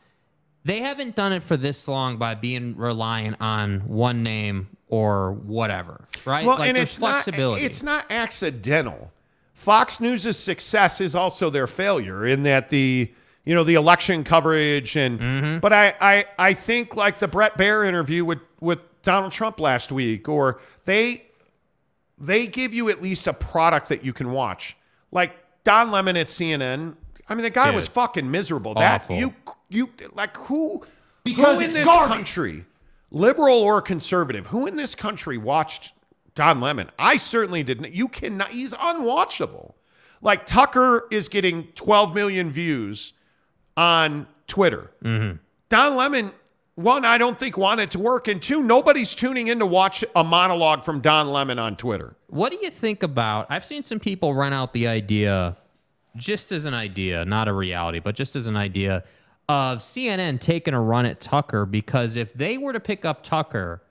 they 0.65 0.81
haven't 0.81 1.17
done 1.17 1.33
it 1.33 1.43
for 1.43 1.57
this 1.57 1.89
long 1.89 2.19
by 2.19 2.35
being 2.35 2.77
reliant 2.77 3.37
on 3.41 3.81
one 3.89 4.23
name 4.23 4.69
or 4.89 5.33
whatever, 5.33 6.07
right? 6.25 6.45
Well, 6.47 6.59
like 6.59 6.69
and 6.69 6.77
it's 6.79 6.99
flexibility. 6.99 7.63
not 7.63 7.67
it's 7.71 7.83
not 7.83 8.07
accidental. 8.11 9.13
Fox 9.55 10.01
News's 10.01 10.39
success 10.39 11.01
is 11.01 11.15
also 11.15 11.51
their 11.51 11.67
failure 11.67 12.27
in 12.27 12.43
that 12.45 12.69
the 12.69 13.13
you 13.45 13.55
know 13.55 13.65
the 13.65 13.75
election 13.75 14.25
coverage 14.25 14.97
and 14.97 15.19
Mm-hmm. 15.21 15.59
but 15.61 15.73
I, 15.73 15.95
I 16.01 16.25
I 16.39 16.55
think 16.55 16.97
like 16.97 17.19
the 17.19 17.29
Bret 17.29 17.57
Baier 17.57 17.87
interview 17.87 18.25
with 18.25 18.41
with 18.61 18.85
Donald 19.03 19.33
Trump 19.33 19.61
last 19.61 19.91
week 19.93 20.29
or 20.29 20.61
they 20.85 21.25
they 22.19 22.47
give 22.47 22.75
you 22.75 22.91
at 22.91 23.01
least 23.01 23.27
a 23.27 23.33
product 23.33 23.89
that 23.89 24.05
you 24.05 24.13
can 24.13 24.31
watch. 24.33 24.77
Like 25.13 25.35
Don 25.65 25.91
Lemon 25.91 26.17
at 26.17 26.29
CNN. 26.29 26.95
I 27.29 27.35
mean 27.35 27.43
the 27.45 27.51
guy 27.51 27.67
Dude. 27.67 27.77
was 27.77 27.87
fucking 27.89 28.31
miserable. 28.31 28.75
That 28.75 29.03
Awful. 29.03 29.17
you 29.17 29.35
you 29.69 29.89
like 30.15 30.37
who 30.37 30.85
Because 31.25 31.59
who 31.59 31.65
in 31.65 31.71
this 31.73 31.87
garbage. 31.87 32.13
country, 32.17 32.65
liberal 33.11 33.59
or 33.59 33.81
conservative, 33.81 34.47
who 34.49 34.67
in 34.67 34.77
this 34.77 34.95
country 34.95 35.39
watched 35.39 35.93
Don 36.35 36.61
Lemon? 36.61 36.91
I 36.99 37.17
certainly 37.17 37.63
didn't. 37.63 37.93
You 37.93 38.09
cannot. 38.09 38.49
He's 38.51 38.73
unwatchable. 38.75 39.75
Like 40.23 40.45
Tucker 40.47 41.07
is 41.11 41.29
getting 41.29 41.65
12 41.75 42.15
million 42.15 42.51
views 42.51 43.13
on 43.77 44.27
Twitter. 44.47 44.91
Mm-hmm. 45.05 45.37
Don 45.69 45.97
Lemon, 45.97 46.33
one, 46.75 47.05
I 47.05 47.19
don't 47.19 47.39
think 47.39 47.57
wanted 47.59 47.91
to 47.93 47.99
work, 47.99 48.29
and 48.29 48.41
two, 48.41 48.63
nobody's 48.63 49.15
tuning 49.15 49.49
in 49.49 49.59
to 49.59 49.67
watch 49.67 50.05
a 50.15 50.25
monologue 50.25 50.83
from 50.83 51.01
Don 51.01 51.31
Lemon 51.31 51.59
on 51.59 51.77
Twitter. 51.77 52.17
What 52.29 52.53
do 52.53 52.59
you 52.63 52.71
think 52.71 53.03
about? 53.03 53.47
I've 53.51 53.65
seen 53.65 53.83
some 53.83 54.01
people 54.01 54.35
run 54.35 54.53
out 54.53 54.73
the 54.73 54.87
idea, 54.87 55.57
just 56.17 56.53
as 56.53 56.67
an 56.67 56.75
idea, 56.75 57.25
not 57.25 57.49
a 57.49 57.53
reality, 57.53 57.99
but 57.99 58.15
just 58.15 58.37
as 58.37 58.47
an 58.47 58.57
idea 58.57 59.05
of 59.51 59.81
CNN 59.81 60.41
taking 60.41 60.75
a 60.75 60.81
run 60.81 61.07
at 61.07 61.21
Tucker 61.21 61.67
because 61.67 62.15
if 62.15 62.33
they 62.33 62.57
were 62.57 62.73
to 62.73 62.79
pick 62.79 63.05
up 63.05 63.25
Tucker, 63.25 63.83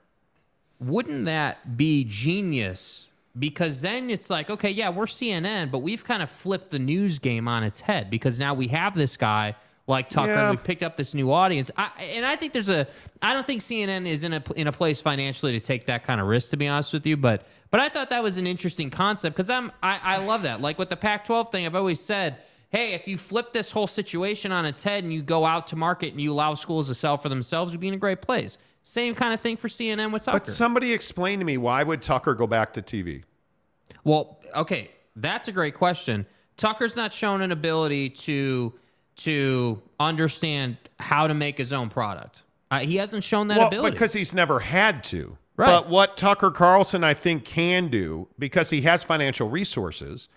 wouldn't 0.80 1.18
hmm. 1.18 1.24
that 1.24 1.76
be 1.76 2.02
genius? 2.04 3.08
Because 3.38 3.82
then 3.82 4.10
it's 4.10 4.30
like, 4.30 4.50
okay, 4.50 4.70
yeah, 4.70 4.88
we're 4.88 5.04
CNN, 5.04 5.70
but 5.70 5.80
we've 5.80 6.02
kind 6.02 6.22
of 6.22 6.30
flipped 6.30 6.70
the 6.70 6.78
news 6.78 7.18
game 7.18 7.46
on 7.46 7.62
its 7.62 7.80
head 7.80 8.10
because 8.10 8.38
now 8.38 8.54
we 8.54 8.68
have 8.68 8.94
this 8.94 9.16
guy 9.16 9.54
like 9.90 10.08
Tucker. 10.08 10.32
Yeah. 10.32 10.50
We've 10.50 10.64
picked 10.64 10.82
up 10.82 10.96
this 10.96 11.12
new 11.14 11.32
audience, 11.32 11.70
I, 11.76 11.90
and 12.00 12.24
I 12.24 12.36
think 12.36 12.54
there's 12.54 12.70
a. 12.70 12.86
I 13.20 13.34
don't 13.34 13.46
think 13.46 13.60
CNN 13.60 14.06
is 14.06 14.24
in 14.24 14.32
a 14.32 14.42
in 14.56 14.66
a 14.66 14.72
place 14.72 15.00
financially 15.00 15.52
to 15.52 15.60
take 15.60 15.86
that 15.86 16.04
kind 16.04 16.20
of 16.20 16.26
risk. 16.26 16.50
To 16.50 16.56
be 16.56 16.66
honest 16.66 16.92
with 16.94 17.04
you, 17.04 17.16
but 17.16 17.46
but 17.70 17.80
I 17.80 17.90
thought 17.90 18.08
that 18.10 18.22
was 18.22 18.38
an 18.38 18.46
interesting 18.46 18.88
concept 18.88 19.36
because 19.36 19.50
I'm 19.50 19.70
I, 19.82 20.00
I 20.02 20.16
love 20.18 20.42
that. 20.42 20.62
Like 20.62 20.78
with 20.78 20.88
the 20.88 20.96
Pac-12 20.96 21.52
thing, 21.52 21.66
I've 21.66 21.76
always 21.76 22.00
said. 22.00 22.38
Hey, 22.72 22.92
if 22.92 23.08
you 23.08 23.18
flip 23.18 23.52
this 23.52 23.72
whole 23.72 23.88
situation 23.88 24.52
on 24.52 24.64
its 24.64 24.84
head 24.84 25.02
and 25.02 25.12
you 25.12 25.22
go 25.22 25.44
out 25.44 25.66
to 25.66 25.76
market 25.76 26.12
and 26.12 26.20
you 26.20 26.30
allow 26.30 26.54
schools 26.54 26.86
to 26.86 26.94
sell 26.94 27.16
for 27.16 27.28
themselves, 27.28 27.72
you'd 27.72 27.80
be 27.80 27.88
in 27.88 27.94
a 27.94 27.96
great 27.96 28.22
place. 28.22 28.58
Same 28.84 29.12
kind 29.16 29.34
of 29.34 29.40
thing 29.40 29.56
for 29.56 29.66
CNN 29.66 30.12
with 30.12 30.22
Tucker. 30.22 30.38
But 30.38 30.46
somebody 30.46 30.92
explain 30.92 31.40
to 31.40 31.44
me 31.44 31.56
why 31.56 31.82
would 31.82 32.00
Tucker 32.00 32.32
go 32.32 32.46
back 32.46 32.72
to 32.74 32.80
TV? 32.80 33.24
Well, 34.04 34.40
okay, 34.54 34.92
that's 35.16 35.48
a 35.48 35.52
great 35.52 35.74
question. 35.74 36.26
Tucker's 36.56 36.96
not 36.96 37.12
shown 37.12 37.42
an 37.42 37.52
ability 37.52 38.10
to 38.10 38.74
to 39.24 39.80
understand 39.98 40.76
how 40.98 41.26
to 41.26 41.34
make 41.34 41.58
his 41.58 41.72
own 41.72 41.88
product. 41.88 42.42
Uh, 42.70 42.80
he 42.80 42.96
hasn't 42.96 43.24
shown 43.24 43.48
that 43.48 43.58
well, 43.58 43.66
ability. 43.68 43.90
because 43.92 44.12
he's 44.12 44.32
never 44.32 44.60
had 44.60 45.02
to. 45.04 45.36
Right. 45.56 45.66
But 45.66 45.88
what 45.88 46.16
Tucker 46.16 46.50
Carlson, 46.50 47.04
I 47.04 47.14
think, 47.14 47.44
can 47.44 47.88
do 47.88 48.28
because 48.38 48.70
he 48.70 48.82
has 48.82 49.02
financial 49.02 49.48
resources, 49.48 50.28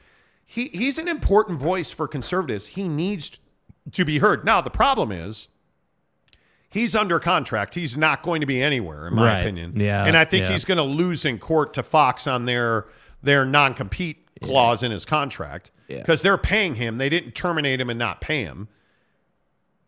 he, 0.46 0.68
he's 0.70 0.98
an 0.98 1.08
important 1.08 1.60
voice 1.60 1.92
for 1.92 2.08
conservatives. 2.08 2.68
He 2.68 2.90
needs 2.90 3.32
to 3.92 4.04
be 4.04 4.20
heard. 4.20 4.44
Now, 4.44 4.60
the 4.62 4.70
problem 4.70 5.12
is 5.12 5.48
he's 6.70 6.96
under 6.96 7.20
contract. 7.20 7.76
He's 7.76 7.96
not 7.96 8.22
going 8.24 8.42
to 8.42 8.48
be 8.48 8.62
anywhere, 8.62 9.08
in 9.08 9.16
my 9.16 9.26
Right. 9.28 9.40
opinion. 9.42 9.80
Yeah, 9.80 10.04
And 10.06 10.18
I 10.18 10.26
think 10.26 10.44
yeah. 10.46 10.52
he's 10.52 10.66
going 10.66 10.78
to 10.78 10.84
lose 10.84 11.24
in 11.24 11.38
court 11.38 11.74
to 11.76 11.84
Fox 11.84 12.28
on 12.28 12.46
their 12.46 12.88
their 13.22 13.46
non 13.46 13.74
compete 13.74 14.23
clause 14.44 14.84
in 14.84 14.92
his 14.92 15.06
contract 15.06 15.72
Yeah. 15.88 15.98
because 16.00 16.22
they're 16.22 16.38
paying 16.38 16.76
him. 16.76 16.98
They 16.98 17.10
didn't 17.10 17.34
terminate 17.34 17.80
him 17.82 17.90
and 17.90 17.98
not 18.00 18.22
pay 18.22 18.44
him 18.44 18.68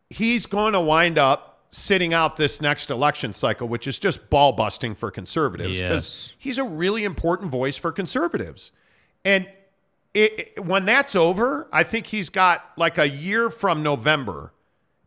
he's 0.10 0.46
going 0.46 0.74
to 0.74 0.80
wind 0.80 1.18
up 1.18 1.64
sitting 1.72 2.14
out 2.14 2.38
this 2.38 2.62
next 2.62 2.90
election 2.90 3.34
cycle, 3.34 3.68
which 3.68 3.88
is 3.88 4.00
just 4.00 4.30
ball 4.30 4.54
busting 4.54 4.96
for 4.96 5.12
conservatives 5.12 5.82
because 5.82 6.06
Yes. 6.30 6.34
he's 6.38 6.58
a 6.58 6.64
really 6.64 7.04
important 7.04 7.52
voice 7.52 7.76
for 7.76 7.92
conservatives. 7.92 8.72
And 9.26 9.48
it, 10.14 10.54
it- 10.56 10.64
when 10.66 10.86
that's 10.86 11.16
over, 11.16 11.68
I 11.74 11.84
think 11.84 12.06
he's 12.08 12.30
got 12.30 12.64
like 12.78 12.98
a 12.98 13.10
year 13.10 13.50
from 13.50 13.84
November 13.84 14.54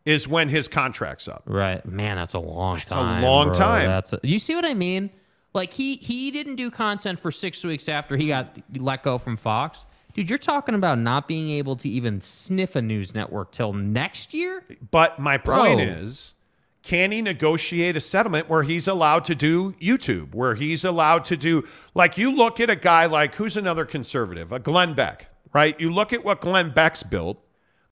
is 0.05 0.27
when 0.27 0.49
his 0.49 0.67
contract's 0.67 1.27
up. 1.27 1.43
right, 1.45 1.83
man, 1.85 2.17
that's 2.17 2.33
a 2.33 2.39
long 2.39 2.77
a 2.77 2.81
time. 2.81 3.13
That's 3.13 3.23
a 3.23 3.25
long 3.25 3.47
bro. 3.47 3.57
time. 3.57 3.85
That's 3.87 4.13
a, 4.13 4.19
you 4.23 4.37
see 4.37 4.53
what 4.53 4.65
I 4.65 4.73
mean? 4.73 5.09
Like 5.53 5.73
he 5.73 5.95
he 5.95 6.31
didn't 6.31 6.55
do 6.55 6.69
content 6.69 7.19
for 7.19 7.31
six 7.31 7.63
weeks 7.63 7.89
after 7.89 8.17
he 8.17 8.27
got 8.27 8.57
let 8.75 9.03
go 9.03 9.17
from 9.17 9.37
Fox. 9.37 9.85
Dude, 10.13 10.29
you're 10.29 10.39
talking 10.39 10.75
about 10.75 10.97
not 10.99 11.27
being 11.27 11.49
able 11.51 11.75
to 11.77 11.89
even 11.89 12.21
sniff 12.21 12.75
a 12.75 12.81
news 12.81 13.13
network 13.13 13.51
till 13.51 13.73
next 13.73 14.33
year. 14.33 14.63
But 14.91 15.19
my 15.19 15.37
point 15.37 15.77
Bro. 15.77 15.85
is, 15.85 16.33
can 16.81 17.11
he 17.11 17.21
negotiate 17.21 17.95
a 17.95 17.99
settlement 17.99 18.49
where 18.49 18.63
he's 18.63 18.87
allowed 18.87 19.23
to 19.25 19.35
do 19.35 19.73
YouTube, 19.73 20.33
where 20.33 20.55
he's 20.55 20.83
allowed 20.83 21.25
to 21.25 21.37
do, 21.37 21.63
like, 21.93 22.17
you 22.17 22.31
look 22.31 22.59
at 22.59 22.69
a 22.69 22.75
guy 22.75 23.05
like, 23.05 23.35
who's 23.35 23.55
another 23.55 23.85
conservative? 23.85 24.51
A 24.51 24.59
Glenn 24.59 24.93
Beck, 24.93 25.27
right? 25.53 25.79
You 25.79 25.93
look 25.93 26.11
at 26.11 26.23
what 26.25 26.41
Glenn 26.41 26.71
Beck's 26.71 27.03
built. 27.03 27.39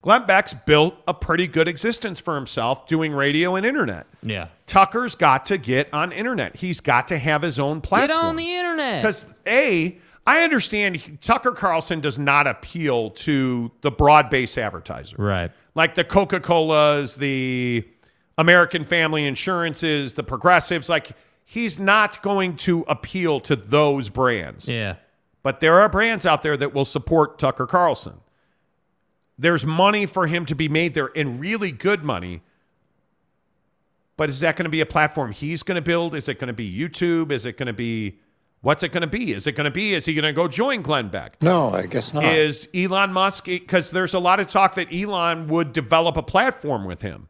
Glenn 0.00 0.26
Beck's 0.26 0.54
built 0.54 0.94
a 1.08 1.14
pretty 1.14 1.46
good 1.48 1.66
existence 1.66 2.20
for 2.20 2.36
himself 2.36 2.86
doing 2.86 3.12
radio 3.12 3.56
and 3.56 3.66
internet. 3.66 4.06
Yeah. 4.22 4.48
Tucker's 4.66 5.14
got 5.16 5.46
to 5.46 5.58
get 5.58 5.92
on 5.92 6.12
internet. 6.12 6.56
He's 6.56 6.80
got 6.80 7.08
to 7.08 7.18
have 7.18 7.42
his 7.42 7.58
own 7.58 7.80
platform. 7.80 8.08
Get 8.08 8.16
on 8.16 8.36
the 8.36 8.54
internet. 8.54 9.02
Because 9.02 9.26
A, 9.46 9.98
I 10.26 10.42
understand 10.44 10.96
he- 10.96 11.16
Tucker 11.16 11.50
Carlson 11.50 12.00
does 12.00 12.18
not 12.18 12.46
appeal 12.46 13.10
to 13.10 13.72
the 13.80 13.90
broad 13.90 14.30
base 14.30 14.56
advertiser. 14.56 15.16
Right. 15.18 15.50
Like 15.74 15.96
the 15.96 16.04
Coca 16.04 16.38
Colas, 16.38 17.16
the 17.16 17.84
American 18.38 18.84
Family 18.84 19.26
Insurances, 19.26 20.14
the 20.14 20.22
progressives. 20.22 20.88
Like 20.88 21.10
he's 21.44 21.80
not 21.80 22.22
going 22.22 22.56
to 22.58 22.84
appeal 22.86 23.40
to 23.40 23.56
those 23.56 24.08
brands. 24.08 24.68
Yeah. 24.68 24.94
But 25.42 25.58
there 25.60 25.80
are 25.80 25.88
brands 25.88 26.24
out 26.24 26.42
there 26.42 26.56
that 26.56 26.72
will 26.72 26.84
support 26.84 27.38
Tucker 27.40 27.66
Carlson. 27.66 28.14
There's 29.38 29.64
money 29.64 30.06
for 30.06 30.26
him 30.26 30.46
to 30.46 30.54
be 30.54 30.68
made 30.68 30.94
there 30.94 31.10
and 31.14 31.40
really 31.40 31.70
good 31.70 32.04
money. 32.04 32.42
But 34.16 34.30
is 34.30 34.40
that 34.40 34.56
going 34.56 34.64
to 34.64 34.70
be 34.70 34.80
a 34.80 34.86
platform 34.86 35.30
he's 35.30 35.62
going 35.62 35.76
to 35.76 35.82
build? 35.82 36.14
Is 36.14 36.28
it 36.28 36.38
going 36.40 36.48
to 36.48 36.52
be 36.52 36.70
YouTube? 36.70 37.30
Is 37.30 37.46
it 37.46 37.56
going 37.56 37.68
to 37.68 37.72
be 37.72 38.18
what's 38.62 38.82
it 38.82 38.90
going 38.90 39.02
to 39.02 39.06
be? 39.06 39.32
Is 39.32 39.46
it 39.46 39.52
going 39.52 39.66
to 39.66 39.70
be 39.70 39.94
is 39.94 40.04
he 40.06 40.14
going 40.14 40.24
to 40.24 40.32
go 40.32 40.48
join 40.48 40.82
Glenn 40.82 41.08
Beck? 41.08 41.40
No, 41.40 41.72
I 41.72 41.86
guess 41.86 42.12
not. 42.12 42.24
Is 42.24 42.68
Elon 42.74 43.12
Musk 43.12 43.44
because 43.44 43.92
there's 43.92 44.14
a 44.14 44.18
lot 44.18 44.40
of 44.40 44.48
talk 44.48 44.74
that 44.74 44.92
Elon 44.92 45.46
would 45.48 45.72
develop 45.72 46.16
a 46.16 46.22
platform 46.22 46.84
with 46.84 47.02
him. 47.02 47.28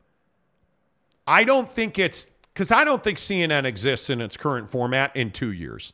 I 1.27 1.45
don't 1.45 1.69
think 1.69 1.99
it's 1.99 2.27
because 2.55 2.71
I 2.71 2.85
don't 2.85 3.05
think 3.05 3.19
CNN 3.19 3.65
exists 3.67 4.09
in 4.09 4.23
its 4.23 4.39
current 4.39 4.69
format 4.69 5.15
in 5.15 5.31
two 5.31 5.53
years. 5.53 5.93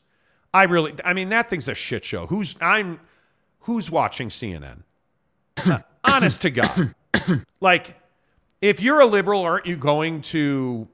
I 0.55 0.63
really, 0.63 0.95
I 1.05 1.13
mean, 1.13 1.31
that 1.31 1.51
thing's 1.51 1.67
a 1.67 1.75
shit 1.75 2.05
show. 2.05 2.29
Who's 2.29 2.55
I'm, 2.61 3.01
who's 3.61 3.91
watching 3.91 4.29
CNN? 4.29 4.85
Honest 6.05 6.43
to 6.43 6.51
God, 6.51 6.95
like, 7.61 7.97
if 8.61 8.81
you're 8.81 9.01
a 9.01 9.07
liberal, 9.07 9.43
aren't 9.43 9.67
you 9.67 9.77
going 9.77 10.23
to 10.23 10.89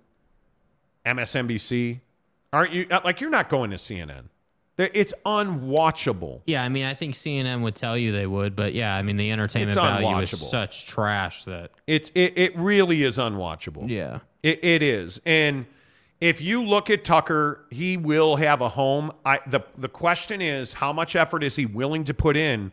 MSNBC? 1.04 2.00
Aren't 2.52 2.72
you 2.72 2.86
uh, 2.90 3.00
like 3.04 3.20
you're 3.20 3.30
not 3.30 3.48
going 3.48 3.70
to 3.70 3.76
CNN? 3.76 4.24
It's 4.78 5.12
unwatchable. 5.26 6.40
Yeah, 6.46 6.62
I 6.62 6.70
mean, 6.70 6.86
I 6.86 6.94
think 6.94 7.14
CNN 7.14 7.60
would 7.62 7.74
tell 7.74 7.98
you 7.98 8.12
they 8.12 8.26
would, 8.26 8.56
but 8.56 8.72
yeah, 8.72 8.96
I 8.96 9.02
mean, 9.02 9.18
the 9.18 9.30
entertainment 9.30 9.72
It's 9.72 9.76
value 9.76 10.22
is 10.22 10.30
such 10.30 10.86
trash 10.86 11.44
that 11.44 11.72
It's 11.86 12.10
it, 12.14 12.32
it 12.38 12.56
really 12.56 13.02
is 13.02 13.18
unwatchable. 13.18 13.90
Yeah. 13.90 14.20
It, 14.42 14.64
it 14.64 14.82
is. 14.82 15.20
And 15.26 15.66
if 16.20 16.40
you 16.40 16.64
look 16.64 16.88
at 16.88 17.04
Tucker, 17.04 17.66
he 17.70 17.96
will 17.96 18.36
have 18.36 18.62
a 18.62 18.70
home. 18.70 19.12
I 19.24 19.40
the 19.46 19.60
the 19.76 19.88
question 19.88 20.40
is 20.40 20.72
how 20.74 20.92
much 20.92 21.14
effort 21.14 21.42
is 21.44 21.56
he 21.56 21.66
willing 21.66 22.04
to 22.04 22.14
put 22.14 22.36
in 22.36 22.72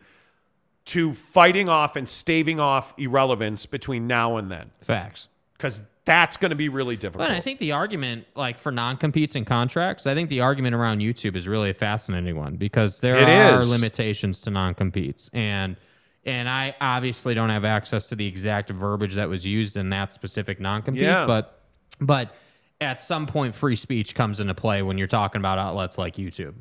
to 0.88 1.12
fighting 1.14 1.68
off 1.68 1.96
and 1.96 2.08
staving 2.08 2.60
off 2.60 2.94
irrelevance 2.98 3.66
between 3.66 4.06
now 4.06 4.36
and 4.36 4.50
then? 4.50 4.70
facts. 4.82 5.28
Because 5.54 5.82
that's 6.04 6.36
going 6.36 6.50
to 6.50 6.56
be 6.56 6.68
really 6.68 6.96
difficult. 6.96 7.28
But 7.28 7.36
I 7.36 7.40
think 7.40 7.58
the 7.58 7.72
argument, 7.72 8.26
like 8.36 8.58
for 8.58 8.70
non-competes 8.72 9.34
and 9.34 9.44
contracts, 9.46 10.06
I 10.06 10.14
think 10.14 10.28
the 10.28 10.40
argument 10.40 10.74
around 10.74 11.00
YouTube 11.00 11.34
is 11.36 11.48
really 11.48 11.68
a 11.70 11.74
fascinating 11.74 12.36
one 12.36 12.56
because 12.56 13.00
there 13.00 13.16
It 13.16 13.28
are 13.28 13.60
is. 13.62 13.68
limitations 13.70 14.40
to 14.42 14.50
non-competes, 14.50 15.28
and 15.32 15.76
and 16.24 16.48
I 16.48 16.74
obviously 16.80 17.34
don't 17.34 17.50
have 17.50 17.64
access 17.64 18.08
to 18.10 18.16
the 18.16 18.26
exact 18.26 18.70
verbiage 18.70 19.14
that 19.14 19.28
was 19.28 19.44
used 19.46 19.76
in 19.76 19.90
that 19.90 20.12
specific 20.12 20.60
non-compete, 20.60 21.02
Yeah. 21.02 21.26
but 21.26 21.60
but 22.00 22.34
at 22.80 23.00
some 23.00 23.26
point, 23.26 23.54
free 23.54 23.76
speech 23.76 24.14
comes 24.14 24.38
into 24.40 24.54
play 24.54 24.82
when 24.82 24.96
you're 24.98 25.06
talking 25.08 25.40
about 25.40 25.58
outlets 25.58 25.98
like 25.98 26.14
YouTube. 26.16 26.54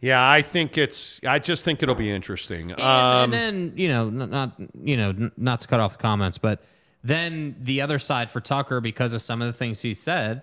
Yeah, 0.00 0.28
I 0.28 0.42
think 0.42 0.76
it's. 0.76 1.20
I 1.26 1.38
just 1.38 1.64
think 1.64 1.82
it'll 1.82 1.94
be 1.94 2.10
interesting. 2.10 2.72
And, 2.72 2.80
um, 2.80 3.24
and 3.24 3.32
then 3.32 3.72
you 3.76 3.88
know, 3.88 4.10
not 4.10 4.52
you 4.82 4.96
know, 4.96 5.30
not 5.36 5.60
to 5.60 5.68
cut 5.68 5.80
off 5.80 5.96
the 5.96 6.02
comments, 6.02 6.38
but 6.38 6.62
then 7.02 7.56
the 7.60 7.80
other 7.80 7.98
side 7.98 8.30
for 8.30 8.40
Tucker, 8.40 8.80
because 8.80 9.12
of 9.12 9.22
some 9.22 9.40
of 9.40 9.46
the 9.46 9.52
things 9.52 9.80
he 9.80 9.94
said, 9.94 10.42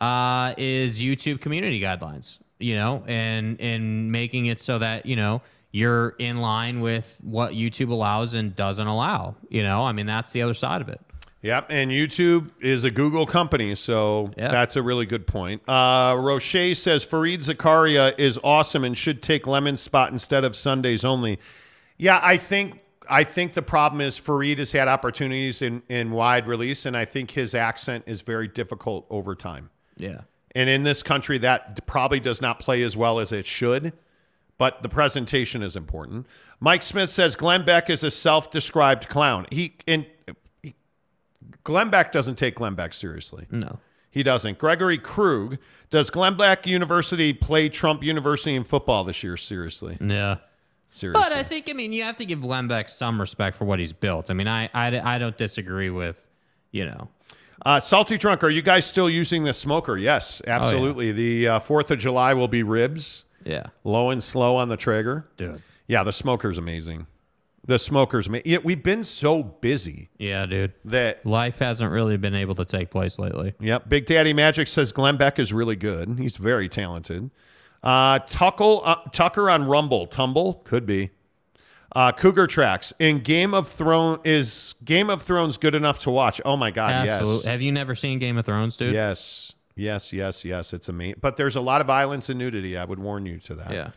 uh, 0.00 0.54
is 0.56 1.00
YouTube 1.00 1.40
community 1.40 1.80
guidelines. 1.80 2.38
You 2.58 2.74
know, 2.74 3.04
and 3.06 3.60
and 3.60 4.10
making 4.10 4.46
it 4.46 4.58
so 4.58 4.78
that 4.80 5.06
you 5.06 5.14
know 5.14 5.42
you're 5.70 6.10
in 6.18 6.38
line 6.38 6.80
with 6.80 7.18
what 7.22 7.52
YouTube 7.52 7.90
allows 7.90 8.34
and 8.34 8.56
doesn't 8.56 8.86
allow. 8.86 9.36
You 9.48 9.62
know, 9.62 9.84
I 9.84 9.92
mean 9.92 10.06
that's 10.06 10.32
the 10.32 10.42
other 10.42 10.54
side 10.54 10.80
of 10.80 10.88
it. 10.88 11.00
Yep, 11.40 11.66
and 11.70 11.92
YouTube 11.92 12.50
is 12.60 12.82
a 12.82 12.90
Google 12.90 13.24
company, 13.24 13.76
so 13.76 14.32
that's 14.36 14.74
a 14.74 14.82
really 14.82 15.06
good 15.06 15.24
point. 15.26 15.62
Uh, 15.68 16.16
Roche 16.18 16.76
says 16.76 17.06
Fareed 17.06 17.44
Zakaria 17.44 18.18
is 18.18 18.40
awesome 18.42 18.82
and 18.82 18.98
should 18.98 19.22
take 19.22 19.46
Lemon's 19.46 19.80
spot 19.80 20.10
instead 20.10 20.42
of 20.44 20.56
Sundays 20.56 21.04
only. 21.04 21.38
Yeah, 21.96 22.18
I 22.22 22.38
think 22.38 22.80
I 23.08 23.22
think 23.24 23.54
the 23.54 23.62
problem 23.62 24.00
is 24.00 24.18
Fareed 24.18 24.58
has 24.58 24.72
had 24.72 24.88
opportunities 24.88 25.62
in 25.62 25.82
in 25.88 26.10
wide 26.10 26.48
release, 26.48 26.86
and 26.86 26.96
I 26.96 27.04
think 27.04 27.30
his 27.30 27.54
accent 27.54 28.04
is 28.08 28.22
very 28.22 28.48
difficult 28.48 29.06
over 29.08 29.36
time. 29.36 29.70
Yeah. 29.96 30.22
And 30.56 30.68
in 30.68 30.82
this 30.82 31.04
country, 31.04 31.38
that 31.38 31.86
probably 31.86 32.18
does 32.18 32.40
not 32.40 32.58
play 32.58 32.82
as 32.82 32.96
well 32.96 33.20
as 33.20 33.30
it 33.30 33.46
should, 33.46 33.92
but 34.56 34.82
the 34.82 34.88
presentation 34.88 35.62
is 35.62 35.76
important. 35.76 36.26
Mike 36.58 36.82
Smith 36.82 37.10
says 37.10 37.36
Glenn 37.36 37.64
Beck 37.64 37.90
is 37.90 38.02
a 38.02 38.10
self-described 38.10 39.08
clown. 39.08 39.46
He 39.52 39.76
and 39.86 40.04
Glenn 41.64 41.90
Beck 41.90 42.12
doesn't 42.12 42.36
take 42.36 42.56
Glenn 42.56 42.74
Beck 42.74 42.92
seriously. 42.92 43.46
No. 43.50 43.78
He 44.10 44.22
doesn't. 44.22 44.58
Gregory 44.58 44.98
Krug, 44.98 45.58
does 45.90 46.10
Glenn 46.10 46.36
Beck 46.36 46.66
University 46.66 47.32
play 47.32 47.68
Trump 47.68 48.02
University 48.02 48.54
in 48.54 48.64
football 48.64 49.04
this 49.04 49.22
year 49.22 49.36
seriously? 49.36 49.96
Yeah. 50.00 50.36
Seriously. 50.90 51.22
But 51.22 51.32
I 51.36 51.42
think, 51.42 51.68
I 51.68 51.74
mean, 51.74 51.92
you 51.92 52.02
have 52.04 52.16
to 52.16 52.24
give 52.24 52.40
Glenn 52.40 52.66
Beck 52.68 52.88
some 52.88 53.20
respect 53.20 53.56
for 53.56 53.66
what 53.66 53.78
he's 53.78 53.92
built. 53.92 54.30
I 54.30 54.34
mean, 54.34 54.48
I, 54.48 54.70
I, 54.72 55.16
I 55.16 55.18
don't 55.18 55.36
disagree 55.36 55.90
with, 55.90 56.26
you 56.72 56.86
know, 56.86 57.08
Uh, 57.66 57.78
Salty 57.80 58.16
Drunk, 58.16 58.42
are 58.42 58.48
you 58.50 58.62
guys 58.62 58.86
still 58.86 59.10
using 59.10 59.44
the 59.44 59.52
smoker? 59.52 59.96
Yes, 59.98 60.40
absolutely. 60.46 61.12
The 61.12 61.48
uh, 61.48 61.60
4th 61.60 61.90
of 61.90 61.98
July 61.98 62.32
will 62.32 62.48
be 62.48 62.62
ribs. 62.62 63.24
Yeah. 63.44 63.66
Low 63.84 64.10
and 64.10 64.22
slow 64.22 64.56
on 64.56 64.68
the 64.68 64.76
Traeger. 64.76 65.26
Dude. 65.36 65.60
Yeah, 65.86 66.02
the 66.04 66.12
smoker's 66.12 66.56
amazing. 66.58 67.06
The 67.68 67.78
smoker's. 67.78 68.26
Yeah, 68.46 68.58
we've 68.64 68.82
been 68.82 69.04
so 69.04 69.42
busy 69.42 70.08
yeah, 70.16 70.46
dude. 70.46 70.72
that 70.86 71.26
Life 71.26 71.58
hasn't 71.58 71.92
really 71.92 72.16
been 72.16 72.34
able 72.34 72.54
to 72.54 72.64
take 72.64 72.88
place 72.88 73.18
lately. 73.18 73.52
Yep. 73.60 73.90
Big 73.90 74.06
Daddy 74.06 74.32
Magic 74.32 74.68
says 74.68 74.90
Glenn 74.90 75.18
Beck 75.18 75.38
is 75.38 75.52
really 75.52 75.76
good. 75.76 76.18
He's 76.18 76.38
very 76.38 76.70
talented. 76.70 77.30
Uh, 77.82 78.20
Tuckle, 78.20 78.80
uh, 78.86 78.96
Tucker 79.12 79.50
on 79.50 79.66
Rumble. 79.66 80.06
Tumble? 80.06 80.62
Could 80.64 80.86
be. 80.86 81.10
Uh, 81.94 82.10
Cougar 82.10 82.46
Tracks. 82.46 82.94
In 82.98 83.18
Game 83.18 83.52
of 83.52 83.68
Thrones, 83.68 84.20
is 84.24 84.74
Game 84.82 85.10
of 85.10 85.20
Thrones 85.20 85.58
good 85.58 85.74
enough 85.74 85.98
to 86.00 86.10
watch? 86.10 86.40
Oh 86.46 86.56
my 86.56 86.70
God, 86.70 86.92
Absolutely. 86.92 87.36
yes. 87.36 87.44
Have 87.44 87.60
you 87.60 87.70
never 87.70 87.94
seen 87.94 88.18
Game 88.18 88.38
of 88.38 88.46
Thrones, 88.46 88.78
dude? 88.78 88.94
Yes. 88.94 89.52
Yes, 89.76 90.10
yes, 90.10 90.42
yes. 90.42 90.72
It's 90.72 90.88
a 90.88 90.92
amazing. 90.92 91.18
But 91.20 91.36
there's 91.36 91.54
a 91.54 91.60
lot 91.60 91.82
of 91.82 91.86
violence 91.86 92.30
and 92.30 92.38
nudity. 92.38 92.78
I 92.78 92.86
would 92.86 92.98
warn 92.98 93.26
you 93.26 93.38
to 93.40 93.54
that. 93.56 93.70
Yeah. 93.70 93.90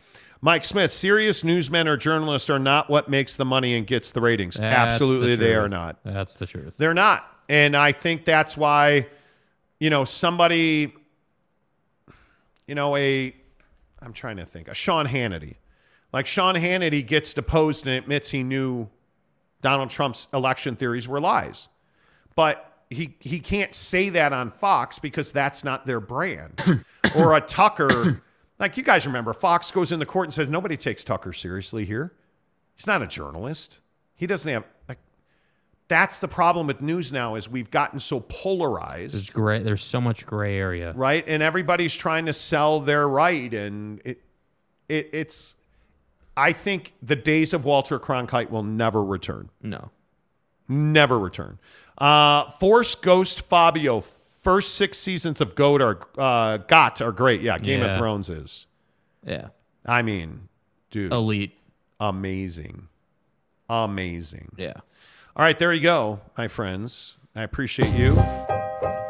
Mike 0.44 0.64
Smith, 0.64 0.90
serious 0.90 1.44
newsmen 1.44 1.86
or 1.86 1.96
journalists 1.96 2.50
are 2.50 2.58
not 2.58 2.90
what 2.90 3.08
makes 3.08 3.36
the 3.36 3.44
money 3.44 3.76
and 3.76 3.86
gets 3.86 4.10
the 4.10 4.20
ratings. 4.20 4.56
That's 4.56 4.94
Absolutely, 4.94 5.36
the 5.36 5.44
they 5.44 5.54
are 5.54 5.68
not. 5.68 5.98
That's 6.04 6.34
the 6.34 6.46
truth. 6.46 6.74
They're 6.76 6.92
not. 6.92 7.28
And 7.48 7.76
I 7.76 7.92
think 7.92 8.24
that's 8.24 8.56
why, 8.56 9.06
you 9.78 9.88
know, 9.88 10.04
somebody, 10.04 10.92
you 12.66 12.74
know, 12.74 12.96
a, 12.96 13.32
I'm 14.00 14.12
trying 14.12 14.38
to 14.38 14.44
think, 14.44 14.66
a 14.66 14.74
Sean 14.74 15.06
Hannity. 15.06 15.54
Like 16.12 16.26
Sean 16.26 16.56
Hannity 16.56 17.06
gets 17.06 17.32
deposed 17.32 17.86
and 17.86 17.94
admits 17.96 18.30
he 18.30 18.42
knew 18.42 18.88
Donald 19.60 19.90
Trump's 19.90 20.26
election 20.34 20.74
theories 20.74 21.06
were 21.06 21.20
lies. 21.20 21.68
But 22.34 22.68
he, 22.90 23.16
he 23.20 23.38
can't 23.38 23.74
say 23.74 24.08
that 24.08 24.32
on 24.32 24.50
Fox 24.50 24.98
because 24.98 25.30
that's 25.30 25.62
not 25.62 25.86
their 25.86 26.00
brand. 26.00 26.60
or 27.16 27.34
a 27.34 27.40
Tucker, 27.40 28.22
like 28.62 28.76
you 28.78 28.82
guys 28.82 29.06
remember, 29.06 29.32
Fox 29.34 29.70
goes 29.70 29.92
in 29.92 29.98
the 29.98 30.06
court 30.06 30.26
and 30.26 30.32
says, 30.32 30.48
nobody 30.48 30.76
takes 30.78 31.04
Tucker 31.04 31.32
seriously 31.34 31.84
here. 31.84 32.12
He's 32.76 32.86
not 32.86 33.02
a 33.02 33.06
journalist. 33.06 33.80
He 34.14 34.26
doesn't 34.26 34.50
have, 34.50 34.64
like, 34.88 34.98
that's 35.88 36.20
the 36.20 36.28
problem 36.28 36.66
with 36.68 36.80
news 36.80 37.12
now 37.12 37.34
is 37.34 37.48
we've 37.48 37.70
gotten 37.70 37.98
so 37.98 38.20
polarized 38.20 39.14
There's 39.14 39.28
gray. 39.30 39.58
There's 39.58 39.82
so 39.82 40.00
much 40.00 40.24
gray 40.24 40.56
area. 40.56 40.92
right 40.96 41.22
and 41.26 41.42
everybody's 41.42 41.92
trying 41.94 42.24
to 42.26 42.32
sell 42.32 42.80
their 42.80 43.06
right 43.06 43.52
and 43.52 44.00
it, 44.04 44.22
it 44.88 45.10
it's 45.12 45.56
i 46.34 46.50
think 46.52 46.94
the 47.02 47.16
days 47.16 47.52
of 47.52 47.66
walter 47.66 47.98
cronkite 47.98 48.48
will 48.48 48.62
never 48.62 49.04
return 49.04 49.50
No. 49.60 49.90
never 50.66 51.18
return 51.18 51.58
uh 51.98 52.50
force 52.52 52.94
ghost 52.94 53.42
fabio 53.42 54.00
first 54.42 54.74
six 54.74 54.98
seasons 54.98 55.40
of 55.40 55.54
goat 55.54 55.80
are 55.80 55.98
uh 56.18 56.56
got 56.58 57.00
are 57.00 57.12
great 57.12 57.40
yeah 57.40 57.58
game 57.58 57.80
Yeah. 57.80 57.86
of 57.92 57.96
thrones 57.96 58.28
is 58.28 58.66
Yeah. 59.24 59.48
i 59.86 60.02
mean 60.02 60.48
dude 60.90 61.12
Elite. 61.12 61.56
amazing 62.00 62.88
amazing 63.70 64.52
Yeah. 64.56 64.74
all 65.36 65.44
right 65.44 65.58
there 65.58 65.72
you 65.72 65.80
go 65.82 66.20
my 66.36 66.48
friends 66.48 67.16
i 67.34 67.42
appreciate 67.42 67.92
you 67.94 68.20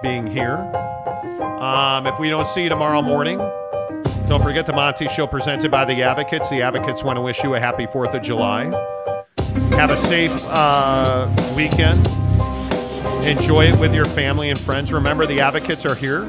being 0.02 0.26
here. 0.26 0.56
Um, 1.60 2.08
if 2.08 2.18
we 2.18 2.28
don't 2.28 2.46
see 2.48 2.64
you 2.64 2.68
tomorrow 2.68 3.00
morning, 3.02 3.38
don't 4.28 4.42
forget 4.42 4.66
the 4.66 4.72
Monty 4.72 5.06
Show 5.06 5.28
presented 5.28 5.70
by 5.70 5.84
the 5.84 6.02
Advocates. 6.02 6.50
The 6.50 6.60
Advocates 6.60 7.04
want 7.04 7.18
to 7.18 7.20
wish 7.20 7.44
you 7.44 7.54
a 7.54 7.60
happy 7.60 7.86
4th 7.86 8.12
of 8.14 8.20
July. 8.22 8.64
Have 9.76 9.90
a 9.90 9.96
safe 9.96 10.32
uh, 10.48 11.28
weekend. 11.56 12.04
Enjoy 13.24 13.66
it 13.66 13.78
with 13.78 13.94
your 13.94 14.04
family 14.04 14.50
and 14.50 14.58
friends. 14.58 14.92
Remember, 14.92 15.26
the 15.26 15.40
Advocates 15.40 15.86
are 15.86 15.94
here. 15.94 16.28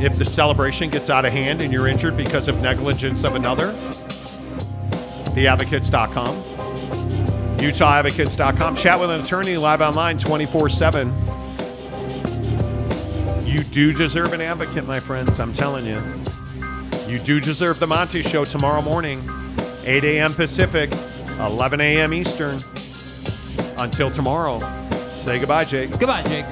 If 0.00 0.18
the 0.18 0.24
celebration 0.24 0.90
gets 0.90 1.08
out 1.08 1.24
of 1.24 1.32
hand 1.32 1.60
and 1.60 1.72
you're 1.72 1.86
injured 1.86 2.16
because 2.16 2.48
of 2.48 2.60
negligence 2.60 3.22
of 3.22 3.36
another, 3.36 3.72
theadvocates.com. 5.34 6.34
UtahAdvocates.com. 7.58 8.74
Chat 8.74 8.98
with 8.98 9.10
an 9.10 9.20
attorney 9.20 9.56
live 9.56 9.80
online 9.82 10.18
24 10.18 10.68
7. 10.70 11.12
You 13.44 13.62
do 13.62 13.92
deserve 13.92 14.32
an 14.32 14.40
advocate, 14.40 14.86
my 14.88 14.98
friends. 14.98 15.38
I'm 15.38 15.52
telling 15.52 15.86
you. 15.86 16.02
You 17.06 17.20
do 17.20 17.40
deserve 17.40 17.78
the 17.78 17.86
Monty 17.86 18.22
Show 18.22 18.44
tomorrow 18.44 18.82
morning, 18.82 19.22
8 19.84 20.02
a.m. 20.02 20.34
Pacific, 20.34 20.90
11 21.38 21.80
a.m. 21.80 22.12
Eastern. 22.14 22.58
Until 23.76 24.10
tomorrow, 24.10 24.58
say 25.20 25.38
goodbye, 25.38 25.64
Jake. 25.64 25.90
Goodbye, 25.98 26.22
Jake. 26.22 26.46